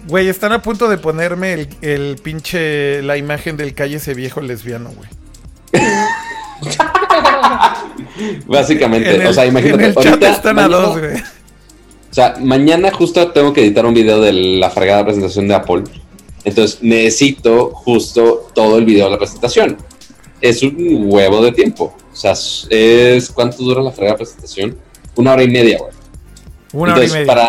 Güey, 0.09 0.28
están 0.28 0.52
a 0.52 0.62
punto 0.62 0.89
de 0.89 0.98
ponerme 0.98 1.52
el, 1.52 1.69
el 1.81 2.16
pinche, 2.16 3.02
la 3.02 3.16
imagen 3.16 3.56
del 3.56 3.74
calle 3.74 3.97
ese 3.97 4.15
viejo 4.15 4.40
lesbiano, 4.40 4.90
güey. 4.90 5.09
Básicamente, 8.47 9.27
o 9.27 9.32
sea, 9.32 9.47
imagínate. 9.47 9.95
ahorita, 9.97 10.31
están 10.31 10.59
a 10.59 10.69
dos, 10.69 10.99
güey. 10.99 11.16
O 12.11 12.15
sea, 12.15 12.35
mañana 12.40 12.90
justo 12.90 13.31
tengo 13.32 13.53
que 13.53 13.62
editar 13.62 13.86
un 13.86 13.95
video 13.95 14.20
de 14.20 14.32
la 14.32 14.70
fregada 14.70 15.05
presentación 15.05 15.47
de 15.47 15.55
Apple. 15.55 15.85
Entonces 16.45 16.78
necesito 16.82 17.70
justo 17.74 18.51
todo 18.55 18.78
el 18.78 18.85
video 18.85 19.07
de 19.07 19.12
la 19.12 19.19
presentación. 19.19 19.77
Es 20.40 20.62
un 20.62 21.05
huevo 21.07 21.43
de 21.43 21.53
tiempo. 21.53 21.95
O 22.12 22.16
sea, 22.16 22.35
es. 22.70 23.31
¿Cuánto 23.31 23.62
dura 23.62 23.82
la 23.82 23.93
fregada 23.93 24.16
presentación? 24.16 24.77
una 25.19 25.32
hora 25.32 25.43
y 25.43 25.49
media, 25.49 25.78
güey. 25.78 25.90
Una 26.73 26.95
hora 26.95 27.05
y 27.05 27.11
media. 27.11 27.27
para, 27.27 27.47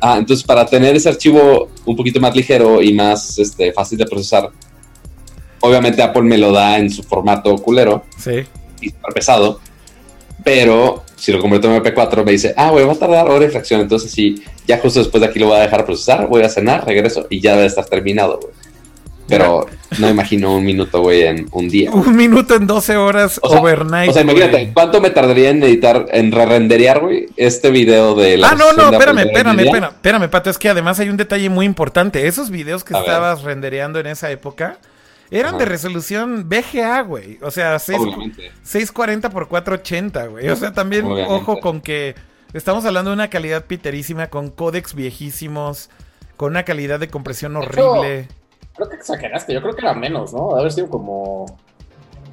ah, 0.00 0.16
entonces, 0.18 0.44
para 0.44 0.66
tener 0.66 0.94
ese 0.94 1.08
archivo 1.08 1.68
un 1.86 1.96
poquito 1.96 2.20
más 2.20 2.36
ligero 2.36 2.82
y 2.82 2.92
más 2.92 3.38
este, 3.38 3.72
fácil 3.72 3.98
de 3.98 4.06
procesar, 4.06 4.50
obviamente 5.60 6.02
Apple 6.02 6.22
me 6.22 6.38
lo 6.38 6.52
da 6.52 6.78
en 6.78 6.90
su 6.90 7.02
formato 7.02 7.56
culero 7.58 8.04
Sí. 8.18 8.44
y 8.80 8.90
pesado, 9.14 9.60
pero 10.44 11.04
si 11.16 11.32
lo 11.32 11.40
convierto 11.40 11.68
en 11.74 11.82
MP4 11.82 12.24
me 12.24 12.32
dice, 12.32 12.54
ah, 12.56 12.70
güey, 12.70 12.84
va 12.86 12.92
a 12.92 12.96
tardar 12.96 13.28
hora 13.28 13.44
y 13.44 13.48
fracción, 13.48 13.80
entonces 13.80 14.10
sí, 14.10 14.42
ya 14.66 14.78
justo 14.78 15.00
después 15.00 15.20
de 15.20 15.26
aquí 15.28 15.38
lo 15.38 15.46
voy 15.48 15.56
a 15.56 15.60
dejar 15.62 15.84
procesar, 15.84 16.26
voy 16.28 16.42
a 16.42 16.48
cenar, 16.48 16.86
regreso 16.86 17.26
y 17.28 17.40
ya 17.40 17.54
debe 17.54 17.66
estar 17.66 17.84
terminado, 17.86 18.38
güey. 18.40 18.52
Pero 19.26 19.66
no 19.98 20.08
imagino 20.08 20.56
un 20.56 20.64
minuto, 20.64 21.02
güey, 21.02 21.24
en 21.24 21.48
un 21.52 21.68
día. 21.68 21.90
Un 21.90 22.16
minuto 22.16 22.54
en 22.54 22.66
12 22.66 22.96
horas 22.96 23.38
O 23.42 23.50
sea, 23.50 23.60
overnight. 23.60 24.08
O 24.08 24.14
sea, 24.14 24.22
imagínate, 24.22 24.52
güey. 24.52 24.72
¿cuánto 24.72 25.02
me 25.02 25.10
tardaría 25.10 25.50
en 25.50 25.62
editar, 25.62 26.06
en 26.12 26.32
re-renderear, 26.32 27.00
güey, 27.00 27.26
este 27.36 27.70
video 27.70 28.14
de 28.14 28.38
la 28.38 28.48
Ah, 28.48 28.54
no, 28.54 28.72
no, 28.72 28.84
espérame, 28.90 29.18
espérame, 29.26 29.60
espérame, 29.60 29.84
espérame, 29.92 30.30
Pato, 30.30 30.48
es 30.48 30.56
que 30.56 30.70
además 30.70 30.98
hay 31.00 31.10
un 31.10 31.18
detalle 31.18 31.50
muy 31.50 31.66
importante. 31.66 32.26
Esos 32.26 32.48
videos 32.48 32.84
que 32.84 32.94
A 32.94 33.00
ver. 33.00 33.06
estabas 33.06 33.42
rendereando 33.42 34.00
en 34.00 34.06
esa 34.06 34.30
época 34.30 34.78
eran 35.30 35.54
Ajá. 35.54 35.58
de 35.58 35.64
resolución 35.66 36.48
VGA, 36.48 37.00
güey. 37.02 37.38
O 37.42 37.50
sea, 37.50 37.78
seis- 37.78 38.00
Obviamente. 38.00 38.50
640 38.62 39.30
por 39.30 39.48
480, 39.48 40.26
güey. 40.26 40.48
O 40.48 40.56
sea, 40.56 40.72
también 40.72 41.04
Obviamente. 41.06 41.32
ojo 41.34 41.60
con 41.60 41.80
que 41.80 42.14
estamos 42.52 42.84
hablando 42.84 43.10
de 43.10 43.14
una 43.14 43.28
calidad 43.30 43.64
piterísima 43.66 44.28
con 44.28 44.50
códex 44.50 44.94
viejísimos, 44.94 45.90
con 46.36 46.50
una 46.52 46.64
calidad 46.64 46.98
de 47.00 47.08
compresión 47.08 47.54
De 47.54 47.60
hecho, 47.66 47.90
horrible. 47.92 48.28
Creo 48.76 48.88
que 48.90 48.96
exageraste, 48.96 49.52
yo 49.54 49.60
creo 49.60 49.74
que 49.74 49.80
era 49.82 49.94
menos, 49.94 50.32
¿no? 50.32 50.54
De 50.54 50.60
haber 50.60 50.72
sido 50.72 50.88
como. 50.88 51.46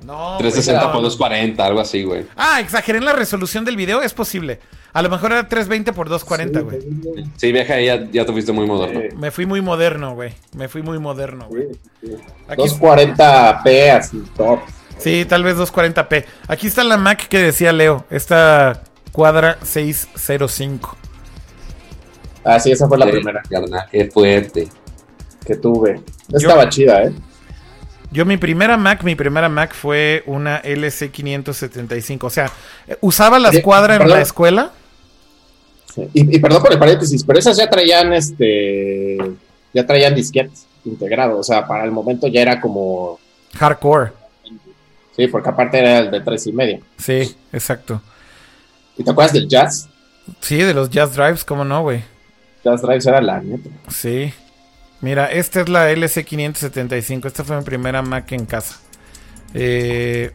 No, 0.05 0.37
360 0.37 0.81
güey, 0.81 0.91
por 0.93 1.01
no. 1.01 1.07
240, 1.09 1.65
algo 1.65 1.79
así, 1.79 2.03
güey. 2.03 2.25
Ah, 2.35 2.59
exageré 2.61 2.99
en 2.99 3.05
la 3.05 3.13
resolución 3.13 3.65
del 3.65 3.75
video, 3.75 4.01
es 4.01 4.13
posible. 4.13 4.59
A 4.93 5.01
lo 5.01 5.09
mejor 5.09 5.31
era 5.31 5.47
320 5.49 5.91
por 5.93 6.07
240, 6.09 6.59
güey. 6.61 6.79
Sí, 7.35 7.51
vieja, 7.51 7.79
ya, 7.81 8.05
ya 8.11 8.25
te 8.25 8.31
fuiste 8.31 8.51
muy 8.51 8.65
moderno. 8.65 9.01
Sí, 9.01 9.15
Me 9.17 9.31
fui 9.31 9.45
muy 9.45 9.61
moderno, 9.61 10.13
güey. 10.15 10.33
Me 10.55 10.67
fui 10.69 10.81
muy 10.81 10.99
moderno, 10.99 11.47
güey. 11.49 11.67
sí, 12.01 12.07
sí. 12.07 12.15
Aquí 12.47 12.61
240p, 12.61 13.89
así, 13.97 14.23
top. 14.37 14.59
Sí, 14.97 15.25
tal 15.25 15.43
vez 15.43 15.57
240p. 15.57 16.25
Aquí 16.47 16.67
está 16.67 16.83
la 16.83 16.97
Mac 16.97 17.27
que 17.27 17.39
decía 17.39 17.73
Leo. 17.73 18.05
Esta 18.09 18.83
cuadra 19.11 19.57
605. 19.63 20.95
Ah, 22.43 22.59
sí, 22.59 22.71
esa 22.71 22.87
fue 22.87 22.97
la 22.97 23.05
Sí, 23.07 23.11
primera 23.11 23.41
carnal, 23.49 23.85
qué 23.91 24.05
fuerte. 24.09 24.67
que 25.45 25.55
tuve. 25.55 26.01
Yo- 26.29 26.37
Estaba 26.37 26.69
chida, 26.69 27.03
¿eh? 27.03 27.13
Yo 28.15 28.25
mi 28.25 28.37
primera 28.37 28.77
Mac, 28.77 29.03
mi 29.03 29.13
primera 29.13 29.49
Mac 29.49 29.73
fue 29.73 30.23
una 30.25 30.63
LC575. 30.63 32.23
O 32.23 32.29
sea, 32.29 32.49
usaba 33.01 33.39
la 33.39 33.49
escuadra 33.49 33.97
en 33.97 34.07
la 34.07 34.21
escuela. 34.21 34.71
Sí. 35.93 36.09
Y, 36.13 36.37
y 36.37 36.39
perdón 36.39 36.61
por 36.61 36.71
el 36.71 36.79
paréntesis, 36.79 37.25
pero 37.25 37.37
esas 37.37 37.57
ya 37.57 37.69
traían 37.69 38.13
este. 38.13 39.17
Ya 39.73 39.85
traían 39.85 40.15
disquetes 40.15 40.65
integrado. 40.85 41.37
O 41.39 41.43
sea, 41.43 41.67
para 41.67 41.83
el 41.83 41.91
momento 41.91 42.27
ya 42.27 42.41
era 42.41 42.61
como. 42.61 43.19
Hardcore. 43.57 44.13
Sí, 45.17 45.27
porque 45.27 45.49
aparte 45.49 45.79
era 45.79 45.99
el 45.99 46.09
de 46.09 46.21
tres 46.21 46.47
y 46.47 46.53
media. 46.53 46.79
Sí, 46.97 47.35
exacto. 47.51 48.01
¿Y 48.97 49.03
te 49.03 49.11
acuerdas 49.11 49.33
del 49.33 49.49
Jazz? 49.49 49.89
Sí, 50.39 50.55
de 50.55 50.73
los 50.73 50.89
Jazz 50.89 51.13
Drives, 51.17 51.43
¿cómo 51.43 51.65
no, 51.65 51.81
güey? 51.81 52.01
Jazz 52.63 52.81
Drives 52.81 53.05
era 53.07 53.21
la 53.21 53.41
neta. 53.41 53.69
Sí. 53.89 54.33
Mira, 55.01 55.25
esta 55.31 55.61
es 55.61 55.69
la 55.69 55.91
LC575. 55.91 57.25
Esta 57.27 57.43
fue 57.43 57.57
mi 57.57 57.63
primera 57.63 58.01
Mac 58.01 58.31
en 58.31 58.45
casa. 58.45 58.77
Eh, 59.53 60.31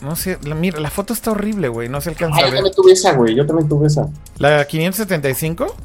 no 0.00 0.16
sé, 0.16 0.38
la- 0.44 0.54
mira, 0.54 0.80
la 0.80 0.90
foto 0.90 1.12
está 1.12 1.30
horrible, 1.32 1.68
güey. 1.68 1.88
No 1.88 2.00
se 2.00 2.10
alcanza 2.10 2.36
Ah, 2.36 2.38
a 2.38 2.42
yo 2.42 2.46
ver. 2.46 2.54
también 2.56 2.74
tuve 2.74 2.92
esa, 2.92 3.12
güey. 3.12 3.34
Yo 3.34 3.46
también 3.46 3.68
tuve 3.68 3.86
esa. 3.86 4.08
¿La 4.38 4.64
575? 4.66 5.76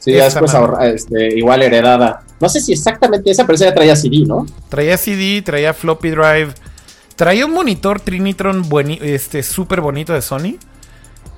Sí, 0.00 0.12
ya 0.12 0.26
Esa 0.26 0.40
después 0.40 0.54
ahorra- 0.54 0.86
este, 0.88 1.36
igual 1.36 1.62
heredada. 1.62 2.22
No 2.40 2.48
sé 2.48 2.60
si 2.60 2.72
exactamente 2.72 3.30
esa, 3.30 3.44
pero 3.44 3.54
esa 3.56 3.64
ya 3.66 3.74
traía 3.74 3.96
CD, 3.96 4.24
¿no? 4.26 4.46
Traía 4.68 4.96
CD, 4.98 5.42
traía 5.42 5.72
floppy 5.74 6.10
drive. 6.10 6.48
Traía 7.16 7.46
un 7.46 7.52
monitor 7.52 8.00
Trinitron 8.00 8.62
este 9.00 9.42
súper 9.42 9.80
bonito 9.80 10.12
de 10.12 10.20
Sony. 10.22 10.56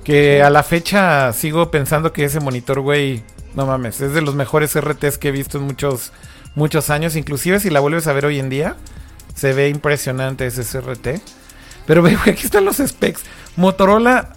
Que 0.04 0.42
a 0.42 0.50
la 0.50 0.62
fecha 0.62 1.32
sigo 1.34 1.70
pensando 1.70 2.12
que 2.12 2.24
ese 2.24 2.40
monitor, 2.40 2.80
güey, 2.80 3.22
no 3.58 3.66
mames, 3.66 4.00
es 4.00 4.12
de 4.14 4.22
los 4.22 4.36
mejores 4.36 4.78
RTs 4.80 5.18
que 5.18 5.28
he 5.28 5.32
visto 5.32 5.58
en 5.58 5.64
muchos, 5.64 6.12
muchos 6.54 6.90
años. 6.90 7.16
Inclusive 7.16 7.58
si 7.58 7.70
la 7.70 7.80
vuelves 7.80 8.06
a 8.06 8.12
ver 8.12 8.24
hoy 8.24 8.38
en 8.38 8.48
día, 8.48 8.76
se 9.34 9.52
ve 9.52 9.68
impresionante 9.68 10.46
ese 10.46 10.62
CRT. 10.62 11.20
Pero 11.84 12.02
ve, 12.02 12.14
güey, 12.24 12.30
aquí 12.30 12.44
están 12.46 12.64
los 12.64 12.76
specs. 12.76 13.22
Motorola 13.56 14.36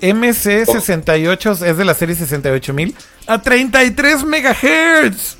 MC68 0.00 1.66
es 1.66 1.76
de 1.76 1.84
la 1.84 1.94
serie 1.94 2.14
68000 2.14 2.94
a 3.26 3.42
33 3.42 4.24
MHz. 4.24 5.36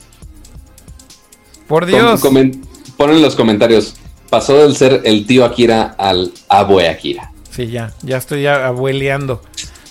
Por 1.69 1.86
Dios. 1.86 2.20
Com- 2.20 2.35
comen- 2.36 2.65
Pon 2.97 3.10
en 3.10 3.23
los 3.23 3.36
comentarios. 3.36 3.94
Pasó 4.28 4.57
del 4.59 4.77
ser 4.77 5.02
el 5.05 5.27
tío 5.27 5.44
Akira 5.44 5.94
al 5.97 6.33
abue 6.49 6.89
Akira. 6.89 7.33
Sí, 7.51 7.69
ya, 7.69 7.93
ya 8.02 8.17
estoy 8.17 8.47
abueleando. 8.47 9.43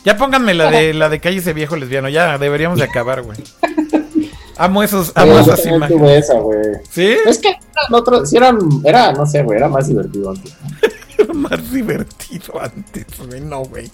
Ya 0.06 0.18
pónganme 0.18 0.54
la 0.54 0.72
de 0.72 0.94
la 0.94 1.10
de 1.10 1.20
calle 1.20 1.38
ese 1.38 1.54
viejo 1.54 1.76
lesbiano, 1.76 2.10
ya 2.10 2.38
deberíamos 2.38 2.80
de 2.80 2.86
acabar, 2.86 3.22
güey. 3.22 3.38
Amo 4.58 4.84
esos, 4.84 5.14
amo 5.16 5.36
yo 5.36 5.40
esas 5.40 5.66
imágenes. 5.66 6.02
tuve 6.02 6.18
esa, 6.18 6.34
güey. 6.34 6.60
¿Sí? 6.92 7.16
Es 7.26 7.40
que 7.40 7.48
eran 7.48 7.94
otros, 7.94 8.30
sí 8.30 8.36
eran, 8.36 8.60
era, 8.84 9.14
no 9.14 9.26
sé, 9.26 9.42
güey, 9.42 9.58
era 9.58 9.70
más 9.70 9.88
divertido 9.88 10.32
antes. 10.32 10.54
Era 11.18 11.34
más 11.34 11.72
divertido 11.74 12.62
antes, 12.62 13.06
güey. 13.28 13.42
No, 13.42 13.64
güey. 13.64 13.92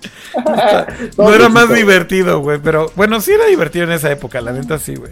No 1.17 1.34
era 1.34 1.50
más 1.50 1.74
divertido, 1.74 2.40
güey. 2.40 2.59
Pero 2.64 2.92
bueno, 2.95 3.19
sí 3.19 3.32
era 3.32 3.45
divertido 3.48 3.85
en 3.85 3.93
esa 3.93 4.11
época, 4.11 4.42
la 4.42 4.51
neta 4.51 4.77
sí, 4.77 4.93
güey. 4.93 5.11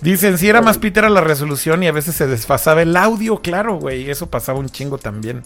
Dicen, 0.00 0.38
sí 0.38 0.48
era 0.48 0.62
más 0.62 0.78
pitera 0.78 1.10
la 1.10 1.20
resolución 1.20 1.82
y 1.82 1.88
a 1.88 1.92
veces 1.92 2.14
se 2.14 2.28
desfasaba 2.28 2.82
el 2.82 2.96
audio, 2.96 3.38
claro, 3.42 3.78
güey. 3.80 4.08
Eso 4.08 4.30
pasaba 4.30 4.60
un 4.60 4.68
chingo 4.68 4.98
también. 4.98 5.42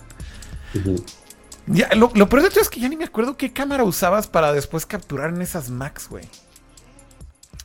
Ya, 1.67 1.89
lo, 1.95 2.11
lo 2.15 2.29
peor 2.29 2.43
de 2.43 2.51
todo 2.51 2.61
es 2.61 2.69
que 2.69 2.81
ya 2.81 2.89
ni 2.89 2.97
me 2.97 3.05
acuerdo 3.05 3.37
qué 3.37 3.53
cámara 3.53 3.85
usabas 3.85 4.27
para 4.27 4.53
después 4.53 4.87
capturar 4.87 5.31
en 5.31 5.41
esas 5.41 5.71
Macs, 5.71 6.09
güey. 6.09 6.29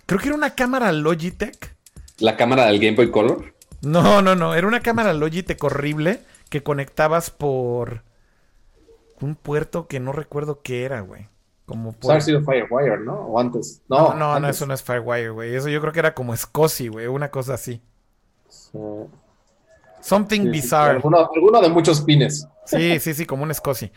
Creo 0.05 0.19
que 0.19 0.27
era 0.27 0.35
una 0.35 0.55
cámara 0.55 0.91
Logitech. 0.91 1.75
La 2.17 2.37
cámara 2.37 2.65
del 2.65 2.79
Game 2.79 2.95
Boy 2.95 3.11
Color. 3.11 3.53
No, 3.81 4.21
no, 4.21 4.35
no. 4.35 4.55
Era 4.55 4.67
una 4.67 4.79
cámara 4.81 5.13
Logitech 5.13 5.63
horrible 5.63 6.21
que 6.49 6.63
conectabas 6.63 7.29
por 7.29 8.03
un 9.21 9.35
puerto 9.35 9.87
que 9.87 9.99
no 9.99 10.11
recuerdo 10.11 10.61
qué 10.61 10.83
era, 10.83 11.01
güey. 11.01 11.27
Como 11.65 11.91
por... 11.93 12.11
haber 12.11 12.23
sido 12.23 12.41
Firewire, 12.41 12.99
¿no? 12.99 13.13
O 13.13 13.39
antes. 13.39 13.83
No, 13.87 14.15
No, 14.15 14.39
no, 14.39 14.49
eso 14.49 14.65
no 14.65 14.73
es 14.73 14.81
Firewire, 14.81 15.29
güey. 15.29 15.55
Eso 15.55 15.69
yo 15.69 15.79
creo 15.81 15.93
que 15.93 15.99
era 15.99 16.15
como 16.15 16.35
SCSI, 16.35 16.87
güey. 16.87 17.07
Una 17.07 17.29
cosa 17.29 17.53
así. 17.53 17.81
Sí, 18.47 18.79
Something 20.01 20.41
sí, 20.41 20.45
sí, 20.45 20.51
bizarre. 20.51 20.95
Alguno, 20.95 21.29
alguno 21.33 21.61
de 21.61 21.69
muchos 21.69 22.01
pines. 22.01 22.47
Sí, 22.65 22.99
sí, 22.99 23.13
sí, 23.13 23.25
como 23.25 23.43
un 23.43 23.53
SCSI. 23.53 23.91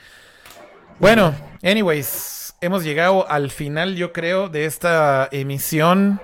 Bueno, 0.98 1.34
anyways, 1.62 2.54
hemos 2.60 2.84
llegado 2.84 3.28
al 3.28 3.50
final, 3.50 3.96
yo 3.96 4.12
creo, 4.12 4.48
de 4.48 4.64
esta 4.64 5.28
emisión. 5.32 6.20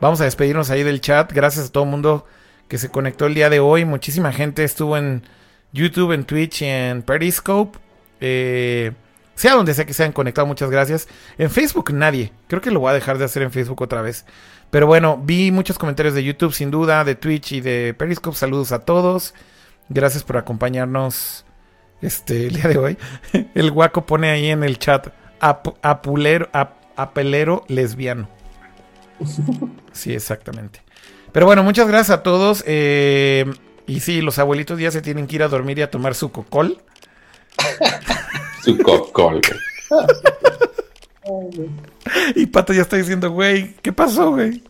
Vamos 0.00 0.20
a 0.20 0.24
despedirnos 0.24 0.70
ahí 0.70 0.82
del 0.82 1.00
chat. 1.00 1.32
Gracias 1.32 1.68
a 1.68 1.72
todo 1.72 1.84
el 1.84 1.90
mundo 1.90 2.26
que 2.68 2.78
se 2.78 2.90
conectó 2.90 3.26
el 3.26 3.34
día 3.34 3.50
de 3.50 3.60
hoy. 3.60 3.84
Muchísima 3.84 4.32
gente 4.32 4.64
estuvo 4.64 4.96
en 4.96 5.22
YouTube, 5.72 6.12
en 6.12 6.24
Twitch 6.24 6.62
y 6.62 6.66
en 6.66 7.02
Periscope. 7.02 7.78
Eh, 8.20 8.92
sea 9.34 9.54
donde 9.54 9.72
sea 9.72 9.86
que 9.86 9.94
se 9.94 10.02
hayan 10.02 10.12
conectado, 10.12 10.46
muchas 10.46 10.70
gracias. 10.70 11.08
En 11.38 11.50
Facebook 11.50 11.92
nadie. 11.92 12.32
Creo 12.48 12.60
que 12.60 12.70
lo 12.70 12.80
voy 12.80 12.90
a 12.90 12.94
dejar 12.94 13.18
de 13.18 13.24
hacer 13.24 13.42
en 13.42 13.52
Facebook 13.52 13.80
otra 13.80 14.02
vez. 14.02 14.24
Pero 14.70 14.86
bueno, 14.86 15.18
vi 15.22 15.50
muchos 15.50 15.78
comentarios 15.78 16.14
de 16.14 16.22
YouTube, 16.24 16.52
sin 16.52 16.70
duda, 16.70 17.04
de 17.04 17.14
Twitch 17.14 17.52
y 17.52 17.60
de 17.60 17.94
Periscope. 17.94 18.36
Saludos 18.36 18.72
a 18.72 18.80
todos. 18.80 19.34
Gracias 19.88 20.22
por 20.24 20.36
acompañarnos 20.36 21.46
este, 22.02 22.46
el 22.48 22.54
día 22.56 22.68
de 22.68 22.76
hoy. 22.78 22.98
El 23.54 23.70
guaco 23.70 24.04
pone 24.04 24.30
ahí 24.30 24.50
en 24.50 24.62
el 24.64 24.78
chat 24.78 25.08
ap- 25.40 25.78
apulero, 25.82 26.48
ap- 26.52 26.76
apelero 26.96 27.64
lesbiano. 27.68 28.28
Sí, 29.92 30.12
exactamente. 30.14 30.80
Pero 31.32 31.46
bueno, 31.46 31.62
muchas 31.64 31.88
gracias 31.88 32.16
a 32.18 32.22
todos. 32.22 32.62
eh, 32.66 33.44
y 33.86 33.98
sí, 34.00 34.20
los 34.20 34.38
abuelitos 34.38 34.78
ya 34.78 34.90
se 34.92 35.02
tienen 35.02 35.26
que 35.26 35.36
ir 35.36 35.42
a 35.42 35.48
dormir 35.48 35.78
y 35.78 35.82
a 35.82 35.90
tomar 35.90 36.14
su 36.14 36.30
cocol. 36.30 36.78
Su 38.62 38.78
cocol. 38.78 39.40
Y 42.34 42.46
Pato 42.46 42.72
ya 42.72 42.82
está 42.82 42.96
diciendo, 42.96 43.30
güey, 43.30 43.74
¿qué 43.82 43.92
pasó, 43.92 44.32
güey? 44.32 44.62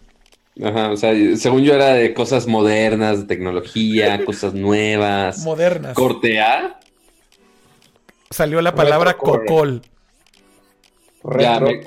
Ajá, 0.62 0.90
o 0.90 0.96
sea, 0.96 1.12
según 1.36 1.62
yo 1.62 1.74
era 1.74 1.94
de 1.94 2.12
cosas 2.14 2.46
modernas, 2.46 3.20
de 3.20 3.26
tecnología, 3.26 4.24
cosas 4.26 4.54
nuevas. 4.54 5.44
Modernas. 5.44 5.94
Corte 5.94 6.40
A. 6.40 6.80
Salió 8.30 8.60
la 8.60 8.74
palabra 8.74 9.12
Retrocore. 9.12 9.46
cocol. 9.46 9.82
Ya, 11.38 11.60
me-. 11.60 11.80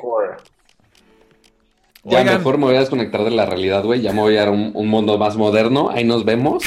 Ya 2.04 2.24
mejor 2.24 2.58
me 2.58 2.66
voy 2.66 2.76
a 2.76 2.80
desconectar 2.80 3.24
de 3.24 3.32
la 3.32 3.46
realidad, 3.46 3.84
güey. 3.84 4.02
Ya 4.02 4.12
me 4.14 4.22
voy 4.22 4.38
a 4.38 4.42
ir 4.44 4.48
a 4.48 4.52
un, 4.52 4.72
un 4.74 4.88
mundo 4.88 5.18
más 5.18 5.36
moderno. 5.38 5.90
Ahí 5.92 6.04
nos 6.04 6.26
vemos. 6.26 6.64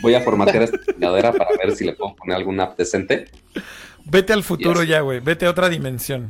Voy 0.00 0.14
a 0.14 0.20
formatear 0.20 0.62
esta 0.62 0.78
chingadera 0.86 1.32
para 1.32 1.50
ver 1.62 1.74
si 1.76 1.84
le 1.84 1.92
puedo 1.92 2.14
poner 2.16 2.36
alguna 2.36 2.64
app 2.64 2.78
decente. 2.78 3.26
Vete 4.04 4.32
al 4.32 4.42
futuro 4.44 4.80
Yes. 4.82 4.88
ya, 4.90 5.00
güey. 5.00 5.20
Vete 5.20 5.44
a 5.46 5.50
otra 5.50 5.68
dimensión. 5.68 6.28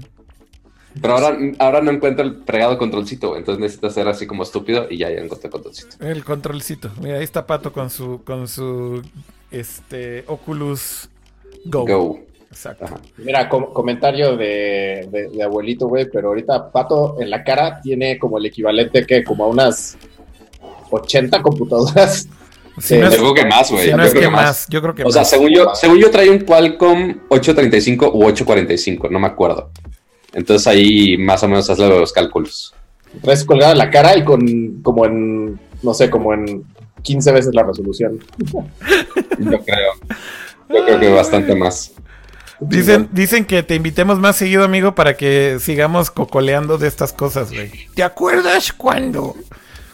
Pero 1.00 1.14
ahora, 1.14 1.38
ahora 1.58 1.80
no 1.80 1.90
encuentro 1.90 2.24
el 2.24 2.42
fregado 2.44 2.78
controlcito. 2.78 3.36
Entonces 3.36 3.60
necesito 3.60 3.90
ser 3.90 4.08
así 4.08 4.26
como 4.26 4.42
estúpido 4.42 4.86
y 4.90 4.98
ya, 4.98 5.10
ya 5.10 5.20
encontré 5.20 5.46
el 5.48 5.52
controlcito. 5.52 5.96
El 6.04 6.24
controlcito. 6.24 6.90
Mira, 7.00 7.16
ahí 7.18 7.24
está 7.24 7.46
Pato 7.46 7.72
con 7.72 7.90
su, 7.90 8.22
con 8.24 8.48
su 8.48 9.02
este 9.50 10.24
Oculus 10.26 11.08
Go. 11.64 11.84
Go. 11.86 12.20
Exacto. 12.50 12.86
Ajá. 12.86 13.00
Mira, 13.18 13.48
com- 13.48 13.72
comentario 13.72 14.36
de, 14.36 15.06
de- 15.12 15.28
de 15.28 15.42
abuelito, 15.42 15.86
güey, 15.86 16.08
pero 16.10 16.28
ahorita 16.28 16.70
Pato 16.72 17.16
en 17.20 17.28
la 17.30 17.44
cara 17.44 17.80
tiene 17.82 18.18
como 18.18 18.38
el 18.38 18.46
equivalente 18.46 19.04
que 19.06 19.22
como 19.22 19.44
a 19.44 19.48
unas 19.48 19.98
80 20.90 21.42
computadoras. 21.42 22.28
Sí, 22.80 22.96
no 22.96 23.08
es, 23.08 23.14
Yo 23.16 23.20
creo 23.20 23.34
que 23.34 23.44
más, 23.46 23.70
güey. 23.70 23.84
si 23.84 23.90
Yo 23.90 23.96
no 23.96 24.04
es 24.04 24.10
creo 24.12 24.22
que 24.22 24.28
que 24.28 24.32
más, 24.32 24.66
yo 24.70 24.80
creo 24.80 24.94
que 24.94 25.02
O 25.04 25.10
sea, 25.10 25.22
más. 25.22 25.30
según 25.30 25.50
yo, 25.50 25.74
según 25.74 25.98
yo 25.98 26.10
traía 26.12 26.30
un 26.30 26.38
Qualcomm 26.38 27.20
835 27.28 28.12
u 28.14 28.24
845, 28.24 29.08
no 29.10 29.18
me 29.18 29.26
acuerdo. 29.26 29.70
Entonces 30.32 30.66
ahí 30.66 31.16
más 31.18 31.42
o 31.42 31.48
menos 31.48 31.68
hazle 31.70 31.88
los 31.88 32.12
cálculos. 32.12 32.74
Traes 33.22 33.44
colgada 33.44 33.72
en 33.72 33.78
la 33.78 33.90
cara 33.90 34.16
y 34.16 34.24
con 34.24 34.82
como 34.82 35.06
en, 35.06 35.58
no 35.82 35.94
sé, 35.94 36.10
como 36.10 36.34
en 36.34 36.64
15 37.02 37.32
veces 37.32 37.54
la 37.54 37.62
resolución. 37.62 38.18
Yo 39.38 39.60
creo. 39.64 39.92
Yo 40.68 40.84
creo 40.84 41.00
que 41.00 41.08
bastante 41.10 41.54
más. 41.54 41.92
Dicen, 42.60 43.08
dicen 43.12 43.44
que 43.44 43.62
te 43.62 43.76
invitemos 43.76 44.18
más 44.18 44.36
seguido, 44.36 44.64
amigo, 44.64 44.94
para 44.94 45.16
que 45.16 45.58
sigamos 45.60 46.10
cocoleando 46.10 46.76
de 46.76 46.88
estas 46.88 47.12
cosas, 47.12 47.52
güey. 47.52 47.70
¿Te 47.94 48.02
acuerdas 48.02 48.72
cuando? 48.72 49.36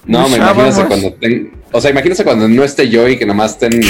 No, 0.07 0.29
me 0.29 0.37
imagínense 0.37 0.85
cuando 0.87 1.13
ten- 1.15 1.53
O 1.73 1.81
sea, 1.81 1.91
imagínense 1.91 2.25
cuando 2.25 2.49
no 2.49 2.65
esté 2.65 2.89
yo 2.89 3.07
y 3.09 3.19
que 3.19 3.27
nomás 3.27 3.53
estén 3.53 3.81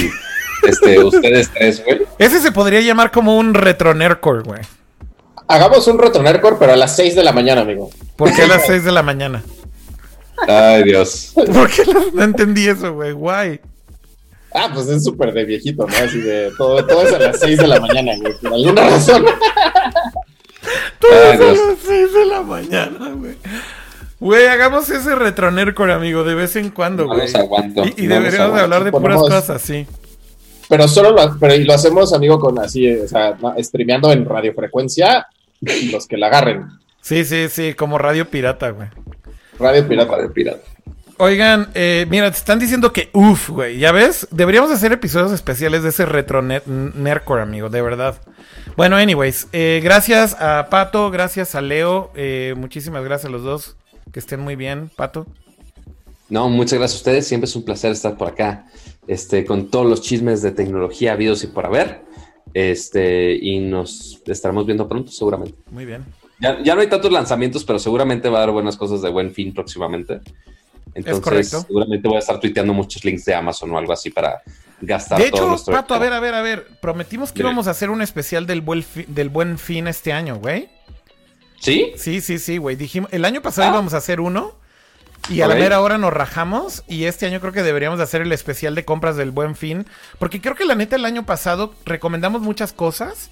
este, 0.69 0.99
ustedes 1.05 1.51
tres, 1.55 1.85
güey. 1.85 2.03
Ese 2.19 2.41
se 2.41 2.51
podría 2.53 2.81
llamar 2.81 3.11
como 3.13 3.39
un 3.39 3.55
retro 3.55 3.95
nerdcore, 3.95 4.43
güey. 4.43 4.61
Hagamos 5.47 5.87
un 5.89 5.99
retronercore, 5.99 6.57
pero 6.59 6.73
a 6.73 6.77
las 6.77 6.97
6 6.97 7.15
de 7.17 7.23
la 7.25 7.33
mañana, 7.33 7.61
amigo. 7.63 7.91
¿Por 8.17 8.33
qué 8.35 8.43
a 8.43 8.47
las 8.47 8.67
6 8.67 8.85
de 8.85 8.93
la 8.93 9.03
mañana? 9.03 9.43
Ay, 10.49 10.85
Dios. 10.85 11.33
¿Por 11.35 11.71
qué 11.71 11.85
las- 11.85 12.13
no 12.15 12.23
entendí 12.23 12.67
eso, 12.67 12.93
güey? 12.95 13.13
Guay. 13.13 13.61
Ah, 14.55 14.71
pues 14.73 14.89
es 14.89 15.05
súper 15.05 15.33
de 15.33 15.45
viejito, 15.45 15.87
¿no? 15.87 15.95
Así 15.97 16.21
de 16.21 16.53
todo, 16.57 16.85
todo 16.87 17.03
es 17.07 17.13
a 17.13 17.19
las 17.19 17.41
6 17.41 17.59
de 17.59 17.67
la 17.67 17.81
mañana, 17.81 18.13
güey, 18.21 18.33
por 18.41 18.55
alguna 18.55 18.89
razón. 18.89 19.25
Todas 21.01 21.25
Ay, 21.25 21.33
a 21.33 21.37
Dios. 21.37 21.59
las 21.69 21.79
6 21.87 22.13
de 22.15 22.25
la 22.27 22.43
mañana, 22.43 23.11
güey. 23.17 23.37
Güey, 24.21 24.47
hagamos 24.47 24.89
ese 24.89 25.15
retro 25.17 25.51
nerdcore, 25.51 25.93
amigo, 25.93 26.25
de 26.25 26.35
vez 26.35 26.57
en 26.57 26.71
cuando, 26.71 27.03
No 27.05 27.11
güey. 27.15 27.23
los 27.23 27.35
aguanto. 27.35 27.83
Y, 27.97 28.07
no 28.07 28.15
deberíamos 28.15 28.33
de 28.33 28.39
aguanto. 28.43 28.63
hablar 28.63 28.85
de 28.85 28.93
puras 28.93 29.19
cosas, 29.21 29.61
sí. 29.61 29.87
Pero 30.69 30.89
solo 30.89 31.11
lo, 31.11 31.37
pero 31.39 31.55
y 31.55 31.65
lo 31.65 31.75
hacemos, 31.75 32.15
amigo, 32.15 32.39
con 32.39 32.59
así, 32.59 32.91
o 32.97 33.07
sea, 33.07 33.37
no, 33.41 33.55
streameando 33.59 34.11
en 34.13 34.25
radiofrecuencia 34.25 35.27
los 35.93 36.07
que 36.07 36.17
la 36.17 36.29
agarren. 36.29 36.67
Sí, 37.01 37.25
sí, 37.25 37.49
sí, 37.51 37.75
como 37.75 37.99
radio 37.99 38.29
pirata, 38.31 38.71
güey. 38.71 38.89
Radio 39.59 39.87
Pirata. 39.87 40.17
de 40.23 40.29
pirata. 40.31 40.63
Oigan, 41.17 41.69
eh, 41.75 42.07
mira, 42.11 42.29
te 42.31 42.37
están 42.39 42.59
diciendo 42.59 42.93
que 42.93 43.11
uff, 43.13 43.51
güey, 43.51 43.79
¿ya 43.79 43.93
ves? 43.93 44.27
Deberíamos 44.33 44.71
hacer 44.73 44.91
episodios 44.93 45.31
especiales 45.31 45.85
de 45.85 45.91
ese 45.91 46.07
retro 46.07 46.43
ner- 46.43 46.67
nerdcore, 46.67 47.43
amigo, 47.43 47.69
de 47.69 47.83
verdad. 47.83 48.17
Bueno, 48.77 48.97
anyways, 48.97 49.47
eh, 49.53 49.81
gracias 49.85 50.35
a 50.41 50.67
Pato, 50.71 51.13
gracias 51.13 51.55
a 51.55 51.61
Leo, 51.61 52.11
eh, 52.17 52.55
muchísimas 52.57 53.05
gracias 53.05 53.29
a 53.29 53.33
los 53.33 53.45
dos, 53.45 53.77
que 54.13 54.19
estén 54.19 54.41
muy 54.41 54.57
bien, 54.57 54.91
Pato. 54.97 55.27
No, 56.31 56.49
muchas 56.49 56.79
gracias 56.81 56.99
a 56.99 57.03
ustedes. 57.03 57.27
Siempre 57.29 57.47
es 57.49 57.55
un 57.55 57.65
placer 57.65 57.93
estar 57.93 58.17
por 58.17 58.29
acá, 58.29 58.65
este, 59.07 59.45
con 59.45 59.71
todos 59.71 59.87
los 59.87 60.01
chismes 60.03 60.43
de 60.43 60.51
tecnología 60.51 61.13
habidos 61.13 61.45
y 61.45 61.47
por 61.47 61.65
haber. 61.67 62.01
Este, 62.55 63.35
y 63.35 63.59
nos 63.59 64.23
estaremos 64.27 64.65
viendo 64.65 64.89
pronto, 64.89 65.11
seguramente. 65.11 65.57
Muy 65.71 65.85
bien. 65.85 66.05
Ya, 66.41 66.63
ya 66.63 66.75
no 66.75 66.81
hay 66.81 66.87
tantos 66.89 67.11
lanzamientos, 67.13 67.65
pero 67.65 67.79
seguramente 67.79 68.29
va 68.29 68.39
a 68.39 68.43
haber 68.45 68.53
buenas 68.55 68.77
cosas 68.77 69.03
de 69.03 69.11
buen 69.11 69.33
fin 69.33 69.53
próximamente. 69.53 70.21
Entonces, 70.95 71.23
correcto. 71.25 71.61
seguramente 71.67 72.07
voy 72.07 72.17
a 72.17 72.21
estar 72.21 72.39
tuiteando 72.39 72.73
muchos 72.73 73.05
links 73.05 73.25
de 73.25 73.35
Amazon 73.35 73.71
o 73.73 73.79
algo 73.79 73.93
así 73.93 74.11
para 74.11 74.41
gastar 74.81 75.19
De 75.19 75.31
todo 75.31 75.41
hecho, 75.41 75.49
nuestro. 75.49 75.75
Pato, 75.75 75.95
a 75.95 75.99
ver, 75.99 76.13
a 76.13 76.21
ver, 76.21 76.35
a 76.35 76.43
ver, 76.43 76.67
prometimos 76.81 77.33
que 77.33 77.41
íbamos 77.43 77.67
a 77.67 77.73
hacer 77.73 77.91
un 77.91 78.01
especial 78.03 78.47
del 78.47 78.61
buen, 78.61 78.83
fi- 78.85 79.05
del 79.09 79.29
buen 79.31 79.59
fin 79.59 79.89
este 79.89 80.13
año, 80.13 80.37
güey. 80.37 80.69
¿Sí? 81.59 81.93
Sí, 81.97 82.21
sí, 82.21 82.39
sí, 82.39 82.59
güey. 82.59 82.77
Dijimos, 82.77 83.13
el 83.13 83.25
año 83.25 83.43
pasado 83.43 83.69
Ah. 83.69 83.73
íbamos 83.73 83.95
a 83.95 83.97
hacer 83.97 84.21
uno 84.21 84.55
y 85.31 85.41
a 85.41 85.47
la 85.49 85.55
mera 85.55 85.81
hora 85.81 85.99
nos 85.99 86.13
rajamos 86.13 86.85
y 86.89 87.05
este 87.05 87.27
año 87.27 87.41
creo 87.41 87.53
que 87.53 87.63
deberíamos 87.63 87.99
de 87.99 88.05
hacer 88.05 88.23
el 88.23 88.33
especial 88.33 88.75
de 88.75 88.85
compras 88.85 89.17
del 89.17 89.31
Buen 89.31 89.57
Fin, 89.57 89.87
porque 90.19 90.41
creo 90.41 90.55
que 90.55 90.65
la 90.65 90.75
neta 90.75 90.97
el 90.97 91.05
año 91.05 91.25
pasado 91.27 91.75
recomendamos 91.85 92.43
muchas 92.43 92.73
cosas, 92.73 93.31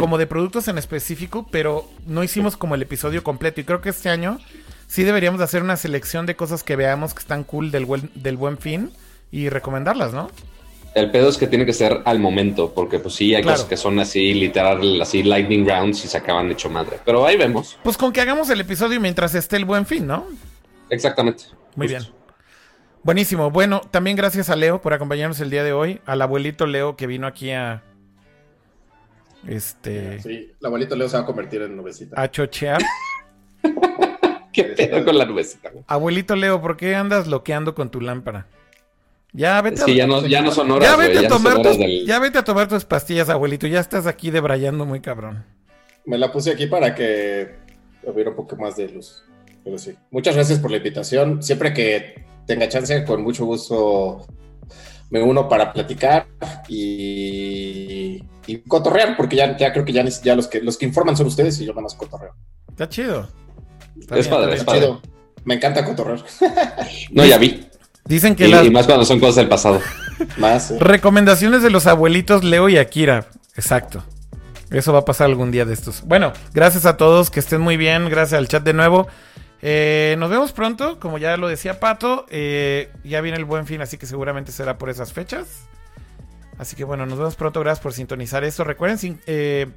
como 0.00 0.16
de 0.16 0.26
productos 0.26 0.66
en 0.68 0.78
específico, 0.78 1.46
pero 1.50 1.86
no 2.06 2.22
hicimos 2.24 2.56
como 2.56 2.74
el 2.74 2.80
episodio 2.82 3.22
completo 3.22 3.60
y 3.60 3.64
creo 3.64 3.82
que 3.82 3.90
este 3.90 4.08
año 4.08 4.38
sí 4.86 5.04
deberíamos 5.04 5.38
de 5.38 5.44
hacer 5.44 5.62
una 5.62 5.76
selección 5.76 6.24
de 6.24 6.36
cosas 6.36 6.62
que 6.64 6.74
veamos 6.74 7.12
que 7.12 7.20
están 7.20 7.44
cool 7.44 7.70
del 7.70 7.84
buen, 7.84 8.10
del 8.14 8.38
buen 8.38 8.56
Fin 8.56 8.90
y 9.30 9.50
recomendarlas, 9.50 10.14
¿no? 10.14 10.30
El 10.94 11.10
pedo 11.10 11.28
es 11.28 11.36
que 11.36 11.46
tiene 11.46 11.66
que 11.66 11.74
ser 11.74 12.00
al 12.06 12.18
momento, 12.18 12.72
porque 12.74 12.98
pues 12.98 13.14
sí, 13.14 13.34
hay 13.34 13.42
Claro. 13.42 13.56
cosas 13.56 13.68
que 13.68 13.76
son 13.76 14.00
así, 14.00 14.32
literal, 14.32 15.00
así 15.02 15.22
lightning 15.22 15.68
rounds 15.68 16.02
y 16.04 16.08
se 16.08 16.16
acaban 16.16 16.50
hecho 16.50 16.70
madre. 16.70 16.98
Pero 17.04 17.26
ahí 17.26 17.36
vemos. 17.36 17.76
Pues 17.84 17.98
con 17.98 18.10
que 18.10 18.22
hagamos 18.22 18.48
el 18.48 18.60
episodio 18.62 18.98
mientras 18.98 19.34
esté 19.34 19.56
el 19.56 19.66
Buen 19.66 19.84
Fin, 19.84 20.06
¿no? 20.06 20.24
Exactamente. 20.90 21.44
Muy 21.76 21.88
Justo. 21.88 22.10
bien. 22.12 22.18
Buenísimo. 23.02 23.50
Bueno, 23.50 23.80
también 23.90 24.16
gracias 24.16 24.50
a 24.50 24.56
Leo 24.56 24.80
por 24.82 24.92
acompañarnos 24.92 25.40
el 25.40 25.50
día 25.50 25.64
de 25.64 25.72
hoy. 25.72 26.00
Al 26.04 26.20
abuelito 26.22 26.66
Leo 26.66 26.96
que 26.96 27.06
vino 27.06 27.26
aquí 27.26 27.50
a. 27.52 27.82
Este. 29.46 30.20
Sí, 30.20 30.52
el 30.60 30.66
abuelito 30.66 30.96
Leo 30.96 31.08
se 31.08 31.16
va 31.16 31.22
a 31.22 31.26
convertir 31.26 31.62
en 31.62 31.76
nubecita. 31.76 32.20
A 32.20 32.30
chochear. 32.30 32.80
¿Qué 34.52 34.64
pedo 34.64 35.04
con 35.04 35.16
la 35.16 35.24
nubecita? 35.24 35.70
güey? 35.70 35.84
Abuelito 35.86 36.34
Leo, 36.36 36.60
¿por 36.60 36.76
qué 36.76 36.94
andas 36.96 37.26
loqueando 37.28 37.74
con 37.74 37.90
tu 37.90 38.00
lámpara? 38.00 38.46
Ya 39.32 39.60
vete 39.62 39.76
Es 39.76 39.84
que 39.84 39.92
a. 39.92 39.94
ya 39.94 40.06
no, 40.06 40.26
ya 40.26 40.42
no 40.42 40.50
son 40.50 40.70
horas, 40.70 40.88
ya 40.88 40.96
güey. 40.96 41.08
vete, 41.08 41.18
a 41.18 41.22
Ya 41.22 41.28
no 41.28 41.34
son 41.34 41.44
tomar 41.44 41.60
horas 41.60 41.72
tus, 41.76 41.78
del... 41.78 42.06
ya 42.06 42.18
vete 42.18 42.38
a 42.38 42.44
tomar 42.44 42.68
tus 42.68 42.84
pastillas, 42.84 43.28
abuelito. 43.28 43.66
Ya 43.66 43.78
estás 43.80 44.06
aquí 44.06 44.30
debrayando 44.30 44.84
muy 44.86 45.00
cabrón. 45.00 45.44
Me 46.04 46.18
la 46.18 46.32
puse 46.32 46.50
aquí 46.50 46.66
para 46.66 46.94
que 46.94 47.54
hubiera 48.02 48.30
un 48.30 48.36
poco 48.36 48.56
más 48.56 48.76
de 48.76 48.88
luz. 48.88 49.22
Pero 49.64 49.78
sí. 49.78 49.94
Muchas 50.10 50.34
gracias 50.34 50.58
por 50.58 50.70
la 50.70 50.78
invitación. 50.78 51.42
Siempre 51.42 51.72
que 51.74 52.24
tenga 52.46 52.68
chance, 52.68 53.04
con 53.04 53.22
mucho 53.22 53.44
gusto 53.44 54.26
me 55.10 55.22
uno 55.22 55.48
para 55.48 55.72
platicar 55.72 56.26
y, 56.68 58.22
y 58.46 58.56
cotorrear, 58.68 59.16
porque 59.16 59.36
ya, 59.36 59.56
ya 59.56 59.72
creo 59.72 59.84
que 59.84 59.92
ya, 59.92 60.04
los, 60.34 60.46
que, 60.48 60.60
los 60.60 60.76
que 60.76 60.86
informan 60.86 61.16
son 61.16 61.26
ustedes 61.26 61.58
y 61.60 61.64
yo 61.64 61.72
nada 61.72 61.82
más 61.82 61.94
cotorreo. 61.94 62.34
Está 62.68 62.88
chido. 62.88 63.28
Está 63.98 64.18
Es 64.18 64.28
padre, 64.28 64.54
está 64.54 64.72
es 64.74 64.80
bien. 64.80 64.90
padre. 64.96 65.00
Chido. 65.02 65.18
Me 65.44 65.54
encanta 65.54 65.84
cotorrear. 65.84 66.22
No, 67.10 67.24
ya 67.24 67.38
vi. 67.38 67.66
Dicen 68.04 68.34
que 68.34 68.48
Y, 68.48 68.50
las 68.50 68.64
y 68.66 68.70
más 68.70 68.86
cuando 68.86 69.04
son 69.04 69.20
cosas 69.20 69.36
del 69.36 69.48
pasado. 69.48 69.80
Más. 70.38 70.70
eh. 70.70 70.76
recomendaciones 70.80 71.62
de 71.62 71.70
los 71.70 71.86
abuelitos 71.86 72.42
Leo 72.44 72.68
y 72.68 72.76
Akira. 72.78 73.26
Exacto. 73.54 74.02
Eso 74.70 74.92
va 74.92 75.00
a 75.00 75.04
pasar 75.04 75.26
algún 75.26 75.50
día 75.50 75.64
de 75.64 75.72
estos. 75.74 76.02
Bueno, 76.04 76.32
gracias 76.52 76.84
a 76.86 76.96
todos, 76.96 77.30
que 77.30 77.40
estén 77.40 77.60
muy 77.60 77.76
bien. 77.76 78.08
Gracias 78.10 78.38
al 78.38 78.48
chat 78.48 78.62
de 78.62 78.72
nuevo. 78.74 79.08
Eh, 79.60 80.16
nos 80.18 80.30
vemos 80.30 80.52
pronto, 80.52 81.00
como 81.00 81.18
ya 81.18 81.36
lo 81.36 81.48
decía 81.48 81.80
Pato. 81.80 82.26
eh, 82.30 82.90
ya 83.04 83.20
viene 83.20 83.38
el 83.38 83.44
buen 83.44 83.66
fin, 83.66 83.80
así 83.80 83.98
que 83.98 84.06
seguramente 84.06 84.52
será 84.52 84.78
por 84.78 84.90
esas 84.90 85.12
fechas. 85.12 85.68
Así 86.58 86.76
que 86.76 86.84
bueno, 86.84 87.06
nos 87.06 87.18
vemos 87.18 87.36
pronto. 87.36 87.60
Gracias 87.60 87.82
por 87.82 87.92
sintonizar 87.92 88.44
esto. 88.44 88.64
Recuerden 88.64 89.20
eh, 89.26 89.68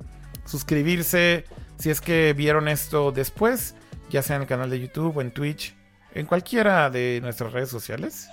suscribirse 0.46 1.46
si 1.78 1.90
es 1.90 2.02
que 2.02 2.34
vieron 2.34 2.68
esto 2.68 3.12
después, 3.12 3.76
ya 4.10 4.22
sea 4.22 4.36
en 4.36 4.44
el 4.44 4.48
canal 4.48 4.70
de 4.70 4.80
YouTube 4.80 5.16
o 5.18 5.22
en 5.22 5.32
Twitch, 5.32 5.76
en 6.14 6.26
cualquiera 6.26 6.90
de 6.90 7.20
nuestras 7.22 7.54
redes 7.54 7.70
sociales. 7.70 8.30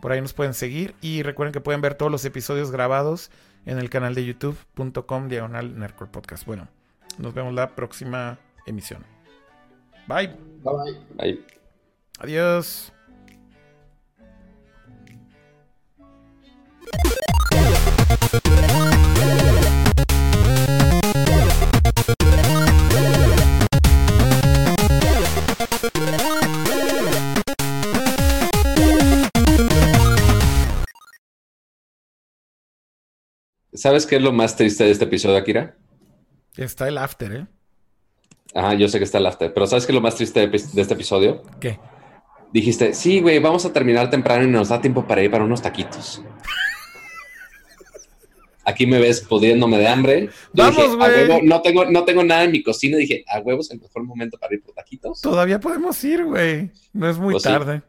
Por 0.00 0.12
ahí 0.12 0.20
nos 0.20 0.32
pueden 0.32 0.54
seguir 0.54 0.94
y 1.00 1.22
recuerden 1.22 1.52
que 1.52 1.60
pueden 1.60 1.80
ver 1.80 1.94
todos 1.94 2.10
los 2.10 2.24
episodios 2.24 2.70
grabados 2.70 3.30
en 3.66 3.78
el 3.78 3.90
canal 3.90 4.14
de 4.14 4.24
youtube.com 4.24 5.28
diagonal 5.28 5.94
podcast. 6.10 6.46
Bueno, 6.46 6.68
nos 7.18 7.34
vemos 7.34 7.52
la 7.54 7.74
próxima 7.74 8.38
emisión. 8.66 9.04
Bye. 10.06 10.49
Bye 10.62 10.74
bye. 11.18 11.44
Adiós. 12.18 12.92
¿Sabes 33.72 34.04
qué 34.04 34.16
es 34.16 34.22
lo 34.22 34.32
más 34.32 34.56
triste 34.56 34.84
de 34.84 34.90
este 34.90 35.04
episodio, 35.06 35.38
Akira? 35.38 35.78
Está 36.54 36.86
el 36.86 36.98
after, 36.98 37.32
¿eh? 37.32 37.46
Ajá, 38.54 38.74
yo 38.74 38.88
sé 38.88 38.98
que 38.98 39.04
está 39.04 39.18
el 39.18 39.26
after, 39.26 39.52
pero 39.52 39.66
¿sabes 39.66 39.86
qué 39.86 39.92
es 39.92 39.94
lo 39.94 40.00
más 40.00 40.16
triste 40.16 40.40
de, 40.40 40.48
de 40.48 40.82
este 40.82 40.94
episodio? 40.94 41.42
¿Qué? 41.60 41.78
Dijiste, 42.52 42.94
sí, 42.94 43.20
güey, 43.20 43.38
vamos 43.38 43.64
a 43.64 43.72
terminar 43.72 44.10
temprano 44.10 44.44
y 44.44 44.48
nos 44.48 44.70
da 44.70 44.80
tiempo 44.80 45.06
para 45.06 45.22
ir 45.22 45.30
para 45.30 45.44
unos 45.44 45.62
taquitos. 45.62 46.22
aquí 48.64 48.86
me 48.86 48.98
ves 48.98 49.20
pudiéndome 49.20 49.78
de 49.78 49.88
hambre. 49.88 50.30
Vamos, 50.52 50.96
güey. 50.96 51.42
No 51.42 51.62
tengo, 51.62 51.84
no 51.84 52.04
tengo 52.04 52.24
nada 52.24 52.44
en 52.44 52.52
mi 52.52 52.62
cocina. 52.62 52.96
Dije, 52.96 53.24
a 53.28 53.40
huevos, 53.40 53.70
el 53.70 53.80
mejor 53.80 54.04
momento 54.04 54.38
para 54.38 54.54
ir 54.54 54.62
por 54.62 54.74
taquitos. 54.74 55.20
Todavía 55.20 55.60
podemos 55.60 56.02
ir, 56.04 56.24
güey. 56.24 56.70
No 56.92 57.08
es 57.08 57.18
muy 57.18 57.34
pues 57.34 57.42
tarde. 57.42 57.82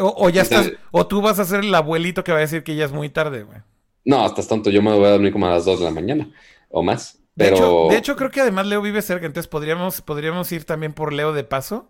O, 0.00 0.28
ya 0.28 0.42
estás, 0.42 0.72
o 0.90 1.06
tú 1.06 1.22
vas 1.22 1.38
a 1.38 1.44
ser 1.44 1.60
el 1.60 1.74
abuelito 1.74 2.24
que 2.24 2.32
va 2.32 2.38
a 2.38 2.42
decir 2.42 2.64
que 2.64 2.74
ya 2.74 2.84
es 2.84 2.92
muy 2.92 3.08
tarde, 3.08 3.44
güey. 3.44 3.58
No, 4.04 4.26
estás 4.26 4.48
tonto. 4.48 4.70
Yo 4.70 4.82
me 4.82 4.92
voy 4.92 5.06
a 5.06 5.10
dormir 5.10 5.32
como 5.32 5.46
a 5.46 5.50
las 5.50 5.64
2 5.64 5.78
de 5.78 5.84
la 5.84 5.90
mañana 5.90 6.30
o 6.68 6.82
más. 6.82 7.19
Pero... 7.40 7.88
De, 7.88 7.96
hecho, 7.96 8.16
creo 8.16 8.30
que 8.30 8.42
además 8.42 8.66
Leo 8.66 8.82
vive 8.82 9.00
cerca, 9.00 9.24
entonces 9.24 9.48
podríamos, 9.48 10.02
podríamos 10.02 10.52
ir 10.52 10.64
también 10.64 10.92
por 10.92 11.14
Leo 11.14 11.32
de 11.32 11.42
paso. 11.42 11.88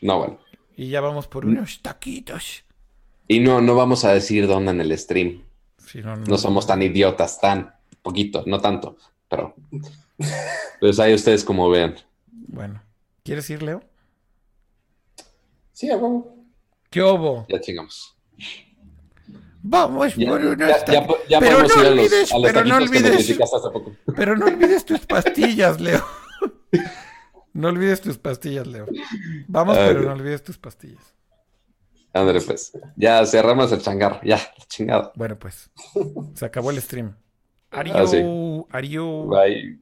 No, 0.00 0.18
bueno. 0.20 0.38
Y 0.74 0.88
ya 0.88 1.02
vamos 1.02 1.26
por 1.26 1.44
unos 1.44 1.82
taquitos. 1.82 2.64
Y 3.26 3.40
no, 3.40 3.60
no 3.60 3.74
vamos 3.74 4.06
a 4.06 4.14
decir 4.14 4.46
dónde 4.46 4.70
en 4.70 4.80
el 4.80 4.96
stream. 4.96 5.44
no, 6.26 6.38
somos 6.38 6.66
tan 6.66 6.80
idiotas, 6.80 7.38
tan 7.38 7.74
poquito, 8.00 8.42
no 8.46 8.58
tanto, 8.58 8.96
pero 9.28 9.54
pues 10.80 10.98
ahí 10.98 11.12
ustedes 11.12 11.44
como 11.44 11.68
vean. 11.68 11.96
Bueno, 12.30 12.82
¿quieres 13.24 13.50
ir, 13.50 13.62
Leo? 13.62 13.82
Sí, 15.72 15.90
a 15.90 15.96
huevo. 15.96 16.36
¿Qué 16.88 17.02
hubo? 17.02 17.44
Ya 17.50 17.60
chingamos. 17.60 18.16
Vamos 19.62 20.14
por 20.14 20.40
unos 20.40 20.68
ya, 20.86 21.06
ya, 21.28 21.40
pero 21.40 21.62
no 21.62 21.74
olvides, 21.74 22.30
pero 22.42 22.64
no 22.64 22.76
olvides, 22.76 23.38
pero 24.16 24.36
no 24.36 24.46
olvides 24.46 24.84
tus 24.84 25.00
pastillas, 25.00 25.80
Leo. 25.80 26.04
no 27.52 27.68
olvides 27.68 28.00
tus 28.00 28.18
pastillas, 28.18 28.66
Leo. 28.66 28.86
Vamos, 29.48 29.76
pero 29.76 30.02
no 30.02 30.12
olvides 30.12 30.42
tus 30.42 30.58
pastillas. 30.58 31.14
André, 32.12 32.40
pues. 32.40 32.72
Ya 32.96 33.24
cerramos 33.26 33.70
el 33.72 33.82
changar. 33.82 34.20
Ya, 34.24 34.40
chingado. 34.68 35.12
Bueno, 35.14 35.38
pues. 35.38 35.70
Se 36.34 36.44
acabó 36.46 36.70
el 36.70 36.80
stream. 36.80 37.16
Adiós. 37.70 38.14
Ah, 38.14 38.78
Adiós. 38.78 39.28
Bye. 39.28 39.78